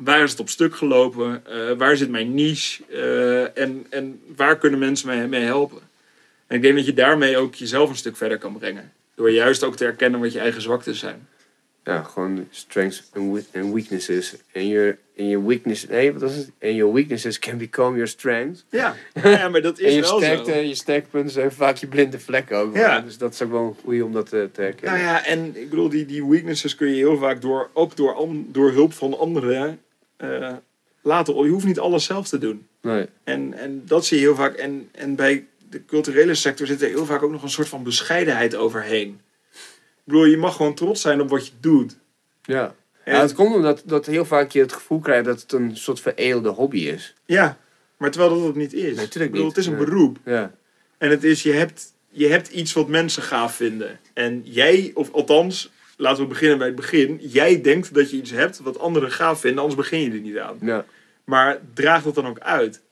Waar 0.00 0.22
is 0.22 0.30
het 0.30 0.40
op 0.40 0.48
stuk 0.48 0.76
gelopen? 0.76 1.42
Eh, 1.46 1.76
waar 1.76 1.96
zit 1.96 2.10
mijn 2.10 2.34
niche? 2.34 2.84
Eh, 2.86 3.62
en, 3.62 3.86
en 3.90 4.20
waar 4.36 4.58
kunnen 4.58 4.78
mensen 4.78 5.06
mij 5.06 5.28
mee 5.28 5.42
helpen? 5.42 5.80
En 6.46 6.56
ik 6.56 6.62
denk 6.62 6.76
dat 6.76 6.86
je 6.86 6.94
daarmee 6.94 7.36
ook 7.36 7.54
jezelf 7.54 7.90
een 7.90 7.96
stuk 7.96 8.16
verder 8.16 8.38
kan 8.38 8.58
brengen. 8.58 8.92
Door 9.14 9.30
juist 9.30 9.62
ook 9.62 9.76
te 9.76 9.84
erkennen 9.84 10.20
wat 10.20 10.32
je 10.32 10.38
eigen 10.38 10.62
zwaktes 10.62 10.98
zijn. 10.98 11.28
Ja, 11.84 12.02
gewoon 12.02 12.46
strengths 12.50 13.10
and 13.54 13.72
weaknesses. 13.72 14.34
En 14.52 14.68
your, 14.68 14.98
en 15.16 15.28
your 15.28 15.46
weaknesses, 15.46 15.88
nee, 15.88 16.12
wat 16.12 16.22
was 16.22 16.34
het? 16.34 16.50
En 16.58 16.74
your 16.74 16.92
weaknesses 16.92 17.38
can 17.38 17.58
become 17.58 17.92
your 17.92 18.08
strengths. 18.08 18.64
Ja, 18.70 18.96
ja 19.22 19.48
maar 19.48 19.62
dat 19.62 19.78
En 19.78 19.86
is 19.86 19.94
je 19.94 20.00
wel 20.00 20.16
sterkte, 20.16 20.52
zo. 20.52 20.58
je 20.58 20.74
sterkpunten 20.74 21.30
zijn 21.30 21.52
vaak 21.52 21.76
je 21.76 21.86
blinde 21.86 22.18
vlekken 22.18 22.56
ook. 22.56 22.76
Ja. 22.76 23.00
Dus 23.00 23.18
dat 23.18 23.32
is 23.32 23.42
ook 23.42 23.50
wel 23.50 23.76
goeie 23.84 24.04
om 24.04 24.12
dat 24.12 24.32
eh, 24.32 24.42
te 24.52 24.60
herkennen. 24.60 25.00
Nou 25.00 25.12
ja, 25.12 25.24
en 25.24 25.56
ik 25.56 25.70
bedoel, 25.70 25.88
die, 25.88 26.06
die 26.06 26.26
weaknesses 26.26 26.74
kun 26.74 26.88
je 26.88 26.94
heel 26.94 27.18
vaak 27.18 27.40
door, 27.40 27.70
ook 27.72 27.96
door, 27.96 28.16
door 28.46 28.72
hulp 28.72 28.92
van 28.92 29.18
anderen 29.18 29.78
eh, 30.20 30.52
laten. 31.02 31.34
Je 31.44 31.50
hoeft 31.50 31.66
niet 31.66 31.78
alles 31.78 32.04
zelf 32.04 32.28
te 32.28 32.38
doen. 32.38 32.66
Nee. 32.82 33.06
En, 33.24 33.54
en 33.54 33.82
dat 33.86 34.06
zie 34.06 34.16
je 34.18 34.22
heel 34.24 34.34
vaak. 34.34 34.54
En, 34.54 34.88
en 34.92 35.14
bij 35.14 35.46
de 35.70 35.84
culturele 35.84 36.34
sector 36.34 36.66
zit 36.66 36.82
er 36.82 36.88
heel 36.88 37.06
vaak 37.06 37.22
ook 37.22 37.30
nog 37.30 37.42
een 37.42 37.50
soort 37.50 37.68
van 37.68 37.82
bescheidenheid 37.82 38.54
overheen. 38.54 39.20
Ik 39.52 40.16
bedoel, 40.16 40.24
je 40.24 40.36
mag 40.36 40.56
gewoon 40.56 40.74
trots 40.74 41.00
zijn 41.00 41.20
op 41.20 41.28
wat 41.28 41.46
je 41.46 41.52
doet. 41.60 41.96
Ja. 42.42 42.74
En- 43.04 43.14
ja, 43.14 43.20
het 43.20 43.34
komt 43.34 43.54
omdat 43.54 43.82
dat 43.86 44.06
heel 44.06 44.24
vaak 44.24 44.50
je 44.50 44.60
het 44.60 44.72
gevoel 44.72 44.98
krijgt 45.00 45.24
dat 45.24 45.40
het 45.40 45.52
een 45.52 45.76
soort 45.76 46.00
veredelde 46.00 46.48
hobby 46.48 46.78
is. 46.78 47.14
ja, 47.24 47.58
maar 47.96 48.10
terwijl 48.10 48.34
dat 48.34 48.46
het 48.46 48.56
niet 48.56 48.72
is. 48.72 48.82
Nee, 48.96 49.08
tuurlijk 49.08 49.14
ik 49.14 49.30
bedoel, 49.30 49.46
niet. 49.46 49.56
Het 49.56 49.64
is 49.64 49.70
een 49.70 49.76
Nee. 49.76 49.84
beroep. 49.84 50.18
Ja. 50.24 50.54
En 50.98 51.10
het 51.10 51.24
is, 51.24 51.42
je 51.42 51.52
hebt, 51.52 51.92
je 52.08 52.26
hebt 52.26 52.48
iets 52.48 52.72
wat 52.72 52.88
mensen 52.88 53.22
gaaf 53.22 53.54
vinden. 53.54 53.98
En 54.14 54.40
jij, 54.44 54.90
of 54.94 55.12
althans, 55.12 55.70
laten 56.00 56.22
we 56.22 56.28
beginnen 56.28 56.58
bij 56.58 56.66
het 56.66 56.76
begin. 56.76 57.18
Jij 57.22 57.60
denkt 57.60 57.94
dat 57.94 58.10
je 58.10 58.16
iets 58.16 58.30
hebt 58.30 58.60
wat 58.60 58.78
anderen 58.78 59.10
gaaf 59.10 59.40
vinden, 59.40 59.58
anders 59.58 59.80
begin 59.80 60.00
je 60.00 60.10
er 60.10 60.20
niet 60.20 60.38
aan. 60.38 60.58
Ja. 60.60 60.84
Maar 61.24 61.60
draag 61.74 62.02
dat 62.02 62.14
dan 62.14 62.26
ook 62.26 62.38
uit. 62.38 62.82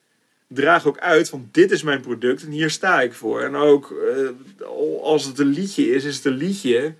Draag 0.46 0.86
ook 0.86 0.98
uit 0.98 1.28
van 1.28 1.48
dit 1.52 1.70
is 1.70 1.82
mijn 1.82 2.00
product 2.00 2.42
en 2.42 2.50
hier 2.50 2.70
sta 2.70 3.00
ik 3.00 3.12
voor. 3.12 3.40
En 3.40 3.54
ook 3.54 3.90
eh, 3.90 4.66
als 5.02 5.24
het 5.24 5.38
een 5.38 5.46
liedje 5.46 5.90
is, 5.90 6.04
is 6.04 6.16
het 6.16 6.24
een 6.24 6.36
liedje. 6.36 6.94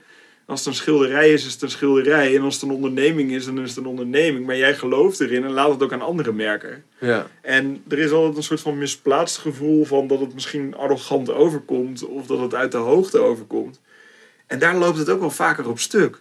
Als 0.47 0.59
het 0.59 0.69
een 0.69 0.75
schilderij 0.75 1.33
is, 1.33 1.47
is 1.47 1.53
het 1.53 1.63
een 1.63 1.71
schilderij. 1.71 2.37
En 2.37 2.43
als 2.43 2.55
het 2.55 2.63
een 2.63 2.71
onderneming 2.71 3.31
is, 3.31 3.45
dan 3.45 3.61
is 3.61 3.69
het 3.69 3.79
een 3.79 3.87
onderneming. 3.87 4.47
Maar 4.47 4.57
jij 4.57 4.75
gelooft 4.75 5.21
erin 5.21 5.45
en 5.45 5.51
laat 5.51 5.71
het 5.71 5.83
ook 5.83 5.93
aan 5.93 6.01
anderen 6.01 6.37
merken. 6.37 6.85
Ja. 7.01 7.27
En 7.41 7.83
er 7.89 7.99
is 7.99 8.11
altijd 8.11 8.37
een 8.37 8.43
soort 8.43 8.61
van 8.61 8.79
misplaatst 8.79 9.39
gevoel 9.39 9.85
van 9.85 10.07
dat 10.07 10.21
het 10.21 10.35
misschien 10.35 10.77
arrogant 10.77 11.31
overkomt. 11.31 12.07
Of 12.07 12.27
dat 12.27 12.41
het 12.41 12.55
uit 12.55 12.73
de 12.73 12.79
hoogte 12.79 13.19
overkomt. 13.19 13.81
En 14.49 14.59
daar 14.59 14.77
loopt 14.77 14.99
het 14.99 15.09
ook 15.09 15.20
wel 15.20 15.31
vaker 15.31 15.69
op 15.69 15.79
stuk. 15.79 16.19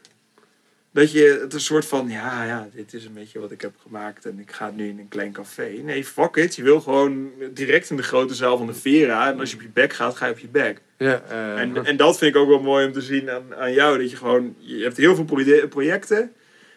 Dat 0.91 1.11
je 1.11 1.39
het 1.41 1.53
een 1.53 1.59
soort 1.59 1.85
van, 1.85 2.09
ja, 2.09 2.43
ja, 2.45 2.69
dit 2.73 2.93
is 2.93 3.05
een 3.05 3.13
beetje 3.13 3.39
wat 3.39 3.51
ik 3.51 3.61
heb 3.61 3.71
gemaakt 3.81 4.25
en 4.25 4.39
ik 4.39 4.51
ga 4.51 4.71
nu 4.75 4.87
in 4.87 4.99
een 4.99 5.07
klein 5.07 5.31
café. 5.31 5.69
Nee, 5.83 6.03
fuck 6.05 6.35
it. 6.35 6.55
Je 6.55 6.63
wil 6.63 6.81
gewoon 6.81 7.29
direct 7.53 7.89
in 7.89 7.95
de 7.97 8.03
grote 8.03 8.33
zaal 8.35 8.57
van 8.57 8.67
de 8.67 8.73
Vera. 8.73 9.31
En 9.31 9.39
als 9.39 9.49
je 9.49 9.55
op 9.55 9.61
je 9.61 9.69
bek 9.73 9.93
gaat, 9.93 10.15
ga 10.15 10.25
je 10.25 10.31
op 10.31 10.39
je 10.39 10.47
bek. 10.47 10.81
Ja, 10.97 11.21
eh, 11.29 11.59
En, 11.59 11.85
en 11.85 11.97
dat 11.97 12.17
vind 12.17 12.35
ik 12.35 12.41
ook 12.41 12.47
wel 12.47 12.61
mooi 12.61 12.85
om 12.85 12.91
te 12.91 13.01
zien 13.01 13.29
aan, 13.29 13.55
aan 13.55 13.73
jou. 13.73 13.97
Dat 13.97 14.11
je 14.11 14.17
gewoon, 14.17 14.55
je 14.57 14.83
hebt 14.83 14.97
heel 14.97 15.15
veel 15.15 15.25
proje- 15.25 15.67
projecten. 15.67 16.31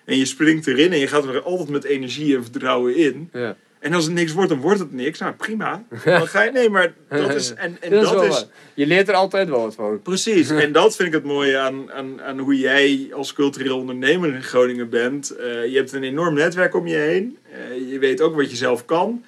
En 0.05 0.17
je 0.17 0.25
springt 0.25 0.67
erin 0.67 0.93
en 0.93 0.99
je 0.99 1.07
gaat 1.07 1.25
er 1.25 1.43
altijd 1.43 1.69
met 1.69 1.85
energie 1.85 2.37
en 2.37 2.43
vertrouwen 2.43 2.97
in. 2.97 3.29
ja. 3.33 3.57
En 3.81 3.95
als 3.95 4.05
het 4.05 4.15
niks 4.15 4.33
wordt, 4.33 4.51
dan 4.51 4.61
wordt 4.61 4.79
het 4.79 4.93
niks. 4.93 5.19
Nou, 5.19 5.33
prima. 5.33 5.85
Dan 6.05 6.27
ga 6.27 6.43
je, 6.43 6.51
nee, 6.51 6.71
maar 6.71 6.93
dat 7.09 7.35
is... 7.35 7.55
En, 7.55 7.77
en 7.81 7.91
dat 8.01 8.03
is 8.03 8.11
dat. 8.11 8.51
Je 8.75 8.87
leert 8.87 9.09
er 9.09 9.15
altijd 9.15 9.49
wel 9.49 9.61
wat 9.61 9.75
van. 9.75 10.03
Precies, 10.03 10.51
en 10.65 10.73
dat 10.73 10.97
vind 10.97 11.09
ik 11.09 11.15
het 11.15 11.25
mooie 11.25 11.59
aan, 11.59 11.93
aan, 11.93 12.23
aan 12.23 12.39
hoe 12.39 12.59
jij 12.59 13.09
als 13.13 13.33
cultureel 13.33 13.79
ondernemer 13.79 14.35
in 14.35 14.43
Groningen 14.43 14.89
bent. 14.89 15.31
Eh, 15.31 15.67
je 15.67 15.77
hebt 15.77 15.93
een 15.93 16.03
enorm 16.03 16.35
netwerk 16.35 16.75
om 16.75 16.87
je 16.87 16.97
heen. 16.97 17.39
Eh, 17.53 17.91
je 17.91 17.99
weet 17.99 18.21
ook 18.21 18.35
wat 18.35 18.51
je 18.51 18.57
zelf 18.57 18.85
kan. 18.85 19.25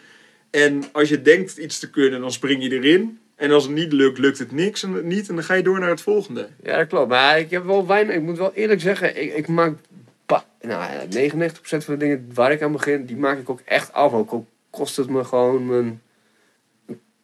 En 0.50 0.84
als 0.92 1.08
je 1.08 1.22
denkt 1.22 1.56
iets 1.56 1.78
te 1.78 1.90
kunnen, 1.90 2.20
dan 2.20 2.32
spring 2.32 2.62
je 2.62 2.70
erin. 2.70 3.18
En 3.36 3.50
als 3.50 3.64
het 3.64 3.72
niet 3.72 3.92
lukt, 3.92 4.18
lukt 4.18 4.38
het 4.38 4.52
niks 4.52 4.82
en 4.82 5.06
niet. 5.06 5.28
En 5.28 5.34
dan 5.34 5.44
ga 5.44 5.54
je 5.54 5.62
door 5.62 5.78
naar 5.78 5.88
het 5.88 6.00
volgende. 6.00 6.48
Ja, 6.62 6.76
dat 6.76 6.86
klopt. 6.86 7.08
Maar 7.08 7.38
ik 7.38 7.50
heb 7.50 7.64
wel 7.64 7.86
weinig. 7.86 8.14
Ik 8.14 8.22
moet 8.22 8.38
wel 8.38 8.52
eerlijk 8.54 8.80
zeggen, 8.80 9.22
ik, 9.22 9.34
ik 9.34 9.48
maak. 9.48 9.78
Nou 10.26 10.82
ja, 10.92 11.06
99% 11.06 11.50
van 11.62 11.80
de 11.94 11.96
dingen 11.96 12.30
waar 12.34 12.52
ik 12.52 12.62
aan 12.62 12.72
begin, 12.72 13.04
die 13.04 13.16
maak 13.16 13.38
ik 13.38 13.50
ook 13.50 13.60
echt 13.64 13.92
af. 13.92 14.12
Ook 14.12 14.30
al 14.30 14.46
kost 14.70 14.96
het 14.96 15.08
me 15.10 15.24
gewoon 15.24 15.66
mijn, 15.66 16.02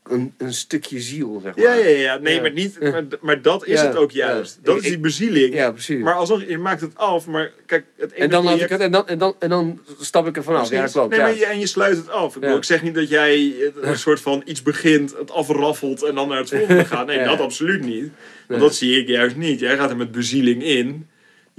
een, 0.03 0.35
een 0.39 0.53
stukje 0.55 1.01
ziel, 1.01 1.41
zeg 1.43 1.57
maar. 1.57 1.65
Ja, 1.65 1.75
ja, 1.75 1.89
ja. 1.99 2.16
Nee, 2.19 2.35
Ja. 2.35 2.41
maar, 2.41 2.53
niet, 2.53 2.81
maar, 2.81 3.05
maar 3.20 3.43
dat 3.43 3.66
is 3.66 3.81
Ja, 3.81 3.87
het 3.87 3.97
ook 3.97 4.11
ja. 4.11 4.27
juist. 4.27 4.59
Dat 4.62 4.77
Ik- 4.77 4.83
is 4.83 4.89
die 4.89 4.99
bezieling. 4.99 5.55
Ja, 5.55 5.70
precies. 5.70 6.03
Maar 6.03 6.15
alsnog, 6.15 6.45
je 6.49 6.59
maakt 6.59 6.81
het 6.81 6.97
af. 6.97 7.27
Maar 7.27 7.53
kijk, 7.66 7.85
het 7.97 8.12
en, 8.12 8.31
dan 8.31 8.45
laat 8.45 8.61
ik 8.61 8.69
het, 8.69 8.81
en, 8.81 8.93
dan, 8.93 9.09
en, 9.09 9.19
dan, 9.19 9.35
en 9.39 9.49
dan 9.49 9.81
stap 10.01 10.27
ik 10.27 10.37
er 10.37 10.43
vanaf. 10.43 10.70
Ja, 10.70 10.83
dat 10.83 10.93
klopt. 10.93 11.11
Nee, 11.11 11.20
maar 11.20 11.35
je, 11.37 11.47
en 11.47 11.59
je 11.61 11.66
sluit 11.66 11.97
het 11.97 12.11
af. 12.11 12.35
Ik, 12.35 12.41
bedoel, 12.41 12.57
ik 12.57 12.65
zeg 12.65 12.83
niet 12.83 12.95
dat 12.95 13.09
jij 13.09 13.55
een 13.81 13.99
soort 13.99 14.20
van 14.20 14.43
iets 14.45 14.62
begint, 14.62 15.15
het 15.19 15.31
afraffelt 15.31 16.03
en 16.05 16.15
dan 16.15 16.29
naar 16.29 16.39
het 16.39 16.49
volgende 16.49 16.85
gaat. 16.95 17.07
Nee, 17.07 17.25
dat 17.25 17.41
absoluut 17.41 17.85
niet. 17.85 18.11
Want 18.49 18.61
dat 18.61 18.75
zie 18.75 19.01
ik 19.01 19.09
juist 19.09 19.37
niet. 19.37 19.61
Jij 19.61 19.77
gaat 19.77 19.91
er 19.91 19.97
met 19.97 20.12
bezieling 20.12 20.62
in. 20.62 21.09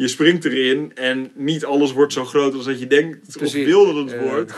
Je 0.02 0.08
springt 0.08 0.46
erin 0.46 0.92
en 0.96 1.32
niet 1.34 1.66
alles 1.66 1.92
wordt 1.94 2.14
zo 2.14 2.26
groot 2.26 2.54
als 2.54 2.66
dat 2.66 2.80
je 2.80 2.88
denkt 2.88 3.28
of 3.28 3.38
Precies. 3.38 3.66
wil 3.66 3.86
dat 3.86 3.96
het 3.96 4.12
Ja. 4.12 4.20
wordt. 4.30 4.54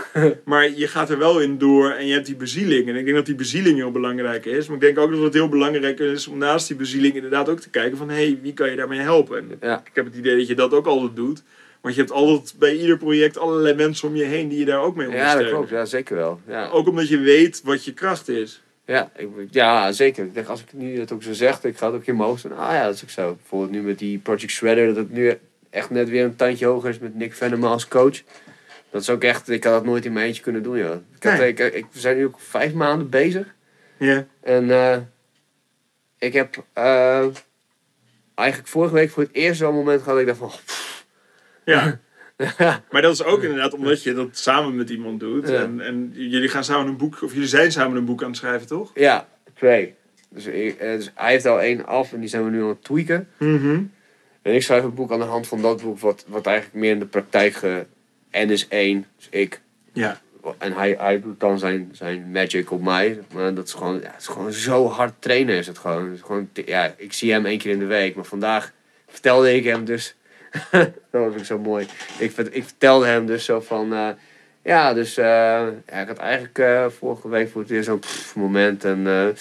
Maar 0.46 0.70
je 0.78 0.88
gaat 0.88 1.10
er 1.10 1.18
wel 1.18 1.40
in 1.40 1.58
door 1.58 1.90
en 1.90 2.08
je 2.08 2.14
hebt 2.14 2.26
die 2.26 2.36
bezieling. 2.36 2.88
En 2.90 2.96
ik 2.96 3.04
denk 3.06 3.16
dat 3.18 3.26
die 3.26 3.36
bezieling 3.36 3.78
heel 3.78 3.92
belangrijk 3.92 4.46
is. 4.46 4.68
Maar 4.68 4.76
ik 4.76 4.82
denk 4.82 4.98
ook 4.98 5.12
dat 5.12 5.22
het 5.22 5.34
heel 5.34 5.50
belangrijk 5.50 6.00
is 6.00 6.28
om 6.28 6.38
naast 6.38 6.68
die 6.68 6.76
bezieling 6.76 7.16
inderdaad 7.16 7.50
ook 7.50 7.60
te 7.60 7.70
kijken 7.70 7.98
van... 7.98 8.10
hé, 8.10 8.16
hey, 8.16 8.40
wie 8.42 8.54
kan 8.54 8.70
je 8.70 8.76
daarmee 8.76 9.00
helpen? 9.00 9.38
En 9.38 9.58
Ja. 9.62 9.80
ik 9.86 9.92
heb 9.96 10.06
het 10.06 10.16
idee 10.16 10.38
dat 10.38 10.48
je 10.48 10.56
dat 10.56 10.74
ook 10.74 10.86
altijd 10.88 11.16
doet. 11.16 11.44
Want 11.82 11.96
je 11.96 12.02
hebt 12.02 12.14
altijd 12.14 12.54
bij 12.60 12.76
ieder 12.78 12.98
project 12.98 13.38
allerlei 13.38 13.76
mensen 13.76 14.08
om 14.08 14.16
je 14.16 14.24
heen 14.24 14.48
die 14.50 14.60
je 14.60 14.66
daar 14.66 14.82
ook 14.82 14.96
mee 14.96 15.08
ja, 15.08 15.14
ondersteunen. 15.14 15.50
dat 15.52 15.56
klopt. 15.58 15.70
Ja, 15.72 15.86
zeker 15.86 16.16
wel. 16.16 16.40
Ja. 16.48 16.70
Ook 16.70 16.88
omdat 16.88 17.08
je 17.08 17.18
weet 17.20 17.62
wat 17.64 17.86
je 17.86 17.94
kracht 17.94 18.30
is. 18.30 18.62
Ja, 18.86 19.12
ik, 19.16 19.28
ja, 19.52 19.92
zeker. 19.92 20.26
Ik 20.26 20.34
denk, 20.34 20.48
als 20.48 20.62
ik 20.62 20.74
nu 20.74 21.00
het 21.00 21.12
ook 21.12 21.24
zo 21.24 21.34
zeg, 21.34 21.64
ik 21.64 21.78
ga 21.78 21.86
het 21.86 21.96
ook 21.96 22.06
in 22.06 22.16
mijn 22.16 22.28
hoofd 22.30 22.44
doen. 22.44 22.58
Ah 22.58 22.74
ja, 22.74 22.86
dat 22.86 22.94
is 22.96 23.04
ook 23.04 23.10
zo. 23.10 23.36
Bijvoorbeeld 23.36 23.72
nu 23.72 23.82
met 23.82 24.00
die 24.00 24.18
Project 24.18 24.52
Shredder, 24.52 24.88
dat 24.88 24.96
het 24.96 25.12
nu 25.12 25.38
echt 25.70 25.90
net 25.90 26.10
weer 26.10 26.24
een 26.24 26.36
tandje 26.36 26.66
hoger 26.66 26.90
is 26.90 27.00
met 27.00 27.16
Nick 27.16 27.34
Venema 27.34 27.68
als 27.68 27.88
coach. 27.88 28.22
Dat 28.90 29.02
is 29.02 29.10
ook 29.10 29.24
echt, 29.24 29.50
ik 29.50 29.64
had 29.64 29.74
dat 29.74 29.86
nooit 29.86 30.06
in 30.06 30.14
mijn 30.14 30.26
eentje 30.26 30.42
kunnen 30.42 30.64
doen, 30.64 30.78
joh. 30.78 30.96
Ik, 31.16 31.24
had, 31.24 31.38
Nee. 31.38 31.48
ik, 31.48 31.60
ik, 31.60 31.86
we 31.92 32.00
zijn 32.00 32.18
nu 32.18 32.26
ook 32.26 32.40
vijf 32.40 32.74
maanden 32.74 33.10
bezig. 33.10 33.56
Ja. 33.98 34.26
En 34.42 34.72
eh, 34.72 34.98
ik 36.18 36.34
heb 36.34 36.66
eh, 36.74 37.28
eigenlijk 38.36 38.70
vorige 38.70 38.94
week 38.94 39.10
voor 39.10 39.24
het 39.24 39.34
eerst 39.34 39.60
zo'n 39.60 39.74
moment 39.74 40.02
gehad 40.02 40.18
dat 40.18 40.28
ik 40.28 40.40
dacht 40.40 40.52
van... 40.52 40.60
pff. 40.66 41.06
Ja. 41.66 42.00
Maar 42.92 43.02
dat 43.02 43.14
is 43.14 43.24
ook 43.24 43.42
inderdaad 43.44 43.74
omdat 43.74 44.04
je 44.04 44.14
dat 44.14 44.38
samen 44.38 44.76
met 44.76 44.90
iemand 44.90 45.20
doet. 45.20 45.48
Ja. 45.50 45.62
En, 45.62 45.80
en 45.80 46.12
jullie 46.14 46.50
gaan 46.50 46.64
samen 46.64 46.88
een 46.88 46.98
boek, 46.98 47.22
of 47.22 47.34
jullie 47.34 47.48
zijn 47.48 47.72
samen 47.72 47.98
een 47.98 48.06
boek 48.06 48.22
aan 48.24 48.30
het 48.30 48.38
schrijven, 48.38 48.68
toch? 48.68 48.92
ja, 48.96 49.28
twee. 49.56 49.94
Dus, 50.30 50.46
ik- 50.46 50.78
eh, 50.80 50.96
dus 50.96 51.12
hij 51.16 51.32
heeft 51.32 51.46
al 51.46 51.62
één 51.62 51.86
af 51.86 52.14
en 52.14 52.20
die 52.20 52.30
zijn 52.30 52.44
we 52.44 52.50
nu 52.50 52.62
aan 52.62 52.68
het 52.68 52.84
tweaken. 52.84 53.28
Mhm. 53.38 53.82
En 54.42 54.54
ik 54.54 54.64
schrijf 54.64 54.84
een 54.84 54.94
boek 54.94 55.12
aan 55.12 55.20
de 55.20 55.26
hand 55.26 55.48
van 55.48 55.62
dat 55.62 55.82
boek, 55.82 56.00
wat, 56.00 56.26
wat 56.28 56.46
eigenlijk 56.46 56.76
meer 56.78 56.92
in 56.92 57.00
de 57.00 57.06
praktijk 57.06 57.54
ge... 57.54 57.86
N 58.32 58.50
is 58.50 58.68
één, 58.68 59.06
dus 59.18 59.28
ik. 59.30 59.62
Ja. 59.94 60.22
En 60.58 60.74
hij, 60.74 60.96
hij 61.00 61.22
doet 61.22 61.40
dan 61.40 61.60
zijn, 61.60 61.90
zijn 61.92 62.32
magic 62.32 62.72
op 62.72 62.82
mij. 62.82 63.20
Maar 63.34 63.54
dat 63.54 63.68
is 63.68 63.74
gewoon, 63.74 63.96
ja, 64.00 64.12
het 64.12 64.22
is 64.22 64.28
gewoon 64.28 64.54
zo 64.54 64.88
hard 64.88 65.14
trainen 65.20 65.56
is 65.56 65.68
het 65.68 65.78
gewoon. 65.78 66.04
Het 66.06 66.14
is 66.14 66.22
gewoon 66.22 66.50
ja, 66.66 66.94
ik 66.98 67.14
zie 67.14 67.32
hem 67.32 67.46
één 67.46 67.58
keer 67.58 67.72
in 67.72 67.80
de 67.80 67.86
week. 67.86 68.16
Maar 68.16 68.26
vandaag 68.26 68.72
vertelde 69.08 69.56
ik 69.56 69.64
hem 69.64 69.86
dus... 69.86 70.16
dat 71.12 71.24
was 71.24 71.34
ook 71.34 71.46
zo 71.46 71.60
mooi. 71.60 71.88
Ik, 72.20 72.38
ik 72.38 72.64
vertelde 72.64 73.06
hem 73.06 73.26
dus 73.26 73.46
zo 73.46 73.60
van... 73.60 73.94
eh, 73.94 74.10
ja, 74.64 74.94
dus 74.94 75.18
eh, 75.18 75.26
ja, 75.88 76.02
ik 76.02 76.08
had 76.08 76.18
eigenlijk 76.18 76.58
eh, 76.60 76.86
vorige 76.90 77.30
week 77.30 77.50
voor 77.50 77.62
het 77.62 77.70
weer 77.70 77.84
zo'n 77.84 78.02
moment. 78.36 78.86
En 78.86 79.36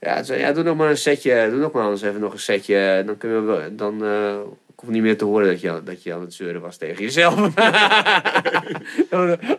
ja, 0.00 0.22
zei, 0.22 0.40
ja, 0.40 0.52
doe 0.52 0.64
nog 0.64 0.76
maar 0.76 0.90
een 0.90 0.96
setje. 0.96 1.48
Doe 1.50 1.58
nog 1.58 1.72
maar 1.72 1.90
eens 1.90 2.02
even 2.02 2.20
nog 2.20 2.32
een 2.32 2.38
setje. 2.38 3.02
Dan 3.06 3.16
kunnen 3.16 3.46
we... 3.46 3.74
Dan 3.74 4.02
ik 4.78 4.84
hoef 4.84 4.92
niet 4.92 5.02
meer 5.02 5.16
te 5.18 5.24
horen 5.24 5.46
dat 5.46 5.60
je, 5.60 5.80
dat 5.84 6.02
je 6.02 6.14
aan 6.14 6.20
het 6.20 6.34
zeuren 6.34 6.60
was 6.60 6.76
tegen 6.76 7.02
jezelf. 7.04 7.54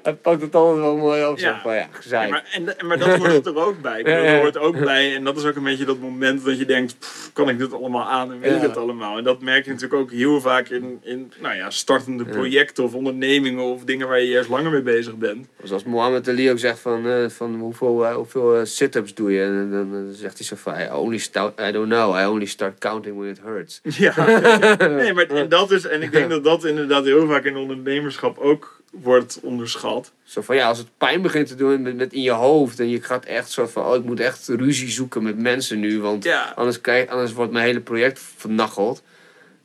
Hij 0.04 0.14
pakt 0.22 0.42
het 0.42 0.56
altijd 0.56 0.84
wel 0.84 0.98
mooi 0.98 1.26
op. 1.26 1.38
Ja. 1.38 1.60
van, 1.64 1.74
ja, 1.74 1.80
Ja, 1.80 1.88
gezeik. 1.92 2.30
maar, 2.30 2.44
en, 2.78 2.88
maar 2.88 2.98
dat 3.00 3.18
hoort 3.18 3.46
er 3.46 3.56
ook 3.66 3.82
bij. 3.82 4.04
Er 4.04 4.40
hoort 4.42 4.58
ook 4.58 4.80
bij. 4.84 5.16
En 5.16 5.24
dat 5.24 5.38
is 5.38 5.46
ook 5.46 5.56
een 5.56 5.64
beetje 5.64 5.86
dat 5.86 6.00
moment 6.00 6.46
dat 6.46 6.58
je 6.60 6.66
denkt, 6.66 7.00
"Pff, 7.00 7.30
kan 7.34 7.50
ik 7.50 7.58
dit 7.58 7.74
allemaal 7.74 8.04
aan 8.10 8.32
en 8.32 8.40
weet 8.40 8.50
Ja. 8.52 8.56
ik 8.58 8.62
het 8.62 8.78
allemaal. 8.78 9.18
En 9.18 9.24
dat 9.24 9.42
merk 9.42 9.66
je 9.66 9.72
natuurlijk 9.72 10.02
ook 10.02 10.12
heel 10.12 10.42
vaak 10.42 10.68
in, 10.70 11.00
in 11.04 11.32
nou 11.42 11.56
ja, 11.56 11.70
startende 11.70 12.24
Ja. 12.24 12.30
projecten 12.32 12.84
of 12.84 12.94
ondernemingen 12.94 13.64
of 13.64 13.84
dingen 13.84 14.08
waar 14.08 14.20
je 14.22 14.28
eerst 14.28 14.50
langer 14.50 14.72
mee 14.72 14.82
bezig 14.82 15.16
bent. 15.18 15.48
Zoals 15.64 15.84
Mohammed 15.84 16.28
Ali 16.28 16.52
ook 16.52 16.60
zegt 16.60 16.80
van, 16.80 17.08
eh, 17.08 17.30
van 17.30 17.56
hoeveel, 17.60 18.06
eh, 18.06 18.16
hoeveel 18.16 18.56
eh, 18.56 18.62
sit-ups 18.66 19.14
doe 19.14 19.32
je? 19.32 19.42
En 19.44 19.72
dan 19.72 20.08
zegt 20.12 20.38
hij 20.38 20.46
zo 20.48 20.56
van, 20.56 20.74
I, 20.80 20.88
only 20.94 21.18
start, 21.18 21.60
I 21.62 21.72
don't 21.72 21.90
know, 21.90 22.16
I 22.20 22.26
only 22.26 22.46
start 22.46 22.78
counting 22.80 23.18
when 23.18 23.30
it 23.30 23.40
hurts. 23.44 23.80
Ja, 23.84 24.14
nee, 24.88 25.09
maar 25.14 25.30
en 25.30 25.50
dat 25.50 25.72
is, 25.72 25.86
en 25.86 26.02
ik 26.02 26.12
denk 26.12 26.30
dat 26.30 26.44
dat 26.44 26.66
inderdaad 26.66 27.06
heel 27.06 27.28
vaak 27.28 27.44
in 27.44 27.56
ondernemerschap 27.56 28.38
ook 28.38 28.82
wordt 28.92 29.40
onderschat. 29.42 30.12
Zo 30.24 30.42
van, 30.42 30.56
ja, 30.56 30.68
als 30.68 30.78
het 30.78 30.88
pijn 30.98 31.22
begint 31.22 31.48
te 31.48 31.56
doen 31.56 31.82
met, 31.82 31.96
met 31.96 32.14
in 32.14 32.22
je 32.22 32.32
hoofd 32.32 32.80
en 32.80 32.90
je 32.90 33.02
gaat 33.02 33.26
echt 33.26 33.52
zo 33.52 33.68
van, 33.68 33.86
oh, 33.86 33.96
ik 33.96 34.04
moet 34.04 34.20
echt 34.20 34.48
ruzie 34.48 34.90
zoeken 34.90 35.24
met 35.24 35.38
mensen 35.38 35.80
nu, 35.80 36.00
want 36.00 36.24
Ja, 36.24 36.54
anders, 36.56 36.82
krijg, 36.82 37.10
anders 37.10 37.34
wordt 37.34 37.52
mijn 37.52 37.66
hele 37.66 37.82
project 37.82 38.22
vernacheld. 38.38 39.04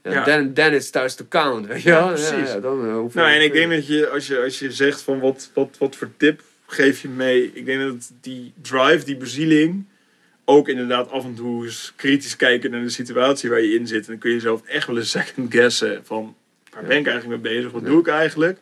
Ja. 0.03 0.25
Then, 0.25 0.55
then 0.55 0.75
it 0.75 0.85
starts 0.85 1.15
to 1.15 1.25
count, 1.29 1.67
weet 1.67 1.83
je 1.83 1.89
Ja, 1.89 2.07
precies. 2.07 2.53
Ja, 2.53 2.61
dan, 2.61 2.81
eh, 2.81 3.15
nou 3.15 3.31
en 3.31 3.43
ik 3.43 3.53
denk 3.53 3.71
dat 3.71 3.87
je, 3.87 4.09
als 4.09 4.27
je, 4.27 4.43
als 4.43 4.59
je 4.59 4.73
zegt 4.73 5.03
van 5.03 5.21
wat, 5.21 5.51
wat, 5.55 5.77
wat 5.79 5.97
voor 5.97 6.11
tip 6.17 6.43
geef 6.67 7.03
je 7.03 7.09
mee, 7.09 7.51
ik 7.55 7.67
denk 7.67 7.81
dat 7.81 8.11
die 8.21 8.53
drive, 8.63 9.05
die 9.05 9.17
bezieling, 9.17 9.87
ook 10.45 10.69
inderdaad 10.69 11.11
af 11.11 11.25
en 11.25 11.35
toe 11.35 11.65
eens 11.65 11.93
kritisch 11.97 12.37
kijken 12.37 12.71
naar 12.71 12.83
de 12.83 12.89
situatie 12.89 13.51
waar 13.51 13.61
je 13.61 13.75
in 13.79 13.87
zit. 13.87 14.05
En 14.05 14.11
dan 14.11 14.19
kun 14.19 14.31
je 14.31 14.37
jezelf 14.37 14.63
echt 14.65 14.87
wel 14.87 14.97
eens 14.97 15.11
second 15.11 15.55
guessen 15.55 16.01
van 16.05 16.35
waar 16.71 16.83
Ja. 16.83 16.89
ben 16.89 16.99
ik 16.99 17.07
eigenlijk 17.07 17.43
mee 17.43 17.53
bezig, 17.55 17.71
wat 17.73 17.83
Ja. 17.83 17.89
doe 17.89 18.01
ik 18.01 18.07
eigenlijk? 18.09 18.59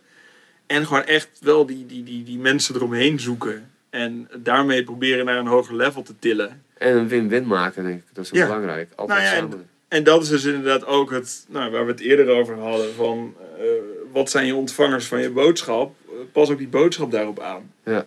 En 0.67 0.87
gewoon 0.87 1.05
echt 1.05 1.29
wel 1.41 1.67
die, 1.67 1.87
die, 1.87 2.03
die, 2.05 2.23
die 2.25 2.39
mensen 2.39 2.75
eromheen 2.75 3.21
zoeken. 3.21 3.71
En 3.91 4.29
daarmee 4.37 4.85
proberen 4.85 5.25
naar 5.25 5.39
een 5.39 5.47
hoger 5.47 5.77
level 5.77 6.03
te 6.03 6.15
tillen. 6.19 6.63
En 6.79 6.97
een 6.97 7.09
win-win 7.09 7.47
maken, 7.47 7.85
denk 7.85 7.99
ik. 7.99 8.05
Dat 8.13 8.25
is 8.25 8.31
ook 8.31 8.37
Ja. 8.39 8.47
belangrijk. 8.47 8.89
Altijd 8.97 9.19
Nou 9.19 9.31
ja, 9.31 9.37
en- 9.37 9.51
samen. 9.51 9.67
En 9.89 10.05
dat 10.05 10.23
is 10.23 10.29
dus 10.29 10.45
inderdaad 10.45 10.87
ook 10.87 11.11
het, 11.11 11.45
nou, 11.49 11.71
waar 11.71 11.85
we 11.87 11.91
het 11.91 12.01
eerder 12.01 12.29
over 12.29 12.59
hadden. 12.59 12.95
Van 12.95 13.35
eh, 13.59 13.65
wat 14.13 14.31
zijn 14.31 14.47
je 14.47 14.55
ontvangers 14.55 15.07
van 15.07 15.21
je 15.21 15.31
boodschap? 15.31 15.95
Eh, 16.07 16.13
Pas 16.33 16.51
ook 16.51 16.59
die 16.59 16.69
boodschap 16.69 17.11
daarop 17.11 17.41
aan. 17.41 17.71
Ja. 17.85 18.07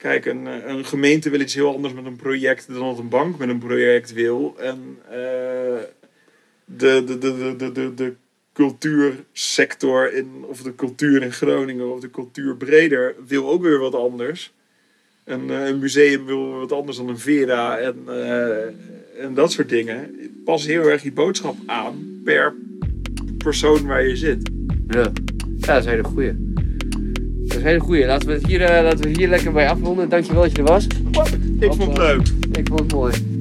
Kijk, 0.00 0.26
een, 0.26 0.46
eh, 0.46 0.66
een 0.66 0.84
gemeente 0.84 1.30
wil 1.30 1.40
iets 1.40 1.54
heel 1.54 1.74
anders 1.74 1.94
met 1.94 2.04
een 2.04 2.16
project 2.16 2.66
dan 2.66 2.80
dat 2.80 2.98
een 2.98 3.08
bank 3.08 3.38
met 3.38 3.48
een 3.48 3.58
project 3.58 4.12
wil. 4.12 4.54
En 4.58 4.98
eh, 5.08 5.82
de, 6.64 7.04
de, 7.04 7.18
de, 7.18 7.54
de, 7.56 7.72
de, 7.72 7.94
de, 7.94 8.14
cultuursector 8.52 10.12
in, 10.12 10.44
of 10.46 10.62
de 10.62 10.74
cultuur 10.74 11.22
in 11.22 11.32
Groningen 11.32 11.92
of 11.92 12.00
de 12.00 12.10
cultuur 12.10 12.56
breder 12.56 13.14
wil 13.26 13.48
ook 13.48 13.62
weer 13.62 13.78
wat 13.78 13.94
anders. 13.94 14.52
Een, 15.24 15.50
eh, 15.50 15.66
een 15.66 15.78
museum 15.78 16.26
wil 16.26 16.58
wat 16.58 16.72
anders 16.72 16.96
dan 16.96 17.08
een 17.08 17.18
Vera 17.18 17.78
en, 17.78 17.96
en 19.18 19.34
dat 19.34 19.52
soort 19.52 19.68
dingen. 19.68 20.14
Pas 20.44 20.66
heel 20.66 20.82
erg 20.82 21.02
je 21.02 21.12
boodschap 21.12 21.56
aan 21.66 22.20
per 22.24 22.54
persoon 23.38 23.86
waar 23.86 24.06
je 24.06 24.16
zit. 24.16 24.50
Ja. 24.88 24.98
ja, 25.58 25.66
dat 25.66 25.78
is 25.78 25.84
een 25.84 25.90
hele 25.90 26.04
goeie. 26.04 26.49
Dat 27.60 27.68
is 27.68 27.74
een 27.74 27.78
hele 27.78 27.90
goeie. 27.90 28.06
Laten 28.06 28.28
we 28.28 28.34
het 28.34 28.46
hier, 28.46 28.62
eh, 28.62 28.82
laten 28.82 29.00
we 29.00 29.08
hier 29.08 29.28
lekker 29.28 29.52
bij 29.52 29.68
afronden. 29.68 30.08
Dankjewel 30.08 30.42
dat 30.42 30.50
je 30.50 30.58
er 30.58 30.64
was. 30.64 30.86
Ik 31.60 31.72
vond 31.72 31.86
het 31.86 31.98
leuk. 31.98 32.28
Ik 32.52 32.68
vond 32.68 32.80
het 32.80 32.92
mooi. 32.92 33.39